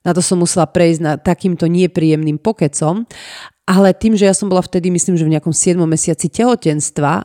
na 0.03 0.11
to 0.11 0.19
som 0.19 0.43
musela 0.43 0.67
prejsť 0.67 1.01
na 1.01 1.15
takýmto 1.15 1.71
nepríjemným 1.71 2.43
pokecom, 2.43 3.07
ale 3.71 3.95
tým, 3.95 4.19
že 4.19 4.27
ja 4.27 4.35
som 4.35 4.51
bola 4.51 4.67
vtedy, 4.67 4.91
myslím, 4.91 5.15
že 5.15 5.23
v 5.23 5.39
nejakom 5.39 5.55
7 5.55 5.79
mesiaci 5.87 6.27
tehotenstva 6.27 7.23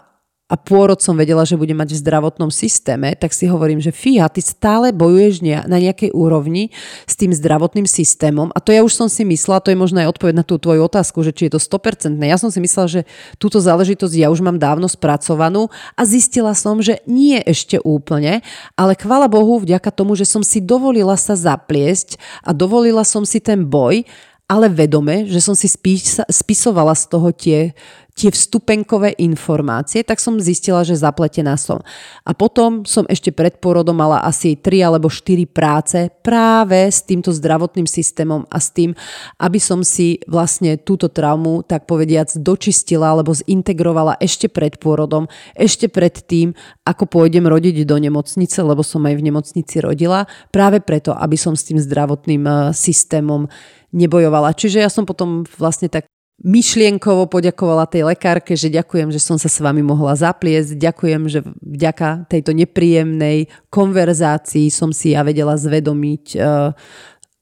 a 0.48 0.56
pôrod 0.56 1.04
som 1.04 1.20
vedela, 1.20 1.44
že 1.44 1.60
budem 1.60 1.76
mať 1.76 1.92
v 1.92 2.02
zdravotnom 2.08 2.48
systéme, 2.48 3.12
tak 3.20 3.36
si 3.36 3.52
hovorím, 3.52 3.84
že 3.84 3.92
fíha, 3.92 4.32
ty 4.32 4.40
stále 4.40 4.96
bojuješ 4.96 5.44
na 5.44 5.78
nejakej 5.78 6.16
úrovni 6.16 6.72
s 7.04 7.20
tým 7.20 7.36
zdravotným 7.36 7.84
systémom 7.84 8.56
a 8.56 8.64
to 8.64 8.72
ja 8.72 8.80
už 8.80 8.96
som 8.96 9.12
si 9.12 9.28
myslela, 9.28 9.60
to 9.60 9.76
je 9.76 9.80
možno 9.80 10.00
aj 10.00 10.16
odpoveď 10.16 10.40
na 10.40 10.48
tú 10.48 10.56
tvoju 10.56 10.88
otázku, 10.88 11.20
že 11.20 11.36
či 11.36 11.52
je 11.52 11.60
to 11.60 11.60
100%. 11.60 12.16
Ja 12.24 12.40
som 12.40 12.48
si 12.48 12.64
myslela, 12.64 12.88
že 12.88 13.02
túto 13.36 13.60
záležitosť 13.60 14.16
ja 14.16 14.32
už 14.32 14.40
mám 14.40 14.56
dávno 14.56 14.88
spracovanú 14.88 15.68
a 16.00 16.02
zistila 16.08 16.56
som, 16.56 16.80
že 16.80 17.04
nie 17.04 17.44
ešte 17.44 17.84
úplne, 17.84 18.40
ale 18.80 18.96
chvala 18.96 19.28
Bohu 19.28 19.60
vďaka 19.60 19.92
tomu, 19.92 20.16
že 20.16 20.24
som 20.24 20.48
si 20.48 20.64
dovolila 20.64 21.20
sa 21.20 21.36
zapliesť 21.36 22.16
a 22.48 22.56
dovolila 22.56 23.04
som 23.04 23.28
si 23.28 23.44
ten 23.44 23.68
boj, 23.68 24.08
ale 24.48 24.72
vedome, 24.72 25.28
že 25.28 25.44
som 25.44 25.52
si 25.52 25.68
spís, 25.68 26.24
spisovala 26.32 26.96
z 26.96 27.04
toho 27.12 27.36
tie, 27.36 27.76
tie 28.18 28.34
vstupenkové 28.34 29.14
informácie, 29.22 30.02
tak 30.02 30.18
som 30.18 30.42
zistila, 30.42 30.82
že 30.82 30.98
zapletená 30.98 31.54
som. 31.54 31.86
A 32.26 32.34
potom 32.34 32.82
som 32.82 33.06
ešte 33.06 33.30
pred 33.30 33.62
porodom 33.62 33.94
mala 33.94 34.26
asi 34.26 34.58
3 34.58 34.90
alebo 34.90 35.06
4 35.06 35.46
práce 35.46 36.10
práve 36.26 36.90
s 36.90 37.06
týmto 37.06 37.30
zdravotným 37.30 37.86
systémom 37.86 38.50
a 38.50 38.58
s 38.58 38.74
tým, 38.74 38.98
aby 39.38 39.62
som 39.62 39.86
si 39.86 40.18
vlastne 40.26 40.82
túto 40.82 41.14
traumu, 41.14 41.62
tak 41.62 41.86
povediac, 41.86 42.34
dočistila 42.42 43.14
alebo 43.14 43.38
zintegrovala 43.38 44.18
ešte 44.18 44.50
pred 44.50 44.82
pôrodom, 44.82 45.30
ešte 45.54 45.86
pred 45.86 46.18
tým, 46.26 46.58
ako 46.90 47.06
pôjdem 47.06 47.46
rodiť 47.46 47.86
do 47.86 48.02
nemocnice, 48.02 48.66
lebo 48.66 48.82
som 48.82 49.06
aj 49.06 49.14
v 49.14 49.26
nemocnici 49.30 49.78
rodila, 49.78 50.26
práve 50.50 50.82
preto, 50.82 51.14
aby 51.14 51.38
som 51.38 51.54
s 51.54 51.70
tým 51.70 51.78
zdravotným 51.78 52.44
eh, 52.50 52.56
systémom 52.74 53.46
nebojovala. 53.94 54.58
Čiže 54.58 54.84
ja 54.84 54.90
som 54.90 55.06
potom 55.06 55.46
vlastne 55.56 55.88
tak 55.88 56.10
myšlienkovo 56.46 57.26
poďakovala 57.26 57.90
tej 57.90 58.06
lekárke, 58.14 58.54
že 58.54 58.70
ďakujem, 58.70 59.10
že 59.10 59.18
som 59.18 59.42
sa 59.42 59.50
s 59.50 59.58
vami 59.58 59.82
mohla 59.82 60.14
zapliesť, 60.14 60.78
ďakujem, 60.78 61.22
že 61.26 61.40
vďaka 61.66 62.30
tejto 62.30 62.54
nepríjemnej 62.54 63.50
konverzácii 63.74 64.70
som 64.70 64.94
si 64.94 65.18
ja 65.18 65.26
vedela 65.26 65.58
zvedomiť, 65.58 66.24
eh, 66.38 66.72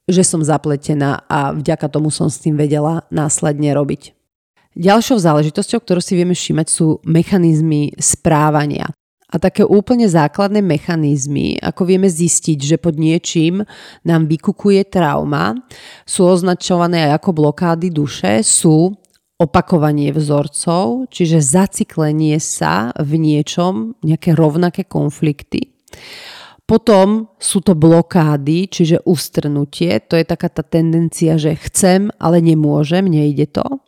že 0.05 0.23
som 0.23 0.39
zapletená 0.39 1.27
a 1.27 1.51
vďaka 1.51 1.91
tomu 1.91 2.07
som 2.13 2.31
s 2.31 2.39
tým 2.39 2.55
vedela 2.55 3.03
následne 3.11 3.73
robiť. 3.75 4.15
Ďalšou 4.75 5.23
záležitosťou, 5.23 5.79
ktorú 5.79 6.03
si 6.03 6.19
vieme 6.19 6.35
všímať, 6.35 6.67
sú 6.67 6.99
mechanizmy 7.07 7.95
správania. 7.95 8.91
A 9.35 9.39
také 9.41 9.67
úplne 9.67 10.07
základné 10.07 10.63
mechanizmy, 10.63 11.59
ako 11.59 11.83
vieme 11.83 12.07
zistiť, 12.07 12.55
že 12.55 12.79
pod 12.79 12.95
niečím 12.95 13.67
nám 14.07 14.31
vykukuje 14.31 14.87
trauma, 14.87 15.59
sú 16.07 16.23
označované 16.23 17.11
aj 17.11 17.19
ako 17.19 17.43
blokády 17.43 17.91
duše, 17.91 18.39
sú 18.47 18.95
opakovanie 19.35 20.15
vzorcov, 20.15 21.11
čiže 21.11 21.43
zaciklenie 21.43 22.39
sa 22.39 22.95
v 22.95 23.19
niečom, 23.19 23.99
nejaké 23.99 24.31
rovnaké 24.31 24.87
konflikty. 24.87 25.75
Potom 26.63 27.35
sú 27.35 27.59
to 27.59 27.75
blokády, 27.75 28.71
čiže 28.71 29.03
ustrnutie, 29.03 29.99
to 30.07 30.15
je 30.15 30.23
taká 30.23 30.47
tá 30.47 30.63
tendencia, 30.63 31.35
že 31.35 31.59
chcem, 31.59 32.07
ale 32.23 32.39
nemôžem, 32.39 33.03
nejde 33.03 33.51
to. 33.51 33.83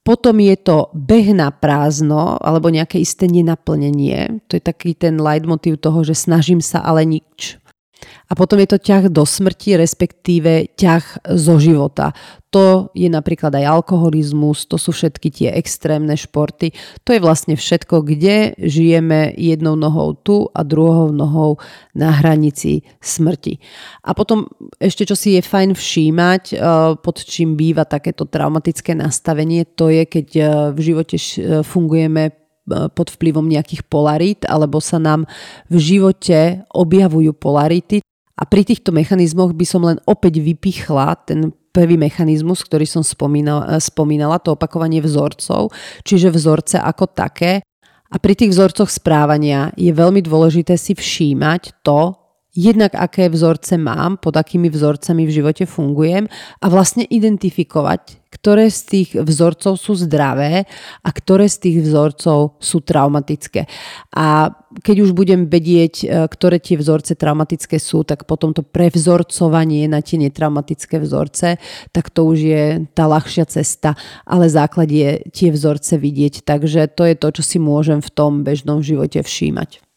Potom 0.00 0.40
je 0.40 0.56
to 0.56 0.88
beh 0.96 1.36
na 1.36 1.52
prázdno 1.52 2.40
alebo 2.40 2.72
nejaké 2.72 2.96
isté 2.96 3.28
nenaplnenie. 3.28 4.40
To 4.48 4.56
je 4.56 4.62
taký 4.64 4.96
ten 4.96 5.20
leitmotiv 5.20 5.76
toho, 5.76 6.00
že 6.00 6.16
snažím 6.16 6.64
sa, 6.64 6.80
ale 6.80 7.04
nič. 7.04 7.60
A 8.30 8.32
potom 8.38 8.62
je 8.62 8.68
to 8.70 8.78
ťah 8.78 9.10
do 9.10 9.26
smrti, 9.26 9.74
respektíve 9.74 10.72
ťah 10.78 11.34
zo 11.34 11.58
života. 11.58 12.14
To 12.50 12.90
je 12.98 13.06
napríklad 13.06 13.54
aj 13.54 13.78
alkoholizmus, 13.78 14.66
to 14.66 14.74
sú 14.74 14.90
všetky 14.90 15.30
tie 15.30 15.48
extrémne 15.54 16.18
športy. 16.18 16.74
To 17.06 17.14
je 17.14 17.22
vlastne 17.22 17.54
všetko, 17.54 18.02
kde 18.02 18.58
žijeme 18.58 19.30
jednou 19.38 19.78
nohou 19.78 20.18
tu 20.18 20.50
a 20.50 20.66
druhou 20.66 21.14
nohou 21.14 21.62
na 21.94 22.10
hranici 22.10 22.82
smrti. 22.98 23.62
A 24.02 24.18
potom 24.18 24.50
ešte, 24.82 25.06
čo 25.06 25.14
si 25.14 25.38
je 25.38 25.46
fajn 25.46 25.78
všímať, 25.78 26.42
eh, 26.50 26.58
pod 26.98 27.22
čím 27.22 27.54
býva 27.54 27.86
takéto 27.86 28.26
traumatické 28.26 28.98
nastavenie, 28.98 29.62
to 29.62 29.86
je, 29.86 30.02
keď 30.10 30.28
eh, 30.34 30.46
v 30.74 30.78
živote 30.82 31.16
eh, 31.22 31.62
fungujeme 31.62 32.39
pod 32.94 33.10
vplyvom 33.10 33.46
nejakých 33.50 33.82
polarít, 33.86 34.46
alebo 34.46 34.78
sa 34.78 35.02
nám 35.02 35.26
v 35.66 35.76
živote 35.78 36.62
objavujú 36.70 37.34
polarity. 37.34 38.00
A 38.40 38.48
pri 38.48 38.64
týchto 38.64 38.94
mechanizmoch 38.94 39.52
by 39.52 39.66
som 39.68 39.84
len 39.84 40.00
opäť 40.08 40.40
vypichla 40.40 41.12
ten 41.28 41.52
prvý 41.70 41.94
mechanizmus, 42.00 42.66
ktorý 42.66 42.86
som 42.86 43.02
spomínala, 43.06 43.78
spomínala, 43.78 44.42
to 44.42 44.58
opakovanie 44.58 44.98
vzorcov, 44.98 45.70
čiže 46.02 46.34
vzorce 46.34 46.76
ako 46.82 47.04
také. 47.10 47.62
A 48.10 48.18
pri 48.18 48.34
tých 48.34 48.50
vzorcoch 48.50 48.90
správania 48.90 49.70
je 49.78 49.94
veľmi 49.94 50.18
dôležité 50.18 50.74
si 50.74 50.98
všímať 50.98 51.86
to, 51.86 52.19
jednak 52.54 52.94
aké 52.98 53.30
vzorce 53.30 53.78
mám, 53.78 54.18
pod 54.18 54.34
akými 54.34 54.70
vzorcami 54.70 55.26
v 55.26 55.34
živote 55.34 55.64
fungujem 55.66 56.26
a 56.62 56.66
vlastne 56.66 57.06
identifikovať, 57.06 58.18
ktoré 58.30 58.70
z 58.70 58.80
tých 58.86 59.08
vzorcov 59.18 59.78
sú 59.78 59.94
zdravé 59.94 60.66
a 61.02 61.08
ktoré 61.10 61.46
z 61.46 61.56
tých 61.66 61.76
vzorcov 61.86 62.58
sú 62.58 62.78
traumatické. 62.82 63.70
A 64.14 64.50
keď 64.82 64.96
už 65.02 65.10
budem 65.14 65.50
vedieť, 65.50 65.94
e, 66.02 66.06
ktoré 66.30 66.62
tie 66.62 66.78
vzorce 66.78 67.18
traumatické 67.18 67.78
sú, 67.82 68.06
tak 68.06 68.26
potom 68.26 68.54
to 68.54 68.62
prevzorcovanie 68.62 69.90
na 69.90 69.98
tie 69.98 70.18
netraumatické 70.18 71.02
vzorce, 71.02 71.58
tak 71.90 72.10
to 72.10 72.22
už 72.26 72.38
je 72.38 72.64
tá 72.94 73.10
ľahšia 73.10 73.50
cesta, 73.50 73.98
ale 74.22 74.46
základ 74.46 74.90
je 74.90 75.26
tie 75.34 75.50
vzorce 75.50 75.98
vidieť. 75.98 76.46
Takže 76.46 76.86
to 76.94 77.02
je 77.06 77.14
to, 77.18 77.28
čo 77.34 77.42
si 77.42 77.58
môžem 77.58 77.98
v 77.98 78.10
tom 78.14 78.46
bežnom 78.46 78.78
živote 78.78 79.22
všímať. 79.22 79.89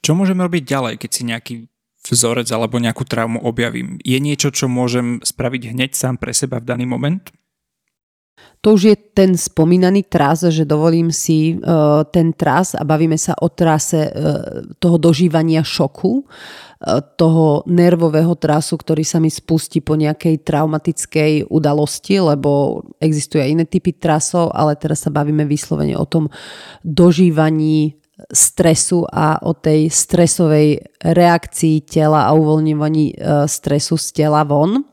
Čo 0.00 0.16
môžem 0.16 0.40
robiť 0.40 0.62
ďalej, 0.64 0.94
keď 0.96 1.10
si 1.12 1.22
nejaký 1.28 1.54
vzorec 2.00 2.48
alebo 2.48 2.80
nejakú 2.80 3.04
traumu 3.04 3.40
objavím? 3.44 4.00
Je 4.00 4.16
niečo, 4.16 4.48
čo 4.48 4.66
môžem 4.66 5.20
spraviť 5.20 5.76
hneď 5.76 5.90
sám 5.92 6.16
pre 6.16 6.32
seba 6.32 6.56
v 6.60 6.68
daný 6.68 6.88
moment? 6.88 7.28
To 8.60 8.76
už 8.76 8.82
je 8.92 8.96
ten 8.96 9.36
spomínaný 9.36 10.04
tras, 10.04 10.44
že 10.44 10.68
dovolím 10.68 11.08
si 11.08 11.56
uh, 11.56 12.04
ten 12.08 12.36
tras 12.36 12.76
a 12.76 12.84
bavíme 12.84 13.16
sa 13.16 13.32
o 13.40 13.48
trase 13.48 14.08
uh, 14.08 14.12
toho 14.76 15.00
dožívania 15.00 15.64
šoku, 15.64 16.24
uh, 16.24 17.00
toho 17.16 17.64
nervového 17.64 18.36
trasu, 18.36 18.76
ktorý 18.76 19.00
sa 19.00 19.16
mi 19.16 19.32
spustí 19.32 19.80
po 19.80 19.96
nejakej 19.96 20.44
traumatickej 20.44 21.48
udalosti, 21.48 22.20
lebo 22.20 22.84
existujú 23.00 23.40
aj 23.40 23.48
iné 23.48 23.64
typy 23.64 23.96
trasov, 23.96 24.52
ale 24.52 24.76
teraz 24.76 25.08
sa 25.08 25.12
bavíme 25.12 25.48
vyslovene 25.48 25.96
o 25.96 26.04
tom 26.04 26.28
dožívaní 26.84 27.99
stresu 28.28 29.08
a 29.08 29.40
o 29.40 29.56
tej 29.56 29.88
stresovej 29.88 30.84
reakcii 31.00 31.86
tela 31.88 32.28
a 32.28 32.36
uvoľňovaní 32.36 33.04
e, 33.10 33.14
stresu 33.48 33.96
z 33.96 34.24
tela 34.24 34.44
von. 34.44 34.84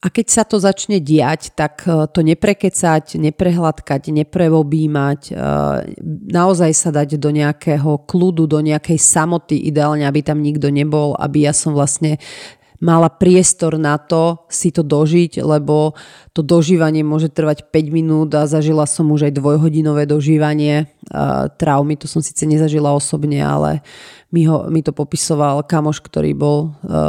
A 0.00 0.08
keď 0.08 0.26
sa 0.32 0.42
to 0.48 0.56
začne 0.56 0.96
diať, 1.02 1.52
tak 1.52 1.84
e, 1.84 2.06
to 2.08 2.22
neprekecať, 2.22 3.20
neprehľadkať, 3.20 4.02
neprevobímať, 4.14 5.20
e, 5.28 5.32
naozaj 6.32 6.72
sa 6.72 6.90
dať 6.94 7.20
do 7.20 7.30
nejakého 7.34 8.08
kľudu, 8.08 8.48
do 8.48 8.64
nejakej 8.64 8.96
samoty, 8.96 9.60
ideálne, 9.68 10.08
aby 10.08 10.24
tam 10.24 10.40
nikto 10.40 10.72
nebol, 10.72 11.12
aby 11.20 11.44
ja 11.44 11.52
som 11.52 11.76
vlastne 11.76 12.16
mala 12.80 13.12
priestor 13.12 13.76
na 13.76 14.00
to 14.00 14.48
si 14.48 14.72
to 14.72 14.80
dožiť, 14.80 15.44
lebo 15.44 15.92
to 16.32 16.40
dožívanie 16.40 17.04
môže 17.04 17.28
trvať 17.28 17.68
5 17.68 17.92
minút 17.92 18.32
a 18.32 18.48
zažila 18.48 18.88
som 18.88 19.12
už 19.12 19.28
aj 19.28 19.36
dvojhodinové 19.36 20.08
dožívanie 20.08 20.88
traumy. 21.56 21.96
To 21.98 22.06
som 22.06 22.20
síce 22.20 22.44
nezažila 22.44 22.92
osobne, 22.92 23.40
ale 23.40 23.80
mi, 24.30 24.46
ho, 24.46 24.70
mi 24.70 24.80
to 24.84 24.94
popisoval 24.94 25.66
kamoš, 25.66 25.98
ktorý 26.06 26.32
bol 26.38 26.58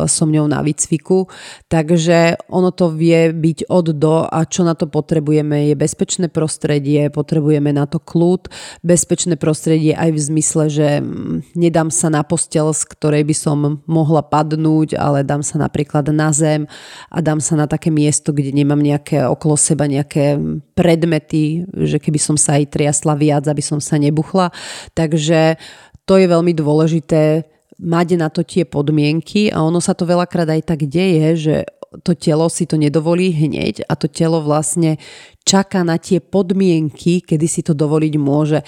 so 0.09 0.25
mňou 0.25 0.49
na 0.49 0.65
výcviku. 0.65 1.29
Takže 1.69 2.49
ono 2.49 2.73
to 2.73 2.89
vie 2.89 3.29
byť 3.29 3.69
od 3.69 3.87
do 3.93 4.25
a 4.25 4.41
čo 4.47 4.65
na 4.65 4.73
to 4.73 4.89
potrebujeme 4.89 5.69
je 5.69 5.75
bezpečné 5.77 6.27
prostredie, 6.33 7.13
potrebujeme 7.13 7.69
na 7.69 7.85
to 7.85 8.01
kľud, 8.01 8.49
bezpečné 8.81 9.37
prostredie 9.37 9.93
aj 9.93 10.09
v 10.11 10.19
zmysle, 10.19 10.63
že 10.71 10.87
mm, 10.99 11.53
nedám 11.53 11.93
sa 11.93 12.09
na 12.09 12.25
postel, 12.25 12.73
z 12.73 12.83
ktorej 12.89 13.23
by 13.27 13.35
som 13.37 13.57
mohla 13.85 14.25
padnúť, 14.25 14.97
ale 14.97 15.21
dám 15.21 15.45
sa 15.45 15.61
napríklad 15.61 16.09
na 16.09 16.33
zem 16.33 16.65
a 17.13 17.21
dám 17.21 17.37
sa 17.37 17.53
na 17.53 17.69
také 17.69 17.93
miesto, 17.93 18.33
kde 18.33 18.49
nemám 18.49 18.81
nejaké 18.81 19.21
okolo 19.29 19.53
seba 19.53 19.85
nejaké 19.85 20.41
predmety, 20.81 21.69
že 21.69 22.01
keby 22.01 22.17
som 22.17 22.33
sa 22.33 22.57
aj 22.57 22.73
triasla 22.73 23.13
viac, 23.13 23.45
aby 23.45 23.61
som 23.61 23.77
sa 23.77 24.01
nebuchla. 24.01 24.49
Takže 24.97 25.61
to 26.09 26.17
je 26.17 26.25
veľmi 26.25 26.57
dôležité 26.57 27.45
mať 27.77 28.07
na 28.17 28.33
to 28.33 28.41
tie 28.41 28.65
podmienky 28.65 29.53
a 29.53 29.61
ono 29.61 29.77
sa 29.77 29.93
to 29.93 30.09
veľakrát 30.09 30.49
aj 30.49 30.61
tak 30.73 30.89
deje, 30.89 31.27
že 31.37 31.55
to 32.01 32.17
telo 32.17 32.49
si 32.49 32.65
to 32.65 32.81
nedovolí 32.81 33.29
hneď 33.29 33.85
a 33.85 33.93
to 33.93 34.09
telo 34.09 34.41
vlastne 34.41 34.97
čaká 35.45 35.85
na 35.85 36.01
tie 36.01 36.17
podmienky, 36.23 37.21
kedy 37.21 37.45
si 37.45 37.61
to 37.61 37.77
dovoliť 37.77 38.13
môže. 38.17 38.59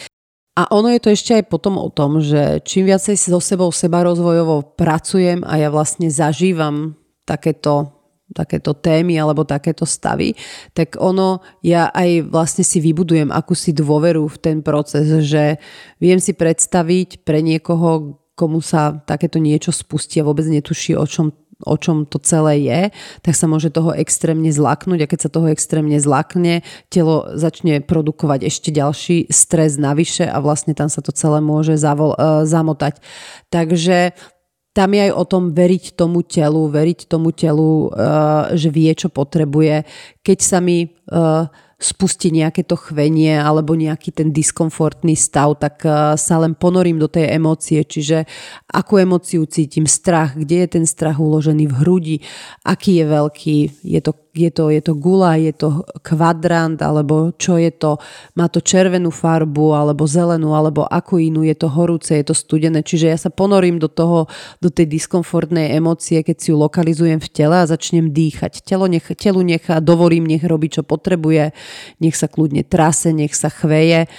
A 0.53 0.69
ono 0.69 0.93
je 0.93 1.01
to 1.01 1.09
ešte 1.09 1.41
aj 1.41 1.49
potom 1.49 1.81
o 1.81 1.89
tom, 1.89 2.21
že 2.21 2.61
čím 2.61 2.85
viacej 2.85 3.17
so 3.17 3.41
sebou 3.41 3.73
seba 3.73 4.05
rozvojovo 4.05 4.77
pracujem 4.77 5.41
a 5.41 5.57
ja 5.57 5.73
vlastne 5.73 6.13
zažívam 6.13 6.93
takéto 7.25 7.92
takéto 8.33 8.73
témy 8.73 9.21
alebo 9.21 9.45
takéto 9.45 9.85
stavy, 9.85 10.33
tak 10.73 10.97
ono, 10.97 11.39
ja 11.61 11.93
aj 11.93 12.27
vlastne 12.27 12.65
si 12.65 12.81
vybudujem 12.81 13.29
akúsi 13.29 13.71
dôveru 13.71 14.25
v 14.25 14.37
ten 14.41 14.57
proces, 14.65 15.05
že 15.23 15.61
viem 16.01 16.17
si 16.17 16.33
predstaviť 16.33 17.21
pre 17.21 17.45
niekoho, 17.45 18.19
komu 18.33 18.65
sa 18.65 18.97
takéto 19.05 19.37
niečo 19.37 19.69
spustí 19.69 20.17
a 20.17 20.25
vôbec 20.25 20.49
netuší, 20.49 20.97
o 20.97 21.05
čom 21.05 21.29
o 21.63 21.75
čom 21.79 22.03
to 22.03 22.19
celé 22.19 22.67
je, 22.67 22.81
tak 23.23 23.33
sa 23.37 23.47
môže 23.47 23.71
toho 23.71 23.95
extrémne 23.95 24.51
zlaknúť 24.51 24.99
a 25.03 25.09
keď 25.09 25.19
sa 25.27 25.29
toho 25.31 25.47
extrémne 25.49 25.95
zlakne, 25.95 26.61
telo 26.91 27.29
začne 27.39 27.79
produkovať 27.79 28.43
ešte 28.47 28.69
ďalší 28.69 29.31
stres 29.31 29.79
navyše 29.79 30.27
a 30.27 30.37
vlastne 30.43 30.75
tam 30.75 30.91
sa 30.91 30.99
to 30.99 31.15
celé 31.15 31.39
môže 31.39 31.79
zavol, 31.79 32.13
uh, 32.15 32.43
zamotať. 32.43 32.99
Takže 33.47 34.17
tam 34.73 34.89
je 34.97 35.05
aj 35.09 35.13
o 35.13 35.23
tom 35.29 35.43
veriť 35.53 35.93
tomu 35.93 36.25
telu, 36.25 36.65
veriť 36.65 37.05
tomu 37.05 37.29
telu, 37.29 37.93
uh, 37.93 38.49
že 38.57 38.73
vie, 38.73 38.89
čo 38.97 39.13
potrebuje. 39.13 39.85
Keď 40.25 40.37
sa 40.41 40.57
mi 40.57 40.89
uh, 40.89 41.45
spustí 41.83 42.31
nejaké 42.31 42.63
to 42.63 42.79
chvenie 42.79 43.35
alebo 43.35 43.75
nejaký 43.75 44.15
ten 44.15 44.31
diskomfortný 44.31 45.13
stav, 45.19 45.59
tak 45.59 45.83
uh, 45.83 46.15
sa 46.15 46.39
len 46.39 46.55
ponorím 46.55 46.97
do 46.97 47.11
tej 47.11 47.35
emócie, 47.35 47.83
čiže 47.83 48.23
akú 48.71 48.97
emóciu 49.03 49.43
cítim, 49.45 49.83
strach, 49.85 50.39
kde 50.39 50.63
je 50.63 50.67
ten 50.79 50.85
strach 50.87 51.19
uložený 51.19 51.67
v 51.67 51.77
hrudi, 51.83 52.17
aký 52.63 53.03
je 53.03 53.05
veľký, 53.05 53.57
je 53.83 53.99
to 53.99 54.11
je 54.33 54.49
to, 54.49 54.73
je 54.73 54.81
to 54.81 54.93
gula, 54.97 55.37
je 55.37 55.53
to 55.53 55.85
kvadrant, 56.01 56.81
alebo 56.81 57.37
čo 57.37 57.61
je 57.61 57.69
to, 57.69 58.01
má 58.33 58.49
to 58.49 58.65
červenú 58.65 59.13
farbu, 59.13 59.77
alebo 59.77 60.09
zelenú, 60.09 60.57
alebo 60.57 60.89
akú 60.89 61.21
inú, 61.21 61.45
je 61.45 61.53
to 61.53 61.69
horúce, 61.69 62.09
je 62.09 62.25
to 62.25 62.33
studené. 62.33 62.81
Čiže 62.81 63.05
ja 63.13 63.17
sa 63.17 63.29
ponorím 63.29 63.77
do 63.77 63.85
toho, 63.85 64.25
do 64.57 64.73
tej 64.73 64.89
diskomfortnej 64.89 65.77
emócie, 65.77 66.25
keď 66.25 66.35
si 66.41 66.47
ju 66.49 66.57
lokalizujem 66.57 67.21
v 67.21 67.29
tele 67.29 67.61
a 67.61 67.69
začnem 67.69 68.09
dýchať. 68.09 68.65
Telo 68.65 68.89
nech, 68.89 69.05
telu 69.05 69.45
nechá, 69.45 69.77
dovolím, 69.77 70.25
nech 70.25 70.41
robí, 70.41 70.73
čo 70.73 70.81
potrebuje, 70.81 71.53
nech 71.99 72.17
sa 72.17 72.29
kľudne 72.29 72.65
trase, 72.65 73.11
nech 73.11 73.37
sa 73.37 73.47
chveje 73.51 74.09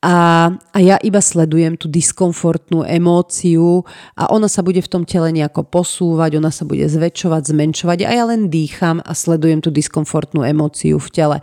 a, 0.00 0.48
a 0.48 0.78
ja 0.80 0.96
iba 1.04 1.20
sledujem 1.20 1.76
tú 1.76 1.84
diskomfortnú 1.84 2.88
emóciu 2.88 3.84
a 4.16 4.32
ona 4.32 4.48
sa 4.48 4.64
bude 4.64 4.80
v 4.80 4.88
tom 4.88 5.04
tele 5.04 5.28
nejako 5.28 5.68
posúvať, 5.68 6.40
ona 6.40 6.48
sa 6.48 6.64
bude 6.64 6.88
zväčšovať, 6.88 7.52
zmenšovať 7.52 8.08
a 8.08 8.10
ja 8.16 8.24
len 8.24 8.48
dýcham 8.48 9.04
a 9.04 9.12
sledujem 9.12 9.60
tú 9.60 9.68
diskomfortnú 9.68 10.40
emóciu 10.40 10.96
v 10.96 11.08
tele. 11.12 11.38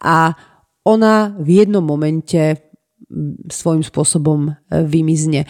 A 0.00 0.32
ona 0.88 1.36
v 1.36 1.60
jednom 1.60 1.84
momente 1.84 2.56
svojím 3.52 3.84
spôsobom 3.84 4.40
e, 4.48 4.52
vymizne. 4.88 5.44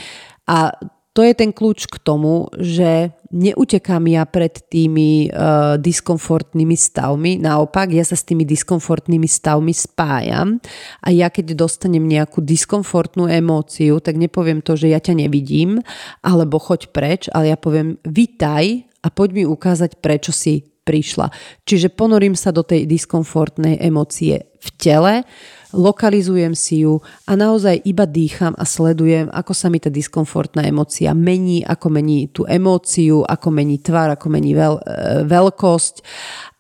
A 0.50 0.74
to 1.18 1.26
je 1.26 1.34
ten 1.34 1.50
kľúč 1.50 1.90
k 1.90 1.98
tomu, 1.98 2.47
že 2.55 3.10
neutekám 3.34 4.06
ja 4.06 4.22
pred 4.22 4.55
tými 4.70 5.26
uh, 5.26 5.74
diskomfortnými 5.74 6.78
stavmi, 6.78 7.42
naopak 7.42 7.90
ja 7.90 8.06
sa 8.06 8.14
s 8.14 8.22
tými 8.22 8.47
diskomfortnými 8.47 9.26
stavmi 9.26 9.74
spájam 9.74 10.62
a 11.02 11.10
ja 11.10 11.26
keď 11.26 11.58
dostanem 11.58 12.06
nejakú 12.06 12.38
diskomfortnú 12.38 13.26
emóciu, 13.26 13.98
tak 13.98 14.14
nepoviem 14.14 14.62
to, 14.62 14.78
že 14.78 14.94
ja 14.94 15.02
ťa 15.02 15.26
nevidím, 15.26 15.82
alebo 16.22 16.62
choď 16.62 16.94
preč, 16.94 17.26
ale 17.34 17.50
ja 17.50 17.58
poviem 17.58 17.98
vitaj 18.06 18.86
a 19.02 19.10
poď 19.10 19.42
mi 19.42 19.42
ukázať, 19.42 19.98
prečo 19.98 20.30
si 20.30 20.70
prišla. 20.86 21.34
Čiže 21.66 21.98
ponorím 21.98 22.38
sa 22.38 22.55
do 22.55 22.62
tej 22.62 22.86
diskomfortnej 22.86 23.82
emócie 23.82 24.55
v 24.62 24.68
tele, 24.78 25.26
lokalizujem 25.72 26.56
si 26.56 26.88
ju 26.88 27.05
a 27.28 27.36
naozaj 27.36 27.84
iba 27.84 28.08
dýcham 28.08 28.56
a 28.56 28.64
sledujem, 28.64 29.28
ako 29.28 29.52
sa 29.52 29.68
mi 29.68 29.76
tá 29.76 29.92
diskomfortná 29.92 30.64
emócia 30.64 31.12
mení, 31.12 31.60
ako 31.64 31.86
mení 31.92 32.32
tú 32.32 32.48
emóciu, 32.48 33.24
ako 33.24 33.48
mení 33.52 33.76
tvar, 33.80 34.16
ako 34.16 34.26
mení 34.32 34.56
veľ, 34.56 34.74
e, 34.80 34.82
veľkosť 35.28 35.94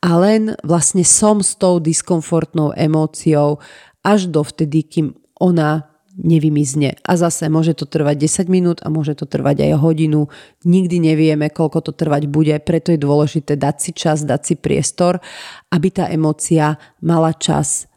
a 0.04 0.10
len 0.20 0.52
vlastne 0.60 1.02
som 1.02 1.40
s 1.40 1.56
tou 1.56 1.80
diskomfortnou 1.80 2.76
emóciou 2.76 3.58
až 4.04 4.28
dovtedy, 4.28 4.84
kým 4.84 5.06
ona 5.40 5.88
nevymizne. 6.18 6.98
A 7.06 7.14
zase 7.14 7.46
môže 7.46 7.78
to 7.78 7.86
trvať 7.86 8.26
10 8.26 8.50
minút 8.50 8.78
a 8.82 8.90
môže 8.90 9.14
to 9.14 9.24
trvať 9.24 9.70
aj 9.70 9.78
hodinu. 9.78 10.26
Nikdy 10.66 10.98
nevieme, 10.98 11.46
koľko 11.48 11.90
to 11.90 11.92
trvať 11.94 12.26
bude, 12.26 12.54
preto 12.66 12.90
je 12.90 12.98
dôležité 12.98 13.54
dať 13.54 13.76
si 13.78 13.90
čas, 13.94 14.26
dať 14.26 14.40
si 14.42 14.54
priestor, 14.58 15.22
aby 15.70 15.88
tá 15.94 16.10
emócia 16.10 16.76
mala 16.98 17.30
čas 17.38 17.87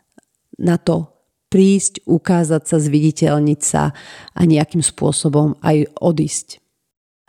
na 0.62 0.78
to 0.78 1.10
prísť, 1.52 2.08
ukázať 2.08 2.64
sa, 2.64 2.78
zviditeľniť 2.80 3.60
sa 3.60 3.92
a 4.32 4.42
nejakým 4.48 4.80
spôsobom 4.80 5.60
aj 5.60 5.92
odísť. 6.00 6.64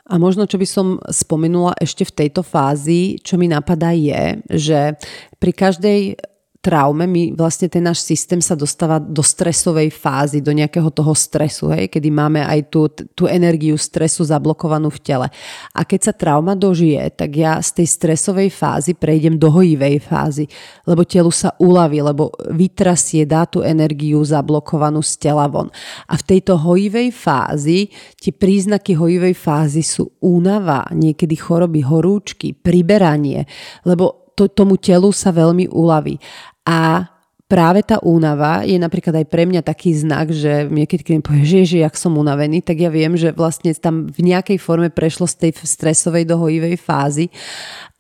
A 0.07 0.19
možno, 0.19 0.47
čo 0.47 0.59
by 0.59 0.67
som 0.67 0.87
spomenula 1.11 1.75
ešte 1.79 2.07
v 2.07 2.27
tejto 2.27 2.47
fázi, 2.47 3.19
čo 3.23 3.39
mi 3.39 3.51
napadá 3.51 3.91
je, 3.95 4.39
že 4.51 4.81
pri 5.41 5.53
každej 5.55 6.01
traume, 6.63 7.11
my 7.11 7.35
vlastne 7.35 7.67
ten 7.67 7.83
náš 7.83 8.07
systém 8.07 8.39
sa 8.39 8.55
dostáva 8.55 9.03
do 9.03 9.19
stresovej 9.19 9.91
fázy, 9.91 10.39
do 10.39 10.55
nejakého 10.55 10.95
toho 10.95 11.11
stresu, 11.11 11.75
hej, 11.75 11.91
kedy 11.91 12.07
máme 12.07 12.39
aj 12.39 12.71
tú, 12.71 12.87
tú 13.19 13.27
energiu 13.27 13.75
stresu 13.75 14.23
zablokovanú 14.23 14.87
v 14.95 15.03
tele. 15.03 15.27
A 15.75 15.83
keď 15.83 16.01
sa 16.09 16.13
trauma 16.15 16.55
dožije, 16.55 17.19
tak 17.19 17.35
ja 17.35 17.59
z 17.59 17.83
tej 17.83 17.89
stresovej 17.91 18.55
fázy 18.55 18.95
prejdem 18.95 19.43
do 19.43 19.51
hojivej 19.51 19.99
fázy, 20.07 20.47
lebo 20.87 21.03
telu 21.03 21.35
sa 21.35 21.51
uľaví, 21.59 21.99
lebo 21.99 22.31
vytrasie, 22.55 23.27
dá 23.27 23.43
tú 23.43 23.67
energiu 23.67 24.23
zablokovanú 24.23 25.03
z 25.03 25.19
tela 25.19 25.51
von. 25.51 25.67
A 26.07 26.15
v 26.15 26.23
tejto 26.23 26.63
hojivej 26.63 27.11
fázi, 27.11 27.91
tie 28.23 28.31
príznaky 28.31 28.95
hojivej 28.95 29.35
fázy 29.35 29.83
sú 29.83 30.15
únava, 30.23 30.87
niekedy 30.95 31.35
choroby, 31.35 31.83
horúčky, 31.83 32.55
priberanie, 32.55 33.51
lebo 33.83 34.23
to, 34.33 34.49
tomu 34.49 34.81
telu 34.81 35.13
sa 35.13 35.31
veľmi 35.31 35.69
uľaví. 35.69 36.17
A 36.63 37.11
práve 37.53 37.85
tá 37.85 38.01
únava 38.01 38.65
je 38.65 38.81
napríklad 38.81 39.13
aj 39.21 39.27
pre 39.29 39.45
mňa 39.45 39.61
taký 39.61 39.93
znak, 39.93 40.33
že 40.33 40.73
niekedy, 40.73 41.05
keď 41.05 41.13
mi 41.21 41.23
povie, 41.23 41.45
že, 41.45 41.77
že 41.77 41.79
jak 41.85 41.93
som 42.01 42.17
unavený, 42.17 42.65
tak 42.65 42.81
ja 42.81 42.89
viem, 42.89 43.13
že 43.13 43.29
vlastne 43.37 43.69
tam 43.77 44.09
v 44.09 44.33
nejakej 44.33 44.57
forme 44.57 44.89
prešlo 44.89 45.29
z 45.29 45.49
tej 45.49 45.61
stresovej 45.61 46.25
do 46.25 46.41
hojivej 46.41 46.81
fázy 46.81 47.29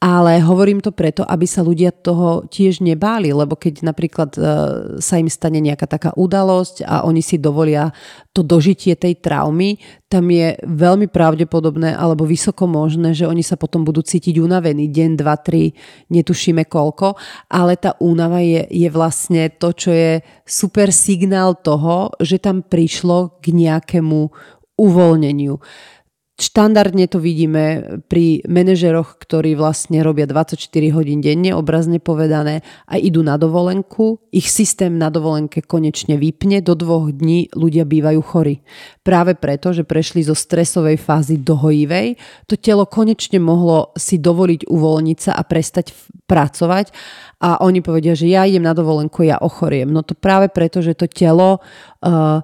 ale 0.03 0.43
hovorím 0.43 0.83
to 0.83 0.91
preto, 0.91 1.23
aby 1.23 1.47
sa 1.47 1.63
ľudia 1.63 1.95
toho 1.95 2.43
tiež 2.51 2.83
nebáli, 2.83 3.31
lebo 3.31 3.55
keď 3.55 3.87
napríklad 3.87 4.35
e, 4.35 4.41
sa 4.99 5.15
im 5.15 5.31
stane 5.31 5.63
nejaká 5.63 5.87
taká 5.87 6.11
udalosť 6.19 6.83
a 6.83 7.07
oni 7.07 7.23
si 7.23 7.39
dovolia 7.39 7.95
to 8.35 8.43
dožitie 8.43 8.99
tej 8.99 9.23
traumy, 9.23 9.79
tam 10.11 10.27
je 10.27 10.59
veľmi 10.67 11.07
pravdepodobné 11.07 11.95
alebo 11.95 12.27
vysoko 12.27 12.67
možné, 12.67 13.15
že 13.15 13.31
oni 13.31 13.47
sa 13.47 13.55
potom 13.55 13.87
budú 13.87 14.03
cítiť 14.03 14.43
unavení 14.43 14.91
deň, 14.91 15.23
dva, 15.23 15.39
tri, 15.39 15.71
netušíme 16.11 16.67
koľko, 16.67 17.15
ale 17.47 17.79
tá 17.79 17.95
únava 18.03 18.43
je, 18.43 18.67
je 18.75 18.91
vlastne 18.91 19.55
to, 19.55 19.71
čo 19.71 19.95
je 19.95 20.19
super 20.43 20.91
signál 20.91 21.55
toho, 21.63 22.11
že 22.19 22.43
tam 22.43 22.67
prišlo 22.67 23.39
k 23.39 23.55
nejakému 23.55 24.51
uvoľneniu. 24.83 25.55
Štandardne 26.41 27.12
to 27.12 27.20
vidíme 27.20 27.85
pri 28.09 28.41
manažeroch, 28.49 29.20
ktorí 29.20 29.52
vlastne 29.52 30.01
robia 30.01 30.25
24 30.25 30.57
hodín 30.97 31.20
denne, 31.20 31.52
obrazne 31.52 32.01
povedané, 32.01 32.65
a 32.89 32.97
idú 32.97 33.20
na 33.20 33.36
dovolenku. 33.36 34.17
Ich 34.33 34.49
systém 34.49 34.97
na 34.97 35.12
dovolenke 35.12 35.61
konečne 35.61 36.17
vypne, 36.17 36.65
do 36.65 36.73
dvoch 36.73 37.12
dní 37.12 37.52
ľudia 37.52 37.85
bývajú 37.85 38.20
chorí. 38.25 38.65
Práve 39.05 39.36
preto, 39.36 39.77
že 39.77 39.85
prešli 39.85 40.25
zo 40.25 40.33
stresovej 40.33 40.97
fázy 40.97 41.36
do 41.36 41.52
hojivej, 41.52 42.17
to 42.49 42.57
telo 42.57 42.89
konečne 42.89 43.36
mohlo 43.36 43.93
si 44.01 44.17
dovoliť 44.17 44.73
uvoľniť 44.73 45.19
sa 45.20 45.33
a 45.36 45.43
prestať 45.44 45.93
pracovať 46.25 46.97
a 47.44 47.61
oni 47.61 47.85
povedia, 47.85 48.17
že 48.17 48.31
ja 48.31 48.49
idem 48.49 48.65
na 48.65 48.73
dovolenku, 48.73 49.27
ja 49.27 49.36
ochoriem. 49.36 49.91
No 49.91 50.01
to 50.01 50.17
práve 50.17 50.49
preto, 50.49 50.81
že 50.81 50.97
to 50.97 51.11
telo 51.11 51.61
uh, 51.61 52.41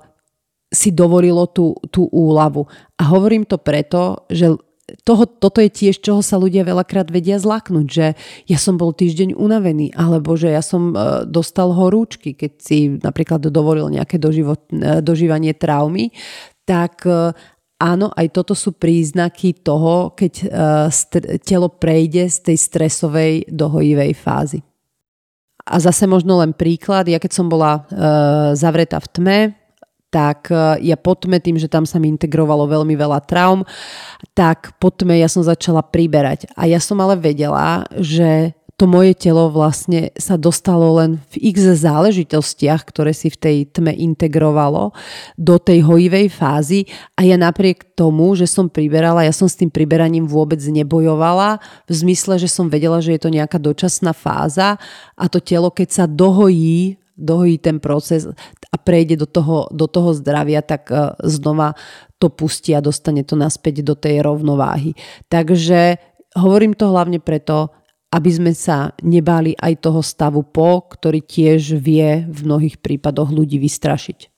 si 0.68 0.92
dovolilo 0.92 1.48
tú, 1.48 1.76
tú 1.88 2.06
úľavu. 2.12 2.68
A 3.00 3.02
hovorím 3.08 3.48
to 3.48 3.56
preto, 3.56 4.28
že 4.28 4.52
toho, 5.04 5.28
toto 5.28 5.60
je 5.60 5.68
tiež, 5.68 6.00
čoho 6.00 6.24
sa 6.24 6.40
ľudia 6.40 6.64
veľakrát 6.64 7.12
vedia 7.12 7.36
zlaknúť, 7.36 7.86
že 7.88 8.06
ja 8.48 8.56
som 8.56 8.80
bol 8.80 8.96
týždeň 8.96 9.36
unavený, 9.36 9.92
alebo 9.92 10.32
že 10.32 10.48
ja 10.48 10.64
som 10.64 10.96
e, 10.96 11.28
dostal 11.28 11.76
horúčky, 11.76 12.32
keď 12.32 12.52
si 12.56 12.96
napríklad 12.96 13.44
dovolil 13.52 13.92
nejaké 13.92 14.16
doživot, 14.16 14.72
e, 14.72 15.04
dožívanie 15.04 15.52
traumy, 15.52 16.08
tak 16.64 17.04
e, 17.04 17.36
áno, 17.76 18.08
aj 18.16 18.26
toto 18.32 18.56
sú 18.56 18.72
príznaky 18.80 19.60
toho, 19.60 20.16
keď 20.16 20.32
telo 21.44 21.68
prejde 21.68 22.32
z 22.32 22.38
tej 22.48 22.56
stresovej 22.56 23.32
do 23.52 23.68
hojivej 23.68 24.16
fázy. 24.16 24.64
A 25.68 25.76
zase 25.84 26.08
možno 26.08 26.40
len 26.40 26.56
príklad, 26.56 27.12
ja 27.12 27.20
keď 27.20 27.28
som 27.28 27.46
bola 27.52 27.84
zavretá 28.56 28.96
v 29.04 29.08
tme, 29.12 29.38
tak 30.08 30.48
e, 30.48 30.84
ja 30.84 30.96
po 30.96 31.12
tme, 31.14 31.40
tým, 31.40 31.60
že 31.60 31.68
tam 31.68 31.84
sa 31.84 32.00
mi 32.00 32.08
integrovalo 32.08 32.64
veľmi 32.68 32.96
veľa 32.96 33.20
traum, 33.28 33.64
tak 34.32 34.76
po 34.80 34.88
tme 34.88 35.20
ja 35.20 35.28
som 35.28 35.44
začala 35.44 35.84
priberať. 35.84 36.48
A 36.56 36.64
ja 36.64 36.80
som 36.80 36.96
ale 37.00 37.16
vedela, 37.16 37.84
že 37.96 38.56
to 38.78 38.86
moje 38.86 39.18
telo 39.18 39.50
vlastne 39.50 40.14
sa 40.14 40.38
dostalo 40.38 41.02
len 41.02 41.18
v 41.34 41.50
x 41.50 41.82
záležitostiach, 41.82 42.86
ktoré 42.86 43.10
si 43.10 43.26
v 43.26 43.34
tej 43.34 43.56
tme 43.74 43.90
integrovalo 43.90 44.94
do 45.34 45.58
tej 45.58 45.82
hojivej 45.82 46.30
fázy 46.30 46.86
a 47.18 47.26
ja 47.26 47.34
napriek 47.34 47.98
tomu, 47.98 48.38
že 48.38 48.46
som 48.46 48.70
priberala, 48.70 49.26
ja 49.26 49.34
som 49.34 49.50
s 49.50 49.58
tým 49.58 49.66
priberaním 49.66 50.30
vôbec 50.30 50.62
nebojovala 50.62 51.58
v 51.90 51.92
zmysle, 51.92 52.38
že 52.38 52.46
som 52.46 52.70
vedela, 52.70 53.02
že 53.02 53.18
je 53.18 53.20
to 53.26 53.34
nejaká 53.34 53.58
dočasná 53.58 54.14
fáza 54.14 54.78
a 55.18 55.26
to 55.26 55.42
telo, 55.42 55.74
keď 55.74 55.88
sa 55.90 56.04
dohojí 56.06 57.02
dohojí 57.18 57.58
ten 57.58 57.82
proces 57.82 58.30
a 58.70 58.76
prejde 58.78 59.18
do 59.18 59.26
toho, 59.26 59.66
do 59.74 59.90
toho 59.90 60.14
zdravia, 60.14 60.62
tak 60.62 60.88
e, 60.94 61.18
znova 61.26 61.74
to 62.22 62.30
pustí 62.30 62.72
a 62.72 62.80
dostane 62.80 63.26
to 63.26 63.34
naspäť 63.34 63.82
do 63.82 63.98
tej 63.98 64.22
rovnováhy. 64.22 64.94
Takže 65.26 65.98
hovorím 66.38 66.78
to 66.78 66.88
hlavne 66.88 67.18
preto, 67.18 67.74
aby 68.08 68.30
sme 68.32 68.52
sa 68.56 68.96
nebáli 69.04 69.52
aj 69.58 69.84
toho 69.84 70.00
stavu 70.00 70.46
po, 70.46 70.88
ktorý 70.88 71.20
tiež 71.20 71.76
vie 71.76 72.24
v 72.24 72.38
mnohých 72.46 72.80
prípadoch 72.80 73.28
ľudí 73.28 73.60
vystrašiť. 73.60 74.32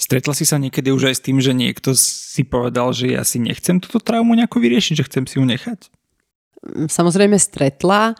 Stretla 0.00 0.32
si 0.32 0.48
sa 0.48 0.56
niekedy 0.56 0.88
už 0.88 1.12
aj 1.12 1.14
s 1.20 1.24
tým, 1.28 1.44
že 1.44 1.52
niekto 1.52 1.92
si 1.92 2.40
povedal, 2.40 2.96
že 2.96 3.12
ja 3.12 3.20
si 3.20 3.36
nechcem 3.36 3.76
túto 3.84 4.00
traumu 4.00 4.32
nejako 4.32 4.56
vyriešiť, 4.64 4.94
že 4.96 5.06
chcem 5.12 5.24
si 5.28 5.36
ju 5.36 5.44
nechať? 5.44 5.92
Samozrejme 6.88 7.36
stretla 7.36 8.16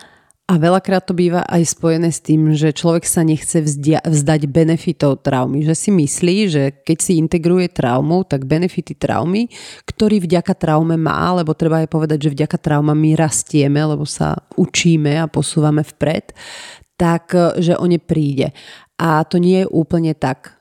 a 0.50 0.58
veľakrát 0.58 1.06
to 1.06 1.14
býva 1.14 1.46
aj 1.46 1.78
spojené 1.78 2.10
s 2.10 2.18
tým, 2.18 2.58
že 2.58 2.74
človek 2.74 3.06
sa 3.06 3.22
nechce 3.22 3.62
vzdia- 3.62 4.02
vzdať 4.02 4.50
benefitov 4.50 5.22
traumy. 5.22 5.62
Že 5.62 5.74
si 5.78 5.90
myslí, 5.94 6.36
že 6.50 6.62
keď 6.82 6.98
si 6.98 7.22
integruje 7.22 7.70
traumu, 7.70 8.26
tak 8.26 8.50
benefity 8.50 8.98
traumy, 8.98 9.46
ktorý 9.86 10.18
vďaka 10.18 10.50
traume 10.58 10.98
má, 10.98 11.38
lebo 11.38 11.54
treba 11.54 11.86
aj 11.86 11.88
povedať, 11.94 12.26
že 12.26 12.34
vďaka 12.34 12.58
trauma 12.58 12.98
my 12.98 13.14
rastieme, 13.14 13.78
lebo 13.78 14.02
sa 14.02 14.34
učíme 14.58 15.22
a 15.22 15.30
posúvame 15.30 15.86
vpred, 15.86 16.34
tak 16.98 17.30
že 17.62 17.78
o 17.78 17.86
ne 17.86 18.02
príde. 18.02 18.50
A 18.98 19.22
to 19.22 19.38
nie 19.38 19.64
je 19.64 19.70
úplne 19.70 20.18
tak. 20.18 20.60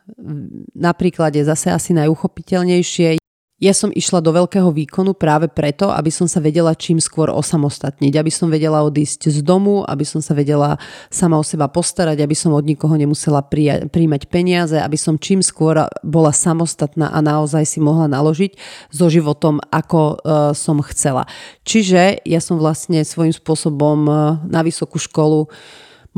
Napríklad 0.77 1.34
je 1.34 1.43
zase 1.43 1.74
asi 1.74 1.92
najuchopiteľnejšie 1.98 3.18
ja 3.59 3.75
som 3.75 3.91
išla 3.91 4.23
do 4.23 4.31
veľkého 4.31 4.71
výkonu 4.71 5.11
práve 5.11 5.51
preto, 5.51 5.91
aby 5.91 6.07
som 6.07 6.31
sa 6.31 6.39
vedela 6.39 6.71
čím 6.71 7.03
skôr 7.03 7.27
osamostatniť, 7.27 8.15
aby 8.15 8.31
som 8.31 8.47
vedela 8.47 8.88
odísť 8.88 9.27
z 9.27 9.43
domu, 9.43 9.83
aby 9.83 10.07
som 10.07 10.23
sa 10.23 10.31
vedela 10.31 10.79
sama 11.11 11.35
o 11.35 11.43
seba 11.43 11.67
postarať, 11.67 12.23
aby 12.23 12.31
som 12.31 12.55
od 12.55 12.63
nikoho 12.63 12.95
nemusela 12.95 13.43
príjmať 13.43 14.21
peniaze, 14.31 14.79
aby 14.79 14.95
som 14.95 15.19
čím 15.19 15.43
skôr 15.43 15.91
bola 16.07 16.31
samostatná 16.31 17.11
a 17.11 17.19
naozaj 17.19 17.67
si 17.67 17.83
mohla 17.83 18.07
naložiť 18.07 18.55
so 18.95 19.11
životom, 19.11 19.59
ako 19.75 19.99
uh, 19.99 20.15
som 20.55 20.79
chcela. 20.79 21.27
Čiže 21.67 22.23
ja 22.23 22.39
som 22.39 22.55
vlastne 22.55 23.03
svojím 23.03 23.35
spôsobom 23.35 23.99
uh, 24.07 24.17
na 24.47 24.63
vysokú 24.63 24.95
školu 24.95 25.51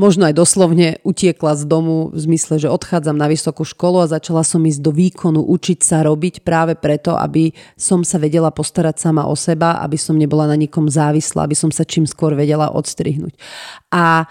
možno 0.02 0.26
aj 0.26 0.34
doslovne 0.34 0.98
utiekla 1.06 1.54
z 1.54 1.62
domu 1.70 2.10
v 2.10 2.18
zmysle, 2.18 2.58
že 2.58 2.66
odchádzam 2.66 3.14
na 3.14 3.30
vysokú 3.30 3.62
školu 3.62 4.02
a 4.02 4.10
začala 4.10 4.42
som 4.42 4.58
ísť 4.58 4.82
do 4.82 4.90
výkonu, 4.90 5.46
učiť 5.46 5.78
sa 5.78 6.02
robiť 6.02 6.42
práve 6.42 6.74
preto, 6.74 7.14
aby 7.14 7.54
som 7.78 8.02
sa 8.02 8.18
vedela 8.18 8.50
postarať 8.50 8.98
sama 8.98 9.30
o 9.30 9.38
seba, 9.38 9.78
aby 9.78 9.94
som 9.94 10.18
nebola 10.18 10.50
na 10.50 10.58
nikom 10.58 10.90
závislá, 10.90 11.46
aby 11.46 11.54
som 11.54 11.70
sa 11.70 11.86
čím 11.86 12.02
skôr 12.02 12.34
vedela 12.34 12.74
odstrihnúť. 12.74 13.38
A 13.94 14.26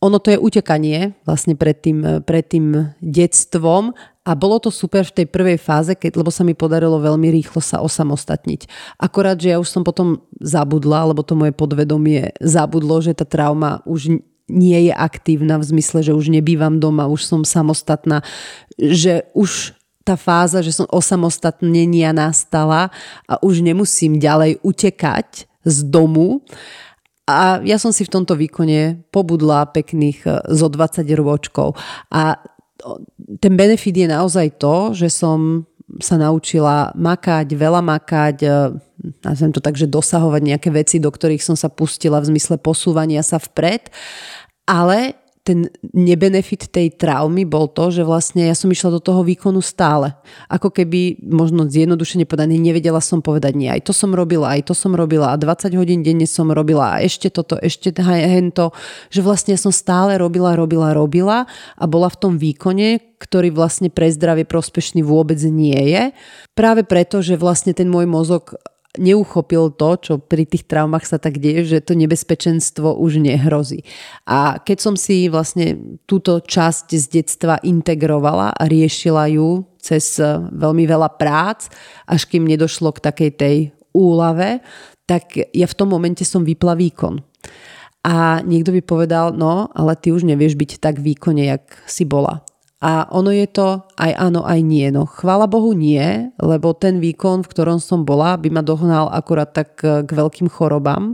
ono 0.00 0.16
to 0.16 0.32
je 0.32 0.40
utekanie 0.40 1.12
vlastne 1.28 1.52
pred 1.52 1.76
tým, 1.76 2.24
pred 2.24 2.48
tým 2.48 2.96
detstvom 3.04 3.92
a 4.24 4.30
bolo 4.32 4.56
to 4.56 4.72
super 4.72 5.04
v 5.04 5.12
tej 5.12 5.26
prvej 5.28 5.60
fáze, 5.60 5.92
keď, 5.92 6.24
lebo 6.24 6.32
sa 6.32 6.40
mi 6.40 6.56
podarilo 6.56 6.96
veľmi 6.96 7.28
rýchlo 7.28 7.60
sa 7.60 7.84
osamostatniť. 7.84 8.64
Akorát, 8.96 9.36
že 9.36 9.52
ja 9.52 9.60
už 9.60 9.68
som 9.68 9.84
potom 9.84 10.24
zabudla, 10.40 11.12
lebo 11.12 11.20
to 11.20 11.36
moje 11.36 11.52
podvedomie 11.52 12.32
zabudlo, 12.40 13.04
že 13.04 13.12
tá 13.12 13.28
trauma 13.28 13.84
už 13.84 14.24
nie 14.50 14.90
je 14.90 14.92
aktívna 14.92 15.56
v 15.62 15.68
zmysle, 15.70 16.02
že 16.02 16.12
už 16.12 16.34
nebývam 16.34 16.82
doma, 16.82 17.06
už 17.06 17.22
som 17.22 17.40
samostatná, 17.46 18.26
že 18.74 19.30
už 19.38 19.78
tá 20.02 20.18
fáza, 20.18 20.64
že 20.64 20.74
som 20.74 20.90
osamostatnenia 20.90 22.10
nastala 22.10 22.90
a 23.30 23.38
už 23.44 23.62
nemusím 23.62 24.18
ďalej 24.18 24.58
utekať 24.64 25.46
z 25.62 25.76
domu. 25.86 26.42
A 27.30 27.62
ja 27.62 27.78
som 27.78 27.94
si 27.94 28.02
v 28.02 28.12
tomto 28.18 28.34
výkone 28.34 29.06
pobudla 29.14 29.70
pekných 29.70 30.18
e, 30.26 30.30
zo 30.50 30.66
20 30.66 31.06
rôčkov. 31.14 31.78
A 32.10 32.42
ten 33.38 33.54
benefit 33.54 33.94
je 33.94 34.08
naozaj 34.10 34.58
to, 34.58 34.96
že 34.96 35.12
som 35.12 35.68
sa 35.98 36.18
naučila 36.18 36.90
makať, 36.98 37.46
veľa 37.54 37.82
makať, 37.82 38.36
e, 38.42 38.48
nazvem 39.22 39.52
to 39.54 39.62
tak, 39.62 39.78
že 39.78 39.90
dosahovať 39.90 40.42
nejaké 40.42 40.70
veci, 40.74 40.96
do 40.98 41.12
ktorých 41.12 41.44
som 41.44 41.54
sa 41.54 41.70
pustila 41.70 42.18
v 42.18 42.34
zmysle 42.34 42.58
posúvania 42.58 43.22
sa 43.22 43.38
vpred 43.38 43.94
ale 44.70 45.18
ten 45.40 45.66
nebenefit 45.96 46.68
tej 46.68 46.94
traumy 46.94 47.48
bol 47.48 47.66
to, 47.72 47.90
že 47.90 48.04
vlastne 48.04 48.44
ja 48.44 48.54
som 48.54 48.68
išla 48.68 48.94
do 48.94 49.00
toho 49.00 49.24
výkonu 49.24 49.64
stále. 49.64 50.12
Ako 50.52 50.70
keby, 50.70 51.24
možno 51.26 51.64
zjednodušene 51.64 52.28
povedané, 52.28 52.60
nevedela 52.60 53.00
som 53.00 53.24
povedať 53.24 53.56
nie. 53.56 53.66
Aj 53.72 53.80
to 53.80 53.96
som 53.96 54.12
robila, 54.12 54.52
aj 54.52 54.70
to 54.70 54.74
som 54.76 54.92
robila 54.92 55.32
a 55.32 55.40
20 55.40 55.74
hodín 55.80 56.04
denne 56.04 56.28
som 56.28 56.52
robila 56.52 57.00
a 57.00 57.02
ešte 57.02 57.32
toto, 57.32 57.56
ešte 57.56 57.90
hento. 58.04 58.70
Že 59.08 59.20
vlastne 59.24 59.54
som 59.56 59.72
stále 59.72 60.20
robila, 60.20 60.52
robila, 60.54 60.92
robila 60.92 61.48
a 61.74 61.84
bola 61.88 62.12
v 62.12 62.20
tom 62.20 62.36
výkone, 62.36 63.18
ktorý 63.18 63.50
vlastne 63.50 63.88
pre 63.88 64.12
zdravie 64.12 64.44
prospešný 64.44 65.00
vôbec 65.00 65.40
nie 65.48 65.96
je. 65.96 66.12
Práve 66.52 66.84
preto, 66.84 67.24
že 67.24 67.40
vlastne 67.40 67.72
ten 67.72 67.88
môj 67.88 68.04
mozog 68.04 68.54
neuchopil 68.98 69.70
to, 69.78 69.90
čo 70.02 70.12
pri 70.18 70.42
tých 70.48 70.66
traumách 70.66 71.06
sa 71.06 71.22
tak 71.22 71.38
deje, 71.38 71.78
že 71.78 71.78
to 71.84 71.94
nebezpečenstvo 71.94 72.98
už 72.98 73.22
nehrozí. 73.22 73.86
A 74.26 74.58
keď 74.58 74.78
som 74.82 74.94
si 74.98 75.30
vlastne 75.30 75.98
túto 76.10 76.42
časť 76.42 76.86
z 76.98 77.04
detstva 77.22 77.62
integrovala 77.62 78.50
a 78.50 78.62
riešila 78.66 79.30
ju 79.30 79.62
cez 79.78 80.18
veľmi 80.50 80.90
veľa 80.90 81.14
prác, 81.14 81.70
až 82.10 82.26
kým 82.26 82.50
nedošlo 82.50 82.90
k 82.98 83.04
takej 83.04 83.30
tej 83.38 83.56
úlave, 83.94 84.58
tak 85.06 85.38
ja 85.38 85.66
v 85.66 85.78
tom 85.78 85.90
momente 85.90 86.22
som 86.26 86.42
vypla 86.42 86.74
výkon. 86.74 87.22
A 88.00 88.40
niekto 88.40 88.72
by 88.72 88.80
povedal, 88.80 89.36
no, 89.36 89.68
ale 89.76 89.92
ty 89.98 90.08
už 90.08 90.24
nevieš 90.24 90.56
byť 90.56 90.80
tak 90.80 91.02
výkonne, 91.02 91.44
jak 91.52 91.64
si 91.84 92.08
bola. 92.08 92.42
A 92.80 93.04
ono 93.12 93.28
je 93.28 93.44
to 93.44 93.84
aj 94.00 94.12
áno, 94.16 94.40
aj 94.40 94.60
nie. 94.64 94.88
No 94.88 95.04
chvála 95.04 95.44
Bohu 95.44 95.76
nie, 95.76 96.32
lebo 96.40 96.72
ten 96.72 96.96
výkon, 96.96 97.44
v 97.44 97.50
ktorom 97.52 97.76
som 97.76 98.08
bola, 98.08 98.40
by 98.40 98.48
ma 98.48 98.64
dohnal 98.64 99.12
akurát 99.12 99.52
tak 99.52 99.84
k 99.84 100.08
veľkým 100.08 100.48
chorobám, 100.48 101.12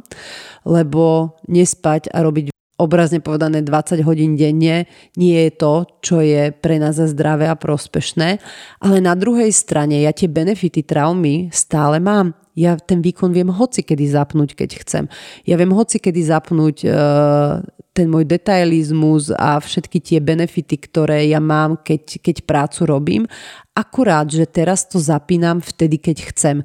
lebo 0.62 1.34
nespať 1.50 2.14
a 2.14 2.22
robiť 2.22 2.54
obrazne 2.76 3.24
povedané 3.24 3.64
20 3.64 4.04
hodín 4.04 4.36
denne 4.36 4.84
nie 5.16 5.36
je 5.48 5.52
to, 5.56 5.74
čo 6.04 6.20
je 6.20 6.52
pre 6.52 6.76
nás 6.76 7.00
zdravé 7.00 7.48
a 7.48 7.56
prospešné. 7.56 8.38
Ale 8.84 8.96
na 9.00 9.16
druhej 9.16 9.48
strane 9.50 10.04
ja 10.04 10.12
tie 10.12 10.28
benefity 10.28 10.84
traumy 10.84 11.48
stále 11.52 11.98
mám. 11.98 12.36
Ja 12.56 12.76
ten 12.80 13.04
výkon 13.04 13.36
viem 13.36 13.52
hoci 13.52 13.84
kedy 13.84 14.16
zapnúť, 14.16 14.56
keď 14.56 14.70
chcem. 14.80 15.04
Ja 15.44 15.60
viem 15.60 15.76
hoci 15.76 16.00
kedy 16.00 16.20
zapnúť 16.24 16.76
uh, 16.88 17.60
ten 17.96 18.12
môj 18.12 18.28
detailizmus 18.28 19.32
a 19.32 19.56
všetky 19.56 20.04
tie 20.04 20.18
benefity, 20.20 20.76
ktoré 20.76 21.32
ja 21.32 21.40
mám, 21.40 21.80
keď, 21.80 22.20
keď 22.20 22.36
prácu 22.44 22.84
robím. 22.84 23.22
Akurát, 23.72 24.28
že 24.28 24.44
teraz 24.44 24.84
to 24.84 25.00
zapínam 25.00 25.64
vtedy, 25.64 25.96
keď 25.96 26.16
chcem. 26.28 26.56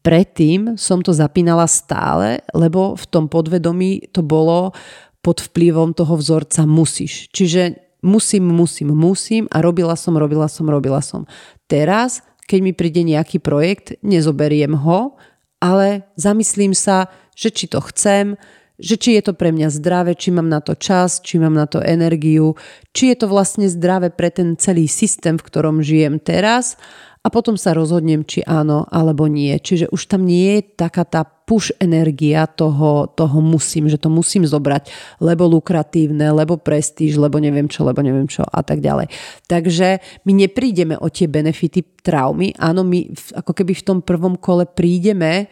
Predtým 0.00 0.80
som 0.80 1.04
to 1.04 1.12
zapínala 1.12 1.68
stále, 1.68 2.40
lebo 2.56 2.96
v 2.96 3.04
tom 3.12 3.28
podvedomí 3.28 4.08
to 4.08 4.24
bolo 4.24 4.72
pod 5.20 5.44
vplyvom 5.44 5.92
toho 5.92 6.16
vzorca 6.16 6.64
musíš. 6.64 7.28
Čiže 7.36 7.76
musím, 8.00 8.48
musím, 8.48 8.96
musím 8.96 9.44
a 9.52 9.60
robila 9.60 9.92
som, 9.98 10.16
robila 10.16 10.48
som, 10.48 10.64
robila 10.64 11.04
som. 11.04 11.28
Teraz, 11.68 12.24
keď 12.48 12.58
mi 12.64 12.72
príde 12.72 13.04
nejaký 13.04 13.42
projekt, 13.42 14.00
nezoberiem 14.00 14.72
ho, 14.72 15.20
ale 15.60 16.06
zamyslím 16.16 16.72
sa, 16.72 17.10
že 17.34 17.50
či 17.50 17.66
to 17.68 17.82
chcem, 17.90 18.38
že 18.78 18.94
či 18.94 19.18
je 19.18 19.22
to 19.26 19.32
pre 19.34 19.50
mňa 19.50 19.74
zdravé, 19.74 20.14
či 20.14 20.30
mám 20.30 20.46
na 20.46 20.62
to 20.62 20.78
čas, 20.78 21.18
či 21.18 21.42
mám 21.42 21.52
na 21.52 21.66
to 21.66 21.82
energiu, 21.82 22.54
či 22.94 23.10
je 23.10 23.16
to 23.18 23.26
vlastne 23.26 23.66
zdravé 23.66 24.14
pre 24.14 24.30
ten 24.30 24.54
celý 24.54 24.86
systém, 24.86 25.34
v 25.34 25.46
ktorom 25.46 25.82
žijem 25.82 26.22
teraz 26.22 26.78
a 27.22 27.28
potom 27.28 27.58
sa 27.58 27.74
rozhodnem, 27.74 28.22
či 28.22 28.46
áno 28.46 28.86
alebo 28.86 29.26
nie. 29.26 29.50
Čiže 29.58 29.90
už 29.90 30.02
tam 30.06 30.22
nie 30.22 30.62
je 30.62 30.78
taká 30.78 31.02
tá 31.02 31.26
push 31.26 31.74
energia 31.82 32.46
toho, 32.46 33.10
toho 33.10 33.38
musím, 33.42 33.90
že 33.90 33.98
to 33.98 34.12
musím 34.12 34.46
zobrať, 34.46 34.88
lebo 35.18 35.48
lukratívne, 35.50 36.30
lebo 36.30 36.60
prestíž, 36.60 37.18
lebo 37.18 37.42
neviem 37.42 37.66
čo, 37.66 37.82
lebo 37.82 38.04
neviem 38.04 38.30
čo 38.30 38.46
a 38.46 38.62
tak 38.62 38.78
ďalej. 38.78 39.10
Takže 39.50 40.22
my 40.28 40.32
neprídeme 40.46 40.94
o 41.00 41.08
tie 41.10 41.26
benefity 41.26 42.00
traumy, 42.04 42.54
áno, 42.54 42.86
my 42.86 43.10
ako 43.34 43.52
keby 43.56 43.72
v 43.74 43.86
tom 43.86 43.98
prvom 44.04 44.38
kole 44.38 44.68
prídeme 44.68 45.48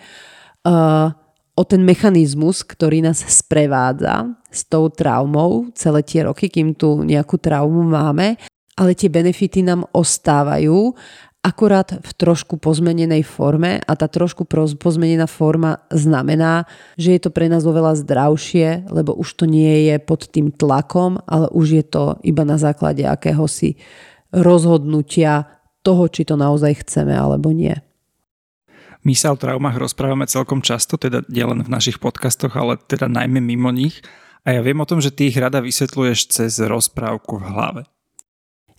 uh, 0.68 1.25
o 1.56 1.62
ten 1.64 1.80
mechanizmus, 1.82 2.60
ktorý 2.60 3.00
nás 3.00 3.24
sprevádza 3.24 4.36
s 4.52 4.68
tou 4.68 4.92
traumou 4.92 5.72
celé 5.72 6.04
tie 6.04 6.28
roky, 6.28 6.52
kým 6.52 6.76
tu 6.76 7.00
nejakú 7.00 7.40
traumu 7.40 7.80
máme, 7.82 8.36
ale 8.76 8.92
tie 8.92 9.08
benefity 9.08 9.64
nám 9.64 9.88
ostávajú 9.96 10.92
akurát 11.46 12.02
v 12.02 12.10
trošku 12.18 12.58
pozmenenej 12.58 13.22
forme 13.22 13.78
a 13.78 13.92
tá 13.94 14.10
trošku 14.10 14.50
pozmenená 14.82 15.30
forma 15.30 15.78
znamená, 15.94 16.66
že 16.98 17.14
je 17.14 17.20
to 17.22 17.30
pre 17.30 17.46
nás 17.46 17.62
oveľa 17.62 18.02
zdravšie, 18.02 18.90
lebo 18.90 19.14
už 19.14 19.38
to 19.38 19.44
nie 19.46 19.86
je 19.86 20.02
pod 20.02 20.26
tým 20.26 20.50
tlakom, 20.50 21.22
ale 21.30 21.46
už 21.54 21.66
je 21.70 21.84
to 21.86 22.04
iba 22.26 22.42
na 22.42 22.58
základe 22.58 23.06
akéhosi 23.06 23.78
rozhodnutia 24.34 25.46
toho, 25.86 26.10
či 26.10 26.26
to 26.26 26.34
naozaj 26.34 26.82
chceme 26.82 27.14
alebo 27.14 27.54
nie. 27.54 27.78
My 29.06 29.14
sa 29.14 29.30
o 29.30 29.38
traumách 29.38 29.78
rozprávame 29.78 30.26
celkom 30.26 30.66
často, 30.66 30.98
teda 30.98 31.22
nielen 31.30 31.62
v 31.62 31.70
našich 31.70 32.02
podcastoch, 32.02 32.58
ale 32.58 32.74
teda 32.74 33.06
najmä 33.06 33.38
mimo 33.38 33.70
nich. 33.70 34.02
A 34.42 34.58
ja 34.58 34.60
viem 34.66 34.82
o 34.82 34.88
tom, 34.90 34.98
že 34.98 35.14
ty 35.14 35.30
ich 35.30 35.38
rada 35.38 35.62
vysvetľuješ 35.62 36.34
cez 36.34 36.58
rozprávku 36.58 37.38
v 37.38 37.46
hlave. 37.46 37.82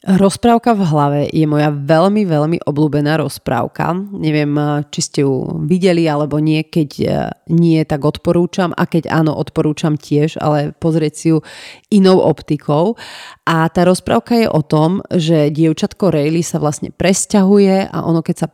Rozprávka 0.08 0.72
v 0.72 0.88
hlave 0.88 1.22
je 1.36 1.44
moja 1.44 1.68
veľmi, 1.68 2.24
veľmi 2.24 2.58
obľúbená 2.64 3.20
rozprávka. 3.20 3.92
Neviem, 4.16 4.56
či 4.88 5.04
ste 5.04 5.20
ju 5.28 5.60
videli 5.68 6.08
alebo 6.08 6.40
nie, 6.40 6.64
keď 6.64 6.90
e, 6.96 7.06
nie, 7.52 7.84
tak 7.84 8.08
odporúčam 8.08 8.72
a 8.72 8.88
keď 8.88 9.12
áno, 9.12 9.36
odporúčam 9.36 10.00
tiež, 10.00 10.40
ale 10.40 10.72
pozrieť 10.80 11.14
si 11.20 11.36
ju 11.36 11.44
inou 11.92 12.24
optikou. 12.24 12.96
A 13.44 13.68
tá 13.68 13.84
rozprávka 13.84 14.40
je 14.40 14.48
o 14.48 14.64
tom, 14.64 15.04
že 15.12 15.52
dievčatko 15.52 16.08
Rayleigh 16.08 16.48
sa 16.48 16.64
vlastne 16.64 16.88
presťahuje 16.96 17.92
a 17.92 17.98
ono 18.08 18.24
keď 18.24 18.36
sa 18.40 18.48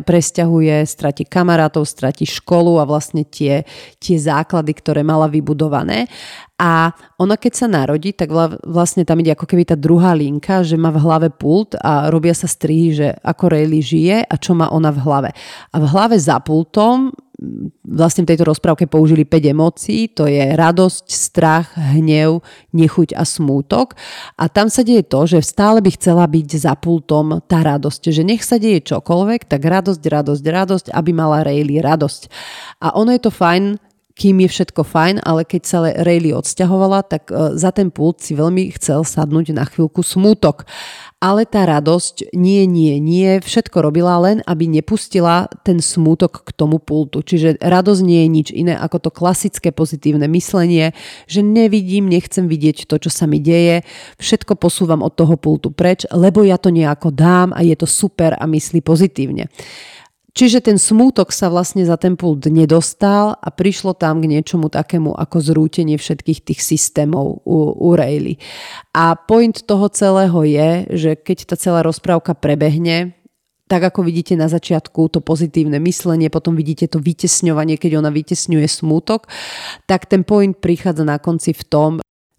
presťahuje, 0.00 0.88
stratí 0.88 1.28
kamarátov, 1.28 1.84
stratí 1.84 2.24
školu 2.24 2.80
a 2.80 2.88
vlastne 2.88 3.28
tie, 3.28 3.68
tie 4.00 4.16
základy, 4.16 4.72
ktoré 4.72 5.04
mala 5.04 5.28
vybudované. 5.28 6.08
A 6.54 6.94
ona 7.18 7.34
keď 7.34 7.52
sa 7.52 7.66
narodí, 7.66 8.14
tak 8.14 8.30
vlastne 8.62 9.02
tam 9.02 9.18
ide 9.18 9.34
ako 9.34 9.42
keby 9.42 9.66
tá 9.66 9.74
druhá 9.74 10.14
linka, 10.14 10.62
že 10.62 10.78
má 10.78 10.94
v 10.94 11.02
hlave 11.02 11.28
pult 11.34 11.74
a 11.82 12.06
robia 12.14 12.30
sa 12.30 12.46
strihy, 12.46 12.94
že 12.94 13.08
ako 13.26 13.50
Rayleigh 13.50 13.82
žije 13.82 14.16
a 14.22 14.34
čo 14.38 14.54
má 14.54 14.70
ona 14.70 14.94
v 14.94 15.02
hlave. 15.02 15.30
A 15.74 15.76
v 15.82 15.86
hlave 15.90 16.14
za 16.14 16.38
pultom 16.38 17.10
vlastne 17.82 18.22
v 18.22 18.30
tejto 18.30 18.46
rozprávke 18.46 18.86
použili 18.86 19.26
5 19.26 19.50
emócií, 19.50 20.06
to 20.14 20.30
je 20.30 20.54
radosť, 20.54 21.04
strach, 21.10 21.74
hnev, 21.74 22.46
nechuť 22.70 23.18
a 23.18 23.26
smútok. 23.26 23.98
A 24.38 24.46
tam 24.46 24.70
sa 24.70 24.86
deje 24.86 25.02
to, 25.02 25.26
že 25.26 25.42
stále 25.42 25.82
by 25.82 25.90
chcela 25.98 26.24
byť 26.30 26.48
za 26.54 26.78
pultom 26.78 27.42
tá 27.50 27.66
radosť, 27.66 28.14
že 28.14 28.22
nech 28.22 28.46
sa 28.46 28.62
deje 28.62 28.86
čokoľvek, 28.86 29.50
tak 29.50 29.66
radosť, 29.66 30.02
radosť, 30.02 30.44
radosť, 30.46 30.86
aby 30.94 31.10
mala 31.10 31.42
Rayleigh 31.42 31.82
radosť. 31.82 32.30
A 32.78 32.94
ono 32.94 33.10
je 33.10 33.20
to 33.26 33.34
fajn 33.34 33.82
kým 34.14 34.46
je 34.46 34.48
všetko 34.48 34.86
fajn, 34.86 35.26
ale 35.26 35.42
keď 35.42 35.62
sa 35.66 35.78
Rayleigh 35.82 36.38
odsťahovala, 36.38 37.02
tak 37.02 37.34
e, 37.34 37.58
za 37.58 37.74
ten 37.74 37.90
pult 37.90 38.22
si 38.22 38.38
veľmi 38.38 38.70
chcel 38.78 39.02
sadnúť 39.02 39.50
na 39.50 39.66
chvíľku 39.66 40.06
smútok. 40.06 40.62
Ale 41.18 41.42
tá 41.48 41.66
radosť 41.66 42.30
nie, 42.36 42.62
nie, 42.68 43.02
nie, 43.02 43.42
všetko 43.42 43.82
robila 43.82 44.20
len, 44.22 44.38
aby 44.46 44.70
nepustila 44.70 45.50
ten 45.66 45.82
smútok 45.82 46.46
k 46.46 46.50
tomu 46.54 46.78
pultu. 46.78 47.26
Čiže 47.26 47.58
radosť 47.58 48.00
nie 48.06 48.22
je 48.22 48.28
nič 48.30 48.48
iné 48.54 48.74
ako 48.78 49.08
to 49.08 49.10
klasické 49.10 49.74
pozitívne 49.74 50.30
myslenie, 50.30 50.94
že 51.26 51.42
nevidím, 51.42 52.06
nechcem 52.06 52.46
vidieť 52.46 52.86
to, 52.86 53.02
čo 53.02 53.10
sa 53.10 53.26
mi 53.26 53.42
deje, 53.42 53.82
všetko 54.22 54.54
posúvam 54.54 55.02
od 55.02 55.16
toho 55.16 55.34
pultu 55.34 55.74
preč, 55.74 56.06
lebo 56.14 56.46
ja 56.46 56.54
to 56.60 56.70
nejako 56.70 57.10
dám 57.10 57.50
a 57.50 57.66
je 57.66 57.74
to 57.74 57.88
super 57.88 58.38
a 58.38 58.44
myslí 58.46 58.78
pozitívne. 58.84 59.50
Čiže 60.34 60.66
ten 60.66 60.82
smútok 60.82 61.30
sa 61.30 61.46
vlastne 61.46 61.86
za 61.86 61.94
ten 61.94 62.18
pult 62.18 62.50
nedostal 62.50 63.38
a 63.38 63.48
prišlo 63.54 63.94
tam 63.94 64.18
k 64.18 64.26
niečomu 64.26 64.66
takému 64.66 65.14
ako 65.14 65.38
zrútenie 65.38 65.94
všetkých 65.94 66.42
tých 66.42 66.60
systémov 66.60 67.46
u, 67.46 67.70
u 67.70 67.94
Rayleigh. 67.94 68.42
A 68.90 69.14
point 69.14 69.54
toho 69.54 69.86
celého 69.94 70.42
je, 70.42 70.70
že 70.90 71.10
keď 71.14 71.54
tá 71.54 71.54
celá 71.54 71.86
rozprávka 71.86 72.34
prebehne, 72.34 73.14
tak 73.64 73.80
ako 73.80 74.04
vidíte 74.04 74.36
na 74.36 74.50
začiatku 74.50 75.08
to 75.08 75.24
pozitívne 75.24 75.80
myslenie, 75.80 76.28
potom 76.28 76.52
vidíte 76.52 76.84
to 76.90 77.00
vytesňovanie, 77.00 77.80
keď 77.80 78.04
ona 78.04 78.12
vytesňuje 78.12 78.68
smútok, 78.68 79.24
tak 79.88 80.04
ten 80.04 80.20
point 80.20 80.52
prichádza 80.52 81.06
na 81.06 81.16
konci 81.16 81.56
v 81.56 81.64
tom, 81.64 81.90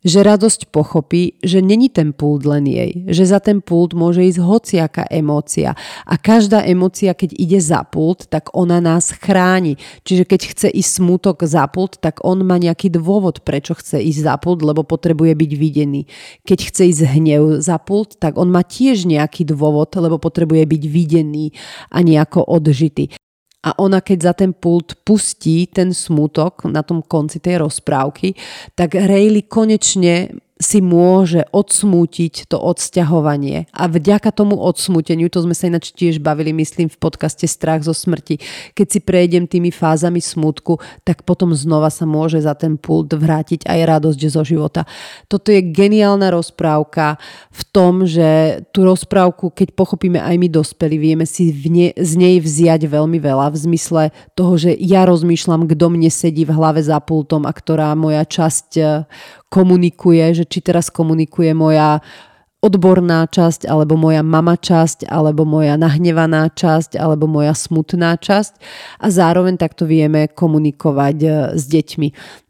že 0.05 0.21
radosť 0.21 0.69
pochopí, 0.69 1.41
že 1.41 1.65
není 1.65 1.89
ten 1.89 2.13
pult 2.13 2.45
len 2.45 2.69
jej, 2.69 3.09
že 3.09 3.25
za 3.25 3.41
ten 3.41 3.59
pult 3.59 3.97
môže 3.97 4.21
ísť 4.21 4.39
hociaká 4.39 5.03
emócia 5.09 5.73
a 6.05 6.13
každá 6.21 6.61
emócia, 6.61 7.17
keď 7.17 7.33
ide 7.33 7.57
za 7.57 7.81
pult, 7.81 8.29
tak 8.29 8.53
ona 8.53 8.77
nás 8.77 9.09
chráni. 9.17 9.81
Čiže 10.05 10.23
keď 10.29 10.41
chce 10.53 10.67
ísť 10.69 10.91
smutok 11.01 11.41
za 11.49 11.65
pult, 11.65 11.97
tak 11.97 12.21
on 12.21 12.45
má 12.45 12.61
nejaký 12.61 12.93
dôvod, 12.93 13.41
prečo 13.41 13.73
chce 13.73 13.97
ísť 13.97 14.21
za 14.21 14.35
pult, 14.37 14.61
lebo 14.61 14.85
potrebuje 14.85 15.33
byť 15.33 15.51
videný. 15.57 16.05
Keď 16.45 16.59
chce 16.69 16.83
ísť 16.93 17.03
hnev 17.17 17.65
za 17.65 17.81
pult, 17.81 18.21
tak 18.21 18.37
on 18.37 18.53
má 18.53 18.61
tiež 18.61 19.09
nejaký 19.09 19.49
dôvod, 19.49 19.89
lebo 19.97 20.21
potrebuje 20.21 20.69
byť 20.69 20.83
videný 20.85 21.49
a 21.89 22.05
nejako 22.05 22.45
odžitý. 22.45 23.09
A 23.65 23.73
ona 23.81 23.99
keď 23.99 24.17
za 24.21 24.33
ten 24.37 24.53
pult 24.53 25.01
pustí 25.01 25.65
ten 25.65 25.89
smutok 25.89 26.69
na 26.69 26.85
tom 26.85 27.01
konci 27.01 27.41
tej 27.41 27.65
rozprávky, 27.65 28.37
tak 28.77 28.93
Rayleigh 28.93 29.49
konečne 29.49 30.44
si 30.55 30.79
môže 30.79 31.43
odsmútiť 31.51 32.47
to 32.47 32.55
odsťahovanie. 32.55 33.67
A 33.75 33.91
vďaka 33.91 34.31
tomu 34.31 34.55
odsmúteniu, 34.55 35.27
to 35.27 35.43
sme 35.43 35.51
sa 35.51 35.67
ináč 35.67 35.91
tiež 35.91 36.23
bavili, 36.23 36.55
myslím, 36.55 36.87
v 36.87 36.95
podcaste 36.95 37.43
Strach 37.43 37.83
zo 37.83 37.91
smrti, 37.91 38.39
keď 38.71 38.87
si 38.87 38.99
prejdem 39.03 39.51
tými 39.51 39.75
fázami 39.75 40.23
smutku, 40.23 40.79
tak 41.03 41.27
potom 41.27 41.51
znova 41.51 41.91
sa 41.91 42.07
môže 42.07 42.39
za 42.39 42.55
ten 42.55 42.79
pult 42.79 43.11
vrátiť 43.11 43.67
aj 43.67 43.79
radosť 43.83 44.21
zo 44.31 44.47
života. 44.47 44.87
Toto 45.27 45.51
je 45.51 45.59
geniálna 45.59 46.31
rozprávka 46.31 47.19
v 47.51 47.61
tom, 47.75 48.07
že 48.07 48.63
tú 48.71 48.87
rozprávku, 48.87 49.51
keď 49.51 49.75
pochopíme 49.75 50.23
aj 50.23 50.39
my 50.39 50.47
dospeli, 50.47 50.95
vieme 50.95 51.27
si 51.27 51.51
v 51.51 51.65
ne, 51.67 51.87
z 51.99 52.11
nej 52.15 52.39
vziať 52.39 52.87
veľmi 52.87 53.19
veľa 53.19 53.51
v 53.51 53.57
zmysle 53.59 54.03
toho, 54.39 54.55
že 54.55 54.71
ja 54.79 55.03
rozmýšľam, 55.03 55.67
kto 55.67 55.91
mne 55.91 56.07
sedí 56.07 56.47
v 56.47 56.55
hlave 56.55 56.79
za 56.79 57.03
pultom 57.03 57.43
a 57.43 57.51
ktorá 57.51 57.91
moja 57.91 58.23
časť 58.23 58.69
komunikuje, 59.55 60.35
že 60.35 60.43
či 60.43 60.59
teraz 60.59 60.91
komunikuje 60.91 61.55
moja 61.55 62.03
odborná 62.65 63.29
časť, 63.29 63.69
alebo 63.69 63.93
moja 63.93 64.25
mama 64.25 64.57
časť, 64.57 65.05
alebo 65.05 65.45
moja 65.45 65.77
nahnevaná 65.77 66.49
časť, 66.49 66.97
alebo 66.97 67.29
moja 67.29 67.53
smutná 67.53 68.17
časť 68.17 68.57
a 68.99 69.07
zároveň 69.13 69.61
takto 69.61 69.85
vieme 69.85 70.25
komunikovať 70.25 71.17
e, 71.21 71.29
s 71.53 71.63
deťmi. 71.69 72.07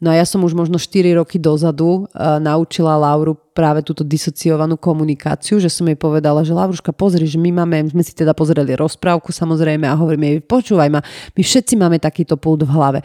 No 0.08 0.16
a 0.16 0.17
ja 0.17 0.24
som 0.24 0.40
už 0.48 0.56
možno 0.56 0.80
4 0.80 1.19
roky 1.19 1.35
dozadu 1.35 2.08
uh, 2.08 2.40
naučila 2.40 2.95
Lauru 2.95 3.44
práve 3.56 3.80
túto 3.88 4.03
disociovanú 4.03 4.75
komunikáciu, 4.75 5.64
že 5.64 5.72
som 5.72 5.88
jej 5.88 5.95
povedala, 5.95 6.43
že 6.43 6.51
Lavruška, 6.51 6.92
pozri, 6.92 7.24
že 7.24 7.40
my 7.40 7.64
máme, 7.64 7.88
sme 7.88 8.03
si 8.03 8.11
teda 8.11 8.35
pozreli 8.35 8.75
rozprávku 8.75 9.32
samozrejme 9.32 9.88
a 9.88 9.95
hovoríme 9.95 10.27
jej, 10.27 10.40
počúvaj 10.43 10.92
ma, 10.92 11.00
my 11.32 11.42
všetci 11.42 11.80
máme 11.80 11.95
takýto 12.03 12.35
pult 12.35 12.67
v 12.67 12.72
hlave. 12.75 13.00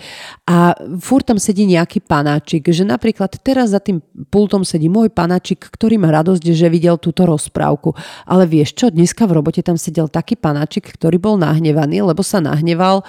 A 0.51 0.75
furt 0.99 1.23
tam 1.23 1.39
sedí 1.39 1.71
nejaký 1.71 2.03
panáčik, 2.03 2.67
že 2.67 2.83
napríklad 2.83 3.39
teraz 3.47 3.71
za 3.71 3.79
tým 3.79 4.03
pultom 4.27 4.67
sedí 4.67 4.91
môj 4.91 5.15
panáčik, 5.15 5.71
ktorý 5.71 6.03
má 6.03 6.11
radosť, 6.11 6.43
že 6.51 6.67
videl 6.67 6.99
túto 6.99 7.23
rozprávku. 7.23 7.95
Ale 8.27 8.51
vieš 8.51 8.75
čo, 8.75 8.87
dneska 8.91 9.31
v 9.31 9.39
robote 9.39 9.63
tam 9.63 9.79
sedel 9.79 10.11
taký 10.11 10.35
panáčik, 10.35 10.99
ktorý 10.99 11.23
bol 11.23 11.39
nahnevaný, 11.39 12.03
lebo 12.03 12.27
sa 12.27 12.43
nahneval 12.43 13.07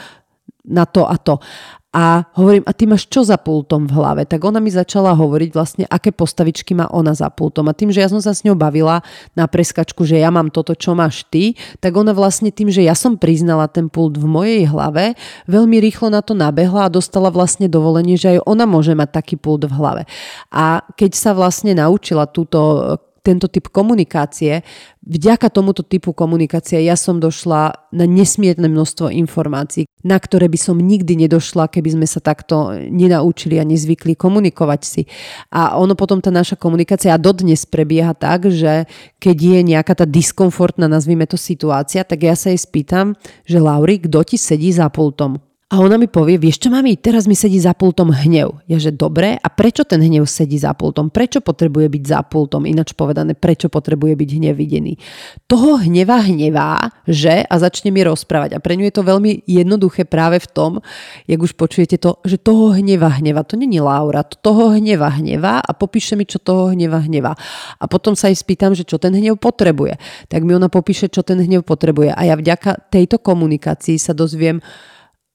na 0.62 0.86
to 0.86 1.10
a 1.10 1.18
to. 1.18 1.42
A 1.92 2.24
hovorím, 2.40 2.64
a 2.64 2.72
ty 2.72 2.88
máš 2.88 3.04
čo 3.12 3.20
za 3.20 3.36
pultom 3.36 3.84
v 3.84 4.00
hlave? 4.00 4.24
Tak 4.24 4.40
ona 4.48 4.64
mi 4.64 4.72
začala 4.72 5.12
hovoriť 5.12 5.50
vlastne, 5.52 5.84
aké 5.92 6.16
postavičky 6.16 6.72
má 6.72 6.88
ona 6.88 7.12
za 7.12 7.28
pultom. 7.28 7.68
A 7.68 7.76
tým, 7.76 7.92
že 7.92 8.00
ja 8.00 8.08
som 8.08 8.24
sa 8.24 8.32
s 8.32 8.48
ňou 8.48 8.56
bavila 8.56 9.04
na 9.36 9.44
preskačku, 9.44 10.08
že 10.08 10.24
ja 10.24 10.32
mám 10.32 10.56
toto, 10.56 10.72
čo 10.72 10.96
máš 10.96 11.28
ty, 11.28 11.60
tak 11.84 11.92
ona 12.00 12.16
vlastne 12.16 12.48
tým, 12.48 12.72
že 12.72 12.88
ja 12.88 12.96
som 12.96 13.20
priznala 13.20 13.68
ten 13.68 13.92
pult 13.92 14.16
v 14.16 14.24
mojej 14.24 14.64
hlave, 14.72 15.20
veľmi 15.52 15.84
rýchlo 15.84 16.08
na 16.08 16.24
to 16.24 16.32
nabehla 16.32 16.88
a 16.88 16.94
dostala 16.94 17.28
vlastne 17.28 17.68
dovolenie, 17.68 18.16
že 18.16 18.40
aj 18.40 18.48
ona 18.48 18.64
môže 18.64 18.96
mať 18.96 19.12
taký 19.12 19.36
pult 19.36 19.68
v 19.68 19.76
hlave. 19.76 20.08
A 20.48 20.88
keď 20.96 21.12
sa 21.12 21.36
vlastne 21.36 21.76
naučila 21.76 22.24
túto 22.24 22.96
tento 23.22 23.46
typ 23.46 23.70
komunikácie. 23.70 24.66
Vďaka 25.02 25.50
tomuto 25.54 25.82
typu 25.86 26.14
komunikácie 26.14 26.82
ja 26.82 26.98
som 26.98 27.22
došla 27.22 27.90
na 27.94 28.06
nesmierne 28.10 28.66
množstvo 28.66 29.14
informácií, 29.14 29.86
na 30.02 30.18
ktoré 30.18 30.50
by 30.50 30.58
som 30.58 30.78
nikdy 30.78 31.18
nedošla, 31.26 31.70
keby 31.70 31.98
sme 31.98 32.08
sa 32.10 32.22
takto 32.22 32.74
nenaučili 32.74 33.62
a 33.62 33.66
nezvykli 33.66 34.18
komunikovať 34.18 34.82
si. 34.82 35.02
A 35.54 35.78
ono 35.78 35.94
potom 35.94 36.18
tá 36.22 36.34
naša 36.34 36.58
komunikácia 36.58 37.18
dodnes 37.22 37.66
prebieha 37.70 38.18
tak, 38.18 38.50
že 38.50 38.90
keď 39.22 39.38
je 39.38 39.60
nejaká 39.74 39.94
tá 39.94 40.06
diskomfortná, 40.10 40.90
nazvime 40.90 41.30
to 41.30 41.38
situácia, 41.38 42.02
tak 42.02 42.26
ja 42.26 42.34
sa 42.34 42.50
jej 42.50 42.62
spýtam, 42.62 43.14
že 43.46 43.62
Lauri, 43.62 44.02
kto 44.02 44.26
ti 44.26 44.38
sedí 44.38 44.74
za 44.74 44.90
pultom? 44.90 45.51
A 45.72 45.80
ona 45.80 45.96
mi 45.96 46.12
povie, 46.12 46.36
vieš 46.36 46.68
čo 46.68 46.68
mami, 46.68 47.00
teraz 47.00 47.32
mi 47.32 47.32
sedí 47.32 47.56
za 47.56 47.72
pultom 47.72 48.12
hnev. 48.12 48.60
Ja 48.68 48.76
že 48.76 48.92
dobre, 48.92 49.40
a 49.40 49.48
prečo 49.48 49.88
ten 49.88 50.04
hnev 50.04 50.28
sedí 50.28 50.60
za 50.60 50.76
pultom? 50.76 51.08
Prečo 51.08 51.40
potrebuje 51.40 51.88
byť 51.88 52.04
za 52.12 52.20
pultom? 52.28 52.68
Ináč 52.68 52.92
povedané, 52.92 53.40
prečo 53.40 53.72
potrebuje 53.72 54.20
byť 54.20 54.30
hnev 54.36 54.60
videný? 54.60 55.00
Toho 55.48 55.80
hneva 55.80 56.20
hnevá, 56.28 56.92
že, 57.08 57.48
a 57.48 57.56
začne 57.56 57.88
mi 57.96 58.04
rozprávať. 58.04 58.52
A 58.52 58.60
pre 58.60 58.76
ňu 58.76 58.84
je 58.84 58.96
to 59.00 59.08
veľmi 59.08 59.48
jednoduché 59.48 60.04
práve 60.04 60.44
v 60.44 60.48
tom, 60.52 60.72
jak 61.24 61.40
už 61.40 61.56
počujete 61.56 61.96
to, 62.04 62.20
že 62.28 62.36
toho 62.36 62.76
hneva 62.76 63.08
hneva. 63.08 63.48
To 63.48 63.56
není 63.56 63.80
Laura, 63.80 64.28
to 64.28 64.36
toho 64.44 64.76
hneva 64.76 65.08
hneva 65.08 65.64
a 65.64 65.72
popíše 65.72 66.20
mi, 66.20 66.28
čo 66.28 66.44
toho 66.44 66.76
hneva 66.76 67.00
hneva. 67.00 67.32
A 67.80 67.88
potom 67.88 68.12
sa 68.12 68.28
jej 68.28 68.36
spýtam, 68.36 68.76
že 68.76 68.84
čo 68.84 69.00
ten 69.00 69.16
hnev 69.16 69.40
potrebuje. 69.40 69.96
Tak 70.28 70.44
mi 70.44 70.52
ona 70.52 70.68
popíše, 70.68 71.08
čo 71.08 71.24
ten 71.24 71.40
hnev 71.40 71.64
potrebuje. 71.64 72.12
A 72.12 72.28
ja 72.28 72.36
vďaka 72.36 72.92
tejto 72.92 73.24
komunikácii 73.24 73.96
sa 73.96 74.12
dozviem, 74.12 74.60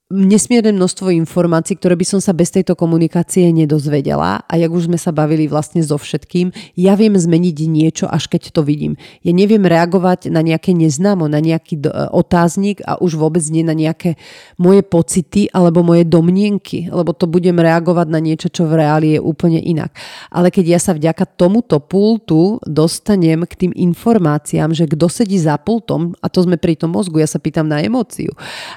nesmierne 0.06 0.70
množstvo 0.70 1.10
informácií, 1.10 1.74
ktoré 1.74 1.98
by 1.98 2.06
som 2.06 2.20
sa 2.22 2.30
bez 2.30 2.54
tejto 2.54 2.78
komunikácie 2.78 3.50
nedozvedela 3.50 4.46
a 4.46 4.54
jak 4.54 4.70
už 4.70 4.86
sme 4.86 4.94
sa 5.02 5.10
bavili 5.10 5.50
vlastne 5.50 5.82
so 5.82 5.98
všetkým, 5.98 6.54
ja 6.78 6.94
viem 6.94 7.18
zmeniť 7.18 7.56
niečo, 7.66 8.06
až 8.06 8.30
keď 8.30 8.54
to 8.54 8.62
vidím. 8.62 8.94
Ja 9.26 9.34
neviem 9.34 9.66
reagovať 9.66 10.30
na 10.30 10.46
nejaké 10.46 10.78
neznámo, 10.78 11.26
na 11.26 11.42
nejaký 11.42 11.82
e, 11.82 11.90
otáznik 12.14 12.86
a 12.86 13.02
už 13.02 13.18
vôbec 13.18 13.42
nie 13.50 13.66
na 13.66 13.74
nejaké 13.74 14.14
moje 14.62 14.86
pocity 14.86 15.50
alebo 15.50 15.82
moje 15.82 16.06
domnienky, 16.06 16.86
lebo 16.86 17.10
to 17.10 17.26
budem 17.26 17.58
reagovať 17.58 18.06
na 18.06 18.22
niečo, 18.22 18.46
čo 18.46 18.70
v 18.70 18.78
reáli 18.78 19.18
je 19.18 19.20
úplne 19.20 19.58
inak. 19.58 19.90
Ale 20.30 20.54
keď 20.54 20.78
ja 20.78 20.80
sa 20.82 20.94
vďaka 20.94 21.34
tomuto 21.34 21.82
pultu 21.82 22.62
dostanem 22.62 23.42
k 23.42 23.66
tým 23.66 23.72
informáciám, 23.74 24.70
že 24.70 24.86
kto 24.86 25.10
sedí 25.10 25.34
za 25.34 25.58
pultom, 25.58 26.14
a 26.22 26.30
to 26.30 26.46
sme 26.46 26.54
pri 26.62 26.78
tom 26.78 26.94
mozgu, 26.94 27.18
ja 27.18 27.26
sa 27.26 27.42
pýtam 27.42 27.66
na 27.66 27.82
emóciu. 27.82 28.30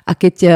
A 0.10 0.18
keď 0.18 0.36
e, 0.42 0.54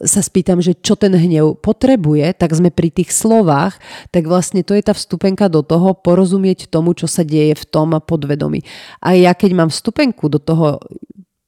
sa 0.00 0.24
spýtam, 0.24 0.64
že 0.64 0.72
čo 0.76 0.96
ten 0.96 1.12
hnev 1.12 1.60
potrebuje, 1.60 2.32
tak 2.36 2.56
sme 2.56 2.72
pri 2.72 2.88
tých 2.88 3.12
slovách, 3.12 3.76
tak 4.08 4.24
vlastne 4.24 4.64
to 4.64 4.72
je 4.72 4.84
tá 4.84 4.96
vstupenka 4.96 5.52
do 5.52 5.60
toho 5.60 5.92
porozumieť 5.92 6.72
tomu, 6.72 6.96
čo 6.96 7.04
sa 7.04 7.20
deje 7.20 7.52
v 7.52 7.64
tom 7.68 7.92
podvedomí. 8.00 8.64
A 9.04 9.12
ja 9.12 9.36
keď 9.36 9.50
mám 9.52 9.70
vstupenku 9.70 10.32
do 10.32 10.40
toho 10.40 10.80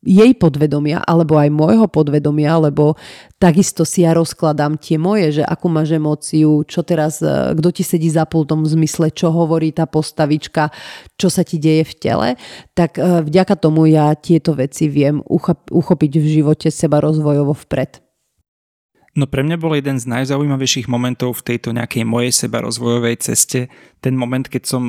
jej 0.02 0.34
podvedomia 0.34 0.98
alebo 1.06 1.38
aj 1.38 1.48
môjho 1.54 1.86
podvedomia, 1.86 2.58
lebo 2.58 2.98
takisto 3.38 3.86
si 3.86 4.02
ja 4.02 4.10
rozkladám 4.18 4.74
tie 4.74 4.98
moje, 4.98 5.40
že 5.40 5.42
akú 5.46 5.70
máš 5.70 5.94
emóciu, 5.94 6.66
čo 6.66 6.82
teraz, 6.82 7.22
e, 7.22 7.54
kto 7.54 7.68
ti 7.70 7.86
sedí 7.86 8.10
za 8.10 8.26
pultom 8.26 8.66
v 8.66 8.74
zmysle, 8.74 9.14
čo 9.14 9.30
hovorí 9.30 9.70
tá 9.70 9.86
postavička, 9.86 10.74
čo 11.14 11.30
sa 11.30 11.46
ti 11.46 11.62
deje 11.62 11.86
v 11.86 11.94
tele, 12.02 12.28
tak 12.74 12.98
e, 12.98 13.22
vďaka 13.22 13.54
tomu 13.54 13.86
ja 13.86 14.10
tieto 14.18 14.58
veci 14.58 14.90
viem 14.90 15.22
uchopiť 15.70 16.12
v 16.18 16.26
živote 16.42 16.68
seba 16.74 16.98
rozvojovo 16.98 17.54
vpred. 17.54 18.11
No 19.12 19.28
pre 19.28 19.44
mňa 19.44 19.60
bol 19.60 19.76
jeden 19.76 20.00
z 20.00 20.08
najzaujímavejších 20.08 20.88
momentov 20.88 21.36
v 21.44 21.52
tejto 21.52 21.76
nejakej 21.76 22.08
mojej 22.08 22.32
seba 22.32 22.64
rozvojovej 22.64 23.20
ceste 23.20 23.68
ten 24.00 24.16
moment, 24.16 24.48
keď 24.48 24.64
som 24.64 24.82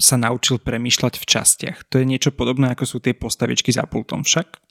sa 0.00 0.16
naučil 0.16 0.56
premýšľať 0.56 1.20
v 1.20 1.28
častiach. 1.28 1.78
To 1.92 2.00
je 2.00 2.08
niečo 2.08 2.32
podobné, 2.32 2.72
ako 2.72 2.88
sú 2.88 2.96
tie 3.04 3.12
postavičky 3.12 3.76
za 3.76 3.84
pultom 3.84 4.24
však? 4.24 4.64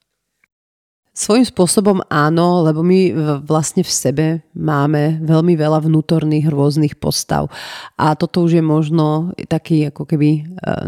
Svojím 1.15 1.47
spôsobom 1.47 2.03
áno, 2.11 2.59
lebo 2.67 2.83
my 2.83 3.15
vlastne 3.47 3.87
v 3.87 3.91
sebe 3.93 4.25
máme 4.51 5.23
veľmi 5.23 5.55
veľa 5.55 5.87
vnútorných 5.87 6.51
rôznych 6.51 6.99
postav. 6.99 7.47
A 7.95 8.19
toto 8.19 8.43
už 8.43 8.59
je 8.59 8.63
možno 8.65 9.31
taký 9.47 9.87
ako 9.87 10.03
keby 10.03 10.29
e, 10.35 10.41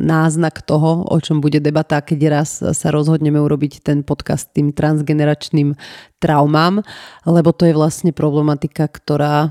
náznak 0.04 0.68
toho, 0.68 1.08
o 1.08 1.18
čom 1.24 1.40
bude 1.40 1.64
debata, 1.64 2.04
keď 2.04 2.20
raz 2.28 2.60
sa 2.60 2.88
rozhodneme 2.92 3.40
urobiť 3.40 3.80
ten 3.80 4.04
podcast 4.04 4.52
tým 4.52 4.76
transgeneračným 4.76 5.80
traumám, 6.18 6.82
lebo 7.30 7.54
to 7.54 7.70
je 7.70 7.78
vlastne 7.78 8.10
problematika, 8.10 8.90
ktorá 8.90 9.36
e, 9.38 9.50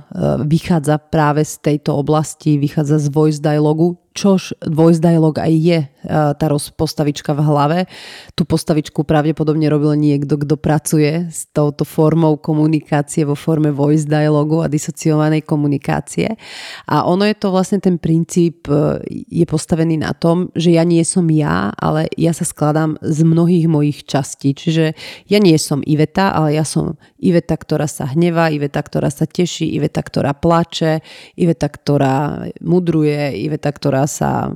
vychádza 0.51 0.99
práve 0.99 1.47
z 1.47 1.63
tejto 1.63 1.95
oblasti, 1.95 2.59
vychádza 2.59 2.99
z 2.99 3.09
voice 3.15 3.39
dialogu, 3.39 4.03
čož 4.17 4.57
voice 4.65 4.99
dialog 4.99 5.37
aj 5.37 5.53
je 5.53 5.79
e, 5.85 5.89
tá 6.09 6.47
postavička 6.73 7.37
v 7.37 7.41
hlave. 7.45 7.79
Tú 8.33 8.49
postavičku 8.49 9.05
pravdepodobne 9.05 9.69
robil 9.69 9.93
niekto, 10.01 10.41
kto 10.41 10.57
pracuje 10.57 11.29
s 11.29 11.53
touto 11.53 11.85
formou 11.85 12.41
komunikácie 12.41 13.29
vo 13.29 13.37
forme 13.37 13.69
voice 13.69 14.09
dialogu 14.09 14.65
a 14.65 14.73
disociovanej 14.73 15.45
komunikácie. 15.45 16.33
A 16.89 17.05
ono 17.05 17.29
je 17.29 17.37
to 17.37 17.53
vlastne 17.53 17.79
ten 17.79 18.01
princíp 18.01 18.65
e, 18.73 19.05
je 19.29 19.45
postavený 19.45 20.01
na 20.01 20.17
tom, 20.17 20.49
že 20.57 20.73
ja 20.73 20.83
nie 20.89 21.05
som 21.05 21.29
ja, 21.29 21.69
ale 21.77 22.09
ja 22.17 22.33
sa 22.33 22.49
skladám 22.49 22.97
z 23.05 23.21
mnohých 23.21 23.69
mojich 23.69 24.09
častí. 24.09 24.57
Čiže 24.57 24.97
ja 25.29 25.39
nie 25.39 25.61
som 25.61 25.85
Iveta, 25.85 26.33
ale 26.33 26.56
ja 26.56 26.56
som 26.63 26.97
Iveta, 27.19 27.59
ktorá 27.59 27.91
sa 27.91 28.07
hnevá, 28.09 28.49
Iveta, 28.55 28.81
ktorá 28.81 29.11
sa 29.11 29.27
teší, 29.27 29.75
Iveta, 29.75 30.01
ktorá 30.01 30.33
plače, 30.33 31.03
Iveta, 31.35 31.67
ktorá 31.67 32.47
mudruje, 32.63 33.35
Iveta, 33.43 33.75
ktorá 33.75 34.07
sa 34.07 34.55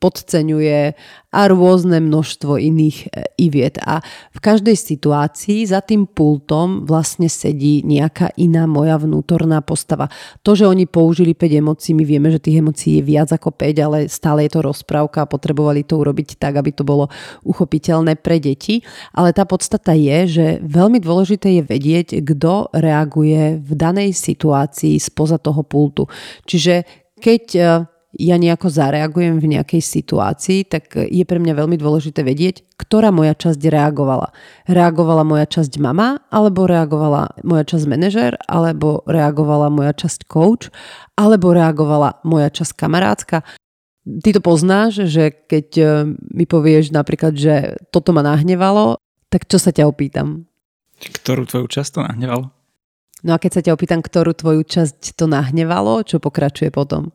podceňuje 0.00 0.96
a 1.36 1.52
rôzne 1.52 2.00
množstvo 2.00 2.56
iných 2.56 2.98
e, 3.04 3.08
iviet. 3.36 3.76
A 3.84 4.00
v 4.32 4.38
každej 4.40 4.72
situácii 4.72 5.68
za 5.68 5.84
tým 5.84 6.08
pultom 6.08 6.88
vlastne 6.88 7.28
sedí 7.28 7.84
nejaká 7.84 8.32
iná 8.40 8.64
moja 8.64 8.96
vnútorná 8.96 9.60
postava. 9.60 10.08
To, 10.40 10.56
že 10.56 10.64
oni 10.64 10.88
použili 10.88 11.36
5 11.36 11.60
emócií, 11.60 11.92
my 11.92 12.08
vieme, 12.08 12.32
že 12.32 12.40
tých 12.40 12.64
emócií 12.64 12.98
je 12.98 13.04
viac 13.04 13.28
ako 13.36 13.52
5, 13.52 13.84
ale 13.84 13.98
stále 14.08 14.48
je 14.48 14.56
to 14.56 14.64
rozprávka 14.64 15.28
a 15.28 15.30
potrebovali 15.30 15.84
to 15.84 16.00
urobiť 16.00 16.40
tak, 16.40 16.56
aby 16.56 16.72
to 16.72 16.88
bolo 16.88 17.12
uchopiteľné 17.44 18.16
pre 18.16 18.40
deti. 18.40 18.80
Ale 19.12 19.36
tá 19.36 19.44
podstata 19.44 19.92
je, 19.92 20.18
že 20.24 20.46
veľmi 20.64 21.04
dôležité 21.04 21.35
je 21.44 21.60
vedieť, 21.60 22.24
kto 22.24 22.72
reaguje 22.72 23.60
v 23.60 23.72
danej 23.76 24.16
situácii 24.16 24.96
spoza 24.96 25.36
toho 25.36 25.60
pultu. 25.60 26.08
Čiže 26.48 26.88
keď 27.20 27.44
e, 27.52 27.62
ja 28.16 28.36
nejako 28.40 28.72
zareagujem 28.72 29.36
v 29.36 29.56
nejakej 29.56 29.82
situácii, 29.84 30.64
tak 30.64 30.96
je 30.96 31.24
pre 31.28 31.36
mňa 31.36 31.52
veľmi 31.52 31.76
dôležité 31.76 32.24
vedieť, 32.24 32.64
ktorá 32.80 33.12
moja 33.12 33.36
časť 33.36 33.60
reagovala. 33.60 34.32
Reagovala 34.64 35.20
moja 35.20 35.44
časť 35.44 35.76
mama, 35.76 36.24
alebo 36.32 36.64
reagovala 36.64 37.36
moja 37.44 37.64
časť 37.68 37.84
manažer, 37.84 38.32
alebo 38.48 39.04
reagovala 39.04 39.68
moja 39.68 39.92
časť 39.92 40.24
coach, 40.24 40.72
alebo 41.12 41.52
reagovala 41.52 42.24
moja 42.24 42.48
časť 42.48 42.72
kamarátska. 42.72 43.44
Ty 44.06 44.28
to 44.32 44.40
poznáš, 44.40 45.10
že 45.10 45.34
keď 45.34 45.68
e, 45.76 45.84
mi 46.32 46.48
povieš 46.48 46.94
napríklad, 46.94 47.36
že 47.36 47.76
toto 47.92 48.16
ma 48.16 48.24
nahnevalo, 48.24 48.96
tak 49.28 49.44
čo 49.50 49.60
sa 49.60 49.74
ťa 49.74 49.84
opýtam? 49.84 50.48
Ktorú 50.96 51.44
tvoju 51.44 51.66
časť 51.68 51.90
to 51.96 52.00
nahnevalo? 52.04 52.52
No 53.24 53.34
a 53.34 53.40
keď 53.40 53.50
sa 53.58 53.64
ťa 53.64 53.74
opýtam, 53.74 54.00
ktorú 54.04 54.32
tvoju 54.36 54.62
časť 54.64 55.16
to 55.16 55.26
nahnevalo, 55.26 56.04
čo 56.04 56.22
pokračuje 56.22 56.70
potom? 56.70 57.12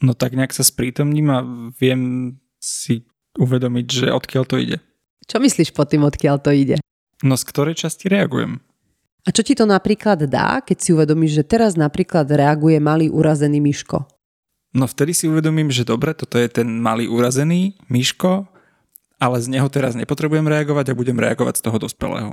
No 0.00 0.16
tak 0.16 0.32
nejak 0.32 0.56
sa 0.56 0.64
sprítomním 0.64 1.28
a 1.28 1.44
viem 1.76 2.34
si 2.56 3.04
uvedomiť, 3.36 3.86
že 3.86 4.06
odkiaľ 4.10 4.44
to 4.48 4.56
ide. 4.56 4.78
Čo 5.28 5.38
myslíš 5.38 5.76
pod 5.76 5.92
tým, 5.92 6.02
odkiaľ 6.02 6.36
to 6.42 6.50
ide? 6.50 6.76
No 7.20 7.36
z 7.36 7.44
ktorej 7.44 7.76
časti 7.76 8.08
reagujem? 8.08 8.64
A 9.20 9.28
čo 9.30 9.44
ti 9.44 9.52
to 9.52 9.68
napríklad 9.68 10.24
dá, 10.24 10.64
keď 10.64 10.76
si 10.80 10.90
uvedomíš, 10.96 11.44
že 11.44 11.44
teraz 11.44 11.76
napríklad 11.76 12.24
reaguje 12.24 12.80
malý 12.80 13.12
urazený 13.12 13.60
myško? 13.60 14.08
No 14.72 14.88
vtedy 14.88 15.12
si 15.12 15.28
uvedomím, 15.28 15.68
že 15.68 15.84
dobre, 15.84 16.16
toto 16.16 16.40
je 16.40 16.48
ten 16.48 16.80
malý 16.80 17.04
urazený 17.04 17.76
myško, 17.92 18.48
ale 19.20 19.36
z 19.44 19.46
neho 19.52 19.68
teraz 19.68 19.92
nepotrebujem 19.92 20.48
reagovať 20.48 20.94
a 20.94 20.98
budem 20.98 21.20
reagovať 21.20 21.60
z 21.60 21.64
toho 21.68 21.76
dospelého. 21.76 22.32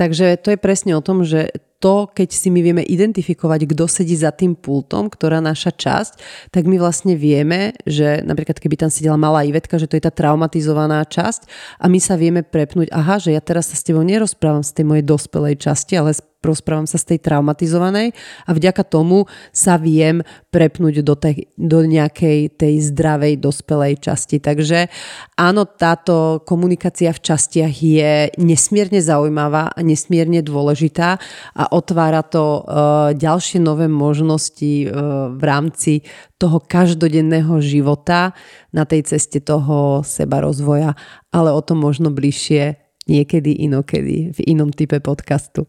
Takže 0.00 0.40
to 0.40 0.56
je 0.56 0.56
presne 0.56 0.96
o 0.96 1.04
tom, 1.04 1.28
že 1.28 1.52
to, 1.80 2.12
keď 2.12 2.28
si 2.28 2.52
my 2.52 2.60
vieme 2.60 2.84
identifikovať, 2.84 3.72
kto 3.72 3.88
sedí 3.88 4.12
za 4.12 4.30
tým 4.30 4.52
pultom, 4.52 5.08
ktorá 5.08 5.40
naša 5.40 5.72
časť, 5.72 6.12
tak 6.52 6.68
my 6.68 6.76
vlastne 6.76 7.16
vieme, 7.16 7.72
že 7.88 8.20
napríklad 8.20 8.60
keby 8.60 8.76
tam 8.76 8.92
sedela 8.92 9.16
malá 9.16 9.48
Ivetka, 9.48 9.80
že 9.80 9.88
to 9.88 9.96
je 9.96 10.04
tá 10.04 10.12
traumatizovaná 10.12 11.00
časť 11.08 11.48
a 11.80 11.88
my 11.88 11.96
sa 11.96 12.20
vieme 12.20 12.44
prepnúť, 12.44 12.92
aha, 12.92 13.16
že 13.16 13.32
ja 13.32 13.40
teraz 13.40 13.72
sa 13.72 13.80
s 13.80 13.82
tebou 13.82 14.04
nerozprávam 14.04 14.60
z 14.60 14.76
tej 14.76 14.84
mojej 14.84 15.04
dospelej 15.08 15.56
časti, 15.56 15.96
ale 15.96 16.12
rozprávam 16.40 16.88
sa 16.88 16.96
z 16.96 17.14
tej 17.14 17.18
traumatizovanej 17.20 18.16
a 18.48 18.50
vďaka 18.56 18.80
tomu 18.88 19.28
sa 19.52 19.76
viem 19.76 20.24
prepnúť 20.48 21.04
do, 21.04 21.14
tej, 21.14 21.52
do 21.60 21.84
nejakej 21.84 22.56
tej 22.56 22.74
zdravej, 22.90 23.36
dospelej 23.36 24.00
časti. 24.00 24.40
Takže 24.40 24.88
áno, 25.36 25.68
táto 25.68 26.40
komunikácia 26.48 27.12
v 27.12 27.20
častiach 27.20 27.74
je 27.76 28.12
nesmierne 28.40 29.04
zaujímavá 29.04 29.76
a 29.76 29.80
nesmierne 29.84 30.40
dôležitá 30.40 31.20
a 31.52 31.62
otvára 31.70 32.26
to 32.26 32.60
uh, 32.60 33.14
ďalšie 33.16 33.62
nové 33.62 33.86
možnosti 33.86 34.86
uh, 34.86 35.30
v 35.32 35.42
rámci 35.42 35.92
toho 36.36 36.60
každodenného 36.60 37.62
života 37.62 38.34
na 38.74 38.84
tej 38.84 39.06
ceste 39.06 39.40
toho 39.40 40.02
seba 40.02 40.42
rozvoja, 40.44 40.98
ale 41.30 41.54
o 41.54 41.60
tom 41.62 41.80
možno 41.80 42.10
bližšie 42.10 42.76
niekedy 43.08 43.64
inokedy 43.66 44.34
v 44.34 44.38
inom 44.46 44.70
type 44.70 44.98
podcastu. 45.02 45.66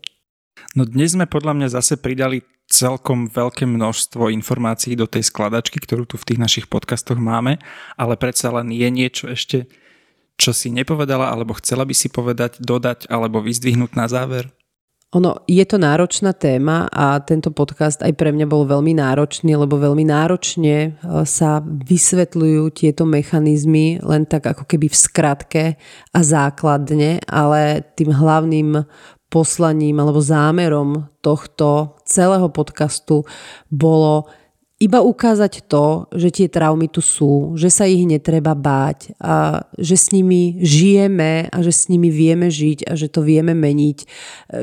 No 0.77 0.85
dnes 0.85 1.17
sme 1.17 1.25
podľa 1.25 1.57
mňa 1.57 1.67
zase 1.73 1.97
pridali 1.97 2.45
celkom 2.71 3.27
veľké 3.27 3.67
množstvo 3.67 4.31
informácií 4.31 4.95
do 4.95 5.09
tej 5.09 5.27
skladačky, 5.27 5.83
ktorú 5.83 6.07
tu 6.07 6.15
v 6.15 6.27
tých 6.31 6.39
našich 6.39 6.65
podcastoch 6.71 7.19
máme, 7.19 7.59
ale 7.99 8.15
predsa 8.15 8.53
len 8.55 8.71
je 8.71 8.87
niečo 8.87 9.27
ešte, 9.27 9.67
čo 10.39 10.55
si 10.55 10.71
nepovedala, 10.71 11.27
alebo 11.27 11.57
chcela 11.59 11.83
by 11.83 11.91
si 11.91 12.07
povedať, 12.07 12.63
dodať 12.63 13.11
alebo 13.11 13.43
vyzdvihnúť 13.43 13.91
na 13.93 14.07
záver? 14.07 14.47
Ono, 15.11 15.43
je 15.43 15.59
to 15.67 15.75
náročná 15.75 16.31
téma 16.31 16.87
a 16.87 17.19
tento 17.19 17.51
podcast 17.51 17.99
aj 17.99 18.15
pre 18.15 18.31
mňa 18.31 18.47
bol 18.47 18.63
veľmi 18.63 18.95
náročný, 18.95 19.59
lebo 19.59 19.75
veľmi 19.75 20.07
náročne 20.07 20.75
e, 20.87 20.89
sa 21.27 21.59
vysvetľujú 21.59 22.71
tieto 22.71 23.03
mechanizmy 23.03 23.99
len 23.99 24.23
tak 24.23 24.55
ako 24.55 24.63
keby 24.63 24.87
v 24.87 24.95
skratke 24.95 25.63
a 26.15 26.19
základne, 26.23 27.19
ale 27.27 27.83
tým 27.99 28.15
hlavným 28.15 28.87
poslaním 29.27 29.99
alebo 29.99 30.23
zámerom 30.23 31.11
tohto 31.19 31.99
celého 32.07 32.47
podcastu 32.47 33.27
bolo 33.67 34.31
iba 34.81 35.05
ukázať 35.05 35.69
to, 35.69 36.09
že 36.09 36.33
tie 36.33 36.47
traumy 36.49 36.89
tu 36.89 37.05
sú, 37.05 37.53
že 37.53 37.69
sa 37.69 37.85
ich 37.85 38.01
netreba 38.09 38.57
báť 38.57 39.13
a 39.21 39.61
že 39.77 39.93
s 39.93 40.09
nimi 40.09 40.57
žijeme 40.57 41.53
a 41.53 41.57
že 41.61 41.69
s 41.69 41.85
nimi 41.85 42.09
vieme 42.09 42.49
žiť 42.49 42.89
a 42.89 42.97
že 42.97 43.05
to 43.13 43.21
vieme 43.21 43.53
meniť, 43.53 43.97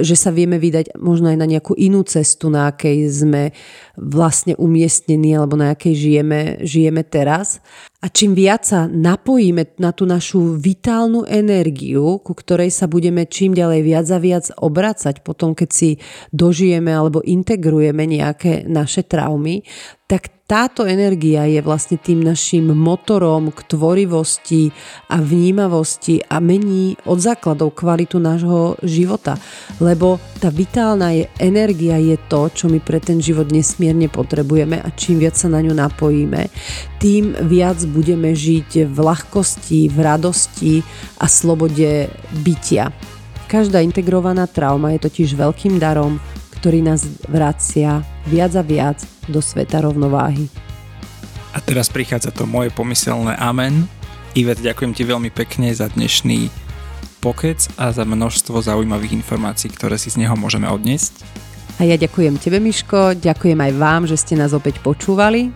že 0.03 0.15
sa 0.19 0.35
vieme 0.35 0.59
vydať 0.59 0.99
možno 0.99 1.31
aj 1.31 1.39
na 1.39 1.47
nejakú 1.47 1.79
inú 1.79 2.03
cestu, 2.03 2.51
na 2.51 2.75
akej 2.75 3.07
sme 3.07 3.55
vlastne 3.95 4.59
umiestnení 4.59 5.39
alebo 5.39 5.55
na 5.55 5.79
akej 5.79 5.95
žijeme, 5.95 6.67
žijeme 6.67 7.07
teraz. 7.07 7.63
A 7.99 8.07
čím 8.15 8.39
viac 8.39 8.63
sa 8.63 8.87
napojíme 8.87 9.75
na 9.83 9.91
tú 9.91 10.07
našu 10.07 10.55
vitálnu 10.55 11.27
energiu, 11.27 12.23
ku 12.23 12.31
ktorej 12.31 12.71
sa 12.71 12.87
budeme 12.87 13.27
čím 13.27 13.59
ďalej 13.59 13.81
viac 13.83 14.07
a 14.15 14.23
viac 14.23 14.45
obracať 14.55 15.27
potom, 15.27 15.51
keď 15.51 15.71
si 15.75 15.91
dožijeme 16.31 16.95
alebo 16.95 17.27
integrujeme 17.27 18.07
nejaké 18.07 18.71
naše 18.71 19.03
traumy, 19.03 19.67
tak 20.07 20.38
táto 20.49 20.89
energia 20.89 21.45
je 21.45 21.61
vlastne 21.61 22.01
tým 22.01 22.25
našim 22.25 22.73
motorom 22.73 23.53
k 23.53 23.69
tvorivosti 23.69 24.73
a 25.13 25.21
vnímavosti 25.21 26.25
a 26.25 26.41
mení 26.41 26.97
od 27.05 27.21
základov 27.21 27.77
kvalitu 27.77 28.17
nášho 28.17 28.81
života. 28.81 29.37
Lebo 29.77 30.17
tá 30.41 30.49
vitálna 30.49 31.13
je, 31.13 31.29
energia 31.37 32.01
je 32.01 32.17
to, 32.33 32.49
čo 32.49 32.73
my 32.73 32.81
pre 32.81 32.97
ten 32.97 33.21
život 33.21 33.53
nesmierne 33.53 34.09
potrebujeme 34.09 34.81
a 34.81 34.89
čím 34.97 35.21
viac 35.21 35.37
sa 35.37 35.53
na 35.53 35.61
ňu 35.61 35.77
napojíme, 35.77 36.49
tým 36.97 37.37
viac 37.45 37.85
budeme 37.85 38.33
žiť 38.33 38.89
v 38.89 38.97
ľahkosti, 38.97 39.93
v 39.93 39.99
radosti 40.01 40.75
a 41.21 41.29
slobode 41.29 42.09
bytia. 42.41 42.89
Každá 43.53 43.85
integrovaná 43.85 44.49
trauma 44.49 44.97
je 44.97 45.05
totiž 45.05 45.37
veľkým 45.37 45.77
darom, 45.77 46.17
ktorý 46.59 46.83
nás 46.83 47.07
vracia 47.31 48.03
viac 48.27 48.53
a 48.59 48.63
viac 48.67 48.99
do 49.31 49.39
sveta 49.39 49.79
rovnováhy. 49.83 50.51
A 51.55 51.63
teraz 51.63 51.89
prichádza 51.89 52.35
to 52.35 52.45
moje 52.45 52.75
pomyselné 52.75 53.39
amen. 53.39 53.87
Ivet, 54.37 54.61
ďakujem 54.61 54.93
ti 54.93 55.03
veľmi 55.07 55.31
pekne 55.33 55.71
za 55.73 55.89
dnešný 55.89 56.51
pokec 57.19 57.59
a 57.81 57.91
za 57.91 58.07
množstvo 58.07 58.63
zaujímavých 58.63 59.17
informácií, 59.17 59.73
ktoré 59.73 59.99
si 59.99 60.11
z 60.11 60.23
neho 60.23 60.35
môžeme 60.39 60.71
odniesť. 60.71 61.25
A 61.79 61.87
ja 61.87 61.95
ďakujem 61.95 62.39
tebe, 62.43 62.59
Miško, 62.59 63.15
ďakujem 63.19 63.59
aj 63.59 63.73
vám, 63.79 64.03
že 64.11 64.19
ste 64.19 64.35
nás 64.35 64.51
opäť 64.51 64.83
počúvali. 64.83 65.55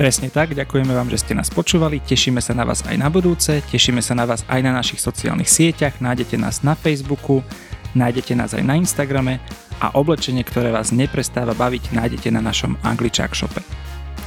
Presne 0.00 0.32
tak, 0.32 0.56
ďakujeme 0.56 0.96
vám, 0.96 1.12
že 1.12 1.20
ste 1.20 1.36
nás 1.36 1.52
počúvali, 1.52 2.00
tešíme 2.00 2.40
sa 2.40 2.56
na 2.56 2.64
vás 2.64 2.80
aj 2.88 2.96
na 2.96 3.12
budúce, 3.12 3.60
tešíme 3.68 4.00
sa 4.00 4.16
na 4.16 4.24
vás 4.24 4.40
aj 4.48 4.60
na 4.64 4.72
našich 4.72 4.96
sociálnych 4.96 5.52
sieťach, 5.52 6.00
nájdete 6.00 6.40
nás 6.40 6.64
na 6.64 6.72
Facebooku, 6.72 7.44
nájdete 7.92 8.32
nás 8.32 8.56
aj 8.56 8.64
na 8.64 8.80
Instagrame 8.80 9.44
a 9.80 9.96
oblečenie, 9.96 10.44
ktoré 10.44 10.70
vás 10.70 10.92
neprestáva 10.92 11.56
baviť, 11.56 11.96
nájdete 11.96 12.28
na 12.30 12.44
našom 12.44 12.76
Angličák 12.84 13.32
shope. 13.32 13.64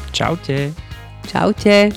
Čaute. 0.09 0.73
Čaute. 1.29 1.93